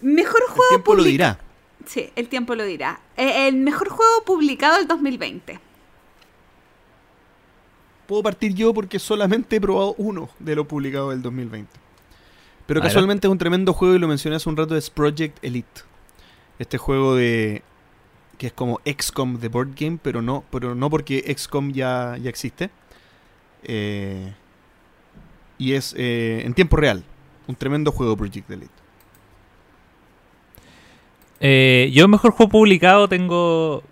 Mejor 0.01 0.41
El 0.47 0.53
juego 0.53 0.69
tiempo 0.71 0.93
lo 0.95 0.99
publica- 1.03 1.11
dirá. 1.11 1.39
Sí, 1.89 2.11
el 2.17 2.29
tiempo 2.29 2.55
lo 2.55 2.65
dirá. 2.65 3.01
Eh, 3.17 3.49
el 3.49 3.57
mejor 3.57 3.89
juego 3.89 4.23
publicado 4.27 4.77
del 4.77 4.87
2020. 4.87 5.59
Puedo 8.07 8.23
partir 8.23 8.55
yo 8.55 8.75
porque 8.75 8.99
solamente 8.99 9.57
he 9.57 9.61
probado 9.61 9.95
uno 9.97 10.29
de 10.39 10.55
lo 10.55 10.69
publicado 10.69 11.11
del 11.11 11.23
2020. 11.23 11.71
Pero 12.67 12.83
casualmente 12.83 13.27
es 13.27 13.33
un 13.33 13.39
tremendo 13.39 13.73
juego 13.73 13.95
y 13.95 13.99
lo 13.99 14.07
mencioné 14.07 14.37
hace 14.37 14.51
un 14.51 14.57
rato, 14.59 14.77
es 14.77 14.91
Project 14.91 15.43
Elite. 15.43 15.81
Este 16.59 16.77
juego 16.77 17.17
de 17.17 17.63
que 18.37 18.49
es 18.49 18.53
como 18.53 18.81
XCOM 18.85 19.39
de 19.41 19.49
board 19.49 19.71
game, 19.75 19.99
pero 20.03 20.21
no, 20.21 20.45
pero 20.51 20.75
no 20.75 20.91
porque 20.91 21.35
XCOM 21.35 21.73
ya, 21.73 22.19
ya 22.21 22.29
existe. 22.29 22.69
Eh, 23.63 24.35
y 25.57 25.73
es 25.73 25.95
eh, 25.97 26.43
en 26.45 26.53
tiempo 26.53 26.77
real. 26.77 27.03
Un 27.47 27.57
tremendo 27.57 27.93
juego 27.93 28.15
Project 28.15 28.51
Elite. 28.51 28.88
Eh, 31.41 31.91
yo 31.93 32.09
mejor 32.09 32.33
juego 32.33 32.51
publicado 32.51 33.09
tengo 33.09 33.83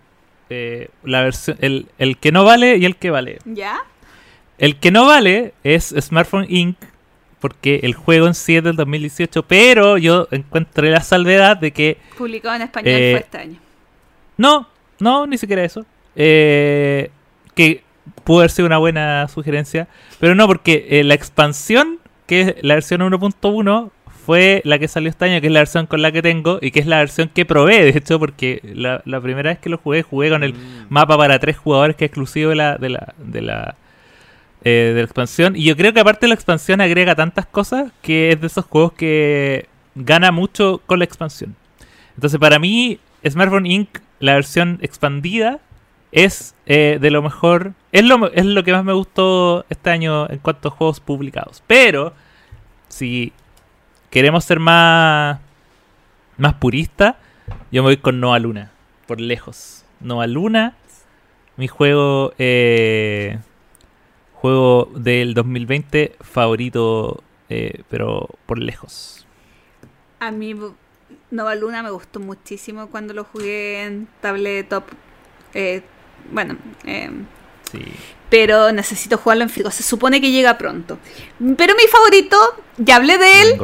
eh, 0.51 0.89
la 1.05 1.23
versión 1.23 1.57
el, 1.61 1.87
el 1.99 2.17
que 2.19 2.33
no 2.33 2.45
vale 2.45 2.77
y 2.77 2.85
el 2.85 2.97
que 2.97 3.11
vale. 3.11 3.39
¿Ya? 3.45 3.79
El 4.59 4.77
que 4.77 4.91
no 4.91 5.07
vale 5.07 5.53
es 5.65 5.95
Smartphone 6.01 6.47
Inc. 6.49 6.77
Porque 7.39 7.81
el 7.83 7.95
juego 7.95 8.27
en 8.27 8.35
sí 8.35 8.57
es 8.57 8.65
del 8.65 8.77
2018, 8.77 9.43
pero 9.43 9.99
yo 9.99 10.27
encontré 10.31 10.91
la 10.91 11.03
salvedad 11.03 11.59
de 11.59 11.71
que 11.71 11.99
Publicado 12.17 12.57
en 12.57 12.63
español 12.63 12.95
Eh, 12.95 13.13
fue 13.13 13.21
este 13.21 13.39
año. 13.39 13.61
No, 14.39 14.67
no, 14.99 15.27
ni 15.27 15.37
siquiera 15.37 15.63
eso. 15.63 15.85
Eh, 16.17 17.11
que 17.55 17.83
pudo 18.25 18.39
haber 18.39 18.51
sido 18.51 18.67
una 18.67 18.79
buena 18.79 19.29
sugerencia. 19.29 19.87
Pero 20.19 20.35
no, 20.35 20.47
porque 20.47 20.87
eh, 20.89 21.05
la 21.05 21.13
expansión, 21.15 21.99
que 22.27 22.41
es 22.41 22.55
la 22.63 22.75
versión 22.75 23.03
1.1, 23.03 23.91
fue 24.27 24.61
la 24.65 24.81
que 24.81 24.89
salió 24.89 25.09
este 25.09 25.25
año, 25.25 25.41
que 25.41 25.47
es 25.47 25.53
la 25.53 25.61
versión 25.61 25.87
con 25.87 26.03
la 26.03 26.11
que 26.11 26.21
tengo 26.21 26.59
y 26.61 26.73
que 26.73 26.81
es 26.81 26.87
la 26.87 26.99
versión 26.99 27.31
que 27.33 27.47
probé, 27.47 27.85
de 27.85 27.97
hecho, 27.97 28.19
porque 28.19 28.61
la, 28.75 29.01
la 29.05 29.21
primera 29.21 29.51
vez 29.51 29.61
que 29.61 29.71
lo 29.71 29.79
jugué, 29.79 30.03
jugué 30.03 30.31
con 30.31 30.43
el 30.43 30.53
mapa 30.89 31.17
para 31.17 31.39
tres 31.39 31.57
jugadores, 31.57 31.95
que 31.95 32.07
es 32.07 32.09
exclusivo 32.09 32.51
de 32.51 32.57
la, 32.57 32.77
de 32.77 32.89
la, 32.89 33.15
de 33.19 33.41
la, 33.41 33.77
eh, 34.65 34.91
de 34.93 34.95
la 34.95 35.05
expansión. 35.05 35.55
Y 35.55 35.63
yo 35.63 35.77
creo 35.77 35.93
que 35.93 36.01
aparte 36.01 36.27
la 36.27 36.35
expansión 36.35 36.81
agrega 36.81 37.15
tantas 37.15 37.47
cosas 37.47 37.93
que 38.03 38.33
es 38.33 38.41
de 38.41 38.49
esos 38.49 38.65
juegos 38.65 38.95
que 38.95 39.69
gana 39.95 40.33
mucho 40.33 40.83
con 40.87 40.99
la 40.99 41.05
expansión. 41.05 41.55
Entonces, 42.17 42.41
para 42.41 42.59
mí, 42.59 42.99
Smartphone 43.25 43.67
Inc., 43.67 44.01
la 44.19 44.35
versión 44.35 44.81
expandida, 44.83 45.61
es 46.11 46.57
eh, 46.67 46.99
de 47.01 47.11
lo 47.13 47.23
mejor. 47.23 47.75
Es 47.93 48.05
lo, 48.05 48.33
es 48.33 48.45
lo 48.45 48.65
que 48.65 48.73
más 48.73 48.85
me 48.85 48.93
gustó 48.93 49.65
este 49.71 49.91
año 49.91 50.29
en 50.29 50.39
cuanto 50.39 50.67
a 50.67 50.71
juegos 50.73 50.99
publicados. 50.99 51.63
Pero, 51.69 52.13
si 52.89 53.33
queremos 54.17 54.47
ser 54.47 54.61
más, 54.61 55.41
más 56.39 56.55
puristas, 56.55 57.17
yo 57.71 57.83
me 57.83 57.91
voy 57.91 57.97
con 57.99 58.19
Nova 58.19 58.39
Luna, 58.39 58.73
por 59.07 59.21
lejos. 59.21 59.85
Nova 60.01 60.27
Luna, 60.27 60.75
mi 61.59 61.69
juego, 61.69 62.33
eh, 62.39 63.39
juego 64.33 64.91
del 64.97 65.35
2020 65.35 66.17
favorito, 66.19 67.23
eh, 67.51 67.83
pero 67.91 68.31
por 68.47 68.59
lejos. 68.59 69.27
A 70.19 70.31
mí 70.31 70.55
Nova 71.31 71.55
Luna 71.55 71.83
me 71.83 71.91
gustó 71.91 72.19
muchísimo 72.19 72.87
cuando 72.87 73.13
lo 73.13 73.25
jugué 73.25 73.85
en 73.85 74.09
tabletop. 74.23 74.85
Eh, 75.53 75.83
bueno, 76.33 76.57
eh, 76.87 77.11
Sí. 77.71 77.83
Pero 78.29 78.73
necesito 78.73 79.19
jugarlo 79.19 79.45
en 79.45 79.51
físico. 79.51 79.71
Se 79.71 79.83
supone 79.83 80.21
que 80.21 80.31
llega 80.31 80.59
pronto. 80.59 80.99
Pero 81.57 81.75
mi 81.75 81.87
favorito, 81.91 82.37
ya 82.79 82.97
hablé 82.97 83.19
de 83.19 83.43
él, 83.43 83.61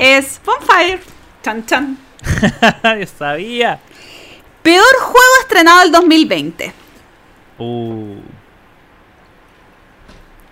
es 0.00 0.40
Bonfire. 0.44 1.00
Chan 1.42 1.66
chan. 1.66 1.98
Yo 3.00 3.06
sabía. 3.06 3.80
Peor 4.62 4.94
juego 4.98 5.32
estrenado 5.42 5.80
del 5.80 5.92
2020. 5.92 6.72
Uh, 7.58 8.16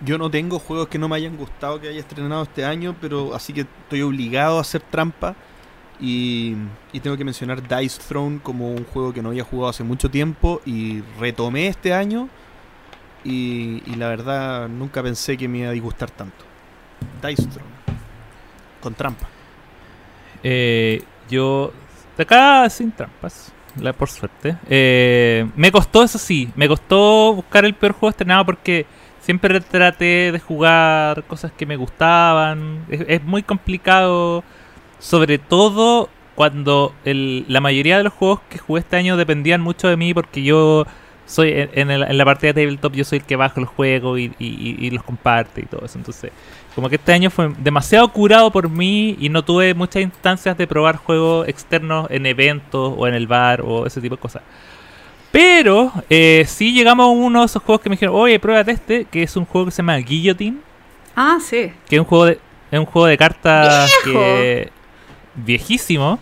Yo 0.04 0.18
no 0.18 0.30
tengo 0.30 0.58
juegos 0.58 0.88
que 0.88 0.98
no 0.98 1.08
me 1.08 1.16
hayan 1.16 1.36
gustado 1.36 1.80
que 1.80 1.88
haya 1.88 2.00
estrenado 2.00 2.42
este 2.42 2.64
año, 2.64 2.94
pero 3.00 3.34
así 3.34 3.52
que 3.52 3.62
estoy 3.62 4.02
obligado 4.02 4.58
a 4.58 4.60
hacer 4.60 4.82
trampa. 4.82 5.34
Y, 5.98 6.56
y 6.92 7.00
tengo 7.00 7.16
que 7.16 7.24
mencionar 7.24 7.62
Dice 7.66 8.00
Throne 8.06 8.40
como 8.42 8.72
un 8.72 8.84
juego 8.84 9.12
que 9.12 9.22
no 9.22 9.28
había 9.28 9.44
jugado 9.44 9.70
hace 9.70 9.84
mucho 9.84 10.10
tiempo 10.10 10.60
y 10.66 11.00
retomé 11.18 11.68
este 11.68 11.94
año. 11.94 12.28
Y, 13.24 13.82
y 13.86 13.94
la 13.96 14.08
verdad 14.08 14.68
nunca 14.68 15.02
pensé 15.02 15.36
que 15.36 15.46
me 15.48 15.58
iba 15.58 15.68
a 15.68 15.72
disgustar 15.72 16.10
tanto. 16.10 16.44
Dice. 17.26 17.48
Con 18.80 18.94
trampa. 18.94 19.28
eh, 20.42 21.02
yo. 21.30 21.72
De 22.16 22.22
acá 22.24 22.68
sin 22.68 22.92
trampas. 22.92 23.52
La, 23.80 23.92
por 23.92 24.08
suerte. 24.10 24.56
Eh, 24.68 25.46
me 25.56 25.72
costó, 25.72 26.02
eso 26.02 26.18
sí. 26.18 26.50
Me 26.56 26.68
costó 26.68 27.34
buscar 27.34 27.64
el 27.64 27.74
peor 27.74 27.92
juego 27.92 28.10
estrenado 28.10 28.44
porque 28.44 28.84
siempre 29.20 29.60
traté 29.60 30.30
de 30.32 30.38
jugar 30.40 31.22
cosas 31.24 31.52
que 31.52 31.64
me 31.64 31.76
gustaban. 31.76 32.84
Es, 32.88 33.04
es 33.08 33.22
muy 33.24 33.42
complicado. 33.42 34.44
Sobre 34.98 35.38
todo 35.38 36.10
cuando 36.34 36.94
el- 37.04 37.44
la 37.48 37.60
mayoría 37.60 37.96
de 37.98 38.04
los 38.04 38.12
juegos 38.12 38.40
que 38.48 38.58
jugué 38.58 38.80
este 38.80 38.96
año 38.96 39.16
dependían 39.16 39.60
mucho 39.60 39.88
de 39.88 39.96
mí 39.96 40.12
porque 40.14 40.42
yo 40.42 40.86
soy 41.32 41.50
en, 41.52 41.70
en 41.74 41.90
el- 41.90 42.02
en 42.02 42.18
la 42.18 42.24
partida 42.24 42.52
de 42.52 42.62
tabletop 42.64 42.92
yo 42.94 43.04
soy 43.04 43.18
el 43.18 43.24
que 43.24 43.36
baja 43.36 43.60
los 43.60 43.70
juegos 43.70 44.18
y, 44.18 44.24
y- 44.38 44.46
y- 44.46 44.86
y 44.86 44.90
los 44.90 45.02
comparte 45.02 45.62
y 45.62 45.64
todo 45.66 45.84
eso. 45.84 45.98
Entonces, 45.98 46.30
como 46.74 46.88
que 46.88 46.96
este 46.96 47.12
año 47.12 47.30
fue 47.30 47.50
demasiado 47.58 48.08
curado 48.12 48.50
por 48.50 48.68
mí 48.68 49.16
y 49.20 49.28
no 49.28 49.42
tuve 49.44 49.74
muchas 49.74 50.02
instancias 50.02 50.56
de 50.56 50.66
probar 50.66 50.96
juegos 50.96 51.48
externos 51.48 52.06
en 52.10 52.26
eventos 52.26 52.94
o 52.96 53.06
en 53.06 53.14
el 53.14 53.26
bar 53.26 53.62
o 53.62 53.86
ese 53.86 54.00
tipo 54.00 54.16
de 54.16 54.20
cosas. 54.22 54.42
Pero 55.30 55.92
eh, 56.10 56.44
sí 56.46 56.72
llegamos 56.74 57.04
a 57.04 57.08
uno 57.08 57.40
de 57.40 57.46
esos 57.46 57.62
juegos 57.62 57.80
que 57.82 57.88
me 57.88 57.94
dijeron, 57.96 58.14
oye, 58.16 58.38
pruébate 58.38 58.72
este, 58.72 59.04
que 59.06 59.22
es 59.22 59.34
un 59.36 59.46
juego 59.46 59.64
que 59.66 59.70
se 59.70 59.78
llama 59.78 59.96
Guillotine, 59.96 60.58
Ah, 61.16 61.38
sí. 61.40 61.72
que 61.88 61.96
es 61.96 62.00
un 62.00 62.04
juego 62.06 62.26
de, 62.26 62.38
es 62.70 62.78
un 62.78 62.84
juego 62.86 63.06
de 63.06 63.16
cartas 63.18 63.90
¡Viejo! 64.04 64.18
que 64.20 64.70
viejísimo. 65.34 66.18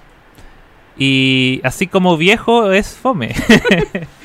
Y 0.98 1.60
así 1.64 1.86
como 1.86 2.16
viejo 2.16 2.70
es 2.72 2.94
fome. 2.96 3.34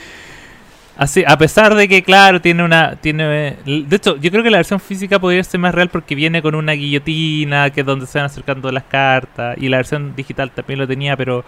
Así, 0.98 1.24
a 1.28 1.38
pesar 1.38 1.76
de 1.76 1.90
que, 1.90 2.04
claro, 2.04 2.40
tiene 2.42 2.64
una. 2.64 2.96
tiene 2.96 3.58
De 3.66 3.96
hecho, 3.96 4.16
yo 4.16 4.32
creo 4.32 4.44
que 4.44 4.50
la 4.50 4.58
versión 4.58 4.80
física 4.80 5.20
podría 5.20 5.44
ser 5.44 5.60
más 5.60 5.76
real 5.76 5.90
porque 5.90 6.16
viene 6.16 6.42
con 6.42 6.56
una 6.56 6.72
guillotina, 6.72 7.70
que 7.70 7.82
es 7.82 7.86
donde 7.86 8.06
se 8.06 8.18
van 8.18 8.28
acercando 8.28 8.72
las 8.72 8.84
cartas. 8.84 9.58
Y 9.60 9.68
la 9.68 9.78
versión 9.78 10.16
digital 10.16 10.52
también 10.52 10.80
lo 10.80 10.88
tenía, 10.88 11.18
pero 11.18 11.44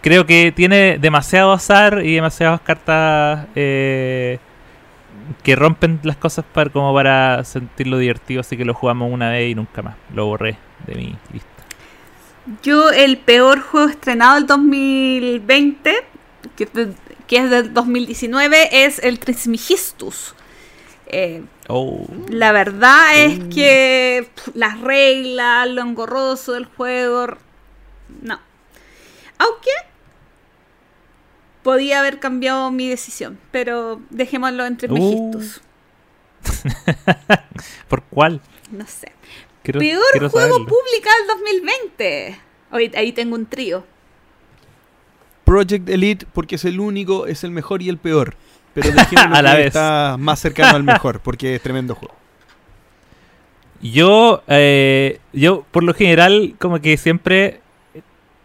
creo 0.00 0.26
que 0.26 0.52
tiene 0.54 0.98
demasiado 0.98 1.52
azar 1.52 2.04
y 2.04 2.14
demasiadas 2.14 2.60
cartas 2.60 3.46
eh, 3.54 4.40
que 5.44 5.54
rompen 5.54 6.00
las 6.02 6.16
cosas 6.16 6.44
para, 6.52 6.70
como 6.70 6.92
para 6.92 7.44
sentirlo 7.44 7.98
divertido. 7.98 8.40
Así 8.40 8.56
que 8.56 8.64
lo 8.64 8.74
jugamos 8.74 9.12
una 9.12 9.30
vez 9.30 9.52
y 9.52 9.54
nunca 9.54 9.80
más. 9.80 9.94
Lo 10.12 10.26
borré 10.26 10.56
de 10.86 10.94
mi 10.96 11.16
lista. 11.32 11.48
Yo, 12.64 12.90
el 12.90 13.18
peor 13.18 13.60
juego 13.60 13.88
estrenado 13.88 14.36
del 14.36 14.46
2020, 14.46 15.94
que, 16.56 16.66
que 17.28 17.36
es 17.36 17.50
del 17.50 17.72
2019, 17.72 18.84
es 18.84 18.98
el 18.98 19.18
Trismegistus. 19.20 20.34
Eh, 21.06 21.42
Oh. 21.70 22.06
la 22.28 22.50
verdad 22.52 23.14
es 23.22 23.38
que 23.54 24.26
pf, 24.34 24.52
las 24.54 24.80
reglas, 24.80 25.68
lo 25.68 25.82
engorroso 25.82 26.52
del 26.54 26.64
juego, 26.64 27.26
no. 28.22 28.40
Aunque 29.38 29.70
podía 31.62 32.00
haber 32.00 32.20
cambiado 32.20 32.70
mi 32.70 32.88
decisión, 32.88 33.38
pero 33.50 34.00
dejémoslo 34.10 34.64
en 34.64 34.76
Trismegistus. 34.78 35.60
¿Por 37.88 38.02
cuál? 38.04 38.40
No 38.70 38.86
sé. 38.86 39.12
Quiero, 39.62 39.80
Peor 39.80 40.02
quiero 40.12 40.30
juego 40.30 40.54
saberlo. 40.54 40.66
publicado 40.66 41.16
del 41.18 41.26
2020. 41.26 42.40
Hoy, 42.72 42.92
ahí 42.96 43.12
tengo 43.12 43.34
un 43.34 43.44
trío. 43.46 43.84
Project 45.48 45.88
Elite 45.88 46.26
porque 46.34 46.56
es 46.56 46.64
el 46.66 46.78
único, 46.78 47.26
es 47.26 47.42
el 47.42 47.50
mejor 47.50 47.80
y 47.80 47.88
el 47.88 47.96
peor. 47.96 48.34
Pero 48.74 48.90
A 49.32 49.42
la 49.42 49.52
que 49.52 49.56
vez. 49.56 49.66
está 49.68 50.16
más 50.18 50.38
cercano 50.40 50.76
al 50.76 50.82
mejor 50.82 51.20
porque 51.20 51.54
es 51.54 51.62
tremendo 51.62 51.94
juego. 51.94 52.14
Yo, 53.80 54.42
eh, 54.46 55.20
yo 55.32 55.64
por 55.70 55.84
lo 55.84 55.94
general, 55.94 56.54
como 56.58 56.80
que 56.80 56.96
siempre, 56.98 57.60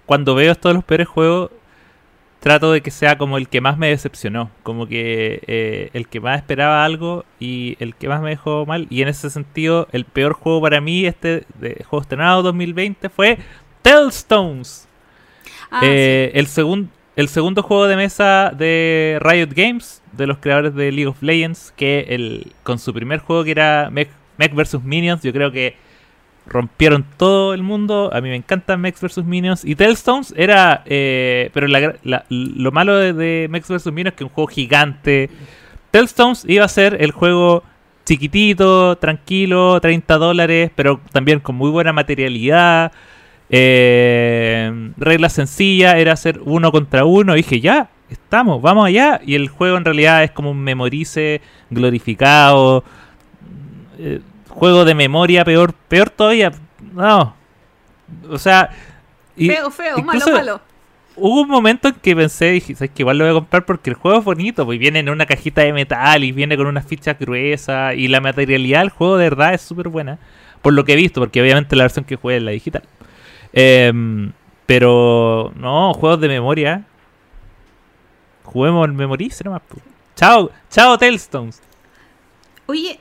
cuando 0.05 0.33
veo 0.33 0.55
todos 0.55 0.75
los 0.75 0.85
peores 0.85 1.07
juegos, 1.07 1.51
trato 2.39 2.71
de 2.71 2.81
que 2.81 2.91
sea 2.91 3.17
como 3.17 3.37
el 3.37 3.49
que 3.49 3.59
más 3.59 3.77
me 3.77 3.89
decepcionó. 3.89 4.49
Como 4.63 4.87
que 4.87 5.41
eh, 5.47 5.89
el 5.93 6.07
que 6.07 6.21
más 6.21 6.37
esperaba 6.37 6.85
algo 6.85 7.25
y 7.37 7.75
el 7.79 7.95
que 7.95 8.07
más 8.07 8.21
me 8.21 8.29
dejó 8.29 8.65
mal. 8.65 8.87
Y 8.89 9.01
en 9.01 9.09
ese 9.09 9.29
sentido, 9.29 9.89
el 9.91 10.05
peor 10.05 10.33
juego 10.33 10.61
para 10.61 10.79
mí, 10.79 11.05
este 11.05 11.43
de 11.59 11.83
juego 11.83 12.01
estrenado 12.01 12.43
2020, 12.43 13.09
fue 13.09 13.39
Tellstones. 13.81 14.87
Ah, 15.73 15.81
Eh, 15.83 16.31
el, 16.35 16.47
segun- 16.47 16.89
el 17.15 17.27
segundo 17.27 17.63
juego 17.63 17.87
de 17.87 17.95
mesa 17.95 18.51
de 18.57 19.17
Riot 19.21 19.49
Games, 19.55 20.01
de 20.13 20.27
los 20.27 20.37
creadores 20.37 20.73
de 20.75 20.91
League 20.91 21.07
of 21.07 21.21
Legends, 21.21 21.73
que 21.75 22.05
el, 22.09 22.51
con 22.63 22.77
su 22.79 22.93
primer 22.93 23.19
juego 23.19 23.43
que 23.43 23.51
era 23.51 23.89
Mech, 23.91 24.09
Mech 24.37 24.53
vs. 24.53 24.83
Minions, 24.83 25.21
yo 25.23 25.31
creo 25.33 25.51
que 25.51 25.75
rompieron 26.45 27.05
todo 27.17 27.53
el 27.53 27.63
mundo. 27.63 28.09
A 28.13 28.19
mí 28.21 28.29
me 28.29 28.35
encantan 28.35 28.81
Mex 28.81 29.01
vs. 29.01 29.23
Minions. 29.25 29.63
Y 29.65 29.75
Tellstones 29.75 30.33
era. 30.37 30.83
eh, 30.85 31.49
pero 31.53 31.67
la- 31.67 31.95
la- 32.03 32.25
lo 32.29 32.71
malo 32.71 32.97
de, 32.97 33.13
de 33.13 33.47
Mex 33.49 33.67
vs. 33.69 33.87
Minions 33.87 34.13
es 34.13 34.17
que 34.17 34.23
es 34.25 34.29
un 34.29 34.33
juego 34.35 34.47
gigante. 34.47 35.29
Tellstones 35.91 36.45
iba 36.47 36.65
a 36.65 36.67
ser 36.67 36.97
el 37.01 37.11
juego 37.11 37.63
chiquitito, 38.05 38.97
tranquilo, 38.97 39.79
30 39.79 40.17
dólares, 40.17 40.71
pero 40.75 40.99
también 41.13 41.39
con 41.39 41.55
muy 41.55 41.69
buena 41.71 41.93
materialidad. 41.93 42.91
Eh, 43.49 44.91
reglas 44.97 45.33
sencillas, 45.33 45.95
era 45.95 46.13
hacer 46.13 46.39
uno 46.43 46.71
contra 46.71 47.05
uno. 47.05 47.33
Y 47.33 47.37
dije, 47.37 47.59
ya, 47.59 47.89
estamos, 48.09 48.61
vamos 48.61 48.87
allá. 48.87 49.21
Y 49.25 49.35
el 49.35 49.49
juego 49.49 49.77
en 49.77 49.85
realidad 49.85 50.23
es 50.23 50.31
como 50.31 50.51
un 50.51 50.59
memorice 50.59 51.41
glorificado. 51.69 52.83
eh, 53.99 54.21
juego 54.49 54.85
de 54.85 54.95
memoria, 54.95 55.43
peor, 55.43 55.73
peor 55.73 56.09
todavía. 56.09 56.51
No. 56.93 57.35
O 58.29 58.37
sea. 58.37 58.69
y 59.35 59.49
feo, 59.49 59.71
feo, 59.71 59.97
malo, 59.97 60.19
incluso 60.19 60.31
malo. 60.31 60.61
Hubo 61.15 61.41
un 61.41 61.49
momento 61.49 61.89
en 61.89 61.95
que 61.95 62.15
pensé, 62.15 62.51
dije, 62.51 62.73
¿sabes 62.73 62.91
que 62.91 63.03
igual 63.03 63.19
lo 63.19 63.25
voy 63.25 63.31
a 63.31 63.35
comprar 63.35 63.65
porque 63.65 63.91
el 63.91 63.95
juego 63.95 64.17
es 64.17 64.25
bonito, 64.25 64.65
pues 64.65 64.79
viene 64.79 64.99
en 64.99 65.09
una 65.09 65.27
cajita 65.27 65.61
de 65.61 65.71
metal 65.71 66.23
y 66.23 66.31
viene 66.31 66.57
con 66.57 66.65
unas 66.65 66.87
fichas 66.87 67.19
gruesas 67.19 67.95
y 67.95 68.07
la 68.07 68.19
materialidad 68.19 68.79
del 68.79 68.89
juego 68.89 69.17
de 69.17 69.25
verdad 69.25 69.53
es 69.53 69.61
súper 69.61 69.89
buena, 69.89 70.17
por 70.63 70.73
lo 70.73 70.83
que 70.85 70.93
he 70.93 70.95
visto, 70.95 71.21
porque 71.21 71.39
obviamente 71.39 71.75
la 71.75 71.83
versión 71.83 72.03
que 72.03 72.15
jugué 72.15 72.37
es 72.37 72.43
la 72.43 72.49
digital. 72.49 72.81
Em, 73.53 74.31
pero, 74.65 75.51
no, 75.55 75.93
juegos 75.93 76.19
de 76.19 76.27
memoria. 76.27 76.85
Juguemos 78.43 78.85
el 78.87 78.93
Memorice 78.93 79.43
nomás. 79.43 79.61
Chao, 80.15 80.51
chao 80.69 80.97
Tellstones. 80.97 81.61
Oye, 82.65 82.99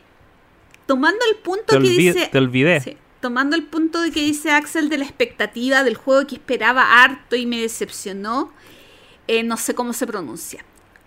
tomando 0.86 1.18
el 1.30 1.38
punto 1.38 1.64
Te, 1.66 1.78
que 1.80 1.88
dice... 1.90 2.28
te 2.30 2.38
olvidé. 2.38 2.80
Sí, 2.80 2.96
tomando 3.20 3.56
el 3.56 3.64
punto 3.64 4.00
de 4.00 4.10
que 4.10 4.20
dice 4.20 4.50
Axel 4.50 4.88
de 4.88 4.98
la 4.98 5.04
expectativa 5.04 5.84
del 5.84 5.96
juego 5.96 6.26
que 6.26 6.36
esperaba 6.36 7.02
harto 7.02 7.36
y 7.36 7.46
me 7.46 7.60
decepcionó, 7.60 8.52
eh, 9.28 9.42
no 9.42 9.56
sé 9.56 9.74
cómo 9.74 9.92
se 9.92 10.06
pronuncia. 10.06 10.64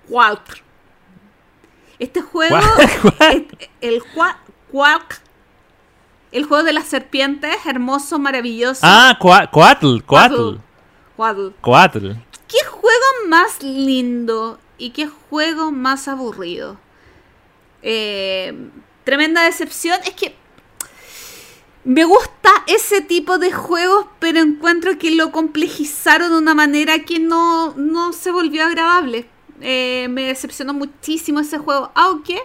Quark. 0.09 0.64
Este 1.99 2.22
juego, 2.22 2.57
es- 3.32 3.67
el 3.82 4.03
Quark, 4.72 5.22
el 6.35 6.45
juego 6.45 6.64
de 6.64 6.73
las 6.73 6.85
serpientes, 6.88 7.55
hermoso, 7.65 8.19
maravilloso. 8.19 8.81
Ah, 8.83 9.17
Coa- 9.19 9.47
Coatl, 9.49 10.01
Coatl. 10.05 10.57
Coatl. 11.61 12.11
¿Qué 12.47 12.57
juego 12.69 13.05
más 13.30 13.64
lindo 13.64 14.59
y 14.77 14.89
qué 14.89 15.07
juego 15.07 15.72
más 15.72 16.07
aburrido? 16.09 16.77
Eh, 17.81 18.69
tremenda 19.05 19.43
decepción. 19.43 19.97
Es 20.05 20.11
que 20.14 20.35
me 21.85 22.03
gusta 22.03 22.49
ese 22.67 23.01
tipo 23.01 23.38
de 23.38 23.51
juegos, 23.53 24.07
pero 24.19 24.39
encuentro 24.39 24.97
que 24.97 25.11
lo 25.11 25.31
complejizaron 25.31 26.31
de 26.31 26.38
una 26.38 26.53
manera 26.53 26.99
que 26.99 27.19
no, 27.19 27.73
no 27.77 28.11
se 28.11 28.31
volvió 28.31 28.65
agradable. 28.65 29.30
Eh, 29.61 30.07
me 30.09 30.23
decepcionó 30.23 30.73
muchísimo 30.73 31.39
ese 31.39 31.59
juego, 31.59 31.91
aunque 31.95 32.39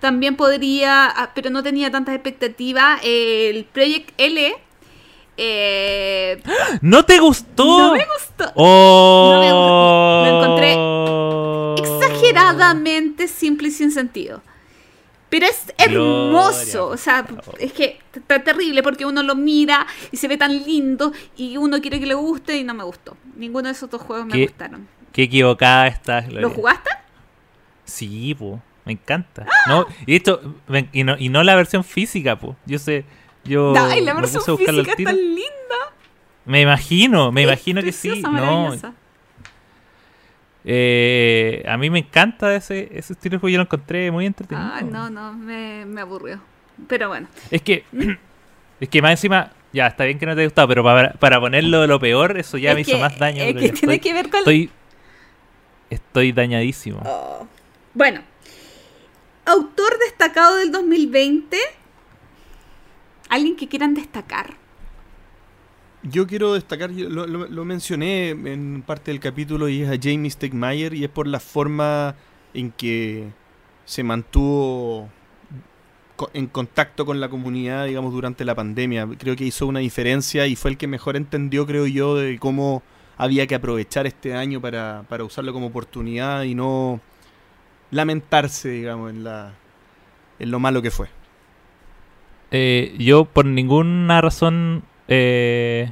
también 0.00 0.36
podría, 0.36 1.06
ah, 1.06 1.30
pero 1.34 1.50
no 1.50 1.62
tenía 1.62 1.90
tantas 1.90 2.14
expectativas. 2.14 3.00
el 3.04 3.64
Project 3.64 4.10
L. 4.18 4.54
eh, 5.36 6.42
¿No 6.80 7.04
te 7.04 7.18
gustó? 7.18 7.88
no 7.88 7.92
me 7.94 8.06
gustó. 8.06 8.52
Oh. 8.54 9.32
No 9.34 10.56
me 10.56 10.74
gustó. 10.74 11.76
exageradamente 11.78 13.28
simple 13.28 13.68
y 13.68 13.70
sin 13.70 13.90
sentido. 13.90 14.42
Pero 15.28 15.46
es 15.46 15.72
hermoso, 15.76 16.86
Gloria, 16.86 16.94
o 16.94 16.96
sea, 16.96 17.26
es 17.58 17.72
que 17.72 17.98
está 18.14 18.44
terrible 18.44 18.82
porque 18.84 19.04
uno 19.04 19.24
lo 19.24 19.34
mira 19.34 19.84
y 20.12 20.16
se 20.18 20.28
ve 20.28 20.36
tan 20.36 20.52
lindo 20.64 21.12
y 21.36 21.56
uno 21.56 21.80
quiere 21.80 21.98
que 21.98 22.06
le 22.06 22.14
guste 22.14 22.56
y 22.56 22.62
no 22.64 22.74
me 22.74 22.84
gustó. 22.84 23.16
Ninguno 23.34 23.66
de 23.68 23.72
esos 23.72 23.90
dos 23.90 24.00
juegos 24.02 24.26
me 24.26 24.40
gustaron. 24.44 24.86
Qué 25.12 25.24
equivocada 25.24 25.88
estás, 25.88 26.26
Gloria. 26.28 26.42
¿Lo 26.42 26.50
jugaste? 26.50 26.90
Sí, 27.84 28.34
po. 28.36 28.62
Me 28.86 28.92
encanta. 28.92 29.46
No, 29.66 29.84
y 30.06 30.16
esto, 30.16 30.40
y 30.92 31.02
no, 31.04 31.16
y 31.18 31.28
no 31.28 31.42
la 31.42 31.54
versión 31.56 31.82
física, 31.84 32.38
po. 32.38 32.56
Yo 32.66 32.78
sé, 32.78 33.04
yo 33.44 33.74
Ay, 33.76 34.00
la 34.02 34.14
versión 34.14 34.42
física 34.56 34.92
es 34.96 35.04
tan 35.04 35.16
linda. 35.16 35.42
Me 36.44 36.60
imagino, 36.62 37.32
me 37.32 37.42
Es 37.42 37.48
imagino 37.48 37.82
que 37.82 37.90
sí. 37.92 38.22
No, 38.22 38.72
eh, 40.64 41.64
a 41.68 41.76
mí 41.76 41.90
me 41.90 42.00
encanta 42.00 42.54
ese, 42.54 42.88
ese 42.92 43.12
estilo 43.12 43.34
de 43.36 43.40
juego, 43.40 43.52
yo 43.52 43.58
lo 43.58 43.62
encontré 43.62 44.10
muy 44.10 44.26
entretenido. 44.26 44.66
Ah, 44.72 44.80
no, 44.80 45.10
no, 45.10 45.32
me, 45.32 45.84
me 45.86 46.00
aburrió. 46.00 46.40
Pero 46.88 47.08
bueno. 47.08 47.28
Es 47.50 47.62
que, 47.62 47.84
es 48.80 48.88
que 48.88 49.00
más 49.02 49.12
encima, 49.12 49.52
ya, 49.72 49.86
está 49.86 50.04
bien 50.04 50.18
que 50.18 50.26
no 50.26 50.34
te 50.34 50.40
haya 50.40 50.48
gustado, 50.48 50.66
pero 50.68 50.82
para, 50.82 51.12
para 51.14 51.40
ponerlo 51.40 51.80
de 51.82 51.86
lo 51.86 52.00
peor, 52.00 52.36
eso 52.38 52.58
ya 52.58 52.70
Es 52.70 52.74
me 52.76 52.80
hizo 52.82 52.98
más 52.98 53.16
daño. 53.18 53.42
Es 53.42 53.54
que 53.54 53.66
Estoy- 53.66 53.78
tiene 53.78 54.00
que 54.00 54.12
ver 54.12 54.28
con... 54.30 54.38
Estoy, 54.40 54.70
estoy 55.90 56.32
dañadísimo. 56.32 57.00
Oh. 57.04 57.46
Bueno. 57.94 58.22
Autor 59.46 59.98
destacado 60.04 60.56
del 60.56 60.70
2020. 60.72 61.56
¿Alguien 63.28 63.56
que 63.56 63.68
quieran 63.68 63.94
destacar? 63.94 64.54
Yo 66.02 66.26
quiero 66.26 66.54
destacar, 66.54 66.90
lo, 66.90 67.26
lo- 67.26 67.48
lo 67.48 67.64
mencioné 67.64 68.30
en 68.30 68.82
parte 68.86 69.10
del 69.10 69.18
capítulo 69.20 69.68
y 69.68 69.82
es 69.82 69.88
a 69.90 69.98
Jamie 70.00 70.30
Stegmaier 70.30 70.94
y 70.94 71.02
es 71.04 71.10
por 71.10 71.26
la 71.26 71.40
forma 71.40 72.14
en 72.54 72.70
que 72.70 73.28
se 73.84 74.04
mantuvo 74.04 75.08
en 76.32 76.46
contacto 76.46 77.04
con 77.04 77.20
la 77.20 77.28
comunidad, 77.28 77.86
digamos, 77.86 78.12
durante 78.12 78.44
la 78.44 78.54
pandemia. 78.54 79.06
Creo 79.18 79.34
que 79.36 79.44
hizo 79.44 79.66
una 79.66 79.80
diferencia 79.80 80.46
y 80.46 80.54
fue 80.56 80.70
el 80.70 80.78
que 80.78 80.86
mejor 80.86 81.16
entendió, 81.16 81.66
creo 81.66 81.86
yo, 81.86 82.14
de 82.16 82.38
cómo 82.38 82.82
había 83.18 83.46
que 83.46 83.54
aprovechar 83.56 84.06
este 84.06 84.34
año 84.34 84.60
para, 84.60 85.04
para 85.08 85.24
usarlo 85.24 85.52
como 85.52 85.66
oportunidad 85.66 86.44
y 86.44 86.54
no 86.54 87.00
lamentarse, 87.90 88.68
digamos, 88.68 89.10
en, 89.10 89.24
la, 89.24 89.52
en 90.38 90.50
lo 90.50 90.58
malo 90.58 90.82
que 90.82 90.90
fue. 90.90 91.08
Eh, 92.50 92.94
yo 92.98 93.24
por 93.24 93.44
ninguna 93.44 94.20
razón, 94.20 94.84
eh, 95.08 95.90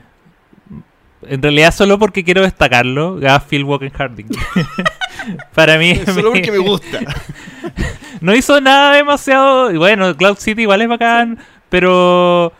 en 1.22 1.42
realidad 1.42 1.74
solo 1.74 1.98
porque 1.98 2.24
quiero 2.24 2.42
destacarlo, 2.42 3.18
Phil 3.48 3.64
Walken 3.64 3.90
Harding. 3.90 4.26
Para 5.54 5.78
mí, 5.78 5.96
Solo 6.04 6.32
porque 6.32 6.52
me 6.52 6.58
gusta. 6.58 7.00
no 8.20 8.34
hizo 8.34 8.60
nada 8.60 8.94
demasiado. 8.94 9.72
y 9.72 9.78
Bueno, 9.78 10.14
Cloud 10.16 10.36
City 10.36 10.62
igual 10.62 10.82
es 10.82 10.88
bacán, 10.88 11.38
pero 11.70 12.52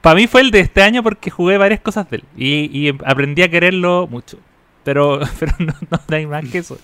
para 0.00 0.16
mí 0.16 0.26
fue 0.26 0.40
el 0.42 0.50
de 0.50 0.60
este 0.60 0.82
año 0.82 1.02
porque 1.02 1.30
jugué 1.30 1.58
varias 1.58 1.80
cosas 1.80 2.08
de 2.10 2.18
él 2.18 2.24
y, 2.36 2.88
y 2.88 2.94
aprendí 3.04 3.42
a 3.42 3.50
quererlo 3.50 4.06
mucho. 4.06 4.38
Pero, 4.84 5.20
pero 5.38 5.52
no, 5.58 5.74
no 5.90 6.16
hay 6.16 6.26
más 6.26 6.44
que 6.46 6.58
eso. 6.58 6.78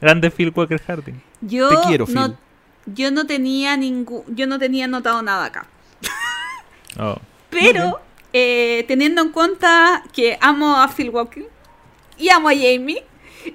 Grande 0.00 0.30
Phil 0.30 0.52
Walker 0.54 0.80
Harding. 0.86 1.20
Yo 1.40 1.68
Te 1.68 1.76
quiero, 1.88 2.06
Phil. 2.06 2.14
no, 2.14 2.36
yo 2.86 3.10
no 3.10 3.26
tenía 3.26 3.76
ningún, 3.76 4.22
yo 4.28 4.46
no 4.46 4.58
tenía 4.58 4.84
anotado 4.86 5.22
nada 5.22 5.46
acá. 5.46 5.66
Oh. 7.00 7.16
Pero 7.50 8.00
eh, 8.32 8.84
teniendo 8.88 9.22
en 9.22 9.28
cuenta 9.30 10.02
que 10.12 10.36
amo 10.40 10.76
a 10.80 10.88
Phil 10.88 11.10
Walker 11.10 11.48
y 12.16 12.28
amo 12.30 12.48
a 12.48 12.52
Jamie, 12.54 13.04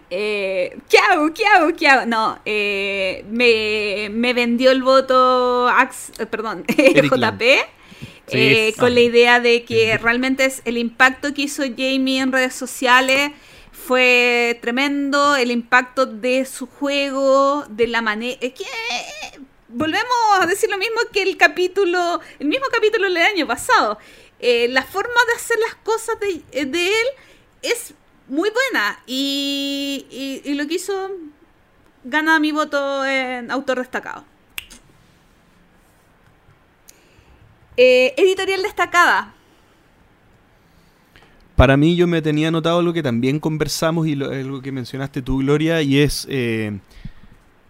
eh, 0.10 0.78
¿qué 0.90 0.98
hago? 0.98 1.34
¿Qué 1.34 1.46
hago? 1.46 1.76
¿Qué 1.76 1.88
hago? 1.88 2.06
No, 2.06 2.40
eh, 2.46 3.26
me, 3.30 4.10
me 4.16 4.34
vendió 4.34 4.72
el 4.72 4.82
voto 4.82 5.68
Ax, 5.68 6.12
eh, 6.20 6.26
perdón, 6.26 6.64
JP. 6.68 7.42
Eh, 7.42 7.66
Sí, 8.72 8.80
con 8.80 8.94
la 8.94 9.02
idea 9.02 9.42
de 9.42 9.66
que 9.66 9.98
realmente 9.98 10.46
es 10.46 10.62
el 10.64 10.78
impacto 10.78 11.34
que 11.34 11.42
hizo 11.42 11.64
Jamie 11.64 12.22
en 12.22 12.32
redes 12.32 12.56
sociales 12.56 13.32
fue 13.88 14.58
tremendo, 14.62 15.36
el 15.36 15.52
impacto 15.52 16.06
de 16.06 16.46
su 16.46 16.68
juego, 16.68 17.66
de 17.70 17.88
la 17.88 18.02
manera... 18.02 18.38
Es 18.42 18.54
que 18.54 18.66
volvemos 19.68 20.14
a 20.40 20.46
decir 20.46 20.70
lo 20.70 20.78
mismo 20.78 21.00
que 21.12 21.22
el 21.24 21.36
capítulo, 21.38 22.22
el 22.40 22.48
mismo 22.48 22.66
capítulo 22.72 23.06
del 23.06 23.18
año 23.18 23.46
pasado. 23.48 23.98
Eh, 24.40 24.68
la 24.70 24.84
forma 24.84 25.20
de 25.28 25.34
hacer 25.36 25.58
las 25.60 25.76
cosas 25.76 26.20
de, 26.20 26.30
eh, 26.52 26.72
él 26.72 27.08
es 27.62 27.94
muy 28.28 28.50
buena 28.50 29.00
y, 29.06 30.06
y- 30.10 30.50
y 30.50 30.54
lo 30.54 30.68
que 30.68 30.76
hizo 30.76 31.12
gana 32.04 32.40
mi 32.40 32.52
voto 32.52 33.06
en 33.06 33.52
autor 33.52 33.80
destacado. 33.80 34.26
Eh, 37.78 38.14
editorial 38.18 38.62
destacada. 38.62 39.34
Para 41.56 41.78
mí 41.78 41.96
yo 41.96 42.08
me 42.08 42.22
tenía 42.22 42.48
anotado 42.48 42.80
algo 42.80 42.94
que 42.94 43.04
también 43.04 43.40
conversamos 43.40 44.08
y 44.08 44.14
algo 44.14 44.62
que 44.62 44.72
mencionaste 44.72 45.22
tú, 45.22 45.38
Gloria, 45.40 45.82
y 45.84 46.00
es 46.00 46.26
eh, 46.30 46.80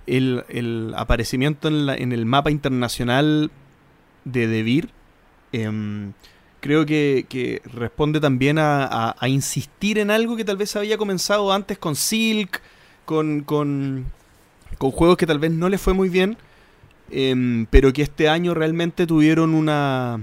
el, 0.07 0.43
el 0.49 0.93
aparecimiento 0.95 1.67
en, 1.67 1.85
la- 1.85 1.95
en 1.95 2.13
el 2.13 2.25
mapa 2.25 2.49
internacional 2.49 3.51
de 4.23 4.47
Devir. 4.47 4.89
Em, 5.51 6.13
creo 6.61 6.85
que, 6.85 7.25
que 7.27 7.61
responde 7.73 8.21
también 8.21 8.57
a, 8.57 8.85
a- 8.85 9.15
a 9.19 9.27
insistir 9.27 9.99
en 9.99 10.11
algo 10.11 10.37
que 10.37 10.45
tal 10.45 10.55
vez 10.57 10.75
había 10.77 10.97
comenzado 10.97 11.51
antes 11.51 11.77
con 11.77 11.95
Silk, 11.97 12.61
con, 13.03 13.41
con, 13.41 14.05
con 14.77 14.91
juegos 14.91 15.17
que 15.17 15.27
tal 15.27 15.39
vez 15.39 15.51
no 15.51 15.67
les 15.67 15.81
fue 15.81 15.93
muy 15.93 16.07
bien, 16.07 16.37
em, 17.11 17.65
pero 17.69 17.91
que 17.91 18.01
este 18.03 18.29
año 18.29 18.53
realmente 18.53 19.05
tuvieron 19.05 19.53
una, 19.53 20.21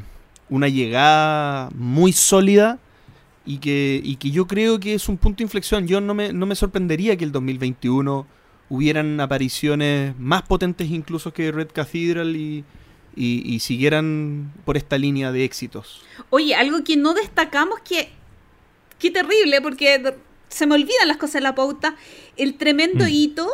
una 0.49 0.69
llegada 0.69 1.69
muy 1.75 2.13
sólida 2.15 2.79
y 3.51 3.59
que, 3.59 4.01
y 4.05 4.17
que 4.17 4.31
yo 4.31 4.47
creo 4.47 4.79
que 4.79 4.95
es 4.95 5.09
un 5.09 5.17
punto 5.19 5.39
de 5.39 5.45
inflexión. 5.45 5.87
Yo 5.89 6.01
no 6.01 6.15
me, 6.15 6.33
no 6.33 6.47
me 6.47 6.55
sorprendería 6.55 7.17
que 7.17 7.25
el 7.25 7.33
2021 7.33 8.27
hubieran 8.69 9.21
apariciones 9.21 10.15
más 10.19 10.43
potentes 10.43 10.89
incluso 10.89 11.33
que 11.33 11.51
Red 11.51 11.71
Cathedral 11.73 12.37
y, 12.37 12.65
y, 13.17 13.43
y 13.55 13.59
siguieran 13.59 14.53
por 14.65 14.77
esta 14.77 14.97
línea 14.99 15.33
de 15.33 15.45
éxitos. 15.45 16.03
Oye, 16.31 16.55
algo 16.55 16.85
que 16.85 16.97
no 16.97 17.13
destacamos 17.15 17.81
que... 17.81 18.11
Qué 19.01 19.11
terrible, 19.11 19.61
porque 19.63 20.15
se 20.49 20.67
me 20.67 20.75
olvidan 20.75 21.09
las 21.09 21.17
cosas 21.17 21.37
en 21.37 21.45
la 21.45 21.55
pauta. 21.55 21.97
El 22.37 22.55
tremendo 22.55 23.05
Mm. 23.05 23.09
hito 23.09 23.49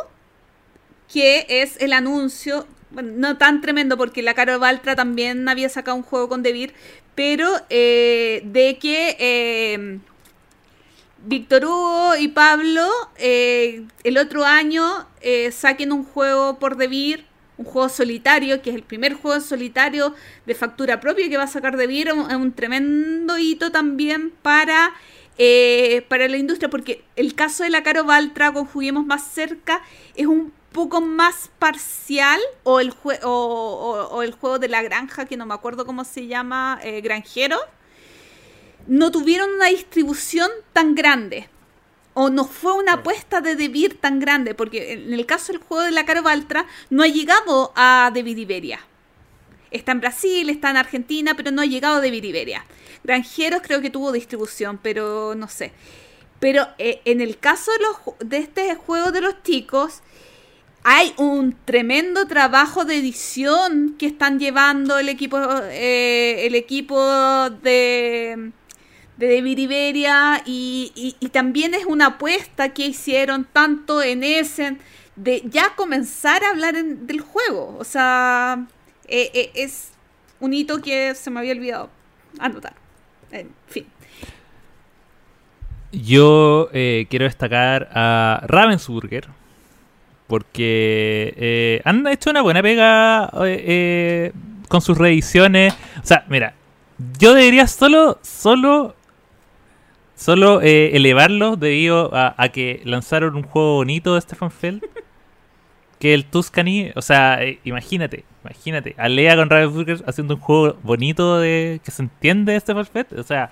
que 1.11 1.45
es 1.49 1.77
el 1.79 1.93
anuncio, 1.93 2.67
bueno, 2.89 3.11
no 3.15 3.37
tan 3.37 3.61
tremendo 3.61 3.97
porque 3.97 4.21
la 4.21 4.33
Caro 4.33 4.59
Baltra 4.59 4.95
también 4.95 5.47
había 5.49 5.69
sacado 5.69 5.97
un 5.97 6.03
juego 6.03 6.29
con 6.29 6.43
Devir, 6.43 6.73
pero 7.15 7.49
eh, 7.69 8.41
de 8.45 8.77
que 8.77 9.17
eh, 9.19 9.99
Víctor 11.25 11.65
Hugo 11.65 12.15
y 12.17 12.29
Pablo 12.29 12.87
eh, 13.17 13.85
el 14.03 14.17
otro 14.17 14.45
año 14.45 15.07
eh, 15.21 15.51
saquen 15.51 15.91
un 15.91 16.03
juego 16.03 16.59
por 16.59 16.77
Devir, 16.77 17.25
un 17.57 17.65
juego 17.65 17.89
solitario, 17.89 18.61
que 18.61 18.69
es 18.69 18.75
el 18.75 18.83
primer 18.83 19.15
juego 19.15 19.41
solitario 19.41 20.13
de 20.45 20.55
factura 20.55 20.99
propia 20.99 21.27
que 21.27 21.37
va 21.37 21.43
a 21.43 21.47
sacar 21.47 21.75
Devir, 21.75 22.07
es 22.07 22.13
un, 22.13 22.53
tremendo 22.53 23.37
hito 23.37 23.71
también 23.71 24.31
para 24.41 24.93
para 26.07 26.27
la 26.27 26.37
industria, 26.37 26.67
porque 26.67 27.03
el 27.15 27.35
caso 27.35 27.63
de 27.63 27.69
la 27.69 27.83
Caro 27.83 28.05
Baltra 28.05 28.51
con 28.53 28.65
Juguemos 28.65 29.05
Más 29.05 29.23
Cerca 29.23 29.83
es 30.15 30.25
un 30.25 30.51
poco 30.71 31.01
más 31.01 31.49
parcial, 31.59 32.39
o 32.63 32.79
el, 32.79 32.93
jue- 32.93 33.19
o, 33.23 33.29
o- 33.29 34.07
o 34.15 34.23
el 34.23 34.31
juego 34.33 34.59
de 34.59 34.67
la 34.69 34.81
granja, 34.83 35.25
que 35.25 35.37
no 35.37 35.45
me 35.45 35.53
acuerdo 35.53 35.85
cómo 35.85 36.03
se 36.03 36.27
llama, 36.27 36.79
eh, 36.83 37.01
Granjero, 37.01 37.57
no 38.87 39.11
tuvieron 39.11 39.51
una 39.53 39.67
distribución 39.67 40.49
tan 40.73 40.95
grande. 40.95 41.49
O 42.13 42.29
no 42.31 42.45
fue 42.45 42.73
una 42.73 42.93
apuesta 42.93 43.41
de 43.41 43.55
Debir 43.55 43.99
tan 43.99 44.19
grande, 44.19 44.55
porque 44.55 44.93
en 44.93 45.13
el 45.13 45.25
caso 45.27 45.51
del 45.51 45.61
juego 45.61 45.83
de 45.83 45.91
la 45.91 46.05
Caro 46.05 46.23
Baltra 46.23 46.65
no 46.89 47.03
ha 47.03 47.07
llegado 47.07 47.71
a 47.75 48.09
Debir 48.13 48.39
Iberia. 48.39 48.79
Está 49.69 49.91
en 49.91 49.99
Brasil, 49.99 50.49
está 50.49 50.71
en 50.71 50.77
Argentina, 50.77 51.35
pero 51.35 51.51
no 51.51 51.61
ha 51.61 51.65
llegado 51.65 52.01
de 52.01 52.07
Iberia. 52.07 52.65
Granjeros 53.03 53.61
creo 53.61 53.81
que 53.81 53.91
tuvo 53.91 54.11
distribución, 54.11 54.79
pero 54.81 55.35
no 55.35 55.47
sé. 55.47 55.73
Pero 56.39 56.67
eh, 56.79 57.01
en 57.05 57.21
el 57.21 57.37
caso 57.37 57.71
de, 57.71 57.79
los, 57.79 57.97
de 58.29 58.37
este 58.37 58.73
juego 58.75 59.11
de 59.11 59.21
los 59.21 59.43
chicos, 59.43 60.01
hay 60.89 61.13
un 61.17 61.53
tremendo 61.65 62.27
trabajo 62.27 62.85
de 62.85 62.95
edición 62.95 63.95
que 63.99 64.05
están 64.05 64.39
llevando 64.39 64.97
el 64.97 65.09
equipo, 65.09 65.37
eh, 65.63 66.45
el 66.47 66.55
equipo 66.55 66.97
de, 67.61 68.53
de 69.17 69.35
David 69.35 69.59
y, 70.45 71.29
también 71.33 71.73
es 71.73 71.85
una 71.85 72.05
apuesta 72.05 72.69
que 72.69 72.85
hicieron 72.85 73.43
tanto 73.51 74.01
en 74.01 74.23
Essen 74.23 74.79
de 75.17 75.43
ya 75.49 75.75
comenzar 75.75 76.45
a 76.45 76.51
hablar 76.51 76.81
del 76.81 77.19
juego. 77.19 77.75
O 77.77 77.83
sea, 77.83 78.65
eh, 79.09 79.29
eh, 79.33 79.51
es 79.55 79.91
un 80.39 80.53
hito 80.53 80.81
que 80.81 81.13
se 81.15 81.29
me 81.29 81.41
había 81.41 81.51
olvidado 81.51 81.89
anotar. 82.39 82.75
En 83.31 83.49
fin. 83.67 83.85
Yo 85.91 86.69
eh, 86.71 87.07
quiero 87.09 87.25
destacar 87.25 87.89
a 87.91 88.41
Ravensburger. 88.47 89.27
Porque 90.27 91.33
eh, 91.37 91.81
han 91.85 92.05
hecho 92.07 92.29
una 92.29 92.41
buena 92.41 92.61
pega 92.61 93.31
eh, 93.45 93.63
eh, 93.65 94.31
con 94.67 94.81
sus 94.81 94.97
reediciones. 94.97 95.73
O 96.03 96.05
sea, 96.05 96.25
mira, 96.27 96.53
yo 97.19 97.33
debería 97.33 97.67
solo, 97.67 98.19
solo, 98.21 98.95
solo 100.15 100.61
eh, 100.61 100.95
elevarlos 100.95 101.59
debido 101.59 102.11
a, 102.13 102.49
que 102.49 102.81
lanzaron 102.85 103.35
un 103.35 103.43
juego 103.43 103.75
bonito 103.75 104.15
de 104.15 104.21
Stefan 104.21 104.51
Feld. 104.51 104.83
Que 105.99 106.13
el 106.13 106.25
Tuscany, 106.25 106.91
o 106.95 107.01
sea, 107.01 107.41
eh, 107.43 107.59
imagínate, 107.63 108.23
imagínate, 108.43 108.93
Alea 108.99 109.35
con 109.35 109.49
Ravensburger 109.49 110.03
haciendo 110.05 110.35
un 110.35 110.39
juego 110.39 110.77
bonito 110.83 111.39
de 111.39 111.81
que 111.83 111.89
se 111.89 112.03
entiende 112.03 112.53
de 112.53 112.59
Stefan 112.59 112.85
Feld. 112.85 113.19
O 113.19 113.23
sea, 113.23 113.49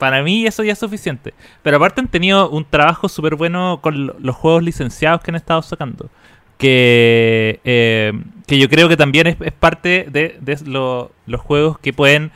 para 0.00 0.24
mí 0.24 0.46
eso 0.46 0.64
ya 0.64 0.72
es 0.72 0.78
suficiente. 0.80 1.32
Pero 1.62 1.76
aparte 1.76 2.00
han 2.00 2.08
tenido 2.08 2.50
un 2.50 2.64
trabajo 2.64 3.08
súper 3.08 3.36
bueno 3.36 3.78
con 3.80 4.06
lo- 4.08 4.16
los 4.18 4.34
juegos 4.34 4.64
licenciados 4.64 5.20
que 5.22 5.30
han 5.30 5.36
estado 5.36 5.62
sacando. 5.62 6.10
Que, 6.58 7.60
eh, 7.64 8.12
que 8.46 8.58
yo 8.58 8.68
creo 8.68 8.88
que 8.88 8.96
también 8.96 9.26
es, 9.28 9.36
parte 9.52 10.06
de, 10.10 10.36
de 10.40 10.58
lo- 10.66 11.10
los 11.26 11.40
juegos 11.40 11.78
que 11.78 11.92
pueden 11.92 12.32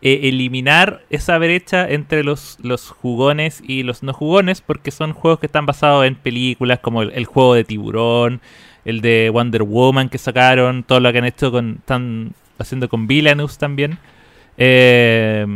eh, 0.00 0.20
eliminar 0.24 1.02
esa 1.10 1.38
brecha 1.38 1.88
entre 1.88 2.24
los, 2.24 2.58
los 2.62 2.88
jugones 2.90 3.62
y 3.64 3.84
los 3.84 4.02
no 4.02 4.12
jugones, 4.12 4.60
porque 4.62 4.90
son 4.90 5.12
juegos 5.12 5.38
que 5.38 5.46
están 5.46 5.64
basados 5.66 6.06
en 6.06 6.16
películas 6.16 6.80
como 6.80 7.02
el, 7.02 7.12
el 7.12 7.24
juego 7.24 7.54
de 7.54 7.62
Tiburón, 7.64 8.40
el 8.84 9.00
de 9.00 9.30
Wonder 9.32 9.62
Woman 9.62 10.08
que 10.08 10.18
sacaron, 10.18 10.82
todo 10.82 10.98
lo 10.98 11.12
que 11.12 11.18
han 11.18 11.24
hecho 11.24 11.52
con. 11.52 11.76
están 11.78 12.32
haciendo 12.58 12.88
con 12.88 13.06
Villainous 13.06 13.58
también. 13.58 13.98
Eh, 14.58 15.46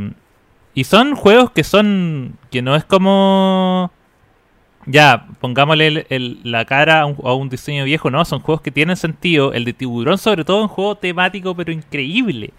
y 0.76 0.84
son 0.84 1.16
juegos 1.16 1.50
que 1.52 1.64
son. 1.64 2.38
que 2.50 2.60
no 2.62 2.76
es 2.76 2.84
como. 2.84 3.90
Ya, 4.86 5.26
pongámosle 5.40 6.06
el- 6.10 6.40
la 6.44 6.64
cara 6.66 7.00
a 7.02 7.06
un, 7.34 7.48
diseño 7.48 7.84
viejo, 7.84 8.10
no, 8.10 8.24
son 8.26 8.40
juegos 8.40 8.60
que 8.62 8.70
tienen 8.70 8.96
sentido. 8.96 9.52
El 9.54 9.64
de 9.64 9.72
tiburón, 9.72 10.18
sobre 10.18 10.44
todo, 10.44 10.62
un 10.62 10.68
juego 10.68 10.96
temático, 10.96 11.56
pero 11.56 11.72
increíble. 11.72 12.52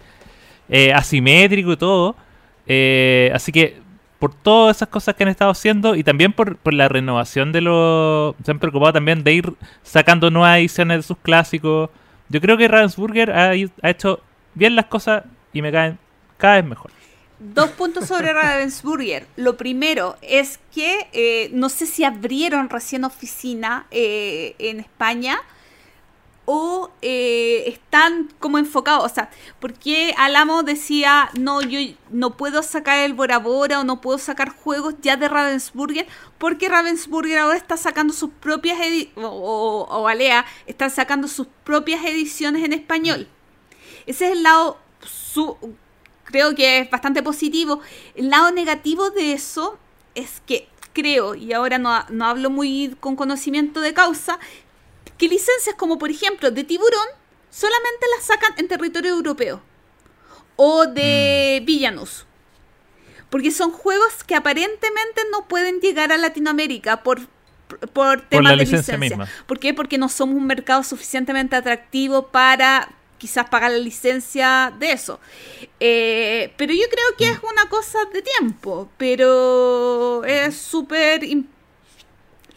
Eh, 0.68 0.92
asimétrico 0.92 1.72
y 1.72 1.76
todo. 1.76 2.16
Eh, 2.66 3.30
así 3.34 3.52
que, 3.52 3.80
por 4.18 4.34
todas 4.34 4.76
esas 4.78 4.88
cosas 4.88 5.14
que 5.14 5.22
han 5.24 5.30
estado 5.30 5.52
haciendo 5.52 5.94
y 5.94 6.02
también 6.04 6.32
por, 6.32 6.56
por 6.56 6.74
la 6.74 6.88
renovación 6.88 7.52
de 7.52 7.60
los. 7.62 8.34
Se 8.44 8.50
han 8.50 8.58
preocupado 8.58 8.94
también 8.94 9.22
de 9.24 9.32
ir 9.34 9.54
sacando 9.82 10.30
nuevas 10.30 10.58
ediciones 10.58 10.98
de 10.98 11.02
sus 11.04 11.18
clásicos. 11.18 11.90
Yo 12.28 12.40
creo 12.40 12.56
que 12.56 12.68
Ravensburger 12.68 13.30
ha, 13.32 13.50
ha 13.50 13.90
hecho 13.90 14.20
bien 14.54 14.74
las 14.76 14.86
cosas 14.86 15.24
y 15.52 15.62
me 15.62 15.70
caen 15.72 15.98
cada 16.36 16.56
vez 16.56 16.64
mejor. 16.66 16.97
Dos 17.40 17.70
puntos 17.70 18.08
sobre 18.08 18.32
Ravensburger. 18.32 19.28
Lo 19.36 19.56
primero 19.56 20.16
es 20.22 20.58
que 20.74 21.08
eh, 21.12 21.50
no 21.52 21.68
sé 21.68 21.86
si 21.86 22.02
abrieron 22.02 22.68
recién 22.68 23.04
oficina 23.04 23.86
eh, 23.92 24.56
en 24.58 24.80
España 24.80 25.40
o 26.46 26.90
eh, 27.00 27.64
están 27.68 28.28
como 28.40 28.58
enfocados. 28.58 29.04
O 29.04 29.14
sea, 29.14 29.30
porque 29.60 30.14
Alamo 30.18 30.64
decía, 30.64 31.30
no, 31.38 31.60
yo 31.62 31.78
no 32.10 32.36
puedo 32.36 32.64
sacar 32.64 32.98
el 33.04 33.14
Bora 33.14 33.38
Bora 33.38 33.78
o 33.78 33.84
no 33.84 34.00
puedo 34.00 34.18
sacar 34.18 34.48
juegos 34.48 34.94
ya 35.00 35.16
de 35.16 35.28
Ravensburger 35.28 36.08
porque 36.38 36.68
Ravensburger 36.68 37.38
ahora 37.38 37.56
está 37.56 37.76
sacando 37.76 38.14
sus 38.14 38.30
propias 38.30 38.78
o, 39.14 39.20
o, 39.20 39.82
o 39.84 40.08
Alea 40.08 40.44
están 40.66 40.90
sacando 40.90 41.28
sus 41.28 41.46
propias 41.62 42.04
ediciones 42.04 42.64
en 42.64 42.72
español. 42.72 43.28
Ese 44.06 44.26
es 44.26 44.32
el 44.32 44.42
lado 44.42 44.78
su 45.02 45.56
creo 46.28 46.54
que 46.54 46.80
es 46.80 46.90
bastante 46.90 47.22
positivo. 47.22 47.80
El 48.14 48.28
lado 48.28 48.50
negativo 48.50 49.10
de 49.10 49.32
eso 49.32 49.78
es 50.14 50.42
que 50.46 50.68
creo, 50.92 51.34
y 51.34 51.52
ahora 51.52 51.78
no, 51.78 52.04
no 52.10 52.26
hablo 52.26 52.50
muy 52.50 52.96
con 53.00 53.16
conocimiento 53.16 53.80
de 53.80 53.94
causa, 53.94 54.38
que 55.16 55.28
licencias 55.28 55.74
como 55.76 55.98
por 55.98 56.10
ejemplo 56.10 56.50
de 56.50 56.64
tiburón 56.64 57.08
solamente 57.50 58.06
las 58.16 58.26
sacan 58.26 58.52
en 58.58 58.68
territorio 58.68 59.12
europeo 59.12 59.62
o 60.56 60.86
de 60.86 61.62
Villanus. 61.64 62.26
Porque 63.30 63.50
son 63.50 63.70
juegos 63.70 64.24
que 64.26 64.34
aparentemente 64.34 65.22
no 65.30 65.48
pueden 65.48 65.80
llegar 65.80 66.12
a 66.12 66.16
Latinoamérica 66.16 67.02
por, 67.02 67.20
por 67.92 68.22
temas 68.22 68.44
la 68.44 68.50
de 68.50 68.56
licencia 68.56 68.96
licencia. 68.96 68.98
misma. 68.98 69.28
¿Por 69.46 69.58
qué? 69.58 69.74
Porque 69.74 69.98
no 69.98 70.08
somos 70.08 70.36
un 70.36 70.46
mercado 70.46 70.82
suficientemente 70.82 71.54
atractivo 71.54 72.28
para 72.28 72.97
quizás 73.18 73.48
pagar 73.48 73.70
la 73.72 73.78
licencia 73.78 74.72
de 74.78 74.92
eso. 74.92 75.20
Eh, 75.80 76.52
pero 76.56 76.72
yo 76.72 76.84
creo 76.90 77.16
que 77.16 77.28
es 77.28 77.38
una 77.42 77.68
cosa 77.68 77.98
de 78.12 78.22
tiempo, 78.22 78.90
pero 78.96 80.24
es 80.24 80.56
súper 80.56 81.22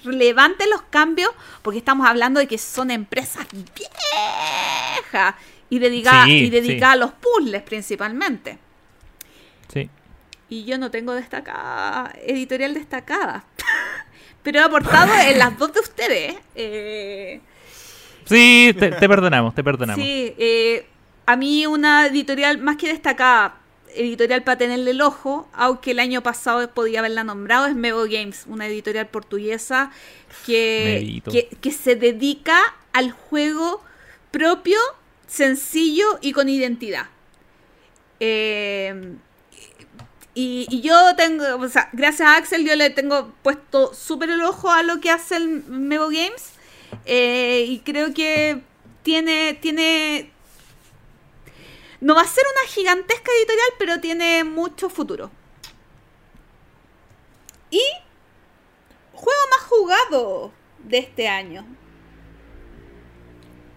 relevante 0.04 0.68
los 0.68 0.82
cambios 0.84 1.32
porque 1.62 1.80
estamos 1.80 2.08
hablando 2.08 2.40
de 2.40 2.48
que 2.48 2.58
son 2.58 2.90
empresas 2.92 3.46
viejas 3.52 5.36
y 5.70 5.80
dedicadas 5.80 6.26
Sí, 6.26 6.52
y 6.54 6.62
sí. 6.62 6.80
a 6.84 6.96
los 6.96 7.12
puzzles 7.14 7.62
principalmente. 7.64 8.58
Sí. 9.72 9.90
Y 10.50 10.66
yo 10.66 10.78
no 10.78 10.92
tengo 10.92 11.14
destacada, 11.14 12.14
editorial 12.26 12.74
destacada. 12.74 13.46
Pero 14.44 14.60
he 14.60 14.64
aportado 14.64 15.14
en 15.14 15.40
las 15.40 15.58
dos 15.58 15.72
de 15.72 15.80
ustedes. 15.80 16.36
Eh, 16.56 17.40
Sí, 18.26 18.76
te, 18.78 18.92
te 18.92 19.10
perdonamos, 19.10 19.56
te 19.56 19.64
perdonamos. 19.64 20.04
Sí, 20.04 20.34
eh, 20.38 20.86
a 21.26 21.36
mí 21.36 21.66
una 21.66 22.08
editorial 22.08 22.58
más 22.60 22.78
que 22.78 22.88
destacada, 22.88 23.58
editorial 23.96 24.44
para 24.44 24.58
tenerle 24.58 24.92
el 24.92 25.02
ojo, 25.02 25.50
aunque 25.54 25.92
el 25.92 26.00
año 26.00 26.22
pasado 26.24 26.70
podía 26.70 27.00
haberla 27.00 27.24
nombrado, 27.24 27.68
es 27.68 27.76
Mevo 27.76 28.04
Games, 28.04 28.46
una 28.48 28.68
editorial 28.68 29.08
portuguesa 29.08 29.92
que, 30.46 31.22
que, 31.30 31.50
que 31.60 31.72
se 31.72 31.96
dedica 31.96 32.58
al 32.94 33.12
juego 33.12 33.84
propio, 34.32 34.78
sencillo 35.28 36.06
y 36.22 36.32
con 36.32 36.50
identidad. 36.50 37.08
Eh, 38.20 39.16
y, 40.34 40.66
y 40.70 40.82
yo 40.82 40.96
tengo, 41.18 41.44
o 41.60 41.68
sea, 41.68 41.90
gracias 41.92 42.28
a 42.28 42.38
Axel 42.38 42.66
yo 42.66 42.76
le 42.76 42.90
tengo 42.90 43.34
puesto 43.42 43.94
súper 43.94 44.30
el 44.30 44.42
ojo 44.42 44.72
a 44.72 44.84
lo 44.84 45.02
que 45.02 45.10
hace 45.10 45.36
el 45.36 45.64
Mevo 45.66 46.06
Games. 46.06 46.54
Eh, 47.06 47.66
y 47.68 47.80
creo 47.80 48.14
que 48.14 48.62
tiene, 49.04 49.54
tiene... 49.62 50.32
No 52.00 52.16
va 52.16 52.22
a 52.22 52.28
ser 52.28 52.44
una 52.52 52.72
gigantesca 52.72 53.32
editorial, 53.40 53.68
pero 53.78 54.00
tiene 54.00 54.44
mucho 54.44 54.90
futuro. 54.90 55.30
Y 57.70 57.82
juego 59.14 59.40
más 59.52 59.68
jugado 59.68 60.52
de 60.84 60.98
este 60.98 61.28
año. 61.28 61.66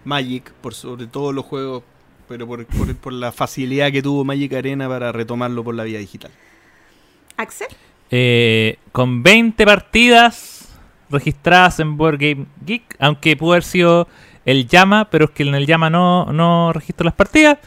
Magic, 0.03 0.51
por 0.53 0.73
sobre 0.73 1.07
todo 1.07 1.31
los 1.33 1.45
juegos, 1.45 1.83
pero 2.27 2.45
por, 2.47 2.65
por- 2.65 2.95
por 2.95 3.13
la 3.13 3.31
facilidad 3.31 3.91
que 3.91 4.01
tuvo 4.01 4.23
Magic 4.23 4.53
Arena 4.53 4.87
para 4.87 5.11
retomarlo 5.11 5.63
por 5.63 5.75
la 5.75 5.83
vía 5.83 5.99
digital. 5.99 6.31
Axel. 7.37 7.67
Eh, 8.11 8.77
con 8.91 9.23
20 9.23 9.65
partidas 9.65 10.54
registradas 11.15 11.79
en 11.79 11.97
Board 11.97 12.17
Game 12.19 12.45
Geek, 12.65 12.95
aunque 12.99 13.35
pudo 13.35 13.53
haber 13.53 13.63
sido 13.63 14.07
el 14.45 14.67
Llama, 14.67 15.09
pero 15.09 15.25
es 15.25 15.31
que 15.31 15.43
en 15.43 15.55
el 15.55 15.65
Llama 15.65 15.89
no, 15.89 16.25
no 16.31 16.71
registro 16.73 17.03
las 17.05 17.13
partidas. 17.15 17.57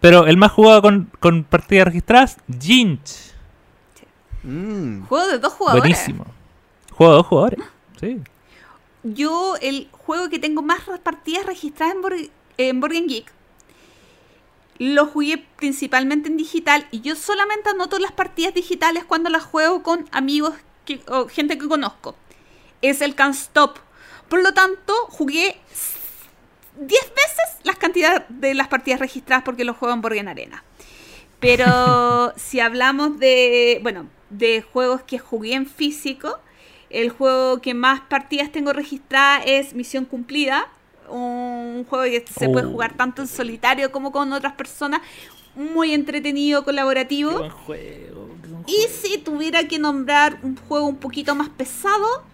Pero 0.00 0.26
el 0.26 0.36
más 0.36 0.52
jugado 0.52 0.82
con, 0.82 1.10
con 1.20 1.42
partidas 1.44 1.86
registradas, 1.86 2.36
Jinch. 2.60 3.32
Mm, 4.42 5.04
Juego 5.06 5.26
de 5.28 5.38
dos 5.38 5.52
jugadores. 5.54 5.82
Buenísimo. 5.82 6.26
Juego 6.92 7.12
de 7.12 7.16
dos 7.16 7.26
jugadores. 7.26 7.60
Sí. 7.98 8.20
Yo, 9.02 9.54
el 9.62 9.88
juego 9.92 10.28
que 10.28 10.38
tengo 10.38 10.62
más 10.62 10.80
partidas 11.02 11.46
registradas 11.46 11.94
en, 11.96 12.02
Board- 12.02 12.30
en 12.58 12.80
Board 12.80 12.92
Game 12.92 13.06
Geek, 13.06 13.32
lo 14.78 15.06
jugué 15.06 15.44
principalmente 15.56 16.28
en 16.28 16.36
digital 16.36 16.86
y 16.90 17.00
yo 17.00 17.16
solamente 17.16 17.70
anoto 17.70 17.98
las 17.98 18.12
partidas 18.12 18.52
digitales 18.52 19.04
cuando 19.04 19.30
las 19.30 19.42
juego 19.44 19.82
con 19.82 20.04
amigos 20.12 20.52
que- 20.84 21.00
o 21.08 21.28
gente 21.28 21.56
que 21.56 21.66
conozco. 21.66 22.14
Es 22.82 23.00
el 23.00 23.14
Can't 23.14 23.34
Stop. 23.34 23.78
Por 24.28 24.42
lo 24.42 24.52
tanto, 24.54 24.92
jugué 25.08 25.56
10 26.78 26.88
veces 26.90 27.64
las 27.64 27.76
cantidades 27.76 28.22
de 28.28 28.54
las 28.54 28.68
partidas 28.68 29.00
registradas 29.00 29.44
porque 29.44 29.64
lo 29.64 29.74
juego 29.74 29.94
en 29.94 30.00
Game 30.02 30.30
Arena. 30.30 30.62
Pero 31.40 32.32
si 32.36 32.60
hablamos 32.60 33.18
de, 33.18 33.80
bueno, 33.82 34.08
de 34.30 34.62
juegos 34.62 35.02
que 35.02 35.18
jugué 35.18 35.54
en 35.54 35.66
físico, 35.66 36.38
el 36.90 37.10
juego 37.10 37.60
que 37.60 37.74
más 37.74 38.00
partidas 38.00 38.52
tengo 38.52 38.72
registradas 38.72 39.44
es 39.46 39.74
Misión 39.74 40.04
Cumplida, 40.04 40.68
un 41.08 41.84
juego 41.88 42.04
que 42.04 42.24
se 42.32 42.48
puede 42.48 42.66
Oh. 42.66 42.70
jugar 42.70 42.94
tanto 42.96 43.22
en 43.22 43.28
solitario 43.28 43.92
como 43.92 44.10
con 44.12 44.32
otras 44.32 44.54
personas, 44.54 45.00
muy 45.54 45.94
entretenido, 45.94 46.64
colaborativo. 46.64 47.48
juego. 47.50 48.28
Y 48.66 48.88
si 48.88 49.18
tuviera 49.18 49.66
que 49.68 49.78
nombrar 49.78 50.38
un 50.42 50.56
juego 50.56 50.86
un 50.86 50.96
poquito 50.96 51.34
más 51.34 51.48
pesado, 51.48 52.24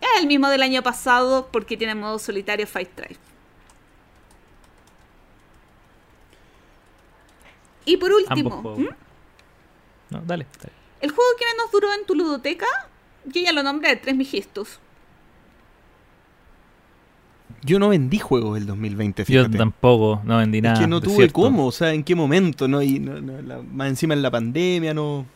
es 0.00 0.08
el 0.20 0.26
mismo 0.26 0.48
del 0.48 0.62
año 0.62 0.82
pasado 0.82 1.48
porque 1.52 1.76
tiene 1.76 1.94
modo 1.94 2.18
solitario 2.18 2.66
Fight 2.66 2.90
Drive. 2.96 3.18
Y 7.84 7.96
por 7.96 8.12
último, 8.12 8.50
juegos. 8.62 8.78
¿Mm? 8.80 8.88
No, 10.10 10.20
dale. 10.22 10.46
dale. 10.60 10.72
el 11.00 11.10
juego 11.10 11.30
que 11.38 11.44
menos 11.46 11.70
duró 11.72 11.92
en 11.92 12.04
tu 12.06 12.14
ludoteca, 12.14 12.66
yo 13.24 13.40
ya 13.42 13.52
lo 13.52 13.62
nombré, 13.62 13.96
Tres 13.96 14.16
Migistus. 14.16 14.78
Yo 17.62 17.78
no 17.78 17.88
vendí 17.90 18.18
juegos 18.18 18.56
el 18.58 18.66
2020, 18.66 19.22
Yo 19.22 19.26
fíjate. 19.26 19.58
tampoco, 19.58 20.22
no 20.24 20.38
vendí 20.38 20.62
nada. 20.62 20.74
es 20.74 20.80
que 20.80 20.86
no 20.86 21.00
tuve 21.00 21.16
cierto. 21.16 21.34
cómo, 21.34 21.66
o 21.66 21.72
sea, 21.72 21.92
en 21.92 22.02
qué 22.04 22.14
momento, 22.14 22.68
¿no? 22.68 22.80
Y 22.80 22.98
no- 22.98 23.20
no, 23.20 23.40
la- 23.42 23.60
más 23.62 23.88
encima 23.88 24.14
en 24.14 24.22
la 24.22 24.30
pandemia, 24.30 24.94
no. 24.94 25.26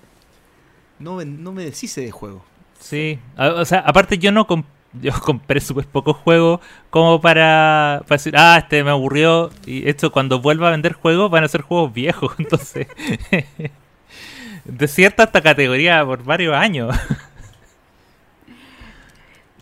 No, 0.99 1.23
no 1.25 1.53
me 1.53 1.65
deshice 1.65 2.01
de 2.03 2.11
juego. 2.11 2.45
Sí, 2.79 3.19
o 3.39 3.65
sea, 3.65 3.81
aparte 3.81 4.19
yo 4.19 4.31
no 4.33 4.47
comp- 4.47 4.67
yo 5.01 5.13
compré 5.25 5.61
súper 5.61 5.87
pocos 5.87 6.17
juegos 6.19 6.61
como 6.91 7.21
para, 7.21 8.03
para 8.07 8.17
decir, 8.17 8.35
ah, 8.37 8.59
este 8.59 8.85
me 8.85 8.91
aburrió. 8.91 9.51
Y 9.67 9.89
esto 9.89 10.13
cuando 10.13 10.41
vuelva 10.41 10.69
a 10.69 10.71
vender 10.73 10.93
juegos 10.93 11.31
van 11.31 11.45
a 11.45 11.49
ser 11.49 11.63
juegos 11.63 11.93
viejos, 11.93 12.35
entonces. 12.39 12.87
Desierta 14.65 15.25
esta 15.25 15.43
categoría 15.43 16.05
por 16.07 16.23
varios 16.25 16.55
años. 16.55 16.97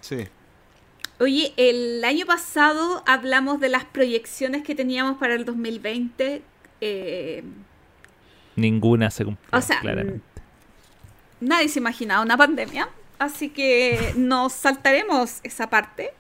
Sí. 0.00 0.28
Oye, 1.20 1.52
el 1.57 2.05
año 2.05 2.26
pasado 2.26 3.02
hablamos 3.07 3.60
de 3.60 3.68
las 3.68 3.84
proyecciones 3.84 4.62
que 4.62 4.74
teníamos 4.74 5.18
para 5.18 5.34
el 5.34 5.44
2020. 5.44 6.42
eh, 6.81 7.44
Ninguna 8.57 9.10
se 9.10 9.24
cumplió, 9.24 9.58
O 9.58 9.62
sea, 9.62 9.81
claramente. 9.81 10.20
nadie 11.41 11.68
se 11.68 11.78
imaginaba 11.78 12.23
una 12.23 12.36
pandemia, 12.36 12.89
así 13.25 13.51
que 13.51 14.12
nos 14.17 14.52
saltaremos 14.52 15.41
esa 15.42 15.68
parte. 15.70 16.10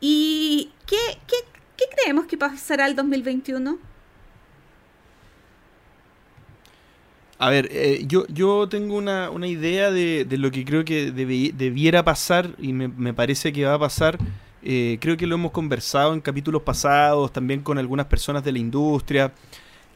¿Y 0.00 0.72
qué, 0.86 0.96
qué, 1.26 1.36
qué 1.76 1.84
creemos 1.96 2.26
que 2.26 2.36
pasará 2.38 2.86
el 2.86 2.94
2021? 2.96 3.78
A 7.40 7.50
ver, 7.50 7.68
eh, 7.70 8.02
yo, 8.06 8.26
yo 8.28 8.68
tengo 8.68 8.96
una, 8.96 9.30
una 9.30 9.46
idea 9.46 9.92
de, 9.92 10.24
de 10.24 10.38
lo 10.38 10.50
que 10.50 10.64
creo 10.64 10.84
que 10.84 11.12
debi- 11.14 11.52
debiera 11.52 12.04
pasar 12.04 12.50
y 12.58 12.72
me, 12.72 12.88
me 12.88 13.14
parece 13.14 13.52
que 13.52 13.64
va 13.64 13.74
a 13.74 13.78
pasar. 13.78 14.18
Eh, 14.62 14.98
creo 15.00 15.16
que 15.16 15.26
lo 15.26 15.36
hemos 15.36 15.52
conversado 15.52 16.14
en 16.14 16.20
capítulos 16.20 16.62
pasados, 16.62 17.32
también 17.32 17.60
con 17.62 17.78
algunas 17.78 18.06
personas 18.06 18.42
de 18.42 18.50
la 18.52 18.58
industria, 18.58 19.32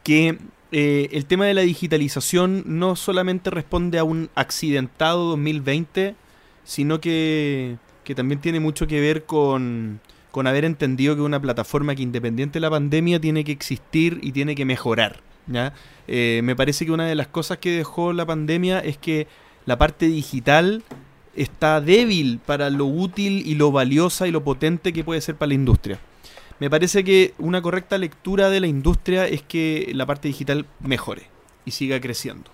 que 0.04 0.38
eh, 0.70 1.08
el 1.10 1.26
tema 1.26 1.46
de 1.46 1.54
la 1.54 1.62
digitalización 1.62 2.62
no 2.66 2.94
solamente 2.94 3.50
responde 3.50 3.98
a 3.98 4.04
un 4.04 4.30
accidentado 4.36 5.24
2020, 5.30 6.14
sino 6.64 7.00
que, 7.00 7.76
que 8.04 8.14
también 8.14 8.40
tiene 8.40 8.60
mucho 8.60 8.86
que 8.86 9.00
ver 9.00 9.24
con, 9.24 10.00
con 10.30 10.46
haber 10.46 10.64
entendido 10.64 11.14
que 11.14 11.22
una 11.22 11.40
plataforma 11.40 11.94
que 11.94 12.02
independiente 12.02 12.54
de 12.54 12.60
la 12.60 12.70
pandemia 12.70 13.20
tiene 13.20 13.44
que 13.44 13.52
existir 13.52 14.18
y 14.22 14.32
tiene 14.32 14.54
que 14.54 14.64
mejorar. 14.64 15.20
¿ya? 15.46 15.74
Eh, 16.08 16.40
me 16.42 16.56
parece 16.56 16.86
que 16.86 16.92
una 16.92 17.06
de 17.06 17.14
las 17.14 17.28
cosas 17.28 17.58
que 17.58 17.70
dejó 17.70 18.12
la 18.12 18.26
pandemia 18.26 18.80
es 18.80 18.96
que 18.96 19.26
la 19.66 19.78
parte 19.78 20.06
digital 20.06 20.82
está 21.34 21.80
débil 21.80 22.40
para 22.44 22.70
lo 22.70 22.86
útil 22.86 23.42
y 23.46 23.54
lo 23.54 23.72
valiosa 23.72 24.26
y 24.26 24.30
lo 24.30 24.42
potente 24.42 24.92
que 24.92 25.04
puede 25.04 25.20
ser 25.20 25.36
para 25.36 25.48
la 25.48 25.54
industria. 25.54 26.00
Me 26.58 26.70
parece 26.70 27.04
que 27.04 27.34
una 27.38 27.62
correcta 27.62 27.98
lectura 27.98 28.50
de 28.50 28.60
la 28.60 28.66
industria 28.66 29.26
es 29.26 29.42
que 29.42 29.90
la 29.94 30.06
parte 30.06 30.28
digital 30.28 30.66
mejore 30.80 31.24
y 31.64 31.72
siga 31.72 32.00
creciendo. 32.00 32.50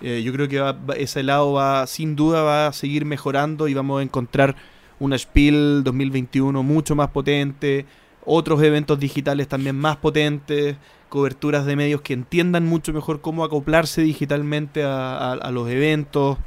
Eh, 0.00 0.22
yo 0.22 0.32
creo 0.32 0.48
que 0.48 0.60
va- 0.60 0.76
ese 0.96 1.22
lado 1.22 1.52
va, 1.52 1.86
sin 1.86 2.16
duda, 2.16 2.42
va 2.42 2.68
a 2.68 2.72
seguir 2.72 3.04
mejorando 3.04 3.68
y 3.68 3.74
vamos 3.74 4.00
a 4.00 4.02
encontrar 4.02 4.56
una 5.00 5.16
Spiel 5.18 5.82
2021 5.84 6.62
mucho 6.62 6.94
más 6.94 7.08
potente, 7.08 7.86
otros 8.24 8.62
eventos 8.62 8.98
digitales 8.98 9.48
también 9.48 9.76
más 9.76 9.96
potentes, 9.96 10.76
coberturas 11.08 11.66
de 11.66 11.76
medios 11.76 12.02
que 12.02 12.12
entiendan 12.12 12.66
mucho 12.66 12.92
mejor 12.92 13.20
cómo 13.20 13.44
acoplarse 13.44 14.02
digitalmente 14.02 14.82
a, 14.84 15.50
los 15.52 15.68
eventos 15.68 16.38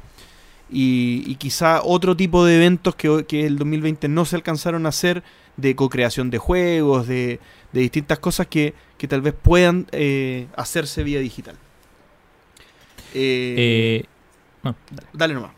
y, 0.70 1.34
quizá 1.36 1.82
otro 1.82 2.16
tipo 2.16 2.44
de 2.44 2.56
eventos 2.56 2.94
que, 2.94 3.24
que 3.26 3.46
el 3.46 3.58
2020 3.58 4.08
no 4.08 4.24
se 4.24 4.36
alcanzaron 4.36 4.86
a 4.86 4.90
hacer 4.90 5.22
de 5.56 5.74
co-creación 5.76 6.30
de 6.30 6.38
juegos, 6.38 7.06
de, 7.06 7.40
de 7.72 7.80
distintas 7.80 8.18
cosas 8.18 8.46
que, 8.46 8.74
que 8.96 9.08
tal 9.08 9.20
vez 9.20 9.34
puedan 9.34 9.86
eh, 9.92 10.46
hacerse 10.56 11.02
vía 11.02 11.20
digital. 11.20 11.56
Eh, 13.14 13.54
Eh, 13.56 14.04
no, 14.62 14.76
dale 15.12 15.34
nomás. 15.34 15.52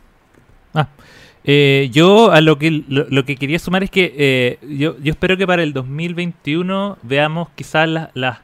Eh, 1.47 1.89
yo 1.91 2.31
a 2.31 2.41
lo 2.41 2.57
que 2.57 2.83
lo, 2.87 3.05
lo 3.07 3.23
que 3.23 3.35
quería 3.35 3.59
sumar 3.59 3.83
es 3.83 3.91
que 3.91 4.13
eh, 4.17 4.57
yo, 4.67 4.97
yo 4.99 5.11
espero 5.11 5.37
que 5.37 5.45
para 5.45 5.61
el 5.61 5.73
2021 5.73 6.97
veamos 7.03 7.49
quizás 7.55 7.87
las, 7.87 8.09
las, 8.15 8.39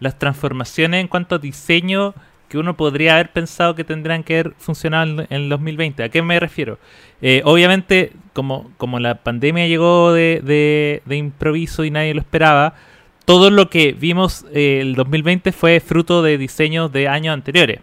las 0.00 0.18
transformaciones 0.18 1.00
en 1.00 1.06
cuanto 1.06 1.36
a 1.36 1.38
diseño 1.38 2.14
que 2.48 2.58
uno 2.58 2.76
podría 2.76 3.14
haber 3.14 3.32
pensado 3.32 3.74
que 3.74 3.84
tendrían 3.84 4.24
que 4.24 4.40
haber 4.40 4.54
funcionado 4.58 5.22
en, 5.22 5.26
el 5.30 5.48
2020. 5.48 6.02
¿A 6.02 6.08
qué 6.10 6.20
me 6.20 6.38
refiero? 6.38 6.78
Eh, 7.22 7.40
obviamente, 7.46 8.12
como, 8.34 8.72
como 8.76 8.98
la 8.98 9.22
pandemia 9.22 9.66
llegó 9.68 10.12
de, 10.12 10.42
de, 10.44 11.02
de 11.06 11.16
improviso 11.16 11.84
y 11.84 11.90
nadie 11.90 12.12
lo 12.12 12.20
esperaba, 12.20 12.74
todo 13.24 13.50
lo 13.50 13.70
que 13.70 13.92
vimos 13.92 14.44
eh, 14.52 14.80
el 14.82 14.96
2020 14.96 15.52
fue 15.52 15.80
fruto 15.80 16.22
de 16.22 16.36
diseños 16.36 16.92
de 16.92 17.08
años 17.08 17.32
anteriores. 17.32 17.80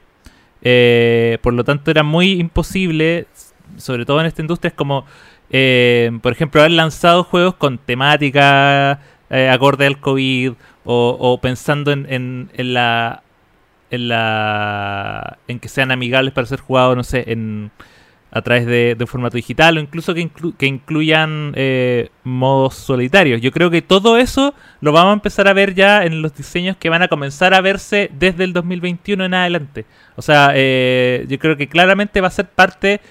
Eh, 0.62 1.38
por 1.42 1.54
lo 1.54 1.64
tanto, 1.64 1.92
era 1.92 2.04
muy 2.04 2.34
imposible, 2.40 3.28
sobre 3.78 4.06
todo 4.06 4.20
en 4.20 4.26
esta 4.26 4.42
industria, 4.42 4.70
es 4.70 4.76
como, 4.76 5.06
eh, 5.50 6.12
por 6.22 6.32
ejemplo, 6.32 6.62
haber 6.62 6.72
lanzado 6.72 7.24
juegos 7.24 7.56
con 7.56 7.78
temática 7.78 9.00
eh, 9.30 9.50
acorde 9.50 9.86
al 9.86 10.00
COVID 10.00 10.54
o, 10.86 11.18
o 11.20 11.40
pensando 11.42 11.92
en, 11.92 12.06
en, 12.10 12.50
en 12.54 12.74
la 12.74 13.24
en 13.92 14.08
la 14.08 15.40
en 15.48 15.60
que 15.60 15.68
sean 15.68 15.92
amigables 15.92 16.34
para 16.34 16.48
ser 16.48 16.60
jugados, 16.60 16.96
no 16.96 17.04
sé, 17.04 17.24
en 17.28 17.72
a 18.32 18.42
través 18.42 18.66
de, 18.66 18.96
de 18.96 19.06
formato 19.08 19.38
digital 19.38 19.78
o 19.78 19.80
incluso 19.80 20.14
que, 20.14 20.22
inclu- 20.22 20.56
que 20.56 20.68
incluyan 20.68 21.52
eh, 21.56 22.10
modos 22.24 22.76
solitarios. 22.76 23.42
Yo 23.42 23.52
creo 23.52 23.70
que 23.72 23.82
todo 23.82 24.18
eso 24.18 24.54
lo 24.82 24.92
vamos 24.92 25.12
a 25.12 25.14
empezar 25.14 25.48
a 25.48 25.54
ver 25.54 25.74
ya 25.74 26.04
en 26.06 26.22
los 26.22 26.36
diseños 26.36 26.78
que 26.78 26.90
van 26.90 27.02
a 27.02 27.08
comenzar 27.08 27.54
a 27.54 27.62
verse 27.62 28.12
desde 28.20 28.44
el 28.44 28.54
2021 28.54 29.26
en 29.26 29.34
adelante. 29.34 29.86
O 30.16 30.22
sea, 30.22 30.52
eh, 30.54 31.26
yo 31.28 31.40
creo 31.40 31.58
que 31.58 31.68
claramente 31.68 32.22
va 32.22 32.28
a 32.28 32.32
ser 32.32 32.48
parte 32.50 33.02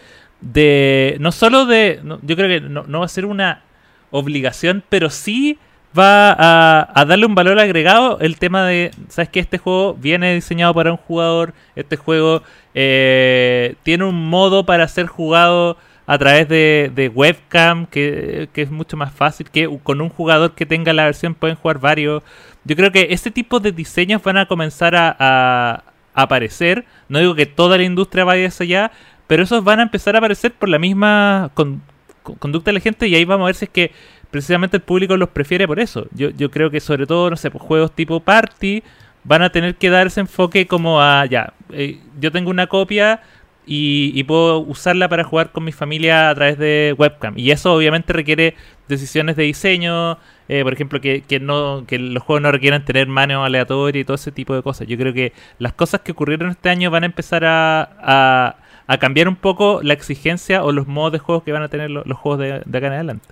de, 0.41 1.17
no 1.21 1.33
solo 1.33 1.67
de, 1.67 2.01
yo 2.23 2.37
creo 2.37 2.49
que 2.49 2.61
no, 2.61 2.85
no 2.87 3.01
va 3.01 3.07
a 3.07 3.09
ser 3.09 3.25
una 3.27 3.63
obligación, 4.11 4.85
pero 4.89 5.11
sí 5.11 5.59
va 5.97 6.91
a, 6.95 7.05
darle 7.05 7.27
un 7.27 7.35
valor 7.35 7.59
agregado 7.59 8.19
el 8.21 8.39
tema 8.39 8.65
de, 8.67 8.91
¿sabes 9.09 9.29
que 9.29 9.41
Este 9.41 9.59
juego 9.59 9.95
viene 9.95 10.35
diseñado 10.35 10.75
para 10.75 10.91
un 10.91 10.99
jugador, 10.99 11.55
este 11.77 11.97
juego 11.97 12.43
eh, 12.75 13.77
tiene 13.83 14.05
un 14.05 14.29
modo 14.29 14.65
para 14.65 14.87
ser 14.89 15.07
jugado 15.07 15.77
a 16.07 16.17
través 16.17 16.49
de, 16.49 17.13
webcam, 17.15 17.87
que, 17.87 18.49
es 18.55 18.71
mucho 18.71 18.97
más 18.97 19.13
fácil, 19.13 19.51
que 19.51 19.69
con 19.83 20.01
un 20.01 20.09
jugador 20.09 20.55
que 20.55 20.65
tenga 20.65 20.95
la 20.95 21.05
versión 21.05 21.35
pueden 21.35 21.57
jugar 21.57 21.81
varios. 21.81 22.23
Yo 22.65 22.77
creo 22.77 22.91
que 22.91 23.09
ese 23.11 23.31
tipo 23.31 23.61
de 23.61 23.73
diseños 23.73 24.23
van 24.23 24.39
a 24.39 24.47
comenzar 24.47 24.95
a, 24.97 25.85
aparecer. 26.15 26.85
No 27.09 27.19
digo 27.21 27.35
que 27.35 27.47
toda 27.47 27.77
la 27.77 27.85
industria 27.85 28.25
vaya 28.25 28.49
hacia 28.49 28.65
allá, 28.65 28.93
pero 29.27 29.43
esos 29.43 29.63
van 29.63 29.81
a 29.81 29.83
empezar 29.83 30.17
a 30.17 30.19
aparecer 30.19 30.53
por 30.53 30.69
la 30.69 30.79
misma 30.79 31.51
con- 31.55 31.83
con- 32.23 32.37
conducta 32.37 32.71
de 32.71 32.75
la 32.75 32.81
gente 32.81 33.07
y 33.07 33.15
ahí 33.15 33.25
vamos 33.25 33.45
a 33.45 33.47
ver 33.47 33.55
si 33.55 33.67
es 33.67 33.71
que 33.71 33.93
precisamente 34.31 34.77
el 34.79 34.83
público 34.83 35.17
los 35.17 35.29
prefiere 35.31 35.67
por 35.67 35.81
eso. 35.81 36.07
Yo, 36.13 36.31
yo 36.31 36.51
creo 36.51 36.71
que 36.71 36.81
sobre 36.81 37.07
todo, 37.07 37.31
no 37.31 37.37
sé, 37.37 37.51
pues 37.51 37.63
juegos 37.63 37.93
tipo 37.95 38.21
party 38.21 38.83
van 39.25 39.43
a 39.43 39.51
tener 39.51 39.75
que 39.77 39.91
dar 39.91 40.07
ese 40.07 40.21
enfoque 40.21 40.67
como 40.67 41.01
a, 41.01 41.27
ya, 41.27 41.53
eh, 41.71 41.99
yo 42.21 42.31
tengo 42.33 42.51
una 42.51 42.67
copia 42.67 43.21
y, 43.67 44.13
y 44.15 44.25
puedo 44.25 44.61
usarla 44.61 45.09
para 45.09 45.25
jugar 45.25 45.53
con 45.53 45.65
mi 45.65 45.73
familia 45.73 46.31
a 46.31 46.35
través 46.35 46.57
de 46.59 46.95
webcam. 46.97 47.35
Y 47.37 47.51
eso 47.51 47.75
obviamente 47.75 48.13
requiere 48.15 48.55
decisiones 48.89 49.37
de 49.37 49.43
diseño, 49.43 50.17
eh, 50.49 50.63
por 50.63 50.73
ejemplo, 50.73 51.01
que, 51.03 51.21
que 51.23 51.39
no 51.41 51.85
que 51.87 51.99
los 51.99 52.23
juegos 52.23 52.41
no 52.43 52.51
requieran 52.53 52.87
tener 52.87 53.07
manos 53.09 53.45
aleatorias 53.45 54.01
y 54.03 54.05
todo 54.07 54.15
ese 54.15 54.33
tipo 54.33 54.55
de 54.55 54.63
cosas. 54.63 54.87
Yo 54.89 54.97
creo 54.97 55.13
que 55.13 55.35
las 55.59 55.75
cosas 55.75 56.01
que 56.01 56.13
ocurrieron 56.13 56.49
este 56.51 56.71
año 56.71 56.91
van 56.91 57.03
a 57.03 57.07
empezar 57.07 57.45
a, 57.45 57.83
a, 58.01 58.57
a 58.87 58.99
cambiar 58.99 59.29
un 59.29 59.37
poco 59.37 59.81
la 59.83 59.93
exigencia 59.93 60.65
o 60.65 60.73
los 60.73 60.87
modos 60.87 61.13
de 61.13 61.19
juegos 61.19 61.45
que 61.45 61.53
van 61.53 61.63
a 61.63 61.69
tener 61.69 61.91
lo- 61.91 62.05
los, 62.07 62.17
juegos 62.17 62.41
de, 62.41 62.63
de 62.65 62.79
acá 62.79 62.87
en 62.87 62.93
adelante. 62.95 63.25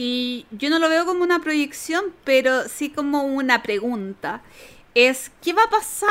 Y 0.00 0.46
yo 0.52 0.70
no 0.70 0.78
lo 0.78 0.88
veo 0.88 1.04
como 1.04 1.24
una 1.24 1.40
proyección, 1.40 2.04
pero 2.22 2.68
sí 2.68 2.88
como 2.88 3.24
una 3.24 3.64
pregunta. 3.64 4.42
Es, 4.94 5.32
¿qué 5.42 5.52
va 5.52 5.64
a 5.64 5.70
pasar 5.70 6.08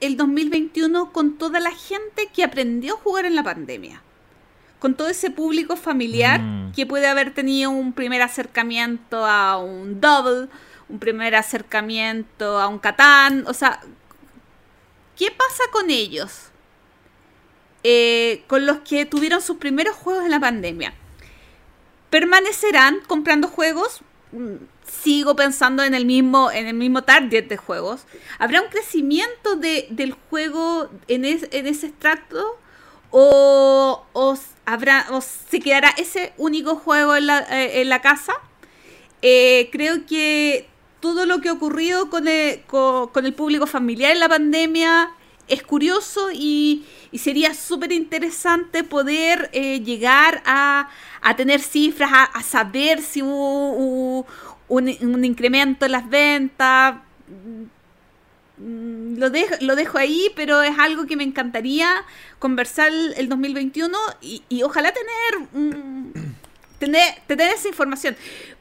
el 0.00 0.16
2021 0.16 1.12
con 1.12 1.36
toda 1.36 1.60
la 1.60 1.70
gente 1.72 2.30
que 2.34 2.42
aprendió 2.42 2.94
a 2.94 2.96
jugar 2.96 3.26
en 3.26 3.34
la 3.34 3.42
pandemia? 3.42 4.00
Con 4.78 4.94
todo 4.94 5.10
ese 5.10 5.30
público 5.30 5.76
familiar 5.76 6.40
Mm. 6.40 6.72
que 6.72 6.86
puede 6.86 7.08
haber 7.08 7.34
tenido 7.34 7.68
un 7.70 7.92
primer 7.92 8.22
acercamiento 8.22 9.26
a 9.26 9.58
un 9.58 10.00
Double, 10.00 10.48
un 10.88 10.98
primer 10.98 11.34
acercamiento 11.34 12.58
a 12.58 12.68
un 12.68 12.78
Catán. 12.78 13.44
O 13.48 13.52
sea, 13.52 13.80
¿qué 15.14 15.30
pasa 15.30 15.64
con 15.72 15.90
ellos? 15.90 16.48
Eh, 17.84 18.44
con 18.46 18.64
los 18.64 18.78
que 18.78 19.04
tuvieron 19.04 19.42
sus 19.42 19.58
primeros 19.58 19.94
juegos 19.94 20.24
en 20.24 20.30
la 20.30 20.40
pandemia 20.40 20.94
permanecerán 22.20 23.00
comprando 23.06 23.46
juegos. 23.48 24.00
Mm, 24.32 24.54
Sigo 25.02 25.34
pensando 25.34 25.82
en 25.82 25.94
el 25.94 26.06
mismo, 26.06 26.50
en 26.52 26.66
el 26.68 26.74
mismo 26.74 27.02
target 27.02 27.46
de 27.48 27.56
juegos. 27.56 28.06
¿Habrá 28.38 28.62
un 28.62 28.68
crecimiento 28.68 29.56
de, 29.56 29.88
del 29.90 30.12
juego 30.30 30.88
en, 31.08 31.24
en 31.24 31.66
ese 31.66 31.86
extracto? 31.88 32.56
¿O, 33.10 34.04
habrá, 34.64 35.06
se 35.50 35.58
quedará 35.60 35.90
ese 35.98 36.32
único 36.36 36.76
juego 36.76 37.16
en 37.16 37.26
la, 37.26 37.40
eh, 37.50 37.80
en 37.80 37.88
la 37.88 38.00
casa? 38.00 38.34
Eh, 39.22 39.68
creo 39.72 40.06
que 40.06 40.68
todo 41.00 41.26
lo 41.26 41.40
que 41.40 41.48
ha 41.48 41.52
ocurrido 41.52 42.08
con 42.08 42.28
el, 42.28 42.62
co- 42.66 43.10
con, 43.12 43.26
el 43.26 43.34
público 43.34 43.66
familiar 43.66 44.12
en 44.12 44.20
la 44.20 44.28
pandemia 44.28 45.10
es 45.48 45.62
curioso 45.62 46.30
y, 46.32 46.84
y 47.12 47.18
sería 47.18 47.54
súper 47.54 47.92
interesante 47.92 48.84
poder 48.84 49.50
eh, 49.52 49.80
llegar 49.80 50.42
a, 50.46 50.90
a 51.22 51.36
tener 51.36 51.60
cifras, 51.60 52.10
a, 52.12 52.42
saber 52.42 53.02
si 53.02 53.22
hubo, 53.22 54.26
un, 54.68 54.96
un 55.00 55.24
incremento 55.24 55.86
en 55.86 55.92
las 55.92 56.08
ventas. 56.08 56.96
Mm, 58.58 59.18
Lo 59.18 59.30
dejo, 59.30 59.54
lo 59.60 59.76
dejo 59.76 59.98
ahí, 59.98 60.30
pero 60.34 60.62
es 60.62 60.78
algo 60.78 61.06
que 61.06 61.16
me 61.16 61.24
encantaría 61.24 62.04
conversar 62.38 62.88
el, 62.88 63.14
el 63.16 63.28
2021 63.28 63.96
y, 64.22 64.42
y 64.48 64.62
ojalá 64.62 64.92
tener, 64.92 65.48
mm, 65.52 66.12
tener 66.78 67.14
tener 67.26 67.52
esa 67.54 67.68
información. 67.68 68.16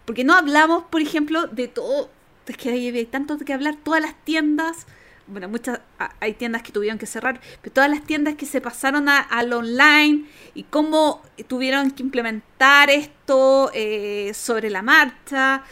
Porque 0.05 0.23
no 0.23 0.33
hablamos, 0.35 0.83
por 0.89 1.01
ejemplo, 1.01 1.47
de 1.47 1.67
todo. 1.67 2.09
Es 2.47 2.57
que 2.57 2.69
hay, 2.69 2.88
hay 2.89 3.05
tanto 3.05 3.38
que 3.39 3.53
hablar. 3.53 3.75
Todas 3.83 4.01
las 4.01 4.15
tiendas. 4.23 4.85
Bueno, 5.27 5.49
muchas. 5.49 5.79
a- 5.99 6.13
Hay 6.19 6.33
tiendas 6.33 6.61
que 6.61 6.71
tuvieron 6.71 6.97
que 6.99 7.05
cerrar. 7.05 7.41
Pero 7.61 7.73
todas 7.73 7.89
las 7.89 8.03
tiendas 8.03 8.35
que 8.35 8.45
se 8.45 8.61
pasaron 8.61 9.09
a- 9.09 9.19
al 9.19 9.51
online. 9.53 10.25
Y 10.53 10.63
cómo 10.63 11.23
tuvieron 11.47 11.91
que 11.91 12.03
implementar 12.03 12.89
esto 12.89 13.71
eh, 13.73 14.31
sobre 14.33 14.69
la 14.69 14.81
marcha. 14.81 15.63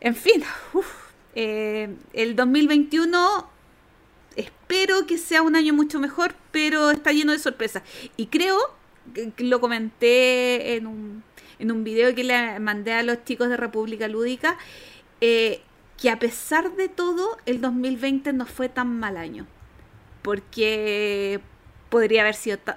En 0.00 0.14
fin. 0.16 0.42
uf, 0.74 0.86
eh, 1.34 1.94
el 2.12 2.34
2021 2.36 3.50
espero 4.36 5.06
que 5.06 5.18
sea 5.18 5.42
un 5.42 5.56
año 5.56 5.74
mucho 5.74 5.98
mejor, 6.00 6.34
pero 6.50 6.90
está 6.90 7.12
lleno 7.12 7.32
de 7.32 7.38
sorpresas. 7.38 7.82
Y 8.16 8.26
creo, 8.26 8.58
que 9.14 9.44
lo 9.44 9.60
comenté 9.60 10.76
en 10.76 10.86
un, 10.86 11.22
en 11.58 11.72
un 11.72 11.84
video 11.84 12.14
que 12.14 12.24
le 12.24 12.58
mandé 12.60 12.92
a 12.92 13.02
los 13.02 13.24
chicos 13.24 13.48
de 13.48 13.56
República 13.58 14.08
Lúdica, 14.08 14.56
eh, 15.20 15.60
que 16.02 16.10
a 16.10 16.18
pesar 16.18 16.72
de 16.74 16.88
todo, 16.88 17.38
el 17.46 17.60
2020 17.60 18.32
no 18.32 18.44
fue 18.44 18.68
tan 18.68 18.98
mal 18.98 19.16
año. 19.16 19.46
Porque 20.22 21.40
podría 21.90 22.22
haber 22.22 22.34
sido 22.34 22.58
tan... 22.58 22.76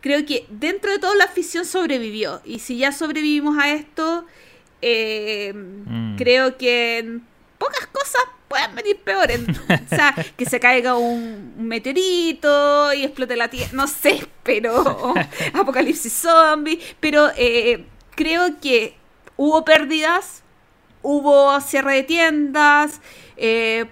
Creo 0.00 0.24
que 0.26 0.46
dentro 0.50 0.90
de 0.92 0.98
todo 0.98 1.14
la 1.14 1.24
afición 1.24 1.64
sobrevivió. 1.64 2.40
Y 2.44 2.58
si 2.60 2.78
ya 2.78 2.92
sobrevivimos 2.92 3.58
a 3.58 3.70
esto, 3.72 4.24
eh, 4.82 5.52
Mm. 5.54 6.16
creo 6.16 6.56
que 6.56 6.98
en 6.98 7.26
pocas 7.58 7.86
cosas 7.88 8.22
pueden 8.48 8.74
venir 8.74 8.98
peores. 9.00 9.40
O 9.92 9.96
sea, 9.96 10.14
que 10.36 10.44
se 10.46 10.60
caiga 10.60 10.96
un, 10.96 11.54
un 11.58 11.66
meteorito 11.68 12.92
y 12.94 13.04
explote 13.04 13.36
la 13.36 13.48
tierra. 13.48 13.70
No 13.72 13.86
sé, 13.86 14.26
pero. 14.42 15.14
Apocalipsis 15.54 16.12
zombie. 16.12 16.80
Pero 17.00 17.28
eh, 17.36 17.84
creo 18.14 18.58
que 18.60 18.94
hubo 19.36 19.64
pérdidas, 19.64 20.42
hubo 21.10 21.58
cierre 21.62 21.94
de 21.94 22.02
tiendas, 22.02 23.00
eh, 23.38 23.86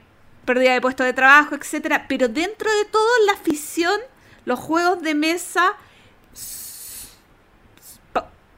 pérdida 0.45 0.75
de 0.75 0.83
puestos 0.83 1.07
de 1.07 1.15
trabajo, 1.15 1.55
etcétera. 1.55 2.05
Pero 2.09 2.29
dentro 2.29 2.71
de 2.71 2.85
todo, 2.85 3.09
la 3.25 3.33
afición, 3.33 3.99
los 4.45 4.59
juegos 4.59 5.01
de 5.01 5.15
mesa 5.15 5.73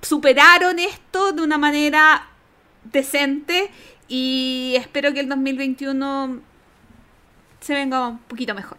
superaron 0.03 0.81
esto 0.81 1.33
de 1.33 1.43
una 1.43 1.57
manera 1.57 2.29
decente 2.83 3.71
y 4.09 4.75
espero 4.77 5.13
que 5.13 5.21
el 5.21 5.29
2021 5.29 6.41
se 7.61 7.75
venga 7.75 8.09
un 8.09 8.19
poquito 8.19 8.57
mejor. 8.57 8.79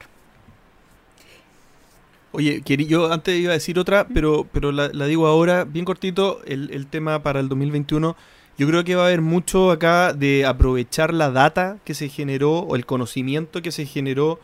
Oye, 2.33 2.61
yo 2.65 3.13
antes 3.13 3.39
iba 3.39 3.51
a 3.51 3.53
decir 3.53 3.79
otra, 3.79 4.09
pero, 4.09 4.45
pero 4.51 4.73
la, 4.73 4.89
la 4.89 5.05
digo 5.05 5.25
ahora, 5.25 5.63
bien 5.63 5.85
cortito, 5.85 6.41
el, 6.45 6.69
el 6.71 6.85
tema 6.87 7.23
para 7.23 7.39
el 7.39 7.47
2021. 7.47 8.17
Yo 8.59 8.67
creo 8.67 8.83
que 8.83 8.95
va 8.95 9.03
a 9.03 9.05
haber 9.05 9.21
mucho 9.21 9.71
acá 9.71 10.11
de 10.11 10.45
aprovechar 10.45 11.13
la 11.13 11.31
data 11.31 11.77
que 11.85 11.93
se 11.93 12.09
generó 12.09 12.59
o 12.59 12.75
el 12.75 12.85
conocimiento 12.85 13.61
que 13.61 13.71
se 13.71 13.85
generó 13.85 14.41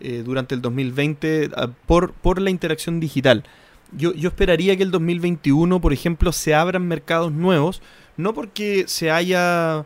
eh, 0.00 0.22
durante 0.24 0.54
el 0.54 0.62
2020 0.62 1.50
ah, 1.54 1.68
por, 1.84 2.14
por 2.14 2.40
la 2.40 2.48
interacción 2.48 2.98
digital. 2.98 3.44
Yo, 3.92 4.14
yo 4.14 4.30
esperaría 4.30 4.74
que 4.74 4.84
el 4.84 4.90
2021, 4.90 5.82
por 5.82 5.92
ejemplo, 5.92 6.32
se 6.32 6.54
abran 6.54 6.88
mercados 6.88 7.30
nuevos, 7.30 7.82
no 8.16 8.32
porque 8.32 8.84
se 8.86 9.10
haya... 9.10 9.84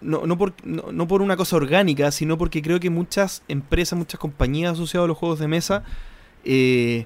No, 0.00 0.26
no, 0.26 0.38
por, 0.38 0.54
no, 0.64 0.90
no 0.90 1.06
por 1.06 1.20
una 1.20 1.36
cosa 1.36 1.56
orgánica, 1.56 2.10
sino 2.12 2.38
porque 2.38 2.62
creo 2.62 2.80
que 2.80 2.88
muchas 2.88 3.42
empresas, 3.46 3.98
muchas 3.98 4.18
compañías 4.20 4.72
asociadas 4.72 5.04
a 5.04 5.08
los 5.08 5.18
juegos 5.18 5.38
de 5.38 5.48
mesa 5.48 5.84
eh, 6.44 7.04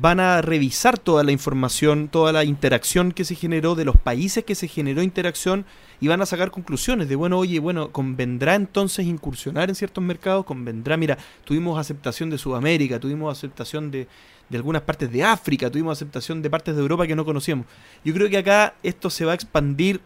van 0.00 0.20
a 0.20 0.40
revisar 0.40 0.98
toda 0.98 1.22
la 1.22 1.32
información, 1.32 2.08
toda 2.08 2.32
la 2.32 2.44
interacción 2.44 3.12
que 3.12 3.24
se 3.24 3.34
generó, 3.34 3.74
de 3.74 3.84
los 3.84 3.96
países 3.96 4.42
que 4.42 4.54
se 4.54 4.66
generó 4.66 5.02
interacción, 5.02 5.66
y 6.00 6.08
van 6.08 6.22
a 6.22 6.26
sacar 6.26 6.50
conclusiones 6.50 7.08
de, 7.08 7.14
bueno, 7.14 7.38
oye, 7.38 7.60
bueno, 7.60 7.92
convendrá 7.92 8.54
entonces 8.54 9.06
incursionar 9.06 9.68
en 9.68 9.74
ciertos 9.74 10.02
mercados, 10.02 10.46
convendrá, 10.46 10.96
mira, 10.96 11.18
tuvimos 11.44 11.78
aceptación 11.78 12.30
de 12.30 12.38
Sudamérica, 12.38 12.98
tuvimos 12.98 13.36
aceptación 13.36 13.90
de, 13.90 14.08
de 14.48 14.56
algunas 14.56 14.80
partes 14.80 15.12
de 15.12 15.22
África, 15.22 15.70
tuvimos 15.70 15.98
aceptación 15.98 16.40
de 16.40 16.48
partes 16.48 16.74
de 16.74 16.80
Europa 16.80 17.06
que 17.06 17.14
no 17.14 17.26
conocíamos. 17.26 17.66
Yo 18.02 18.14
creo 18.14 18.30
que 18.30 18.38
acá 18.38 18.74
esto 18.82 19.10
se 19.10 19.26
va 19.26 19.32
a 19.32 19.34
expandir 19.34 20.00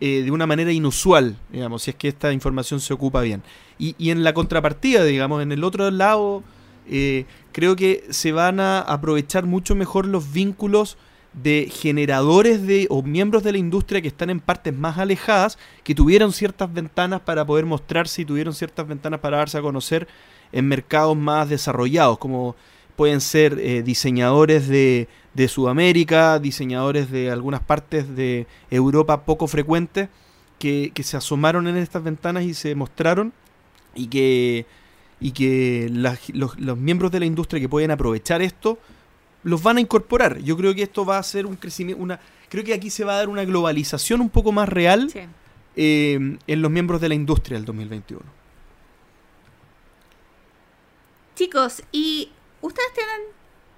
eh, 0.00 0.22
de 0.22 0.30
una 0.32 0.46
manera 0.46 0.72
inusual, 0.72 1.36
digamos, 1.52 1.82
si 1.82 1.90
es 1.92 1.96
que 1.96 2.08
esta 2.08 2.32
información 2.32 2.80
se 2.80 2.92
ocupa 2.92 3.20
bien. 3.22 3.42
Y, 3.78 3.94
y 3.98 4.10
en 4.10 4.24
la 4.24 4.34
contrapartida, 4.34 5.04
digamos, 5.04 5.42
en 5.42 5.52
el 5.52 5.62
otro 5.62 5.90
lado 5.92 6.42
Eh, 6.90 7.26
creo 7.58 7.74
que 7.74 8.04
se 8.10 8.30
van 8.30 8.60
a 8.60 8.78
aprovechar 8.78 9.44
mucho 9.44 9.74
mejor 9.74 10.06
los 10.06 10.32
vínculos 10.32 10.96
de 11.32 11.68
generadores 11.68 12.64
de 12.64 12.86
o 12.88 13.02
miembros 13.02 13.42
de 13.42 13.50
la 13.50 13.58
industria 13.58 14.00
que 14.00 14.06
están 14.06 14.30
en 14.30 14.38
partes 14.38 14.72
más 14.72 14.96
alejadas, 14.96 15.58
que 15.82 15.92
tuvieron 15.92 16.32
ciertas 16.32 16.72
ventanas 16.72 17.20
para 17.20 17.44
poder 17.44 17.66
mostrarse 17.66 18.22
y 18.22 18.24
tuvieron 18.24 18.54
ciertas 18.54 18.86
ventanas 18.86 19.18
para 19.18 19.38
darse 19.38 19.58
a 19.58 19.60
conocer 19.60 20.06
en 20.52 20.68
mercados 20.68 21.16
más 21.16 21.48
desarrollados, 21.48 22.18
como 22.18 22.54
pueden 22.94 23.20
ser 23.20 23.58
eh, 23.58 23.82
diseñadores 23.82 24.68
de, 24.68 25.08
de 25.34 25.48
Sudamérica, 25.48 26.38
diseñadores 26.38 27.10
de 27.10 27.32
algunas 27.32 27.60
partes 27.60 28.14
de 28.14 28.46
Europa 28.70 29.24
poco 29.24 29.48
frecuentes, 29.48 30.08
que, 30.60 30.92
que 30.94 31.02
se 31.02 31.16
asomaron 31.16 31.66
en 31.66 31.76
estas 31.76 32.04
ventanas 32.04 32.44
y 32.44 32.54
se 32.54 32.76
mostraron 32.76 33.32
y 33.96 34.06
que, 34.06 34.64
y 35.20 35.32
que 35.32 35.88
las- 35.92 36.28
los, 36.30 36.58
los 36.58 36.76
miembros 36.78 37.10
de 37.10 37.20
la 37.20 37.26
industria 37.26 37.60
que 37.60 37.68
pueden 37.68 37.90
aprovechar 37.90 38.40
esto 38.42 38.78
los 39.44 39.62
van 39.62 39.76
a 39.78 39.80
incorporar. 39.80 40.38
Yo 40.38 40.56
creo 40.56 40.74
que 40.74 40.82
esto 40.82 41.04
va 41.04 41.18
a 41.18 41.22
ser 41.22 41.46
un 41.46 41.56
crecimiento, 41.56 42.02
una, 42.02 42.20
creo 42.48 42.64
que 42.64 42.74
aquí 42.74 42.90
se 42.90 43.04
va 43.04 43.14
a 43.14 43.16
dar 43.18 43.28
una 43.28 43.44
globalización 43.44 44.20
un 44.20 44.30
poco 44.30 44.52
más 44.52 44.68
real 44.68 45.10
Sí. 45.10 45.20
eh, 45.76 46.36
en 46.46 46.62
los 46.62 46.70
miembros 46.70 47.00
de 47.00 47.08
la 47.08 47.14
industria 47.14 47.56
del 47.56 47.64
2021. 47.64 48.22
Chicos, 51.36 51.82
¿y 51.92 52.30
ustedes 52.60 52.92
tienen 52.94 53.20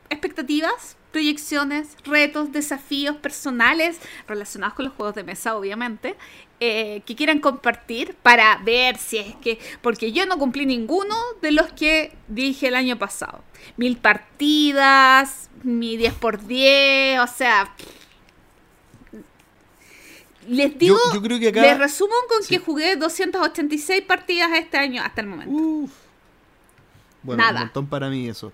expectativas, 0.09 0.97
proyecciones, 1.13 1.97
retos, 2.05 2.53
desafíos 2.53 3.17
personales 3.17 3.99
relacionados 4.27 4.75
con 4.75 4.87
los 4.87 4.95
juegos 4.95 5.15
de 5.15 5.25
mesa, 5.25 5.57
obviamente, 5.57 6.17
eh, 6.61 7.03
que 7.07 7.17
quieran 7.17 7.41
compartir 7.41 8.15
para 8.23 8.59
ver 8.59 8.99
si 8.99 9.17
es 9.19 9.35
que, 9.37 9.59
porque 9.81 10.13
yo 10.13 10.27
no 10.27 10.39
cumplí 10.39 10.67
ninguno 10.67 11.15
de 11.41 11.53
los 11.53 11.73
que 11.73 12.13
dije 12.29 12.69
el 12.69 12.75
año 12.75 12.99
pasado. 12.99 13.43
Mil 13.79 13.97
partidas, 13.97 15.49
mi 15.63 15.97
10x10, 15.97 17.23
o 17.23 17.27
sea... 17.27 17.75
Les 20.49 20.77
digo, 20.79 20.97
Yo, 21.09 21.15
yo 21.15 21.23
creo 21.23 21.39
que 21.39 21.49
acá... 21.49 21.61
les 21.63 21.79
resumo 21.79 22.15
con 22.29 22.43
Sí. 22.43 22.49
que 22.57 22.59
jugué 22.59 22.97
286 22.97 24.03
partidas 24.03 24.51
este 24.55 24.79
año 24.79 25.03
hasta 25.03 25.21
el 25.21 25.27
momento. 25.29 25.53
Uf. 25.55 25.93
Bueno, 27.23 27.43
Nada. 27.43 27.61
un 27.61 27.67
montón 27.67 27.87
para 27.87 28.09
mí 28.09 28.29
eso. 28.29 28.53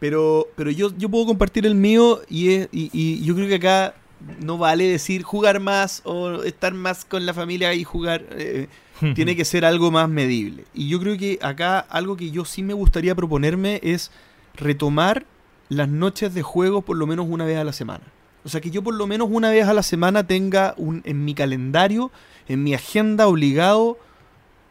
Pero, 0.00 0.48
pero 0.56 0.70
yo, 0.70 0.90
yo 0.96 1.08
puedo 1.08 1.26
compartir 1.26 1.64
el 1.66 1.74
mío 1.74 2.20
y, 2.28 2.52
es, 2.54 2.68
y, 2.72 2.90
y 2.92 3.24
yo 3.24 3.34
creo 3.34 3.48
que 3.48 3.54
acá 3.54 3.94
no 4.40 4.58
vale 4.58 4.84
decir 4.84 5.22
jugar 5.22 5.60
más 5.60 6.02
o 6.04 6.42
estar 6.42 6.74
más 6.74 7.04
con 7.04 7.26
la 7.26 7.34
familia 7.34 7.74
y 7.74 7.84
jugar. 7.84 8.24
eh, 8.32 8.68
tiene 9.14 9.36
que 9.36 9.44
ser 9.44 9.64
algo 9.64 9.90
más 9.90 10.08
medible. 10.08 10.64
Y 10.74 10.88
yo 10.88 11.00
creo 11.00 11.16
que 11.16 11.38
acá 11.42 11.78
algo 11.78 12.16
que 12.16 12.30
yo 12.30 12.44
sí 12.44 12.62
me 12.62 12.74
gustaría 12.74 13.14
proponerme 13.14 13.80
es 13.82 14.10
retomar 14.54 15.24
las 15.68 15.88
noches 15.88 16.34
de 16.34 16.42
juego 16.42 16.82
por 16.82 16.96
lo 16.96 17.06
menos 17.06 17.26
una 17.28 17.44
vez 17.44 17.58
a 17.58 17.64
la 17.64 17.72
semana. 17.72 18.04
O 18.44 18.48
sea, 18.48 18.60
que 18.60 18.70
yo 18.70 18.82
por 18.82 18.94
lo 18.94 19.06
menos 19.06 19.28
una 19.30 19.50
vez 19.50 19.66
a 19.66 19.74
la 19.74 19.82
semana 19.82 20.26
tenga 20.26 20.74
un, 20.76 21.02
en 21.04 21.24
mi 21.24 21.34
calendario, 21.34 22.10
en 22.48 22.62
mi 22.62 22.74
agenda 22.74 23.26
obligado, 23.26 23.98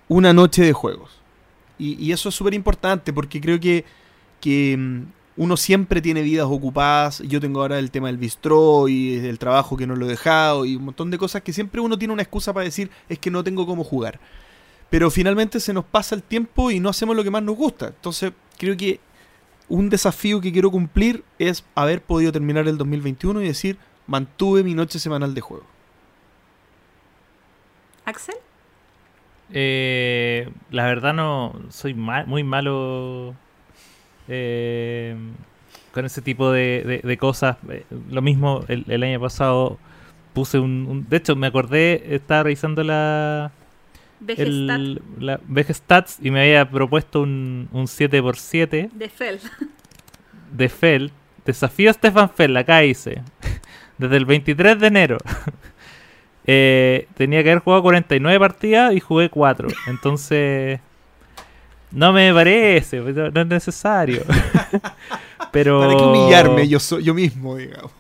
una 0.08 0.34
noche 0.34 0.64
de 0.64 0.74
juegos. 0.74 1.12
Y, 1.78 1.94
y 2.04 2.12
eso 2.12 2.30
es 2.30 2.36
súper 2.36 2.54
importante 2.54 3.14
porque 3.14 3.40
creo 3.40 3.60
que, 3.60 3.86
que 4.42 4.76
mm, 4.78 5.02
uno 5.38 5.56
siempre 5.56 6.02
tiene 6.02 6.24
vidas 6.24 6.48
ocupadas. 6.50 7.20
Yo 7.20 7.40
tengo 7.40 7.62
ahora 7.62 7.78
el 7.78 7.92
tema 7.92 8.08
del 8.08 8.18
bistró 8.18 8.88
y 8.88 9.16
el 9.16 9.38
trabajo 9.38 9.78
que 9.78 9.86
no 9.86 9.96
lo 9.96 10.08
he 10.08 10.10
dejado 10.10 10.66
y 10.66 10.76
un 10.76 10.86
montón 10.86 11.12
de 11.12 11.20
cosas 11.20 11.44
que 11.44 11.54
siempre 11.54 11.80
uno 11.80 11.98
tiene 11.98 12.14
una 12.14 12.24
excusa 12.24 12.54
para 12.54 12.66
decir 12.66 12.90
es 13.08 13.20
que 13.20 13.30
no 13.30 13.44
tengo 13.44 13.66
cómo 13.66 13.84
jugar. 13.84 14.20
Pero 14.90 15.12
finalmente 15.12 15.60
se 15.60 15.74
nos 15.74 15.86
pasa 15.86 16.16
el 16.16 16.24
tiempo 16.24 16.72
y 16.72 16.80
no 16.80 16.90
hacemos 16.90 17.16
lo 17.16 17.24
que 17.24 17.30
más 17.30 17.44
nos 17.44 17.56
gusta. 17.56 17.88
Entonces 17.88 18.34
creo 18.58 18.76
que 18.76 19.00
un 19.70 19.90
desafío 19.90 20.42
que 20.42 20.52
quiero 20.52 20.72
cumplir 20.72 21.24
es 21.38 21.64
haber 21.76 22.02
podido 22.02 22.32
terminar 22.32 22.68
el 22.68 22.78
2021 22.78 23.42
y 23.44 23.48
decir 23.48 23.78
mantuve 24.08 24.64
mi 24.64 24.74
noche 24.74 24.98
semanal 24.98 25.36
de 25.36 25.42
juego. 25.42 25.66
Axel. 28.06 28.36
Eh, 29.52 30.50
la 30.72 30.86
verdad 30.86 31.14
no 31.14 31.54
soy 31.70 31.94
muy 31.94 32.44
malo 32.44 33.36
eh, 34.28 35.16
con 35.94 36.06
ese 36.06 36.22
tipo 36.22 36.52
de, 36.52 36.84
de- 36.86 37.08
de 37.08 37.18
cosas. 37.18 37.58
Eh, 37.70 37.84
lo 38.10 38.22
mismo 38.22 38.64
el, 38.68 38.86
el 38.88 39.04
año 39.04 39.20
pasado 39.20 39.78
puse 40.34 40.60
un, 40.60 40.86
un- 40.90 41.10
De 41.10 41.18
hecho, 41.18 41.36
me 41.36 41.48
acordé, 41.48 42.16
estaba 42.16 42.44
revisando 42.44 42.84
la, 42.84 43.52
el, 44.28 45.02
la 45.20 45.40
Vegestats 45.48 46.20
y 46.22 46.32
me 46.32 46.42
había 46.42 46.70
propuesto 46.70 47.22
un, 47.22 47.70
un 47.72 47.86
7x7 47.86 48.92
de 48.92 49.10
Fel. 49.10 49.40
de 50.52 50.70
Fell. 50.70 51.12
Desafío 51.46 51.90
a 51.90 51.94
Stefan 51.94 52.30
Fell, 52.30 52.56
acá 52.58 52.84
hice. 52.84 53.22
Desde 53.98 54.18
el 54.18 54.26
23 54.26 54.80
de 54.80 54.88
enero. 54.88 55.18
Eh, 56.50 57.08
tenía 57.16 57.44
que 57.44 57.52
haber 57.52 57.62
jugado 57.62 57.84
49 57.84 58.40
partidas 58.40 58.94
y 58.94 59.02
jugué 59.02 59.30
4. 59.30 59.68
Entonces. 59.88 60.80
No 61.92 62.12
me 62.14 62.34
parece, 62.34 63.00
no, 63.00 63.30
no 63.32 63.42
es 63.42 63.48
necesario. 63.48 64.24
Pero. 65.52 65.80
¿Para 65.80 65.96
qué 65.96 66.04
humillarme 66.04 66.68
yo, 66.68 66.80
so- 66.80 67.00
yo 67.00 67.14
mismo, 67.14 67.56
digamos? 67.56 67.92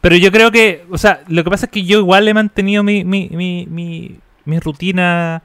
Pero 0.00 0.16
yo 0.16 0.30
creo 0.30 0.50
que, 0.50 0.84
o 0.90 0.96
sea, 0.98 1.22
lo 1.28 1.42
que 1.44 1.50
pasa 1.50 1.66
es 1.66 1.72
que 1.72 1.84
yo 1.84 1.98
igual 1.98 2.28
he 2.28 2.34
mantenido 2.34 2.82
mi, 2.82 3.04
mi, 3.04 3.28
mi, 3.32 3.66
mi, 3.68 4.16
mi 4.44 4.58
rutina. 4.60 5.42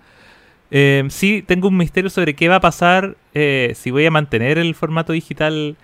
Eh, 0.72 1.04
sí, 1.10 1.44
tengo 1.46 1.68
un 1.68 1.78
misterio 1.78 2.10
sobre 2.10 2.34
qué 2.36 2.48
va 2.48 2.56
a 2.56 2.60
pasar 2.62 3.16
eh, 3.34 3.74
si 3.76 3.92
voy 3.92 4.06
a 4.06 4.12
mantener 4.12 4.58
el 4.58 4.74
formato 4.76 5.14
digital. 5.14 5.76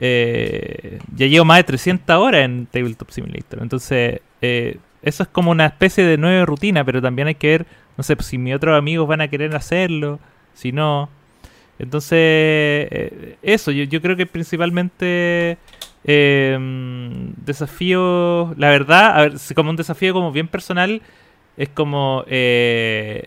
Eh, 0.00 0.98
ya 1.14 1.26
llevo 1.26 1.44
más 1.44 1.58
de 1.58 1.64
300 1.64 2.16
horas 2.16 2.44
en 2.44 2.66
Tabletop 2.66 3.10
Simulator. 3.10 3.60
Entonces, 3.62 4.20
eh, 4.42 4.78
eso 5.02 5.22
es 5.22 5.28
como 5.28 5.50
una 5.50 5.66
especie 5.66 6.04
de 6.04 6.16
nueva 6.18 6.44
rutina, 6.46 6.84
pero 6.84 7.00
también 7.00 7.28
hay 7.28 7.34
que 7.36 7.46
ver, 7.48 7.66
no 7.96 8.02
sé, 8.04 8.16
si 8.20 8.38
mis 8.38 8.54
otros 8.54 8.76
amigos 8.76 9.06
van 9.06 9.20
a 9.20 9.28
querer 9.28 9.54
hacerlo, 9.54 10.18
si 10.54 10.72
no. 10.72 11.08
Entonces, 11.78 12.10
eh, 12.20 13.36
eso, 13.42 13.70
yo, 13.72 13.84
yo 13.84 14.00
creo 14.00 14.16
que 14.16 14.26
principalmente 14.26 15.58
eh, 16.04 16.56
desafío, 17.44 18.54
la 18.56 18.68
verdad, 18.70 19.16
a 19.18 19.20
ver, 19.22 19.38
si 19.38 19.54
como 19.54 19.70
un 19.70 19.76
desafío 19.76 20.12
como 20.12 20.30
bien 20.32 20.48
personal, 20.48 21.02
es 21.56 21.68
como 21.68 22.24
eh, 22.28 23.26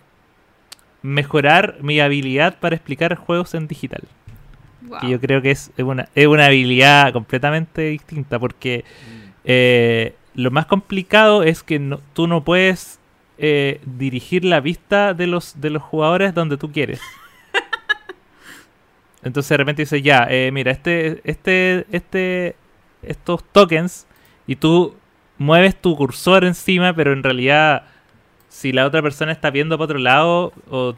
mejorar 1.01 1.77
mi 1.82 2.00
habilidad 2.00 2.58
para 2.59 2.76
explicar 2.76 3.16
juegos 3.16 3.53
en 3.53 3.67
digital. 3.67 4.03
Wow. 4.82 5.00
Que 5.00 5.09
yo 5.09 5.19
creo 5.19 5.42
que 5.42 5.51
es 5.51 5.72
una, 5.77 6.08
es 6.16 6.27
una 6.27 6.45
habilidad 6.45 7.11
completamente 7.14 7.82
distinta 7.90 8.40
porque 8.40 8.85
eh, 9.43 10.16
lo 10.35 10.51
más 10.51 10.66
complicado 10.66 11.43
es 11.43 11.64
que 11.64 11.80
no- 11.80 12.00
tú 12.14 12.27
no 12.27 12.43
puedes 12.43 13.00
eh, 13.38 13.82
dirigir 13.85 14.43
la 14.45 14.59
vista 14.61 15.14
de 15.14 15.27
los, 15.27 15.59
de 15.61 15.69
los 15.69 15.84
jugadores 15.84 16.34
donde 16.34 16.58
tú 16.58 16.72
quieres. 16.72 17.01
Entonces 19.24 19.50
de 19.50 19.58
repente 19.58 19.82
dices, 19.82 20.02
ya, 20.04 20.28
eh, 20.30 20.52
mira, 20.52 20.72
este, 20.72 21.22
este, 21.24 21.86
este, 21.92 22.56
estos 23.02 23.44
tokens 23.52 24.08
y 24.46 24.56
tú 24.58 24.96
mueves 25.38 25.76
tu 25.82 25.96
cursor 25.96 26.46
encima, 26.46 26.94
pero 26.94 27.14
en 27.14 27.24
realidad 27.24 27.84
si 28.50 28.72
la 28.72 28.86
otra 28.86 29.02
persona 29.02 29.32
está 29.32 29.50
viendo 29.50 29.78
para 29.78 29.86
otro 29.86 30.00
lado 30.00 30.54
o- 30.70 30.96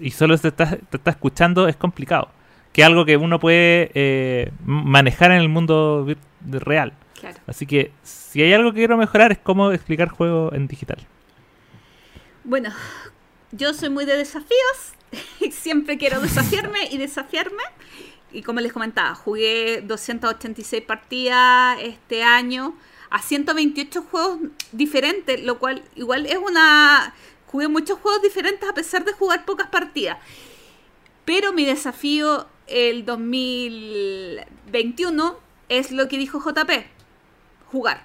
y 0.00 0.10
solo 0.12 0.38
te 0.38 0.48
está, 0.48 0.76
te 0.76 0.96
está 0.96 1.10
escuchando, 1.10 1.66
es 1.68 1.76
complicado. 1.76 2.28
Que 2.72 2.82
es 2.82 2.86
algo 2.86 3.04
que 3.04 3.16
uno 3.16 3.40
puede 3.40 3.90
eh, 3.94 4.52
manejar 4.64 5.32
en 5.32 5.38
el 5.38 5.48
mundo 5.48 6.06
real. 6.46 6.92
Claro. 7.18 7.38
Así 7.48 7.66
que 7.66 7.90
si 8.04 8.42
hay 8.42 8.52
algo 8.52 8.70
que 8.72 8.78
quiero 8.78 8.96
mejorar 8.96 9.32
es 9.32 9.38
cómo 9.38 9.72
explicar 9.72 10.08
juegos 10.08 10.52
en 10.52 10.68
digital. 10.68 10.98
Bueno, 12.44 12.70
yo 13.50 13.74
soy 13.74 13.88
muy 13.90 14.04
de 14.04 14.16
desafíos. 14.16 14.92
Siempre 15.50 15.98
quiero 15.98 16.20
desafiarme 16.20 16.88
y 16.90 16.98
desafiarme. 16.98 17.62
Y 18.32 18.42
como 18.42 18.60
les 18.60 18.72
comentaba, 18.72 19.14
jugué 19.14 19.82
286 19.82 20.82
partidas 20.82 21.78
este 21.80 22.22
año 22.22 22.76
a 23.10 23.20
128 23.22 24.02
juegos 24.02 24.38
diferentes, 24.72 25.42
lo 25.42 25.58
cual 25.58 25.82
igual 25.96 26.26
es 26.26 26.36
una... 26.36 27.14
Jugué 27.46 27.68
muchos 27.68 27.98
juegos 27.98 28.20
diferentes 28.20 28.68
a 28.68 28.74
pesar 28.74 29.06
de 29.06 29.14
jugar 29.14 29.46
pocas 29.46 29.68
partidas. 29.68 30.18
Pero 31.24 31.54
mi 31.54 31.64
desafío 31.64 32.46
el 32.66 33.06
2021 33.06 35.38
es 35.70 35.90
lo 35.90 36.08
que 36.08 36.18
dijo 36.18 36.40
JP, 36.40 36.70
jugar. 37.70 38.04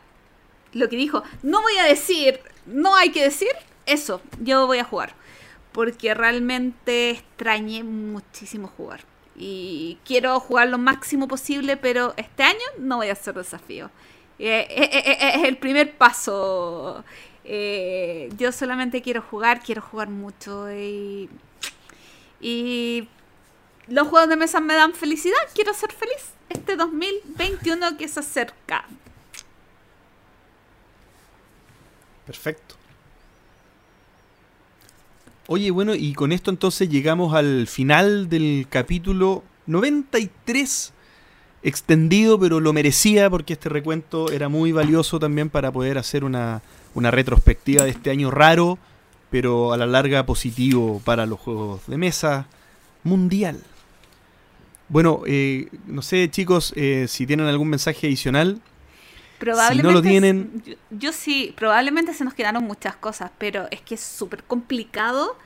Lo 0.71 0.87
que 0.89 0.95
dijo, 0.95 1.23
no 1.41 1.61
voy 1.61 1.75
a 1.77 1.83
decir, 1.83 2.39
no 2.65 2.95
hay 2.95 3.11
que 3.11 3.21
decir, 3.21 3.51
eso, 3.85 4.21
yo 4.41 4.65
voy 4.65 4.77
a 4.79 4.85
jugar. 4.85 5.13
Porque 5.73 6.13
realmente 6.13 7.09
extrañé 7.11 7.83
muchísimo 7.83 8.67
jugar. 8.67 9.01
Y 9.35 9.97
quiero 10.05 10.39
jugar 10.39 10.69
lo 10.69 10.77
máximo 10.77 11.27
posible, 11.27 11.75
pero 11.75 12.13
este 12.17 12.43
año 12.43 12.65
no 12.77 12.97
voy 12.97 13.09
a 13.09 13.13
hacer 13.13 13.33
desafío. 13.33 13.89
Eh, 14.39 14.67
eh, 14.69 14.89
eh, 14.93 15.31
es 15.35 15.43
el 15.43 15.57
primer 15.57 15.95
paso. 15.97 17.03
Yo 17.43 18.51
solamente 18.51 19.01
quiero 19.01 19.21
jugar, 19.21 19.61
quiero 19.61 19.81
jugar 19.81 20.09
mucho 20.09 20.71
y, 20.71 21.29
y 22.39 23.07
los 23.87 24.07
juegos 24.07 24.29
de 24.29 24.37
mesa 24.37 24.61
me 24.61 24.75
dan 24.75 24.93
felicidad, 24.93 25.39
quiero 25.53 25.73
ser 25.73 25.91
feliz 25.91 26.31
este 26.49 26.75
2021 26.75 27.97
que 27.97 28.07
se 28.07 28.21
acerca. 28.21 28.85
Perfecto. 32.25 32.75
Oye, 35.47 35.71
bueno, 35.71 35.93
y 35.93 36.13
con 36.13 36.31
esto 36.31 36.51
entonces 36.51 36.87
llegamos 36.87 37.33
al 37.33 37.67
final 37.67 38.29
del 38.29 38.65
capítulo 38.69 39.43
93 39.65 40.93
extendido, 41.63 42.39
pero 42.39 42.61
lo 42.61 42.71
merecía 42.71 43.29
porque 43.29 43.53
este 43.53 43.67
recuento 43.67 44.31
era 44.31 44.47
muy 44.47 44.71
valioso 44.71 45.19
también 45.19 45.49
para 45.49 45.71
poder 45.71 45.97
hacer 45.97 46.23
una, 46.23 46.61
una 46.93 47.11
retrospectiva 47.11 47.83
de 47.83 47.89
este 47.89 48.09
año 48.09 48.31
raro, 48.31 48.77
pero 49.29 49.73
a 49.73 49.77
la 49.77 49.85
larga 49.85 50.25
positivo 50.25 51.01
para 51.03 51.25
los 51.25 51.39
juegos 51.39 51.81
de 51.87 51.97
mesa 51.97 52.47
mundial. 53.03 53.61
Bueno, 54.87 55.23
eh, 55.25 55.67
no 55.87 56.01
sé 56.01 56.29
chicos 56.29 56.73
eh, 56.75 57.07
si 57.09 57.25
tienen 57.25 57.47
algún 57.47 57.69
mensaje 57.69 58.07
adicional. 58.07 58.61
Probablemente, 59.43 59.81
si 59.81 59.87
no 59.87 59.91
lo 59.91 60.01
tienen... 60.01 60.63
Yo, 60.65 60.75
yo, 60.89 61.11
sí, 61.11 61.53
probablemente 61.57 62.13
se 62.13 62.23
nos 62.23 62.33
quedaron 62.33 62.63
muchas 62.63 62.95
cosas, 62.95 63.29
pero 63.37 63.67
es 63.71 63.81
que 63.81 63.95
es 63.95 64.01
súper 64.01 64.41
complicado. 64.43 65.37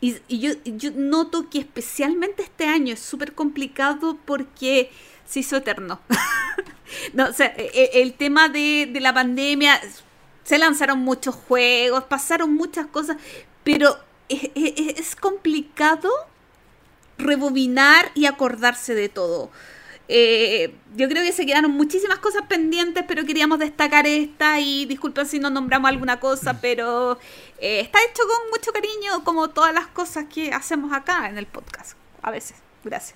Y, 0.00 0.16
y 0.26 0.38
yo, 0.40 0.52
yo, 0.64 0.90
noto 0.94 1.50
que 1.50 1.58
especialmente 1.58 2.42
este 2.42 2.64
año 2.64 2.94
es 2.94 3.00
súper 3.00 3.34
complicado 3.34 4.16
porque 4.24 4.90
se 5.26 5.40
hizo 5.40 5.58
eterno. 5.58 6.00
no, 7.12 7.26
o 7.28 7.32
sea, 7.34 7.48
el, 7.48 7.90
el 7.92 8.14
tema 8.14 8.48
de, 8.48 8.88
de, 8.90 9.00
la 9.00 9.12
pandemia, 9.12 9.78
se 10.44 10.56
lanzaron 10.56 11.00
muchos 11.00 11.34
juegos, 11.34 12.04
pasaron 12.04 12.54
muchas 12.54 12.86
cosas, 12.86 13.18
pero 13.64 13.98
es, 14.30 14.50
es, 14.54 14.98
es 14.98 15.14
complicado 15.14 16.08
rebobinar 17.18 18.10
y 18.14 18.24
acordarse 18.24 18.94
de 18.94 19.10
todo. 19.10 19.50
Eh, 20.14 20.74
yo 20.94 21.08
creo 21.08 21.24
que 21.24 21.32
se 21.32 21.46
quedaron 21.46 21.70
muchísimas 21.70 22.18
cosas 22.18 22.42
pendientes, 22.46 23.02
pero 23.08 23.24
queríamos 23.24 23.58
destacar 23.58 24.06
esta 24.06 24.60
y 24.60 24.84
disculpen 24.84 25.24
si 25.24 25.38
no 25.38 25.48
nombramos 25.48 25.88
alguna 25.88 26.20
cosa, 26.20 26.60
pero 26.60 27.18
eh, 27.58 27.80
está 27.80 27.98
hecho 28.00 28.22
con 28.28 28.50
mucho 28.50 28.72
cariño 28.72 29.24
como 29.24 29.48
todas 29.48 29.72
las 29.72 29.86
cosas 29.86 30.26
que 30.26 30.52
hacemos 30.52 30.92
acá 30.92 31.30
en 31.30 31.38
el 31.38 31.46
podcast. 31.46 31.96
A 32.20 32.30
veces. 32.30 32.58
Gracias. 32.84 33.14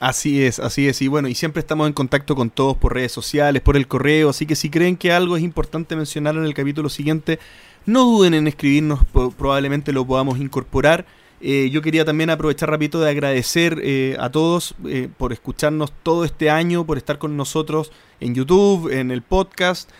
Así 0.00 0.42
es, 0.42 0.58
así 0.58 0.88
es. 0.88 1.00
Y 1.02 1.06
bueno, 1.06 1.28
y 1.28 1.36
siempre 1.36 1.60
estamos 1.60 1.86
en 1.86 1.92
contacto 1.92 2.34
con 2.34 2.50
todos 2.50 2.76
por 2.76 2.92
redes 2.92 3.12
sociales, 3.12 3.62
por 3.62 3.76
el 3.76 3.86
correo, 3.86 4.30
así 4.30 4.44
que 4.44 4.56
si 4.56 4.70
creen 4.70 4.96
que 4.96 5.12
algo 5.12 5.36
es 5.36 5.44
importante 5.44 5.94
mencionar 5.94 6.34
en 6.34 6.46
el 6.46 6.54
capítulo 6.54 6.88
siguiente, 6.88 7.38
no 7.84 8.02
duden 8.02 8.34
en 8.34 8.48
escribirnos, 8.48 9.04
probablemente 9.38 9.92
lo 9.92 10.04
podamos 10.04 10.40
incorporar. 10.40 11.06
Eh, 11.40 11.68
yo 11.70 11.82
quería 11.82 12.04
también 12.04 12.30
aprovechar 12.30 12.70
rapidito 12.70 13.00
de 13.00 13.10
agradecer 13.10 13.78
eh, 13.82 14.16
a 14.18 14.30
todos 14.30 14.74
eh, 14.86 15.08
por 15.16 15.32
escucharnos 15.32 15.92
todo 16.02 16.24
este 16.24 16.48
año, 16.48 16.86
por 16.86 16.96
estar 16.96 17.18
con 17.18 17.36
nosotros 17.36 17.92
en 18.20 18.34
YouTube, 18.34 18.90
en 18.90 19.10
el 19.10 19.22
podcast. 19.22 19.90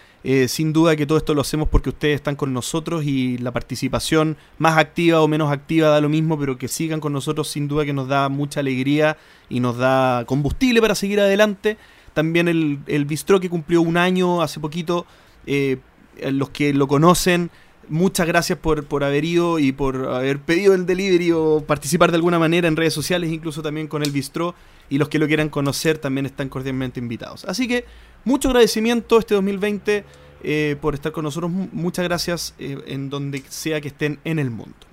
sin 0.48 0.73
duda 0.73 0.97
que 0.97 1.06
todo 1.06 1.18
esto 1.18 1.34
lo 1.34 1.40
hacemos 1.40 1.68
porque 1.68 1.90
ustedes 1.90 2.16
están 2.16 2.34
con 2.34 2.52
nosotros 2.52 3.05
y 3.05 3.39
la 3.39 3.52
participación 3.52 4.36
más 4.58 4.76
activa 4.76 5.20
o 5.20 5.28
menos 5.28 5.52
activa 5.52 5.89
da 5.89 6.00
lo 6.00 6.08
mismo, 6.08 6.36
pero 6.36 6.58
que 6.58 6.66
sigan 6.66 6.98
con 6.98 7.12
nosotros 7.12 7.47
sin 7.47 7.68
duda 7.68 7.84
que 7.84 7.92
nos 7.92 8.08
da 8.08 8.28
mucha 8.28 8.58
alegría 8.58 9.18
y 9.48 9.60
nos 9.60 9.76
da 9.76 10.24
combustible 10.26 10.81
para 10.81 10.97
seguir 10.97 11.20
adelante. 11.20 11.76
También 12.12 12.48
el, 12.48 12.81
el 12.89 13.05
Bistro 13.05 13.39
que 13.39 13.48
cumplió 13.48 13.82
un 13.82 13.97
año 13.97 14.42
hace 14.42 14.58
poquito, 14.58 15.06
los 15.47 16.50
que 16.50 16.74
lo 16.74 16.89
conocen, 16.89 17.50
muchas 17.89 18.26
gracias 18.26 18.58
por, 18.58 18.84
por, 18.84 19.05
haber 19.05 19.24
ido 19.24 19.58
y 19.58 19.73
por 19.73 20.08
haber 20.08 20.40
pedido 20.40 20.74
el 20.74 20.86
delivery 20.86 21.32
o 21.32 21.65
participar 21.66 22.10
de 22.10 22.16
alguna 22.16 22.39
manera 22.39 22.68
en 22.68 22.76
redes 22.76 22.94
sociales, 22.94 23.31
incluso 23.31 23.62
también 23.62 23.89
con 23.89 24.02
el 24.02 24.10
Bistro. 24.10 24.55
Y 24.89 24.98
los 24.98 25.08
que 25.08 25.18
lo 25.18 25.26
quieran 25.26 25.48
conocer 25.48 25.98
también 25.98 26.26
están 26.26 26.48
cordialmente 26.48 27.00
invitados. 27.00 27.44
Así 27.47 27.66
que 27.66 27.84
mucho 28.24 28.48
agradecimiento 28.48 29.18
este 29.18 29.34
2020 29.34 30.05
eh, 30.44 30.76
por 30.81 30.94
estar 30.94 31.12
con 31.12 31.24
nosotros. 31.24 31.50
Muchas 31.50 32.05
gracias 32.05 32.55
eh, 32.58 32.78
en 32.86 33.10
donde 33.10 33.42
sea 33.48 33.81
que 33.81 33.89
estén 33.89 34.20
en 34.24 34.39
el 34.39 34.50
mundo. 34.50 34.85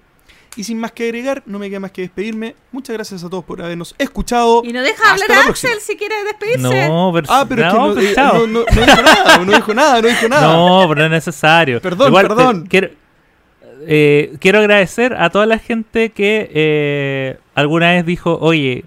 Y 0.56 0.64
sin 0.64 0.80
más 0.80 0.92
que 0.92 1.06
agregar, 1.06 1.42
no 1.46 1.58
me 1.58 1.70
queda 1.70 1.80
más 1.80 1.92
que 1.92 2.04
despedirme. 2.04 2.56
Muchas 2.72 2.94
gracias 2.96 3.24
a 3.24 3.30
todos 3.30 3.44
por 3.44 3.62
habernos 3.62 3.96
escuchado. 3.98 4.62
Y 4.64 4.72
no 4.72 4.82
deja 4.82 5.12
hablar 5.12 5.32
a 5.32 5.50
Axel 5.50 5.80
si 5.80 5.96
quiere 5.96 6.24
despedirse. 6.26 6.88
No, 6.88 7.12
pero, 7.14 7.28
ah, 7.30 7.46
pero 7.48 7.74
no, 7.74 8.00
es 8.00 8.14
que 8.14 8.22
no, 8.22 8.34
no, 8.34 8.48
no, 8.48 8.66
no, 8.66 8.86
dijo 8.86 9.02
nada, 9.02 9.38
no 9.38 9.52
dijo 9.52 9.74
nada, 9.74 10.02
no 10.02 10.08
dijo 10.08 10.30
nada. 10.30 10.54
No, 10.54 10.86
pero 10.88 11.00
no 11.00 11.06
es 11.06 11.12
necesario. 11.12 11.82
Perdón, 11.82 12.10
Igual, 12.10 12.28
perdón. 12.28 12.64
Te, 12.64 12.70
quiero, 12.70 12.90
eh, 13.88 14.36
quiero 14.40 14.60
agradecer 14.60 15.16
a 15.16 15.30
toda 15.30 15.46
la 15.46 15.58
gente 15.58 16.12
que 16.12 16.50
eh, 16.54 17.38
alguna 17.56 17.92
vez 17.92 18.06
dijo, 18.06 18.38
oye, 18.40 18.86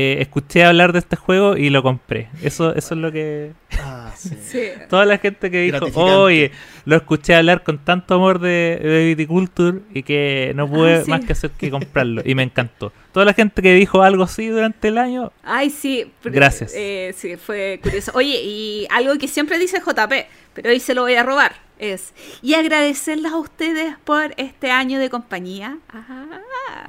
eh, 0.00 0.18
escuché 0.20 0.64
hablar 0.64 0.92
de 0.92 1.00
este 1.00 1.16
juego 1.16 1.56
y 1.56 1.70
lo 1.70 1.82
compré. 1.82 2.28
Eso, 2.42 2.72
eso 2.74 2.94
es 2.94 3.00
lo 3.00 3.10
que... 3.10 3.52
Ah, 3.80 4.12
sí. 4.16 4.30
Sí. 4.48 4.60
Toda 4.88 5.04
la 5.04 5.18
gente 5.18 5.50
que 5.50 5.60
dijo, 5.62 5.86
oye, 6.22 6.52
lo 6.84 6.96
escuché 6.96 7.34
hablar 7.34 7.62
con 7.64 7.78
tanto 7.84 8.14
amor 8.14 8.38
de, 8.38 8.78
de 8.80 9.04
Viticulture 9.06 9.80
y 9.92 10.02
que 10.04 10.52
no 10.54 10.68
pude 10.68 10.96
Ah, 10.96 11.02
sí. 11.04 11.10
más 11.10 11.24
que 11.24 11.32
hacer 11.32 11.50
que 11.50 11.70
comprarlo. 11.70 12.22
Y 12.24 12.34
me 12.34 12.42
encantó. 12.44 12.92
Toda 13.12 13.26
la 13.26 13.32
gente 13.34 13.60
que 13.60 13.74
dijo 13.74 14.02
algo 14.02 14.22
así 14.22 14.46
durante 14.46 14.88
el 14.88 14.98
año, 14.98 15.32
Ay, 15.42 15.70
sí. 15.70 16.10
pero, 16.22 16.34
Gracias. 16.34 16.72
eh, 16.76 17.12
sí, 17.16 17.36
fue 17.36 17.80
curioso. 17.82 18.12
Oye, 18.14 18.40
y 18.42 18.86
algo 18.90 19.16
que 19.18 19.26
siempre 19.28 19.58
dice 19.58 19.80
JP, 19.80 20.12
pero 20.54 20.70
hoy 20.70 20.78
se 20.80 20.94
lo 20.94 21.02
voy 21.02 21.14
a 21.14 21.22
robar, 21.24 21.56
es... 21.78 22.12
Y 22.42 22.54
agradecerles 22.54 23.32
a 23.32 23.36
ustedes 23.38 23.96
por 24.04 24.32
este 24.36 24.70
año 24.70 24.98
de 25.00 25.10
compañía. 25.10 25.78
Ah. 25.92 26.86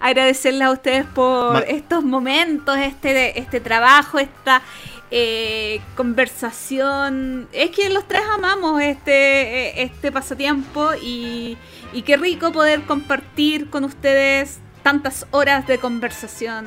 Agradecerles 0.00 0.62
a 0.62 0.70
ustedes 0.72 1.04
por 1.04 1.52
Ma- 1.54 1.60
estos 1.60 2.02
momentos, 2.02 2.76
este, 2.78 3.38
este 3.38 3.60
trabajo, 3.60 4.18
esta 4.18 4.62
eh, 5.10 5.80
conversación. 5.96 7.48
Es 7.52 7.70
que 7.70 7.88
los 7.90 8.06
tres 8.08 8.22
amamos 8.34 8.80
este, 8.82 9.68
eh, 9.68 9.82
este 9.82 10.10
pasatiempo 10.10 10.90
y, 11.00 11.56
y 11.92 12.02
qué 12.02 12.16
rico 12.16 12.50
poder 12.52 12.82
compartir 12.82 13.68
con 13.70 13.84
ustedes 13.84 14.58
tantas 14.82 15.26
horas 15.30 15.66
de 15.66 15.78
conversación 15.78 16.66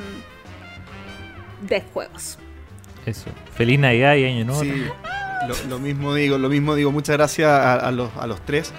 de 1.62 1.80
juegos. 1.92 2.38
eso. 3.06 3.26
Feliz 3.56 3.78
Navidad 3.78 4.14
y 4.16 4.24
Año 4.26 4.44
Nuevo. 4.44 4.62
Sí, 4.62 4.84
lo, 5.48 5.54
lo 5.68 5.78
mismo 5.78 6.14
digo, 6.14 6.38
lo 6.38 6.48
mismo 6.48 6.74
digo. 6.74 6.92
Muchas 6.92 7.16
gracias 7.16 7.48
a, 7.48 7.74
a 7.74 7.90
los, 7.90 8.10
a 8.16 8.26
los 8.26 8.40
tres. 8.42 8.72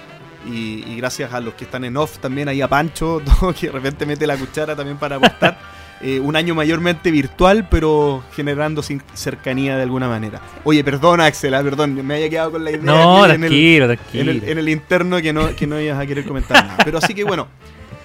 Y, 0.47 0.83
y 0.87 0.95
gracias 0.97 1.33
a 1.33 1.39
los 1.39 1.53
que 1.55 1.63
están 1.65 1.83
en 1.85 1.97
off 1.97 2.19
también, 2.19 2.47
ahí 2.47 2.61
a 2.61 2.67
Pancho, 2.67 3.21
que 3.59 3.67
de 3.67 3.71
repente 3.73 4.05
mete 4.05 4.27
la 4.27 4.37
cuchara 4.37 4.75
también 4.75 4.97
para 4.97 5.15
apostar. 5.17 5.57
Eh, 6.01 6.19
un 6.19 6.35
año 6.35 6.53
mayormente 6.53 7.09
virtual, 7.09 7.69
pero 7.71 8.21
generando 8.35 8.83
sin- 8.83 9.01
cercanía 9.13 9.77
de 9.77 9.83
alguna 9.83 10.09
manera. 10.09 10.41
Oye, 10.65 10.83
perdón, 10.83 11.21
Axel, 11.21 11.53
ah, 11.55 11.63
perdón, 11.63 12.05
me 12.05 12.15
había 12.15 12.29
quedado 12.29 12.51
con 12.51 12.65
la 12.65 12.71
idea 12.71 12.81
No, 12.83 13.25
en 13.25 13.31
el- 13.31 13.39
tranquilo, 13.49 13.85
en 14.13 14.29
el, 14.29 14.43
en 14.43 14.57
el 14.57 14.69
interno 14.69 15.21
que 15.21 15.31
no, 15.31 15.55
que 15.55 15.65
no 15.65 15.79
ibas 15.79 15.97
a 15.97 16.05
querer 16.05 16.25
comentar 16.25 16.63
nada. 16.65 16.77
Pero 16.83 16.97
así 16.97 17.13
que 17.15 17.23
bueno, 17.23 17.47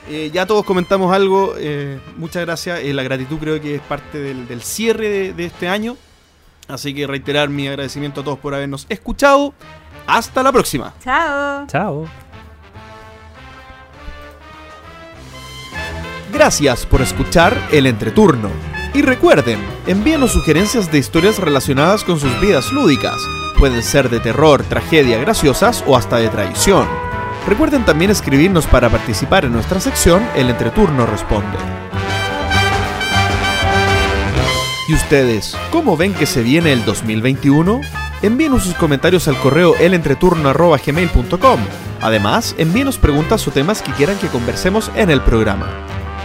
eh, 0.09 0.31
ya 0.33 0.47
todos 0.47 0.65
comentamos 0.65 1.13
algo. 1.13 1.55
eh, 1.59 1.99
muchas 2.17 2.47
gracias. 2.47 2.79
Eh, 2.81 2.95
la 2.95 3.03
gratitud 3.03 3.39
creo 3.39 3.61
que 3.61 3.75
es 3.75 3.83
parte 3.83 4.19
del, 4.19 4.47
del 4.47 4.63
cierre 4.63 5.09
de, 5.09 5.33
de 5.33 5.45
este 5.47 5.69
año. 5.69 5.97
Así 6.69 6.95
que 6.95 7.09
reiterar 7.09 7.49
mi 7.49 7.67
agradecimiento 7.67 8.21
a 8.21 8.25
todos 8.25 8.39
por 8.39 8.55
habernos 8.55 8.87
escuchado. 8.89 9.53
Hasta 10.07 10.45
la 10.45 10.53
próxima. 10.53 10.95
Chao. 11.03 11.67
Chao. 11.67 12.30
Gracias 16.41 16.87
por 16.87 17.03
escuchar 17.03 17.55
el 17.71 17.85
entreturno. 17.85 18.49
Y 18.95 19.03
recuerden, 19.03 19.59
envíenos 19.87 20.33
sugerencias 20.33 20.91
de 20.91 20.97
historias 20.97 21.39
relacionadas 21.39 22.03
con 22.03 22.19
sus 22.19 22.41
vidas 22.41 22.73
lúdicas. 22.73 23.21
Pueden 23.59 23.83
ser 23.83 24.09
de 24.09 24.21
terror, 24.21 24.63
tragedia, 24.63 25.19
graciosas 25.19 25.85
o 25.87 25.99
hasta 25.99 26.17
de 26.17 26.31
traición. 26.31 26.89
Recuerden 27.47 27.85
también 27.85 28.11
escribirnos 28.11 28.67
para 28.67 28.89
participar 28.89 29.45
en 29.45 29.53
nuestra 29.53 29.81
sección 29.81 30.27
El 30.35 30.49
Entreturno 30.49 31.05
Responde. 31.05 31.59
¿Y 34.89 34.95
ustedes, 34.95 35.55
cómo 35.71 35.99
ven 35.99 36.15
que 36.15 36.25
se 36.25 36.43
viene 36.43 36.73
el 36.73 36.87
2021? 36.87 37.83
Envíenos 38.23 38.63
sus 38.65 38.73
comentarios 38.77 39.29
al 39.29 39.37
correo 39.41 39.77
elentreturno.gmail.com. 39.77 41.61
Además, 42.01 42.55
envíenos 42.57 42.97
preguntas 42.97 43.47
o 43.47 43.51
temas 43.51 43.83
que 43.83 43.93
quieran 43.93 44.17
que 44.17 44.29
conversemos 44.29 44.91
en 44.95 45.11
el 45.11 45.21
programa. 45.21 46.00